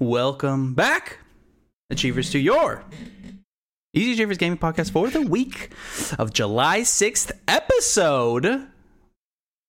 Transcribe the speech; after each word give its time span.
welcome 0.00 0.72
back, 0.72 1.18
Achievers, 1.90 2.30
to 2.30 2.38
your 2.38 2.82
Easy 3.92 4.14
Achievers 4.14 4.38
Gaming 4.38 4.58
Podcast 4.58 4.92
for 4.92 5.10
the 5.10 5.20
week 5.20 5.70
of 6.18 6.32
July 6.32 6.80
6th, 6.80 7.30
episode 7.46 8.66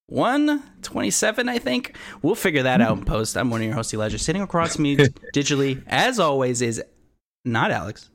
127, 0.07 1.49
I 1.49 1.59
think. 1.59 1.97
We'll 2.21 2.35
figure 2.35 2.63
that 2.63 2.79
out 2.79 2.97
in 2.97 3.03
post. 3.03 3.35
I'm 3.35 3.49
one 3.49 3.59
of 3.59 3.65
your 3.65 3.75
hosts, 3.75 3.93
Elijah. 3.93 4.17
Sitting 4.17 4.41
across 4.41 4.79
me 4.79 4.95
digitally, 5.35 5.83
as 5.85 6.17
always, 6.17 6.61
is 6.61 6.81
not 7.43 7.71
Alex, 7.71 8.09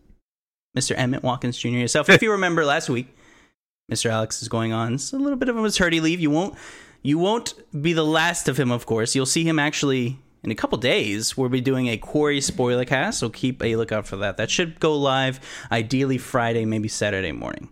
Mr. 0.76 0.96
Emmett 0.96 1.22
Watkins 1.22 1.58
Jr. 1.58 1.68
yourself. 1.68 2.08
If 2.08 2.22
you 2.22 2.32
remember 2.32 2.64
last 2.64 2.88
week, 2.88 3.14
Mr. 3.92 4.08
Alex 4.08 4.40
is 4.40 4.48
going 4.48 4.72
on 4.72 4.94
a 4.94 5.16
little 5.16 5.36
bit 5.36 5.50
of 5.50 5.56
a 5.58 5.60
maternity 5.60 6.00
leave. 6.00 6.20
You 6.20 6.30
won't 6.30 6.54
you 7.02 7.18
won't 7.18 7.52
be 7.82 7.92
the 7.92 8.04
last 8.04 8.48
of 8.48 8.58
him, 8.58 8.72
of 8.72 8.86
course. 8.86 9.14
You'll 9.14 9.26
see 9.26 9.44
him 9.44 9.58
actually 9.58 10.18
in 10.46 10.52
a 10.52 10.54
couple 10.54 10.78
days. 10.78 11.36
We'll 11.36 11.50
be 11.50 11.60
doing 11.60 11.88
a 11.88 11.98
Quarry 11.98 12.40
spoiler 12.40 12.84
cast, 12.84 13.18
so 13.18 13.28
keep 13.28 13.62
a 13.62 13.76
lookout 13.76 14.06
for 14.06 14.16
that. 14.16 14.38
That 14.38 14.50
should 14.50 14.80
go 14.80 14.96
live 14.96 15.40
ideally 15.70 16.16
Friday, 16.16 16.64
maybe 16.64 16.88
Saturday 16.88 17.32
morning. 17.32 17.68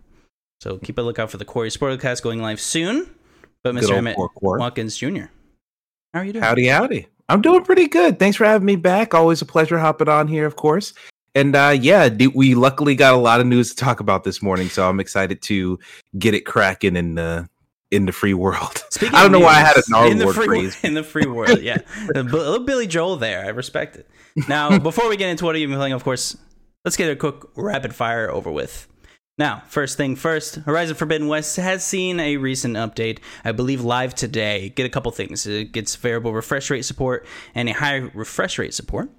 So 0.61 0.77
keep 0.77 0.97
a 0.97 1.01
lookout 1.01 1.31
for 1.31 1.37
the 1.37 1.45
Quarry 1.45 1.71
spoiler 1.71 1.97
cast 1.97 2.21
going 2.21 2.41
live 2.41 2.59
soon. 2.59 3.09
But 3.63 3.73
Mr. 3.73 3.93
Emmett. 3.93 4.17
Watkins 4.41 4.95
Jr. 4.97 5.25
How 6.13 6.19
are 6.19 6.23
you 6.25 6.33
doing? 6.33 6.43
Howdy, 6.43 6.67
howdy. 6.67 7.07
I'm 7.29 7.41
doing 7.41 7.63
pretty 7.63 7.87
good. 7.87 8.19
Thanks 8.19 8.37
for 8.37 8.45
having 8.45 8.65
me 8.65 8.75
back. 8.75 9.15
Always 9.15 9.41
a 9.41 9.45
pleasure 9.45 9.79
hopping 9.79 10.09
on 10.09 10.27
here, 10.27 10.45
of 10.45 10.55
course. 10.55 10.93
And 11.33 11.55
uh, 11.55 11.75
yeah, 11.77 12.07
d- 12.09 12.27
we 12.27 12.55
luckily 12.55 12.95
got 12.95 13.13
a 13.13 13.17
lot 13.17 13.41
of 13.41 13.47
news 13.47 13.69
to 13.71 13.75
talk 13.75 13.99
about 13.99 14.23
this 14.23 14.41
morning, 14.41 14.69
so 14.69 14.87
I'm 14.87 14.99
excited 14.99 15.41
to 15.43 15.79
get 16.17 16.33
it 16.33 16.41
cracking 16.41 16.95
and 16.95 17.17
the 17.17 17.49
in 17.91 18.05
the 18.05 18.11
free 18.11 18.33
world. 18.33 18.83
Speaking 18.89 19.15
I 19.15 19.23
don't 19.23 19.31
know 19.31 19.39
why 19.39 19.55
I 19.55 19.59
had 19.59 19.75
a 19.75 19.79
news, 19.79 19.89
gnarly 19.89 20.11
in 20.11 20.17
the 20.17 20.33
free 20.33 20.45
phrase. 20.45 20.77
in 20.83 20.93
the 20.93 21.03
free 21.03 21.25
world. 21.25 21.61
Yeah, 21.61 21.77
a 22.15 22.23
little 22.23 22.59
Billy 22.59 22.87
Joel 22.87 23.17
there. 23.17 23.45
I 23.45 23.49
respect 23.49 23.95
it. 23.95 24.09
Now, 24.47 24.77
before 24.79 25.09
we 25.09 25.17
get 25.17 25.29
into 25.29 25.45
what 25.45 25.55
are 25.55 25.57
you've 25.57 25.69
been 25.69 25.79
playing, 25.79 25.93
of 25.93 26.03
course, 26.03 26.37
let's 26.83 26.97
get 26.97 27.09
a 27.09 27.15
quick 27.15 27.35
rapid 27.55 27.95
fire 27.95 28.29
over 28.29 28.51
with. 28.51 28.87
Now, 29.37 29.63
first 29.67 29.97
thing 29.97 30.15
first, 30.15 30.55
Horizon 30.55 30.95
Forbidden 30.95 31.27
West 31.27 31.57
has 31.57 31.85
seen 31.85 32.21
a 32.21 32.37
recent 32.37 32.75
update, 32.75 33.19
I 33.43 33.51
believe 33.51 33.83
live 33.83 34.15
today. 34.15 34.69
Get 34.69 34.85
a 34.85 34.89
couple 34.89 35.11
things. 35.11 35.45
It 35.45 35.73
gets 35.73 35.93
variable 35.97 36.33
refresh 36.33 36.69
rate 36.69 36.85
support 36.85 37.27
and 37.53 37.67
a 37.67 37.73
high 37.73 38.09
refresh 38.13 38.57
rate 38.57 38.73
support. 38.73 39.09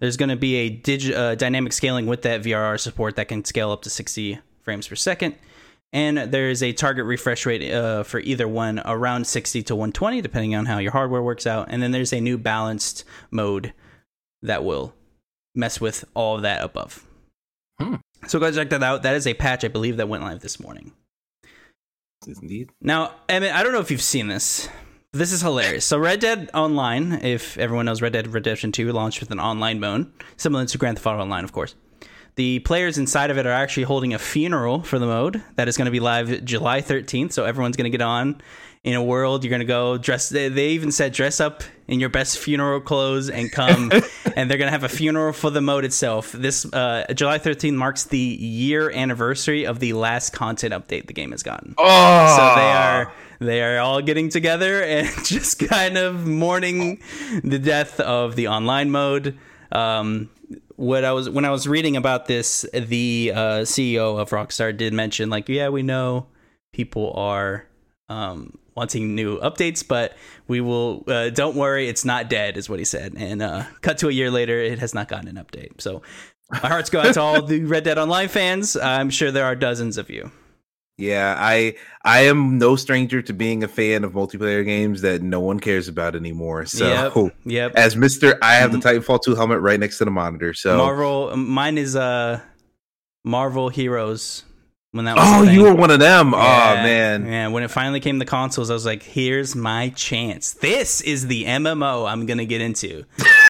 There's 0.00 0.16
going 0.16 0.30
to 0.30 0.36
be 0.36 0.54
a 0.56 0.70
digi- 0.70 1.14
uh, 1.14 1.34
dynamic 1.34 1.74
scaling 1.74 2.06
with 2.06 2.22
that 2.22 2.42
VRR 2.42 2.80
support 2.80 3.16
that 3.16 3.28
can 3.28 3.44
scale 3.44 3.70
up 3.70 3.82
to 3.82 3.90
60 3.90 4.38
frames 4.62 4.88
per 4.88 4.94
second. 4.94 5.34
And 5.92 6.18
there 6.18 6.50
is 6.50 6.62
a 6.62 6.72
target 6.72 7.06
refresh 7.06 7.46
rate 7.46 7.72
uh, 7.72 8.02
for 8.02 8.20
either 8.20 8.46
one 8.46 8.80
around 8.84 9.26
60 9.26 9.62
to 9.64 9.74
120, 9.74 10.20
depending 10.20 10.54
on 10.54 10.66
how 10.66 10.78
your 10.78 10.92
hardware 10.92 11.22
works 11.22 11.46
out. 11.46 11.68
And 11.70 11.82
then 11.82 11.92
there's 11.92 12.12
a 12.12 12.20
new 12.20 12.36
balanced 12.36 13.04
mode 13.30 13.72
that 14.42 14.64
will 14.64 14.94
mess 15.54 15.80
with 15.80 16.04
all 16.14 16.36
of 16.36 16.42
that 16.42 16.62
above. 16.62 17.06
Hmm. 17.80 17.96
So 18.26 18.38
go 18.38 18.50
check 18.50 18.70
that 18.70 18.82
out. 18.82 19.02
That 19.02 19.14
is 19.14 19.26
a 19.26 19.34
patch, 19.34 19.64
I 19.64 19.68
believe, 19.68 19.96
that 19.96 20.08
went 20.08 20.22
live 20.22 20.40
this 20.40 20.60
morning. 20.60 20.92
Indeed. 22.26 22.70
Now, 22.80 23.14
Emmett, 23.28 23.54
I 23.54 23.62
don't 23.62 23.72
know 23.72 23.80
if 23.80 23.90
you've 23.90 24.02
seen 24.02 24.28
this. 24.28 24.68
This 25.12 25.32
is 25.32 25.40
hilarious. 25.40 25.86
So, 25.86 25.98
Red 25.98 26.20
Dead 26.20 26.50
Online, 26.52 27.12
if 27.12 27.56
everyone 27.56 27.86
knows, 27.86 28.02
Red 28.02 28.12
Dead 28.12 28.26
Redemption 28.26 28.72
2 28.72 28.92
launched 28.92 29.20
with 29.20 29.30
an 29.30 29.40
online 29.40 29.80
mode, 29.80 30.12
similar 30.36 30.66
to 30.66 30.78
Grand 30.78 30.98
Theft 30.98 31.06
Auto 31.06 31.22
Online, 31.22 31.44
of 31.44 31.52
course. 31.52 31.74
The 32.38 32.60
players 32.60 32.98
inside 32.98 33.32
of 33.32 33.38
it 33.38 33.46
are 33.46 33.52
actually 33.52 33.82
holding 33.82 34.14
a 34.14 34.18
funeral 34.18 34.84
for 34.84 35.00
the 35.00 35.06
mode 35.06 35.42
that 35.56 35.66
is 35.66 35.76
going 35.76 35.86
to 35.86 35.90
be 35.90 35.98
live 35.98 36.44
July 36.44 36.82
13th. 36.82 37.32
So, 37.32 37.44
everyone's 37.44 37.76
going 37.76 37.90
to 37.90 37.98
get 37.98 38.00
on 38.00 38.40
in 38.84 38.94
a 38.94 39.02
world. 39.02 39.42
You're 39.42 39.50
going 39.50 39.58
to 39.58 39.66
go 39.66 39.98
dress. 39.98 40.28
They, 40.28 40.48
they 40.48 40.68
even 40.68 40.92
said 40.92 41.12
dress 41.12 41.40
up 41.40 41.64
in 41.88 41.98
your 41.98 42.10
best 42.10 42.38
funeral 42.38 42.80
clothes 42.80 43.28
and 43.28 43.50
come. 43.50 43.90
and 44.36 44.48
they're 44.48 44.56
going 44.56 44.68
to 44.68 44.70
have 44.70 44.84
a 44.84 44.88
funeral 44.88 45.32
for 45.32 45.50
the 45.50 45.60
mode 45.60 45.84
itself. 45.84 46.30
This 46.30 46.64
uh, 46.72 47.06
July 47.12 47.40
13th 47.40 47.74
marks 47.74 48.04
the 48.04 48.16
year 48.16 48.88
anniversary 48.88 49.66
of 49.66 49.80
the 49.80 49.94
last 49.94 50.32
content 50.32 50.72
update 50.72 51.08
the 51.08 51.14
game 51.14 51.32
has 51.32 51.42
gotten. 51.42 51.74
Oh, 51.76 52.36
So 52.36 52.60
they 52.60 52.70
are 52.70 53.12
they 53.40 53.62
are 53.62 53.80
all 53.80 54.00
getting 54.00 54.28
together 54.28 54.80
and 54.84 55.08
just 55.24 55.58
kind 55.58 55.98
of 55.98 56.24
mourning 56.24 57.02
the 57.42 57.58
death 57.58 57.98
of 57.98 58.36
the 58.36 58.46
online 58.46 58.92
mode. 58.92 59.36
Um, 59.72 60.30
what 60.76 61.04
I 61.04 61.12
was 61.12 61.28
when 61.28 61.44
I 61.44 61.50
was 61.50 61.66
reading 61.66 61.96
about 61.96 62.26
this, 62.26 62.64
the 62.72 63.32
uh, 63.34 63.40
CEO 63.60 64.18
of 64.18 64.30
Rockstar 64.30 64.76
did 64.76 64.92
mention 64.92 65.30
like, 65.30 65.48
yeah, 65.48 65.68
we 65.68 65.82
know 65.82 66.26
people 66.72 67.12
are 67.14 67.66
um, 68.08 68.58
wanting 68.74 69.14
new 69.14 69.38
updates, 69.40 69.86
but 69.86 70.16
we 70.46 70.60
will. 70.60 71.04
Uh, 71.06 71.30
don't 71.30 71.56
worry, 71.56 71.88
it's 71.88 72.04
not 72.04 72.30
dead, 72.30 72.56
is 72.56 72.68
what 72.68 72.78
he 72.78 72.84
said. 72.84 73.14
And 73.16 73.42
uh, 73.42 73.64
cut 73.80 73.98
to 73.98 74.08
a 74.08 74.12
year 74.12 74.30
later, 74.30 74.58
it 74.58 74.78
has 74.78 74.94
not 74.94 75.08
gotten 75.08 75.28
an 75.28 75.44
update. 75.44 75.80
So 75.80 76.02
my 76.50 76.68
hearts 76.68 76.90
go 76.90 77.00
out 77.00 77.14
to 77.14 77.20
all 77.20 77.42
the 77.42 77.64
Red 77.64 77.84
Dead 77.84 77.98
Online 77.98 78.28
fans. 78.28 78.76
I'm 78.76 79.10
sure 79.10 79.30
there 79.30 79.44
are 79.44 79.56
dozens 79.56 79.98
of 79.98 80.08
you. 80.10 80.30
Yeah, 80.98 81.36
I 81.38 81.76
I 82.04 82.22
am 82.22 82.58
no 82.58 82.74
stranger 82.74 83.22
to 83.22 83.32
being 83.32 83.62
a 83.62 83.68
fan 83.68 84.02
of 84.02 84.12
multiplayer 84.12 84.64
games 84.64 85.02
that 85.02 85.22
no 85.22 85.38
one 85.38 85.60
cares 85.60 85.86
about 85.86 86.16
anymore. 86.16 86.66
So 86.66 86.88
Yep. 87.14 87.34
Yep. 87.44 87.72
as 87.76 87.96
Mister, 87.96 88.36
I 88.42 88.54
have 88.56 88.72
the 88.72 88.78
Titanfall 88.78 89.22
2 89.22 89.36
helmet 89.36 89.60
right 89.60 89.78
next 89.78 89.98
to 89.98 90.04
the 90.04 90.10
monitor. 90.10 90.52
So 90.54 90.76
Marvel. 90.76 91.36
Mine 91.36 91.78
is 91.78 91.94
uh 91.94 92.40
Marvel 93.24 93.68
Heroes. 93.68 94.42
When 94.90 95.04
that 95.04 95.16
was 95.16 95.24
Oh, 95.28 95.42
you 95.42 95.62
were 95.62 95.74
one 95.74 95.90
of 95.90 96.00
them. 96.00 96.32
Yeah, 96.32 96.38
oh 96.80 96.82
man. 96.82 97.26
Yeah, 97.26 97.48
when 97.48 97.62
it 97.62 97.70
finally 97.70 98.00
came 98.00 98.18
to 98.18 98.24
consoles, 98.24 98.70
I 98.70 98.74
was 98.74 98.86
like, 98.86 99.02
"Here's 99.02 99.54
my 99.54 99.90
chance. 99.90 100.54
This 100.54 101.02
is 101.02 101.26
the 101.26 101.44
MMO 101.44 102.10
I'm 102.10 102.24
gonna 102.26 102.46
get 102.46 102.60
into." 102.62 103.04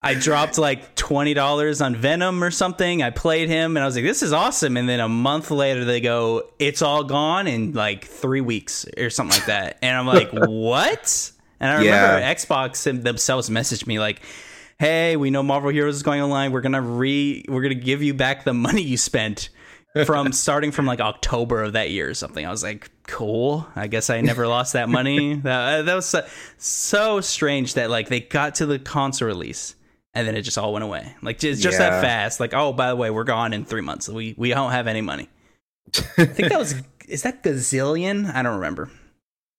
I 0.00 0.14
dropped 0.14 0.58
like 0.58 0.94
twenty 0.94 1.34
dollars 1.34 1.80
on 1.80 1.96
Venom 1.96 2.44
or 2.44 2.50
something. 2.52 3.02
I 3.02 3.10
played 3.10 3.48
him, 3.48 3.76
and 3.76 3.82
I 3.82 3.86
was 3.86 3.96
like, 3.96 4.04
"This 4.04 4.22
is 4.22 4.32
awesome." 4.32 4.76
And 4.76 4.88
then 4.88 5.00
a 5.00 5.08
month 5.08 5.50
later, 5.50 5.84
they 5.84 6.00
go, 6.00 6.44
"It's 6.60 6.82
all 6.82 7.02
gone 7.02 7.48
in 7.48 7.72
like 7.72 8.04
three 8.04 8.40
weeks 8.40 8.86
or 8.96 9.10
something 9.10 9.36
like 9.38 9.46
that." 9.46 9.78
And 9.82 9.96
I'm 9.96 10.06
like, 10.06 10.30
"What?" 10.32 11.32
And 11.58 11.70
I 11.70 11.74
remember 11.78 12.20
Yeah. 12.20 12.32
Xbox 12.34 13.02
themselves 13.02 13.50
messaged 13.50 13.88
me 13.88 13.98
like, 13.98 14.20
"Hey, 14.78 15.16
we 15.16 15.30
know 15.30 15.42
Marvel 15.42 15.70
Heroes 15.70 15.96
is 15.96 16.04
going 16.04 16.20
online. 16.22 16.52
We're 16.52 16.60
gonna 16.60 16.80
re, 16.80 17.44
we're 17.48 17.62
gonna 17.62 17.74
give 17.74 18.00
you 18.00 18.14
back 18.14 18.44
the 18.44 18.54
money 18.54 18.82
you 18.82 18.96
spent." 18.96 19.48
from 20.04 20.32
starting 20.32 20.70
from 20.70 20.84
like 20.86 21.00
October 21.00 21.62
of 21.62 21.72
that 21.72 21.90
year 21.90 22.08
or 22.10 22.14
something. 22.14 22.46
I 22.46 22.50
was 22.50 22.62
like, 22.62 22.90
cool. 23.08 23.66
I 23.74 23.86
guess 23.88 24.10
I 24.10 24.20
never 24.20 24.46
lost 24.46 24.74
that 24.74 24.88
money. 24.88 25.34
That, 25.42 25.86
that 25.86 25.94
was 25.94 26.06
so, 26.06 26.24
so 26.58 27.20
strange 27.22 27.74
that 27.74 27.88
like 27.90 28.08
they 28.08 28.20
got 28.20 28.56
to 28.56 28.66
the 28.66 28.78
console 28.78 29.26
release 29.26 29.74
and 30.14 30.26
then 30.26 30.36
it 30.36 30.42
just 30.42 30.58
all 30.58 30.72
went 30.72 30.84
away. 30.84 31.14
Like 31.22 31.38
just, 31.38 31.62
just 31.62 31.78
that 31.78 32.02
fast. 32.02 32.40
Like, 32.40 32.54
oh, 32.54 32.72
by 32.72 32.88
the 32.88 32.96
way, 32.96 33.10
we're 33.10 33.24
gone 33.24 33.52
in 33.52 33.64
three 33.64 33.80
months. 33.80 34.08
We 34.08 34.34
we 34.36 34.50
don't 34.50 34.72
have 34.72 34.86
any 34.86 35.00
money. 35.00 35.28
I 36.16 36.24
think 36.24 36.48
that 36.50 36.58
was 36.58 36.74
is 37.08 37.22
that 37.22 37.42
gazillion? 37.42 38.32
I 38.34 38.42
don't 38.42 38.56
remember. 38.56 38.90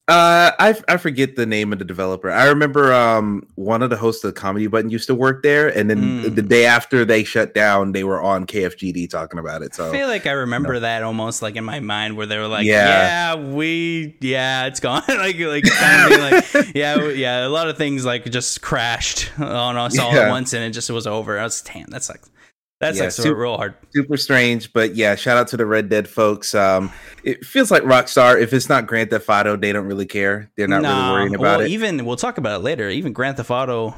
Uh, 0.09 0.51
I 0.57 0.75
I 0.87 0.97
forget 0.97 1.35
the 1.35 1.45
name 1.45 1.71
of 1.71 1.77
the 1.77 1.85
developer. 1.85 2.31
I 2.31 2.47
remember 2.47 2.91
um 2.91 3.45
one 3.55 3.83
of 3.83 3.91
the 3.91 3.95
hosts 3.95 4.23
of 4.23 4.33
the 4.33 4.39
Comedy 4.41 4.65
Button 4.65 4.89
used 4.89 5.05
to 5.07 5.13
work 5.15 5.43
there, 5.43 5.67
and 5.77 5.87
then 5.89 5.99
Mm. 6.23 6.35
the 6.35 6.41
day 6.41 6.65
after 6.65 7.05
they 7.05 7.23
shut 7.23 7.53
down, 7.53 7.91
they 7.91 8.03
were 8.03 8.19
on 8.19 8.45
KFGD 8.47 9.07
talking 9.09 9.37
about 9.39 9.61
it. 9.61 9.75
So 9.75 9.87
I 9.87 9.91
feel 9.91 10.07
like 10.07 10.25
I 10.25 10.31
remember 10.31 10.79
that 10.79 11.03
almost 11.03 11.41
like 11.43 11.55
in 11.55 11.63
my 11.63 11.79
mind 11.79 12.17
where 12.17 12.25
they 12.25 12.37
were 12.39 12.47
like, 12.47 12.65
yeah, 12.65 13.35
Yeah. 13.35 13.53
we, 13.53 14.17
yeah, 14.19 14.65
it's 14.65 14.79
gone. 14.79 15.03
like, 15.07 15.37
like, 15.39 15.63
kind 15.65 16.13
of 16.13 16.19
like, 16.19 16.71
yeah, 16.75 17.07
yeah, 17.09 17.45
a 17.45 17.49
lot 17.49 17.69
of 17.69 17.77
things 17.77 18.03
like 18.03 18.25
just 18.31 18.61
crashed 18.63 19.29
on 19.39 19.77
us 19.77 19.99
all 19.99 20.11
at 20.11 20.29
once 20.29 20.53
and 20.53 20.63
it 20.63 20.71
just 20.71 20.89
was 20.89 21.05
over. 21.05 21.37
I 21.37 21.43
was, 21.43 21.61
damn, 21.61 21.85
that 21.91 22.03
sucks. 22.03 22.29
That 22.79 22.95
Yeah, 22.95 23.03
sucks 23.09 23.15
su- 23.17 23.35
real 23.35 23.57
hard. 23.57 23.73
super 23.93 24.15
strange, 24.15 24.71
but 24.71 24.95
yeah, 24.95 25.15
shout 25.15 25.37
out 25.37 25.47
to 25.49 25.57
the 25.57 25.65
Red 25.65 25.89
Dead 25.89 26.07
folks. 26.07 26.55
Um, 26.55 26.91
it 27.25 27.45
feels 27.45 27.71
like 27.71 27.83
Rockstar. 27.83 28.41
If 28.41 28.53
it's 28.53 28.69
not 28.69 28.87
Grand 28.87 29.09
Theft 29.09 29.27
Auto, 29.27 29.57
they 29.57 29.73
don't 29.73 29.85
really 29.85 30.05
care. 30.05 30.49
They're 30.55 30.67
not 30.67 30.81
Nah, 30.81 31.07
really 31.09 31.11
worrying 31.13 31.35
about 31.35 31.41
well, 31.57 31.61
it. 31.61 31.71
Even, 31.71 32.05
we'll 32.05 32.15
talk 32.15 32.37
about 32.37 32.61
it 32.61 32.63
later. 32.63 32.87
Even 32.89 33.11
Grand 33.11 33.35
Theft 33.35 33.51
Auto 33.51 33.93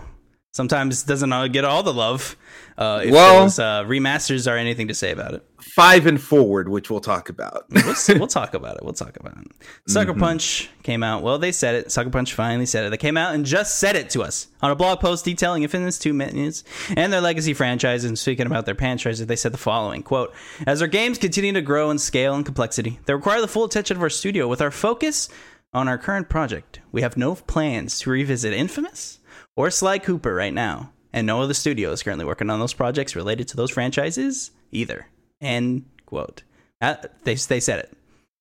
sometimes 0.52 1.04
doesn't 1.04 1.52
get 1.52 1.66
all 1.66 1.84
the 1.84 1.94
love. 1.94 2.36
Uh, 2.78 3.02
if 3.06 3.12
Well- 3.12 3.42
those 3.44 3.60
uh, 3.60 3.84
remasters 3.84 4.50
are 4.52 4.58
anything 4.58 4.88
to 4.88 4.94
say 4.94 5.12
about 5.12 5.34
it. 5.34 5.46
Five 5.60 6.08
and 6.08 6.20
forward, 6.20 6.68
which 6.70 6.90
we'll 6.90 7.00
talk 7.02 7.30
about. 7.30 7.66
we'll, 7.70 7.96
we'll 8.18 8.28
talk 8.28 8.54
about 8.56 8.78
it. 8.78 8.84
We'll 8.84 8.94
talk 8.94 9.16
about 9.18 9.38
it. 9.38 9.48
Sucker 9.88 10.14
Mhm. 10.14 10.20
Punch 10.20 10.70
came 10.84 11.04
out. 11.04 11.22
Well, 11.22 11.38
they 11.38 11.52
said 11.52 11.76
it. 11.76 11.92
Sucker 11.92 12.10
Punch 12.10 12.34
finally 12.34 12.66
said 12.66 12.86
it. 12.86 12.90
They 12.90 12.98
came 12.98 13.16
out 13.16 13.36
and 13.36 13.46
just 13.46 13.78
said 13.78 13.96
it 13.96 14.10
to 14.12 14.24
us 14.24 14.48
on 14.62 14.72
a 14.72 14.76
blog 14.76 15.00
post 15.00 15.24
detailing 15.24 15.62
Infamous 15.64 16.00
2 16.00 16.14
menus 16.14 16.64
and 16.98 17.14
their 17.14 17.22
legacy 17.22 17.54
franchise. 17.54 18.04
And 18.04 18.18
speaking 18.18 18.48
about 18.48 18.66
their 18.66 18.76
franchises, 18.76 19.28
they 19.28 19.36
said 19.36 19.54
the 19.54 19.58
following 19.60 20.02
quote: 20.02 20.34
As 20.66 20.82
our 20.82 20.88
games 20.88 21.18
continue 21.20 21.54
to 21.54 21.62
grow 21.62 21.92
in 21.92 22.00
scale 22.00 22.34
and 22.34 22.44
complexity, 22.44 23.00
they 23.06 23.14
require 23.14 23.40
the 23.42 23.48
full 23.48 23.64
attention 23.66 23.96
of 23.98 24.04
our 24.04 24.10
studio. 24.10 24.48
With 24.48 24.62
our 24.62 24.72
focus 24.72 25.30
on 25.74 25.88
our 25.88 25.98
current 26.00 26.28
project, 26.28 26.80
we 26.92 27.02
have 27.04 27.16
no 27.16 27.36
plans 27.36 28.00
to 28.00 28.10
revisit 28.10 28.52
Infamous 28.54 29.20
or 29.56 29.70
Sly 29.70 30.00
Cooper 30.00 30.34
right 30.34 30.54
now, 30.54 30.92
and 31.14 31.28
no 31.28 31.42
other 31.42 31.54
studio 31.54 31.92
is 31.92 32.04
currently 32.04 32.26
working 32.26 32.50
on 32.50 32.60
those 32.60 32.74
projects 32.74 33.16
related 33.16 33.48
to 33.50 33.58
those 33.58 33.72
franchises 33.72 34.52
either. 34.72 35.08
End 35.42 35.86
quote. 36.06 36.44
That, 36.80 37.24
they 37.26 37.36
they 37.36 37.60
said 37.60 37.80
it. 37.80 37.98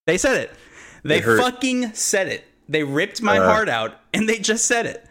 They 0.06 0.18
said 0.18 0.36
it. 0.36 0.50
They 1.02 1.20
They 1.20 1.36
fucking 1.36 1.94
said 1.94 2.28
it. 2.28 2.44
They 2.68 2.84
ripped 2.84 3.20
my 3.22 3.38
Uh. 3.38 3.44
heart 3.46 3.68
out, 3.68 3.98
and 4.14 4.28
they 4.28 4.38
just 4.38 4.64
said 4.66 4.86
it. 4.86 5.04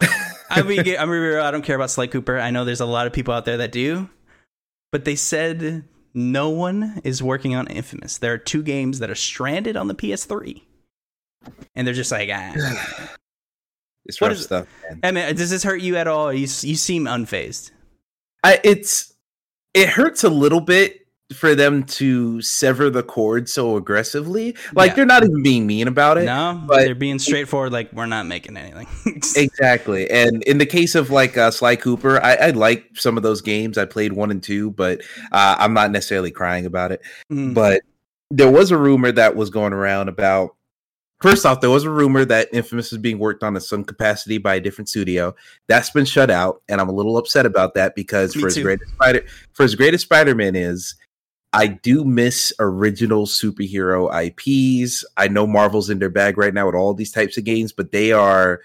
I 0.50 0.62
mean, 0.62 0.84
I'm 0.98 1.10
real. 1.10 1.42
I 1.42 1.50
don't 1.50 1.62
care 1.64 1.76
about 1.76 1.90
Sly 1.90 2.06
Cooper. 2.06 2.38
I 2.38 2.50
know 2.50 2.64
there's 2.64 2.80
a 2.80 2.86
lot 2.86 3.06
of 3.06 3.12
people 3.12 3.32
out 3.34 3.44
there 3.46 3.56
that 3.56 3.72
do, 3.72 4.08
but 4.92 5.04
they 5.04 5.16
said 5.16 5.84
no 6.14 6.50
one 6.50 7.00
is 7.04 7.22
working 7.22 7.54
on 7.54 7.66
Infamous. 7.66 8.18
There 8.18 8.32
are 8.32 8.38
two 8.38 8.62
games 8.62 8.98
that 9.00 9.10
are 9.10 9.14
stranded 9.16 9.76
on 9.76 9.88
the 9.88 9.94
PS3, 9.94 10.62
and 11.74 11.86
they're 11.86 11.94
just 11.94 12.12
like, 12.12 12.28
ah. 12.32 13.16
It's 14.06 14.20
What 14.20 14.28
rough 14.28 14.38
is- 14.38 14.44
stuff. 14.44 14.66
Man. 14.88 15.00
I 15.02 15.10
mean, 15.12 15.34
does 15.36 15.50
this 15.50 15.62
hurt 15.62 15.80
you 15.80 15.96
at 15.96 16.06
all? 16.06 16.32
You 16.32 16.40
you 16.42 16.76
seem 16.76 17.04
unfazed. 17.04 17.70
I, 18.44 18.60
it's 18.64 19.12
it 19.74 19.88
hurts 19.88 20.24
a 20.24 20.30
little 20.30 20.60
bit 20.60 21.00
for 21.34 21.56
them 21.56 21.82
to 21.82 22.40
sever 22.40 22.88
the 22.88 23.02
cord 23.02 23.48
so 23.48 23.76
aggressively. 23.76 24.56
Like 24.74 24.90
Yeah. 24.90 24.94
they're 24.94 25.06
not 25.06 25.24
even 25.24 25.42
being 25.42 25.66
mean 25.66 25.88
about 25.88 26.18
it. 26.18 26.24
No, 26.26 26.62
but- 26.68 26.84
they're 26.84 26.94
being 26.94 27.18
straightforward. 27.18 27.72
Like 27.72 27.92
we're 27.92 28.06
not 28.06 28.26
making 28.26 28.56
anything. 28.56 28.86
Exactly. 29.36 30.08
And 30.10 30.42
in 30.44 30.58
the 30.58 30.66
case 30.66 30.94
of 30.94 31.10
like 31.10 31.36
uh, 31.36 31.50
Sly 31.50 31.76
Cooper, 31.76 32.22
I, 32.22 32.34
I 32.36 32.50
like 32.50 32.90
some 32.94 33.16
of 33.16 33.22
those 33.24 33.40
games. 33.42 33.76
I 33.76 33.84
played 33.86 34.12
one 34.12 34.30
and 34.30 34.42
two, 34.42 34.70
but 34.70 35.00
uh, 35.32 35.56
I'm 35.58 35.74
not 35.74 35.90
necessarily 35.90 36.30
crying 36.30 36.64
about 36.64 36.92
it. 36.92 37.00
Mm. 37.32 37.54
But 37.54 37.82
there 38.30 38.50
was 38.50 38.70
a 38.70 38.76
rumor 38.78 39.10
that 39.12 39.34
was 39.36 39.50
going 39.50 39.72
around 39.72 40.08
about. 40.08 40.55
First 41.26 41.44
off, 41.44 41.60
there 41.60 41.70
was 41.70 41.82
a 41.82 41.90
rumor 41.90 42.24
that 42.24 42.48
Infamous 42.52 42.92
is 42.92 42.98
being 42.98 43.18
worked 43.18 43.42
on 43.42 43.56
in 43.56 43.60
some 43.60 43.82
capacity 43.82 44.38
by 44.38 44.54
a 44.54 44.60
different 44.60 44.88
studio. 44.88 45.34
That's 45.66 45.90
been 45.90 46.04
shut 46.04 46.30
out, 46.30 46.62
and 46.68 46.80
I'm 46.80 46.88
a 46.88 46.92
little 46.92 47.18
upset 47.18 47.44
about 47.44 47.74
that 47.74 47.96
because 47.96 48.36
Me 48.36 48.42
for 48.42 48.46
as 48.46 48.58
great 48.58 48.80
as 48.80 48.88
Spider 48.90 49.26
for 49.52 49.64
as 49.64 49.74
great 49.74 49.92
as 49.92 50.02
Spider-Man 50.02 50.54
is, 50.54 50.94
I 51.52 51.66
do 51.66 52.04
miss 52.04 52.52
original 52.60 53.26
superhero 53.26 54.08
IPs. 54.14 55.04
I 55.16 55.26
know 55.26 55.48
Marvel's 55.48 55.90
in 55.90 55.98
their 55.98 56.10
bag 56.10 56.38
right 56.38 56.54
now 56.54 56.66
with 56.66 56.76
all 56.76 56.94
these 56.94 57.10
types 57.10 57.36
of 57.36 57.42
games, 57.42 57.72
but 57.72 57.90
they 57.90 58.12
are 58.12 58.60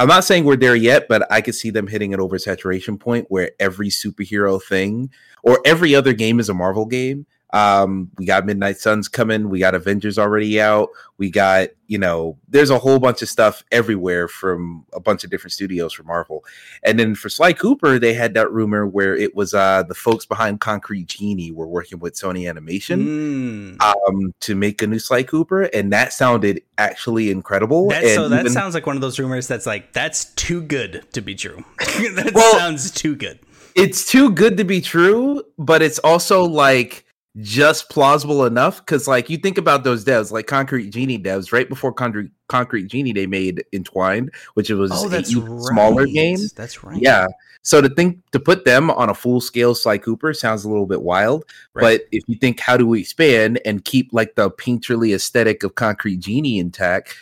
I'm 0.00 0.08
not 0.08 0.24
saying 0.24 0.42
we're 0.42 0.56
there 0.56 0.74
yet, 0.74 1.06
but 1.08 1.30
I 1.30 1.40
could 1.40 1.54
see 1.54 1.70
them 1.70 1.86
hitting 1.86 2.12
an 2.12 2.18
oversaturation 2.18 2.98
point 2.98 3.26
where 3.28 3.52
every 3.60 3.90
superhero 3.90 4.60
thing 4.60 5.08
or 5.44 5.60
every 5.64 5.94
other 5.94 6.14
game 6.14 6.40
is 6.40 6.48
a 6.48 6.54
Marvel 6.54 6.84
game. 6.84 7.26
Um, 7.52 8.10
we 8.16 8.24
got 8.24 8.46
Midnight 8.46 8.78
Suns 8.78 9.08
coming, 9.08 9.50
we 9.50 9.58
got 9.58 9.74
Avengers 9.74 10.18
already 10.18 10.58
out, 10.58 10.88
we 11.18 11.30
got, 11.30 11.68
you 11.86 11.98
know, 11.98 12.38
there's 12.48 12.70
a 12.70 12.78
whole 12.78 12.98
bunch 12.98 13.20
of 13.20 13.28
stuff 13.28 13.62
everywhere 13.70 14.26
from 14.26 14.86
a 14.94 15.00
bunch 15.00 15.22
of 15.22 15.28
different 15.30 15.52
studios 15.52 15.92
for 15.92 16.02
Marvel. 16.02 16.44
And 16.82 16.98
then 16.98 17.14
for 17.14 17.28
Sly 17.28 17.52
Cooper, 17.52 17.98
they 17.98 18.14
had 18.14 18.32
that 18.34 18.50
rumor 18.50 18.86
where 18.86 19.14
it 19.14 19.34
was 19.36 19.52
uh 19.52 19.82
the 19.82 19.94
folks 19.94 20.24
behind 20.24 20.60
Concrete 20.60 21.08
Genie 21.08 21.50
were 21.50 21.66
working 21.68 21.98
with 21.98 22.14
Sony 22.14 22.48
Animation 22.48 23.76
Mm. 23.76 23.82
um 23.82 24.32
to 24.40 24.54
make 24.54 24.80
a 24.80 24.86
new 24.86 24.98
Sly 24.98 25.22
Cooper, 25.22 25.64
and 25.74 25.92
that 25.92 26.14
sounded 26.14 26.62
actually 26.78 27.30
incredible. 27.30 27.90
That's, 27.90 28.14
so 28.14 28.28
that 28.30 28.40
even- 28.40 28.52
sounds 28.52 28.72
like 28.74 28.86
one 28.86 28.96
of 28.96 29.02
those 29.02 29.18
rumors 29.18 29.46
that's 29.46 29.66
like 29.66 29.92
that's 29.92 30.24
too 30.36 30.62
good 30.62 31.04
to 31.12 31.20
be 31.20 31.34
true. 31.34 31.62
that 31.78 32.32
Well- 32.34 32.58
sounds 32.58 32.90
too 32.90 33.14
good. 33.14 33.38
it's 33.74 34.10
too 34.10 34.30
good 34.30 34.56
to 34.56 34.64
be 34.64 34.80
true, 34.80 35.42
but 35.58 35.82
it's 35.82 35.98
also 36.00 36.44
like 36.44 37.01
just 37.40 37.88
plausible 37.88 38.44
enough 38.44 38.80
because 38.84 39.08
like 39.08 39.30
you 39.30 39.38
think 39.38 39.56
about 39.56 39.84
those 39.84 40.04
devs 40.04 40.30
like 40.30 40.46
concrete 40.46 40.90
genie 40.90 41.18
devs 41.18 41.50
right 41.50 41.66
before 41.70 41.90
concrete 41.90 42.30
concrete 42.48 42.88
genie 42.88 43.12
they 43.12 43.26
made 43.26 43.64
entwined 43.72 44.30
which 44.52 44.68
was 44.68 44.90
Oh, 44.92 45.06
a 45.06 45.08
right. 45.08 45.26
smaller 45.26 46.06
game 46.06 46.38
That's 46.54 46.84
right. 46.84 47.00
yeah 47.00 47.26
so 47.62 47.80
to 47.80 47.88
think 47.88 48.18
to 48.32 48.40
put 48.40 48.66
them 48.66 48.90
on 48.90 49.08
a 49.08 49.14
full 49.14 49.40
scale 49.40 49.74
sly 49.74 49.96
cooper 49.96 50.34
sounds 50.34 50.64
a 50.64 50.68
little 50.68 50.84
bit 50.84 51.00
wild 51.00 51.46
Right. 51.72 52.00
but 52.00 52.08
if 52.12 52.22
you 52.26 52.36
think 52.36 52.60
how 52.60 52.76
do 52.76 52.86
we 52.86 53.00
expand 53.00 53.60
and 53.64 53.82
keep 53.82 54.10
like 54.12 54.34
the 54.34 54.50
painterly 54.50 55.14
aesthetic 55.14 55.62
of 55.62 55.74
concrete 55.74 56.18
genie 56.20 56.58
intact 56.58 57.16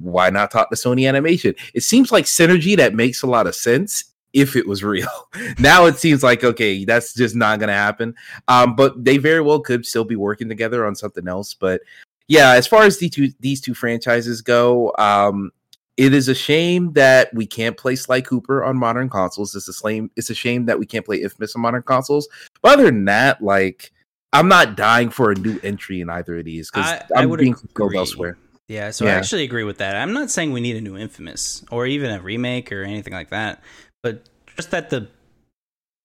why 0.00 0.30
not 0.30 0.50
talk 0.50 0.70
to 0.70 0.76
sony 0.76 1.06
animation 1.06 1.54
it 1.74 1.82
seems 1.82 2.10
like 2.10 2.24
synergy 2.24 2.74
that 2.78 2.94
makes 2.94 3.20
a 3.22 3.26
lot 3.26 3.46
of 3.46 3.54
sense 3.54 4.04
if 4.36 4.54
it 4.54 4.68
was 4.68 4.84
real 4.84 5.08
now 5.58 5.86
it 5.86 5.98
seems 5.98 6.22
like 6.22 6.44
okay 6.44 6.84
that's 6.84 7.14
just 7.14 7.34
not 7.34 7.58
gonna 7.58 7.72
happen 7.72 8.14
um 8.48 8.76
but 8.76 9.02
they 9.02 9.16
very 9.16 9.40
well 9.40 9.58
could 9.58 9.84
still 9.84 10.04
be 10.04 10.14
working 10.14 10.48
together 10.48 10.86
on 10.86 10.94
something 10.94 11.26
else 11.26 11.54
but 11.54 11.80
yeah 12.28 12.50
as 12.52 12.66
far 12.66 12.82
as 12.82 12.98
the 12.98 13.08
two 13.08 13.32
these 13.40 13.60
two 13.60 13.74
franchises 13.74 14.42
go 14.42 14.92
um 14.98 15.50
it 15.96 16.12
is 16.12 16.28
a 16.28 16.34
shame 16.34 16.92
that 16.92 17.32
we 17.32 17.46
can't 17.46 17.74
play 17.74 17.96
Sly 17.96 18.20
Cooper 18.20 18.62
on 18.62 18.76
modern 18.76 19.08
consoles. 19.08 19.54
It's 19.54 19.66
a 19.66 19.72
shame. 19.72 20.10
It's 20.14 20.28
a 20.28 20.34
shame 20.34 20.66
that 20.66 20.78
we 20.78 20.84
can't 20.84 21.06
play 21.06 21.22
Infamous 21.22 21.56
on 21.56 21.62
modern 21.62 21.84
consoles. 21.84 22.28
But 22.60 22.74
other 22.74 22.84
than 22.84 23.06
that, 23.06 23.40
like 23.40 23.92
I'm 24.34 24.46
not 24.46 24.76
dying 24.76 25.08
for 25.08 25.30
a 25.30 25.34
new 25.34 25.58
entry 25.62 26.02
in 26.02 26.10
either 26.10 26.38
of 26.38 26.44
these 26.44 26.70
because 26.70 26.84
I- 26.84 27.06
I 27.16 27.22
I'm 27.22 27.30
would 27.30 27.40
being 27.40 27.54
agree. 27.54 27.96
elsewhere. 27.96 28.36
Yeah, 28.68 28.90
so 28.90 29.06
I 29.06 29.10
actually 29.10 29.44
agree 29.44 29.62
with 29.62 29.78
that. 29.78 29.94
I'm 29.94 30.12
not 30.12 30.28
saying 30.28 30.52
we 30.52 30.60
need 30.60 30.74
a 30.74 30.80
new 30.80 30.96
Infamous 30.96 31.64
or 31.70 31.86
even 31.86 32.10
a 32.10 32.20
remake 32.20 32.72
or 32.72 32.82
anything 32.82 33.12
like 33.12 33.30
that, 33.30 33.62
but 34.06 34.28
just 34.54 34.70
that 34.70 34.90
the 34.90 35.08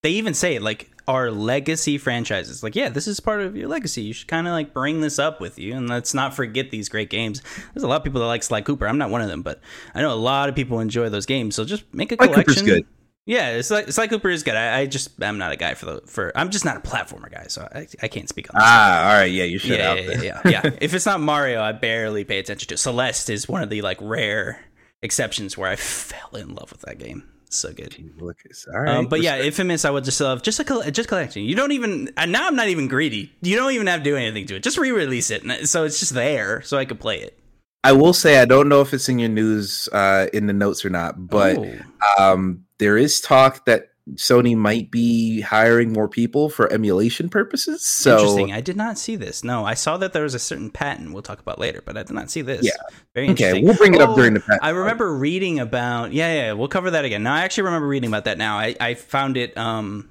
they 0.02 0.10
even 0.10 0.34
say 0.34 0.56
it 0.56 0.62
like 0.62 0.90
our 1.06 1.30
legacy 1.30 1.98
franchises. 1.98 2.60
Like, 2.60 2.74
yeah, 2.74 2.88
this 2.88 3.06
is 3.06 3.20
part 3.20 3.40
of 3.40 3.56
your 3.56 3.68
legacy. 3.68 4.02
You 4.02 4.12
should 4.12 4.26
kind 4.26 4.48
of 4.48 4.52
like 4.52 4.74
bring 4.74 5.00
this 5.00 5.20
up 5.20 5.40
with 5.40 5.56
you, 5.56 5.76
and 5.76 5.88
let's 5.88 6.14
not 6.14 6.34
forget 6.34 6.72
these 6.72 6.88
great 6.88 7.10
games. 7.10 7.42
There's 7.72 7.84
a 7.84 7.88
lot 7.88 7.96
of 7.96 8.04
people 8.04 8.20
that 8.20 8.26
like 8.26 8.42
Sly 8.42 8.62
Cooper. 8.62 8.88
I'm 8.88 8.98
not 8.98 9.10
one 9.10 9.20
of 9.20 9.28
them, 9.28 9.42
but 9.42 9.60
I 9.94 10.02
know 10.02 10.12
a 10.12 10.14
lot 10.14 10.48
of 10.48 10.56
people 10.56 10.80
enjoy 10.80 11.10
those 11.10 11.26
games. 11.26 11.54
So 11.54 11.64
just 11.64 11.84
make 11.94 12.10
a 12.10 12.16
Sly 12.16 12.26
collection. 12.26 12.54
Cooper's 12.54 12.62
good. 12.62 12.86
Yeah, 13.24 13.50
it's 13.50 13.70
like 13.70 13.92
Sly 13.92 14.08
Cooper 14.08 14.30
is 14.30 14.42
good. 14.42 14.56
I, 14.56 14.80
I 14.80 14.86
just 14.86 15.22
I'm 15.22 15.38
not 15.38 15.52
a 15.52 15.56
guy 15.56 15.74
for 15.74 15.86
the 15.86 16.00
for. 16.06 16.36
I'm 16.36 16.50
just 16.50 16.64
not 16.64 16.76
a 16.76 16.80
platformer 16.80 17.30
guy, 17.30 17.44
so 17.46 17.68
I, 17.72 17.86
I 18.02 18.08
can't 18.08 18.28
speak 18.28 18.52
on 18.52 18.58
this. 18.58 18.64
Ah, 18.66 19.10
all 19.10 19.14
right, 19.14 19.30
yeah, 19.30 19.44
you 19.44 19.58
should 19.58 19.78
Yeah, 19.78 19.94
yeah, 19.94 20.10
yeah, 20.10 20.40
yeah, 20.44 20.50
yeah. 20.64 20.70
If 20.80 20.92
it's 20.92 21.06
not 21.06 21.20
Mario, 21.20 21.62
I 21.62 21.70
barely 21.70 22.24
pay 22.24 22.40
attention 22.40 22.66
to. 22.70 22.76
Celeste 22.76 23.30
is 23.30 23.48
one 23.48 23.62
of 23.62 23.70
the 23.70 23.82
like 23.82 23.98
rare 24.00 24.64
exceptions 25.02 25.56
where 25.56 25.70
I 25.70 25.76
fell 25.76 26.34
in 26.34 26.56
love 26.56 26.72
with 26.72 26.80
that 26.80 26.98
game. 26.98 27.31
So 27.54 27.72
good. 27.72 27.94
Look, 28.18 28.38
it's- 28.44 28.66
all 28.72 28.80
right, 28.80 28.96
Um, 28.96 29.06
but 29.06 29.20
yeah. 29.20 29.38
Infamous, 29.40 29.84
I 29.84 29.90
would 29.90 30.04
just 30.04 30.20
love 30.20 30.42
just 30.42 30.58
a 30.58 30.90
just 30.90 31.08
collection. 31.08 31.42
You 31.42 31.54
don't 31.54 31.72
even 31.72 32.10
and 32.16 32.32
now 32.32 32.46
I'm 32.46 32.56
not 32.56 32.68
even 32.68 32.88
greedy. 32.88 33.30
You 33.42 33.56
don't 33.56 33.72
even 33.72 33.86
have 33.88 34.00
to 34.00 34.04
do 34.04 34.16
anything 34.16 34.46
to 34.46 34.56
it. 34.56 34.62
Just 34.62 34.78
re-release 34.78 35.30
it, 35.30 35.42
and 35.44 35.68
so 35.68 35.84
it's 35.84 36.00
just 36.00 36.14
there, 36.14 36.62
so 36.62 36.78
I 36.78 36.84
could 36.86 36.98
play 36.98 37.20
it. 37.20 37.38
I 37.84 37.92
will 37.92 38.12
say 38.12 38.38
I 38.38 38.44
don't 38.46 38.68
know 38.68 38.80
if 38.80 38.94
it's 38.94 39.08
in 39.08 39.18
your 39.18 39.28
news 39.28 39.88
uh, 39.92 40.28
in 40.32 40.46
the 40.46 40.52
notes 40.52 40.84
or 40.84 40.90
not, 40.90 41.28
but 41.28 41.58
Oh. 41.58 41.74
um, 42.18 42.64
there 42.78 42.96
is 42.96 43.20
talk 43.20 43.64
that 43.66 43.88
Sony 44.14 44.56
might 44.56 44.90
be 44.90 45.40
hiring 45.42 45.92
more 45.92 46.08
people 46.08 46.48
for 46.48 46.72
emulation 46.72 47.28
purposes. 47.28 47.86
So 47.86 48.12
interesting. 48.18 48.52
I 48.52 48.60
did 48.60 48.76
not 48.76 48.98
see 48.98 49.14
this. 49.14 49.44
No, 49.44 49.64
I 49.64 49.74
saw 49.74 49.96
that 49.98 50.12
there 50.12 50.24
was 50.24 50.34
a 50.34 50.40
certain 50.40 50.70
patent 50.70 51.12
we'll 51.12 51.22
talk 51.22 51.38
about 51.38 51.58
later, 51.60 51.82
but 51.84 51.96
I 51.96 52.02
did 52.02 52.12
not 52.12 52.28
see 52.30 52.42
this. 52.42 52.64
Yeah. 52.64 52.72
Very 53.14 53.30
okay, 53.30 53.62
we'll 53.62 53.76
bring 53.76 53.94
it 53.94 54.00
Oh, 54.00 54.10
up 54.10 54.16
during 54.16 54.34
the. 54.34 54.40
patent 54.40 54.60
I 54.64 54.70
remember 54.70 55.14
reading 55.16 55.60
about 55.60 56.12
yeah, 56.12 56.34
yeah, 56.34 56.52
we'll 56.52 56.68
cover 56.68 56.90
that 56.90 57.04
again. 57.04 57.22
Now 57.22 57.34
I 57.34 57.42
actually 57.42 57.64
remember 57.64 57.86
reading 57.86 58.10
about 58.10 58.24
that 58.24 58.38
now. 58.38 58.58
I, 58.58 58.74
I 58.80 58.94
found 58.94 59.36
it 59.36 59.56
um 59.56 60.08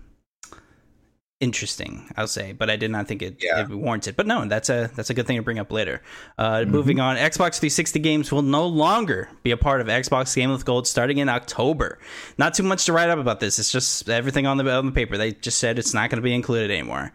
interesting, 1.42 2.10
I'll 2.16 2.28
say, 2.28 2.54
but 2.54 2.70
I 2.70 2.78
did 2.78 2.92
not 2.92 3.08
think 3.08 3.22
it, 3.22 3.38
Yeah. 3.44 3.62
it 3.64 3.70
warranted. 3.70 4.16
But 4.16 4.28
no, 4.28 4.46
that's 4.46 4.70
a 4.70 4.90
that's 4.96 5.10
a 5.10 5.14
good 5.14 5.28
thing 5.28 5.36
to 5.38 5.44
bring 5.44 5.60
up 5.60 5.72
later. 5.72 6.02
Uh 6.38 6.60
Mm-hmm. 6.60 6.72
moving 6.72 7.00
on, 7.02 7.18
Xbox 7.18 7.60
360 7.60 8.00
games 8.00 8.32
will 8.32 8.42
no 8.44 8.66
longer 8.68 9.28
be 9.44 9.52
a 9.52 9.58
part 9.58 9.82
of 9.82 9.88
Xbox 9.88 10.34
Game 10.36 10.52
with 10.52 10.64
Gold 10.64 10.88
starting 10.88 11.18
in 11.18 11.28
October. 11.28 12.00
Not 12.38 12.54
too 12.54 12.64
much 12.64 12.86
to 12.86 12.94
write 12.94 13.10
up 13.10 13.20
about 13.20 13.40
this. 13.42 13.60
It's 13.60 13.72
just 13.72 14.08
everything 14.10 14.46
on 14.48 14.58
the 14.58 14.72
on 14.72 14.86
the 14.86 14.92
paper. 14.94 15.18
They 15.18 15.34
just 15.34 15.58
said 15.58 15.78
it's 15.80 15.94
not 15.94 16.10
going 16.10 16.22
to 16.22 16.24
be 16.24 16.34
included 16.34 16.72
anymore. 16.72 17.12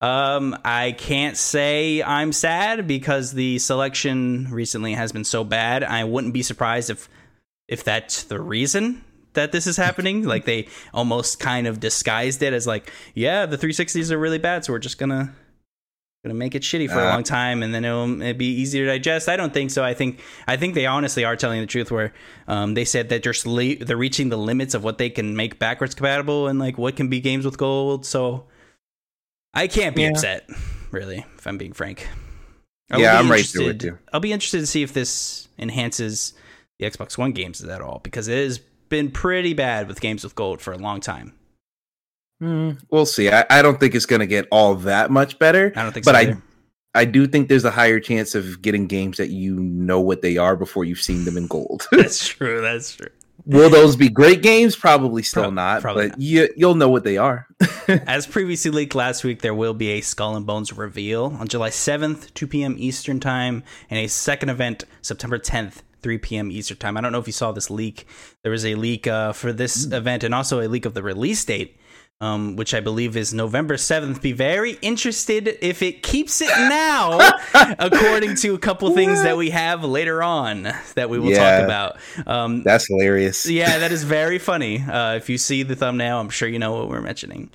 Um, 0.00 0.56
I 0.64 0.92
can't 0.92 1.36
say 1.38 2.02
I'm 2.02 2.32
sad 2.32 2.86
because 2.86 3.32
the 3.32 3.58
selection 3.58 4.48
recently 4.50 4.92
has 4.94 5.10
been 5.12 5.24
so 5.24 5.42
bad. 5.44 5.82
I 5.84 6.04
wouldn't 6.04 6.34
be 6.34 6.42
surprised 6.42 6.90
if 6.90 7.08
if 7.68 7.82
that's 7.84 8.24
the 8.24 8.40
reason 8.40 9.02
that 9.36 9.52
this 9.52 9.66
is 9.66 9.76
happening. 9.76 10.24
like 10.24 10.44
they 10.44 10.66
almost 10.92 11.38
kind 11.40 11.66
of 11.66 11.78
disguised 11.80 12.42
it 12.42 12.52
as 12.52 12.66
like, 12.66 12.92
yeah, 13.14 13.46
the 13.46 13.56
360s 13.56 14.10
are 14.10 14.18
really 14.18 14.38
bad, 14.38 14.64
so 14.64 14.72
we're 14.72 14.78
just 14.80 14.98
gonna 14.98 15.32
gonna 16.24 16.34
make 16.34 16.56
it 16.56 16.62
shitty 16.62 16.88
for 16.88 16.98
a 16.98 17.06
Uh. 17.06 17.10
long 17.10 17.22
time, 17.22 17.62
and 17.62 17.72
then 17.72 17.84
it'll, 17.84 18.20
it'll 18.20 18.34
be 18.36 18.46
easier 18.60 18.84
to 18.86 18.90
digest. 18.92 19.28
I 19.28 19.36
don't 19.36 19.54
think 19.54 19.70
so. 19.70 19.84
I 19.84 19.94
think 19.94 20.20
I 20.48 20.56
think 20.56 20.74
they 20.74 20.84
honestly 20.86 21.24
are 21.24 21.36
telling 21.36 21.60
the 21.60 21.66
truth. 21.68 21.90
Where 21.92 22.12
um, 22.48 22.74
they 22.74 22.84
said 22.84 23.08
that 23.10 23.22
they're 23.22 23.32
sle- 23.32 23.86
they're 23.86 23.96
reaching 23.96 24.28
the 24.28 24.36
limits 24.36 24.74
of 24.74 24.82
what 24.82 24.98
they 24.98 25.08
can 25.08 25.36
make 25.36 25.58
backwards 25.60 25.94
compatible 25.94 26.48
and 26.48 26.58
like 26.58 26.76
what 26.78 26.96
can 26.96 27.08
be 27.08 27.20
games 27.20 27.44
with 27.44 27.56
gold. 27.58 28.04
So 28.04 28.46
I 29.54 29.68
can't 29.68 29.94
be 29.94 30.02
Yeah. 30.02 30.10
upset, 30.10 30.50
really, 30.90 31.24
if 31.38 31.46
I'm 31.46 31.58
being 31.58 31.72
frank. 31.72 32.08
I 32.90 32.98
Yeah, 32.98 33.18
I'm 33.18 33.30
right 33.30 33.44
there 33.54 33.66
with 33.68 33.82
you. 33.84 33.98
I'll 34.12 34.20
be 34.20 34.32
interested 34.32 34.58
to 34.60 34.66
see 34.66 34.82
if 34.82 34.92
this 34.92 35.46
enhances 35.58 36.34
the 36.78 36.86
Xbox 36.90 37.16
One 37.16 37.32
games 37.32 37.62
at 37.64 37.80
all 37.80 38.00
because 38.02 38.26
it 38.28 38.36
has 38.36 38.60
been 38.88 39.10
pretty 39.10 39.54
bad 39.54 39.88
with 39.88 40.00
games 40.00 40.24
with 40.24 40.34
gold 40.34 40.60
for 40.60 40.72
a 40.72 40.78
long 40.78 41.00
time. 41.00 41.34
Hmm, 42.40 42.72
we'll 42.90 43.06
see. 43.06 43.30
I, 43.30 43.46
I 43.48 43.62
don't 43.62 43.80
think 43.80 43.94
it's 43.94 44.06
going 44.06 44.20
to 44.20 44.26
get 44.26 44.46
all 44.50 44.74
that 44.76 45.10
much 45.10 45.38
better, 45.38 45.72
I 45.74 45.82
don't 45.82 45.92
think 45.92 46.04
but 46.04 46.14
so. 46.14 46.32
I. 46.32 46.36
I 46.94 47.04
do 47.04 47.26
think 47.26 47.50
there's 47.50 47.66
a 47.66 47.70
higher 47.70 48.00
chance 48.00 48.34
of 48.34 48.62
getting 48.62 48.86
games 48.86 49.18
that 49.18 49.28
you 49.28 49.60
know 49.60 50.00
what 50.00 50.22
they 50.22 50.38
are 50.38 50.56
before 50.56 50.86
you've 50.86 51.02
seen 51.02 51.26
them 51.26 51.36
in 51.36 51.46
gold. 51.46 51.86
that's 51.92 52.26
true. 52.26 52.62
That's 52.62 52.96
true. 52.96 53.08
Will 53.44 53.68
those 53.68 53.96
be 53.96 54.08
great 54.08 54.40
games? 54.42 54.74
Probably 54.74 55.22
still 55.22 55.42
Prob- 55.42 55.54
not, 55.54 55.82
probably 55.82 56.08
but 56.08 56.12
not. 56.12 56.20
you 56.22 56.48
you'll 56.56 56.74
know 56.74 56.88
what 56.88 57.04
they 57.04 57.18
are. 57.18 57.46
As 57.88 58.26
previously 58.26 58.70
leaked 58.70 58.94
last 58.94 59.24
week, 59.24 59.42
there 59.42 59.54
will 59.54 59.74
be 59.74 59.90
a 59.90 60.00
Skull 60.00 60.36
and 60.36 60.46
Bones 60.46 60.72
reveal 60.72 61.36
on 61.38 61.48
July 61.48 61.68
7th, 61.68 62.32
2 62.32 62.46
p.m. 62.46 62.76
Eastern 62.78 63.20
Time, 63.20 63.62
and 63.90 64.00
a 64.00 64.08
second 64.08 64.48
event 64.48 64.84
September 65.02 65.38
10th, 65.38 65.82
3 66.06 66.18
p.m. 66.18 66.52
Eastern 66.52 66.76
time. 66.76 66.96
I 66.96 67.00
don't 67.00 67.10
know 67.10 67.18
if 67.18 67.26
you 67.26 67.32
saw 67.32 67.50
this 67.50 67.68
leak. 67.68 68.06
There 68.44 68.52
was 68.52 68.64
a 68.64 68.76
leak 68.76 69.08
uh, 69.08 69.32
for 69.32 69.52
this 69.52 69.86
mm. 69.86 69.92
event 69.92 70.22
and 70.22 70.32
also 70.32 70.60
a 70.60 70.68
leak 70.68 70.86
of 70.86 70.94
the 70.94 71.02
release 71.02 71.44
date 71.44 71.76
um, 72.20 72.56
which 72.56 72.72
I 72.72 72.80
believe 72.80 73.16
is 73.16 73.34
November 73.34 73.74
7th. 73.74 74.22
Be 74.22 74.32
very 74.32 74.78
interested 74.80 75.58
if 75.60 75.82
it 75.82 76.02
keeps 76.02 76.40
it 76.40 76.48
now, 76.48 77.18
according 77.78 78.36
to 78.36 78.54
a 78.54 78.58
couple 78.58 78.90
things 78.92 79.22
that 79.22 79.36
we 79.36 79.50
have 79.50 79.84
later 79.84 80.22
on 80.22 80.62
that 80.94 81.10
we 81.10 81.18
will 81.18 81.32
yeah, 81.32 81.58
talk 81.58 81.64
about. 81.64 81.96
Um, 82.26 82.62
that's 82.62 82.86
hilarious. 82.86 83.46
yeah, 83.46 83.78
that 83.78 83.92
is 83.92 84.04
very 84.18 84.38
funny. 84.38 84.80
Uh, 84.80 85.16
if 85.16 85.28
you 85.28 85.36
see 85.36 85.62
the 85.62 85.76
thumbnail, 85.76 86.18
I'm 86.18 86.30
sure 86.30 86.48
you 86.48 86.58
know 86.58 86.72
what 86.72 86.88
we're 86.88 87.02
mentioning. 87.02 87.50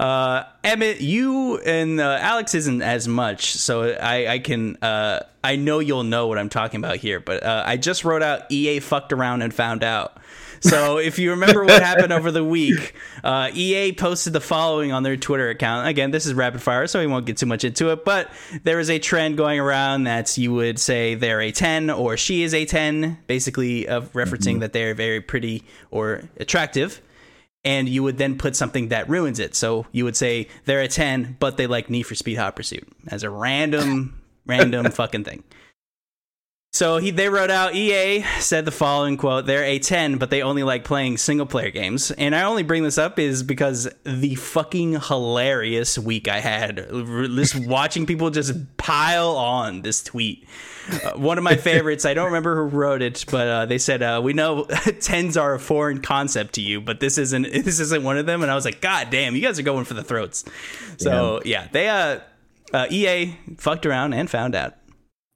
Uh, 0.00 0.44
Emmett, 0.64 1.02
you 1.02 1.58
and 1.58 2.00
uh, 2.00 2.16
Alex 2.22 2.54
isn't 2.54 2.80
as 2.80 3.06
much, 3.06 3.52
so 3.52 3.90
I, 3.90 4.32
I 4.32 4.38
can 4.38 4.76
uh, 4.76 5.24
I 5.44 5.56
know 5.56 5.78
you'll 5.78 6.04
know 6.04 6.26
what 6.26 6.38
I'm 6.38 6.48
talking 6.48 6.80
about 6.80 6.96
here. 6.96 7.20
But 7.20 7.42
uh, 7.42 7.64
I 7.66 7.76
just 7.76 8.02
wrote 8.02 8.22
out 8.22 8.50
EA 8.50 8.80
fucked 8.80 9.12
around 9.12 9.42
and 9.42 9.52
found 9.52 9.84
out. 9.84 10.16
So 10.62 10.96
if 10.98 11.18
you 11.18 11.32
remember 11.32 11.66
what 11.66 11.82
happened 11.82 12.14
over 12.14 12.30
the 12.30 12.42
week, 12.42 12.94
uh, 13.22 13.50
EA 13.52 13.92
posted 13.92 14.32
the 14.32 14.40
following 14.40 14.90
on 14.90 15.02
their 15.02 15.18
Twitter 15.18 15.50
account. 15.50 15.86
Again, 15.86 16.12
this 16.12 16.24
is 16.24 16.32
rapid 16.32 16.62
fire, 16.62 16.86
so 16.86 16.98
we 16.98 17.06
won't 17.06 17.26
get 17.26 17.36
too 17.36 17.44
much 17.44 17.64
into 17.64 17.90
it. 17.90 18.02
But 18.02 18.30
there 18.64 18.80
is 18.80 18.88
a 18.88 18.98
trend 18.98 19.36
going 19.36 19.60
around 19.60 20.04
that 20.04 20.38
you 20.38 20.54
would 20.54 20.78
say 20.78 21.14
they're 21.14 21.42
a 21.42 21.52
10 21.52 21.90
or 21.90 22.16
she 22.16 22.42
is 22.42 22.54
a 22.54 22.64
10, 22.64 23.18
basically 23.26 23.86
of 23.86 24.10
referencing 24.14 24.52
mm-hmm. 24.52 24.60
that 24.60 24.72
they're 24.72 24.94
very 24.94 25.20
pretty 25.20 25.62
or 25.90 26.22
attractive. 26.38 27.02
And 27.64 27.88
you 27.88 28.02
would 28.02 28.16
then 28.16 28.38
put 28.38 28.56
something 28.56 28.88
that 28.88 29.08
ruins 29.08 29.38
it. 29.38 29.54
So 29.54 29.86
you 29.92 30.04
would 30.04 30.16
say 30.16 30.48
they're 30.64 30.80
a 30.80 30.88
10, 30.88 31.36
but 31.38 31.56
they 31.56 31.66
like 31.66 31.90
Need 31.90 32.04
for 32.04 32.14
Speed 32.14 32.36
Hot 32.36 32.56
Pursuit 32.56 32.88
as 33.08 33.22
a 33.22 33.30
random, 33.30 34.20
random 34.46 34.90
fucking 34.90 35.24
thing. 35.24 35.44
So 36.72 36.98
he, 36.98 37.10
they 37.10 37.28
wrote 37.28 37.50
out 37.50 37.74
EA 37.74 38.22
said 38.38 38.64
the 38.64 38.70
following 38.70 39.16
quote, 39.16 39.44
they're 39.46 39.64
a 39.64 39.80
10, 39.80 40.18
but 40.18 40.30
they 40.30 40.40
only 40.40 40.62
like 40.62 40.84
playing 40.84 41.16
single 41.16 41.46
player 41.46 41.70
games. 41.70 42.12
And 42.12 42.34
I 42.34 42.42
only 42.42 42.62
bring 42.62 42.84
this 42.84 42.96
up 42.96 43.18
is 43.18 43.42
because 43.42 43.88
the 44.04 44.36
fucking 44.36 45.00
hilarious 45.00 45.98
week 45.98 46.28
I 46.28 46.38
had 46.38 46.76
just 46.88 47.56
watching 47.66 48.06
people 48.06 48.30
just 48.30 48.76
pile 48.76 49.36
on 49.36 49.82
this 49.82 50.02
tweet. 50.02 50.46
Uh, 50.90 51.12
one 51.16 51.38
of 51.38 51.44
my 51.44 51.56
favorites, 51.56 52.04
I 52.04 52.14
don't 52.14 52.26
remember 52.26 52.56
who 52.56 52.76
wrote 52.76 53.02
it, 53.02 53.24
but 53.30 53.48
uh, 53.48 53.66
they 53.66 53.78
said, 53.78 54.02
uh, 54.02 54.20
we 54.22 54.32
know 54.32 54.64
10s 54.68 55.40
are 55.40 55.54
a 55.54 55.60
foreign 55.60 56.00
concept 56.00 56.54
to 56.54 56.60
you, 56.60 56.80
but 56.80 57.00
this 57.00 57.18
isn't 57.18 57.42
this 57.64 57.80
isn't 57.80 58.02
one 58.02 58.18
of 58.18 58.26
them. 58.26 58.42
And 58.42 58.50
I 58.50 58.54
was 58.54 58.64
like, 58.64 58.80
God 58.80 59.10
damn, 59.10 59.34
you 59.34 59.42
guys 59.42 59.58
are 59.58 59.62
going 59.62 59.84
for 59.84 59.94
the 59.94 60.04
throats. 60.04 60.44
So 60.98 61.40
yeah, 61.44 61.62
yeah 61.62 61.68
they 61.72 61.88
uh, 61.88 62.20
uh 62.72 62.86
EA 62.90 63.36
fucked 63.56 63.86
around 63.86 64.14
and 64.14 64.28
found 64.28 64.54
out. 64.54 64.74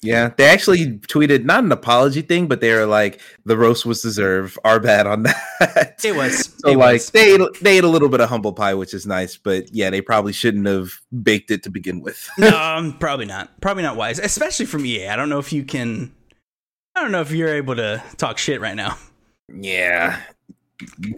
Yeah, 0.04 0.32
they 0.36 0.44
actually 0.44 0.98
tweeted 0.98 1.44
not 1.44 1.64
an 1.64 1.72
apology 1.72 2.20
thing, 2.20 2.46
but 2.46 2.60
they 2.60 2.72
were 2.74 2.84
like, 2.84 3.20
"The 3.46 3.56
roast 3.56 3.86
was 3.86 4.02
deserved. 4.02 4.58
Our 4.64 4.78
bad 4.78 5.06
on 5.06 5.22
that." 5.58 6.00
It 6.04 6.14
was. 6.14 6.52
so 6.58 6.68
it 6.68 6.76
like 6.76 6.94
was. 6.94 7.10
they 7.10 7.34
ate, 7.34 7.40
they 7.62 7.78
ate 7.78 7.84
a 7.84 7.88
little 7.88 8.10
bit 8.10 8.20
of 8.20 8.28
humble 8.28 8.52
pie, 8.52 8.74
which 8.74 8.92
is 8.92 9.06
nice. 9.06 9.38
But 9.38 9.74
yeah, 9.74 9.88
they 9.88 10.02
probably 10.02 10.34
shouldn't 10.34 10.66
have 10.66 10.92
baked 11.22 11.50
it 11.50 11.62
to 11.62 11.70
begin 11.70 12.02
with. 12.02 12.28
no, 12.38 12.48
um, 12.48 12.98
probably 12.98 13.24
not. 13.24 13.60
Probably 13.62 13.82
not 13.82 13.96
wise, 13.96 14.18
especially 14.18 14.66
from 14.66 14.84
EA. 14.84 15.08
I 15.08 15.16
don't 15.16 15.30
know 15.30 15.38
if 15.38 15.52
you 15.52 15.64
can. 15.64 16.14
I 16.94 17.00
don't 17.00 17.10
know 17.10 17.22
if 17.22 17.32
you're 17.32 17.54
able 17.54 17.76
to 17.76 18.02
talk 18.18 18.36
shit 18.36 18.60
right 18.60 18.76
now. 18.76 18.98
Yeah, 19.52 20.20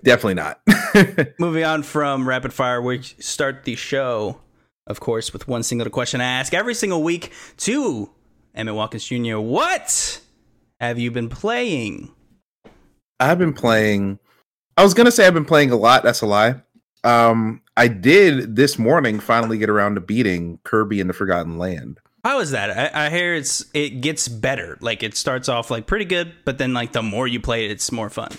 definitely 0.05 0.35
not. 0.35 0.61
Moving 1.39 1.65
on 1.65 1.83
from 1.83 2.29
rapid 2.29 2.53
fire, 2.53 2.81
we 2.81 3.03
start 3.03 3.65
the 3.65 3.75
show, 3.75 4.41
of 4.87 5.01
course, 5.01 5.33
with 5.33 5.49
one 5.49 5.63
single 5.65 5.91
question 5.91 6.21
I 6.21 6.25
ask 6.25 6.55
every 6.55 6.75
single 6.75 7.03
week 7.03 7.33
to 7.59 8.11
Emmett 8.57 8.75
Watkins 8.75 9.05
Jr., 9.05 9.39
what 9.39 10.21
have 10.81 10.99
you 10.99 11.11
been 11.11 11.29
playing? 11.29 12.11
I've 13.21 13.39
been 13.39 13.53
playing. 13.53 14.19
I 14.77 14.83
was 14.83 14.95
gonna 14.95 15.11
say 15.11 15.27
I've 15.27 15.35
been 15.35 15.45
playing 15.45 15.71
a 15.71 15.77
lot. 15.77 16.03
That's 16.03 16.23
a 16.23 16.27
lie. 16.27 16.57
Um, 17.05 17.63
I 17.77 17.89
did 17.89 18.57
this 18.57 18.79
morning 18.79 19.21
finally 19.21 19.59
get 19.59 19.71
around 19.71 19.95
to 19.95 20.01
beating 20.01 20.59
Kirby 20.65 21.01
in 21.01 21.07
the 21.07 21.13
Forgotten 21.13 21.59
Land. 21.59 22.01
How 22.25 22.41
is 22.41 22.51
that? 22.51 22.95
I, 22.95 23.07
I, 23.07 23.11
hear 23.11 23.35
it's 23.35 23.65
it 23.73 24.01
gets 24.01 24.27
better. 24.27 24.77
Like 24.81 25.05
it 25.05 25.17
starts 25.17 25.49
off 25.49 25.71
like 25.71 25.87
pretty 25.87 26.05
good, 26.05 26.33
but 26.45 26.59
then 26.59 26.75
like 26.75 26.93
the 26.93 27.03
more 27.03 27.29
you 27.29 27.41
play 27.41 27.65
it, 27.65 27.71
it's 27.71 27.93
more 27.93 28.11
fun. 28.11 28.33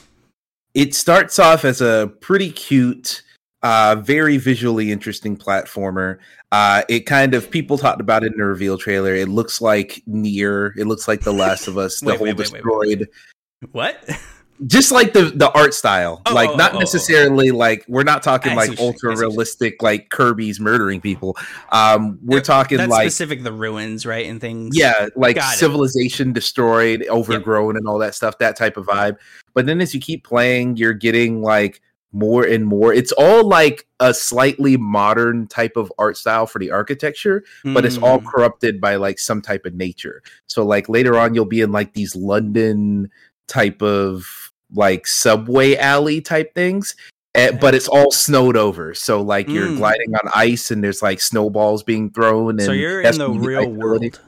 It 0.73 0.93
starts 0.93 1.39
off 1.39 1.63
as 1.63 1.79
a 1.79 2.11
pretty 2.19 2.51
cute 2.51 3.21
uh, 3.63 3.95
very 3.99 4.37
visually 4.37 4.91
interesting 4.91 5.37
platformer. 5.37 6.17
Uh, 6.51 6.83
it 6.87 7.01
kind 7.01 7.33
of 7.33 7.49
people 7.51 7.77
talked 7.77 8.01
about 8.01 8.23
it 8.23 8.31
in 8.31 8.37
the 8.37 8.45
reveal 8.45 8.77
trailer. 8.77 9.15
It 9.15 9.29
looks 9.29 9.61
like 9.61 10.01
near. 10.05 10.73
It 10.77 10.85
looks 10.85 11.07
like 11.07 11.21
The 11.21 11.33
Last 11.33 11.67
of 11.67 11.77
Us. 11.77 11.99
the 12.01 12.07
wait, 12.07 12.17
whole 12.17 12.27
wait, 12.27 12.37
destroyed. 12.37 12.99
Wait, 12.99 13.73
what? 13.73 14.09
Just 14.65 14.91
like 14.91 15.13
the 15.13 15.25
the 15.25 15.51
art 15.51 15.75
style, 15.75 16.23
oh, 16.25 16.33
like 16.33 16.55
not 16.57 16.71
oh, 16.71 16.73
oh, 16.73 16.77
oh. 16.77 16.79
necessarily 16.79 17.51
like 17.51 17.85
we're 17.87 18.01
not 18.01 18.23
talking 18.23 18.55
like 18.55 18.79
ultra 18.79 19.15
realistic 19.15 19.83
like 19.83 20.09
Kirby's 20.09 20.59
murdering 20.59 20.99
people. 20.99 21.37
Um, 21.71 22.17
we're 22.23 22.41
talking 22.41 22.79
like 22.87 23.03
specific 23.03 23.43
the 23.43 23.51
ruins, 23.51 24.03
right, 24.03 24.25
and 24.25 24.41
things. 24.41 24.75
Yeah, 24.75 25.09
like 25.15 25.35
Got 25.35 25.57
civilization 25.57 26.29
it. 26.29 26.33
destroyed, 26.33 27.05
overgrown, 27.07 27.75
yep. 27.75 27.81
and 27.81 27.87
all 27.87 27.99
that 27.99 28.15
stuff. 28.15 28.39
That 28.39 28.55
type 28.55 28.77
of 28.77 28.87
vibe. 28.87 29.17
But 29.53 29.67
then 29.67 29.79
as 29.79 29.93
you 29.93 29.99
keep 29.99 30.23
playing, 30.23 30.77
you're 30.77 30.93
getting 30.93 31.43
like 31.43 31.79
more 32.11 32.43
and 32.43 32.65
more. 32.65 32.93
It's 32.93 33.11
all 33.11 33.43
like 33.43 33.87
a 33.99 34.13
slightly 34.13 34.77
modern 34.77 35.47
type 35.47 35.75
of 35.75 35.91
art 35.97 36.17
style 36.17 36.45
for 36.45 36.59
the 36.59 36.71
architecture, 36.71 37.43
mm. 37.63 37.73
but 37.73 37.85
it's 37.85 37.97
all 37.97 38.19
hmm. 38.19 38.27
corrupted 38.27 38.79
by 38.79 38.95
like 38.95 39.19
some 39.19 39.41
type 39.41 39.65
of 39.65 39.73
nature. 39.73 40.21
So 40.47 40.65
like 40.65 40.89
later 40.89 41.17
on 41.17 41.33
you'll 41.33 41.45
be 41.45 41.61
in 41.61 41.71
like 41.71 41.93
these 41.93 42.15
London 42.15 43.11
type 43.47 43.81
of 43.81 44.51
like 44.73 45.07
subway 45.07 45.75
alley 45.75 46.21
type 46.21 46.53
things. 46.53 46.95
Eh, 47.35 47.51
but 47.51 47.75
it's 47.75 47.87
all 47.87 48.09
snowed 48.09 48.57
over. 48.57 48.95
So 48.95 49.21
like 49.21 49.47
you're 49.47 49.67
mm. 49.67 49.77
gliding 49.77 50.15
on 50.15 50.31
ice 50.33 50.71
and 50.71 50.83
there's 50.83 51.03
like 51.03 51.21
snowballs 51.21 51.83
being 51.83 52.09
thrown 52.09 52.51
and 52.51 52.63
So 52.63 52.71
you're 52.71 53.01
in 53.01 53.17
the 53.17 53.29
real 53.29 53.69
world. 53.69 54.19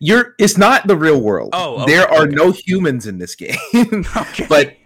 You're 0.00 0.34
it's 0.38 0.56
not 0.56 0.86
the 0.86 0.96
real 0.96 1.20
world. 1.20 1.50
Oh, 1.52 1.82
okay, 1.82 1.92
there 1.92 2.08
are 2.08 2.22
okay. 2.22 2.34
no 2.34 2.52
humans 2.52 3.06
in 3.06 3.18
this 3.18 3.34
game. 3.34 3.56
okay. 4.16 4.46
But 4.48 4.76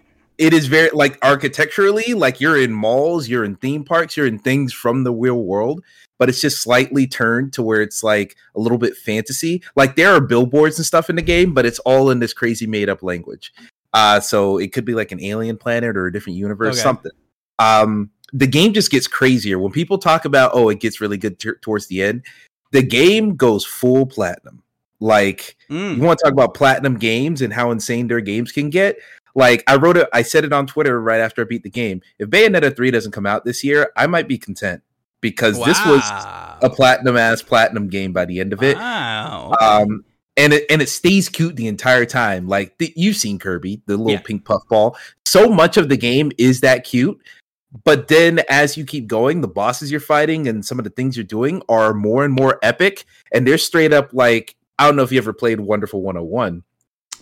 it 0.41 0.53
is 0.53 0.65
very 0.67 0.89
like 0.91 1.17
architecturally 1.23 2.13
like 2.13 2.41
you're 2.41 2.59
in 2.59 2.73
malls 2.73 3.29
you're 3.29 3.43
in 3.43 3.55
theme 3.55 3.83
parks 3.83 4.17
you're 4.17 4.25
in 4.25 4.39
things 4.39 4.73
from 4.73 5.03
the 5.03 5.13
real 5.13 5.43
world 5.43 5.81
but 6.21 6.29
it's 6.29 6.39
just 6.39 6.61
slightly 6.61 7.07
turned 7.07 7.51
to 7.51 7.63
where 7.63 7.81
it's 7.81 8.03
like 8.03 8.35
a 8.53 8.59
little 8.59 8.77
bit 8.77 8.95
fantasy. 8.95 9.63
Like 9.75 9.95
there 9.95 10.13
are 10.13 10.21
billboards 10.21 10.77
and 10.77 10.85
stuff 10.85 11.09
in 11.09 11.15
the 11.15 11.23
game 11.23 11.51
but 11.51 11.65
it's 11.65 11.79
all 11.79 12.11
in 12.11 12.19
this 12.19 12.31
crazy 12.31 12.67
made 12.67 12.89
up 12.89 13.01
language. 13.01 13.51
Uh 13.91 14.19
so 14.19 14.59
it 14.59 14.71
could 14.71 14.85
be 14.85 14.93
like 14.93 15.11
an 15.11 15.19
alien 15.19 15.57
planet 15.57 15.97
or 15.97 16.05
a 16.05 16.13
different 16.13 16.37
universe 16.37 16.75
okay. 16.75 16.83
something. 16.83 17.11
Um 17.57 18.11
the 18.33 18.45
game 18.45 18.71
just 18.71 18.91
gets 18.91 19.07
crazier. 19.07 19.57
When 19.57 19.71
people 19.71 19.97
talk 19.97 20.25
about 20.25 20.51
oh 20.53 20.69
it 20.69 20.79
gets 20.79 21.01
really 21.01 21.17
good 21.17 21.39
t- 21.39 21.53
towards 21.59 21.87
the 21.87 22.03
end 22.03 22.23
the 22.69 22.83
game 22.83 23.35
goes 23.35 23.65
full 23.65 24.05
platinum. 24.05 24.61
Like 24.99 25.57
mm. 25.71 25.95
you 25.95 26.03
want 26.03 26.19
to 26.19 26.25
talk 26.25 26.33
about 26.33 26.53
platinum 26.53 26.99
games 26.99 27.41
and 27.41 27.51
how 27.51 27.71
insane 27.71 28.07
their 28.07 28.21
games 28.21 28.51
can 28.51 28.69
get 28.69 28.97
like 29.35 29.63
I 29.67 29.75
wrote 29.75 29.97
it, 29.97 30.07
I 30.13 30.21
said 30.21 30.45
it 30.45 30.53
on 30.53 30.67
Twitter 30.67 31.01
right 31.01 31.19
after 31.19 31.41
I 31.41 31.45
beat 31.45 31.63
the 31.63 31.69
game. 31.69 32.01
If 32.19 32.29
Bayonetta 32.29 32.75
3 32.75 32.91
doesn't 32.91 33.11
come 33.11 33.25
out 33.25 33.45
this 33.45 33.63
year, 33.63 33.91
I 33.95 34.07
might 34.07 34.27
be 34.27 34.37
content 34.37 34.83
because 35.21 35.57
wow. 35.57 35.65
this 35.65 35.85
was 35.85 36.03
a 36.61 36.69
platinum 36.69 37.15
ass 37.15 37.41
platinum 37.41 37.87
game 37.87 38.11
by 38.11 38.25
the 38.25 38.39
end 38.39 38.53
of 38.53 38.61
it. 38.63 38.75
Wow. 38.77 39.53
Um 39.61 40.03
and 40.37 40.53
it 40.53 40.65
and 40.69 40.81
it 40.81 40.89
stays 40.89 41.29
cute 41.29 41.55
the 41.55 41.67
entire 41.67 42.05
time. 42.05 42.47
Like 42.47 42.77
the, 42.77 42.91
you've 42.95 43.17
seen 43.17 43.39
Kirby, 43.39 43.81
the 43.85 43.97
little 43.97 44.13
yeah. 44.13 44.21
pink 44.21 44.45
puffball. 44.45 44.97
So 45.25 45.49
much 45.49 45.77
of 45.77 45.89
the 45.89 45.97
game 45.97 46.31
is 46.37 46.61
that 46.61 46.83
cute. 46.83 47.21
But 47.85 48.09
then 48.09 48.41
as 48.49 48.75
you 48.75 48.85
keep 48.85 49.07
going, 49.07 49.39
the 49.39 49.47
bosses 49.47 49.91
you're 49.91 50.01
fighting 50.01 50.47
and 50.47 50.65
some 50.65 50.77
of 50.77 50.83
the 50.83 50.89
things 50.89 51.15
you're 51.15 51.23
doing 51.23 51.61
are 51.69 51.93
more 51.93 52.25
and 52.25 52.33
more 52.33 52.59
epic. 52.61 53.05
And 53.31 53.47
they're 53.47 53.57
straight 53.57 53.93
up 53.93 54.13
like 54.13 54.55
I 54.77 54.85
don't 54.85 54.95
know 54.95 55.03
if 55.03 55.11
you 55.11 55.19
ever 55.19 55.33
played 55.33 55.59
Wonderful 55.59 56.01
101. 56.01 56.63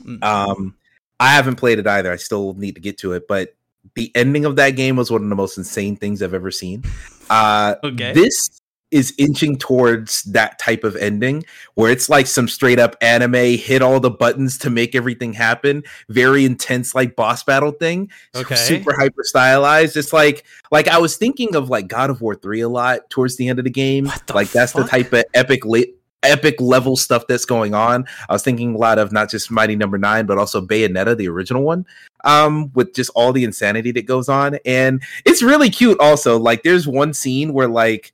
Mm-hmm. 0.03 0.23
Um 0.23 0.75
I 1.19 1.29
haven't 1.29 1.55
played 1.55 1.79
it 1.79 1.87
either. 1.87 2.11
I 2.11 2.17
still 2.17 2.53
need 2.53 2.75
to 2.75 2.81
get 2.81 2.97
to 2.99 3.13
it, 3.13 3.27
but 3.27 3.55
the 3.95 4.11
ending 4.15 4.45
of 4.45 4.55
that 4.57 4.71
game 4.71 4.95
was 4.95 5.11
one 5.11 5.23
of 5.23 5.29
the 5.29 5.35
most 5.35 5.57
insane 5.57 5.95
things 5.95 6.21
I've 6.21 6.33
ever 6.33 6.51
seen. 6.51 6.83
Uh, 7.29 7.75
okay. 7.83 8.13
This 8.13 8.59
is 8.91 9.13
inching 9.17 9.55
towards 9.57 10.23
that 10.23 10.57
type 10.57 10.83
of 10.83 10.95
ending 10.95 11.45
where 11.75 11.91
it's 11.91 12.09
like 12.09 12.25
some 12.25 12.47
straight 12.47 12.79
up 12.79 12.95
anime 13.01 13.33
hit 13.33 13.81
all 13.81 13.99
the 13.99 14.09
buttons 14.09 14.57
to 14.57 14.69
make 14.69 14.95
everything 14.95 15.31
happen 15.31 15.83
very 16.09 16.43
intense 16.43 16.95
like 16.95 17.15
boss 17.15 17.43
battle 17.43 17.71
thing 17.71 18.09
okay. 18.35 18.55
super 18.55 18.95
hyper 18.95 19.23
stylized 19.23 19.95
it's 19.95 20.11
like 20.11 20.43
like 20.71 20.87
i 20.87 20.97
was 20.97 21.17
thinking 21.17 21.55
of 21.55 21.69
like 21.69 21.87
god 21.87 22.09
of 22.09 22.19
war 22.21 22.33
3 22.33 22.61
a 22.61 22.69
lot 22.69 23.07
towards 23.11 23.37
the 23.37 23.47
end 23.47 23.59
of 23.59 23.65
the 23.65 23.71
game 23.71 24.05
the 24.25 24.33
like 24.33 24.47
fuck? 24.47 24.53
that's 24.53 24.73
the 24.73 24.83
type 24.85 25.13
of 25.13 25.23
epic 25.35 25.65
lit 25.65 25.98
epic 26.23 26.59
level 26.59 26.95
stuff 26.97 27.25
that's 27.27 27.45
going 27.45 27.73
on. 27.73 28.05
I 28.27 28.33
was 28.33 28.43
thinking 28.43 28.75
a 28.75 28.77
lot 28.77 28.99
of 28.99 29.11
not 29.11 29.29
just 29.29 29.49
Mighty 29.51 29.75
Number 29.75 29.97
no. 29.97 30.09
Nine, 30.09 30.25
but 30.25 30.37
also 30.37 30.59
Bayonetta, 30.65 31.15
the 31.17 31.29
original 31.29 31.63
one, 31.63 31.85
um, 32.23 32.71
with 32.73 32.93
just 32.93 33.11
all 33.15 33.31
the 33.31 33.43
insanity 33.43 33.91
that 33.91 34.05
goes 34.05 34.27
on, 34.29 34.57
and 34.65 35.01
it's 35.25 35.41
really 35.41 35.69
cute. 35.69 35.99
Also, 35.99 36.37
like 36.37 36.63
there's 36.63 36.87
one 36.87 37.13
scene 37.13 37.53
where 37.53 37.67
like 37.67 38.11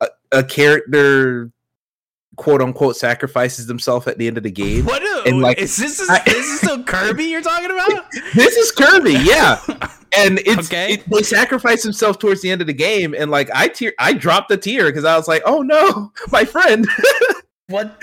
a, 0.00 0.08
a 0.32 0.44
character 0.44 1.50
quote 2.36 2.62
unquote 2.62 2.96
sacrifices 2.96 3.66
himself 3.66 4.06
at 4.06 4.16
the 4.18 4.26
end 4.28 4.36
of 4.36 4.44
the 4.44 4.50
game. 4.50 4.84
What? 4.84 5.02
a- 5.02 5.24
And, 5.28 5.40
like, 5.40 5.58
is 5.58 5.76
this 5.76 5.98
is, 5.98 6.08
I- 6.08 6.22
this 6.24 6.46
is 6.46 6.58
still 6.60 6.84
Kirby 6.84 7.24
you're 7.24 7.42
talking 7.42 7.70
about? 7.72 8.06
this 8.34 8.56
is 8.56 8.70
Kirby, 8.70 9.14
yeah. 9.24 9.58
And 10.16 10.38
it's 10.46 10.68
Okay. 10.68 10.94
it, 10.94 11.10
they 11.10 11.22
sacrifice 11.22 11.82
himself 11.82 12.18
towards 12.20 12.40
the 12.40 12.50
end 12.50 12.60
of 12.60 12.66
the 12.68 12.72
game, 12.72 13.14
and 13.18 13.30
like 13.30 13.50
I 13.54 13.66
tear, 13.68 13.92
I 13.98 14.12
dropped 14.12 14.50
a 14.52 14.56
tear 14.56 14.86
because 14.86 15.04
I 15.04 15.16
was 15.16 15.26
like, 15.28 15.42
"Oh 15.44 15.60
no, 15.62 16.12
my 16.32 16.44
friend!" 16.46 16.86
What? 17.68 17.98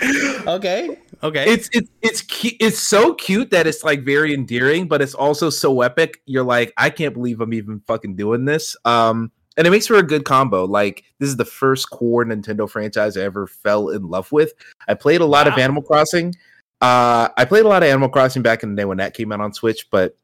Okay. 0.46 0.98
Okay. 1.22 1.44
it's 1.50 1.68
it's 1.72 1.90
it's 2.02 2.22
cu- 2.22 2.56
it's 2.60 2.78
so 2.78 3.14
cute 3.14 3.50
that 3.50 3.66
it's 3.66 3.82
like 3.82 4.04
very 4.04 4.32
endearing, 4.32 4.86
but 4.86 5.02
it's 5.02 5.14
also 5.14 5.50
so 5.50 5.80
epic. 5.80 6.20
You're 6.26 6.44
like, 6.44 6.72
I 6.76 6.90
can't 6.90 7.14
believe 7.14 7.40
I'm 7.40 7.52
even 7.52 7.80
fucking 7.86 8.14
doing 8.14 8.44
this. 8.44 8.76
Um, 8.84 9.32
and 9.56 9.66
it 9.66 9.70
makes 9.70 9.86
for 9.86 9.96
a 9.96 10.02
good 10.02 10.24
combo. 10.24 10.66
Like 10.66 11.04
this 11.18 11.28
is 11.28 11.36
the 11.36 11.44
first 11.44 11.90
core 11.90 12.24
Nintendo 12.24 12.70
franchise 12.70 13.16
I 13.16 13.22
ever 13.22 13.46
fell 13.46 13.88
in 13.88 14.08
love 14.08 14.30
with. 14.30 14.52
I 14.86 14.94
played 14.94 15.20
a 15.20 15.26
lot 15.26 15.48
of 15.48 15.58
Animal 15.58 15.82
Crossing. 15.82 16.34
Uh, 16.80 17.28
I 17.36 17.44
played 17.44 17.64
a 17.64 17.68
lot 17.68 17.82
of 17.82 17.88
Animal 17.88 18.08
Crossing 18.08 18.42
back 18.42 18.62
in 18.62 18.74
the 18.74 18.76
day 18.80 18.84
when 18.84 18.98
that 18.98 19.14
came 19.14 19.32
out 19.32 19.40
on 19.40 19.52
Switch, 19.52 19.88
but 19.90 20.16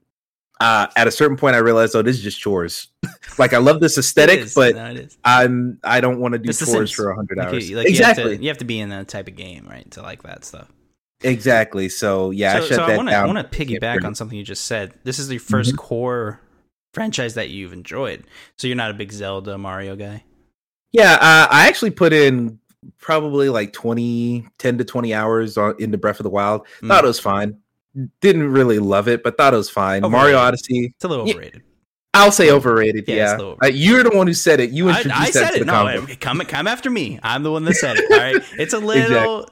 uh, 0.63 0.87
at 0.97 1.07
a 1.07 1.11
certain 1.11 1.37
point, 1.37 1.57
I 1.57 1.59
realized, 1.59 1.95
oh, 1.97 2.03
this 2.03 2.17
is 2.17 2.23
just 2.23 2.41
chores. 2.41 2.89
like 3.39 3.53
I 3.53 3.59
love 3.59 3.81
this 3.81 3.99
aesthetic, 3.99 4.41
is. 4.41 4.55
but 4.55 4.75
No. 4.77 5.07
I'm 5.25 5.79
I 5.85 6.01
don't 6.01 6.21
want 6.21 6.33
to 6.33 6.39
do 6.39 6.51
It's 6.51 6.65
chores 6.65 6.93
for 6.93 7.13
hundred 7.15 7.39
Like, 7.39 7.49
hours. 7.49 7.69
you, 7.71 7.77
like 7.77 7.89
exactly, 7.89 8.23
You 8.25 8.29
have, 8.31 8.39
to, 8.39 8.43
you 8.45 8.49
have 8.51 8.59
to 8.59 8.65
be 8.65 8.81
in 8.81 8.89
that 8.91 9.09
type 9.09 9.29
of 9.29 9.37
game, 9.37 9.67
right, 9.69 9.91
to 9.93 10.03
like 10.03 10.23
that 10.23 10.45
stuff. 10.45 10.69
exactly. 11.23 11.89
So 11.89 12.31
yeah, 12.31 12.57
I 12.57 12.61
so, 12.61 12.67
shut 12.67 12.69
so 12.69 12.77
that 12.87 12.91
I 12.91 12.97
want 12.97 13.09
to 13.09 13.13
down. 13.13 13.25
I 13.31 13.33
want 13.35 13.51
to 13.53 13.59
piggyback 13.59 14.05
on 14.05 14.15
something 14.15 14.37
you 14.39 14.45
just 14.45 14.67
said. 14.67 14.95
This 15.05 15.19
is 15.19 15.29
the 15.29 15.39
1st 15.39 15.69
Mm-hmm. 15.69 15.77
core 15.77 16.41
franchise 16.95 17.35
that 17.35 17.49
you've 17.51 17.73
enjoyed. 17.73 18.25
So 18.59 18.67
you're 18.67 18.77
not 18.77 18.91
a 18.91 18.95
big 18.95 19.13
Zelda 19.13 19.57
Mario 19.59 19.97
guy. 19.97 20.25
Yeah, 20.93 21.15
uh, 21.15 21.47
I 21.51 21.69
actually 21.69 21.91
put 21.93 22.13
in 22.13 22.59
probably 22.99 23.49
like 23.49 23.73
20, 23.73 24.47
10 24.59 24.79
to 24.79 24.85
20 24.85 25.15
hours 25.15 25.57
on, 25.57 25.75
into 25.79 25.97
Breath 25.97 26.21
of 26.21 26.25
the 26.25 26.31
Wild. 26.31 26.67
Mm. 26.83 26.89
Thought 26.89 27.05
it 27.05 27.07
was 27.07 27.19
fine. 27.21 27.59
Didn't 28.21 28.51
really 28.51 28.79
love 28.79 29.09
it, 29.09 29.23
but 29.23 29.37
thought 29.37 29.53
it 29.55 29.57
was 29.59 29.69
fine. 29.71 30.05
Overrated. 30.05 30.13
Mario 30.13 30.39
Odyssey, 30.39 30.93
It's 30.95 31.05
a 31.05 31.09
little 31.09 31.29
overrated. 31.29 31.63
I'll 32.15 32.33
say 32.33 32.51
overrated. 32.51 33.05
Yeah, 33.09 33.15
Yeah, 33.17 33.23
it's 33.25 33.33
a 33.33 33.37
little 33.37 33.59
Uh, 33.63 33.67
you're 33.69 34.03
the 34.03 34.11
one 34.17 34.27
who 34.27 34.35
said 34.35 34.61
it. 34.61 34.71
You 34.71 34.89
introduced 34.89 35.17
I 35.17 35.25
that 35.27 35.33
said 35.33 35.51
to 35.51 35.57
it. 35.57 35.59
the 35.61 35.65
No, 35.65 35.73
combo. 35.73 36.15
come 36.21 36.41
come 36.41 36.67
after 36.67 36.91
me. 36.91 37.19
I'm 37.23 37.43
the 37.43 37.51
one 37.51 37.65
that 37.65 37.75
said 37.75 37.97
it. 37.99 38.11
All 38.13 38.19
right, 38.19 38.37
it's 38.59 38.75
a 38.75 38.79
little 38.79 39.49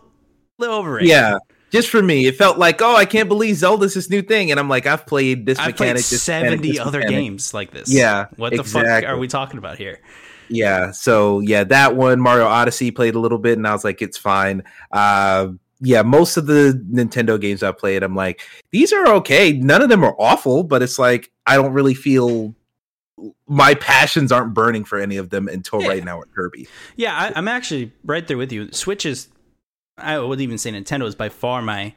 little 0.59 0.77
overrated. 0.77 1.09
Yeah, 1.09 1.39
just 1.71 1.89
for 1.89 2.03
me, 2.03 2.27
it 2.27 2.37
felt 2.37 2.59
like, 2.59 2.83
oh, 2.83 2.95
I 2.97 3.07
can't 3.07 3.29
believe 3.29 3.57
Zelda's 3.57 3.95
this 3.95 4.11
new 4.11 4.21
thing, 4.23 4.51
and 4.51 4.61
I'm 4.61 4.69
like, 4.69 4.87
I've 4.87 5.07
played 5.07 5.47
this 5.47 5.59
I've 5.59 5.75
played 5.77 5.89
mechanic, 5.89 5.97
this 6.05 6.29
mechanic, 6.29 6.51
seventy 6.51 6.71
this 6.73 6.81
other 6.81 6.99
mechanic. 6.99 7.19
games 7.19 7.55
like 7.55 7.71
this. 7.71 7.91
Yeah, 7.91 8.27
what 8.37 8.55
the 8.55 8.65
fuck 8.65 9.05
are 9.05 9.17
we 9.19 9.27
talking 9.29 9.57
about 9.59 9.79
here? 9.79 10.01
Yeah, 10.51 10.91
so 10.91 11.41
yeah, 11.41 11.65
that 11.65 11.97
one 11.97 12.21
Mario 12.21 12.45
Odyssey 12.47 12.91
played 12.91 13.15
a 13.15 13.21
little 13.21 13.39
bit, 13.39 13.57
and 13.57 13.67
I 13.67 13.73
was 13.73 13.85
like, 13.85 14.03
it's 14.03 14.19
fine. 14.19 14.65
Uh, 14.93 15.49
yeah, 15.81 16.03
most 16.03 16.37
of 16.37 16.47
the 16.47 16.83
Nintendo 16.93 17.41
games 17.41 17.63
I've 17.63 17.79
played, 17.79 18.03
I'm 18.03 18.15
like, 18.15 18.43
these 18.71 18.93
are 18.93 19.07
okay. 19.15 19.53
None 19.53 19.83
of 19.83 19.89
them 19.89 20.05
are 20.05 20.15
awful, 20.19 20.63
but 20.63 20.83
it's 20.83 20.99
like 20.99 21.31
I 21.47 21.57
don't 21.57 21.73
really 21.73 21.95
feel 21.95 22.55
my 23.47 23.75
passions 23.75 24.33
aren't 24.33 24.55
burning 24.55 24.85
for 24.85 24.99
any 24.99 25.17
of 25.17 25.31
them 25.31 25.49
until 25.49 25.83
Yeah. 25.83 25.89
right 25.89 26.05
now 26.05 26.21
at 26.23 26.33
Kirby. 26.35 26.69
Yeah, 26.97 27.15
I, 27.15 27.33
I'm 27.37 27.49
actually 27.49 27.93
right 28.05 28.27
there 28.27 28.39
with 28.39 28.51
you. 28.53 28.71
Switch 28.73 29.05
is, 29.05 29.29
I 29.99 30.19
wouldn't 30.19 30.41
even 30.41 30.57
say 30.59 30.71
Nintendo 30.73 31.07
is 31.07 31.15
by 31.15 31.29
far 31.29 31.61
my 31.61 31.95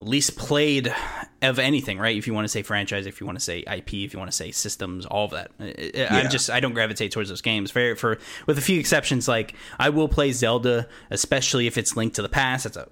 least 0.00 0.36
played 0.36 0.94
of 1.42 1.58
anything. 1.58 1.98
Right? 1.98 2.16
If 2.16 2.26
you 2.26 2.34
want 2.34 2.44
to 2.44 2.48
say 2.48 2.62
franchise, 2.62 3.06
if 3.06 3.20
you 3.20 3.26
want 3.26 3.38
to 3.38 3.44
say 3.44 3.60
IP, 3.60 3.94
if 3.94 4.12
you 4.12 4.18
want 4.18 4.30
to 4.30 4.36
say 4.36 4.50
systems, 4.50 5.06
all 5.06 5.24
of 5.26 5.30
that. 5.32 5.50
Yeah. 5.94 6.08
I'm 6.14 6.30
just 6.30 6.50
I 6.50 6.60
don't 6.60 6.74
gravitate 6.74 7.12
towards 7.12 7.28
those 7.28 7.42
games. 7.42 7.70
For 7.70 7.96
for 7.96 8.18
with 8.46 8.58
a 8.58 8.62
few 8.62 8.78
exceptions, 8.78 9.28
like 9.28 9.54
I 9.78 9.90
will 9.90 10.08
play 10.08 10.32
Zelda, 10.32 10.88
especially 11.10 11.66
if 11.66 11.76
it's 11.78 11.96
Link 11.96 12.14
to 12.14 12.22
the 12.22 12.28
Past. 12.28 12.64
That's 12.64 12.76
a 12.76 12.88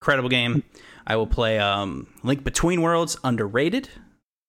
incredible 0.00 0.28
game. 0.28 0.62
I 1.06 1.16
will 1.16 1.26
play 1.26 1.58
um, 1.58 2.06
Link 2.22 2.44
Between 2.44 2.82
Worlds, 2.82 3.16
underrated 3.24 3.88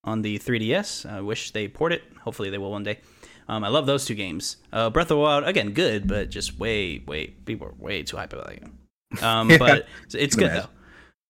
on 0.04 0.22
the 0.22 0.38
3DS. 0.40 1.10
I 1.10 1.22
wish 1.22 1.52
they 1.52 1.68
port 1.68 1.94
it. 1.94 2.04
Hopefully 2.22 2.50
they 2.50 2.58
will 2.58 2.72
one 2.72 2.84
day. 2.84 3.00
Um, 3.48 3.64
I 3.64 3.70
love 3.70 3.86
those 3.86 4.06
two 4.06 4.14
games. 4.14 4.58
Uh, 4.72 4.90
Breath 4.90 5.06
of 5.06 5.10
the 5.10 5.18
Wild, 5.18 5.44
again, 5.46 5.72
good, 5.72 6.08
but 6.08 6.30
just 6.30 6.60
way, 6.60 7.00
way 7.00 7.28
people 7.28 7.68
are 7.68 7.74
way 7.80 8.04
too 8.04 8.18
hype 8.18 8.34
about 8.34 8.48
that 8.48 8.60
game. 8.62 8.78
Um, 9.24 9.50
Yeah. 9.52 9.58
but 9.58 9.88
it's 10.14 10.36
good 10.36 10.52
though. 10.52 10.68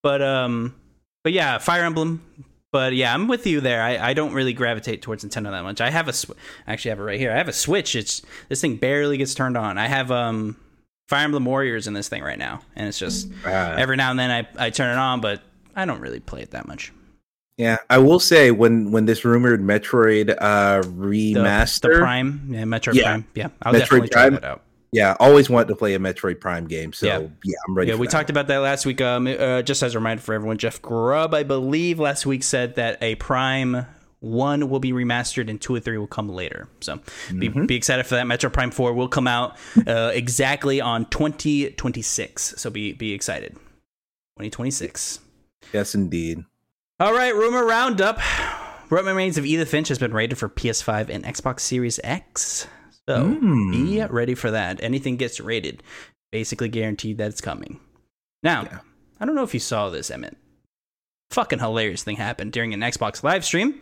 But 0.03 0.21
um, 0.21 0.75
but 1.23 1.33
yeah, 1.33 1.57
Fire 1.57 1.83
Emblem. 1.83 2.23
But 2.71 2.93
yeah, 2.93 3.13
I'm 3.13 3.27
with 3.27 3.47
you 3.47 3.61
there. 3.61 3.81
I, 3.81 3.97
I 4.09 4.13
don't 4.13 4.31
really 4.33 4.53
gravitate 4.53 5.01
towards 5.01 5.25
Nintendo 5.25 5.49
that 5.51 5.63
much. 5.63 5.81
I 5.81 5.89
have 5.89 6.07
a 6.07 6.13
sw- 6.13 6.29
I 6.67 6.73
actually 6.73 6.89
have 6.89 6.99
it 6.99 7.03
right 7.03 7.19
here. 7.19 7.31
I 7.31 7.37
have 7.37 7.47
a 7.47 7.53
Switch. 7.53 7.95
It's 7.95 8.21
this 8.47 8.61
thing 8.61 8.75
barely 8.77 9.17
gets 9.17 9.33
turned 9.33 9.57
on. 9.57 9.77
I 9.79 9.87
have 9.87 10.11
um 10.11 10.55
Fire 11.07 11.23
Emblem 11.23 11.45
Warriors 11.45 11.87
in 11.87 11.93
this 11.95 12.07
thing 12.09 12.21
right 12.21 12.37
now, 12.37 12.61
and 12.75 12.87
it's 12.87 12.99
just 12.99 13.27
Uh, 13.43 13.49
every 13.77 13.95
now 13.95 14.11
and 14.11 14.19
then 14.19 14.29
I, 14.29 14.47
I 14.67 14.69
turn 14.69 14.95
it 14.95 14.99
on, 14.99 15.19
but 15.19 15.41
I 15.75 15.85
don't 15.85 15.99
really 15.99 16.19
play 16.19 16.41
it 16.43 16.51
that 16.51 16.67
much. 16.67 16.93
yeah, 17.57 17.77
I 17.89 17.97
will 17.97 18.19
say 18.19 18.51
when 18.51 18.91
when 18.91 19.05
this 19.05 19.25
rumored 19.25 19.61
Metroid 19.61 20.29
uh 20.39 20.81
The, 20.83 20.87
remaster, 20.87 21.93
the 21.93 21.99
Prime, 21.99 22.49
yeah, 22.51 22.63
Metroid 22.65 22.93
Yeah. 22.93 23.03
Prime, 23.03 23.27
yeah, 23.33 23.47
I'll 23.63 23.73
Metroid 23.73 23.79
definitely 23.79 24.09
try 24.09 24.21
Prime. 24.29 24.33
that 24.35 24.43
out. 24.43 24.61
Yeah, 24.91 25.15
always 25.19 25.49
wanted 25.49 25.67
to 25.67 25.75
play 25.75 25.93
a 25.93 25.99
Metroid 25.99 26.39
Prime 26.41 26.65
game, 26.67 26.93
so 26.93 27.05
Yeah. 27.05 27.19
yeah, 27.43 27.55
I'm 27.67 27.75
ready. 27.75 27.91
Yeah, 27.91 27.97
we 27.97 28.07
that 28.07 28.11
talked 28.11 28.29
about 28.31 28.47
that 28.47 28.57
last 28.57 28.85
week. 28.87 29.01
Um, 29.01 29.27
uh, 29.27 29.61
just 29.61 29.83
as 29.83 29.93
a 29.93 29.99
reminder 29.99 30.21
for 30.21 30.33
everyone, 30.33 30.57
Jeff 30.57 30.81
Grubb, 30.81 31.33
I 31.35 31.43
believe, 31.43 31.99
last 31.99 32.25
week 32.25 32.41
said 32.43 32.75
that 32.75 32.97
a 33.03 33.15
Prime 33.15 33.85
One 34.21 34.69
will 34.69 34.79
be 34.81 34.91
remastered 34.91 35.49
and 35.49 35.61
two 35.61 35.73
or 35.75 35.79
three 35.79 35.97
will 35.97 36.05
come 36.07 36.27
later. 36.27 36.67
So 36.81 36.99
be, 37.37 37.47
Mhm. 37.49 37.67
be 37.67 37.75
excited 37.75 38.05
for 38.05 38.15
that. 38.15 38.25
Metroid 38.25 38.51
Prime 38.51 38.71
Four 38.71 38.93
will 38.93 39.07
come 39.07 39.27
out 39.27 39.55
uh, 39.87 40.11
exactly 40.13 40.81
on 40.81 41.05
twenty 41.05 41.69
twenty 41.71 42.01
six. 42.01 42.53
So 42.57 42.69
be 42.69 42.91
be 42.91 43.13
excited. 43.13 43.55
Twenty 44.35 44.49
twenty 44.49 44.71
six. 44.71 45.19
Yes, 45.71 45.95
indeed. 45.95 46.43
All 46.99 47.13
right, 47.13 47.33
rumor 47.33 47.63
roundup. 47.65 48.19
What 48.89 49.05
Remains 49.05 49.37
of 49.37 49.45
Edith 49.45 49.69
Finch 49.69 49.87
has 49.87 49.99
been 49.99 50.11
rated 50.13 50.37
for 50.37 50.49
PS5 50.49 51.09
and 51.09 51.23
Xbox 51.23 51.59
Series 51.61 51.99
X. 52.03 52.67
So 53.09 53.23
Mm. 53.23 53.71
be 53.71 54.05
ready 54.13 54.35
for 54.35 54.51
that. 54.51 54.83
Anything 54.83 55.17
gets 55.17 55.39
rated, 55.39 55.81
basically 56.31 56.69
guaranteed 56.69 57.17
that 57.17 57.29
it's 57.31 57.41
coming. 57.41 57.79
Now, 58.43 58.63
Yeah. 58.63 58.79
I 59.19 59.25
don't 59.25 59.33
know 59.35 59.43
if 59.43 59.53
you 59.55 59.59
saw 59.59 59.89
this, 59.89 60.11
Emmett. 60.11 60.37
Fucking 61.31 61.57
hilarious 61.59 62.03
thing 62.03 62.17
happened 62.17 62.51
during 62.53 62.73
an 62.73 62.81
Xbox 62.81 63.23
live 63.23 63.43
stream. 63.43 63.81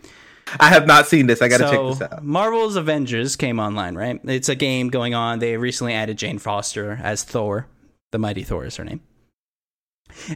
I 0.62 0.70
have 0.70 0.88
not 0.88 1.08
seen 1.08 1.28
this. 1.28 1.42
I 1.42 1.50
got 1.50 1.58
to 1.58 1.68
so, 1.68 1.72
check 1.92 2.00
this 2.00 2.10
out. 2.10 2.24
Marvel's 2.24 2.78
Avengers 2.78 3.36
came 3.36 3.60
online, 3.60 3.96
right? 3.96 4.18
It's 4.24 4.48
a 4.48 4.56
game 4.56 4.88
going 4.90 5.14
on. 5.14 5.40
They 5.40 5.58
recently 5.58 5.94
added 5.94 6.18
Jane 6.18 6.40
Foster 6.40 6.98
as 7.04 7.24
Thor. 7.26 7.68
The 8.14 8.18
Mighty 8.20 8.44
Thor 8.44 8.64
is 8.64 8.78
her 8.78 8.86
name. 8.86 9.02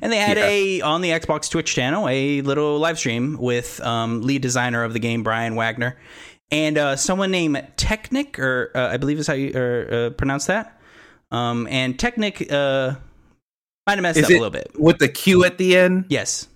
And 0.02 0.12
they 0.12 0.18
had 0.18 0.36
Yeah. 0.38 0.48
a 0.48 0.82
on 0.82 1.00
the 1.02 1.12
Xbox 1.12 1.50
Twitch 1.50 1.74
channel 1.74 2.10
a 2.10 2.42
little 2.42 2.78
live 2.78 3.00
stream 3.00 3.38
with 3.40 3.80
um, 3.80 4.22
lead 4.22 4.42
designer 4.42 4.84
of 4.84 4.92
the 4.92 5.00
game 5.00 5.24
Brian 5.24 5.56
Wagner 5.56 5.98
and 6.52 6.78
uh, 6.78 6.96
someone 6.96 7.32
named 7.32 7.66
Technic, 7.78 8.38
or 8.40 8.72
uh, 8.76 8.90
I 8.90 8.98
believe 8.98 9.20
is 9.20 9.28
how 9.28 9.34
you 9.34 9.52
or, 9.56 9.88
uh, 9.92 10.10
pronounce 10.12 10.46
that. 10.48 10.80
Um, 11.32 11.68
and 11.72 11.98
Technic 11.98 12.52
uh, 12.52 12.96
might 13.88 13.94
have 13.94 14.02
messed 14.02 14.18
Is 14.20 14.26
up 14.26 14.30
a 14.32 14.34
little 14.34 14.50
bit. 14.50 14.72
With 14.78 15.00
the 15.00 15.08
Q 15.10 15.46
at 15.46 15.58
the 15.58 15.78
end, 15.78 16.06
Yes, 16.10 16.48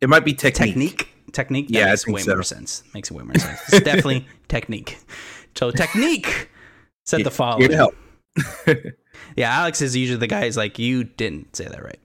it 0.00 0.08
might 0.08 0.24
be 0.24 0.32
technique. 0.34 0.68
technique. 0.98 1.08
Technique. 1.32 1.68
That 1.68 1.74
Yeah, 1.74 1.86
makes 1.86 2.06
way 2.06 2.20
so. 2.22 2.34
more 2.34 2.42
sense. 2.42 2.82
Makes 2.94 3.10
it 3.10 3.14
way 3.14 3.24
more 3.24 3.34
sense. 3.38 3.60
It's 3.72 3.84
definitely 3.84 4.26
technique. 4.48 4.98
So 5.54 5.70
technique 5.70 6.48
said 7.06 7.20
the 7.20 7.24
Here 7.24 7.30
following. 7.30 7.68
to 7.68 7.76
help. 7.76 7.94
Yeah, 9.36 9.50
Alex 9.50 9.80
is 9.80 9.96
usually 9.96 10.18
the 10.18 10.26
guy 10.26 10.42
who's 10.42 10.56
like, 10.58 10.78
you 10.78 11.04
didn't 11.04 11.54
say 11.56 11.64
that 11.66 11.82
right. 11.82 11.98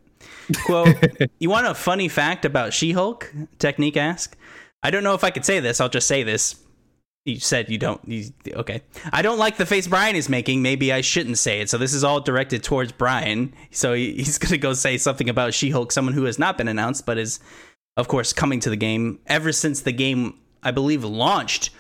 Quote, 0.65 0.95
you 1.39 1.49
want 1.49 1.67
a 1.67 1.73
funny 1.73 2.07
fact 2.07 2.45
about 2.45 2.73
She 2.73 2.91
Hulk? 2.93 3.33
Technique 3.59 3.97
ask. 3.97 4.37
I 4.83 4.91
don't 4.91 5.03
know 5.03 5.13
if 5.13 5.23
I 5.25 5.29
could 5.29 5.43
say 5.43 5.59
this. 5.59 5.81
I'll 5.81 5.89
just 5.89 6.07
say 6.07 6.23
this. 6.23 6.55
You 7.27 7.41
said 7.41 7.69
you 7.69 7.77
don't. 7.77 7.99
You, 8.07 8.31
okay. 8.53 8.83
I 9.11 9.21
don't 9.21 9.37
like 9.37 9.57
the 9.57 9.65
face 9.65 9.85
Brian 9.85 10.15
is 10.15 10.29
making. 10.29 10.61
Maybe 10.61 10.93
I 10.93 11.01
shouldn't 11.01 11.37
say 11.37 11.59
it. 11.59 11.69
So 11.69 11.77
this 11.77 11.93
is 11.93 12.05
all 12.05 12.21
directed 12.21 12.63
towards 12.63 12.93
Brian. 12.93 13.53
So 13.69 13.93
he, 13.93 14.13
he's 14.17 14.37
going 14.37 14.51
to 14.51 14.57
go 14.57 14.71
say 14.71 14.97
something 14.97 15.27
about 15.27 15.53
She 15.53 15.69
Hulk, 15.69 15.91
someone 15.91 16.13
who 16.13 16.23
has 16.23 16.39
not 16.39 16.57
been 16.57 16.69
announced, 16.69 17.05
but 17.05 17.17
is, 17.17 17.41
of 17.97 18.07
course, 18.07 18.31
coming 18.31 18.61
to 18.61 18.69
the 18.69 18.77
game 18.77 19.19
ever 19.27 19.51
since 19.51 19.81
the 19.81 19.91
game, 19.91 20.39
I 20.63 20.71
believe, 20.71 21.03
launched 21.03 21.71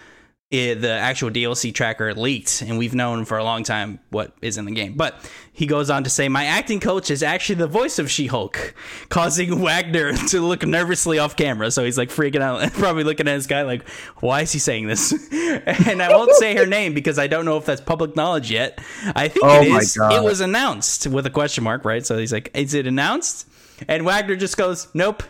i 0.49 0.73
the 0.75 0.89
actual 0.89 1.29
DLC 1.29 1.73
tracker 1.73 2.13
leaked, 2.13 2.61
and 2.61 2.77
we've 2.77 2.95
known 2.95 3.25
for 3.25 3.37
a 3.37 3.43
long 3.43 3.63
time 3.63 3.99
what 4.11 4.31
is 4.41 4.57
in 4.57 4.63
the 4.63 4.71
game. 4.71 4.93
But 4.93 5.29
he 5.51 5.65
goes 5.65 5.89
on 5.89 6.05
to 6.05 6.09
say, 6.09 6.29
My 6.29 6.45
acting 6.45 6.79
coach 6.79 7.11
is 7.11 7.21
actually 7.21 7.55
the 7.55 7.67
voice 7.67 7.99
of 7.99 8.09
She 8.09 8.27
Hulk, 8.27 8.73
causing 9.09 9.59
Wagner 9.59 10.13
to 10.29 10.39
look 10.39 10.65
nervously 10.65 11.19
off 11.19 11.35
camera. 11.35 11.69
So 11.71 11.83
he's 11.83 11.97
like 11.97 12.09
freaking 12.09 12.41
out 12.41 12.61
and 12.61 12.71
probably 12.73 13.03
looking 13.03 13.27
at 13.27 13.33
his 13.33 13.47
guy 13.47 13.63
like, 13.63 13.87
Why 14.19 14.41
is 14.41 14.53
he 14.53 14.59
saying 14.59 14.87
this? 14.87 15.11
and 15.31 16.01
I 16.01 16.15
won't 16.15 16.31
say 16.35 16.55
her 16.55 16.65
name 16.65 16.93
because 16.93 17.19
I 17.19 17.27
don't 17.27 17.43
know 17.43 17.57
if 17.57 17.65
that's 17.65 17.81
public 17.81 18.15
knowledge 18.15 18.49
yet. 18.49 18.79
I 19.15 19.27
think 19.27 19.45
Oh 19.45 19.61
it 19.61 19.67
is. 19.67 19.97
It 19.97 20.23
was 20.23 20.39
announced 20.39 21.07
with 21.07 21.25
a 21.25 21.31
question 21.31 21.65
mark, 21.65 21.83
right? 21.83 22.05
So 22.05 22.17
he's 22.17 22.31
like, 22.31 22.51
Is 22.53 22.73
it 22.73 22.87
announced? 22.87 23.47
And 23.89 24.05
Wagner 24.05 24.37
just 24.37 24.55
goes, 24.55 24.87
Nope. 24.93 25.23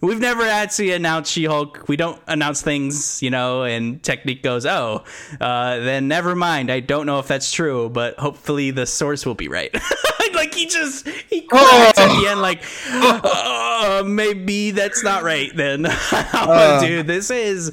We've 0.00 0.20
never 0.20 0.42
actually 0.42 0.92
announced 0.92 1.30
She-Hulk. 1.32 1.86
We 1.86 1.96
don't 1.96 2.20
announce 2.26 2.62
things, 2.62 3.22
you 3.22 3.30
know. 3.30 3.64
And 3.64 4.02
Technique 4.02 4.42
goes, 4.42 4.64
"Oh, 4.64 5.04
uh, 5.40 5.78
then 5.78 6.08
never 6.08 6.34
mind. 6.34 6.70
I 6.70 6.80
don't 6.80 7.04
know 7.04 7.18
if 7.18 7.28
that's 7.28 7.52
true, 7.52 7.90
but 7.90 8.18
hopefully 8.18 8.70
the 8.70 8.86
source 8.86 9.26
will 9.26 9.34
be 9.34 9.48
right." 9.48 9.74
like 10.34 10.54
he 10.54 10.66
just 10.66 11.06
he 11.06 11.42
cracks 11.42 11.98
at 11.98 12.08
the 12.18 12.28
end, 12.28 12.40
like 12.40 12.62
uh, 12.88 14.02
maybe 14.06 14.70
that's 14.70 15.04
not 15.04 15.22
right. 15.22 15.54
Then, 15.54 15.86
uh, 16.12 16.80
dude, 16.80 17.06
this 17.06 17.30
is 17.30 17.72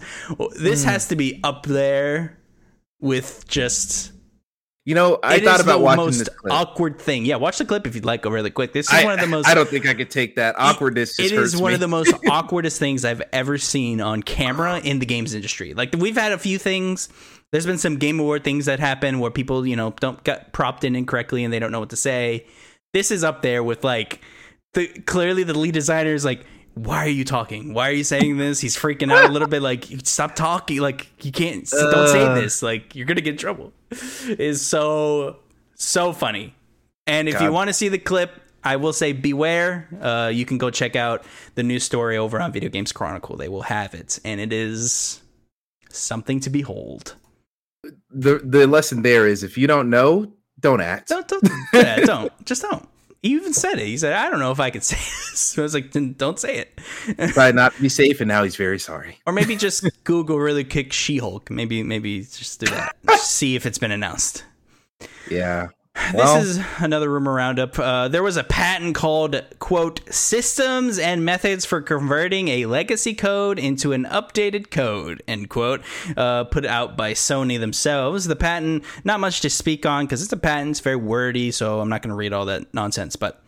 this 0.58 0.84
mm. 0.84 0.86
has 0.86 1.08
to 1.08 1.16
be 1.16 1.40
up 1.44 1.66
there 1.66 2.38
with 3.00 3.48
just 3.48 4.12
you 4.88 4.96
know, 4.96 5.20
I 5.22 5.36
it 5.36 5.44
thought 5.44 5.60
about 5.60 5.82
watching 5.82 6.06
most 6.06 6.20
this 6.20 6.30
clip. 6.30 6.54
awkward 6.54 6.98
thing. 6.98 7.26
Yeah, 7.26 7.36
watch 7.36 7.58
the 7.58 7.66
clip 7.66 7.86
if 7.86 7.94
you'd 7.94 8.06
like. 8.06 8.22
Go 8.22 8.30
really 8.30 8.52
quick. 8.52 8.72
This 8.72 8.88
is 8.88 8.94
I, 8.94 9.04
one 9.04 9.16
of 9.16 9.20
the 9.20 9.28
most. 9.36 9.46
I 9.46 9.54
don't 9.54 9.68
think 9.68 9.86
I 9.86 9.94
could 9.94 10.10
take 10.10 10.38
that 10.38 10.56
awkwardness. 10.58 11.20
It, 11.20 11.34
it 11.34 11.40
is 11.40 11.58
one 11.58 11.72
me. 11.72 11.74
of 11.74 11.82
the 11.82 11.90
most 11.90 12.14
awkwardest 12.26 12.80
things 12.80 13.04
I've 13.04 13.22
ever 13.34 13.58
seen 13.58 14.00
on 14.00 14.24
camera 14.24 14.80
in 14.80 15.00
the 15.00 15.06
games 15.06 15.34
industry. 15.34 15.74
Like 15.74 15.94
we've 16.00 16.16
had 16.16 16.32
a 16.32 16.38
few 16.38 16.58
things. 16.58 17.10
There's 17.52 17.66
been 17.66 17.78
some 17.78 17.98
game 17.98 18.18
award 18.18 18.46
things 18.46 18.68
that 18.68 18.80
happen 18.80 19.20
where 19.20 19.30
people, 19.30 19.68
you 19.68 19.76
know, 19.76 19.94
don't 20.00 20.24
get 20.24 20.54
propped 20.54 20.86
in 20.86 20.96
incorrectly 20.96 21.44
and 21.44 21.54
they 21.54 21.60
don't 21.60 21.74
know 21.74 21.82
what 21.82 21.90
to 21.90 21.98
say. 21.98 22.46
This 22.94 23.12
is 23.12 23.26
up 23.26 23.42
there 23.42 23.66
with 23.66 23.84
like 23.84 24.22
the 24.74 24.88
clearly 24.88 25.44
the 25.44 25.58
lead 25.58 25.74
designer 25.74 26.14
is 26.14 26.24
like 26.24 26.46
why 26.78 27.06
are 27.06 27.10
you 27.10 27.26
talking? 27.26 27.74
Why 27.74 27.90
are 27.90 27.94
you 27.94 28.04
saying 28.04 28.38
this? 28.38 28.60
He's 28.60 28.78
freaking 28.78 29.12
out 29.12 29.30
a 29.30 29.34
little 29.34 29.48
bit. 29.48 29.62
Like, 29.62 29.86
stop 30.04 30.36
talking. 30.36 30.80
Like, 30.80 31.08
you 31.26 31.32
can't. 31.32 31.72
Uh, 31.74 31.92
don't 31.92 32.08
say 32.08 32.42
this. 32.42 32.62
Like, 32.62 32.96
you're 32.96 33.06
gonna 33.06 33.22
get 33.22 33.32
in 33.32 33.38
trouble. 33.38 33.74
Is 33.92 34.66
so 34.66 35.38
so 35.76 36.14
funny. 36.14 36.54
And 37.06 37.28
if 37.28 37.36
God. 37.36 37.44
you 37.44 37.52
want 37.52 37.70
to 37.70 37.74
see 37.74 37.88
the 37.88 37.98
clip, 37.98 38.32
I 38.64 38.76
will 38.76 38.94
say 38.94 39.14
beware. 39.14 39.88
Uh, 40.02 40.30
you 40.34 40.46
can 40.46 40.58
go 40.58 40.70
check 40.70 40.96
out 40.96 41.24
the 41.56 41.64
news 41.64 41.84
story 41.84 42.18
over 42.18 42.40
on 42.40 42.52
Video 42.52 42.70
Games 42.70 42.92
Chronicle. 42.92 43.38
They 43.38 43.48
will 43.48 43.62
have 43.62 43.94
it, 43.94 44.20
and 44.26 44.42
it 44.42 44.52
is 44.52 45.22
something 45.90 46.40
to 46.42 46.50
behold. 46.50 47.16
The 48.10 48.42
the 48.44 48.68
lesson 48.68 49.02
there 49.02 49.26
is 49.26 49.44
if 49.44 49.58
you 49.58 49.68
don't 49.68 49.90
know, 49.90 50.34
don't 50.60 50.82
act. 50.82 51.10
Don't 51.10 51.28
don't 51.28 51.44
yeah, 51.74 51.98
don't 51.98 52.32
just 52.46 52.62
don't 52.62 52.88
he 53.22 53.30
even 53.34 53.54
said 53.54 53.80
it. 53.80 53.86
He 53.86 53.98
said, 53.98 54.14
"I 54.14 54.30
don't 54.30 54.40
know 54.40 54.52
if 54.52 54.60
I 54.60 54.70
could 54.70 54.84
say 54.84 54.96
this." 55.32 55.40
So 55.40 55.62
I 55.62 55.64
was 55.64 55.74
like, 55.74 55.92
"Don't 56.18 56.40
say 56.40 56.58
it." 56.58 56.80
Try 57.34 57.52
not 57.52 57.74
to 57.76 57.82
be 57.82 57.90
safe, 57.90 58.22
and 58.22 58.28
now 58.28 58.44
he's 58.44 58.56
very 58.56 58.80
sorry. 58.80 59.20
Or 59.26 59.34
maybe 59.34 59.56
just 59.56 59.86
Google 60.04 60.40
really 60.40 60.64
quick 60.64 60.94
She-Hulk. 60.94 61.50
Maybe 61.50 61.84
maybe 61.84 62.22
just 62.22 62.60
do 62.60 62.68
that. 62.68 62.96
see 63.20 63.56
if 63.56 63.66
it's 63.66 63.78
been 63.78 63.92
announced. 63.92 64.44
Yeah. 65.30 65.68
Well, 66.14 66.40
this 66.40 66.58
is 66.58 66.66
another 66.78 67.10
rumor 67.10 67.34
roundup. 67.34 67.78
Uh, 67.78 68.08
there 68.08 68.24
was 68.24 68.38
a 68.38 68.44
patent 68.44 68.96
called, 68.96 69.42
quote, 69.60 70.02
systems 70.14 71.00
and 71.00 71.26
methods 71.26 71.66
for 71.66 71.82
converting 71.82 72.48
a 72.48 72.66
legacy 72.66 73.14
code 73.14 73.60
into 73.60 73.94
an 73.94 74.06
updated 74.06 74.72
code, 74.72 75.22
end 75.28 75.50
quote, 75.50 75.82
uh, 76.16 76.46
put 76.46 76.66
out 76.66 76.96
by 76.96 77.14
Sony 77.14 77.60
themselves. 77.60 78.26
The 78.26 78.36
patent, 78.36 78.84
not 79.04 79.20
much 79.20 79.42
to 79.42 79.50
speak 79.50 79.86
on 79.86 80.06
because 80.06 80.24
it's 80.24 80.34
a 80.34 80.38
patent, 80.38 80.72
it's 80.72 80.80
very 80.80 80.96
wordy, 80.96 81.52
so 81.52 81.80
I'm 81.80 81.90
not 81.90 82.02
going 82.02 82.12
to 82.12 82.16
read 82.16 82.34
all 82.34 82.46
that 82.46 82.74
nonsense, 82.74 83.16
but 83.16 83.44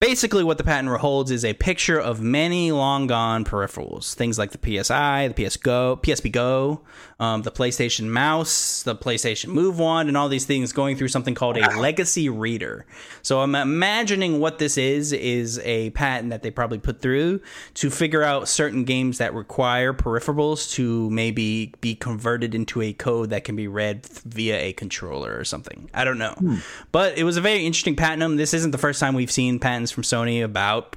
Basically, 0.00 0.42
what 0.42 0.56
the 0.56 0.64
patent 0.64 0.88
holds 0.98 1.30
is 1.30 1.44
a 1.44 1.52
picture 1.52 2.00
of 2.00 2.22
many 2.22 2.72
long 2.72 3.06
gone 3.06 3.44
peripherals, 3.44 4.14
things 4.14 4.38
like 4.38 4.52
the 4.52 4.82
PSI, 4.82 5.28
the 5.28 5.34
PS 5.34 5.58
Go, 5.58 6.00
PSP 6.02 6.32
Go, 6.32 6.80
um, 7.20 7.42
the 7.42 7.50
PlayStation 7.52 8.06
Mouse, 8.06 8.82
the 8.82 8.96
PlayStation 8.96 9.48
Move 9.48 9.78
Wand, 9.78 10.08
and 10.08 10.16
all 10.16 10.30
these 10.30 10.46
things 10.46 10.72
going 10.72 10.96
through 10.96 11.08
something 11.08 11.34
called 11.34 11.58
a 11.58 11.78
legacy 11.78 12.30
reader. 12.30 12.86
So 13.20 13.40
I'm 13.40 13.54
imagining 13.54 14.40
what 14.40 14.58
this 14.58 14.78
is 14.78 15.12
is 15.12 15.60
a 15.60 15.90
patent 15.90 16.30
that 16.30 16.42
they 16.42 16.50
probably 16.50 16.78
put 16.78 17.02
through 17.02 17.42
to 17.74 17.90
figure 17.90 18.22
out 18.22 18.48
certain 18.48 18.84
games 18.84 19.18
that 19.18 19.34
require 19.34 19.92
peripherals 19.92 20.72
to 20.72 21.10
maybe 21.10 21.74
be 21.82 21.94
converted 21.94 22.54
into 22.54 22.80
a 22.80 22.94
code 22.94 23.28
that 23.30 23.44
can 23.44 23.54
be 23.54 23.68
read 23.68 24.06
via 24.06 24.58
a 24.58 24.72
controller 24.72 25.36
or 25.38 25.44
something. 25.44 25.90
I 25.92 26.04
don't 26.04 26.18
know, 26.18 26.32
hmm. 26.38 26.56
but 26.90 27.18
it 27.18 27.24
was 27.24 27.36
a 27.36 27.42
very 27.42 27.66
interesting 27.66 27.96
patent. 27.96 28.38
This 28.38 28.54
isn't 28.54 28.70
the 28.70 28.78
first 28.78 28.98
time 28.98 29.14
we've 29.14 29.30
seen 29.30 29.58
patents 29.58 29.92
from 29.92 30.04
Sony 30.04 30.42
about 30.42 30.96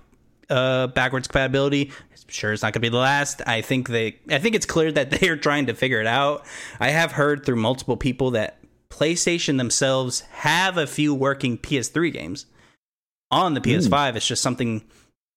uh, 0.49 0.87
backwards 0.87 1.27
compatibility. 1.27 1.91
Sure, 2.33 2.51
it's 2.51 2.63
not 2.63 2.73
going 2.73 2.81
to 2.81 2.89
be 2.89 2.89
the 2.89 2.97
last. 2.97 3.41
I 3.45 3.61
think 3.61 3.89
they. 3.89 4.17
I 4.29 4.39
think 4.39 4.55
it's 4.55 4.65
clear 4.65 4.91
that 4.91 5.09
they 5.19 5.29
are 5.29 5.37
trying 5.37 5.67
to 5.67 5.73
figure 5.73 6.01
it 6.01 6.07
out. 6.07 6.45
I 6.79 6.89
have 6.89 7.13
heard 7.13 7.45
through 7.45 7.57
multiple 7.57 7.97
people 7.97 8.31
that 8.31 8.59
PlayStation 8.89 9.57
themselves 9.57 10.21
have 10.31 10.77
a 10.77 10.87
few 10.87 11.13
working 11.13 11.57
PS3 11.57 12.11
games 12.13 12.45
on 13.31 13.53
the 13.53 13.61
PS5. 13.61 13.89
Mm. 13.89 14.15
It's 14.15 14.27
just 14.27 14.43
something 14.43 14.83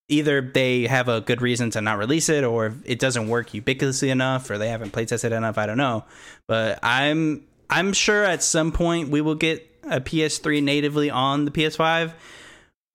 either 0.09 0.40
they 0.40 0.87
have 0.87 1.09
a 1.09 1.20
good 1.20 1.42
reason 1.42 1.70
to 1.70 1.80
not 1.80 1.98
release 1.98 2.28
it, 2.28 2.44
or 2.44 2.74
it 2.85 2.98
doesn't 2.98 3.28
work 3.28 3.50
ubiquitously 3.50 4.09
enough, 4.09 4.50
or 4.50 4.59
they 4.59 4.68
haven't 4.68 4.92
play 4.92 5.04
tested 5.04 5.32
enough. 5.32 5.59
I 5.59 5.66
don't 5.66 5.78
know, 5.78 6.04
but 6.46 6.78
I'm 6.82 7.44
I'm 7.68 7.92
sure 7.92 8.24
at 8.24 8.42
some 8.42 8.72
point 8.72 9.11
we 9.11 9.20
will 9.20 9.35
get 9.35 9.70
a 9.85 10.00
PS3 10.00 10.62
natively 10.62 11.11
on 11.11 11.44
the 11.44 11.50
PS5 11.50 12.12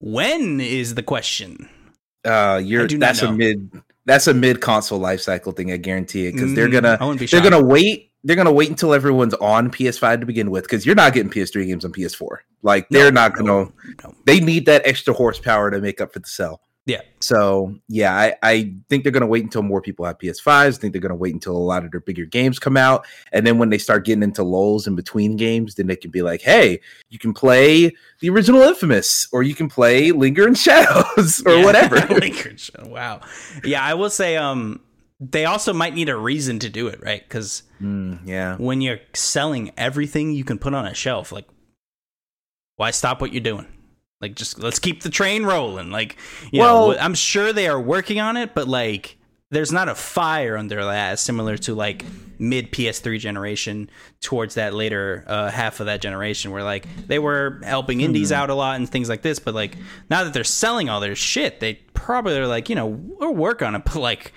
when 0.01 0.59
is 0.59 0.95
the 0.95 1.03
question? 1.03 1.69
Uh, 2.25 2.59
you're 2.63 2.87
that's 2.87 3.21
a 3.21 3.31
mid 3.31 3.81
that's 4.05 4.27
a 4.27 4.33
mid 4.33 4.61
console 4.61 4.99
life 4.99 5.21
cycle 5.21 5.51
thing. 5.51 5.71
I 5.71 5.77
guarantee 5.77 6.27
it 6.27 6.33
because 6.33 6.51
mm, 6.51 6.55
they're 6.55 6.69
gonna 6.69 6.97
they're 7.27 7.41
gonna 7.41 7.63
wait 7.63 8.11
they're 8.23 8.35
gonna 8.35 8.51
wait 8.51 8.69
until 8.69 8.93
everyone's 8.93 9.33
on 9.35 9.71
PS5 9.71 10.21
to 10.21 10.25
begin 10.25 10.51
with 10.51 10.63
because 10.63 10.85
you're 10.85 10.95
not 10.95 11.13
getting 11.13 11.31
PS3 11.31 11.67
games 11.67 11.85
on 11.85 11.91
PS4. 11.91 12.37
Like 12.61 12.87
they're 12.89 13.11
no, 13.11 13.21
not 13.21 13.33
gonna. 13.35 13.47
No, 13.47 13.73
no. 14.03 14.15
They 14.25 14.39
need 14.39 14.65
that 14.67 14.85
extra 14.85 15.13
horsepower 15.13 15.71
to 15.71 15.79
make 15.79 16.01
up 16.01 16.13
for 16.13 16.19
the 16.19 16.27
cell. 16.27 16.61
Yeah. 16.85 17.01
So 17.19 17.75
yeah, 17.87 18.15
I, 18.15 18.35
I 18.41 18.73
think 18.89 19.03
they're 19.03 19.11
gonna 19.11 19.27
wait 19.27 19.43
until 19.43 19.61
more 19.61 19.81
people 19.81 20.05
have 20.05 20.17
PS5s. 20.17 20.47
I 20.47 20.71
think 20.71 20.93
they're 20.93 21.01
gonna 21.01 21.15
wait 21.15 21.33
until 21.33 21.55
a 21.55 21.59
lot 21.59 21.85
of 21.85 21.91
their 21.91 21.99
bigger 21.99 22.25
games 22.25 22.57
come 22.57 22.75
out. 22.75 23.05
And 23.31 23.45
then 23.45 23.59
when 23.59 23.69
they 23.69 23.77
start 23.77 24.05
getting 24.05 24.23
into 24.23 24.43
lulls 24.43 24.87
in 24.87 24.95
between 24.95 25.37
games, 25.37 25.75
then 25.75 25.87
they 25.87 25.95
can 25.95 26.09
be 26.09 26.23
like, 26.23 26.41
hey, 26.41 26.79
you 27.09 27.19
can 27.19 27.33
play 27.33 27.95
the 28.19 28.29
original 28.29 28.61
Infamous, 28.61 29.27
or 29.31 29.43
you 29.43 29.53
can 29.53 29.69
play 29.69 30.11
Linger 30.11 30.47
in 30.47 30.53
Shadows, 30.55 31.43
or 31.45 31.59
whatever. 31.63 31.97
Linger 32.07 32.55
Wow. 32.83 33.21
Yeah, 33.63 33.83
I 33.83 33.93
will 33.93 34.09
say 34.09 34.37
um 34.37 34.81
they 35.19 35.45
also 35.45 35.71
might 35.71 35.93
need 35.93 36.09
a 36.09 36.17
reason 36.17 36.57
to 36.59 36.69
do 36.69 36.87
it, 36.87 36.99
right? 37.03 37.21
Because 37.23 37.61
mm, 37.79 38.19
yeah, 38.25 38.57
when 38.57 38.81
you're 38.81 39.01
selling 39.13 39.71
everything 39.77 40.31
you 40.31 40.43
can 40.43 40.57
put 40.57 40.73
on 40.73 40.87
a 40.87 40.95
shelf, 40.95 41.31
like 41.31 41.47
why 42.77 42.89
stop 42.89 43.21
what 43.21 43.31
you're 43.31 43.41
doing? 43.41 43.67
Like, 44.21 44.35
just 44.35 44.59
let's 44.59 44.79
keep 44.79 45.01
the 45.03 45.09
train 45.09 45.43
rolling. 45.43 45.91
Like, 45.91 46.17
you 46.51 46.59
well, 46.59 46.91
know, 46.91 46.97
I'm 46.97 47.15
sure 47.15 47.53
they 47.53 47.67
are 47.67 47.79
working 47.79 48.19
on 48.19 48.37
it, 48.37 48.53
but 48.53 48.67
like, 48.67 49.17
there's 49.51 49.71
not 49.71 49.89
a 49.89 49.95
fire 49.95 50.57
under 50.57 50.83
that, 50.83 51.19
similar 51.19 51.57
to 51.57 51.75
like 51.75 52.05
mid 52.39 52.71
PS3 52.71 53.19
generation 53.19 53.89
towards 54.21 54.55
that 54.55 54.73
later 54.73 55.25
uh, 55.27 55.51
half 55.51 55.81
of 55.81 55.87
that 55.87 56.01
generation, 56.01 56.51
where 56.51 56.63
like 56.63 56.87
they 57.07 57.19
were 57.19 57.59
helping 57.63 57.99
indies 57.99 58.31
mm-hmm. 58.31 58.41
out 58.41 58.49
a 58.49 58.55
lot 58.55 58.77
and 58.77 58.89
things 58.89 59.09
like 59.09 59.21
this. 59.21 59.39
But 59.39 59.53
like 59.53 59.75
now 60.09 60.23
that 60.23 60.33
they're 60.33 60.45
selling 60.45 60.89
all 60.89 61.01
their 61.01 61.15
shit, 61.15 61.59
they 61.59 61.75
probably 61.93 62.37
are 62.37 62.47
like, 62.47 62.69
you 62.69 62.75
know, 62.75 62.87
we'll 62.87 63.35
work 63.35 63.61
on 63.61 63.75
it, 63.75 63.83
but 63.85 63.97
like 63.97 64.33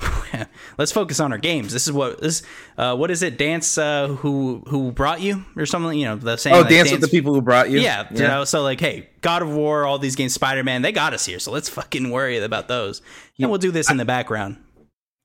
let's 0.78 0.92
focus 0.92 1.20
on 1.20 1.32
our 1.32 1.38
games. 1.38 1.72
This 1.72 1.86
is 1.86 1.92
what 1.92 2.20
this 2.20 2.42
uh, 2.76 2.96
what 2.96 3.10
is 3.10 3.22
it? 3.22 3.38
Dance 3.38 3.78
uh, 3.78 4.08
who 4.08 4.62
who 4.68 4.92
brought 4.92 5.20
you 5.20 5.44
or 5.56 5.66
something? 5.66 5.98
You 5.98 6.06
know 6.06 6.16
the 6.16 6.36
same. 6.36 6.54
Oh, 6.54 6.60
like, 6.60 6.68
dance, 6.68 6.90
dance, 6.90 7.00
with 7.00 7.10
the 7.10 7.16
people 7.16 7.34
who 7.34 7.42
brought 7.42 7.70
you. 7.70 7.80
Yeah, 7.80 8.06
yeah. 8.10 8.22
You 8.22 8.28
know, 8.28 8.44
so 8.44 8.62
like, 8.62 8.80
hey, 8.80 9.08
God 9.20 9.42
of 9.42 9.50
War, 9.50 9.84
all 9.84 9.98
these 9.98 10.16
games, 10.16 10.34
Spider 10.34 10.64
Man, 10.64 10.82
they 10.82 10.92
got 10.92 11.14
us 11.14 11.26
here. 11.26 11.38
So 11.38 11.52
let's 11.52 11.68
fucking 11.68 12.10
worry 12.10 12.38
about 12.38 12.68
those. 12.68 13.02
And 13.38 13.50
we'll 13.50 13.58
do 13.58 13.70
this 13.70 13.90
in 13.90 13.96
the 13.96 14.04
background. 14.04 14.58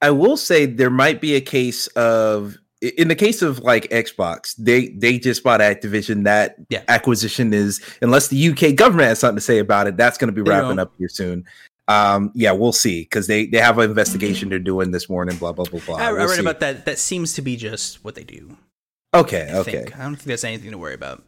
I 0.02 0.12
will 0.12 0.38
say 0.38 0.66
there 0.66 0.90
might 0.90 1.20
be 1.20 1.36
a 1.36 1.42
case 1.42 1.88
of 1.88 2.58
in 2.82 3.10
the 3.10 3.16
case 3.16 3.42
of 3.42 3.60
like 3.60 3.90
Xbox, 3.90 4.56
they 4.58 4.90
they 4.90 5.20
just 5.20 5.44
bought 5.44 5.60
Activision. 5.60 6.24
That 6.24 6.56
yeah. 6.70 6.84
acquisition 6.88 7.54
is 7.54 7.82
unless 8.02 8.30
the 8.30 8.50
UK 8.50 8.76
government 8.76 9.10
has 9.10 9.20
something 9.20 9.38
to 9.38 9.42
say 9.42 9.60
about 9.60 9.88
it, 9.88 9.98
that's 9.98 10.18
going 10.18 10.34
to 10.34 10.44
be 10.44 10.48
wrapping 10.48 10.80
up 10.80 10.94
here 10.98 11.10
soon 11.10 11.46
um, 11.90 12.32
yeah, 12.36 12.52
we'll 12.52 12.72
see 12.72 13.02
because 13.02 13.28
they 13.28 13.48
they 13.48 13.58
have 13.58 13.80
an 13.80 13.90
investigation 13.90 14.48
they're 14.48 14.60
doing 14.60 14.92
this 14.92 15.10
morning. 15.10 15.36
Blah 15.38 15.54
blah 15.54 15.66
blah 15.66 15.82
blah. 15.86 15.98
I, 15.98 16.12
we'll 16.12 16.22
I 16.22 16.26
read 16.26 16.36
see. 16.36 16.42
about 16.42 16.60
that. 16.62 16.86
That 16.86 17.00
seems 17.00 17.34
to 17.34 17.42
be 17.42 17.58
just 17.58 18.04
what 18.04 18.16
they 18.16 18.24
do. 18.24 18.56
Okay, 19.14 19.50
I 19.52 19.58
okay. 19.58 19.72
Think. 19.72 19.98
I 19.98 20.04
don't 20.04 20.16
think 20.16 20.28
that's 20.28 20.44
anything 20.44 20.72
to 20.72 20.78
worry 20.78 20.94
about. 20.94 21.24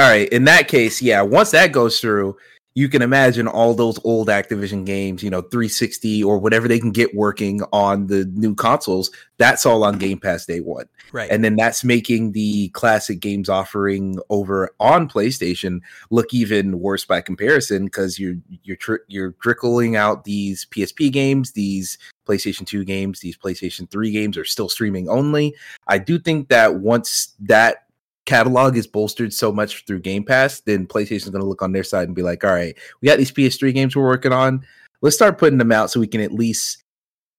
All 0.00 0.08
right. 0.08 0.28
In 0.30 0.44
that 0.44 0.66
case, 0.66 1.00
yeah. 1.00 1.22
Once 1.22 1.52
that 1.52 1.72
goes 1.72 2.00
through, 2.00 2.36
you 2.80 2.88
can 2.88 3.02
imagine 3.02 3.46
all 3.46 3.74
those 3.74 4.00
old 4.04 4.28
Activision 4.28 4.86
games, 4.86 5.22
you 5.22 5.28
know, 5.28 5.42
360 5.42 6.24
or 6.24 6.38
whatever 6.38 6.66
they 6.66 6.80
can 6.80 6.92
get 6.92 7.14
working 7.14 7.60
on 7.74 8.06
the 8.06 8.24
new 8.32 8.54
consoles. 8.54 9.10
That's 9.36 9.66
all 9.66 9.84
on 9.84 9.98
Game 9.98 10.18
Pass 10.18 10.46
day 10.46 10.60
one. 10.60 10.86
Right. 11.12 11.30
And 11.30 11.44
then 11.44 11.56
that's 11.56 11.84
making 11.84 12.32
the 12.32 12.70
classic 12.70 13.20
games 13.20 13.50
offering 13.50 14.18
over 14.30 14.70
on 14.80 15.10
PlayStation 15.10 15.80
look 16.08 16.32
even 16.32 16.80
worse 16.80 17.04
by 17.04 17.20
comparison 17.20 17.84
because 17.84 18.18
you're 18.18 18.36
you're 18.62 18.76
tr- 18.76 19.04
you're 19.08 19.32
trickling 19.42 19.94
out 19.94 20.24
these 20.24 20.66
PSP 20.70 21.12
games, 21.12 21.52
these 21.52 21.98
PlayStation 22.26 22.66
2 22.66 22.84
games, 22.86 23.20
these 23.20 23.36
PlayStation 23.36 23.90
3 23.90 24.10
games 24.10 24.38
are 24.38 24.44
still 24.46 24.70
streaming 24.70 25.06
only. 25.06 25.54
I 25.86 25.98
do 25.98 26.18
think 26.18 26.48
that 26.48 26.76
once 26.76 27.34
that 27.40 27.89
catalog 28.30 28.76
is 28.76 28.86
bolstered 28.86 29.32
so 29.32 29.52
much 29.52 29.84
through 29.86 30.00
Game 30.00 30.24
Pass, 30.24 30.60
then 30.60 30.86
PlayStation's 30.86 31.30
going 31.30 31.42
to 31.42 31.48
look 31.48 31.62
on 31.62 31.72
their 31.72 31.84
side 31.84 32.06
and 32.08 32.14
be 32.14 32.22
like, 32.22 32.44
all 32.44 32.52
right, 32.52 32.76
we 33.00 33.06
got 33.06 33.18
these 33.18 33.32
PS3 33.32 33.74
games 33.74 33.96
we're 33.96 34.04
working 34.04 34.32
on. 34.32 34.64
Let's 35.02 35.16
start 35.16 35.38
putting 35.38 35.58
them 35.58 35.72
out 35.72 35.90
so 35.90 35.98
we 35.98 36.06
can 36.06 36.20
at 36.20 36.32
least 36.32 36.84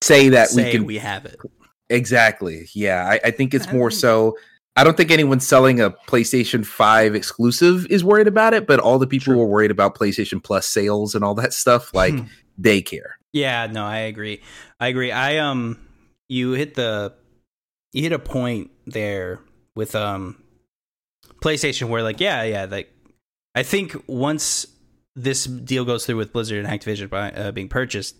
say 0.01 0.29
that 0.29 0.49
say 0.49 0.65
we 0.65 0.71
can 0.71 0.85
we 0.85 0.97
have 0.97 1.25
it. 1.25 1.37
Exactly. 1.89 2.67
Yeah, 2.73 3.07
I, 3.09 3.19
I 3.25 3.31
think 3.31 3.53
it's 3.53 3.71
more 3.71 3.91
so 3.91 4.35
I 4.75 4.83
don't 4.83 4.95
think 4.95 5.11
anyone 5.11 5.39
selling 5.39 5.81
a 5.81 5.91
PlayStation 5.91 6.65
5 6.65 7.13
exclusive 7.13 7.85
is 7.89 8.03
worried 8.03 8.27
about 8.27 8.53
it, 8.53 8.65
but 8.67 8.79
all 8.79 8.99
the 8.99 9.07
people 9.07 9.33
who 9.33 9.41
are 9.41 9.45
worried 9.47 9.71
about 9.71 9.95
PlayStation 9.95 10.41
Plus 10.41 10.65
sales 10.65 11.13
and 11.13 11.23
all 11.23 11.35
that 11.35 11.53
stuff, 11.53 11.93
like 11.93 12.13
Hmm. 12.13 12.25
they 12.57 12.81
care. 12.81 13.17
Yeah, 13.33 13.67
no, 13.67 13.85
I 13.85 13.99
agree. 13.99 14.41
I 14.79 14.87
agree. 14.87 15.11
I 15.11 15.37
um 15.37 15.77
you 16.29 16.51
hit 16.51 16.75
the 16.75 17.13
you 17.93 18.01
hit 18.03 18.11
a 18.11 18.19
point 18.19 18.71
there 18.85 19.39
with 19.75 19.95
um 19.95 20.40
PlayStation 21.41 21.89
where 21.89 22.03
like 22.03 22.19
yeah, 22.19 22.43
yeah, 22.43 22.65
like 22.69 22.93
I 23.55 23.63
think 23.63 23.95
once 24.07 24.67
this 25.15 25.45
deal 25.45 25.83
goes 25.83 26.05
through 26.05 26.17
with 26.17 26.31
Blizzard 26.31 26.63
and 26.63 26.81
Activision 26.81 27.09
by, 27.09 27.31
uh, 27.31 27.51
being 27.51 27.67
purchased, 27.67 28.15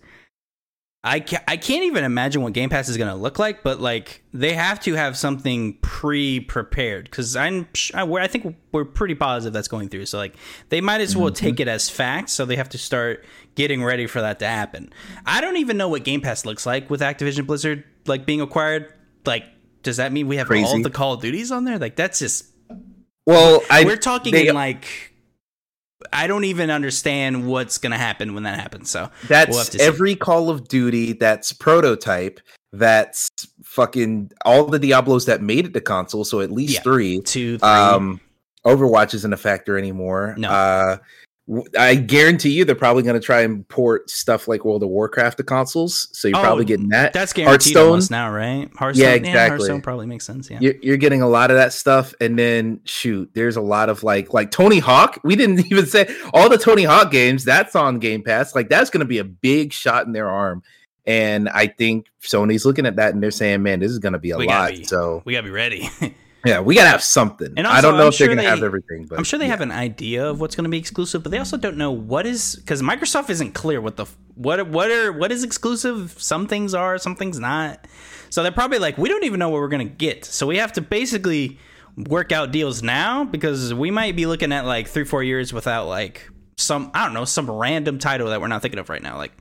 I 1.04 1.20
ca- 1.20 1.42
I 1.48 1.56
can't 1.56 1.84
even 1.84 2.04
imagine 2.04 2.42
what 2.42 2.52
Game 2.52 2.68
Pass 2.68 2.88
is 2.88 2.96
going 2.96 3.08
to 3.10 3.16
look 3.16 3.38
like, 3.38 3.62
but 3.62 3.80
like 3.80 4.22
they 4.32 4.52
have 4.52 4.78
to 4.80 4.94
have 4.94 5.16
something 5.16 5.78
pre-prepared 5.82 7.10
cuz 7.10 7.34
I'm 7.34 7.66
I, 7.94 8.02
I 8.04 8.26
think 8.28 8.56
we're 8.70 8.84
pretty 8.84 9.14
positive 9.14 9.52
that's 9.52 9.68
going 9.68 9.88
through. 9.88 10.06
So 10.06 10.18
like 10.18 10.34
they 10.68 10.80
might 10.80 11.00
as 11.00 11.16
well 11.16 11.30
take 11.32 11.58
it 11.58 11.66
as 11.68 11.88
fact, 11.88 12.28
so 12.28 12.44
they 12.44 12.56
have 12.56 12.68
to 12.70 12.78
start 12.78 13.24
getting 13.54 13.82
ready 13.82 14.06
for 14.06 14.20
that 14.20 14.38
to 14.40 14.46
happen. 14.46 14.92
I 15.26 15.40
don't 15.40 15.56
even 15.56 15.76
know 15.76 15.88
what 15.88 16.04
Game 16.04 16.20
Pass 16.20 16.44
looks 16.44 16.66
like 16.66 16.88
with 16.88 17.00
Activision 17.00 17.46
Blizzard 17.46 17.84
like 18.06 18.26
being 18.26 18.40
acquired. 18.40 18.92
Like 19.26 19.44
does 19.82 19.96
that 19.96 20.12
mean 20.12 20.28
we 20.28 20.36
have 20.36 20.46
all 20.46 20.56
Crazy. 20.56 20.76
of 20.76 20.82
the 20.84 20.90
Call 20.90 21.14
of 21.14 21.20
Duties 21.20 21.50
on 21.50 21.64
there? 21.64 21.78
Like 21.78 21.96
that's 21.96 22.20
just 22.20 22.46
Well, 23.26 23.62
I 23.70 23.84
we're 23.84 23.96
talking 23.96 24.32
they- 24.32 24.48
in 24.48 24.54
like 24.54 24.86
I 26.12 26.26
don't 26.26 26.44
even 26.44 26.68
understand 26.70 27.46
what's 27.46 27.78
gonna 27.78 27.96
happen 27.96 28.34
when 28.34 28.42
that 28.42 28.58
happens. 28.58 28.90
So 28.90 29.08
That's 29.28 29.50
We'll 29.50 29.64
to 29.64 29.78
see. 29.78 29.80
every 29.80 30.16
Call 30.16 30.50
of 30.50 30.66
Duty 30.68 31.12
that's 31.12 31.52
prototype. 31.52 32.40
That's 32.72 33.28
fucking 33.64 34.32
all 34.44 34.64
the 34.64 34.78
Diablos 34.80 35.26
that 35.26 35.42
made 35.42 35.66
it 35.66 35.74
to 35.74 35.80
console. 35.80 36.24
So 36.24 36.40
at 36.40 36.50
least 36.50 36.74
Yeah. 36.74 36.80
three. 36.80 37.20
two. 37.20 37.58
Um, 37.62 38.20
Overwatch 38.66 39.14
isn't 39.14 39.32
a 39.32 39.36
factor 39.36 39.76
anymore. 39.78 40.34
No. 40.38 40.48
Uh, 40.50 40.96
I 41.76 41.96
guarantee 41.96 42.50
you 42.50 42.64
they're 42.64 42.76
probably 42.76 43.02
going 43.02 43.20
to 43.20 43.24
try 43.24 43.40
and 43.40 43.66
port 43.68 44.08
stuff 44.08 44.46
like 44.46 44.64
World 44.64 44.82
of 44.84 44.88
Warcraft 44.90 45.38
to 45.38 45.42
consoles. 45.42 46.08
So 46.12 46.28
you're 46.28 46.38
Oh, 46.38 46.42
probably 46.42 46.64
getting 46.64 46.88
that. 46.90 47.12
that's 47.12 47.32
guaranteed 47.32 47.76
Hearthstone? 47.76 48.16
now, 48.16 48.30
right? 48.32 48.70
Hearthstone, 48.76 49.08
Yeah, 49.08 49.14
exactly. 49.14 49.48
Hearthstone 49.58 49.82
probably 49.82 50.06
makes 50.06 50.24
sense. 50.24 50.48
Yeah, 50.48 50.58
You're, 50.60 50.74
you're 50.82 50.96
getting 50.96 51.20
a 51.20 51.28
lot 51.28 51.50
of 51.50 51.56
that 51.56 51.72
stuff, 51.72 52.14
and 52.20 52.38
then 52.38 52.80
shoot, 52.84 53.28
there's 53.34 53.56
a 53.56 53.60
lot 53.60 53.88
of 53.88 54.04
like 54.04 54.32
like 54.32 54.52
Tony 54.52 54.78
Hawk. 54.78 55.18
We 55.24 55.34
didn't 55.34 55.66
even 55.72 55.86
say 55.86 56.08
all 56.32 56.48
the 56.48 56.58
Tony 56.58 56.84
Hawk 56.84 57.10
games. 57.10 57.44
That's 57.44 57.74
on 57.74 57.98
Game 57.98 58.22
Pass. 58.22 58.54
Like 58.54 58.68
that's 58.68 58.88
going 58.90 59.00
to 59.00 59.06
be 59.06 59.18
a 59.18 59.24
big 59.24 59.72
shot 59.72 60.06
in 60.06 60.12
their 60.12 60.28
arm. 60.28 60.62
And 61.04 61.48
I 61.48 61.66
think 61.66 62.06
Sony's 62.22 62.64
looking 62.64 62.86
at 62.86 62.94
that 62.96 63.12
and 63.14 63.20
they're 63.20 63.32
saying, 63.32 63.64
"Man, 63.64 63.80
this 63.80 63.90
is 63.90 63.98
going 63.98 64.12
to 64.12 64.20
be 64.20 64.30
a 64.30 64.36
We 64.38 64.46
lot." 64.46 64.70
be- 64.70 64.84
So 64.84 65.22
we 65.24 65.32
gotta 65.32 65.42
be 65.42 65.50
ready. 65.50 65.90
yeah, 66.44 66.60
we 66.60 66.74
got 66.74 66.84
to 66.84 66.90
have 66.90 67.02
something. 67.02 67.54
And 67.56 67.66
I 67.66 67.80
don't 67.80 67.96
know 67.96 68.04
I'm 68.04 68.08
if 68.08 68.18
they're 68.18 68.26
going 68.26 68.38
to 68.38 68.44
have 68.44 68.62
everything, 68.62 69.06
but 69.06 69.18
I'm 69.18 69.24
sure 69.24 69.38
they 69.38 69.44
yeah. 69.46 69.52
have 69.52 69.60
an 69.60 69.70
idea 69.70 70.28
of 70.28 70.40
what's 70.40 70.56
going 70.56 70.64
to 70.64 70.70
be 70.70 70.78
exclusive, 70.78 71.22
but 71.22 71.30
they 71.30 71.38
also 71.38 71.56
don't 71.56 71.76
know 71.76 71.92
what 71.92 72.26
is 72.26 72.56
because 72.56 72.82
Microsoft 72.82 73.30
isn't 73.30 73.52
clear 73.52 73.80
what 73.80 73.96
the 73.96 74.06
what 74.34 74.66
what 74.68 74.90
are 74.90 75.12
what 75.12 75.30
is 75.30 75.44
exclusive. 75.44 76.14
Some 76.18 76.46
things 76.46 76.74
are, 76.74 76.98
some 76.98 77.16
things 77.16 77.38
not. 77.38 77.86
So 78.30 78.42
they're 78.42 78.50
probably 78.50 78.78
like, 78.78 78.96
we 78.96 79.08
don't 79.08 79.24
even 79.24 79.38
know 79.38 79.50
what 79.50 79.60
we're 79.60 79.68
going 79.68 79.86
to 79.86 79.94
get. 79.94 80.24
So 80.24 80.46
we 80.46 80.56
have 80.56 80.72
to 80.72 80.80
basically 80.80 81.58
work 81.96 82.32
out 82.32 82.50
deals 82.50 82.82
now 82.82 83.24
because 83.24 83.74
we 83.74 83.90
might 83.90 84.16
be 84.16 84.24
looking 84.26 84.52
at 84.52 84.64
like 84.64 84.88
three 84.88 85.04
four 85.04 85.22
years 85.22 85.52
without 85.52 85.86
like 85.86 86.28
some 86.56 86.90
I 86.94 87.04
don't 87.04 87.14
know 87.14 87.24
some 87.24 87.50
random 87.50 87.98
title 87.98 88.30
that 88.30 88.40
we're 88.40 88.48
not 88.48 88.62
thinking 88.62 88.78
of 88.78 88.88
right 88.88 89.02
now, 89.02 89.16
like 89.16 89.32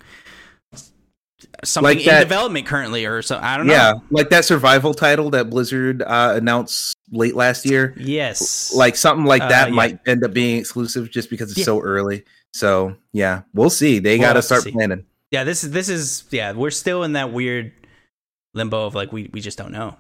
something 1.63 1.97
Like 1.97 2.07
in 2.07 2.19
development 2.19 2.65
currently 2.65 3.05
or 3.05 3.21
so. 3.21 3.37
I 3.41 3.57
don't 3.57 3.67
know. 3.67 3.73
Yeah, 3.73 3.93
like 4.09 4.29
that 4.29 4.45
survival 4.45 4.93
title 4.93 5.29
that 5.31 5.49
Blizzard 5.49 6.01
uh, 6.01 6.33
announced 6.35 6.95
late 7.11 7.35
last 7.35 7.65
year. 7.65 7.93
Yes. 7.97 8.73
Like 8.73 8.95
something 8.95 9.25
like 9.25 9.41
Uh, 9.43 9.49
that 9.49 9.69
yeah. 9.69 9.75
might 9.75 9.99
end 10.05 10.23
up 10.23 10.33
being 10.33 10.57
exclusive 10.57 11.09
just 11.11 11.29
because 11.29 11.51
it's 11.51 11.59
Yeah. 11.59 11.65
so 11.65 11.81
early. 11.81 12.23
So 12.53 12.95
yeah, 13.13 13.41
we'll 13.53 13.69
see. 13.69 13.99
They 13.99 14.17
We'll 14.17 14.27
got 14.29 14.33
to 14.33 14.41
start 14.41 14.63
planning. 14.65 15.05
yeah 15.31 15.43
this 15.45 15.63
is 15.63 15.71
this 15.71 15.87
is 15.89 16.23
yeah 16.31 16.51
we're 16.51 16.71
still 16.71 17.03
in 17.03 17.13
that 17.13 17.31
weird 17.31 17.71
limbo 18.53 18.85
of 18.85 18.93
like 18.95 19.13
we, 19.13 19.29
we 19.31 19.39
just 19.39 19.57
don't 19.57 19.71
know 19.71 19.95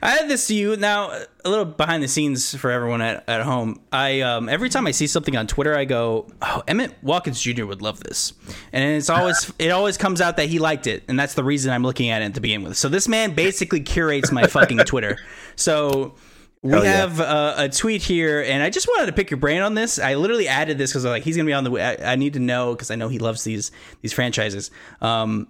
i 0.00 0.10
had 0.10 0.28
this 0.28 0.46
to 0.46 0.54
you 0.54 0.76
now 0.76 1.10
a 1.44 1.48
little 1.50 1.64
behind 1.64 2.02
the 2.02 2.08
scenes 2.08 2.54
for 2.54 2.70
everyone 2.70 3.02
at, 3.02 3.28
at 3.28 3.42
home 3.42 3.80
i 3.92 4.20
um 4.20 4.48
every 4.48 4.68
time 4.68 4.86
i 4.86 4.90
see 4.90 5.06
something 5.06 5.36
on 5.36 5.46
twitter 5.46 5.76
i 5.76 5.84
go 5.84 6.26
oh 6.40 6.62
emmett 6.66 6.94
watkins 7.02 7.40
jr 7.40 7.66
would 7.66 7.82
love 7.82 8.00
this 8.00 8.32
and 8.72 8.84
it's 8.84 9.10
always 9.10 9.52
it 9.58 9.70
always 9.70 9.96
comes 9.96 10.20
out 10.20 10.36
that 10.36 10.48
he 10.48 10.58
liked 10.58 10.86
it 10.86 11.02
and 11.08 11.18
that's 11.18 11.34
the 11.34 11.44
reason 11.44 11.72
i'm 11.72 11.82
looking 11.82 12.08
at 12.08 12.22
it 12.22 12.34
to 12.34 12.40
begin 12.40 12.62
with 12.62 12.76
so 12.76 12.88
this 12.88 13.08
man 13.08 13.34
basically 13.34 13.80
curates 13.80 14.32
my 14.32 14.46
fucking 14.46 14.78
twitter 14.86 15.18
so 15.56 16.14
we 16.62 16.74
yeah. 16.74 16.82
have 16.82 17.20
uh, 17.20 17.54
a 17.56 17.68
tweet 17.68 18.02
here, 18.02 18.40
and 18.40 18.62
I 18.62 18.70
just 18.70 18.86
wanted 18.86 19.06
to 19.06 19.12
pick 19.12 19.30
your 19.32 19.38
brain 19.38 19.62
on 19.62 19.74
this. 19.74 19.98
I 19.98 20.14
literally 20.14 20.46
added 20.46 20.78
this 20.78 20.92
because 20.92 21.04
like 21.04 21.24
he's 21.24 21.36
gonna 21.36 21.46
be 21.46 21.52
on 21.52 21.64
the. 21.64 21.72
I, 21.72 22.12
I 22.12 22.14
need 22.14 22.34
to 22.34 22.38
know 22.38 22.72
because 22.72 22.92
I 22.92 22.94
know 22.94 23.08
he 23.08 23.18
loves 23.18 23.42
these 23.42 23.72
these 24.00 24.12
franchises. 24.12 24.70
Um, 25.00 25.48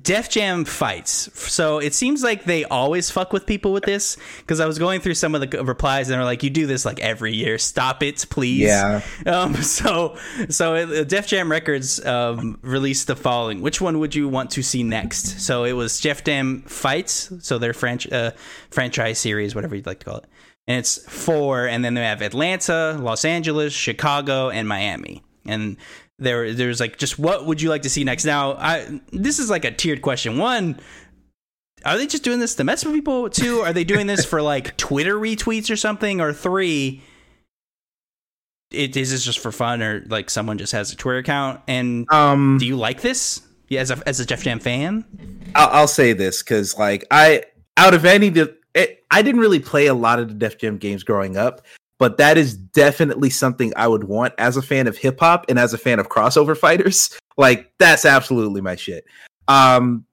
Def 0.00 0.28
Jam 0.28 0.64
fights. 0.64 1.30
So 1.50 1.78
it 1.78 1.94
seems 1.94 2.22
like 2.22 2.44
they 2.44 2.64
always 2.64 3.10
fuck 3.10 3.32
with 3.32 3.46
people 3.46 3.72
with 3.72 3.84
this 3.84 4.16
because 4.38 4.58
I 4.58 4.66
was 4.66 4.78
going 4.78 5.00
through 5.00 5.14
some 5.14 5.34
of 5.34 5.40
the 5.40 5.64
replies 5.64 6.08
and 6.08 6.16
they're 6.16 6.24
like, 6.24 6.42
"You 6.42 6.50
do 6.50 6.66
this 6.66 6.84
like 6.84 6.98
every 7.00 7.34
year. 7.34 7.58
Stop 7.58 8.02
it, 8.02 8.26
please." 8.30 8.62
Yeah. 8.62 9.00
Um. 9.26 9.54
So 9.54 10.16
so 10.48 10.74
uh, 10.74 11.04
Def 11.04 11.26
Jam 11.26 11.50
Records 11.50 12.04
um 12.04 12.58
released 12.62 13.06
the 13.06 13.16
following. 13.16 13.62
Which 13.62 13.80
one 13.80 13.98
would 14.00 14.14
you 14.14 14.28
want 14.28 14.50
to 14.52 14.62
see 14.62 14.82
next? 14.82 15.40
So 15.40 15.64
it 15.64 15.72
was 15.72 16.00
Def 16.00 16.24
Jam 16.24 16.62
fights. 16.62 17.32
So 17.40 17.58
their 17.58 17.72
franch 17.72 18.12
uh, 18.12 18.32
franchise 18.70 19.18
series, 19.18 19.54
whatever 19.54 19.74
you'd 19.76 19.86
like 19.86 20.00
to 20.00 20.04
call 20.04 20.16
it, 20.18 20.26
and 20.66 20.78
it's 20.78 20.98
four. 21.10 21.66
And 21.66 21.84
then 21.84 21.94
they 21.94 22.02
have 22.02 22.20
Atlanta, 22.22 22.98
Los 23.00 23.24
Angeles, 23.24 23.72
Chicago, 23.72 24.50
and 24.50 24.68
Miami. 24.68 25.22
And 25.46 25.76
there 26.18 26.52
there's 26.52 26.80
like 26.80 26.96
just 26.98 27.18
what 27.18 27.46
would 27.46 27.60
you 27.60 27.68
like 27.68 27.82
to 27.82 27.90
see 27.90 28.04
next? 28.04 28.24
Now 28.24 28.54
i 28.54 29.00
this 29.10 29.38
is 29.38 29.50
like 29.50 29.64
a 29.64 29.70
tiered 29.70 30.02
question. 30.02 30.38
One 30.38 30.78
are 31.84 31.98
they 31.98 32.06
just 32.06 32.24
doing 32.24 32.38
this 32.40 32.54
to 32.54 32.64
mess 32.64 32.84
with 32.84 32.94
people? 32.94 33.28
Two 33.28 33.60
are 33.60 33.72
they 33.72 33.84
doing 33.84 34.06
this 34.06 34.24
for 34.24 34.40
like 34.40 34.76
twitter 34.76 35.14
retweets 35.16 35.70
or 35.70 35.76
something? 35.76 36.20
Or 36.20 36.32
three 36.32 37.02
it 38.70 38.96
is 38.96 39.10
this 39.10 39.24
just 39.24 39.38
for 39.38 39.52
fun 39.52 39.82
or 39.82 40.04
like 40.08 40.30
someone 40.30 40.58
just 40.58 40.72
has 40.72 40.92
a 40.92 40.96
twitter 40.96 41.18
account? 41.18 41.60
And 41.68 42.06
Um, 42.10 42.58
do 42.58 42.66
you 42.66 42.76
like 42.76 43.00
this? 43.00 43.40
Yeah 43.68 43.80
as 43.80 43.90
a 43.90 44.02
as 44.06 44.20
a 44.20 44.26
Def 44.26 44.42
Jam 44.42 44.60
fan? 44.60 45.04
I'll, 45.54 45.68
I'll 45.70 45.88
say 45.88 46.12
this 46.12 46.42
because, 46.42 46.76
like, 46.76 47.04
I 47.10 47.44
out 47.76 47.94
of 47.94 48.04
any 48.04 48.28
the, 48.28 48.56
it, 48.74 49.04
I 49.10 49.22
didn't 49.22 49.40
really 49.40 49.60
play 49.60 49.86
a 49.86 49.94
lot 49.94 50.18
of 50.18 50.28
the 50.28 50.34
Def 50.34 50.58
Jam 50.58 50.78
games 50.78 51.02
growing 51.02 51.36
up, 51.36 51.62
but 51.98 52.16
that 52.18 52.36
is 52.36 52.54
definitely 52.54 53.30
something 53.30 53.72
I 53.76 53.88
would 53.88 54.04
want 54.04 54.34
as 54.38 54.56
a 54.56 54.62
fan 54.62 54.86
of 54.86 54.96
hip 54.96 55.20
hop 55.20 55.46
and 55.48 55.58
as 55.58 55.74
a 55.74 55.78
fan 55.78 55.98
of 55.98 56.08
crossover 56.08 56.56
fighters. 56.64 57.16
Like, 57.36 57.72
that's 57.78 58.04
absolutely 58.04 58.60
my 58.60 58.76
shit. 58.76 59.04
Um, 59.48 60.06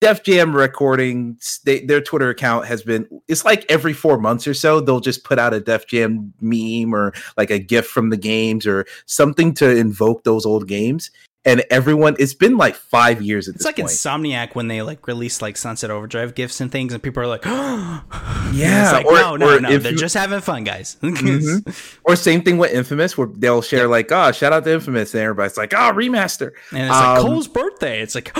Def 0.00 0.22
Jam 0.22 0.54
recordings, 0.54 1.60
they, 1.64 1.80
their 1.80 2.00
Twitter 2.00 2.30
account 2.30 2.66
has 2.66 2.82
been. 2.82 3.08
It's 3.26 3.44
like 3.44 3.66
every 3.68 3.92
four 3.92 4.16
months 4.16 4.46
or 4.46 4.54
so, 4.54 4.80
they'll 4.80 5.00
just 5.00 5.24
put 5.24 5.40
out 5.40 5.54
a 5.54 5.60
Def 5.60 5.88
Jam 5.88 6.32
meme 6.40 6.94
or 6.94 7.12
like 7.36 7.50
a 7.50 7.58
gift 7.58 7.90
from 7.90 8.10
the 8.10 8.16
games 8.16 8.64
or 8.64 8.86
something 9.06 9.52
to 9.54 9.68
invoke 9.76 10.22
those 10.22 10.46
old 10.46 10.68
games. 10.68 11.10
And 11.48 11.64
everyone, 11.70 12.14
it's 12.18 12.34
been 12.34 12.56
like 12.56 12.74
five 12.76 13.22
years 13.22 13.48
at 13.48 13.54
it's 13.56 13.64
like 13.64 13.76
point. 13.76 13.88
insomniac 13.88 14.54
when 14.54 14.68
they 14.68 14.82
like 14.82 15.06
release 15.08 15.40
like 15.42 15.56
sunset 15.56 15.90
overdrive 15.90 16.34
gifts 16.34 16.60
and 16.60 16.70
things 16.70 16.92
and 16.92 17.02
people 17.02 17.22
are 17.22 17.26
like 17.26 17.44
yeah 17.44 18.02
Yeah, 18.52 18.92
like, 18.92 19.06
or- 19.06 19.14
no 19.18 19.36
no 19.36 19.56
or 19.56 19.60
no 19.60 19.78
they're 19.78 19.92
you- 19.92 19.98
just 19.98 20.14
having 20.14 20.40
fun 20.40 20.64
guys 20.64 20.96
Mhm. 21.02 21.98
Or 22.04 22.16
same 22.16 22.42
thing 22.42 22.58
with 22.58 22.72
Infamous, 22.72 23.16
where 23.18 23.28
they'll 23.28 23.62
share 23.62 23.88
like, 23.88 24.10
"Oh, 24.12 24.30
shout 24.32 24.52
out 24.52 24.64
to 24.64 24.72
Infamous," 24.72 25.14
and 25.14 25.22
everybody's 25.22 25.56
like, 25.56 25.72
"Oh, 25.74 25.92
remaster." 25.92 26.52
And 26.70 26.82
it's 26.82 26.90
like 26.90 27.18
Um, 27.18 27.26
Cole's 27.26 27.48
birthday. 27.48 28.00
It's 28.00 28.14
like, 28.14 28.30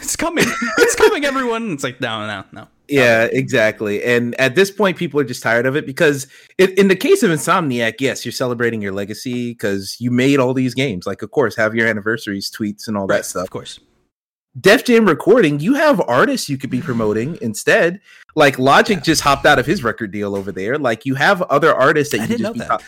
it's 0.00 0.16
coming. 0.16 0.44
It's 0.78 0.94
coming, 0.96 1.24
everyone. 1.24 1.72
It's 1.72 1.84
like, 1.84 2.00
no, 2.00 2.26
no, 2.26 2.44
no. 2.52 2.68
Yeah, 2.88 3.28
exactly. 3.30 4.02
And 4.02 4.34
at 4.40 4.54
this 4.54 4.70
point, 4.70 4.96
people 4.96 5.20
are 5.20 5.24
just 5.24 5.42
tired 5.42 5.66
of 5.66 5.76
it 5.76 5.84
because, 5.84 6.26
in, 6.56 6.70
in 6.72 6.88
the 6.88 6.96
case 6.96 7.22
of 7.22 7.30
Insomniac, 7.30 7.94
yes, 8.00 8.24
you're 8.24 8.32
celebrating 8.32 8.80
your 8.80 8.92
legacy 8.92 9.52
because 9.52 9.96
you 9.98 10.10
made 10.10 10.38
all 10.38 10.54
these 10.54 10.74
games. 10.74 11.06
Like, 11.06 11.20
of 11.22 11.30
course, 11.30 11.54
have 11.56 11.74
your 11.74 11.86
anniversaries, 11.86 12.50
tweets, 12.50 12.88
and 12.88 12.96
all 12.96 13.06
that 13.08 13.26
stuff. 13.26 13.44
Of 13.44 13.50
course. 13.50 13.78
Def 14.58 14.84
Jam 14.84 15.06
recording, 15.06 15.60
you 15.60 15.74
have 15.74 16.00
artists 16.08 16.48
you 16.48 16.56
could 16.58 16.70
be 16.70 16.80
promoting 16.80 17.38
instead. 17.42 18.00
Like 18.34 18.58
Logic 18.58 19.02
just 19.02 19.20
hopped 19.20 19.46
out 19.46 19.58
of 19.58 19.66
his 19.66 19.84
record 19.84 20.10
deal 20.10 20.34
over 20.34 20.50
there. 20.50 20.78
Like 20.78 21.04
you 21.04 21.14
have 21.14 21.42
other 21.42 21.72
artists 21.74 22.12
that 22.12 22.22
I 22.22 22.24
you 22.24 22.38
just 22.38 22.58
that. 22.58 22.82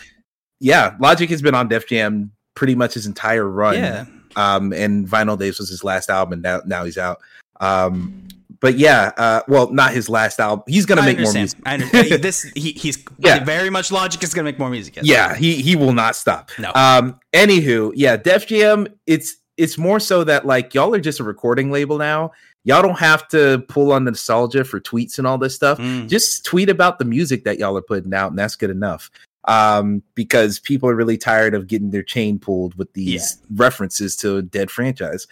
yeah, 0.59 0.97
Logic 0.99 1.29
has 1.31 1.43
been 1.43 1.55
on 1.55 1.69
Def 1.69 1.87
Jam 1.87 2.33
pretty 2.55 2.75
much 2.75 2.95
his 2.95 3.07
entire 3.07 3.49
run. 3.49 3.77
Yeah. 3.77 4.07
um, 4.37 4.73
and 4.73 5.07
Vinyl 5.07 5.39
Days 5.39 5.59
was 5.59 5.69
his 5.69 5.85
last 5.85 6.11
album, 6.11 6.35
and 6.35 6.43
now, 6.43 6.61
now 6.67 6.85
he's 6.85 6.99
out. 6.99 7.21
Um, 7.61 8.27
but 8.61 8.79
yeah, 8.79 9.13
uh, 9.17 9.43
well, 9.49 9.71
not 9.73 9.93
his 9.93 10.09
last 10.09 10.39
album. 10.39 10.65
He's 10.67 10.87
gonna 10.87 11.01
I 11.01 11.07
make 11.07 11.19
more 11.21 11.33
music. 11.33 11.59
I 11.65 11.75
understand. 11.75 12.09
this, 12.23 12.43
he, 12.55 12.73
he's 12.73 13.03
Yeah. 13.19 13.43
very 13.45 13.71
much 13.71 13.91
logic 13.91 14.23
is 14.23 14.35
going 14.35 14.45
to 14.45 14.53
make 14.53 14.59
more 14.59 14.71
music. 14.71 14.97
yes. 14.97 15.07
Yeah, 15.07 15.35
he 15.35 15.63
he 15.63 15.77
will 15.77 15.93
not 15.93 16.15
stop. 16.17 16.51
No. 16.59 16.71
Um. 16.75 17.19
Anywho, 17.33 17.93
yeah, 17.95 18.17
Def 18.17 18.47
Jam. 18.47 18.87
It's 19.07 19.37
it's 19.57 19.77
more 19.79 20.01
so 20.01 20.25
that 20.25 20.47
like 20.47 20.75
y'all 20.75 20.95
are 20.95 21.01
just 21.01 21.21
a 21.21 21.25
recording 21.25 21.71
label 21.71 21.99
now, 21.99 22.33
y'all 22.65 22.83
don't 22.83 22.99
have 22.99 23.29
to 23.29 23.65
pull 23.69 23.93
on 23.93 24.05
nostalgia 24.05 24.65
for 24.65 24.81
tweets 24.81 25.19
and 25.19 25.27
all 25.27 25.39
this 25.39 25.55
stuff. 25.55 25.79
Mm. 25.79 26.09
Just 26.09 26.45
tweet 26.45 26.69
about 26.69 26.99
the 26.99 27.05
music 27.05 27.45
that 27.45 27.59
y'all 27.59 27.77
are 27.77 27.83
putting 27.83 28.13
out, 28.15 28.31
and 28.31 28.39
that's 28.39 28.57
good 28.57 28.71
enough. 28.71 29.11
Um, 29.47 30.03
because 30.15 30.59
people 30.59 30.87
are 30.91 30.95
really 30.95 31.17
tired 31.17 31.55
of 31.55 31.67
getting 31.67 31.91
their 31.91 32.03
chain 32.03 32.39
pulled 32.39 32.75
with 32.75 32.93
these 32.93 33.39
references 33.55 34.15
to 34.17 34.37
a 34.37 34.43
dead 34.43 34.71
franchise. 34.71 35.27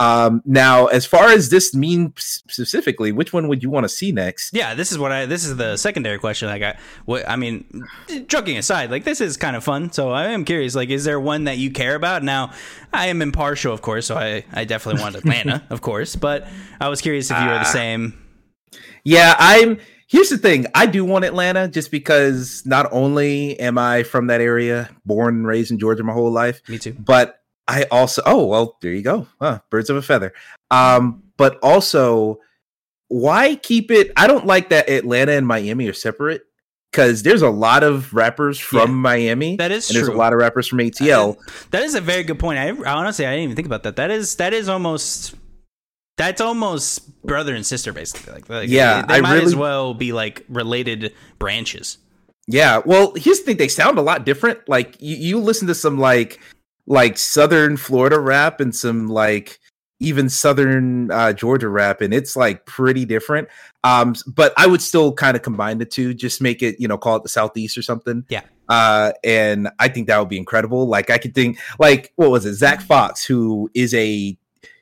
Um, 0.00 0.40
now, 0.46 0.86
as 0.86 1.04
far 1.04 1.28
as 1.28 1.50
this 1.50 1.74
mean 1.74 2.14
specifically, 2.16 3.12
which 3.12 3.34
one 3.34 3.48
would 3.48 3.62
you 3.62 3.68
want 3.68 3.84
to 3.84 3.88
see 3.88 4.12
next? 4.12 4.54
Yeah, 4.54 4.74
this 4.74 4.90
is 4.90 4.98
what 4.98 5.12
I. 5.12 5.26
This 5.26 5.44
is 5.44 5.56
the 5.56 5.76
secondary 5.76 6.18
question 6.18 6.48
I 6.48 6.58
got. 6.58 6.76
What 7.04 7.28
I 7.28 7.36
mean, 7.36 7.84
joking 8.26 8.56
aside, 8.56 8.90
like 8.90 9.04
this 9.04 9.20
is 9.20 9.36
kind 9.36 9.56
of 9.56 9.62
fun. 9.62 9.92
So 9.92 10.10
I 10.10 10.28
am 10.28 10.44
curious. 10.46 10.74
Like, 10.74 10.88
is 10.88 11.04
there 11.04 11.20
one 11.20 11.44
that 11.44 11.58
you 11.58 11.70
care 11.70 11.94
about? 11.94 12.22
Now, 12.22 12.52
I 12.94 13.08
am 13.08 13.20
impartial, 13.20 13.74
of 13.74 13.82
course, 13.82 14.06
so 14.06 14.16
I 14.16 14.44
I 14.52 14.64
definitely 14.64 15.02
want 15.02 15.16
Atlanta, 15.16 15.62
of 15.70 15.82
course. 15.82 16.16
But 16.16 16.48
I 16.80 16.88
was 16.88 17.00
curious 17.02 17.30
if 17.30 17.38
you 17.38 17.44
were 17.46 17.52
the 17.54 17.60
Ah. 17.60 17.64
same. 17.64 18.14
Yeah, 19.04 19.34
I'm. 19.38 19.78
Here's 20.08 20.28
the 20.30 20.38
thing. 20.38 20.66
I 20.74 20.86
do 20.86 21.04
want 21.04 21.24
Atlanta 21.24 21.68
just 21.68 21.90
because 21.92 22.62
not 22.66 22.88
only 22.90 23.60
am 23.60 23.78
I 23.78 24.02
from 24.02 24.26
that 24.26 24.40
area, 24.40 24.90
born 25.06 25.36
and 25.36 25.46
raised 25.46 25.70
in 25.70 25.78
Georgia 25.78 26.02
my 26.02 26.12
whole 26.12 26.32
life, 26.32 26.62
Me 26.68 26.78
too. 26.78 26.94
but 26.98 27.39
I 27.70 27.84
also 27.90 28.22
oh 28.26 28.46
well, 28.46 28.76
there 28.82 28.92
you 28.92 29.02
go. 29.02 29.28
Huh, 29.40 29.60
birds 29.70 29.90
of 29.90 29.96
a 29.96 30.02
feather. 30.02 30.32
Um, 30.70 31.22
but 31.36 31.58
also 31.62 32.40
why 33.08 33.56
keep 33.56 33.90
it? 33.90 34.12
I 34.16 34.26
don't 34.26 34.46
like 34.46 34.70
that 34.70 34.88
Atlanta 34.90 35.32
and 35.32 35.46
Miami 35.46 35.88
are 35.88 35.92
separate 35.92 36.42
because 36.90 37.22
there's 37.22 37.42
a 37.42 37.50
lot 37.50 37.82
of 37.82 38.12
rappers 38.12 38.58
from 38.58 38.90
Yeah, 38.90 38.94
Miami. 38.94 39.56
That 39.56 39.70
is 39.70 39.88
and 39.88 39.96
there's 39.96 40.08
a 40.08 40.12
lot 40.12 40.32
of 40.32 40.38
rappers 40.38 40.66
from 40.66 40.78
ATL. 40.78 41.36
That 41.70 41.82
is 41.82 41.94
a 41.94 42.00
very 42.00 42.24
good 42.24 42.38
point. 42.38 42.58
I, 42.58 42.68
I 42.68 42.94
honestly 42.94 43.26
I 43.26 43.30
didn't 43.30 43.44
even 43.44 43.56
think 43.56 43.66
about 43.66 43.84
that. 43.84 43.96
That 43.96 44.10
is 44.10 44.36
that 44.36 44.52
is 44.52 44.68
almost 44.68 45.34
that's 46.16 46.40
almost 46.40 47.22
brother 47.22 47.54
and 47.54 47.64
sister 47.64 47.92
basically. 47.92 48.32
Like, 48.32 48.48
like 48.48 48.68
Yeah, 48.68 49.06
they 49.06 49.14
I 49.14 49.20
might 49.20 49.42
as 49.42 49.56
well 49.56 49.94
be 49.94 50.12
like 50.12 50.44
related 50.48 51.14
branches. 51.38 51.98
Yeah, 52.46 52.80
well, 52.84 53.12
here's 53.14 53.38
the 53.38 53.44
thing: 53.44 53.56
they 53.58 53.68
sound 53.68 53.98
a 53.98 54.02
lot 54.02 54.24
different. 54.24 54.68
Like 54.68 54.96
you, 55.00 55.16
you 55.16 55.38
listen 55.38 55.68
to 55.68 55.74
some 55.74 55.98
like 55.98 56.40
like 56.86 57.18
Southern 57.18 57.76
Florida 57.76 58.18
rap 58.18 58.60
and 58.60 58.74
some 58.74 59.08
like 59.08 59.60
even 60.00 60.30
Southern 60.30 61.10
uh, 61.10 61.32
Georgia 61.32 61.68
rap, 61.68 62.00
and 62.00 62.12
it's 62.12 62.34
like 62.34 62.64
pretty 62.64 63.04
different. 63.04 63.48
Um, 63.84 64.14
but 64.26 64.52
I 64.56 64.66
would 64.66 64.82
still 64.82 65.12
kind 65.12 65.36
of 65.36 65.42
combine 65.42 65.78
the 65.78 65.84
two, 65.84 66.14
just 66.14 66.40
make 66.40 66.62
it 66.62 66.76
you 66.80 66.88
know 66.88 66.98
call 66.98 67.16
it 67.16 67.22
the 67.22 67.28
Southeast 67.28 67.76
or 67.78 67.82
something. 67.82 68.24
Yeah. 68.28 68.42
Uh, 68.68 69.12
and 69.24 69.68
I 69.78 69.88
think 69.88 70.06
that 70.06 70.18
would 70.18 70.28
be 70.28 70.38
incredible. 70.38 70.86
Like 70.86 71.10
I 71.10 71.18
could 71.18 71.34
think 71.34 71.58
like 71.78 72.12
what 72.16 72.30
was 72.30 72.46
it, 72.46 72.54
Zach 72.54 72.80
Fox, 72.80 73.24
who 73.24 73.70
is 73.74 73.92
a 73.94 74.36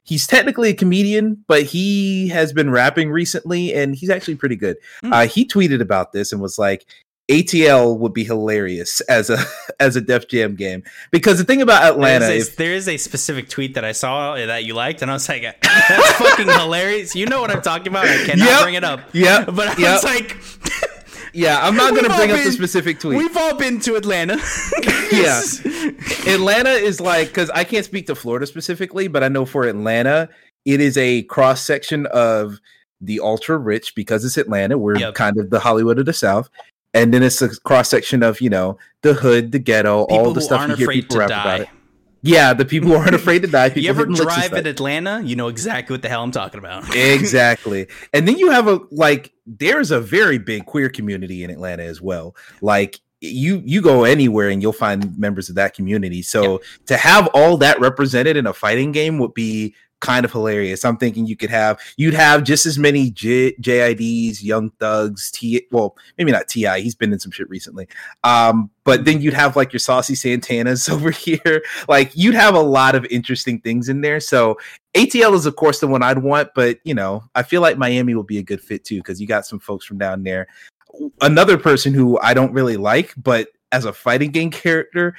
he's 0.05 0.27
technically 0.27 0.71
a 0.71 0.75
comedian, 0.75 1.45
but 1.49 1.65
he 1.65 2.29
has 2.29 2.53
been 2.53 2.71
rapping 2.71 3.11
recently, 3.11 3.75
and 3.75 3.95
he's 3.95 4.11
actually 4.11 4.37
pretty 4.37 4.57
good. 4.57 4.77
Hmm. 5.01 5.13
Uh, 5.13 5.27
he 5.27 5.47
tweeted 5.47 5.81
about 5.81 6.13
this 6.13 6.33
and 6.33 6.41
was 6.41 6.59
like. 6.59 6.87
ATL 7.29 7.99
would 7.99 8.15
be 8.15 8.25
hilarious 8.25 9.01
as 9.03 9.29
a 9.31 9.39
as 9.81 9.97
a 9.97 10.01
Def 10.01 10.29
Jam 10.29 10.55
game 10.57 10.83
because 11.11 11.39
the 11.39 11.45
thing 11.45 11.61
about 11.63 11.83
Atlanta, 11.83 12.27
There 12.27 12.35
is, 12.37 12.49
a, 12.49 12.51
if, 12.53 12.57
there 12.57 12.73
is 12.75 12.89
a 12.89 12.97
specific 12.97 13.49
tweet 13.51 13.75
that 13.75 13.85
I 13.85 13.93
saw 13.93 14.35
that 14.35 14.65
you 14.65 14.75
liked, 14.75 15.03
and 15.03 15.11
I 15.11 15.15
was 15.15 15.29
like, 15.29 15.43
"That's 15.63 16.13
fucking 16.13 16.47
hilarious." 16.49 17.15
You 17.15 17.27
know 17.27 17.41
what 17.41 17.51
I'm 17.51 17.63
talking 17.63 17.89
about? 17.89 18.07
I 18.07 18.25
cannot 18.25 18.47
Yep. 18.49 18.63
bring 18.63 18.75
it 18.75 18.85
up. 18.85 19.01
yeah, 19.13 19.45
But 19.45 19.69
I 19.69 19.77
Yep. 19.77 19.93
was 19.93 20.05
like, 20.05 20.37
yeah, 21.35 21.59
I'm 21.67 21.77
not 21.77 21.91
going 21.93 22.05
to 22.07 22.11
all 22.11 22.17
bring 22.19 22.31
up 22.33 22.43
the 22.43 22.51
specific 22.53 22.99
tweet. 23.01 23.19
"We've 23.19 23.37
all 23.37 23.55
been 23.57 23.79
to 23.81 23.97
Atlanta." 23.97 24.39
Yeah. 25.13 25.41
Atlanta 26.27 26.71
is 26.71 27.01
like 27.01 27.29
because 27.29 27.51
I 27.51 27.65
can't 27.65 27.85
speak 27.85 28.07
to 28.09 28.15
Florida 28.15 28.47
specifically, 28.47 29.09
but 29.09 29.23
I 29.23 29.29
know 29.29 29.45
for 29.45 29.65
Atlanta, 29.65 30.29
it 30.65 30.81
is 30.81 30.97
a 30.97 31.23
cross 31.25 31.63
section 31.65 32.07
of 32.07 32.59
the 33.01 33.21
ultra 33.21 33.57
rich 33.59 33.95
because 33.95 34.25
it's 34.25 34.37
Atlanta. 34.37 34.77
We're 34.77 34.99
Yep. 34.99 35.15
kind 35.15 35.39
of 35.39 35.51
the 35.51 35.61
Hollywood 35.61 35.99
of 35.99 36.07
the 36.07 36.13
South. 36.13 36.49
And 36.95 37.13
then 37.13 37.23
it's 37.23 37.43
a 37.43 37.49
cross 37.61 37.91
section 37.91 38.23
of, 38.23 38.41
you 38.41 38.51
know, 38.51 38.79
the 39.03 39.15
hood, 39.15 39.53
the 39.53 39.59
ghetto, 39.59 40.07
People 40.07 40.27
all 40.27 40.33
the 40.33 40.41
stuff 40.41 40.69
you 40.69 40.77
hear 40.77 40.89
people 40.89 41.19
rap 41.19 41.29
die. 41.29 41.41
about 41.41 41.61
it. 41.61 41.69
Yeah, 42.23 42.53
the 42.53 42.65
people 42.65 42.89
who 42.89 42.95
aren't 42.97 43.15
afraid 43.15 43.43
to 43.43 43.49
die. 43.49 43.69
People 43.69 43.83
You 43.83 43.91
ever 43.91 44.01
hitting 44.01 44.15
licks 44.15 44.35
and 44.35 44.51
drive 44.51 44.53
in 44.59 44.67
Atlanta? 44.67 45.23
You 45.25 45.37
know 45.37 45.49
exactly 45.49 45.95
what 45.95 46.03
the 46.03 46.09
hell 46.09 46.23
I'm 46.23 46.33
talking 46.33 46.59
about. 46.59 46.95
exactly. 46.97 47.87
And 48.13 48.27
then 48.27 48.39
you 48.39 48.51
have 48.51 48.67
a 48.67 48.81
like 48.91 49.33
there's 49.47 49.91
a 49.91 50.01
very 50.01 50.39
big 50.39 50.67
queer 50.67 50.89
community 50.89 51.45
in 51.45 51.51
Atlanta 51.51 51.85
as 51.85 52.03
well. 52.03 52.35
Like 52.61 53.01
you 53.21 53.63
you 53.65 53.81
go 53.83 54.05
anywhere 54.05 54.49
and 54.49 54.63
you'll 54.63 54.73
find 54.73 55.17
members 55.19 55.49
of 55.49 55.55
that 55.57 55.75
community. 55.75 56.23
So 56.23 56.61
to 56.87 56.97
have 56.97 57.29
all 57.35 57.57
that 57.59 57.81
represented 57.81 58.37
in 58.37 58.47
a 58.47 58.53
fighting 58.53 58.93
game 58.93 59.19
would 59.19 59.35
be 59.35 59.75
kind 60.01 60.25
of 60.25 60.33
hilarious. 60.33 60.85
I'm 60.85 60.97
thinking 60.97 61.27
you 61.27 61.37
could 61.37 61.51
have 61.51 61.81
you'd 61.97 62.15
have 62.15 62.45
just 62.45 62.67
as 62.67 62.79
many 62.79 63.11
J, 63.11 63.55
JIDs, 63.61 64.43
Young 64.43 64.71
Thugs, 64.79 65.31
T 65.31 65.67
well, 65.71 65.97
maybe 66.17 66.33
not 66.33 66.49
TI, 66.49 66.81
he's 66.81 66.95
been 66.95 67.13
in 67.13 67.19
some 67.19 67.33
shit 67.33 67.49
recently. 67.49 67.89
Um 68.25 68.71
but 68.85 69.05
then 69.05 69.21
you'd 69.21 69.35
have 69.35 69.57
like 69.57 69.73
your 69.73 69.81
saucy 69.81 70.15
Santanas 70.15 70.91
over 70.93 71.11
here. 71.11 71.63
Like 71.89 72.13
you'd 72.15 72.35
have 72.35 72.55
a 72.55 72.61
lot 72.61 72.95
of 72.95 73.05
interesting 73.07 73.61
things 73.61 73.89
in 73.89 74.01
there. 74.01 74.21
So 74.21 74.59
ATL 74.95 75.35
is 75.35 75.47
of 75.47 75.57
course 75.57 75.81
the 75.81 75.89
one 75.89 76.03
I'd 76.03 76.19
want, 76.19 76.51
but 76.55 76.79
you 76.85 76.95
know, 76.95 77.25
I 77.35 77.43
feel 77.43 77.61
like 77.61 77.79
Miami 77.79 78.15
will 78.15 78.23
be 78.23 78.39
a 78.39 78.43
good 78.43 78.61
fit 78.61 78.85
too 78.85 78.99
because 78.99 79.21
you 79.21 79.27
got 79.27 79.47
some 79.47 79.59
folks 79.59 79.85
from 79.85 79.99
down 79.99 80.23
there. 80.23 80.47
Another 81.21 81.59
person 81.59 81.93
who 81.93 82.19
I 82.21 82.35
don't 82.35 82.53
really 82.53 82.77
like, 82.77 83.13
but 83.17 83.49
as 83.73 83.85
a 83.85 83.93
fighting 83.93 84.31
game 84.31 84.51
character, 84.51 85.15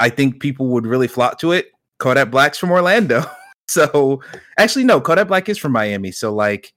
I 0.00 0.08
think 0.08 0.40
people 0.40 0.68
would 0.68 0.86
really 0.86 1.08
flock 1.08 1.38
to 1.40 1.52
it. 1.52 1.70
Kodak 1.98 2.30
Black's 2.30 2.58
from 2.58 2.70
Orlando. 2.70 3.24
So 3.68 4.22
actually 4.58 4.84
no, 4.84 5.00
Kodak 5.00 5.28
Black 5.28 5.48
is 5.48 5.58
from 5.58 5.72
Miami. 5.72 6.12
So 6.12 6.32
like 6.32 6.72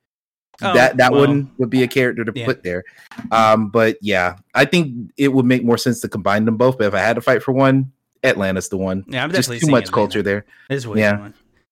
Oh, 0.62 0.74
that 0.74 0.98
that 0.98 1.12
well, 1.14 1.22
one 1.28 1.52
would 1.58 1.70
be 1.70 1.84
a 1.84 1.88
character 1.88 2.26
to 2.26 2.34
yeah. 2.36 2.46
put 2.46 2.64
there. 2.64 2.84
Um, 3.32 3.70
but 3.70 3.98
yeah, 4.02 4.36
I 4.54 4.66
think 4.66 5.12
it 5.18 5.30
would 5.30 5.46
make 5.46 5.64
more 5.64 5.78
sense 5.78 6.02
to 6.02 6.10
combine 6.10 6.44
them 6.46 6.58
both. 6.58 6.78
But 6.78 6.88
if 6.88 6.94
I 6.94 7.00
had 7.00 7.14
to 7.16 7.22
fight 7.22 7.42
for 7.44 7.54
one, 7.54 7.94
Atlanta's 8.24 8.68
the 8.68 8.76
one. 8.78 9.06
Yeah, 9.08 9.24
I'm 9.24 9.30
Just 9.30 9.44
definitely 9.48 9.60
too 9.60 9.66
seeing 9.68 9.72
much 9.72 9.84
Atlanta. 9.84 9.96
culture 9.96 10.22
there. 10.22 10.46
Way 10.70 11.00
Yeah. 11.00 11.20
yeah. 11.20 11.30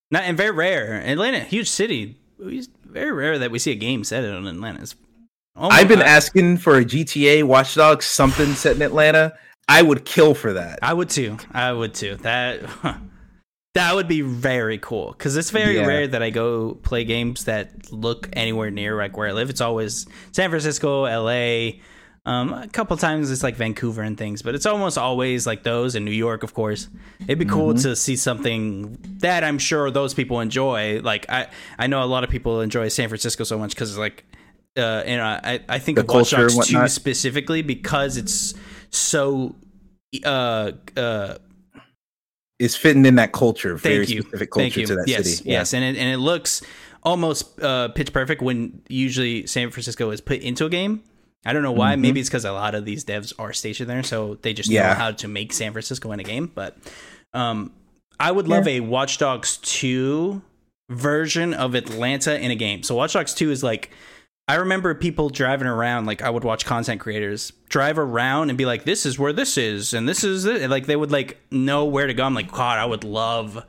Not 0.10 0.24
and 0.24 0.38
very 0.38 0.52
rare. 0.52 0.94
Atlanta, 1.06 1.40
huge 1.40 1.70
city. 1.70 2.18
It's 2.40 2.70
very 2.86 3.12
rare 3.12 3.38
that 3.40 3.52
we 3.52 3.60
see 3.60 3.72
a 3.72 3.76
game 3.76 4.06
set 4.06 4.24
in 4.24 4.48
Atlanta. 4.48 4.88
Almost- 5.58 5.82
I've 5.82 5.88
been 5.90 6.02
I, 6.02 6.06
asking 6.06 6.58
for 6.58 6.78
a 6.78 6.86
GTA 6.86 7.44
Watchdog 7.44 8.02
something 8.02 8.54
set 8.54 8.78
in 8.78 8.82
Atlanta. 8.82 9.34
I 9.68 9.82
would 9.82 10.06
kill 10.06 10.34
for 10.34 10.54
that. 10.54 10.80
I 10.82 10.94
would 10.94 11.10
too. 11.10 11.38
I 11.52 11.74
would 11.74 11.94
too. 11.94 12.16
That 12.22 12.62
that 13.74 13.94
would 13.96 14.08
be 14.08 14.22
very 14.22 14.78
cool 14.80 15.12
because 15.12 15.38
it's 15.38 15.52
very 15.52 15.76
Yeah. 15.78 15.86
rare 15.86 16.08
that 16.08 16.24
I 16.24 16.30
go 16.32 16.76
play 16.76 17.04
games 17.04 17.46
that 17.46 17.92
look 17.92 18.30
anywhere 18.34 18.72
near 18.72 18.96
like 18.98 19.16
where 19.16 19.28
I 19.28 19.32
live. 19.34 19.50
It's 19.50 19.62
always 19.62 20.06
San 20.32 20.50
Francisco, 20.50 21.06
L.A. 21.06 21.80
Um, 22.26 22.52
a 22.54 22.68
couple 22.68 22.98
times 22.98 23.32
it's 23.32 23.44
like 23.44 23.56
Vancouver 23.56 24.02
and 24.02 24.18
things, 24.18 24.42
but 24.42 24.54
it's 24.56 24.66
almost 24.66 24.98
always 24.98 25.48
like 25.48 25.64
those 25.64 25.96
in 25.96 26.04
New 26.04 26.12
York, 26.12 26.44
of 26.44 26.54
course. 26.54 26.90
It'd 27.22 27.40
be 27.40 27.46
cool 27.46 27.70
Mm-hmm. 27.74 27.84
to 27.84 27.96
see 27.96 28.16
something 28.18 28.98
that 29.20 29.44
I'm 29.46 29.58
sure 29.60 29.90
those 29.92 30.14
people 30.14 30.42
enjoy. 30.42 31.00
Like 31.02 31.26
I, 31.30 31.48
I 31.80 31.88
know 31.88 32.04
a 32.04 32.06
lot 32.06 32.24
of 32.26 32.30
people 32.30 32.60
enjoy 32.62 32.90
San 32.90 33.08
Francisco 33.10 33.44
so 33.46 33.58
much 33.58 33.76
because 33.76 33.98
like, 33.98 34.26
uh, 34.76 35.04
and 35.06 35.22
I, 35.22 35.60
I 35.70 35.80
think 35.80 35.96
The 35.98 36.02
of 36.02 36.08
Watch 36.10 36.32
Dogs 36.32 36.94
specifically 36.94 37.62
because 37.62 38.18
it's 38.18 38.54
so, 38.90 39.56
uh, 40.26 40.72
uh, 40.98 41.36
It's 42.60 42.76
fitting 42.76 43.06
in 43.06 43.16
that 43.16 43.34
culture, 43.34 43.76
very 43.76 44.06
Thank 44.06 44.10
you. 44.16 44.22
specific 44.22 44.50
Thank 44.54 44.74
culture 44.74 44.80
you. 44.82 44.88
to 44.88 44.96
that 44.96 45.08
yes, 45.08 45.38
city. 45.38 45.50
Yeah. 45.50 45.60
Yes, 45.60 45.74
and 45.74 45.84
it, 45.84 45.96
and 45.98 46.10
it 46.10 46.18
looks 46.18 46.62
almost 47.04 47.62
uh, 47.62 47.90
pitch 47.90 48.12
perfect 48.12 48.42
when 48.42 48.82
usually 48.90 49.46
San 49.48 49.70
Francisco 49.70 50.10
is 50.12 50.22
put 50.22 50.42
into 50.42 50.66
a 50.66 50.70
game. 50.70 51.04
I 51.46 51.54
don't 51.54 51.62
know 51.64 51.72
why. 51.72 51.96
Mhm. 51.96 52.00
Maybe 52.02 52.20
it's 52.20 52.30
because 52.30 52.46
a 52.46 52.52
lot 52.52 52.76
of 52.76 52.84
these 52.84 53.06
devs 53.06 53.32
are 53.40 53.54
stationed 53.54 53.90
there, 53.90 54.04
so 54.04 54.38
they 54.42 54.54
just 54.54 54.70
know 54.72 54.84
how 54.84 55.12
to 55.12 55.28
make 55.28 55.54
San 55.54 55.72
Francisco 55.72 56.12
in 56.12 56.20
a 56.20 56.24
game. 56.24 56.52
But 56.54 56.76
um, 57.34 57.72
I 58.20 58.32
would 58.32 58.48
love 58.48 58.68
a 58.68 58.80
Watch 58.82 59.18
Dogs 59.20 59.58
2 59.58 60.42
version 60.90 61.54
of 61.54 61.76
Atlanta 61.76 62.40
in 62.40 62.50
a 62.52 62.56
game. 62.56 62.82
So 62.84 62.96
Watch 62.96 63.14
Dogs 63.14 63.34
2 63.34 63.52
is 63.52 63.64
like 63.64 63.92
I 64.50 64.56
remember 64.56 64.96
people 64.96 65.30
driving 65.30 65.68
around, 65.68 66.06
like 66.06 66.22
I 66.22 66.30
would 66.30 66.46
watch 66.46 66.66
content 66.66 67.02
creators 67.02 67.52
drive 67.68 68.00
around 68.00 68.50
and 68.50 68.58
be 68.58 68.66
like, 68.66 68.86
"This 68.86 69.06
is 69.06 69.20
where 69.20 69.34
this 69.34 69.58
is, 69.58 69.94
and 69.94 70.08
this 70.08 70.24
is 70.24 70.46
it." 70.46 70.70
Like 70.70 70.86
they 70.86 70.96
would 70.96 71.12
like 71.12 71.38
know 71.52 71.84
where 71.86 72.08
to 72.08 72.14
go. 72.14 72.24
I'm 72.24 72.34
like, 72.34 72.50
God, 72.52 72.80
I 72.80 72.86
would 72.86 73.04
love, 73.04 73.62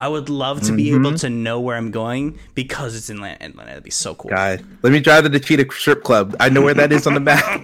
I 0.00 0.08
would 0.08 0.30
love 0.30 0.62
to 0.62 0.72
be 0.72 0.86
Mhm. 0.86 1.00
able 1.06 1.18
to 1.18 1.28
know 1.28 1.60
where 1.60 1.76
I'm 1.76 1.90
going 1.90 2.38
because 2.54 2.96
it's 2.96 3.10
in 3.10 3.16
Atlanta. 3.18 3.44
Atlanta. 3.44 3.68
That'd 3.68 3.84
be 3.84 3.90
so 3.90 4.14
cool. 4.14 4.30
God, 4.30 4.64
let 4.82 4.90
me 4.92 5.00
drive 5.00 5.24
to 5.24 5.28
the 5.28 5.38
Cheetah 5.38 5.66
Strip 5.70 6.02
Club. 6.02 6.34
I 6.40 6.48
know 6.48 6.62
where 6.62 6.74
that 6.74 6.92
is 6.92 7.06
on 7.06 7.12
the 7.12 7.20
map. 7.20 7.60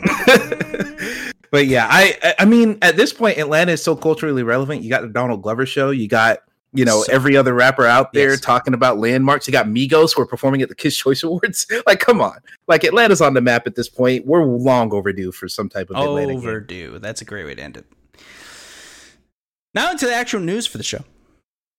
but 1.51 1.67
yeah, 1.67 1.87
I- 1.91 2.35
I 2.39 2.45
mean, 2.45 2.77
at 2.83 2.97
this 2.99 3.15
point, 3.15 3.39
Atlanta 3.39 3.73
is 3.73 3.83
so 3.83 3.97
culturally 3.97 4.43
relevant. 4.43 4.83
You 4.83 4.91
got 4.91 5.01
the 5.01 5.09
Donald 5.09 5.41
Glover 5.43 5.65
show. 5.65 5.89
You 5.91 6.07
got 6.07 6.41
you 6.73 6.85
know 6.85 7.03
So- 7.03 7.13
every 7.13 7.37
other 7.37 7.55
rapper 7.55 7.87
out 7.87 8.13
there 8.13 8.31
Yes. 8.31 8.41
talking 8.41 8.75
about 8.75 8.99
landmarks. 8.99 9.47
You 9.47 9.53
got 9.53 9.67
Migos 9.67 10.15
who 10.15 10.23
are 10.23 10.27
performing 10.27 10.63
at 10.63 10.69
the 10.69 10.75
Kids 10.75 10.97
Choice 10.97 11.23
Awards. 11.23 11.67
like, 11.87 12.01
come 12.01 12.21
on, 12.21 12.39
like 12.67 12.85
Atlanta's 12.85 13.21
on 13.21 13.35
the 13.35 13.41
map 13.41 13.67
at 13.67 13.75
this 13.75 13.89
point. 13.89 14.27
We're 14.27 14.45
long 14.45 14.93
overdue 14.93 15.33
for 15.33 15.49
some 15.49 15.69
type 15.69 15.91
of 15.91 15.97
Atlanta 15.97 16.33
game. 16.35 16.39
Overdue. 16.39 16.99
That's 16.99 17.21
a 17.21 17.25
great 17.25 17.45
way 17.47 17.55
to 17.55 17.63
end 17.63 17.77
it. 17.77 17.87
Now 19.75 19.91
into 19.91 20.07
the 20.07 20.15
actual 20.15 20.41
news 20.41 20.67
for 20.67 20.79
the 20.79 20.85
show. 20.85 21.05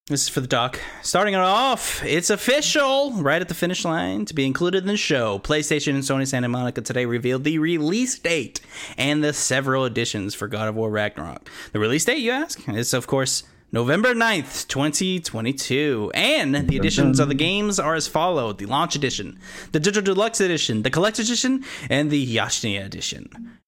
This 0.07 0.23
is 0.23 0.29
for 0.29 0.41
the 0.41 0.47
doc. 0.47 0.79
Starting 1.03 1.35
it 1.35 1.39
off, 1.39 2.03
it's 2.03 2.31
official, 2.31 3.11
right 3.13 3.41
at 3.41 3.47
the 3.47 3.53
finish 3.53 3.85
line 3.85 4.25
to 4.25 4.33
be 4.33 4.45
included 4.47 4.81
in 4.81 4.87
the 4.87 4.97
show. 4.97 5.37
PlayStation 5.37 5.89
and 5.93 6.01
Sony 6.03 6.25
Santa 6.27 6.47
Monica 6.49 6.81
today 6.81 7.05
revealed 7.05 7.43
the 7.43 7.59
release 7.59 8.17
date 8.17 8.59
and 8.97 9.23
the 9.23 9.33
several 9.33 9.85
editions 9.85 10.33
for 10.33 10.47
God 10.47 10.67
of 10.67 10.75
War 10.75 10.89
Ragnarok. 10.89 11.47
The 11.73 11.79
release 11.79 12.05
date, 12.05 12.17
you 12.19 12.31
ask, 12.31 12.67
is 12.69 12.91
of 12.95 13.05
course 13.05 13.43
November 13.72 14.15
9th, 14.15 14.67
2022. 14.67 16.11
And 16.15 16.55
the 16.67 16.76
editions 16.76 17.20
of 17.20 17.28
the 17.28 17.36
games 17.36 17.80
are 17.80 17.93
as 17.93 18.07
followed 18.07 18.57
the 18.57 18.65
Launch 18.65 18.95
Edition, 18.95 19.38
the 19.72 19.80
Digital 19.80 20.15
Deluxe 20.15 20.41
Edition, 20.41 20.82
the 20.82 20.89
Collector's 20.89 21.30
Edition, 21.30 21.63
and 21.89 22.09
the 22.09 22.36
Jötnar 22.36 22.84
Edition. 22.84 23.59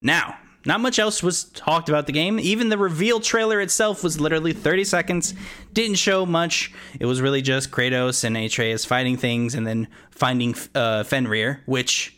Now, 0.00 0.36
not 0.64 0.80
much 0.80 1.00
else 1.00 1.24
was 1.24 1.44
talked 1.44 1.88
about 1.88 2.06
the 2.06 2.12
game. 2.12 2.38
Even 2.38 2.68
the 2.68 2.78
reveal 2.78 3.18
trailer 3.18 3.60
itself 3.60 4.04
was 4.04 4.20
literally 4.20 4.52
30 4.52 4.84
seconds. 4.84 5.34
Didn't 5.72 5.96
show 5.96 6.24
much. 6.24 6.72
It 7.00 7.06
was 7.06 7.20
really 7.20 7.42
just 7.42 7.72
Kratos 7.72 8.22
and 8.22 8.36
Atreus 8.36 8.84
fighting 8.84 9.16
things 9.16 9.56
and 9.56 9.66
then 9.66 9.88
finding 10.12 10.54
uh, 10.76 11.02
Fenrir, 11.02 11.62
which 11.66 12.16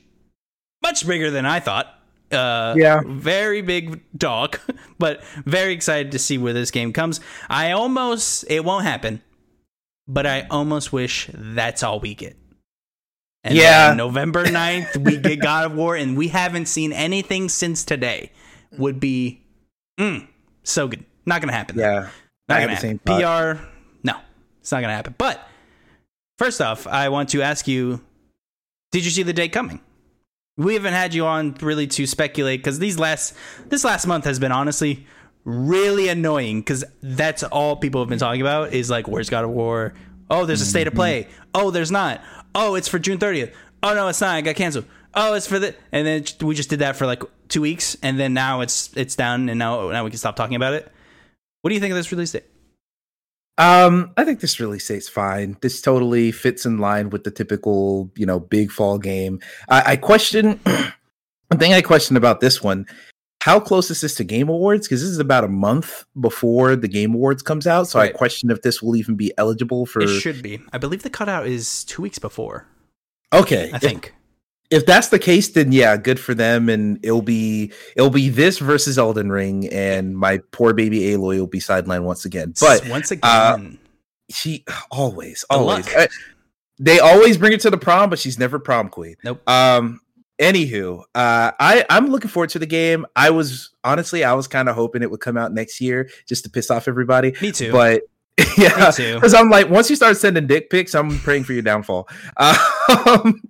much 0.83 1.07
bigger 1.07 1.31
than 1.31 1.47
I 1.47 1.61
thought. 1.61 1.99
Uh, 2.35 2.74
Yeah. 2.76 3.01
very 3.07 3.62
big 3.62 4.03
dog, 4.16 4.59
but 4.99 5.24
very 5.47 5.72
excited 5.72 6.12
to 6.12 6.18
see 6.18 6.37
where 6.39 6.53
this 6.53 6.70
game 6.70 6.93
comes. 6.93 7.20
I 7.49 7.70
almost 7.72 8.45
it 8.49 8.64
won't 8.64 8.85
happen, 8.85 9.22
but 10.09 10.26
I 10.26 10.47
almost 10.51 10.93
wish 10.93 11.30
that's 11.32 11.82
all 11.82 12.01
we 12.01 12.14
get. 12.14 12.37
And 13.45 13.55
Yeah. 13.55 13.95
November 13.95 14.45
9th, 14.61 14.97
we 14.97 15.16
get 15.18 15.41
God 15.41 15.66
of 15.66 15.74
War, 15.74 15.97
and 15.97 16.16
we 16.16 16.28
haven't 16.28 16.66
seen 16.66 16.93
anything 16.93 17.49
since 17.49 17.85
today. 17.85 18.32
Would 18.76 18.99
be 18.99 19.41
mm, 20.01 20.26
so 20.64 20.89
good. 20.89 21.05
Not 21.26 21.41
gonna 21.41 21.53
happen. 21.53 21.78
Yeah. 21.78 22.09
Not 22.49 22.68
the 22.68 22.76
same 22.76 23.01
happen. 23.07 23.57
PR, 23.59 23.62
no, 24.03 24.16
it's 24.61 24.72
not 24.72 24.80
gonna 24.80 24.95
happen. 24.97 25.14
But 25.16 25.47
first 26.39 26.61
off, 26.61 26.87
I 26.87 27.09
want 27.09 27.28
to 27.30 27.43
ask 27.43 27.68
you: 27.68 28.01
Did 28.93 29.05
you 29.05 29.11
see 29.11 29.22
the 29.22 29.32
date 29.32 29.53
coming? 29.53 29.80
We 30.57 30.74
haven't 30.74 30.94
had 30.94 31.14
you 31.14 31.26
on 31.26 31.55
really 31.61 31.86
to 31.88 32.07
speculate 32.07 32.61
because 32.61 32.78
these 32.78 32.98
last 32.98 33.34
this 33.66 33.84
last 33.84 34.07
month 34.07 34.24
has 34.24 34.38
been 34.38 34.52
honestly 34.52 35.07
really 35.44 36.09
annoying 36.09 36.61
because 36.61 36.84
that's 37.02 37.42
all 37.42 37.76
people 37.76 38.00
have 38.00 38.09
been 38.09 38.18
talking 38.18 38.40
about 38.40 38.72
is 38.72 38.88
like 38.88 39.09
where's 39.09 39.28
God 39.28 39.44
of 39.44 39.50
War? 39.50 39.94
Oh, 40.30 40.46
there's 40.46 40.61
a 40.61 40.66
state 40.66 40.86
of 40.86 40.94
play. 40.94 41.24
Mm-hmm. 41.24 41.42
Oh, 41.55 41.70
there's 41.70 41.90
not. 41.90 42.22
Oh, 42.55 42.76
it's 42.76 42.88
for 42.88 42.98
June 42.98 43.18
30th. 43.18 43.52
Oh 43.82 43.94
no, 43.94 44.09
it's 44.09 44.20
not. 44.20 44.38
It 44.38 44.42
got 44.42 44.57
canceled. 44.57 44.86
Oh, 45.12 45.34
it's 45.34 45.46
for 45.46 45.59
the 45.59 45.74
and 45.92 46.07
then 46.07 46.24
we 46.40 46.55
just 46.55 46.70
did 46.70 46.78
that 46.78 46.96
for 46.96 47.07
like 47.07 47.22
two 47.48 47.61
weeks 47.61 47.96
and 48.02 48.18
then 48.18 48.32
now 48.32 48.61
it's 48.61 48.90
it's 48.96 49.16
down 49.16 49.48
and 49.48 49.59
now 49.59 49.90
now 49.90 50.05
we 50.05 50.11
can 50.11 50.18
stop 50.18 50.36
talking 50.36 50.57
about 50.57 50.74
it. 50.74 50.90
What 51.62 51.70
do 51.70 51.74
you 51.74 51.80
think 51.80 51.92
of 51.92 51.96
this 51.96 52.12
release 52.12 52.32
date? 52.32 52.44
Um, 53.57 54.12
I 54.16 54.24
think 54.24 54.40
this 54.40 54.59
really 54.59 54.78
stays 54.78 55.09
fine. 55.09 55.57
This 55.61 55.80
totally 55.80 56.32
fits 56.32 56.66
in 56.66 56.78
line 56.78 57.11
with 57.11 57.24
the 57.24 57.30
typical, 57.30 58.11
you 58.16 58.26
know, 58.26 58.40
big 58.40 58.70
fall 58.72 58.98
game. 58.98 59.40
I, 59.68 59.92
I 59.92 59.96
question 59.96 60.59
one 60.64 61.61
thing 61.61 61.72
I 61.72 61.80
question 61.80 62.16
about 62.16 62.40
this 62.40 62.62
one. 62.62 62.86
How 63.42 63.61
close 63.61 63.90
is 63.90 64.00
this 64.00 64.14
to 64.16 64.24
Game 64.24 64.48
Awards? 64.48 64.88
Because 64.88 65.02
this 65.02 65.11
is 65.11 65.18
about 65.18 65.44
a 65.44 65.48
month 65.48 66.07
before 66.18 66.76
the 66.76 66.88
Game 66.88 67.12
Awards 67.14 67.42
comes 67.42 67.66
out. 67.66 67.88
So 67.88 67.98
Right. 67.98 68.09
I 68.09 68.16
question 68.16 68.50
if 68.50 68.62
this 68.62 68.82
will 68.82 68.96
even 68.96 69.16
be 69.16 69.32
eligible 69.36 69.84
for. 69.84 70.00
It 70.00 70.09
should 70.09 70.42
be. 70.42 70.61
I 70.72 70.78
believe 70.78 71.02
the 71.02 71.11
cutout 71.11 71.46
is 71.46 71.84
two 71.84 72.00
weeks 72.00 72.18
before. 72.18 72.66
okay, 73.32 73.70
I 73.72 73.78
think. 73.78 74.07
if 74.07 74.24
that's 74.71 75.09
the 75.09 75.19
case, 75.19 75.51
then 75.51 75.73
yeah, 75.73 75.97
good 75.97 76.19
for 76.19 76.35
them. 76.35 76.69
And 76.69 76.99
it'll 77.05 77.23
be 77.23 77.73
it'll 77.97 78.11
be 78.11 78.29
this 78.29 78.59
versus 78.59 78.99
Elden 78.99 79.31
Ring, 79.31 79.69
and 79.69 80.17
my 80.17 80.39
poor 80.51 80.73
baby 80.73 81.01
Aloy 81.01 81.39
will 81.39 81.47
be 81.47 81.61
sidelined 81.61 82.05
once 82.05 82.25
again. 82.25 82.55
But 82.61 82.89
once 82.89 83.11
again, 83.11 83.31
uh, 83.31 83.59
she 84.31 84.65
always, 84.91 85.45
always. 85.51 85.93
uh, 85.95 86.07
they 86.79 86.99
always 86.99 87.39
bring 87.39 87.53
her 87.53 87.59
to 87.59 87.71
the 87.71 87.79
prom, 87.79 88.11
but 88.11 88.19
she's 88.19 88.39
never 88.39 88.59
prom 88.59 88.89
queen. 88.89 89.17
Nope. 89.25 89.49
Um. 89.49 90.01
Anywho, 90.41 91.03
uh, 91.15 91.53
I 91.61 91.85
I'm 91.89 92.09
looking 92.09 92.29
forward 92.29 92.51
to 92.51 92.59
the 92.59 92.67
game. 92.67 93.07
I 93.15 93.31
was 93.31 93.71
honestly, 93.85 94.25
I 94.25 94.33
was 94.33 94.49
kind 94.49 94.69
of 94.69 94.75
hoping 94.75 95.03
it 95.03 95.11
would 95.11 95.21
come 95.21 95.37
out 95.37 95.53
next 95.53 95.81
year 95.81 96.11
just 96.27 96.43
to 96.43 96.51
piss 96.51 96.73
off 96.73 96.89
everybody. 96.89 97.35
me 97.41 97.53
too. 97.53 97.71
But 97.71 98.03
yeah, 98.59 98.91
because 98.97 99.33
I'm 99.33 99.49
like, 99.49 99.71
once 99.71 99.89
you 99.89 99.95
start 99.95 100.17
sending 100.17 100.49
dick 100.49 100.71
pics, 100.71 100.93
I'm 100.97 101.21
praying 101.21 101.45
for 101.45 101.53
your 101.53 101.62
downfall. 101.62 102.09
Um. 103.07 103.41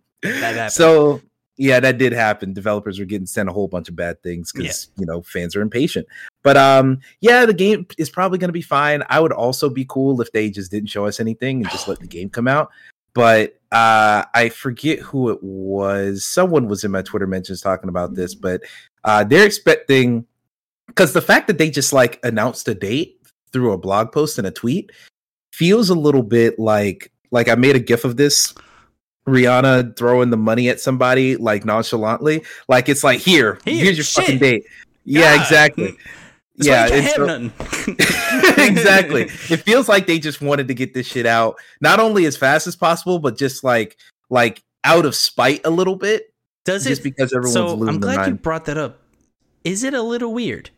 So 0.71 1.21
yeah, 1.57 1.79
that 1.81 1.99
did 1.99 2.13
happen. 2.13 2.53
Developers 2.53 2.99
were 2.99 3.05
getting 3.05 3.27
sent 3.27 3.49
a 3.49 3.53
whole 3.53 3.69
bunch 3.69 3.89
of 3.89 3.95
bad 3.95 4.23
things 4.23 4.53
because 4.53 4.89
you 4.97 5.07
know 5.07 5.23
fans 5.23 5.55
are 5.55 5.63
impatient. 5.63 6.07
But 6.43 6.57
um, 6.57 7.01
yeah, 7.21 7.47
the 7.47 7.55
game 7.55 7.87
is 7.97 8.11
probably 8.11 8.39
going 8.39 8.49
to 8.49 8.53
be 8.53 8.63
fine. 8.63 9.03
I 9.09 9.21
would 9.21 9.33
also 9.33 9.71
be 9.71 9.87
cool 9.89 10.21
if 10.21 10.33
they 10.33 10.51
just 10.51 10.71
didn't 10.71 10.89
show 10.89 11.07
us 11.07 11.21
anything 11.21 11.63
and 11.63 11.71
just 11.71 11.87
let 11.87 12.01
the 12.01 12.07
game 12.07 12.29
come 12.29 12.49
out. 12.49 12.71
But 13.15 13.61
uh, 13.71 14.25
I 14.35 14.49
forget 14.49 14.99
who 14.99 15.31
it 15.31 15.39
was. 15.43 16.25
Someone 16.25 16.67
was 16.67 16.83
in 16.83 16.91
my 16.91 17.03
Twitter 17.03 17.29
mentions 17.29 17.61
talking 17.61 17.89
about 17.89 18.15
this, 18.15 18.35
but 18.35 18.63
uh, 19.05 19.23
they're 19.23 19.47
expecting 19.47 20.27
because 20.89 21.13
the 21.13 21.23
fact 21.23 21.47
that 21.47 21.59
they 21.59 21.71
just 21.71 21.93
like 21.93 22.19
announced 22.25 22.67
a 22.69 22.75
date 22.75 23.21
through 23.53 23.73
a 23.73 23.79
blog 23.79 24.11
post 24.11 24.39
and 24.39 24.47
a 24.47 24.51
tweet 24.51 24.91
feels 25.53 25.89
a 25.89 25.95
little 25.95 26.25
bit 26.25 26.59
like 26.59 27.13
like 27.31 27.49
I 27.49 27.55
made 27.55 27.77
a 27.77 27.81
gif 27.81 28.05
of 28.05 28.17
this 28.17 28.55
Rihanna 29.27 29.97
throwing 29.97 30.31
the 30.31 30.37
money 30.37 30.69
at 30.69 30.81
somebody 30.81 31.37
like 31.37 31.65
nonchalantly 31.65 32.43
like 32.69 32.89
it's 32.89 33.03
like 33.05 33.21
here, 33.21 33.59
Here, 33.65 33.85
here's 33.85 33.97
your 33.97 34.05
shit. 34.05 34.25
fucking 34.25 34.39
date 34.39 34.65
yeah 35.05 35.41
exactly 35.41 35.97
That's 36.57 36.69
yeah 36.69 36.89
why 36.89 36.97
you 36.97 37.03
can't 37.03 37.53
it's 37.57 38.57
so- 38.57 38.63
exactly 38.65 39.23
it 39.51 39.59
feels 39.63 39.89
like 39.89 40.07
they 40.07 40.19
just 40.19 40.41
wanted 40.41 40.69
to 40.69 40.75
get 40.75 40.95
this 40.95 41.07
shit 41.07 41.27
out 41.27 41.57
not 41.81 42.01
only 42.01 42.27
as 42.27 42.37
fast 42.37 42.67
as 42.67 42.77
possible 42.77 43.19
but 43.19 43.37
just 43.37 43.65
like 43.65 43.97
like 44.31 44.63
out 44.85 45.07
of 45.07 45.15
spite 45.15 45.61
a 45.65 45.71
little 45.71 45.97
bit 45.97 46.33
Does 46.65 46.85
just 46.85 46.87
it? 46.87 46.91
Just 46.91 47.03
because 47.05 47.33
everyone's 47.33 47.55
So 47.55 47.75
losing 47.75 47.95
I'm 47.95 48.01
glad 48.01 48.27
you 48.29 48.35
brought 48.35 48.67
that 48.67 48.77
up. 48.79 49.01
Is 49.65 49.83
it 49.85 49.95
a 49.95 50.03
little 50.03 50.35
weird? 50.35 50.69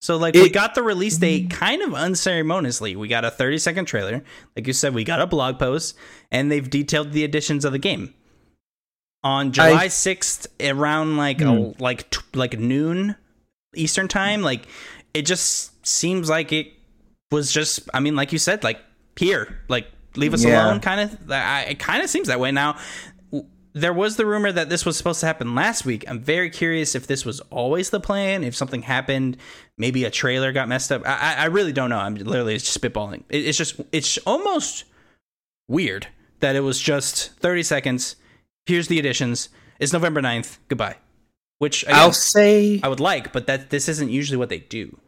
So 0.00 0.16
like 0.16 0.34
we 0.34 0.48
got 0.48 0.74
the 0.74 0.82
release 0.82 1.18
date 1.18 1.50
kind 1.50 1.82
of 1.82 1.92
unceremoniously. 1.94 2.96
We 2.96 3.06
got 3.08 3.24
a 3.24 3.30
30 3.30 3.58
second 3.58 3.84
trailer, 3.84 4.24
like 4.56 4.66
you 4.66 4.72
said. 4.72 4.94
We 4.94 5.04
got 5.04 5.20
a 5.20 5.26
blog 5.26 5.58
post, 5.58 5.94
and 6.30 6.50
they've 6.50 6.68
detailed 6.68 7.12
the 7.12 7.22
additions 7.24 7.64
of 7.66 7.72
the 7.72 7.78
game. 7.78 8.14
On 9.22 9.52
July 9.52 9.88
6th, 9.88 10.46
around 10.66 11.18
like 11.18 11.40
Hmm. 11.40 11.48
a, 11.48 11.74
like 11.78 12.08
t- 12.08 12.20
like 12.32 12.58
noon 12.58 13.16
Eastern 13.74 14.08
time, 14.08 14.40
like 14.40 14.66
it 15.12 15.22
just 15.26 15.86
seems 15.86 16.30
like 16.30 16.52
it 16.52 16.72
was 17.30 17.52
just. 17.52 17.80
I 17.92 18.00
mean, 18.00 18.16
like 18.16 18.32
you 18.32 18.38
said, 18.38 18.64
like 18.64 18.78
here, 19.16 19.58
like 19.68 19.86
leave 20.16 20.32
us 20.32 20.42
Yeah. 20.42 20.64
alone, 20.68 20.80
kind 20.80 21.00
of. 21.02 21.30
I, 21.30 21.64
it 21.64 21.78
kind 21.78 22.02
of 22.02 22.08
seems 22.08 22.28
that 22.28 22.40
way 22.40 22.50
now. 22.52 22.78
There 23.72 23.92
was 23.92 24.16
the 24.16 24.26
rumor 24.26 24.50
that 24.50 24.68
this 24.68 24.84
was 24.84 24.96
supposed 24.96 25.20
to 25.20 25.26
happen 25.26 25.54
last 25.54 25.84
week. 25.84 26.04
I'm 26.08 26.20
very 26.20 26.50
curious 26.50 26.94
if 26.94 27.06
this 27.06 27.24
was 27.24 27.40
always 27.50 27.90
the 27.90 28.00
plan. 28.00 28.42
If 28.42 28.56
something 28.56 28.82
happened, 28.82 29.36
maybe 29.78 30.04
a 30.04 30.10
trailer 30.10 30.52
got 30.52 30.68
messed 30.68 30.90
up. 30.90 31.06
I, 31.06 31.34
I 31.36 31.42
I 31.42 31.44
really 31.46 31.72
don't 31.72 31.90
know. 31.90 31.98
I'm 31.98 32.14
literally 32.14 32.54
just 32.58 32.80
spitballing. 32.80 33.22
It, 33.28 33.46
it's 33.46 33.58
just 33.58 33.80
it's 33.92 34.18
almost 34.18 34.84
weird 35.68 36.08
that 36.40 36.56
it 36.56 36.60
was 36.60 36.80
just 36.80 37.30
30 37.38 37.62
seconds. 37.62 38.16
Here's 38.66 38.88
the 38.88 38.98
additions. 38.98 39.50
It's 39.78 39.92
November 39.92 40.20
9th. 40.20 40.58
Goodbye. 40.68 40.96
Which 41.58 41.82
again, 41.82 41.96
i'll 41.96 42.12
say 42.12 42.80
I 42.82 42.88
would 42.88 43.00
like, 43.00 43.32
but 43.32 43.46
that 43.46 43.68
this 43.68 43.88
isn't 43.88 44.08
usually 44.10 44.38
what 44.38 44.48
they 44.48 44.60
do. 44.60 44.98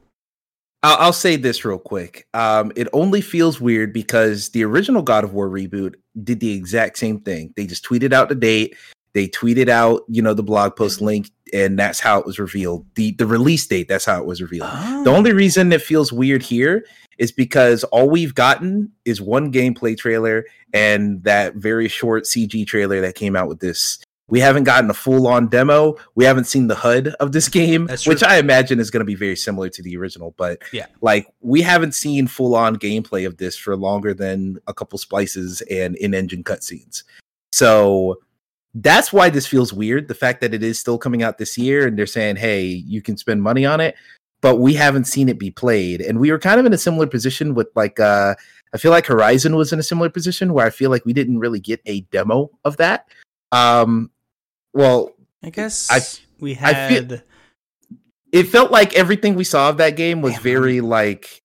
I'll, 0.82 0.96
I'll 0.98 1.12
say 1.12 1.36
this 1.36 1.64
real 1.64 1.78
quick. 1.78 2.26
Um, 2.34 2.72
it 2.76 2.88
only 2.92 3.22
feels 3.22 3.60
weird 3.60 3.92
because 3.92 4.50
the 4.50 4.64
original 4.64 5.02
God 5.02 5.24
of 5.24 5.32
War 5.32 5.48
reboot 5.48 5.94
did 6.22 6.40
the 6.40 6.52
exact 6.52 6.98
same 6.98 7.20
thing. 7.20 7.52
They 7.56 7.66
just 7.66 7.84
tweeted 7.84 8.12
out 8.12 8.28
the 8.28 8.34
date, 8.34 8.76
they 9.14 9.28
tweeted 9.28 9.68
out, 9.68 10.02
you 10.08 10.22
know, 10.22 10.34
the 10.34 10.42
blog 10.42 10.76
post 10.76 10.96
mm-hmm. 10.96 11.06
link, 11.06 11.30
and 11.52 11.78
that's 11.78 12.00
how 12.00 12.18
it 12.18 12.26
was 12.26 12.38
revealed. 12.38 12.86
the 12.94 13.12
The 13.12 13.26
release 13.26 13.66
date, 13.66 13.88
that's 13.88 14.04
how 14.04 14.18
it 14.20 14.26
was 14.26 14.40
revealed. 14.40 14.70
The 14.70 15.10
ah. 15.10 15.14
only 15.16 15.32
reason 15.32 15.72
it 15.72 15.82
feels 15.82 16.12
weird 16.12 16.42
here 16.42 16.84
is 17.18 17.30
because 17.30 17.84
all 17.84 18.08
we've 18.08 18.34
gotten 18.34 18.90
is 19.04 19.20
one 19.20 19.52
gameplay 19.52 19.96
trailer 19.96 20.46
and 20.72 21.22
that 21.24 21.56
very 21.56 21.88
short 21.88 22.24
CG 22.24 22.66
trailer 22.66 23.00
that 23.02 23.14
came 23.14 23.36
out 23.36 23.48
with 23.48 23.60
this. 23.60 24.02
We 24.32 24.40
haven't 24.40 24.64
gotten 24.64 24.88
a 24.88 24.94
full 24.94 25.26
on 25.28 25.48
demo. 25.48 25.94
We 26.14 26.24
haven't 26.24 26.44
seen 26.44 26.66
the 26.66 26.74
HUD 26.74 27.08
of 27.20 27.32
this 27.32 27.50
game, 27.50 27.86
which 28.06 28.22
I 28.22 28.38
imagine 28.38 28.80
is 28.80 28.90
going 28.90 29.02
to 29.02 29.04
be 29.04 29.14
very 29.14 29.36
similar 29.36 29.68
to 29.68 29.82
the 29.82 29.94
original. 29.98 30.34
But 30.38 30.62
Yeah. 30.72 30.86
like 31.02 31.26
we 31.42 31.60
haven't 31.60 31.92
seen 31.92 32.26
full 32.26 32.56
on 32.56 32.76
gameplay 32.76 33.26
of 33.26 33.36
this 33.36 33.58
for 33.58 33.76
longer 33.76 34.14
than 34.14 34.58
a 34.66 34.72
couple 34.72 34.96
splices 34.98 35.60
and 35.70 35.96
in 35.96 36.14
engine 36.14 36.44
cutscenes. 36.44 37.02
So 37.52 38.20
that's 38.74 39.12
why 39.12 39.28
this 39.28 39.46
feels 39.46 39.70
weird. 39.70 40.08
The 40.08 40.14
fact 40.14 40.40
that 40.40 40.54
it 40.54 40.62
is 40.62 40.80
still 40.80 40.96
coming 40.96 41.22
out 41.22 41.36
this 41.36 41.58
year 41.58 41.86
and 41.86 41.98
they're 41.98 42.06
saying, 42.06 42.36
hey, 42.36 42.64
you 42.64 43.02
can 43.02 43.18
spend 43.18 43.42
money 43.42 43.66
on 43.66 43.80
it, 43.82 43.96
but 44.40 44.56
we 44.56 44.72
haven't 44.72 45.04
seen 45.04 45.28
it 45.28 45.38
be 45.38 45.50
played. 45.50 46.00
And 46.00 46.18
we 46.18 46.30
were 46.30 46.38
kind 46.38 46.58
of 46.58 46.64
in 46.64 46.72
a 46.72 46.78
similar 46.78 47.06
position 47.06 47.52
with 47.52 47.68
like, 47.74 48.00
uh, 48.00 48.34
I 48.72 48.78
feel 48.78 48.92
like 48.92 49.04
Horizon 49.04 49.56
was 49.56 49.74
in 49.74 49.78
a 49.78 49.82
similar 49.82 50.08
position 50.08 50.54
where 50.54 50.64
I 50.64 50.70
feel 50.70 50.88
like 50.88 51.04
we 51.04 51.12
didn't 51.12 51.38
really 51.38 51.60
get 51.60 51.82
a 51.84 52.00
demo 52.12 52.50
of 52.64 52.78
that. 52.78 53.08
Um, 53.52 54.10
well, 54.72 55.10
I 55.42 55.50
guess 55.50 55.88
I- 55.90 56.00
we 56.40 56.54
had 56.54 57.08
feel- 57.08 57.20
it 58.32 58.44
felt 58.44 58.70
like 58.70 58.94
everything 58.94 59.34
we 59.34 59.44
saw 59.44 59.68
of 59.68 59.76
that 59.76 59.96
game 59.96 60.22
was 60.22 60.34
Damn, 60.34 60.42
very 60.42 60.80
like 60.80 61.38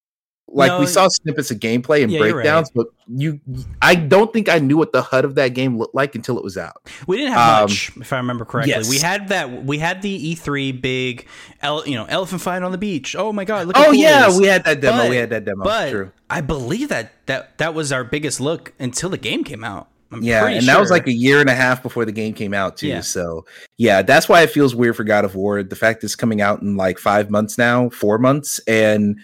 Like 0.49 0.69
No, 0.71 0.79
we 0.79 0.85
saw 0.85 1.09
snippets 1.09 1.51
of 1.51 1.59
gameplay 1.59 2.03
and 2.03 2.11
Yeah, 2.11 2.19
breakdowns, 2.19 2.71
but 2.73 2.87
you, 3.05 3.41
I 3.81 3.95
don't 3.95 4.31
think 4.31 4.47
I 4.47 4.59
knew 4.59 4.77
what 4.77 4.93
the 4.93 5.01
HUD 5.01 5.25
of 5.25 5.35
that 5.35 5.49
game 5.49 5.77
looked 5.77 5.93
like 5.93 6.15
until 6.15 6.37
it 6.37 6.43
was 6.43 6.57
out. 6.57 6.87
We 7.05 7.17
didn't 7.17 7.33
have 7.33 7.55
Um, 7.55 7.61
much, 7.63 7.91
if 7.99 8.13
I 8.13 8.17
remember 8.17 8.45
correctly. 8.45 8.71
yes. 8.73 8.89
We 8.89 8.97
had 8.99 9.27
that. 9.27 9.65
We 9.65 9.77
had 9.79 10.01
the 10.01 10.17
E3 10.35 10.71
big, 10.71 11.27
ele- 11.61 11.85
you 11.85 11.95
know, 11.95 12.05
elephant 12.05 12.41
fight 12.41 12.63
on 12.63 12.71
the 12.71 12.77
beach. 12.77 13.13
Oh 13.13 13.33
my 13.33 13.43
god! 13.43 13.67
Look 13.67 13.77
Oh 13.77 13.83
cool 13.87 13.93
yeah, 13.95 14.35
we 14.37 14.45
had 14.45 14.63
that 14.63 14.79
demo. 14.79 14.99
But- 15.03 15.09
we 15.09 15.17
had 15.17 15.29
that 15.31 15.43
demo. 15.43 15.65
But 15.65 15.91
True. 15.91 16.11
I 16.29 16.39
believe 16.39 16.87
that 16.87 17.11
that 17.25 17.57
that 17.57 17.73
was 17.73 17.91
our 17.91 18.05
biggest 18.05 18.39
look 18.39 18.71
until 18.79 19.09
the 19.09 19.17
game 19.17 19.43
came 19.43 19.65
out. 19.65 19.89
I'm 20.11 20.23
Yeah, 20.23 20.47
and 20.47 20.65
that 20.67 20.79
was 20.79 20.89
like 20.89 21.07
a 21.07 21.11
year 21.11 21.41
and 21.41 21.49
a 21.49 21.55
half 21.55 21.83
before 21.83 22.05
the 22.05 22.11
game 22.11 22.33
came 22.33 22.53
out 22.53 22.77
too. 22.77 22.87
Yeah. 22.87 23.01
So 23.01 23.45
yeah, 23.77 24.01
that's 24.01 24.29
why 24.29 24.41
it 24.41 24.51
feels 24.51 24.75
weird 24.75 24.95
for 24.95 25.03
God 25.03 25.25
of 25.25 25.35
War. 25.35 25.63
The 25.63 25.75
fact 25.75 26.03
it's 26.03 26.15
coming 26.15 26.41
out 26.41 26.61
in 26.61 26.77
like 26.77 26.99
five 26.99 27.29
months 27.29 27.57
now, 27.57 27.89
four 27.89 28.17
months, 28.17 28.59
and 28.67 29.19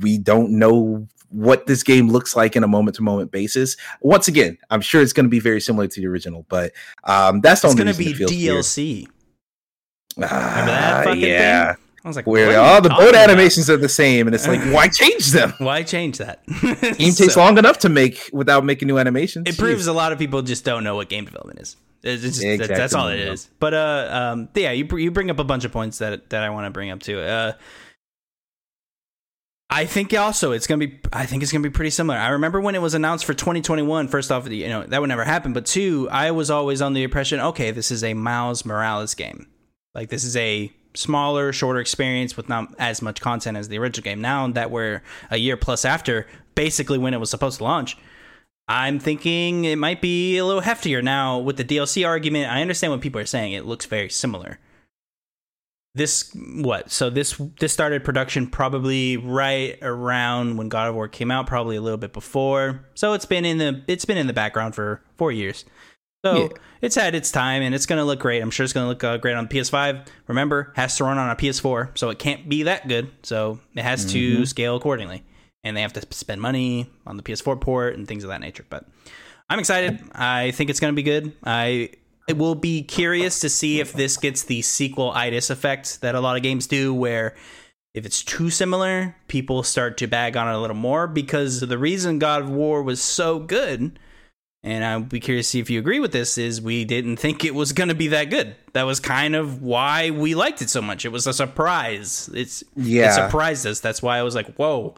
we 0.00 0.18
don't 0.18 0.58
know 0.58 1.06
what 1.30 1.66
this 1.66 1.82
game 1.82 2.08
looks 2.08 2.34
like 2.34 2.56
in 2.56 2.64
a 2.64 2.68
moment 2.68 2.96
to 2.96 3.02
moment 3.02 3.30
basis. 3.30 3.76
Once 4.00 4.28
again, 4.28 4.56
I'm 4.70 4.80
sure 4.80 5.02
it's 5.02 5.12
going 5.12 5.26
to 5.26 5.30
be 5.30 5.40
very 5.40 5.60
similar 5.60 5.86
to 5.86 6.00
the 6.00 6.06
original, 6.06 6.46
but 6.48 6.72
um, 7.04 7.40
that's 7.40 7.62
the 7.62 7.68
it's 7.68 7.80
only 7.80 7.92
gonna 7.92 7.96
be. 7.96 8.14
DLC. 8.14 9.06
Ah, 10.20 10.50
Remember 10.50 10.72
that 10.72 11.04
fucking 11.04 11.20
yeah, 11.20 11.74
thing? 11.74 11.84
I 12.08 12.10
was 12.10 12.16
like, 12.16 12.26
where 12.26 12.46
what 12.48 12.56
all 12.56 12.80
the 12.80 12.88
boat 12.88 13.10
about? 13.10 13.30
animations 13.30 13.68
are 13.70 13.76
the 13.76 13.88
same, 13.88 14.26
and 14.26 14.34
it's 14.34 14.46
like, 14.46 14.60
why 14.74 14.88
change 14.88 15.28
them? 15.32 15.52
Why 15.58 15.82
change 15.82 16.18
that? 16.18 16.46
Game 16.46 16.74
takes 17.12 17.34
So, 17.34 17.40
long 17.40 17.58
enough 17.58 17.78
to 17.80 17.88
make 17.88 18.30
without 18.32 18.64
making 18.64 18.88
new 18.88 18.98
animations. 18.98 19.48
It 19.48 19.54
Jeez. 19.54 19.58
proves 19.58 19.86
a 19.86 19.92
lot 19.92 20.12
of 20.12 20.18
people 20.18 20.42
just 20.42 20.64
don't 20.64 20.84
know 20.84 20.96
what 20.96 21.08
game 21.08 21.24
development 21.24 21.60
is. 21.60 21.76
It's 22.02 22.22
just, 22.22 22.42
Yeah, 22.42 22.56
that's 22.56 22.94
all 22.94 23.08
it 23.08 23.18
is. 23.18 23.50
But 23.58 23.74
uh, 23.74 24.08
um, 24.10 24.48
yeah, 24.54 24.72
you 24.72 24.86
you 24.96 25.10
bring 25.10 25.30
up 25.30 25.38
a 25.38 25.44
bunch 25.44 25.64
of 25.64 25.72
points 25.72 25.98
that 25.98 26.30
that 26.30 26.42
I 26.42 26.50
want 26.50 26.66
to 26.66 26.70
bring 26.70 26.90
up 26.90 27.00
too. 27.00 27.20
Uh, 27.20 27.52
I 29.70 29.84
think 29.84 30.14
also 30.14 30.52
it's 30.52 30.66
gonna 30.66 30.86
be. 30.86 30.98
I 31.12 31.26
think 31.26 31.42
it's 31.42 31.52
gonna 31.52 31.62
be 31.62 31.70
pretty 31.70 31.90
similar. 31.90 32.18
I 32.18 32.28
remember 32.28 32.60
when 32.60 32.74
it 32.74 32.80
was 32.80 32.94
announced 32.94 33.24
for 33.26 33.34
2021. 33.34 34.08
First 34.08 34.32
off, 34.32 34.48
you 34.48 34.68
know 34.68 34.84
that 34.84 35.00
would 35.00 35.08
never 35.08 35.24
happen. 35.24 35.52
But 35.52 35.66
two, 35.66 36.08
I 36.10 36.30
was 36.30 36.50
always 36.50 36.80
on 36.80 36.94
the 36.94 37.02
impression, 37.02 37.38
okay, 37.40 37.70
this 37.70 37.90
is 37.90 38.02
a 38.02 38.14
Miles 38.14 38.64
Morales 38.64 39.14
game. 39.14 39.46
Like 39.94 40.08
this 40.08 40.24
is 40.24 40.36
a 40.36 40.72
smaller, 40.98 41.52
shorter 41.52 41.80
experience 41.80 42.36
with 42.36 42.48
not 42.48 42.74
as 42.78 43.00
much 43.00 43.20
content 43.20 43.56
as 43.56 43.68
the 43.68 43.78
original 43.78 44.04
game. 44.04 44.20
Now 44.20 44.48
that 44.48 44.70
we're 44.70 45.02
a 45.30 45.36
year 45.36 45.56
plus 45.56 45.84
after, 45.84 46.26
basically 46.54 46.98
when 46.98 47.14
it 47.14 47.20
was 47.20 47.30
supposed 47.30 47.58
to 47.58 47.64
launch, 47.64 47.96
I'm 48.66 48.98
thinking 48.98 49.64
it 49.64 49.76
might 49.76 50.02
be 50.02 50.36
a 50.36 50.44
little 50.44 50.62
heftier 50.62 51.02
now 51.02 51.38
with 51.38 51.56
the 51.56 51.64
DLC 51.64 52.06
argument. 52.06 52.52
I 52.52 52.60
understand 52.60 52.92
what 52.92 53.00
people 53.00 53.20
are 53.20 53.26
saying. 53.26 53.52
It 53.52 53.64
looks 53.64 53.86
very 53.86 54.10
similar. 54.10 54.58
This 55.94 56.30
what? 56.34 56.92
So 56.92 57.08
this 57.10 57.40
this 57.58 57.72
started 57.72 58.04
production 58.04 58.46
probably 58.46 59.16
right 59.16 59.78
around 59.80 60.58
when 60.58 60.68
God 60.68 60.88
of 60.88 60.94
War 60.94 61.08
came 61.08 61.30
out, 61.30 61.46
probably 61.46 61.76
a 61.76 61.80
little 61.80 61.98
bit 61.98 62.12
before. 62.12 62.84
So 62.94 63.14
it's 63.14 63.24
been 63.24 63.44
in 63.44 63.58
the 63.58 63.82
it's 63.88 64.04
been 64.04 64.18
in 64.18 64.26
the 64.26 64.34
background 64.34 64.74
for 64.74 65.02
4 65.16 65.32
years. 65.32 65.64
So 66.24 66.42
Yeah. 66.42 66.48
it's 66.82 66.94
had 66.96 67.14
its 67.14 67.30
time 67.30 67.62
and 67.62 67.74
it's 67.74 67.86
going 67.86 67.98
to 67.98 68.04
look 68.04 68.18
great. 68.20 68.40
I'm 68.42 68.50
sure 68.50 68.64
it's 68.64 68.72
going 68.72 68.84
to 68.84 68.88
look 68.88 69.04
uh, 69.04 69.16
great 69.18 69.34
on 69.36 69.46
PS5. 69.48 70.06
Remember, 70.26 70.72
has 70.76 70.96
to 70.96 71.04
run 71.04 71.18
on 71.18 71.30
a 71.30 71.36
PS4, 71.36 71.96
so 71.96 72.10
it 72.10 72.18
can't 72.18 72.48
be 72.48 72.64
that 72.64 72.88
good. 72.88 73.10
So 73.22 73.60
it 73.74 73.82
has 73.82 74.04
to 74.12 74.44
scale 74.46 74.76
accordingly. 74.76 75.22
And 75.64 75.76
they 75.76 75.82
have 75.82 75.92
to 75.94 76.02
spend 76.14 76.40
money 76.40 76.88
on 77.06 77.16
the 77.16 77.22
PS4 77.22 77.60
port 77.60 77.94
and 77.96 78.06
things 78.06 78.24
of 78.24 78.30
that 78.30 78.40
nature. 78.40 78.64
But 78.68 78.84
I'm 79.50 79.58
excited. 79.58 80.00
I 80.12 80.50
think 80.52 80.70
it's 80.70 80.80
going 80.80 80.92
to 80.92 80.96
be 80.96 81.02
good. 81.02 81.32
I 81.44 81.90
it 82.28 82.36
will 82.36 82.54
be 82.54 82.82
curious 82.82 83.40
to 83.40 83.48
see 83.48 83.80
if 83.80 83.94
this 83.94 84.18
gets 84.18 84.42
the 84.42 84.60
sequel 84.60 85.10
itis 85.12 85.48
effect 85.48 86.02
that 86.02 86.14
a 86.14 86.20
lot 86.20 86.36
of 86.36 86.42
games 86.42 86.66
do, 86.66 86.92
where 86.92 87.34
if 87.94 88.04
it's 88.04 88.22
too 88.22 88.50
similar, 88.50 89.16
people 89.28 89.62
start 89.62 89.96
to 89.98 90.06
bag 90.06 90.36
on 90.36 90.46
it 90.46 90.54
a 90.54 90.58
little 90.58 90.76
more 90.76 91.06
because 91.06 91.60
the 91.60 91.78
reason 91.78 92.18
God 92.18 92.42
of 92.42 92.50
War 92.50 92.82
was 92.82 93.02
so 93.02 93.38
good, 93.38 93.98
and 94.68 94.84
I'll 94.84 95.00
be 95.00 95.20
curious 95.20 95.46
to 95.46 95.50
see 95.52 95.60
if 95.60 95.70
you 95.70 95.78
agree 95.78 95.98
with 96.00 96.12
this, 96.12 96.36
is 96.36 96.60
we 96.60 96.84
didn't 96.84 97.16
think 97.16 97.44
it 97.44 97.54
was 97.54 97.72
going 97.72 97.88
to 97.88 97.94
be 97.94 98.08
that 98.08 98.24
good. 98.30 98.54
That 98.74 98.82
was 98.82 99.00
kind 99.00 99.34
of 99.34 99.62
why 99.62 100.10
we 100.10 100.34
liked 100.34 100.60
it 100.62 100.68
so 100.70 100.82
much. 100.82 101.04
It 101.04 101.08
was 101.08 101.26
a 101.26 101.32
surprise. 101.32 102.28
It's 102.34 102.62
Yeah. 102.76 103.10
it 103.10 103.14
surprised 103.14 103.66
us. 103.66 103.80
That's 103.80 104.02
why 104.02 104.18
I 104.18 104.22
was 104.22 104.34
like, 104.34 104.54
whoa. 104.56 104.94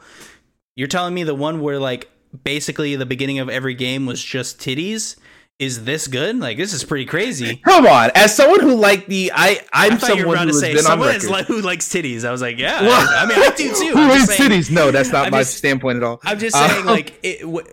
You're 0.77 0.89
telling 0.89 1.15
me 1.15 1.23
the 1.25 1.35
one 1.35 1.61
where 1.61 1.79
like 1.79 2.11
basically 2.45 2.97
the 2.97 3.07
beginning 3.07 3.39
of 3.39 3.49
every 3.49 3.75
game 3.75 4.07
was 4.07 4.23
just 4.23 4.59
titties 4.61 5.17
is 5.59 5.85
this 5.85 6.07
good? 6.09 6.39
Like 6.39 6.57
this 6.57 6.73
is 6.73 6.85
pretty 6.85 7.05
crazy. 7.05 7.57
Come 7.57 7.87
on, 7.87 8.11
as 8.15 8.35
someone 8.35 8.61
who 8.61 8.77
like 8.77 9.07
the 9.09 9.31
I 9.35 9.61
I'm 9.75 9.93
I 9.93 9.97
thought 9.97 10.17
you 10.17 10.27
were 10.27 10.37
someone 10.37 10.49
who 10.49 10.53
to 10.55 10.59
say 10.59 10.73
been 10.73 10.83
someone 10.83 11.09
like, 11.29 11.45
who 11.47 11.61
likes 11.61 11.87
titties. 11.91 12.25
I 12.25 12.31
was 12.31 12.41
like, 12.41 12.59
yeah. 12.59 12.81
Well, 12.81 12.93
I, 12.93 13.25
I 13.25 13.27
mean, 13.27 13.39
I 13.39 13.51
do 13.55 13.69
too. 13.75 13.93
Who 13.93 13.99
I'm 14.01 14.09
hates 14.09 14.25
just 14.25 14.39
saying- 14.39 14.51
cities? 14.51 14.71
No, 14.71 14.91
that's 14.91 15.13
not 15.13 15.27
I'm 15.27 15.33
my 15.33 15.41
just- 15.41 15.59
standpoint 15.59 15.99
at 15.99 16.03
all. 16.05 16.19
I'm 16.25 16.39
just 16.39 16.57
Uh, 16.57 16.67
saying, 16.67 16.85
like 16.97 17.19
it, 17.23 17.41
w- 17.43 17.67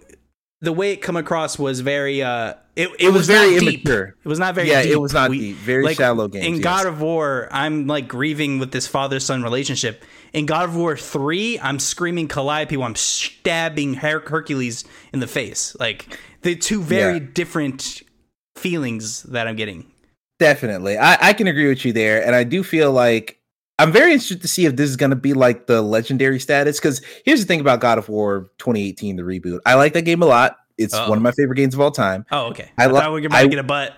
the 0.61 0.73
way 0.73 0.91
it 0.91 0.97
come 1.01 1.15
across 1.17 1.59
was 1.59 1.81
very. 1.81 2.21
uh 2.23 2.53
It, 2.75 2.89
it, 2.99 3.07
It 3.07 3.09
was 3.13 3.27
very 3.27 3.53
not 3.55 3.59
deep. 3.59 3.85
immature. 3.85 4.15
It 4.23 4.27
was 4.27 4.39
not 4.39 4.55
very. 4.55 4.69
Yeah, 4.69 4.83
deep. 4.83 4.91
it 4.93 4.99
was 5.01 5.13
not 5.13 5.31
deep. 5.31 5.55
Very 5.57 5.93
shallow 5.93 6.27
games, 6.27 6.45
In 6.45 6.53
yes. 6.55 6.63
God 6.63 6.85
of 6.87 7.01
War, 7.01 7.47
I'm 7.51 7.87
like 7.87 8.07
grieving 8.07 8.59
with 8.59 8.71
this 8.71 8.87
father 8.87 9.19
son 9.19 9.43
relationship. 9.43 10.03
In 10.33 10.45
God 10.45 10.65
of 10.69 10.75
War 10.75 10.97
three, 10.97 11.59
I'm 11.59 11.79
screaming 11.79 12.27
Calliope 12.27 12.75
while 12.77 12.87
I'm 12.87 12.95
stabbing 12.95 13.95
Her- 13.95 14.19
Hercules 14.27 14.83
in 15.13 15.19
the 15.19 15.27
face. 15.27 15.75
Like 15.79 16.17
the 16.41 16.55
two 16.55 16.81
very 16.81 17.17
Yeah. 17.19 17.25
different 17.33 18.01
feelings 18.57 19.23
that 19.23 19.47
I'm 19.47 19.55
getting. 19.55 19.85
Definitely, 20.39 20.97
I 20.97 21.29
I 21.29 21.33
can 21.33 21.47
agree 21.47 21.67
with 21.67 21.83
you 21.85 21.93
there, 21.93 22.23
and 22.25 22.35
I 22.35 22.43
do 22.43 22.63
feel 22.63 22.91
like 22.91 23.36
I'm 23.79 23.91
very 23.91 24.11
interested 24.13 24.41
to 24.41 24.47
see 24.47 24.65
if 24.65 24.75
this 24.75 24.89
is 24.89 24.95
going 24.95 25.11
to 25.11 25.15
be 25.15 25.33
like 25.33 25.67
the 25.67 25.81
legendary 25.81 26.39
status. 26.39 26.79
Because 26.79 27.01
here's 27.25 27.39
the 27.41 27.45
thing 27.45 27.59
about 27.61 27.79
God 27.79 27.97
of 27.97 28.09
War 28.09 28.49
2018, 28.57 29.15
the 29.17 29.23
reboot. 29.23 29.59
I 29.65 29.75
like 29.75 29.93
that 29.93 30.01
game 30.03 30.21
a 30.21 30.25
lot. 30.25 30.57
It's 30.77 30.93
Uh-oh. 30.93 31.09
one 31.09 31.17
of 31.17 31.21
my 31.23 31.31
favorite 31.31 31.57
games 31.57 31.73
of 31.73 31.79
all 31.81 31.91
time. 31.91 32.25
Oh, 32.31 32.47
okay. 32.47 32.71
I 32.77 32.83
I, 32.83 32.87
lo- 32.87 32.99
thought 32.99 33.13
we 33.13 33.21
were 33.21 33.27
I- 33.33 33.43
to 33.43 33.49
get 33.49 33.59
a 33.59 33.63
butt. 33.63 33.93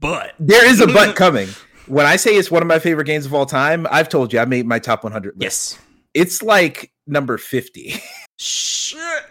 But 0.00 0.34
There 0.38 0.66
is 0.68 0.80
a 0.80 0.86
butt 0.92 1.16
coming. 1.16 1.48
When 1.86 2.06
I 2.06 2.16
say 2.16 2.36
it's 2.36 2.50
one 2.50 2.62
of 2.62 2.68
my 2.68 2.78
favorite 2.78 3.06
games 3.06 3.26
of 3.26 3.34
all 3.34 3.46
time, 3.46 3.86
I've 3.90 4.08
told 4.08 4.32
you 4.32 4.38
I 4.38 4.44
made 4.44 4.66
my 4.66 4.78
top 4.78 5.02
100 5.04 5.34
list. 5.40 5.42
yes. 5.42 5.78
It's 6.14 6.42
like 6.42 6.92
number 7.06 7.36
50. 7.38 8.00
Shit. 8.38 9.22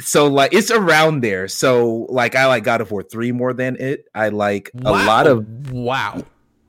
so 0.00 0.26
like 0.28 0.52
it's 0.54 0.70
around 0.70 1.22
there. 1.22 1.48
So 1.48 2.06
like 2.08 2.34
I 2.34 2.46
like 2.46 2.64
God 2.64 2.80
of 2.80 2.90
War 2.90 3.02
3 3.02 3.32
more 3.32 3.52
than 3.52 3.76
it. 3.76 4.06
I 4.14 4.28
like 4.30 4.70
a 4.84 4.90
lot 4.92 5.26
of 5.26 5.70
wow. 5.72 6.22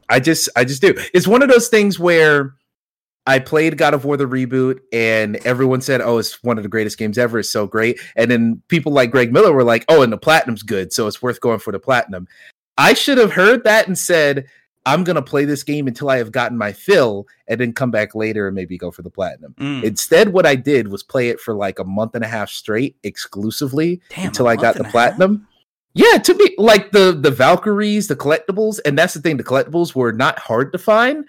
I 0.10 0.20
just 0.20 0.50
I 0.56 0.66
just 0.66 0.82
do. 0.82 0.94
It's 1.14 1.28
one 1.28 1.42
of 1.44 1.50
those 1.50 1.68
things 1.70 2.00
where 2.00 2.56
I 3.30 3.38
played 3.38 3.78
God 3.78 3.94
of 3.94 4.06
War 4.06 4.18
the 4.18 4.26
reboot 4.26 4.80
and 4.92 5.36
everyone 5.46 5.82
said, 5.82 6.02
"Oh, 6.02 6.18
it's 6.18 6.42
one 6.44 6.58
of 6.58 6.64
the 6.64 6.70
greatest 6.70 6.98
games 6.98 7.16
ever. 7.20 7.38
It's 7.38 7.52
so 7.52 7.68
great." 7.68 8.00
And 8.16 8.32
then 8.32 8.60
people 8.70 8.92
like 8.92 9.12
Greg 9.12 9.32
Miller 9.32 9.54
were 9.54 9.64
like, 9.64 9.86
"Oh, 9.88 10.02
and 10.02 10.12
the 10.12 10.18
platinum's 10.18 10.64
good, 10.64 10.92
so 10.92 11.06
it's 11.06 11.22
worth 11.22 11.40
going 11.40 11.60
for 11.60 11.72
the 11.72 11.78
platinum." 11.78 12.28
I 12.80 12.96
should 12.96 13.20
have 13.20 13.32
heard 13.32 13.64
that 13.66 13.88
and 13.88 13.96
said, 13.96 14.48
"I'm 14.88 15.04
going 15.04 15.16
to 15.16 15.22
play 15.22 15.46
this 15.46 15.62
game 15.62 15.88
until 15.88 16.10
I 16.10 16.18
have 16.18 16.32
gotten 16.32 16.58
my 16.58 16.74
fill 16.74 17.28
and 17.48 17.60
then 17.60 17.72
come 17.72 17.92
back 17.92 18.16
later 18.16 18.48
and 18.48 18.56
maybe 18.56 18.80
go 18.80 18.90
for 18.90 19.04
the 19.04 19.12
platinum." 19.12 19.54
Mm. 19.60 19.84
Instead, 19.84 20.34
what 20.34 20.48
I 20.48 20.56
did 20.56 20.88
was 20.88 21.04
play 21.04 21.30
it 21.30 21.40
for 21.40 21.54
like 21.54 21.78
a 21.78 21.84
month 21.84 22.16
and 22.16 22.24
a 22.24 22.28
half 22.28 22.50
straight 22.50 22.96
exclusively 23.04 24.02
Damn, 24.10 24.30
until 24.30 24.48
I 24.48 24.56
got 24.56 24.74
the 24.74 24.80
and 24.80 24.82
a 24.82 24.84
half? 24.86 24.92
platinum. 24.92 25.48
Yeah, 25.94 26.18
to 26.18 26.34
me, 26.34 26.56
like 26.58 26.94
the 26.94 27.12
the 27.12 27.30
Valkyries, 27.30 28.08
the 28.08 28.16
collectibles, 28.16 28.80
and 28.86 28.98
that's 28.98 29.14
the 29.14 29.22
thing. 29.22 29.38
The 29.38 29.44
collectibles 29.44 29.94
were 29.94 30.14
not 30.14 30.40
hard 30.40 30.72
to 30.72 30.80
find, 30.80 31.26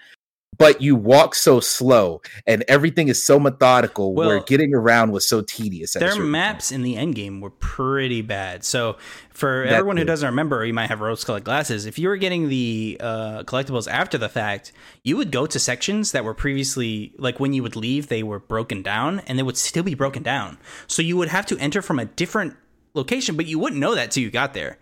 but 0.61 0.79
you 0.79 0.95
walk 0.95 1.33
so 1.33 1.59
slow, 1.59 2.21
and 2.45 2.63
everything 2.67 3.07
is 3.07 3.25
so 3.25 3.39
methodical. 3.39 4.13
where 4.13 4.37
Well, 4.37 4.43
getting 4.43 4.75
around 4.75 5.11
was 5.11 5.27
so 5.27 5.41
tedious. 5.41 5.93
Their 5.93 6.15
maps 6.15 6.71
in 6.71 6.83
the 6.83 6.95
end 6.95 7.15
game 7.15 7.41
were 7.41 7.49
pretty 7.49 8.21
bad. 8.21 8.63
So, 8.63 8.97
for 9.31 9.65
That 9.65 9.73
everyone 9.73 9.97
who 9.97 10.03
doesn't 10.03 10.27
remember, 10.27 10.63
you 10.63 10.73
might 10.73 10.89
have 10.89 11.01
rose-colored 11.01 11.43
glasses. 11.43 11.87
If 11.87 11.97
you 11.97 12.09
were 12.09 12.17
getting 12.17 12.47
the 12.47 12.97
uh, 12.99 13.43
collectibles 13.43 13.89
after 13.89 14.19
the 14.19 14.29
fact, 14.29 14.71
you 15.03 15.17
would 15.17 15.31
go 15.31 15.47
to 15.47 15.57
sections 15.59 16.11
that 16.11 16.23
were 16.23 16.35
previously 16.35 17.13
like 17.17 17.39
when 17.39 17.53
you 17.53 17.63
would 17.63 17.75
leave, 17.75 18.07
they 18.07 18.21
were 18.21 18.39
broken 18.39 18.83
down, 18.83 19.21
and 19.21 19.39
they 19.39 19.43
would 19.43 19.57
still 19.57 19.83
be 19.83 19.95
broken 19.95 20.21
down. 20.21 20.59
So 20.85 21.01
you 21.01 21.17
would 21.17 21.29
have 21.29 21.47
to 21.47 21.57
enter 21.57 21.81
from 21.81 21.97
a 21.97 22.05
different 22.05 22.55
location, 22.93 23.35
but 23.35 23.47
you 23.47 23.57
wouldn't 23.57 23.79
know 23.79 23.95
that 23.95 24.11
till 24.11 24.21
you 24.21 24.29
got 24.29 24.53
there. 24.53 24.77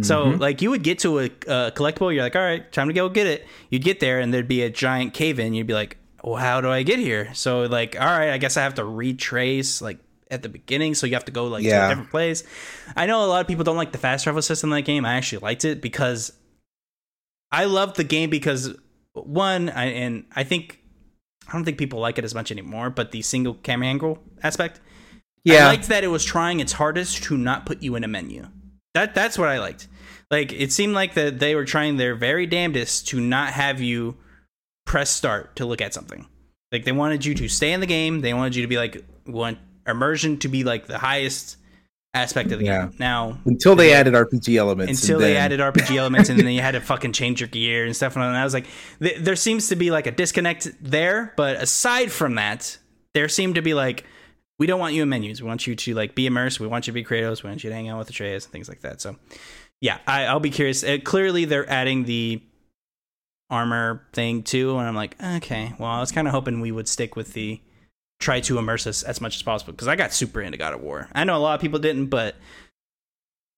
So, 0.00 0.26
Mm-hmm. 0.26 0.40
like, 0.40 0.62
you 0.62 0.70
would 0.70 0.82
get 0.82 1.00
to 1.00 1.18
a, 1.20 1.24
a 1.24 1.70
collectible, 1.72 2.12
you're 2.14 2.22
like, 2.22 2.34
all 2.34 2.42
right, 2.42 2.70
time 2.72 2.88
to 2.88 2.94
go 2.94 3.08
get 3.10 3.26
it. 3.26 3.46
You'd 3.68 3.84
get 3.84 4.00
there, 4.00 4.20
and 4.20 4.32
there'd 4.32 4.48
be 4.48 4.62
a 4.62 4.70
giant 4.70 5.12
cave 5.12 5.38
in. 5.38 5.52
You'd 5.52 5.66
be 5.66 5.74
like, 5.74 5.98
well, 6.24 6.36
how 6.36 6.60
do 6.60 6.70
I 6.70 6.82
get 6.82 6.98
here? 6.98 7.32
So, 7.34 7.62
like, 7.64 7.94
all 8.00 8.06
right, 8.06 8.30
I 8.30 8.38
guess 8.38 8.56
I 8.56 8.62
have 8.62 8.74
to 8.74 8.84
retrace, 8.84 9.82
like, 9.82 9.98
at 10.30 10.42
the 10.42 10.48
beginning. 10.48 10.94
So, 10.94 11.06
you 11.06 11.12
have 11.12 11.26
to 11.26 11.32
go, 11.32 11.46
like, 11.46 11.62
to 11.62 11.68
Yeah. 11.68 11.86
a 11.86 11.88
different 11.90 12.10
place. 12.10 12.42
I 12.96 13.04
know 13.06 13.22
a 13.24 13.26
lot 13.26 13.42
of 13.42 13.46
people 13.48 13.64
don't 13.64 13.76
like 13.76 13.92
the 13.92 13.98
fast 13.98 14.24
travel 14.24 14.40
system 14.40 14.72
in 14.72 14.76
that 14.78 14.82
game. 14.82 15.04
I 15.04 15.14
actually 15.14 15.40
liked 15.40 15.64
it 15.66 15.82
because 15.82 16.32
I 17.50 17.66
loved 17.66 17.96
the 17.96 18.04
game 18.04 18.30
because, 18.30 18.74
one, 19.12 19.68
I, 19.68 19.84
and 19.86 20.24
I 20.34 20.42
think, 20.42 20.80
I 21.48 21.52
don't 21.52 21.64
think 21.64 21.76
people 21.76 22.00
like 22.00 22.18
it 22.18 22.24
as 22.24 22.34
much 22.34 22.50
anymore, 22.50 22.88
but 22.88 23.10
the 23.12 23.20
single 23.20 23.54
camera 23.54 23.88
angle 23.88 24.22
aspect. 24.42 24.80
Yeah. 25.44 25.66
I 25.66 25.70
liked 25.70 25.88
that 25.88 26.02
it 26.02 26.08
was 26.08 26.24
trying 26.24 26.60
its 26.60 26.72
hardest 26.72 27.24
to 27.24 27.36
not 27.36 27.66
put 27.66 27.82
you 27.82 27.94
in 27.94 28.04
a 28.04 28.08
menu. 28.08 28.46
That 28.94 29.14
that's 29.14 29.38
what 29.38 29.48
I 29.48 29.58
liked. 29.58 29.88
Like 30.30 30.52
it 30.52 30.72
seemed 30.72 30.94
like 30.94 31.14
that 31.14 31.38
they 31.38 31.54
were 31.54 31.64
trying 31.64 31.96
their 31.96 32.14
very 32.14 32.46
damnedest 32.46 33.08
to 33.08 33.20
not 33.20 33.52
have 33.52 33.80
you 33.80 34.16
press 34.86 35.10
start 35.10 35.56
to 35.56 35.66
look 35.66 35.80
at 35.80 35.94
something. 35.94 36.26
Like 36.70 36.84
they 36.84 36.92
wanted 36.92 37.24
you 37.24 37.34
to 37.34 37.48
stay 37.48 37.72
in 37.72 37.80
the 37.80 37.86
game. 37.86 38.20
They 38.20 38.34
wanted 38.34 38.56
you 38.56 38.62
to 38.62 38.68
be 38.68 38.76
like, 38.76 39.04
want 39.26 39.58
immersion 39.86 40.38
to 40.38 40.48
be 40.48 40.64
like 40.64 40.86
the 40.86 40.98
highest 40.98 41.56
aspect 42.14 42.52
of 42.52 42.58
the 42.58 42.66
Yeah. 42.66 42.86
game. 42.86 42.94
Now, 42.98 43.38
Until 43.46 43.74
they 43.76 43.92
added 43.94 44.14
RPG 44.14 44.56
elements. 44.56 45.02
until 45.02 45.16
and 45.16 45.24
they 45.24 45.32
then- 45.34 45.42
added 45.52 45.60
RPG 45.60 45.96
elements 45.98 46.28
and 46.28 46.38
then 46.38 46.48
you 46.48 46.60
had 46.60 46.72
to 46.72 46.80
fucking 46.80 47.12
change 47.12 47.40
your 47.40 47.48
gear 47.48 47.84
and 47.84 47.94
stuff. 47.96 48.16
And 48.16 48.24
I 48.24 48.44
was 48.44 48.54
like, 48.54 48.66
th- 49.02 49.18
there 49.18 49.36
seems 49.36 49.68
to 49.68 49.76
be 49.76 49.90
like 49.90 50.06
a 50.06 50.10
disconnect 50.10 50.68
there. 50.80 51.32
But 51.36 51.56
aside 51.56 52.10
from 52.12 52.34
that, 52.36 52.76
there 53.14 53.28
seemed 53.28 53.54
to 53.56 53.62
be 53.62 53.74
like, 53.74 54.04
we 54.62 54.68
don't 54.68 54.78
want 54.78 54.94
you 54.94 55.02
in 55.02 55.08
menus. 55.08 55.42
We 55.42 55.48
want 55.48 55.66
you 55.66 55.74
to 55.74 55.94
like 55.94 56.14
be 56.14 56.24
immersed. 56.24 56.60
We 56.60 56.68
want 56.68 56.86
you 56.86 56.92
to 56.92 56.94
be 56.94 57.02
Kratos. 57.02 57.42
We 57.42 57.50
want 57.50 57.64
you 57.64 57.70
to 57.70 57.74
hang 57.74 57.88
out 57.88 57.98
with 57.98 58.08
Atreus 58.08 58.44
and 58.44 58.52
things 58.52 58.68
like 58.68 58.82
that. 58.82 59.00
So, 59.00 59.16
yeah, 59.80 59.98
I, 60.06 60.26
I'll 60.26 60.38
be 60.38 60.50
curious. 60.50 60.84
Uh, 60.84 60.98
clearly, 61.02 61.46
they're 61.46 61.68
adding 61.68 62.04
the 62.04 62.40
armor 63.50 64.06
thing 64.12 64.44
too, 64.44 64.78
and 64.78 64.86
I'm 64.86 64.94
like, 64.94 65.20
okay. 65.20 65.74
Well, 65.80 65.90
I 65.90 65.98
was 65.98 66.12
kind 66.12 66.28
of 66.28 66.32
hoping 66.32 66.60
we 66.60 66.70
would 66.70 66.86
stick 66.86 67.16
with 67.16 67.32
the 67.32 67.60
try 68.20 68.38
to 68.42 68.56
immerse 68.56 68.86
us 68.86 69.02
as 69.02 69.20
much 69.20 69.34
as 69.34 69.42
possible 69.42 69.72
because 69.72 69.88
I 69.88 69.96
got 69.96 70.12
super 70.12 70.40
into 70.40 70.58
God 70.58 70.74
of 70.74 70.80
War. 70.80 71.08
I 71.12 71.24
know 71.24 71.36
a 71.36 71.38
lot 71.38 71.56
of 71.56 71.60
people 71.60 71.80
didn't, 71.80 72.06
but 72.06 72.36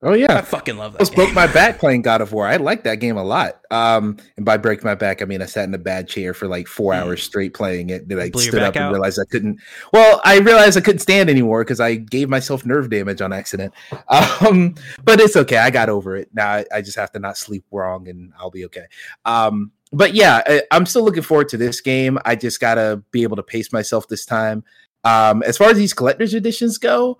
Oh 0.07 0.13
yeah, 0.13 0.37
I 0.37 0.43
fucking 0.43 0.77
love 0.77 0.93
that. 0.93 0.99
almost 1.01 1.13
game. 1.17 1.25
broke 1.25 1.35
my 1.35 1.47
back 1.53 1.79
playing 1.81 2.03
God 2.03 2.21
of 2.21 2.31
War. 2.33 2.47
I 2.47 2.57
like 2.57 2.85
that 2.85 2.97
game 2.97 3.17
a 3.17 3.25
lot. 3.25 3.61
Um, 3.71 4.19
and 4.37 4.45
by 4.45 4.59
break 4.59 4.85
my 4.85 4.95
back, 4.95 5.23
I 5.23 5.25
mean 5.25 5.41
I 5.41 5.47
sat 5.47 5.67
in 5.67 5.73
a 5.75 5.79
bad 5.79 6.09
chair 6.09 6.35
for 6.35 6.47
like 6.47 6.69
four 6.69 6.93
Mm. 6.93 6.97
hours 7.03 7.23
straight 7.23 7.55
playing 7.55 7.89
it. 7.91 8.07
Then 8.09 8.21
I 8.21 8.29
Blew 8.29 8.43
stood 8.43 8.63
up 8.63 8.77
out? 8.77 8.83
and 8.83 8.93
realized 8.93 9.19
I 9.19 9.25
couldn't. 9.25 9.59
Well, 9.93 10.21
I 10.25 10.39
realized 10.41 10.77
I 10.77 10.83
couldn't 10.83 10.99
stand 11.01 11.31
anymore 11.31 11.65
because 11.65 11.81
I 11.81 11.95
gave 11.97 12.29
myself 12.29 12.67
nerve 12.67 12.91
damage 12.91 13.21
on 13.21 13.33
accident. 13.33 13.73
Um, 14.11 14.75
but 15.03 15.21
it's 15.21 15.37
okay. 15.37 15.57
I 15.57 15.71
got 15.71 15.89
over 15.89 16.17
it. 16.17 16.29
Now 16.35 16.49
I, 16.51 16.65
I 16.73 16.83
just 16.83 16.97
have 16.99 17.11
to 17.13 17.19
not 17.19 17.37
sleep 17.39 17.65
wrong, 17.71 18.07
and 18.09 18.33
I'll 18.39 18.51
be 18.51 18.65
okay. 18.67 18.85
Um, 19.25 19.73
but 19.93 20.15
yeah, 20.15 20.43
I, 20.47 20.63
I'm 20.71 20.85
still 20.87 21.03
looking 21.05 21.23
forward 21.23 21.49
to 21.51 21.57
this 21.57 21.81
game. 21.81 22.19
I 22.25 22.37
just 22.37 22.61
gotta 22.61 23.03
be 23.11 23.23
able 23.23 23.37
to 23.37 23.43
pace 23.43 23.73
myself 23.73 24.07
this 24.09 24.27
time. 24.27 24.63
Um, 25.05 25.43
as 25.43 25.57
far 25.57 25.71
as 25.71 25.77
these 25.79 25.95
collector's 25.95 26.35
editions 26.35 26.79
go, 26.79 27.19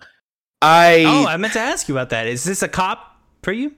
I 0.65 1.05
Oh, 1.07 1.27
I 1.27 1.37
meant 1.37 1.53
to 1.53 1.61
ask 1.61 1.89
you 1.89 1.95
about 1.95 2.11
that. 2.11 2.27
Is 2.27 2.45
this 2.45 2.63
a 2.63 2.69
cop 2.69 3.21
for 3.43 3.53
you? 3.53 3.75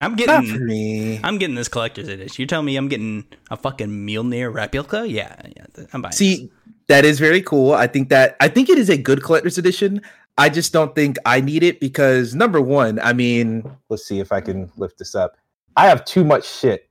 I'm 0.00 0.12
not 0.14 0.20
for 0.20 0.26
getting 0.44 0.66
me. 0.66 1.20
I'm 1.22 1.36
getting 1.38 1.56
this 1.56 1.68
collector's 1.68 2.08
edition. 2.08 2.36
You're 2.40 2.46
telling 2.46 2.66
me 2.66 2.76
I'm 2.76 2.88
getting 2.88 3.24
a 3.50 3.56
fucking 3.56 3.88
Mjolnir 3.88 4.52
replica? 4.54 5.06
Yeah, 5.06 5.34
yeah. 5.44 5.84
I'm 5.92 6.02
buying. 6.02 6.12
See, 6.12 6.50
that 6.86 7.04
is 7.04 7.18
very 7.18 7.42
cool. 7.42 7.72
I 7.72 7.86
think 7.86 8.08
that 8.10 8.36
I 8.40 8.48
think 8.48 8.68
it 8.70 8.78
is 8.78 8.88
a 8.88 8.96
good 8.96 9.22
collector's 9.22 9.58
edition. 9.58 10.00
I 10.38 10.48
just 10.48 10.72
don't 10.72 10.94
think 10.94 11.16
I 11.26 11.40
need 11.40 11.62
it 11.62 11.80
because 11.80 12.34
number 12.34 12.60
one, 12.62 12.98
I 13.00 13.12
mean, 13.12 13.68
let's 13.90 14.06
see 14.06 14.20
if 14.20 14.32
I 14.32 14.40
can 14.40 14.70
lift 14.76 14.98
this 14.98 15.14
up. 15.14 15.36
I 15.76 15.88
have 15.88 16.04
too 16.04 16.24
much 16.24 16.48
shit 16.48 16.88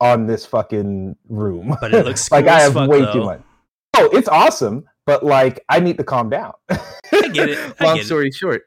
on 0.00 0.26
this 0.26 0.44
fucking 0.44 1.14
room. 1.28 1.76
But 1.80 1.94
it 1.94 2.04
looks 2.04 2.28
like 2.32 2.46
cool 2.46 2.54
I 2.54 2.60
have 2.60 2.72
fuck, 2.72 2.90
way 2.90 3.02
though. 3.02 3.12
too 3.12 3.24
much. 3.24 3.40
Oh, 3.94 4.08
it's 4.14 4.28
awesome, 4.28 4.84
but 5.06 5.24
like 5.24 5.64
I 5.68 5.80
need 5.80 5.98
to 5.98 6.04
calm 6.04 6.30
down. 6.30 6.52
I 6.70 7.28
get 7.32 7.48
it. 7.48 7.58
I 7.80 7.84
Long 7.84 7.96
get 7.96 8.02
it. 8.02 8.06
story 8.06 8.30
short. 8.30 8.66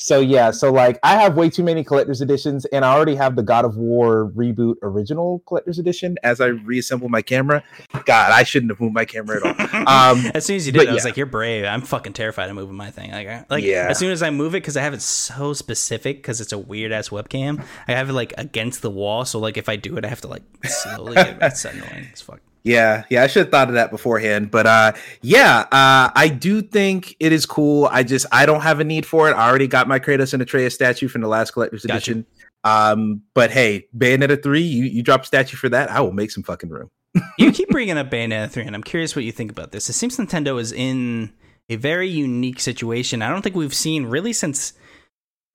So 0.00 0.18
yeah, 0.18 0.50
so 0.50 0.72
like 0.72 0.98
I 1.04 1.12
have 1.20 1.36
way 1.36 1.48
too 1.48 1.62
many 1.62 1.84
collector's 1.84 2.20
editions, 2.20 2.64
and 2.72 2.84
I 2.84 2.92
already 2.92 3.14
have 3.14 3.36
the 3.36 3.42
God 3.44 3.64
of 3.64 3.76
War 3.76 4.32
reboot 4.34 4.74
original 4.82 5.44
collector's 5.46 5.78
edition. 5.78 6.16
As 6.24 6.40
I 6.40 6.46
reassemble 6.46 7.08
my 7.08 7.22
camera, 7.22 7.62
God, 8.04 8.32
I 8.32 8.42
shouldn't 8.42 8.72
have 8.72 8.80
moved 8.80 8.94
my 8.96 9.04
camera 9.04 9.36
at 9.36 9.60
all. 9.60 9.82
Um, 9.86 10.30
as 10.34 10.44
soon 10.44 10.56
as 10.56 10.66
you 10.66 10.72
did, 10.72 10.88
I 10.88 10.92
was 10.92 11.04
like, 11.04 11.16
"You're 11.16 11.26
brave." 11.26 11.64
I'm 11.66 11.82
fucking 11.82 12.14
terrified 12.14 12.50
of 12.50 12.56
moving 12.56 12.74
my 12.76 12.90
thing. 12.90 13.12
Like, 13.12 13.48
like 13.48 13.62
Yeah. 13.62 13.86
as 13.90 13.98
soon 13.98 14.10
as 14.10 14.24
I 14.24 14.30
move 14.30 14.54
it, 14.56 14.62
because 14.62 14.76
I 14.76 14.82
have 14.82 14.92
it 14.94 15.02
so 15.02 15.52
specific, 15.52 16.16
because 16.16 16.40
it's 16.40 16.52
a 16.52 16.58
weird 16.58 16.90
ass 16.90 17.10
webcam. 17.10 17.64
I 17.86 17.92
have 17.92 18.08
it 18.10 18.12
like 18.12 18.34
against 18.38 18.82
the 18.82 18.90
wall, 18.90 19.24
so 19.24 19.38
like 19.38 19.56
if 19.56 19.68
I 19.68 19.76
do 19.76 19.96
it, 19.98 20.04
I 20.04 20.08
have 20.08 20.20
to 20.22 20.28
like 20.28 20.42
slowly. 20.64 21.14
get 21.14 21.28
it. 21.28 21.38
It's 21.42 21.64
annoying 21.64 22.08
as 22.12 22.20
fuck. 22.20 22.40
Yeah, 22.64 23.04
yeah, 23.10 23.24
I 23.24 23.26
should 23.26 23.40
have 23.40 23.50
thought 23.50 23.68
of 23.68 23.74
that 23.74 23.90
beforehand. 23.90 24.50
But 24.50 24.66
uh 24.66 24.92
yeah, 25.20 25.60
uh 25.72 26.10
I 26.14 26.28
do 26.28 26.62
think 26.62 27.16
it 27.18 27.32
is 27.32 27.46
cool. 27.46 27.88
I 27.90 28.02
just 28.02 28.26
I 28.32 28.46
don't 28.46 28.60
have 28.60 28.80
a 28.80 28.84
need 28.84 29.04
for 29.06 29.28
it. 29.28 29.34
I 29.34 29.48
already 29.48 29.66
got 29.66 29.88
my 29.88 29.98
Kratos 29.98 30.32
and 30.32 30.42
Atreus 30.42 30.74
statue 30.74 31.08
from 31.08 31.22
the 31.22 31.28
last 31.28 31.52
collector's 31.52 31.84
Gotcha. 31.84 31.96
edition. 31.96 32.26
Um, 32.64 33.22
but 33.34 33.50
hey, 33.50 33.88
Bayonetta 33.96 34.42
3, 34.42 34.60
you, 34.60 34.84
you 34.84 35.02
drop 35.02 35.22
a 35.22 35.26
statue 35.26 35.56
for 35.56 35.68
that, 35.70 35.90
I 35.90 36.00
will 36.00 36.12
make 36.12 36.30
some 36.30 36.44
fucking 36.44 36.70
room. 36.70 36.90
you 37.38 37.52
keep 37.52 37.68
bringing 37.70 37.98
up 37.98 38.10
Bayonetta 38.10 38.50
3, 38.50 38.64
and 38.64 38.74
I'm 38.74 38.82
curious 38.82 39.16
what 39.16 39.24
you 39.24 39.32
think 39.32 39.50
about 39.50 39.72
this. 39.72 39.88
It 39.90 39.94
seems 39.94 40.16
Nintendo 40.16 40.60
is 40.60 40.72
in 40.72 41.32
a 41.68 41.76
very 41.76 42.08
unique 42.08 42.60
situation. 42.60 43.22
I 43.22 43.28
don't 43.28 43.42
think 43.42 43.56
we've 43.56 43.74
seen 43.74 44.06
really 44.06 44.32
since. 44.32 44.74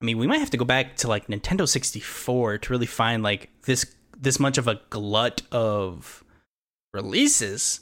I 0.01 0.05
mean, 0.05 0.17
we 0.17 0.27
might 0.27 0.39
have 0.39 0.51
to 0.51 0.57
go 0.57 0.65
back 0.65 0.97
to 0.97 1.07
like 1.07 1.27
Nintendo 1.27 1.67
64 1.67 2.59
to 2.59 2.73
really 2.73 2.85
find 2.85 3.23
like 3.23 3.49
this 3.63 3.85
this 4.19 4.39
much 4.39 4.57
of 4.57 4.67
a 4.67 4.81
glut 4.89 5.41
of 5.51 6.23
releases. 6.97 7.81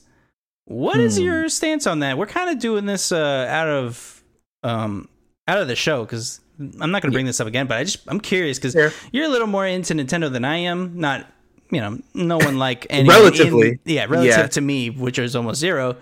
What 0.66 1.00
is 1.00 1.18
Hmm. 1.18 1.24
your 1.24 1.50
stance 1.50 1.86
on 1.88 2.00
that? 2.00 2.18
We're 2.18 2.26
kind 2.28 2.50
of 2.50 2.60
doing 2.60 2.86
this 2.86 3.12
uh, 3.12 3.48
out 3.50 3.68
of 3.68 4.24
um 4.64 5.08
out 5.48 5.60
of 5.60 5.68
the 5.68 5.76
show 5.76 6.04
because 6.04 6.40
I'm 6.60 6.90
not 6.92 7.02
going 7.02 7.12
to 7.12 7.16
bring 7.16 7.26
this 7.28 7.40
up 7.40 7.48
again. 7.48 7.68
But 7.68 7.78
I 7.78 7.84
just 7.84 8.00
I'm 8.08 8.20
curious 8.20 8.58
because 8.60 8.76
you're 9.12 9.26
a 9.26 9.30
little 9.30 9.48
more 9.48 9.68
into 9.68 9.94
Nintendo 9.94 10.32
than 10.32 10.44
I 10.46 10.58
am. 10.58 11.00
Not 11.00 11.28
you 11.72 11.82
know, 11.82 12.00
no 12.14 12.38
one 12.38 12.58
like 12.58 12.86
any 12.92 13.10
Relatively. 13.10 13.80
yeah, 13.86 14.06
relative 14.08 14.38
Yeah. 14.38 14.48
to 14.48 14.62
me, 14.62 14.90
which 14.92 15.18
is 15.20 15.36
almost 15.36 15.60
zero. 15.60 15.98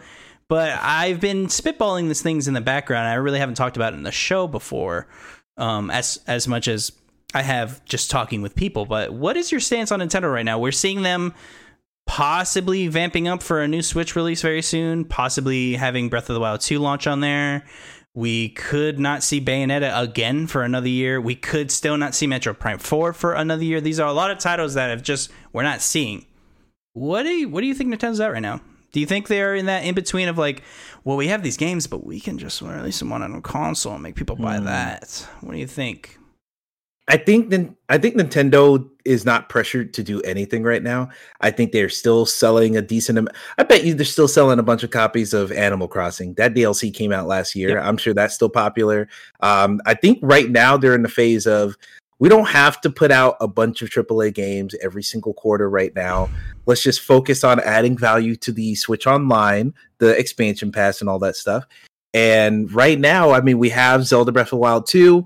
But 0.49 0.77
I've 0.81 1.19
been 1.21 1.47
spitballing 1.47 2.07
these 2.09 2.21
things 2.21 2.47
in 2.47 2.53
the 2.53 2.61
background. 2.61 3.07
I 3.07 3.13
really 3.15 3.39
haven't 3.39 3.55
talked 3.55 3.75
about 3.77 3.93
it 3.93 3.95
in 3.97 4.03
the 4.03 4.11
show 4.11 4.45
before, 4.47 5.07
um, 5.57 5.89
as 5.89 6.19
as 6.27 6.47
much 6.47 6.67
as 6.67 6.91
I 7.33 7.41
have 7.41 7.83
just 7.85 8.11
talking 8.11 8.41
with 8.41 8.55
people. 8.55 8.85
But 8.85 9.11
what 9.13 9.35
is 9.37 9.51
your 9.51 9.59
stance 9.61 9.91
on 9.91 9.99
Nintendo 9.99 10.31
right 10.31 10.45
now? 10.45 10.59
We're 10.59 10.71
seeing 10.71 11.01
them 11.01 11.33
possibly 12.05 12.87
vamping 12.87 13.27
up 13.27 13.41
for 13.43 13.61
a 13.61 13.67
new 13.67 13.81
Switch 13.81 14.15
release 14.15 14.41
very 14.41 14.61
soon, 14.61 15.05
possibly 15.05 15.75
having 15.75 16.09
Breath 16.09 16.29
of 16.29 16.33
the 16.33 16.39
Wild 16.39 16.61
2 16.61 16.79
launch 16.79 17.07
on 17.07 17.19
there. 17.21 17.65
We 18.15 18.49
could 18.49 18.99
not 18.99 19.23
see 19.23 19.41
Bayonetta 19.41 19.99
again 19.99 20.45
for 20.45 20.61
another 20.61 20.87
year. 20.89 21.19
We 21.19 21.33
could 21.35 21.71
still 21.71 21.97
not 21.97 22.13
see 22.13 22.27
Metroid 22.27 22.59
Prime 22.59 22.77
4 22.77 23.13
for 23.13 23.33
another 23.33 23.63
year. 23.63 23.81
These 23.81 23.99
are 23.99 24.07
a 24.07 24.13
lot 24.13 24.29
of 24.29 24.37
titles 24.37 24.75
that 24.75 24.89
have 24.91 25.01
just 25.01 25.31
we're 25.51 25.63
not 25.63 25.81
seeing. 25.81 26.27
What 26.93 27.23
do 27.23 27.29
you 27.29 27.49
what 27.49 27.61
do 27.61 27.67
you 27.67 27.73
think 27.73 27.91
Nintendo's 27.91 28.19
at 28.19 28.31
right 28.31 28.39
now? 28.41 28.61
Do 28.91 28.99
you 28.99 29.07
think 29.07 29.27
they're 29.27 29.55
in 29.55 29.65
that 29.65 29.83
in 29.83 29.95
between 29.95 30.29
of 30.29 30.37
like, 30.37 30.61
well, 31.03 31.17
we 31.17 31.27
have 31.29 31.41
these 31.41 31.57
games, 31.57 31.87
but 31.87 32.05
we 32.05 32.19
can 32.19 32.37
just 32.37 32.61
release 32.61 32.99
them 32.99 33.11
on 33.11 33.23
a 33.23 33.41
console 33.41 33.93
and 33.93 34.03
make 34.03 34.13
people 34.15 34.35
buy 34.35 34.59
Hmm. 34.59 34.65
that? 34.65 35.27
What 35.41 35.53
do 35.53 35.57
you 35.57 35.65
think? 35.65 36.19
I 37.09 37.17
think 37.17 37.49
then 37.49 37.75
I 37.89 37.97
think 37.97 38.15
Nintendo 38.15 38.89
is 39.03 39.25
not 39.25 39.49
pressured 39.49 39.93
to 39.95 40.03
do 40.03 40.21
anything 40.21 40.63
right 40.63 40.81
now. 40.81 41.09
I 41.41 41.51
think 41.51 41.73
they're 41.73 41.89
still 41.89 42.25
selling 42.25 42.77
a 42.77 42.81
decent 42.81 43.17
amount. 43.17 43.35
I 43.57 43.63
bet 43.63 43.83
you 43.83 43.93
they're 43.93 44.05
still 44.05 44.29
selling 44.29 44.57
a 44.57 44.63
bunch 44.63 44.83
of 44.83 44.91
copies 44.91 45.33
of 45.33 45.51
Animal 45.51 45.89
Crossing. 45.89 46.33
That 46.35 46.53
DLC 46.53 46.93
came 46.93 47.11
out 47.11 47.27
last 47.27 47.55
year. 47.55 47.71
Yep. 47.75 47.83
I'm 47.83 47.97
sure 47.97 48.13
that's 48.13 48.35
still 48.35 48.49
popular. 48.49 49.09
Um, 49.41 49.81
I 49.85 49.95
think 49.95 50.19
right 50.21 50.49
now 50.49 50.77
they're 50.77 50.95
in 50.95 51.03
the 51.03 51.09
phase 51.09 51.45
of 51.45 51.75
we 52.19 52.29
don't 52.29 52.47
have 52.47 52.79
to 52.81 52.89
put 52.89 53.11
out 53.11 53.35
a 53.41 53.49
bunch 53.49 53.81
of 53.81 53.89
AAA 53.89 54.33
games 54.33 54.73
every 54.81 55.03
single 55.03 55.33
quarter 55.33 55.69
right 55.69 55.93
now. 55.93 56.29
Let's 56.65 56.81
just 56.83 57.01
focus 57.01 57.43
on 57.43 57.59
adding 57.59 57.97
value 57.97 58.37
to 58.37 58.53
the 58.53 58.75
Switch 58.75 59.05
Online, 59.07 59.73
the 59.97 60.17
expansion 60.17 60.71
pass, 60.71 61.01
and 61.01 61.09
all 61.09 61.19
that 61.19 61.35
stuff. 61.35 61.65
And 62.13 62.71
right 62.71 62.97
now, 62.97 63.31
I 63.31 63.41
mean, 63.41 63.57
we 63.59 63.69
have 63.69 64.05
Zelda 64.05 64.31
Breath 64.31 64.47
of 64.47 64.51
the 64.51 64.57
Wild 64.57 64.87
2 64.87 65.17
y- 65.17 65.25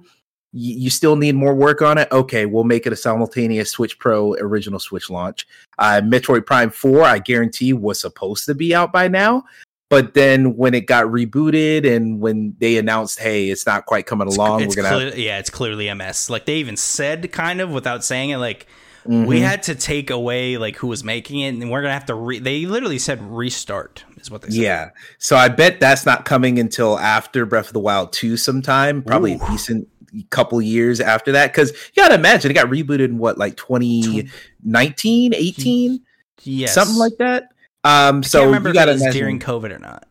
you 0.53 0.89
still 0.89 1.15
need 1.15 1.35
more 1.35 1.53
work 1.53 1.81
on 1.81 1.97
it. 1.97 2.07
Okay, 2.11 2.45
we'll 2.45 2.63
make 2.63 2.87
it 2.87 2.93
a 2.93 2.95
simultaneous 2.95 3.71
Switch 3.71 3.99
Pro 3.99 4.33
original 4.35 4.79
Switch 4.79 5.09
launch. 5.09 5.47
Uh, 5.77 6.01
Metroid 6.03 6.45
Prime 6.45 6.69
4, 6.69 7.03
I 7.03 7.19
guarantee, 7.19 7.73
was 7.73 7.99
supposed 7.99 8.45
to 8.45 8.55
be 8.55 8.73
out 8.73 8.91
by 8.91 9.07
now. 9.07 9.43
But 9.89 10.13
then 10.15 10.57
when 10.57 10.73
it 10.73 10.85
got 10.85 11.05
rebooted 11.05 11.85
and 11.85 12.19
when 12.19 12.55
they 12.59 12.77
announced, 12.77 13.19
hey, 13.19 13.49
it's 13.49 13.65
not 13.65 13.85
quite 13.85 14.05
coming 14.05 14.27
along, 14.27 14.61
it's 14.61 14.75
we're 14.75 14.83
going 14.83 15.11
to 15.11 15.19
yeah, 15.19 15.39
it's 15.39 15.49
clearly 15.49 15.87
a 15.87 15.95
mess. 15.95 16.29
Like 16.29 16.45
they 16.45 16.57
even 16.57 16.75
said, 16.75 17.31
kind 17.31 17.61
of 17.61 17.69
without 17.69 18.03
saying 18.03 18.31
it, 18.31 18.37
like 18.37 18.67
Mm-hmm. 19.07 19.25
we 19.25 19.39
had 19.39 19.63
to 19.63 19.75
take 19.75 20.09
away 20.09 20.57
like 20.57 20.75
who 20.75 20.87
was 20.87 21.03
making 21.03 21.39
it, 21.39 21.49
and 21.49 21.71
we're 21.71 21.81
gonna 21.81 21.93
have 21.93 22.07
to. 22.07 22.15
Re- 22.15 22.39
they 22.39 22.65
literally 22.65 22.99
said 22.99 23.21
restart 23.21 24.03
is 24.17 24.29
what 24.29 24.41
they 24.41 24.49
said. 24.49 24.57
Yeah. 24.57 24.89
So 25.17 25.37
I 25.37 25.47
bet 25.47 25.79
that's 25.79 26.05
not 26.05 26.25
coming 26.25 26.59
until 26.59 26.99
after 26.99 27.45
Breath 27.45 27.67
of 27.67 27.73
the 27.73 27.79
Wild 27.79 28.11
2 28.11 28.35
sometime, 28.35 29.01
probably 29.01 29.35
Ooh. 29.35 29.41
a 29.41 29.49
decent 29.49 29.87
couple 30.29 30.61
years 30.61 30.99
after 30.99 31.31
that. 31.33 31.51
Because 31.51 31.71
you 31.71 32.03
got 32.03 32.09
to 32.09 32.15
imagine 32.15 32.51
it 32.51 32.53
got 32.53 32.67
rebooted 32.67 33.05
in 33.05 33.17
what, 33.17 33.37
like 33.37 33.57
2019, 33.57 35.33
18, 35.33 36.01
yes, 36.43 36.73
something 36.73 36.97
like 36.97 37.17
that. 37.19 37.49
Um, 37.83 38.23
so 38.23 38.45
remember 38.45 38.69
you 38.69 38.71
if 38.71 38.75
got 38.75 38.89
it 38.89 38.93
was 38.93 39.01
imagine 39.01 39.19
during 39.19 39.39
COVID 39.39 39.75
or 39.75 39.79
not. 39.79 40.07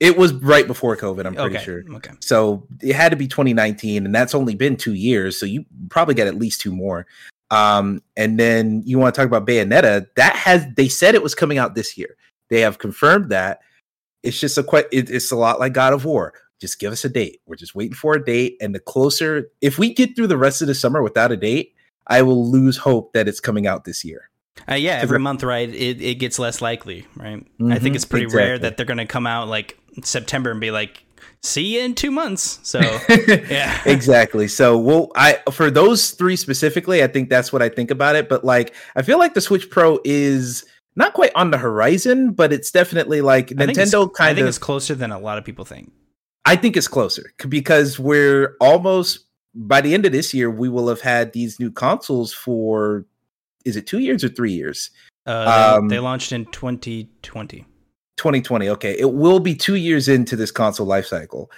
it 0.00 0.18
was 0.18 0.34
right 0.34 0.66
before 0.66 0.96
COVID, 0.96 1.24
I'm 1.24 1.34
pretty 1.34 1.56
okay, 1.56 1.64
sure. 1.64 1.82
okay. 1.94 2.12
So 2.20 2.66
it 2.82 2.94
had 2.94 3.10
to 3.10 3.16
be 3.16 3.26
2019, 3.26 4.04
and 4.04 4.14
that's 4.14 4.34
only 4.34 4.54
been 4.54 4.76
two 4.76 4.94
years. 4.94 5.38
So 5.40 5.46
you 5.46 5.64
probably 5.88 6.14
got 6.14 6.26
at 6.26 6.34
least 6.34 6.60
two 6.60 6.72
more. 6.72 7.06
Um, 7.50 8.02
and 8.16 8.38
then 8.38 8.82
you 8.84 8.98
want 8.98 9.14
to 9.14 9.20
talk 9.20 9.28
about 9.28 9.46
Bayonetta? 9.46 10.08
That 10.16 10.36
has 10.36 10.66
they 10.76 10.88
said 10.88 11.14
it 11.14 11.22
was 11.22 11.34
coming 11.34 11.58
out 11.58 11.74
this 11.74 11.96
year. 11.96 12.16
They 12.50 12.60
have 12.60 12.78
confirmed 12.78 13.30
that. 13.30 13.60
It's 14.22 14.38
just 14.38 14.58
a 14.58 14.62
quite. 14.62 14.86
It, 14.92 15.08
it's 15.08 15.30
a 15.30 15.36
lot 15.36 15.60
like 15.60 15.72
God 15.72 15.92
of 15.92 16.04
War. 16.04 16.34
Just 16.60 16.78
give 16.78 16.92
us 16.92 17.04
a 17.04 17.08
date. 17.08 17.40
We're 17.46 17.56
just 17.56 17.74
waiting 17.74 17.94
for 17.94 18.14
a 18.14 18.24
date, 18.24 18.56
and 18.60 18.74
the 18.74 18.80
closer, 18.80 19.50
if 19.60 19.78
we 19.78 19.92
get 19.92 20.16
through 20.16 20.28
the 20.28 20.38
rest 20.38 20.62
of 20.62 20.68
the 20.68 20.74
summer 20.74 21.02
without 21.02 21.32
a 21.32 21.36
date, 21.36 21.74
I 22.06 22.22
will 22.22 22.50
lose 22.50 22.76
hope 22.78 23.12
that 23.12 23.28
it's 23.28 23.40
coming 23.40 23.66
out 23.66 23.84
this 23.84 24.04
year. 24.04 24.30
Uh, 24.70 24.74
yeah, 24.74 24.98
every 25.02 25.18
month, 25.18 25.42
right? 25.42 25.68
It, 25.68 26.00
it 26.00 26.14
gets 26.14 26.38
less 26.38 26.62
likely, 26.62 27.06
right? 27.14 27.44
I 27.60 27.78
think 27.78 27.92
Mhm, 27.92 27.94
it's 27.94 28.04
pretty 28.06 28.26
rare 28.26 28.58
that 28.58 28.76
they're 28.76 28.86
going 28.86 28.96
to 28.98 29.06
come 29.06 29.26
out 29.26 29.48
like 29.48 29.78
September 30.02 30.50
and 30.50 30.60
be 30.60 30.70
like 30.70 31.04
see 31.42 31.76
you 31.76 31.82
in 31.82 31.94
two 31.94 32.10
months. 32.10 32.58
So 32.62 32.80
yeah, 33.50 33.80
exactly. 33.86 34.48
So 34.48 34.78
well, 34.78 35.10
I 35.14 35.40
for 35.52 35.70
those 35.70 36.12
three 36.12 36.36
specifically, 36.36 37.02
I 37.02 37.06
think 37.06 37.28
that's 37.28 37.52
what 37.52 37.60
I 37.62 37.68
think 37.68 37.90
about 37.90 38.16
it. 38.16 38.28
But 38.30 38.44
like, 38.44 38.74
I 38.96 39.02
feel 39.02 39.18
like 39.18 39.34
the 39.34 39.40
Switch 39.42 39.68
Pro 39.70 40.00
is 40.04 40.64
not 40.96 41.12
quite 41.12 41.32
on 41.34 41.50
the 41.50 41.58
horizon, 41.58 42.32
but 42.32 42.52
it's 42.52 42.70
definitely 42.70 43.20
like 43.20 43.48
Nintendo 43.48 44.12
kind 44.12 44.30
I 44.30 44.34
think 44.34 44.42
of. 44.44 44.48
it's 44.48 44.58
closer 44.58 44.94
than 44.94 45.12
a 45.12 45.18
lot 45.18 45.36
of 45.38 45.44
people 45.44 45.64
think. 45.66 45.92
I 46.46 46.54
think 46.56 46.76
it's 46.76 46.88
closer 46.88 47.32
because 47.48 47.98
we're 47.98 48.56
almost 48.60 49.26
by 49.56 49.80
the 49.80 49.94
end 49.94 50.06
of 50.06 50.12
this 50.12 50.32
year, 50.32 50.50
we 50.50 50.68
will 50.68 50.88
have 50.88 51.00
had 51.00 51.32
these 51.32 51.58
new 51.58 51.70
consoles 51.70 52.32
for 52.32 53.04
is 53.64 53.76
it 53.76 53.86
two 53.86 53.98
years 53.98 54.22
or 54.22 54.28
three 54.28 54.52
years? 54.52 54.90
Uh, 55.26 55.44
they, 55.44 55.76
um, 55.76 55.88
they 55.88 55.98
launched 55.98 56.30
in 56.30 56.44
2020. 56.46 57.66
2020. 58.16 58.68
Okay, 58.68 58.96
it 58.98 59.12
will 59.12 59.40
be 59.40 59.54
two 59.54 59.74
years 59.74 60.08
into 60.08 60.36
this 60.36 60.52
console 60.52 60.86
life 60.86 61.06
cycle. 61.06 61.50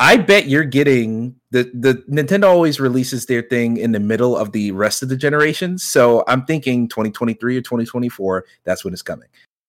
I 0.00 0.16
bet 0.16 0.46
you're 0.46 0.64
getting 0.64 1.34
the 1.50 1.70
the 1.74 1.94
Nintendo 2.08 2.44
always 2.44 2.78
releases 2.78 3.26
their 3.26 3.42
thing 3.42 3.78
in 3.78 3.92
the 3.92 4.00
middle 4.00 4.36
of 4.36 4.52
the 4.52 4.70
rest 4.72 5.02
of 5.02 5.08
the 5.08 5.16
generations. 5.16 5.82
So 5.82 6.22
I'm 6.28 6.44
thinking 6.44 6.86
2023 6.88 7.56
or 7.56 7.60
2024. 7.62 8.44
That's 8.64 8.84
when 8.84 8.92
it's 8.92 9.02
coming. 9.02 9.28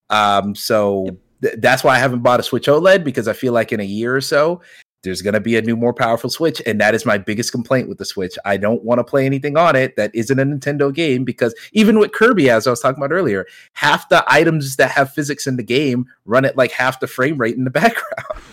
Um, 0.09 0.53
so 0.53 1.05
yep. 1.05 1.15
Th- 1.41 1.55
that's 1.59 1.83
why 1.83 1.95
I 1.95 1.99
haven't 1.99 2.21
bought 2.21 2.39
a 2.39 2.43
Switch 2.43 2.67
OLED 2.67 3.03
because 3.03 3.27
I 3.27 3.33
feel 3.33 3.53
like 3.53 3.71
in 3.71 3.79
a 3.79 3.83
year 3.83 4.15
or 4.15 4.21
so 4.21 4.61
there's 5.03 5.21
going 5.21 5.33
to 5.33 5.39
be 5.39 5.55
a 5.57 5.61
new, 5.61 5.75
more 5.75 5.93
powerful 5.93 6.29
Switch. 6.29 6.61
And 6.65 6.79
that 6.81 6.93
is 6.93 7.05
my 7.05 7.17
biggest 7.17 7.51
complaint 7.51 7.87
with 7.87 7.97
the 7.97 8.05
Switch. 8.05 8.37
I 8.45 8.57
don't 8.57 8.83
want 8.83 8.99
to 8.99 9.03
play 9.03 9.25
anything 9.25 9.57
on 9.57 9.75
it 9.75 9.95
that 9.95 10.11
isn't 10.13 10.39
a 10.39 10.45
Nintendo 10.45 10.93
game 10.93 11.23
because 11.23 11.55
even 11.71 11.99
with 11.99 12.11
Kirby, 12.11 12.49
as 12.49 12.67
I 12.67 12.71
was 12.71 12.81
talking 12.81 13.01
about 13.01 13.13
earlier, 13.13 13.45
half 13.73 14.09
the 14.09 14.23
items 14.27 14.75
that 14.75 14.91
have 14.91 15.13
physics 15.13 15.47
in 15.47 15.55
the 15.55 15.63
game 15.63 16.05
run 16.25 16.45
at 16.45 16.57
like 16.57 16.71
half 16.71 16.99
the 16.99 17.07
frame 17.07 17.37
rate 17.37 17.55
in 17.55 17.63
the 17.63 17.69
background. 17.69 18.43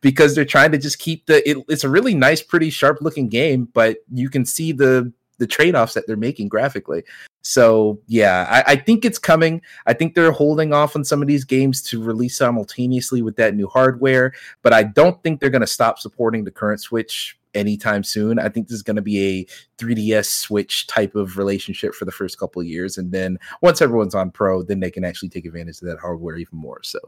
because 0.00 0.34
they're 0.34 0.44
trying 0.44 0.70
to 0.72 0.78
just 0.78 0.98
keep 0.98 1.26
the 1.26 1.48
it, 1.48 1.56
it's 1.68 1.82
a 1.82 1.88
really 1.88 2.14
nice 2.14 2.40
pretty 2.40 2.70
sharp 2.70 2.98
looking 3.00 3.28
game 3.28 3.68
but 3.74 3.96
you 4.12 4.30
can 4.30 4.46
see 4.46 4.70
the 4.70 5.12
the 5.42 5.46
trade-offs 5.48 5.94
that 5.94 6.06
they're 6.06 6.16
making 6.16 6.48
graphically 6.48 7.02
so 7.42 8.00
yeah, 8.06 8.46
I, 8.48 8.72
I, 8.72 8.76
think 8.76 9.04
it's 9.04 9.18
coming. 9.18 9.62
I 9.86 9.92
think 9.92 10.14
they're 10.14 10.32
holding 10.32 10.72
off 10.72 10.94
on 10.94 11.04
some 11.04 11.20
of 11.20 11.28
these 11.28 11.44
games 11.44 11.82
to 11.82 12.02
release 12.02 12.38
simultaneously 12.38 13.20
with 13.20 13.36
that 13.36 13.54
new 13.54 13.66
hardware, 13.66 14.32
but 14.62 14.72
I 14.72 14.84
don't 14.84 15.20
think 15.22 15.40
they're 15.40 15.50
going 15.50 15.60
to 15.60 15.66
stop 15.66 15.98
supporting 15.98 16.44
the 16.44 16.52
current 16.52 16.80
Switch 16.80 17.36
anytime 17.52 18.04
soon. 18.04 18.38
I 18.38 18.48
think 18.48 18.68
this 18.68 18.76
is 18.76 18.82
going 18.82 18.96
to 18.96 19.02
be 19.02 19.40
a 19.40 19.44
3DS 19.82 20.26
Switch 20.26 20.86
type 20.86 21.16
of 21.16 21.36
relationship 21.36 21.94
for 21.94 22.04
the 22.04 22.12
first 22.12 22.38
couple 22.38 22.62
of 22.62 22.68
years, 22.68 22.96
and 22.96 23.10
then 23.10 23.38
once 23.60 23.82
everyone's 23.82 24.14
on 24.14 24.30
Pro, 24.30 24.62
then 24.62 24.78
they 24.78 24.90
can 24.90 25.04
actually 25.04 25.28
take 25.28 25.44
advantage 25.44 25.82
of 25.82 25.88
that 25.88 25.98
hardware 25.98 26.36
even 26.36 26.58
more. 26.58 26.80
So 26.84 27.00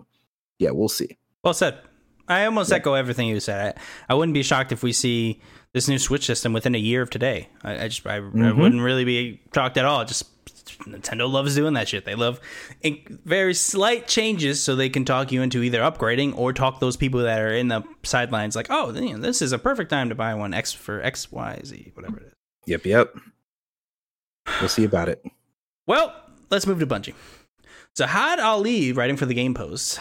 yeah, 0.58 0.70
we'll 0.70 0.88
see. 0.88 1.16
Well 1.42 1.54
said. 1.54 1.78
I 2.26 2.46
almost 2.46 2.70
yeah. 2.70 2.76
echo 2.76 2.94
everything 2.94 3.28
you 3.28 3.38
said. 3.38 3.76
I, 4.08 4.12
I 4.12 4.14
wouldn't 4.14 4.34
be 4.34 4.42
shocked 4.42 4.72
if 4.72 4.82
we 4.82 4.92
see 4.92 5.42
this 5.74 5.88
new 5.88 5.98
Switch 5.98 6.24
system 6.24 6.54
within 6.54 6.74
a 6.74 6.78
year 6.78 7.02
of 7.02 7.10
today. 7.10 7.48
I, 7.62 7.84
I 7.84 7.88
just 7.88 8.06
I, 8.06 8.20
mm-hmm. 8.20 8.42
I, 8.42 8.52
wouldn't 8.52 8.80
really 8.80 9.04
be 9.04 9.40
shocked 9.54 9.76
at 9.76 9.84
all. 9.84 10.04
Just 10.04 10.24
Nintendo 10.84 11.30
loves 11.30 11.54
doing 11.54 11.74
that 11.74 11.88
shit. 11.88 12.04
They 12.04 12.14
love 12.14 12.40
very 13.24 13.54
slight 13.54 14.06
changes 14.06 14.62
so 14.62 14.76
they 14.76 14.88
can 14.88 15.04
talk 15.04 15.32
you 15.32 15.42
into 15.42 15.62
either 15.62 15.80
upgrading 15.80 16.38
or 16.38 16.52
talk 16.52 16.80
those 16.80 16.96
people 16.96 17.20
that 17.20 17.40
are 17.40 17.52
in 17.52 17.68
the 17.68 17.82
sidelines 18.04 18.56
like, 18.56 18.68
oh, 18.70 18.92
you 18.92 19.12
know, 19.12 19.18
this 19.18 19.42
is 19.42 19.52
a 19.52 19.58
perfect 19.58 19.90
time 19.90 20.08
to 20.08 20.14
buy 20.14 20.34
one 20.34 20.54
X 20.54 20.72
for 20.72 21.02
X 21.02 21.30
Y 21.30 21.60
Z 21.64 21.92
whatever 21.94 22.18
it 22.18 22.26
is. 22.28 22.32
Yep, 22.66 22.86
yep. 22.86 23.14
We'll 24.60 24.68
see 24.68 24.84
about 24.84 25.08
it. 25.08 25.22
Well, 25.86 26.14
let's 26.50 26.66
move 26.66 26.78
to 26.78 26.86
Bungie. 26.86 27.14
So 27.94 28.06
Had 28.06 28.38
Ali, 28.38 28.92
writing 28.92 29.16
for 29.16 29.26
the 29.26 29.34
Game 29.34 29.54
Post, 29.54 30.00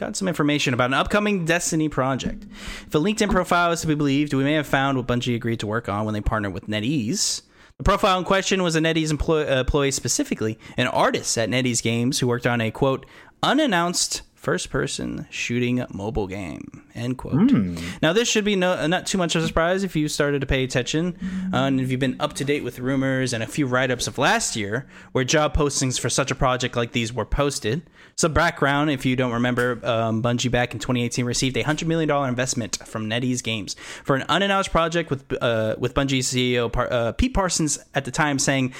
got 0.00 0.16
some 0.16 0.26
information 0.26 0.74
about 0.74 0.90
an 0.90 0.94
upcoming 0.94 1.44
Destiny 1.44 1.88
project. 1.88 2.44
If 2.86 2.94
a 2.94 2.98
LinkedIn 2.98 3.30
profile 3.30 3.70
is 3.70 3.82
to 3.82 3.86
be 3.86 3.94
believed, 3.94 4.34
we 4.34 4.42
may 4.42 4.54
have 4.54 4.66
found 4.66 4.96
what 4.96 5.06
Bungie 5.06 5.36
agreed 5.36 5.60
to 5.60 5.66
work 5.66 5.88
on 5.88 6.04
when 6.06 6.14
they 6.14 6.20
partnered 6.20 6.54
with 6.54 6.66
NetEase. 6.66 7.42
The 7.76 7.84
profile 7.84 8.18
in 8.18 8.24
question 8.24 8.62
was 8.62 8.76
a 8.76 8.80
NetEase 8.80 9.10
employee, 9.10 9.46
uh, 9.46 9.60
employee 9.60 9.90
specifically, 9.90 10.58
an 10.76 10.86
artist 10.88 11.38
at 11.38 11.48
NetEase 11.48 11.82
Games 11.82 12.18
who 12.18 12.26
worked 12.26 12.46
on 12.46 12.60
a 12.60 12.70
quote 12.70 13.06
unannounced 13.42 14.22
first 14.40 14.70
person 14.70 15.26
shooting 15.28 15.84
mobile 15.92 16.26
game 16.26 16.82
end 16.94 17.18
quote 17.18 17.34
mm. 17.34 17.78
now 18.00 18.10
this 18.10 18.26
should 18.26 18.44
be 18.44 18.56
no, 18.56 18.86
not 18.86 19.04
too 19.04 19.18
much 19.18 19.36
of 19.36 19.44
a 19.44 19.46
surprise 19.46 19.84
if 19.84 19.94
you 19.94 20.08
started 20.08 20.40
to 20.40 20.46
pay 20.46 20.64
attention 20.64 21.14
uh, 21.52 21.58
and 21.58 21.78
if 21.78 21.90
you've 21.90 22.00
been 22.00 22.16
up 22.20 22.32
to 22.32 22.42
date 22.42 22.64
with 22.64 22.78
rumors 22.78 23.34
and 23.34 23.42
a 23.42 23.46
few 23.46 23.66
write-ups 23.66 24.06
of 24.06 24.16
last 24.16 24.56
year 24.56 24.86
where 25.12 25.24
job 25.24 25.54
postings 25.54 26.00
for 26.00 26.08
such 26.08 26.30
a 26.30 26.34
project 26.34 26.74
like 26.74 26.92
these 26.92 27.12
were 27.12 27.26
posted 27.26 27.82
some 28.16 28.32
background 28.32 28.90
if 28.90 29.04
you 29.04 29.14
don't 29.14 29.32
remember 29.32 29.78
um, 29.84 30.22
bungie 30.22 30.50
back 30.50 30.72
in 30.72 30.80
2018 30.80 31.26
received 31.26 31.54
a 31.58 31.62
$100 31.62 31.86
million 31.86 32.10
investment 32.26 32.78
from 32.86 33.10
netease 33.10 33.42
games 33.42 33.76
for 34.04 34.16
an 34.16 34.24
unannounced 34.30 34.70
project 34.70 35.10
with 35.10 35.30
uh, 35.42 35.76
with 35.78 35.92
bungie 35.92 36.20
ceo 36.20 36.74
uh, 36.90 37.12
pete 37.12 37.34
parsons 37.34 37.78
at 37.94 38.06
the 38.06 38.10
time 38.10 38.38
saying 38.38 38.72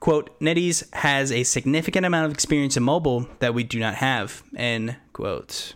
quote, 0.00 0.38
NetEase 0.40 0.92
has 0.94 1.32
a 1.32 1.42
significant 1.42 2.06
amount 2.06 2.26
of 2.26 2.32
experience 2.32 2.76
in 2.76 2.82
mobile 2.82 3.28
that 3.40 3.54
we 3.54 3.64
do 3.64 3.78
not 3.78 3.96
have, 3.96 4.42
end 4.56 4.96
quote. 5.12 5.74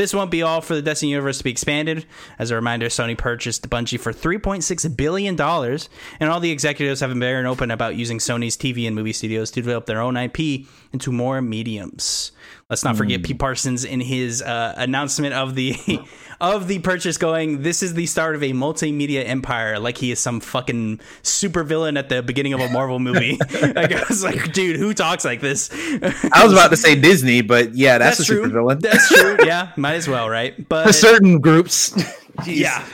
This 0.00 0.14
won't 0.14 0.30
be 0.30 0.42
all 0.42 0.62
for 0.62 0.74
the 0.74 0.80
Destiny 0.80 1.10
universe 1.10 1.38
to 1.38 1.44
be 1.44 1.50
expanded. 1.50 2.06
As 2.38 2.50
a 2.50 2.54
reminder, 2.54 2.86
Sony 2.86 3.18
purchased 3.18 3.68
Bungie 3.68 4.00
for 4.00 4.14
$3.6 4.14 4.96
billion, 4.96 5.38
and 5.38 6.30
all 6.30 6.40
the 6.40 6.50
executives 6.50 7.00
have 7.00 7.10
been 7.10 7.20
very 7.20 7.44
open 7.44 7.70
about 7.70 7.96
using 7.96 8.16
Sony's 8.16 8.56
TV 8.56 8.86
and 8.86 8.96
movie 8.96 9.12
studios 9.12 9.50
to 9.50 9.60
develop 9.60 9.84
their 9.84 10.00
own 10.00 10.16
IP 10.16 10.66
into 10.94 11.12
more 11.12 11.42
mediums. 11.42 12.32
Let's 12.68 12.84
not 12.84 12.96
forget 12.96 13.20
mm. 13.20 13.26
Pete 13.26 13.38
Parsons 13.38 13.84
in 13.84 14.00
his 14.00 14.42
uh, 14.42 14.74
announcement 14.76 15.34
of 15.34 15.54
the 15.54 15.74
of 16.40 16.68
the 16.68 16.78
purchase, 16.78 17.18
going, 17.18 17.62
"This 17.62 17.82
is 17.82 17.94
the 17.94 18.06
start 18.06 18.34
of 18.34 18.42
a 18.42 18.52
multimedia 18.52 19.26
empire." 19.26 19.78
Like 19.78 19.98
he 19.98 20.12
is 20.12 20.20
some 20.20 20.40
fucking 20.40 20.98
supervillain 21.22 21.98
at 21.98 22.08
the 22.08 22.22
beginning 22.22 22.52
of 22.52 22.60
a 22.60 22.68
Marvel 22.68 22.98
movie. 22.98 23.38
like 23.38 23.92
I 23.92 24.04
was 24.08 24.22
like, 24.22 24.52
dude, 24.52 24.76
who 24.76 24.94
talks 24.94 25.24
like 25.24 25.40
this? 25.40 25.70
I 25.72 26.44
was 26.44 26.52
about 26.52 26.70
to 26.70 26.76
say 26.76 26.94
Disney, 26.94 27.42
but 27.42 27.74
yeah, 27.74 27.98
that's, 27.98 28.18
that's 28.18 28.30
a 28.30 28.34
true. 28.34 28.44
supervillain. 28.44 28.80
That's 28.80 29.08
true. 29.08 29.38
Yeah, 29.44 29.72
might 29.76 29.94
as 29.94 30.08
well, 30.08 30.28
right? 30.28 30.68
But 30.68 30.86
for 30.86 30.92
certain 30.92 31.40
groups, 31.40 31.92
yeah. 32.46 32.86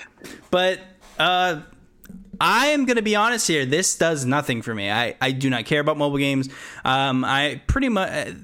But 0.50 0.80
uh, 1.18 1.60
I 2.40 2.68
am 2.68 2.84
going 2.84 2.96
to 2.96 3.02
be 3.02 3.16
honest 3.16 3.48
here. 3.48 3.66
This 3.66 3.96
does 3.96 4.24
nothing 4.24 4.62
for 4.62 4.74
me. 4.74 4.90
I, 4.90 5.16
I 5.20 5.32
do 5.32 5.50
not 5.50 5.64
care 5.64 5.80
about 5.80 5.96
mobile 5.96 6.18
games. 6.18 6.48
Um, 6.84 7.24
I 7.24 7.60
pretty 7.66 7.88
much 7.88 8.34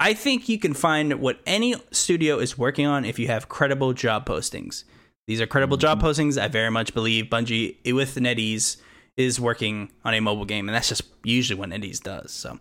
I 0.00 0.14
think 0.14 0.48
you 0.48 0.58
can 0.58 0.74
find 0.74 1.20
what 1.20 1.40
any 1.46 1.76
studio 1.92 2.38
is 2.38 2.58
working 2.58 2.86
on 2.86 3.04
if 3.04 3.18
you 3.18 3.28
have 3.28 3.48
credible 3.48 3.92
job 3.92 4.26
postings. 4.26 4.84
These 5.26 5.40
are 5.40 5.46
credible 5.46 5.76
job 5.76 5.98
mm-hmm. 5.98 6.08
postings. 6.08 6.40
I 6.40 6.48
very 6.48 6.70
much 6.70 6.94
believe 6.94 7.26
Bungie 7.26 7.76
with 7.92 8.16
NetEase 8.16 8.76
is 9.16 9.40
working 9.40 9.90
on 10.04 10.14
a 10.14 10.20
mobile 10.20 10.44
game, 10.44 10.68
and 10.68 10.74
that's 10.74 10.88
just 10.88 11.02
usually 11.22 11.58
what 11.58 11.70
NetEase 11.70 12.02
does. 12.02 12.32
So 12.32 12.58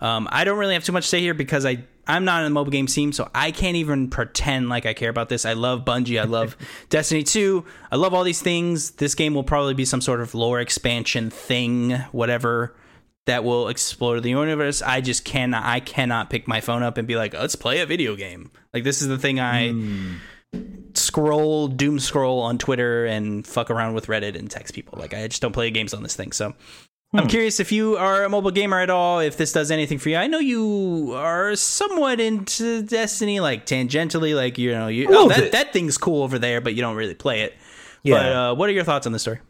um, 0.00 0.28
I 0.30 0.44
don't 0.44 0.58
really 0.58 0.74
have 0.74 0.84
too 0.84 0.92
much 0.92 1.04
to 1.04 1.08
say 1.08 1.20
here 1.20 1.34
because 1.34 1.64
I 1.64 1.84
I'm 2.06 2.26
not 2.26 2.40
in 2.40 2.44
the 2.44 2.50
mobile 2.50 2.70
game 2.70 2.88
scene, 2.88 3.12
so 3.12 3.30
I 3.34 3.50
can't 3.50 3.76
even 3.76 4.10
pretend 4.10 4.68
like 4.68 4.84
I 4.84 4.92
care 4.92 5.08
about 5.08 5.30
this. 5.30 5.46
I 5.46 5.54
love 5.54 5.86
Bungie. 5.86 6.20
I 6.20 6.24
love 6.24 6.56
Destiny 6.90 7.22
2. 7.22 7.64
I 7.90 7.96
love 7.96 8.12
all 8.12 8.24
these 8.24 8.42
things. 8.42 8.90
This 8.92 9.14
game 9.14 9.32
will 9.32 9.44
probably 9.44 9.72
be 9.72 9.86
some 9.86 10.02
sort 10.02 10.20
of 10.20 10.34
lore 10.34 10.60
expansion 10.60 11.30
thing, 11.30 11.92
whatever 12.12 12.74
that 13.26 13.44
will 13.44 13.68
explore 13.68 14.20
the 14.20 14.30
universe. 14.30 14.82
I 14.82 15.00
just 15.00 15.24
cannot. 15.24 15.64
I 15.64 15.80
cannot 15.80 16.30
pick 16.30 16.46
my 16.46 16.60
phone 16.60 16.82
up 16.82 16.98
and 16.98 17.08
be 17.08 17.16
like, 17.16 17.34
let's 17.34 17.56
play 17.56 17.80
a 17.80 17.86
video 17.86 18.16
game. 18.16 18.50
Like 18.72 18.84
this 18.84 19.02
is 19.02 19.08
the 19.08 19.18
thing 19.18 19.40
I 19.40 19.68
mm. 19.68 20.16
scroll, 20.94 21.68
doom 21.68 21.98
scroll 21.98 22.40
on 22.40 22.58
Twitter 22.58 23.06
and 23.06 23.46
fuck 23.46 23.70
around 23.70 23.94
with 23.94 24.06
Reddit 24.06 24.36
and 24.36 24.50
text 24.50 24.74
people. 24.74 24.98
Like 24.98 25.14
I 25.14 25.26
just 25.26 25.40
don't 25.40 25.52
play 25.52 25.70
games 25.70 25.94
on 25.94 26.02
this 26.02 26.14
thing. 26.14 26.32
So 26.32 26.50
hmm. 27.12 27.18
I'm 27.18 27.28
curious 27.28 27.60
if 27.60 27.72
you 27.72 27.96
are 27.96 28.24
a 28.24 28.28
mobile 28.28 28.50
gamer 28.50 28.80
at 28.80 28.90
all. 28.90 29.20
If 29.20 29.38
this 29.38 29.52
does 29.52 29.70
anything 29.70 29.98
for 29.98 30.10
you. 30.10 30.16
I 30.16 30.26
know 30.26 30.38
you 30.38 31.14
are 31.16 31.56
somewhat 31.56 32.20
into 32.20 32.82
Destiny, 32.82 33.40
like 33.40 33.64
tangentially. 33.64 34.36
Like 34.36 34.58
you 34.58 34.72
know, 34.72 34.88
you 34.88 35.06
oh 35.08 35.28
that 35.28 35.52
that 35.52 35.72
thing's 35.72 35.96
cool 35.96 36.22
over 36.22 36.38
there, 36.38 36.60
but 36.60 36.74
you 36.74 36.82
don't 36.82 36.96
really 36.96 37.14
play 37.14 37.40
it. 37.42 37.54
Yeah. 38.02 38.16
But 38.16 38.32
uh, 38.32 38.54
what 38.54 38.68
are 38.68 38.72
your 38.72 38.84
thoughts 38.84 39.06
on 39.06 39.12
the 39.12 39.18
story? 39.18 39.40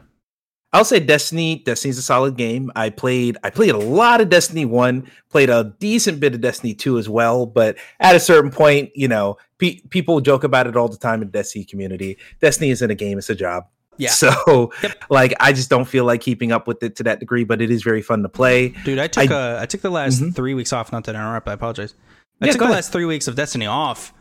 I'll 0.75 0.85
say 0.85 0.99
Destiny. 0.99 1.63
Destiny's 1.65 1.99
a 1.99 2.03
solid 2.03 2.37
game. 2.37 2.73
I 2.75 2.91
played. 2.91 3.39
I 3.45 3.51
played 3.51 3.71
a 3.71 3.79
lot 3.79 4.21
of 4.21 4.29
Destiny 4.29 4.65
One. 4.65 5.09
Played 5.31 5.49
a 5.49 5.73
decent 5.79 6.19
bit 6.19 6.35
of 6.35 6.41
Destiny 6.41 6.75
Two 6.75 6.99
as 6.99 7.09
well. 7.09 7.47
But 7.47 7.77
at 8.01 8.17
a 8.17 8.21
certain 8.21 8.51
point, 8.51 8.91
you 8.93 9.07
know, 9.07 9.39
pe- 9.59 9.81
people 9.91 10.21
joke 10.21 10.43
about 10.43 10.67
it 10.67 10.77
all 10.77 10.89
the 10.89 10.97
time 10.97 11.23
in 11.23 11.29
the 11.29 11.33
Destiny 11.33 11.65
community. 11.65 12.19
Destiny 12.41 12.71
isn't 12.71 12.91
a 12.91 12.95
game; 12.97 13.19
it's 13.19 13.31
a 13.31 13.37
job. 13.37 13.67
Yeah. 13.99 14.11
So, 14.11 14.73
yep. 14.83 15.05
like, 15.09 15.35
I 15.39 15.53
just 15.53 15.71
don't 15.71 15.85
feel 15.85 16.05
like 16.05 16.21
keeping 16.21 16.51
up 16.51 16.67
with 16.67 16.83
it 16.83 16.97
to 16.97 17.05
that 17.05 17.21
degree. 17.21 17.45
But 17.45 17.63
it 17.63 17.71
is 17.71 17.85
very 17.85 18.03
fun 18.03 18.23
to 18.23 18.29
play. 18.29 18.71
Dude, 18.85 18.99
I 18.99 19.07
took 19.07 19.31
I, 19.31 19.35
uh, 19.35 19.63
I 19.63 19.67
took 19.67 19.81
the 19.81 19.91
last 19.91 20.21
mm-hmm. 20.21 20.31
three 20.31 20.55
weeks 20.55 20.73
off. 20.73 20.91
Not 20.91 21.05
to 21.05 21.13
interrupt. 21.13 21.47
I 21.47 21.53
apologize. 21.53 21.95
I 22.41 22.47
yeah, 22.47 22.53
took 22.53 22.59
the 22.59 22.65
ahead. 22.65 22.75
last 22.75 22.93
three 22.93 23.05
weeks 23.05 23.29
of 23.29 23.37
Destiny 23.37 23.67
off. 23.67 24.13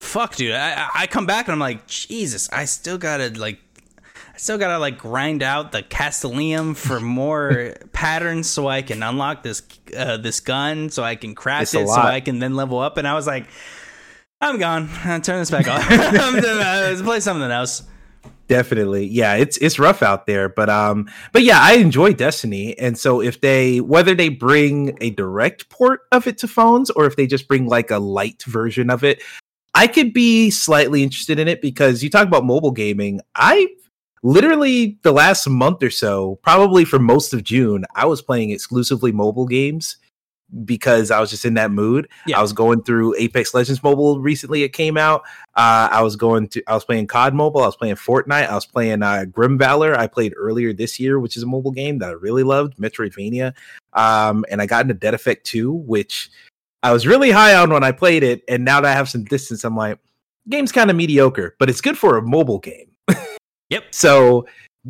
Fuck, 0.00 0.34
dude. 0.34 0.52
I 0.52 0.88
I 0.92 1.06
come 1.06 1.26
back 1.26 1.46
and 1.46 1.52
I'm 1.52 1.60
like, 1.60 1.86
Jesus, 1.86 2.50
I 2.50 2.64
still 2.64 2.98
gotta 2.98 3.28
like 3.38 3.60
I 4.32 4.38
still 4.38 4.56
gotta 4.56 4.78
like 4.78 4.98
grind 4.98 5.42
out 5.42 5.72
the 5.72 5.82
Castellium 5.82 6.74
for 6.74 7.00
more 7.18 7.74
patterns 7.92 8.48
so 8.48 8.66
I 8.66 8.82
can 8.82 9.02
unlock 9.02 9.42
this 9.42 9.62
uh, 9.96 10.16
this 10.16 10.40
gun 10.40 10.88
so 10.90 11.02
I 11.02 11.16
can 11.16 11.34
craft 11.34 11.62
it's 11.62 11.74
it 11.74 11.86
so 11.86 12.00
I 12.00 12.20
can 12.20 12.38
then 12.38 12.54
level 12.54 12.78
up. 12.78 12.96
And 12.96 13.06
I 13.06 13.14
was 13.14 13.26
like, 13.26 13.46
I'm 14.40 14.58
gone. 14.58 14.88
Turn 14.88 15.38
this 15.38 15.50
back 15.50 15.68
off. 15.68 15.88
Let's 15.88 17.02
play 17.02 17.20
something 17.20 17.50
else. 17.50 17.84
Definitely. 18.48 19.06
Yeah, 19.06 19.34
it's 19.34 19.56
it's 19.58 19.78
rough 19.78 20.02
out 20.02 20.26
there, 20.26 20.48
but 20.48 20.68
um 20.68 21.08
but 21.32 21.42
yeah, 21.42 21.58
I 21.60 21.74
enjoy 21.74 22.12
Destiny 22.14 22.76
and 22.78 22.98
so 22.98 23.20
if 23.20 23.40
they 23.40 23.80
whether 23.80 24.14
they 24.14 24.30
bring 24.30 24.96
a 25.00 25.10
direct 25.10 25.68
port 25.68 26.00
of 26.10 26.26
it 26.26 26.38
to 26.38 26.48
phones 26.48 26.90
or 26.90 27.06
if 27.06 27.16
they 27.16 27.26
just 27.26 27.48
bring 27.48 27.66
like 27.66 27.90
a 27.90 27.98
light 27.98 28.42
version 28.42 28.90
of 28.90 29.04
it, 29.04 29.22
I 29.74 29.86
could 29.86 30.12
be 30.12 30.50
slightly 30.50 31.02
interested 31.02 31.38
in 31.38 31.48
it 31.48 31.62
because 31.62 32.02
you 32.02 32.10
talk 32.10 32.26
about 32.26 32.44
mobile 32.44 32.72
gaming. 32.72 33.20
I 33.34 33.68
literally 34.22 34.98
the 35.02 35.12
last 35.12 35.48
month 35.48 35.82
or 35.82 35.90
so, 35.90 36.38
probably 36.42 36.84
for 36.84 36.98
most 36.98 37.32
of 37.32 37.42
June, 37.42 37.84
I 37.94 38.06
was 38.06 38.22
playing 38.22 38.50
exclusively 38.50 39.12
mobile 39.12 39.46
games 39.46 39.96
because 40.64 41.10
I 41.10 41.18
was 41.18 41.30
just 41.30 41.44
in 41.44 41.54
that 41.54 41.70
mood. 41.70 42.08
Yeah. 42.26 42.38
I 42.38 42.42
was 42.42 42.52
going 42.52 42.82
through 42.82 43.14
Apex 43.16 43.54
Legends 43.54 43.82
Mobile 43.82 44.20
recently. 44.20 44.62
It 44.62 44.70
came 44.70 44.96
out. 44.96 45.22
Uh, 45.54 45.88
I 45.90 46.02
was 46.02 46.16
going 46.16 46.48
to. 46.48 46.62
I 46.66 46.74
was 46.74 46.84
playing 46.84 47.06
COD 47.06 47.34
Mobile. 47.34 47.62
I 47.62 47.66
was 47.66 47.76
playing 47.76 47.94
Fortnite. 47.96 48.48
I 48.48 48.54
was 48.54 48.66
playing 48.66 49.02
uh, 49.02 49.24
Grim 49.24 49.58
Valor. 49.58 49.98
I 49.98 50.06
played 50.06 50.34
earlier 50.36 50.72
this 50.72 51.00
year, 51.00 51.18
which 51.18 51.36
is 51.36 51.42
a 51.42 51.46
mobile 51.46 51.70
game 51.70 51.98
that 51.98 52.10
I 52.10 52.12
really 52.12 52.42
loved, 52.42 52.76
Metroidvania. 52.76 53.54
Um, 53.94 54.44
and 54.50 54.60
I 54.60 54.66
got 54.66 54.82
into 54.82 54.94
Dead 54.94 55.14
Effect 55.14 55.44
2, 55.46 55.72
which 55.72 56.30
I 56.82 56.92
was 56.92 57.06
really 57.06 57.30
high 57.30 57.54
on 57.54 57.70
when 57.70 57.84
I 57.84 57.92
played 57.92 58.22
it. 58.22 58.42
And 58.48 58.64
now 58.64 58.80
that 58.80 58.90
I 58.90 58.94
have 58.94 59.08
some 59.08 59.24
distance, 59.24 59.64
I'm 59.64 59.76
like, 59.76 59.98
game's 60.48 60.72
kind 60.72 60.90
of 60.90 60.96
mediocre, 60.96 61.56
but 61.58 61.70
it's 61.70 61.80
good 61.80 61.96
for 61.96 62.18
a 62.18 62.22
mobile 62.22 62.58
game. 62.58 62.91
Yep. 63.72 63.94
So 63.94 64.46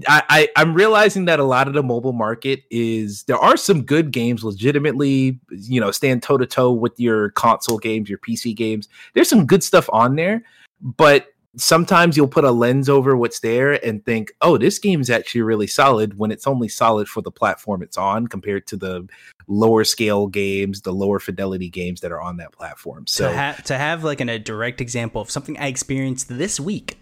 I, 0.08 0.22
I 0.28 0.48
I'm 0.56 0.74
realizing 0.74 1.26
that 1.26 1.38
a 1.38 1.44
lot 1.44 1.68
of 1.68 1.74
the 1.74 1.82
mobile 1.82 2.12
market 2.12 2.64
is 2.70 3.24
there 3.24 3.38
are 3.38 3.56
some 3.56 3.82
good 3.82 4.10
games 4.10 4.42
legitimately, 4.42 5.38
you 5.50 5.80
know, 5.80 5.90
stand 5.90 6.22
toe 6.22 6.38
to 6.38 6.46
toe 6.46 6.72
with 6.72 6.98
your 6.98 7.30
console 7.30 7.78
games, 7.78 8.08
your 8.08 8.18
PC 8.18 8.54
games. 8.56 8.88
There's 9.14 9.28
some 9.28 9.46
good 9.46 9.62
stuff 9.62 9.88
on 9.92 10.16
there, 10.16 10.42
but 10.80 11.28
sometimes 11.56 12.16
you'll 12.16 12.28
put 12.28 12.44
a 12.44 12.50
lens 12.50 12.88
over 12.88 13.16
what's 13.16 13.40
there 13.40 13.84
and 13.84 14.04
think, 14.06 14.32
oh, 14.40 14.56
this 14.56 14.78
game 14.78 15.00
is 15.00 15.10
actually 15.10 15.42
really 15.42 15.66
solid 15.66 16.18
when 16.18 16.30
it's 16.30 16.46
only 16.46 16.68
solid 16.68 17.08
for 17.08 17.20
the 17.20 17.30
platform 17.30 17.82
it's 17.82 17.98
on 17.98 18.26
compared 18.26 18.66
to 18.68 18.76
the 18.76 19.06
lower 19.48 19.84
scale 19.84 20.26
games, 20.26 20.80
the 20.80 20.92
lower 20.92 21.18
fidelity 21.18 21.68
games 21.68 22.00
that 22.00 22.12
are 22.12 22.20
on 22.20 22.38
that 22.38 22.52
platform. 22.52 23.06
So 23.06 23.28
to, 23.28 23.36
ha- 23.36 23.60
to 23.64 23.76
have 23.76 24.04
like 24.04 24.20
an, 24.20 24.30
a 24.30 24.38
direct 24.38 24.80
example 24.80 25.20
of 25.20 25.30
something 25.30 25.58
I 25.58 25.66
experienced 25.66 26.28
this 26.28 26.58
week. 26.58 26.98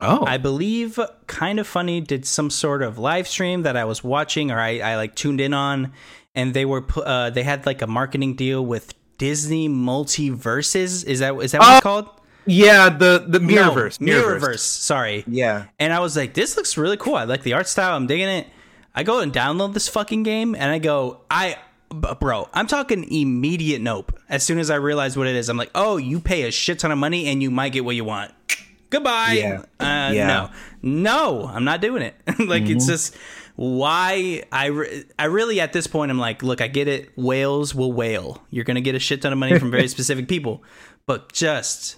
Oh, 0.00 0.24
I 0.26 0.36
believe 0.36 0.98
kind 1.26 1.58
of 1.58 1.66
funny 1.66 2.00
did 2.00 2.26
some 2.26 2.50
sort 2.50 2.82
of 2.82 2.98
live 2.98 3.26
stream 3.26 3.62
that 3.62 3.76
I 3.76 3.84
was 3.84 4.04
watching 4.04 4.50
or 4.50 4.58
I, 4.60 4.78
I 4.80 4.96
like 4.96 5.14
tuned 5.14 5.40
in 5.40 5.54
on, 5.54 5.92
and 6.34 6.52
they 6.52 6.64
were 6.66 6.84
uh, 6.96 7.30
they 7.30 7.42
had 7.42 7.64
like 7.64 7.80
a 7.82 7.86
marketing 7.86 8.34
deal 8.34 8.64
with 8.64 8.92
Disney 9.18 9.68
Multiverses. 9.70 11.04
Is 11.04 11.20
that 11.20 11.34
is 11.40 11.52
that 11.52 11.60
what 11.60 11.70
Oh, 11.72 11.76
it's 11.76 11.82
called? 11.82 12.08
yeah, 12.44 12.88
the 12.90 13.24
the 13.26 13.40
No, 13.40 13.70
Mirrorverse, 13.72 13.98
Mirrorverse. 13.98 14.58
Sorry. 14.60 15.24
Yeah. 15.26 15.66
And 15.78 15.92
I 15.92 16.00
was 16.00 16.16
like, 16.16 16.34
this 16.34 16.56
looks 16.56 16.76
really 16.76 16.96
cool. 16.96 17.14
I 17.16 17.24
like 17.24 17.42
the 17.42 17.54
art 17.54 17.66
style. 17.68 17.96
I'm 17.96 18.06
digging 18.06 18.28
it. 18.28 18.46
I 18.94 19.02
go 19.02 19.20
and 19.20 19.32
download 19.32 19.74
this 19.74 19.88
fucking 19.88 20.22
game, 20.22 20.54
and 20.54 20.64
I 20.70 20.78
go, 20.78 21.20
I, 21.30 21.56
bro, 21.90 22.48
I'm 22.54 22.66
talking 22.66 23.04
immediate 23.12 23.82
nope. 23.82 24.18
As 24.28 24.42
soon 24.42 24.58
as 24.58 24.70
I 24.70 24.76
realize 24.76 25.16
what 25.18 25.26
it 25.26 25.36
is, 25.36 25.48
I'm 25.50 25.56
like, 25.58 25.70
oh, 25.74 25.98
you 25.98 26.18
pay 26.20 26.44
a 26.44 26.50
shit 26.50 26.78
ton 26.78 26.90
of 26.92 26.98
money, 26.98 27.26
and 27.26 27.42
you 27.42 27.50
might 27.50 27.72
get 27.72 27.84
what 27.84 27.94
you 27.94 28.04
want. 28.04 28.32
Goodbye. 28.90 29.32
Yeah. 29.38 29.62
Uh, 29.80 30.12
Yeah. 30.12 30.26
No, 30.26 30.50
no, 30.82 31.50
I'm 31.52 31.64
not 31.64 31.80
doing 31.80 32.02
it. 32.02 32.14
like 32.38 32.64
Mm-hmm. 32.64 32.72
it's 32.76 32.86
just 32.86 33.16
why 33.56 34.42
I, 34.52 34.66
re- 34.66 35.04
I 35.18 35.24
really 35.26 35.60
at 35.60 35.72
this 35.72 35.86
point 35.86 36.10
I'm 36.10 36.18
like, 36.18 36.42
look, 36.42 36.60
I 36.60 36.68
get 36.68 36.88
it. 36.88 37.10
Whales 37.16 37.74
will 37.74 37.92
whale. 37.92 38.42
You're 38.50 38.64
gonna 38.64 38.80
get 38.80 38.94
a 38.94 38.98
shit 38.98 39.22
ton 39.22 39.32
of 39.32 39.38
money 39.38 39.58
from 39.58 39.70
very 39.70 39.88
specific 39.96 40.28
people, 40.28 40.62
but 41.06 41.32
just 41.32 41.96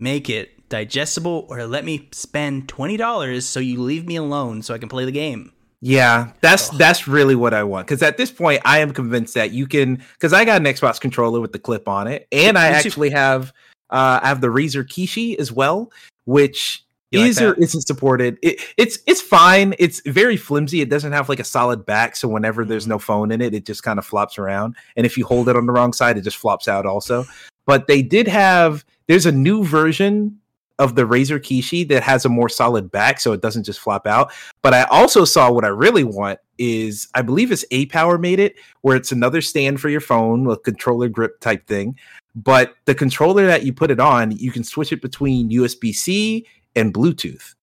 make 0.00 0.28
it 0.30 0.68
digestible 0.70 1.46
or 1.50 1.66
let 1.66 1.84
me 1.84 2.08
spend 2.12 2.68
twenty 2.68 2.96
dollars 2.96 3.46
so 3.46 3.60
you 3.60 3.80
leave 3.80 4.06
me 4.06 4.16
alone 4.16 4.62
so 4.62 4.74
I 4.74 4.78
can 4.78 4.88
play 4.88 5.04
the 5.04 5.12
game. 5.12 5.52
Yeah, 5.80 6.32
that's 6.40 6.70
that's 6.70 7.06
really 7.06 7.34
what 7.34 7.52
I 7.52 7.62
want. 7.64 7.86
Because 7.86 8.02
at 8.02 8.16
this 8.16 8.32
point, 8.32 8.62
I 8.64 8.78
am 8.78 8.92
convinced 8.94 9.34
that 9.34 9.50
you 9.50 9.66
can. 9.66 10.02
Because 10.14 10.32
I 10.32 10.46
got 10.46 10.56
an 10.62 10.64
Xbox 10.66 10.98
controller 10.98 11.40
with 11.40 11.52
the 11.52 11.58
clip 11.58 11.86
on 11.88 12.06
it, 12.06 12.26
and 12.32 12.56
I 12.56 12.68
actually 12.68 13.10
have 13.10 13.52
uh, 13.90 14.18
I 14.22 14.28
have 14.28 14.40
the 14.40 14.46
Razer 14.48 14.82
Kishi 14.82 15.38
as 15.38 15.52
well, 15.52 15.92
which 16.24 16.84
You 17.10 17.20
like 17.20 17.28
is 17.30 17.40
or 17.40 17.54
that? 17.54 17.62
isn't 17.62 17.82
supported. 17.82 18.38
It, 18.42 18.60
it's 18.76 18.98
it's 19.06 19.20
fine. 19.20 19.74
It's 19.78 20.00
very 20.06 20.36
flimsy. 20.36 20.80
It 20.80 20.90
doesn't 20.90 21.12
have 21.12 21.28
like 21.28 21.40
a 21.40 21.44
solid 21.44 21.84
back, 21.86 22.16
so 22.16 22.28
whenever 22.28 22.64
there's 22.64 22.86
no 22.86 22.98
phone 22.98 23.30
in 23.30 23.40
it, 23.40 23.54
it 23.54 23.66
just 23.66 23.82
kind 23.82 23.98
of 23.98 24.06
flops 24.06 24.38
around. 24.38 24.76
And 24.96 25.06
if 25.06 25.16
you 25.16 25.24
hold 25.24 25.48
it 25.48 25.56
on 25.56 25.66
the 25.66 25.72
wrong 25.72 25.92
side, 25.92 26.18
it 26.18 26.22
just 26.22 26.36
flops 26.36 26.68
out 26.68 26.86
also. 26.86 27.24
But 27.66 27.86
they 27.86 28.02
did 28.02 28.28
have. 28.28 28.84
There's 29.06 29.26
a 29.26 29.32
new 29.32 29.64
version 29.64 30.38
of 30.80 30.96
the 30.96 31.02
Razer 31.02 31.38
Kishi 31.38 31.86
that 31.88 32.02
has 32.02 32.24
a 32.24 32.28
more 32.28 32.48
solid 32.48 32.90
back, 32.90 33.20
so 33.20 33.32
it 33.32 33.40
doesn't 33.40 33.62
just 33.62 33.78
flop 33.78 34.06
out. 34.06 34.32
But 34.60 34.74
I 34.74 34.84
also 34.84 35.24
saw 35.24 35.52
what 35.52 35.64
I 35.64 35.68
really 35.68 36.04
want 36.04 36.40
is 36.58 37.06
I 37.14 37.22
believe 37.22 37.52
it's 37.52 37.64
A 37.70 37.86
Power 37.86 38.18
made 38.18 38.40
it, 38.40 38.56
where 38.80 38.96
it's 38.96 39.12
another 39.12 39.40
stand 39.40 39.80
for 39.80 39.88
your 39.88 40.00
phone, 40.00 40.50
a 40.50 40.56
controller 40.56 41.08
grip 41.08 41.38
type 41.40 41.66
thing. 41.66 41.96
But 42.34 42.74
the 42.84 42.94
controller 42.94 43.46
that 43.46 43.64
you 43.64 43.72
put 43.72 43.90
it 43.90 44.00
on, 44.00 44.32
you 44.32 44.50
can 44.50 44.64
switch 44.64 44.92
it 44.92 45.00
between 45.00 45.50
USB 45.50 45.94
C 45.94 46.46
and 46.74 46.92
Bluetooth. 46.92 47.54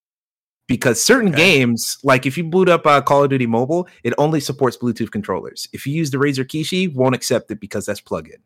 Because 0.67 1.03
certain 1.03 1.34
Okay. 1.34 1.57
games, 1.57 1.97
like 2.03 2.26
if 2.26 2.38
you 2.38 2.45
boot 2.45 2.69
up 2.69 2.88
uh, 2.88 3.01
Call 3.01 3.26
of 3.26 3.30
Duty 3.30 3.45
Mobile, 3.45 3.89
it 4.03 4.13
only 4.17 4.39
supports 4.39 4.78
Bluetooth 4.78 5.11
controllers. 5.11 5.67
If 5.74 5.86
you 5.86 5.93
use 5.93 6.11
the 6.11 6.17
Razer 6.17 6.45
Kishi, 6.45 6.93
won't 6.93 7.15
accept 7.15 7.51
it 7.51 7.59
because 7.59 7.86
that's 7.86 7.99
plug-in. 7.99 8.38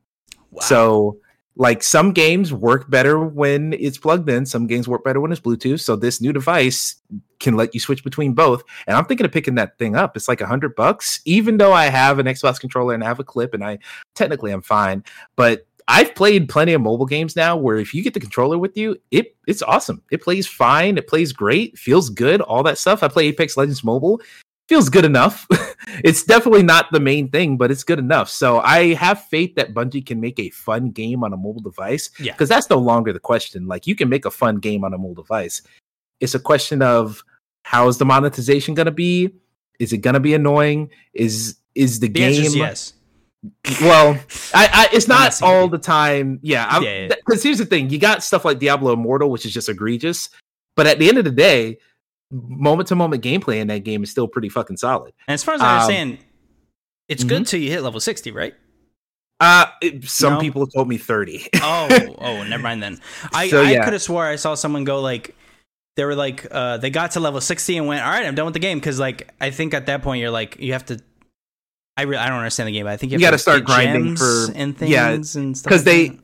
Wow. 0.49 0.61
So, 0.61 1.17
like 1.57 1.83
some 1.83 2.11
games 2.11 2.51
work 2.51 2.89
better 2.89 3.19
when 3.19 3.73
it's 3.73 3.97
plugged 3.97 4.27
in, 4.27 4.45
some 4.45 4.65
games 4.67 4.87
work 4.87 5.03
better 5.03 5.21
when 5.21 5.31
it's 5.31 5.39
Bluetooth. 5.39 5.79
So 5.79 5.95
this 5.95 6.19
new 6.19 6.33
device 6.33 6.95
can 7.39 7.55
let 7.55 7.73
you 7.73 7.79
switch 7.79 8.03
between 8.03 8.33
both. 8.33 8.63
And 8.87 8.97
I'm 8.97 9.05
thinking 9.05 9.25
of 9.25 9.31
picking 9.31 9.55
that 9.55 9.77
thing 9.77 9.95
up. 9.95 10.17
It's 10.17 10.27
like 10.27 10.41
a 10.41 10.47
hundred 10.47 10.75
bucks, 10.75 11.21
even 11.25 11.57
though 11.57 11.71
I 11.71 11.85
have 11.85 12.19
an 12.19 12.25
Xbox 12.25 12.59
controller 12.59 12.93
and 12.93 13.03
I 13.03 13.07
have 13.07 13.19
a 13.19 13.23
clip, 13.23 13.53
and 13.53 13.63
I 13.63 13.77
technically 14.15 14.51
I'm 14.51 14.63
fine. 14.63 15.03
But 15.37 15.65
I've 15.87 16.15
played 16.15 16.49
plenty 16.49 16.73
of 16.73 16.81
mobile 16.81 17.05
games 17.05 17.35
now 17.35 17.55
where 17.55 17.77
if 17.77 17.93
you 17.93 18.01
get 18.03 18.13
the 18.13 18.19
controller 18.19 18.57
with 18.57 18.75
you, 18.75 18.97
it 19.11 19.35
it's 19.47 19.61
awesome. 19.61 20.01
It 20.11 20.21
plays 20.21 20.47
fine, 20.47 20.97
it 20.97 21.07
plays 21.07 21.31
great, 21.31 21.77
feels 21.77 22.09
good, 22.09 22.41
all 22.41 22.63
that 22.63 22.77
stuff. 22.77 23.03
I 23.03 23.07
play 23.07 23.27
Apex 23.27 23.55
Legends 23.55 23.83
Mobile 23.83 24.21
feels 24.67 24.89
good 24.89 25.05
enough. 25.05 25.47
it's 26.03 26.23
definitely 26.23 26.63
not 26.63 26.91
the 26.91 26.99
main 26.99 27.29
thing, 27.29 27.57
but 27.57 27.71
it's 27.71 27.83
good 27.83 27.99
enough. 27.99 28.29
So 28.29 28.59
I 28.59 28.93
have 28.95 29.23
faith 29.25 29.55
that 29.55 29.73
Bungie 29.73 30.05
can 30.05 30.19
make 30.19 30.39
a 30.39 30.49
fun 30.49 30.91
game 30.91 31.23
on 31.23 31.33
a 31.33 31.37
mobile 31.37 31.61
device. 31.61 32.09
Yeah. 32.19 32.33
Because 32.33 32.49
that's 32.49 32.69
no 32.69 32.77
longer 32.77 33.13
the 33.13 33.19
question. 33.19 33.67
Like 33.67 33.87
you 33.87 33.95
can 33.95 34.09
make 34.09 34.25
a 34.25 34.31
fun 34.31 34.57
game 34.57 34.83
on 34.83 34.93
a 34.93 34.97
mobile 34.97 35.23
device. 35.23 35.61
It's 36.19 36.35
a 36.35 36.39
question 36.39 36.81
of 36.81 37.23
how 37.63 37.87
is 37.87 37.97
the 37.97 38.05
monetization 38.05 38.73
gonna 38.73 38.91
be? 38.91 39.31
Is 39.79 39.91
it 39.93 39.97
gonna 39.99 40.19
be 40.19 40.33
annoying? 40.33 40.89
Is 41.13 41.57
is 41.73 41.99
the 41.99 42.07
the 42.07 42.13
game 42.13 42.51
yes. 42.53 42.93
Well, 43.81 44.17
I, 44.53 44.69
I 44.71 44.89
it's 44.93 45.07
not 45.07 45.41
all 45.41 45.67
the 45.67 45.77
time. 45.77 46.39
Yeah, 46.41 46.79
Yeah, 46.81 47.01
yeah. 47.07 47.07
because 47.25 47.43
here's 47.43 47.57
the 47.57 47.65
thing: 47.65 47.89
you 47.89 47.97
got 47.99 48.23
stuff 48.23 48.45
like 48.45 48.59
Diablo 48.59 48.93
Immortal, 48.93 49.29
which 49.29 49.45
is 49.45 49.53
just 49.53 49.69
egregious. 49.69 50.29
But 50.75 50.87
at 50.87 50.99
the 50.99 51.07
end 51.09 51.17
of 51.17 51.23
the 51.25 51.31
day, 51.31 51.77
moment 52.31 52.87
to 52.89 52.95
moment 52.95 53.23
gameplay 53.23 53.57
in 53.59 53.67
that 53.67 53.83
game 53.83 54.03
is 54.03 54.11
still 54.11 54.27
pretty 54.27 54.49
fucking 54.49 54.77
solid. 54.77 55.13
And 55.27 55.33
as 55.33 55.43
far 55.43 55.55
as 55.55 55.61
I 55.61 55.65
Um, 55.65 55.81
understand, 55.81 56.17
it's 57.07 57.23
good 57.23 57.47
till 57.47 57.59
you 57.59 57.69
hit 57.71 57.81
level 57.81 57.99
sixty, 57.99 58.31
right? 58.31 58.53
Uh, 59.39 59.65
it- 59.81 60.05
some 60.05 60.35
No. 60.35 60.39
people 60.39 60.65
told 60.67 60.87
me 60.87 60.97
thirty. 60.97 61.47
Oh, 61.61 61.87
oh, 62.19 62.43
never 62.43 62.63
mind 62.63 62.81
then. 62.81 62.99
I, 63.33 63.49
So, 63.49 63.61
I 63.63 63.75
could 63.83 63.93
have 63.93 64.01
swore 64.01 64.25
I 64.25 64.37
saw 64.37 64.55
someone 64.55 64.83
go 64.85 65.01
like 65.01 65.35
they 65.97 66.03
were 66.05 66.15
like 66.15 66.45
uh 66.51 66.77
they 66.77 66.89
got 66.89 67.11
to 67.11 67.19
level 67.19 67.39
60 67.41 67.77
and 67.77 67.87
went, 67.87 68.01
"All 68.03 68.09
right, 68.09 68.25
I'm 68.25 68.35
done 68.35 68.45
with 68.45 68.53
the 68.53 68.59
game" 68.59 68.79
cuz 68.81 68.99
like 68.99 69.33
I 69.39 69.49
think 69.49 69.73
at 69.73 69.85
that 69.87 70.01
point 70.01 70.21
you're 70.21 70.31
like 70.31 70.57
you 70.59 70.73
have 70.73 70.85
to 70.87 70.99
I 71.97 72.03
really 72.03 72.17
I 72.17 72.27
don't 72.27 72.37
understand 72.37 72.67
the 72.67 72.73
game. 72.73 72.85
But 72.85 72.93
I 72.93 72.97
think 72.97 73.11
you, 73.11 73.19
You 73.19 73.25
have 73.25 73.31
gotta 73.31 73.37
start 73.41 73.63
grinding 73.63 74.15
gems 74.15 74.19
for- 74.49 74.51
and 74.57 74.77
things 74.77 74.91
yeah, 74.91 75.09
and 75.11 75.25
stuff 75.57 75.63
because 75.63 75.85
like 75.85 76.11
they 76.11 76.19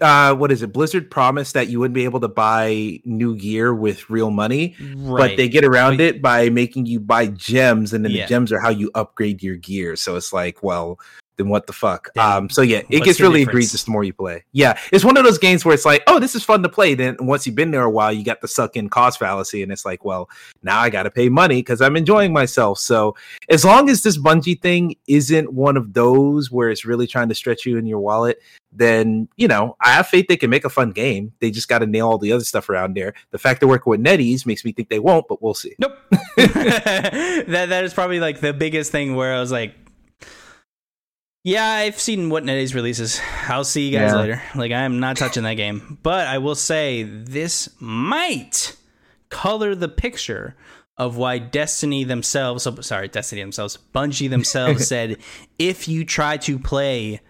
uh 0.00 0.34
what 0.34 0.50
is 0.50 0.62
it 0.62 0.72
blizzard 0.72 1.10
promised 1.10 1.52
that 1.52 1.68
you 1.68 1.78
wouldn't 1.78 1.94
be 1.94 2.04
able 2.04 2.20
to 2.20 2.28
buy 2.28 2.98
new 3.04 3.36
gear 3.36 3.74
with 3.74 4.08
real 4.08 4.30
money 4.30 4.74
right. 4.96 5.18
but 5.28 5.36
they 5.36 5.46
get 5.46 5.62
around 5.62 6.00
it 6.00 6.22
by 6.22 6.48
making 6.48 6.86
you 6.86 6.98
buy 6.98 7.26
gems 7.26 7.92
and 7.92 8.02
then 8.02 8.12
Yeah. 8.12 8.24
the 8.24 8.28
gems 8.30 8.50
are 8.50 8.60
how 8.60 8.70
you 8.70 8.90
upgrade 8.94 9.42
your 9.42 9.56
gear 9.56 9.94
so 9.94 10.16
it's 10.16 10.32
like 10.32 10.62
well 10.62 10.98
then 11.38 11.48
what 11.48 11.66
the 11.66 11.72
fuck 11.72 12.12
Then 12.14 12.24
um 12.24 12.50
so 12.50 12.60
yeah 12.62 12.78
it 12.78 12.86
what's 12.90 13.04
gets 13.04 13.20
really 13.20 13.40
difference? 13.40 13.66
egregious 13.66 13.84
the 13.84 13.90
more 13.90 14.04
you 14.04 14.12
play 14.12 14.44
yeah 14.52 14.78
it's 14.92 15.04
one 15.04 15.16
of 15.16 15.24
those 15.24 15.38
games 15.38 15.64
where 15.64 15.74
it's 15.74 15.86
like 15.86 16.02
oh 16.06 16.18
this 16.18 16.34
is 16.34 16.44
fun 16.44 16.62
to 16.62 16.68
play 16.68 16.94
then 16.94 17.16
once 17.20 17.46
you've 17.46 17.56
been 17.56 17.70
there 17.70 17.82
a 17.82 17.90
while 17.90 18.12
you 18.12 18.24
got 18.24 18.40
the 18.40 18.48
suck 18.48 18.76
in 18.76 18.88
cost 18.90 19.18
fallacy 19.18 19.62
and 19.62 19.72
it's 19.72 19.86
like 19.86 20.04
well 20.04 20.28
now 20.62 20.78
i 20.78 20.90
gotta 20.90 21.10
pay 21.10 21.28
money 21.28 21.56
because 21.56 21.80
i'm 21.80 21.96
enjoying 21.96 22.32
myself 22.32 22.78
so 22.78 23.16
as 23.48 23.64
long 23.64 23.88
as 23.88 24.02
this 24.02 24.18
Bungie 24.18 24.60
thing 24.60 24.96
isn't 25.06 25.52
one 25.52 25.76
of 25.76 25.94
those 25.94 26.50
where 26.50 26.68
it's 26.70 26.84
really 26.84 27.06
trying 27.06 27.28
to 27.28 27.34
stretch 27.34 27.64
you 27.64 27.78
in 27.78 27.86
your 27.86 28.00
wallet 28.00 28.40
then 28.72 29.28
you 29.36 29.48
know 29.48 29.76
I 29.80 29.92
have 29.92 30.08
faith 30.08 30.26
they 30.28 30.36
can 30.36 30.50
make 30.50 30.64
a 30.64 30.70
fun 30.70 30.90
game. 30.90 31.32
They 31.40 31.50
just 31.50 31.68
got 31.68 31.78
to 31.78 31.86
nail 31.86 32.08
all 32.08 32.18
the 32.18 32.32
other 32.32 32.44
stuff 32.44 32.68
around 32.68 32.94
there. 32.94 33.14
The 33.30 33.38
fact 33.38 33.60
they're 33.60 33.68
working 33.68 33.90
with 33.90 34.02
NetEase 34.02 34.46
makes 34.46 34.64
me 34.64 34.72
think 34.72 34.88
they 34.88 34.98
won't, 34.98 35.26
but 35.28 35.42
we'll 35.42 35.54
see. 35.54 35.74
Nope. 35.78 35.96
that 36.36 37.46
that 37.46 37.84
is 37.84 37.94
probably 37.94 38.20
like 38.20 38.40
the 38.40 38.52
biggest 38.52 38.92
thing 38.92 39.14
where 39.14 39.34
I 39.34 39.40
was 39.40 39.50
like 39.50 39.74
Yeah, 41.44 41.64
I've 41.66 41.98
seen 42.00 42.30
what 42.30 42.44
NetEase 42.44 42.74
releases. 42.74 43.20
I'll 43.48 43.64
see 43.64 43.88
you 43.88 43.98
guys 43.98 44.12
Yeah. 44.12 44.18
later. 44.20 44.42
Like 44.54 44.72
I 44.72 44.82
am 44.82 45.00
not 45.00 45.16
touching 45.16 45.44
that 45.44 45.54
game. 45.54 45.98
But 46.02 46.26
I 46.26 46.38
will 46.38 46.54
say 46.54 47.04
this 47.04 47.68
might 47.80 48.76
color 49.30 49.74
the 49.74 49.88
picture 49.88 50.56
of 50.96 51.16
why 51.16 51.38
Destiny 51.38 52.02
themselves 52.04 52.66
oh, 52.66 52.80
sorry, 52.80 53.08
Destiny 53.08 53.40
themselves, 53.42 53.78
Bungie 53.94 54.28
themselves 54.28 54.86
said 54.88 55.16
if 55.58 55.86
you 55.88 56.04
try 56.04 56.36
to 56.38 56.58
play 56.58 57.20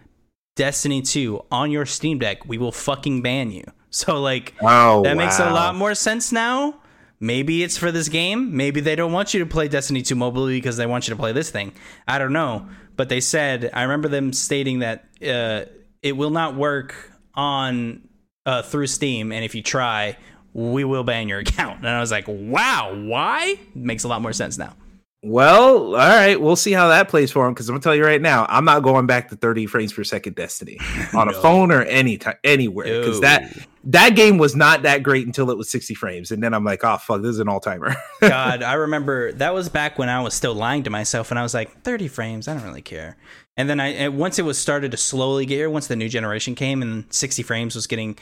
Destiny 0.55 1.01
2 1.01 1.45
on 1.51 1.71
your 1.71 1.85
Steam 1.85 2.19
Deck, 2.19 2.45
we 2.45 2.57
will 2.57 2.71
fucking 2.71 3.21
ban 3.21 3.51
you. 3.51 3.63
So 3.91 4.21
like 4.21 4.53
Oh, 4.61 5.01
that 5.01 5.17
makes 5.17 5.39
a 5.39 5.49
lot 5.49 5.73
more 5.75 5.95
sense 5.95 6.31
now. 6.31 6.75
Maybe 7.19 7.63
it's 7.63 7.75
for 7.75 7.91
this 7.91 8.07
game. 8.07 8.55
Maybe 8.55 8.81
they 8.81 8.95
don't 8.95 9.11
want 9.11 9.33
you 9.33 9.39
to 9.39 9.47
play 9.47 9.67
Destiny 9.67 10.03
2 10.03 10.13
mobilely 10.13 10.57
because 10.57 10.77
they 10.77 10.85
want 10.85 11.07
you 11.07 11.15
to 11.15 11.19
play 11.19 11.31
this 11.31 11.49
thing. 11.49 11.73
I 12.07 12.19
don't 12.19 12.31
know. 12.31 12.69
But 12.99 13.07
they 13.07 13.21
said, 13.21 13.69
I 13.73 13.83
remember 13.83 14.09
them 14.09 14.33
stating 14.33 14.79
that 14.79 15.05
uh, 15.25 15.71
it 16.03 16.17
will 16.17 16.31
not 16.31 16.55
work 16.55 17.13
on 17.33 18.01
uh, 18.45 18.61
through 18.61 18.87
Steam. 18.87 19.31
And 19.31 19.45
if 19.45 19.55
you 19.55 19.61
try, 19.61 20.17
we 20.53 20.83
will 20.83 21.05
ban 21.05 21.29
your 21.29 21.39
account. 21.45 21.77
And 21.77 21.87
I 21.87 22.01
was 22.01 22.11
like, 22.11 22.25
wow, 22.27 22.93
why? 22.93 23.57
Makes 23.73 24.03
a 24.03 24.09
lot 24.09 24.21
more 24.21 24.33
sense 24.33 24.57
now. 24.57 24.75
Well, 25.21 25.95
all 25.95 25.95
right, 25.95 26.39
we'll 26.39 26.55
see 26.55 26.71
how 26.71 26.87
that 26.87 27.09
plays 27.09 27.29
for 27.29 27.45
him. 27.45 27.53
Because 27.53 27.67
I'm 27.67 27.73
gonna 27.73 27.83
tell 27.83 27.95
you 27.95 28.05
right 28.05 28.21
now, 28.21 28.45
I'm 28.47 28.63
not 28.63 28.83
going 28.83 29.05
back 29.05 29.29
to 29.29 29.35
30 29.35 29.65
frames 29.65 29.91
per 29.91 30.05
second 30.05 30.35
Destiny 30.35 30.79
on 31.13 31.27
a 31.27 31.33
phone 31.33 31.71
or 31.71 31.81
any 31.81 32.17
time, 32.17 32.37
anywhere. 32.45 32.99
Because 32.99 33.19
that 33.19 33.51
that 33.83 34.15
game 34.15 34.37
was 34.37 34.55
not 34.55 34.83
that 34.83 35.03
great 35.03 35.25
until 35.25 35.49
it 35.51 35.57
was 35.57 35.69
60 35.69 35.93
frames, 35.95 36.31
and 36.31 36.41
then 36.41 36.53
I'm 36.53 36.63
like, 36.63 36.85
oh 36.85 36.97
fuck, 36.97 37.21
this 37.21 37.31
is 37.31 37.39
an 37.39 37.49
all 37.49 37.59
timer. 37.59 37.95
God, 38.21 38.63
I 38.63 38.73
remember 38.73 39.33
that 39.33 39.53
was 39.53 39.67
back 39.67 39.99
when 39.99 40.07
I 40.07 40.21
was 40.21 40.33
still 40.33 40.53
lying 40.53 40.83
to 40.83 40.89
myself, 40.89 41.31
and 41.31 41.39
I 41.39 41.43
was 41.43 41.53
like, 41.53 41.81
30 41.81 42.07
frames, 42.07 42.47
I 42.47 42.53
don't 42.53 42.63
really 42.63 42.81
care. 42.81 43.17
And 43.57 43.69
then 43.69 43.81
I, 43.81 43.87
and 43.87 44.17
once 44.17 44.39
it 44.39 44.43
was 44.43 44.57
started 44.57 44.91
to 44.91 44.97
slowly 44.97 45.45
get 45.45 45.55
here, 45.55 45.69
once 45.69 45.87
the 45.87 45.97
new 45.97 46.07
generation 46.07 46.55
came 46.55 46.81
and 46.81 47.11
60 47.13 47.43
frames 47.43 47.75
was 47.75 47.87
getting 47.87 48.17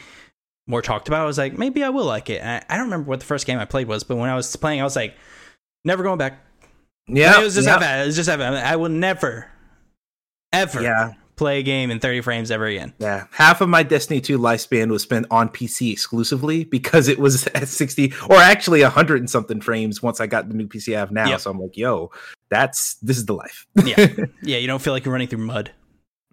more 0.66 0.82
talked 0.82 1.08
about, 1.08 1.22
I 1.22 1.26
was 1.26 1.38
like, 1.38 1.56
maybe 1.56 1.84
I 1.84 1.90
will 1.90 2.06
like 2.06 2.32
it. 2.32 2.44
I, 2.44 2.64
I 2.68 2.76
don't 2.76 2.86
remember 2.86 3.08
what 3.08 3.20
the 3.20 3.28
first 3.28 3.46
game 3.46 3.60
I 3.60 3.66
played 3.66 3.88
was, 3.88 4.04
but 4.04 4.16
when 4.16 4.32
I 4.32 4.36
was 4.36 4.56
playing, 4.56 4.82
I 4.82 4.84
was 4.84 4.96
like, 4.96 5.14
never 5.86 6.02
going 6.02 6.18
back. 6.18 6.44
Yeah, 7.08 7.40
it 7.40 7.44
was 7.44 7.56
just 7.56 7.68
yeah, 7.68 7.74
that 7.74 7.80
bad. 7.80 8.04
It 8.04 8.06
was 8.08 8.16
just 8.16 8.28
that 8.28 8.40
bad. 8.40 8.54
I 8.54 8.76
will 8.76 8.90
never, 8.90 9.50
ever 10.52 10.82
yeah, 10.82 11.14
play 11.38 11.60
a 11.60 11.64
game 11.64 11.90
in 11.90 12.00
30 12.00 12.22
frames 12.22 12.52
ever 12.52 12.66
again. 12.66 12.94
yeah. 13.00 13.28
Half 13.32 13.62
of 13.62 13.70
my 13.70 13.84
Destiny 13.84 14.20
2 14.20 14.38
lifespan 14.38 14.90
was 14.90 15.04
spent 15.04 15.26
on 15.32 15.50
PC 15.50 15.92
exclusively 15.92 16.66
because 16.66 17.08
it 17.08 17.20
was 17.20 17.48
at 17.56 17.68
60 17.68 18.14
or 18.30 18.36
actually 18.36 18.82
100 18.82 19.20
and 19.20 19.30
something 19.30 19.62
frames 19.62 20.02
once 20.04 20.20
I 20.20 20.28
got 20.28 20.50
the 20.50 20.56
new 20.56 20.68
PC 20.68 20.96
I 20.96 21.00
have 21.00 21.12
now. 21.12 21.30
Yep. 21.30 21.40
So 21.40 21.52
I'm 21.52 21.60
like, 21.60 21.78
yo, 21.78 22.12
that's 22.50 22.96
this 22.96 23.18
is 23.18 23.26
the 23.26 23.34
life. 23.34 23.66
Yeah. 23.86 24.08
yeah, 24.42 24.58
you 24.58 24.68
don't 24.68 24.82
feel 24.82 24.94
like 24.94 25.06
you're 25.06 25.14
running 25.14 25.30
through 25.30 25.46
mud. 25.46 25.72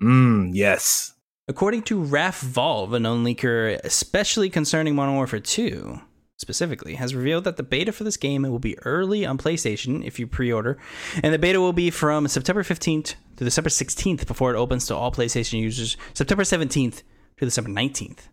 mm, 0.02 0.50
yes. 0.52 1.12
According 1.46 1.82
to 1.82 2.00
RalphsValve, 2.00 2.94
a 2.94 2.98
known 2.98 3.22
leaker, 3.22 3.78
especially 3.84 4.48
concerning 4.48 4.94
Modern 4.94 5.14
Warfare 5.14 5.40
2 5.40 6.00
specifically, 6.38 6.94
has 6.94 7.14
revealed 7.14 7.44
that 7.44 7.56
the 7.56 7.62
beta 7.62 7.92
for 7.92 8.04
this 8.04 8.16
game 8.16 8.42
will 8.42 8.58
be 8.58 8.78
early 8.80 9.24
on 9.24 9.38
PlayStation 9.38 10.04
if 10.04 10.18
you 10.18 10.26
pre-order, 10.26 10.78
and 11.22 11.32
the 11.32 11.38
beta 11.38 11.60
will 11.60 11.72
be 11.72 11.90
from 11.90 12.28
September 12.28 12.62
15th 12.62 13.14
to 13.36 13.44
December 13.44 13.70
16th 13.70 14.26
before 14.26 14.54
it 14.54 14.58
opens 14.58 14.86
to 14.86 14.96
all 14.96 15.12
PlayStation 15.12 15.60
users 15.60 15.96
September 16.12 16.44
17th 16.44 17.02
to 17.38 17.44
December 17.44 17.70
19th. 17.70 18.28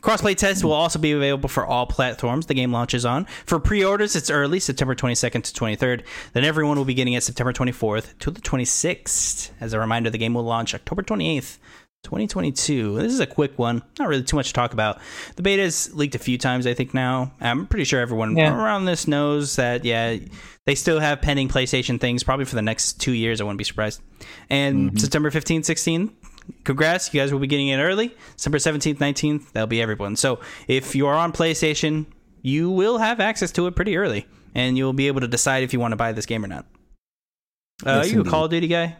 Crossplay 0.00 0.36
tests 0.36 0.64
will 0.64 0.72
also 0.72 0.98
be 0.98 1.12
available 1.12 1.48
for 1.48 1.64
all 1.64 1.86
platforms 1.86 2.46
the 2.46 2.54
game 2.54 2.72
launches 2.72 3.04
on. 3.04 3.24
For 3.46 3.60
pre-orders, 3.60 4.16
it's 4.16 4.30
early, 4.30 4.58
September 4.58 4.96
22nd 4.96 5.44
to 5.44 5.52
23rd. 5.52 6.02
Then 6.32 6.44
everyone 6.44 6.76
will 6.76 6.84
be 6.84 6.94
getting 6.94 7.12
it 7.12 7.22
September 7.22 7.52
24th 7.52 8.18
to 8.18 8.32
the 8.32 8.40
26th. 8.40 9.50
As 9.60 9.72
a 9.72 9.78
reminder, 9.78 10.10
the 10.10 10.18
game 10.18 10.34
will 10.34 10.42
launch 10.42 10.74
October 10.74 11.02
28th, 11.02 11.58
2022. 12.02 12.96
This 13.00 13.12
is 13.12 13.20
a 13.20 13.26
quick 13.26 13.58
one. 13.58 13.82
Not 13.98 14.08
really 14.08 14.22
too 14.22 14.36
much 14.36 14.48
to 14.48 14.52
talk 14.52 14.72
about. 14.72 14.98
The 15.36 15.42
beta 15.42 15.62
is 15.62 15.94
leaked 15.94 16.14
a 16.14 16.18
few 16.18 16.38
times, 16.38 16.66
I 16.66 16.74
think, 16.74 16.94
now. 16.94 17.32
I'm 17.40 17.66
pretty 17.66 17.84
sure 17.84 18.00
everyone 18.00 18.36
Yeah. 18.36 18.54
around 18.54 18.84
this 18.86 19.06
knows 19.08 19.56
that, 19.56 19.84
yeah, 19.84 20.16
they 20.66 20.74
still 20.74 21.00
have 21.00 21.22
pending 21.22 21.48
PlayStation 21.48 22.00
things, 22.00 22.22
probably 22.22 22.44
for 22.44 22.54
the 22.56 22.62
next 22.62 23.00
two 23.00 23.12
years. 23.12 23.40
I 23.40 23.44
wouldn't 23.44 23.58
be 23.58 23.64
surprised. 23.64 24.00
And 24.50 25.00
September 25.00 25.30
15th, 25.30 25.64
16th, 25.64 26.10
congrats. 26.64 27.12
You 27.14 27.20
guys 27.20 27.32
will 27.32 27.40
be 27.40 27.46
getting 27.46 27.68
it 27.68 27.78
early. 27.78 28.14
September 28.36 28.58
17th, 28.58 28.98
19th, 28.98 29.52
that'll 29.52 29.66
be 29.66 29.80
everyone. 29.82 30.16
So 30.16 30.40
if 30.68 30.94
you 30.94 31.06
are 31.06 31.14
on 31.14 31.32
PlayStation, 31.32 32.06
you 32.42 32.70
will 32.70 32.98
have 32.98 33.20
access 33.20 33.50
to 33.52 33.66
it 33.68 33.76
pretty 33.76 33.96
early. 33.96 34.26
And 34.54 34.76
you'll 34.76 34.92
be 34.92 35.06
able 35.06 35.20
to 35.22 35.28
decide 35.28 35.62
if 35.62 35.72
you 35.72 35.80
want 35.80 35.92
to 35.92 35.96
buy 35.96 36.12
this 36.12 36.26
game 36.26 36.44
or 36.44 36.48
not. 36.48 36.66
Uh, 37.86 38.02
Yes, 38.04 38.06
are 38.06 38.14
you 38.14 38.20
a. 38.20 38.24
Call 38.24 38.44
of 38.44 38.50
Duty 38.50 38.66
guy? 38.68 38.96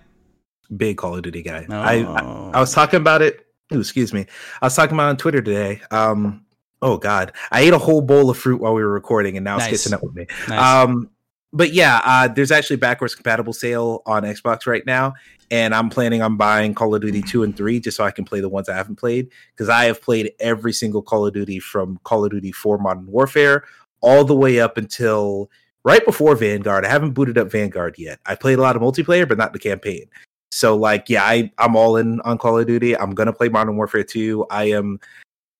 Big 0.76 0.96
Call 0.98 1.16
of 1.16 1.22
Duty 1.22 1.42
guy. 1.42 1.66
I, 1.70 1.98
I 1.98 2.22
Oh. 2.24 2.50
I 2.54 2.60
was 2.60 2.72
talking 2.72 2.98
about 3.00 3.22
it. 3.22 3.46
ooh, 3.74 3.80
excuse 3.80 4.12
me. 4.12 4.26
I 4.60 4.66
was 4.66 4.74
talking 4.76 4.94
about 4.94 5.08
on 5.08 5.16
Twitter 5.16 5.40
today. 5.42 5.80
Um, 5.90 6.44
oh 6.80 6.96
God, 6.98 7.32
I 7.50 7.60
ate 7.60 7.72
a 7.72 7.78
whole 7.78 8.00
bowl 8.00 8.30
of 8.30 8.38
fruit 8.38 8.60
while 8.60 8.74
we 8.74 8.82
were 8.82 8.92
recording, 8.92 9.36
and 9.36 9.44
now 9.44 9.58
Nice. 9.58 9.72
it's 9.72 9.82
catching 9.84 9.94
up 9.94 10.02
with 10.02 10.14
me. 10.14 10.26
Nice. 10.48 10.60
Um, 10.84 11.10
but 11.52 11.72
yeah, 11.72 12.00
uh, 12.04 12.28
there's 12.28 12.50
actually 12.50 12.76
backwards 12.76 13.14
compatible 13.14 13.52
sale 13.52 14.02
on 14.06 14.22
Xbox 14.22 14.66
right 14.66 14.84
now, 14.86 15.12
and 15.50 15.74
I'm 15.74 15.90
planning 15.90 16.22
on 16.22 16.36
buying 16.38 16.74
Call 16.74 16.94
of 16.94 17.02
Duty 17.02 17.20
two 17.22 17.42
and 17.42 17.54
three 17.56 17.78
just 17.78 17.96
so 17.98 18.04
I 18.04 18.10
can 18.10 18.24
play 18.24 18.40
the 18.40 18.48
ones 18.48 18.68
I 18.70 18.74
haven't 18.74 18.96
played 18.96 19.28
because 19.54 19.68
I 19.68 19.84
have 19.84 20.00
played 20.00 20.32
every 20.40 20.72
single 20.72 21.02
Call 21.02 21.26
of 21.26 21.34
Duty 21.34 21.58
from 21.60 21.98
Call 22.04 22.24
of 22.24 22.30
Duty 22.30 22.52
Four 22.52 22.78
Modern 22.78 23.06
Warfare 23.06 23.64
all 24.00 24.24
the 24.24 24.34
way 24.34 24.60
up 24.60 24.78
until 24.78 25.50
right 25.84 26.04
before 26.06 26.34
Vanguard. 26.36 26.84
I 26.86 26.88
haven't 26.88 27.10
booted 27.12 27.36
up 27.36 27.50
Vanguard 27.52 27.96
yet. 27.98 28.18
I 28.24 28.34
played 28.34 28.58
a 28.58 28.62
lot 28.62 28.74
of 28.76 28.82
multiplayer, 28.82 29.28
but 29.28 29.36
not 29.38 29.52
the 29.52 29.58
campaign. 29.58 30.06
So 30.54 30.76
like, 30.76 31.08
yeah, 31.08 31.24
I 31.24 31.50
I'm 31.56 31.76
all 31.76 31.96
in 31.96 32.20
on 32.20 32.36
Call 32.36 32.58
of 32.58 32.66
Duty. 32.66 32.94
I'm 32.96 33.14
gonna 33.14 33.32
play 33.32 33.48
Modern 33.48 33.74
Warfare 33.76 34.04
2. 34.04 34.46
I 34.50 34.64
am 34.64 35.00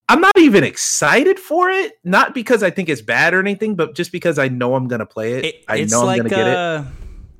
I'm 0.08 0.20
not 0.20 0.36
even 0.38 0.64
excited 0.64 1.40
for 1.40 1.70
it, 1.70 1.92
not 2.04 2.34
because 2.34 2.62
I 2.62 2.68
think 2.68 2.90
it's 2.90 3.00
bad 3.00 3.32
or 3.32 3.40
anything, 3.40 3.74
but 3.74 3.94
just 3.94 4.12
because 4.12 4.38
I 4.38 4.48
know 4.48 4.74
I'm 4.74 4.88
gonna 4.88 5.06
play 5.06 5.34
it. 5.38 5.44
It- 5.46 5.64
I 5.66 5.76
it's 5.78 5.92
know 5.92 6.00
I'm 6.00 6.06
like 6.06 6.18
gonna 6.18 6.28
get 6.28 6.46
it. 6.46 6.54
uh, 6.56 6.84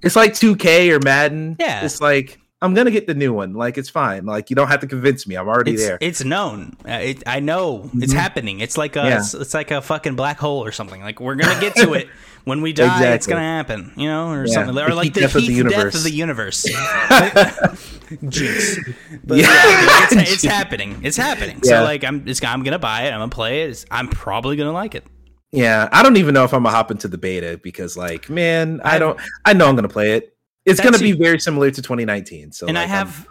It's 0.03 0.17
like 0.17 0.33
2K 0.33 0.91
or 0.93 1.01
Madden. 1.01 1.57
Yeah. 1.61 1.85
It's 1.85 2.01
like 2.01 2.39
I'm 2.63 2.73
gonna 2.73 2.91
get 2.91 3.07
the 3.07 3.15
new 3.15 3.35
one. 3.35 3.53
Like 3.53 3.77
it's 3.77 3.91
fine. 3.91 4.25
Like 4.25 4.49
you 4.49 4.57
don't 4.57 4.69
have 4.69 4.81
to 4.81 4.87
convince 4.87 5.27
me. 5.27 5.35
I'm 5.35 5.47
already 5.49 5.73
it's, 5.75 5.85
there. 5.85 5.99
it's 6.01 6.25
known. 6.25 6.75
Uh, 6.89 6.93
it, 6.93 7.23
I 7.27 7.41
know 7.41 7.91
it's 7.99 8.15
Mhm. 8.15 8.17
happening. 8.17 8.61
It's 8.61 8.79
like 8.79 8.97
a 8.97 9.01
Yeah. 9.01 9.19
it's, 9.19 9.35
it's 9.35 9.53
like 9.53 9.71
a 9.71 9.83
fucking 9.83 10.15
black 10.17 10.39
hole 10.39 10.65
or 10.65 10.73
something. 10.73 11.03
Like 11.03 11.21
we're 11.21 11.35
gonna 11.35 11.61
get 11.61 11.75
to 11.77 11.93
it 11.93 12.09
when 12.45 12.61
we 12.63 12.73
die. 12.73 13.13
It's 13.15 13.27
gonna 13.27 13.41
happen, 13.41 13.93
you 13.97 14.09
know, 14.09 14.29
or 14.31 14.47
Yeah. 14.47 14.53
something, 14.55 14.79
or 14.79 14.89
The 14.91 14.95
like 14.95 15.15
the 15.15 15.21
death 15.21 15.35
of 15.35 15.43
the 15.47 15.63
death 15.63 15.67
of 15.67 15.73
universe. 15.73 16.03
the 16.03 16.11
universe. 16.11 16.63
Jinx. 18.29 18.79
But 19.25 19.39
Yeah. 19.39 19.47
yeah, 19.47 20.05
it's, 20.11 20.33
it's 20.33 20.43
happening. 20.59 21.01
It's 21.03 21.17
happening. 21.17 21.61
Yeah. 21.65 21.79
So 21.81 21.85
like 21.85 22.05
I'm 22.05 22.27
it's, 22.27 22.43
I'm 22.45 22.63
gonna 22.63 22.79
buy 22.79 23.03
it. 23.03 23.13
I'm 23.13 23.21
gonna 23.21 23.29
play 23.29 23.63
it. 23.63 23.71
It's, 23.71 23.87
I'm 23.91 24.09
probably 24.09 24.57
gonna 24.57 24.73
like 24.73 24.95
it. 24.95 25.05
Yeah, 25.53 25.89
I 25.93 26.03
don't 26.03 26.17
even 26.17 26.33
know 26.35 26.45
if 26.45 26.55
I'm 26.55 26.63
gonna 26.63 26.75
hop 26.75 26.91
into 26.91 27.09
the 27.09 27.19
beta 27.19 27.61
because, 27.63 27.95
like, 27.95 28.31
man, 28.31 28.81
I 28.85 28.93
I've- 28.93 28.99
don't. 29.01 29.21
I 29.45 29.53
know 29.53 29.69
I'm 29.69 29.75
gonna 29.75 29.89
play 29.89 30.13
it. 30.17 30.35
It's 30.65 30.81
gonna 30.81 30.99
be 30.99 31.13
very 31.13 31.39
similar 31.41 31.71
to 31.71 31.83
2019. 31.83 32.53
So, 32.53 32.67
And 32.69 32.79
I 32.79 32.83
like, 32.83 32.91
I'm- 32.91 33.07
have- 33.09 33.27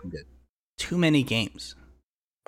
Too 0.78 0.98
many 0.98 1.24
games. 1.24 1.76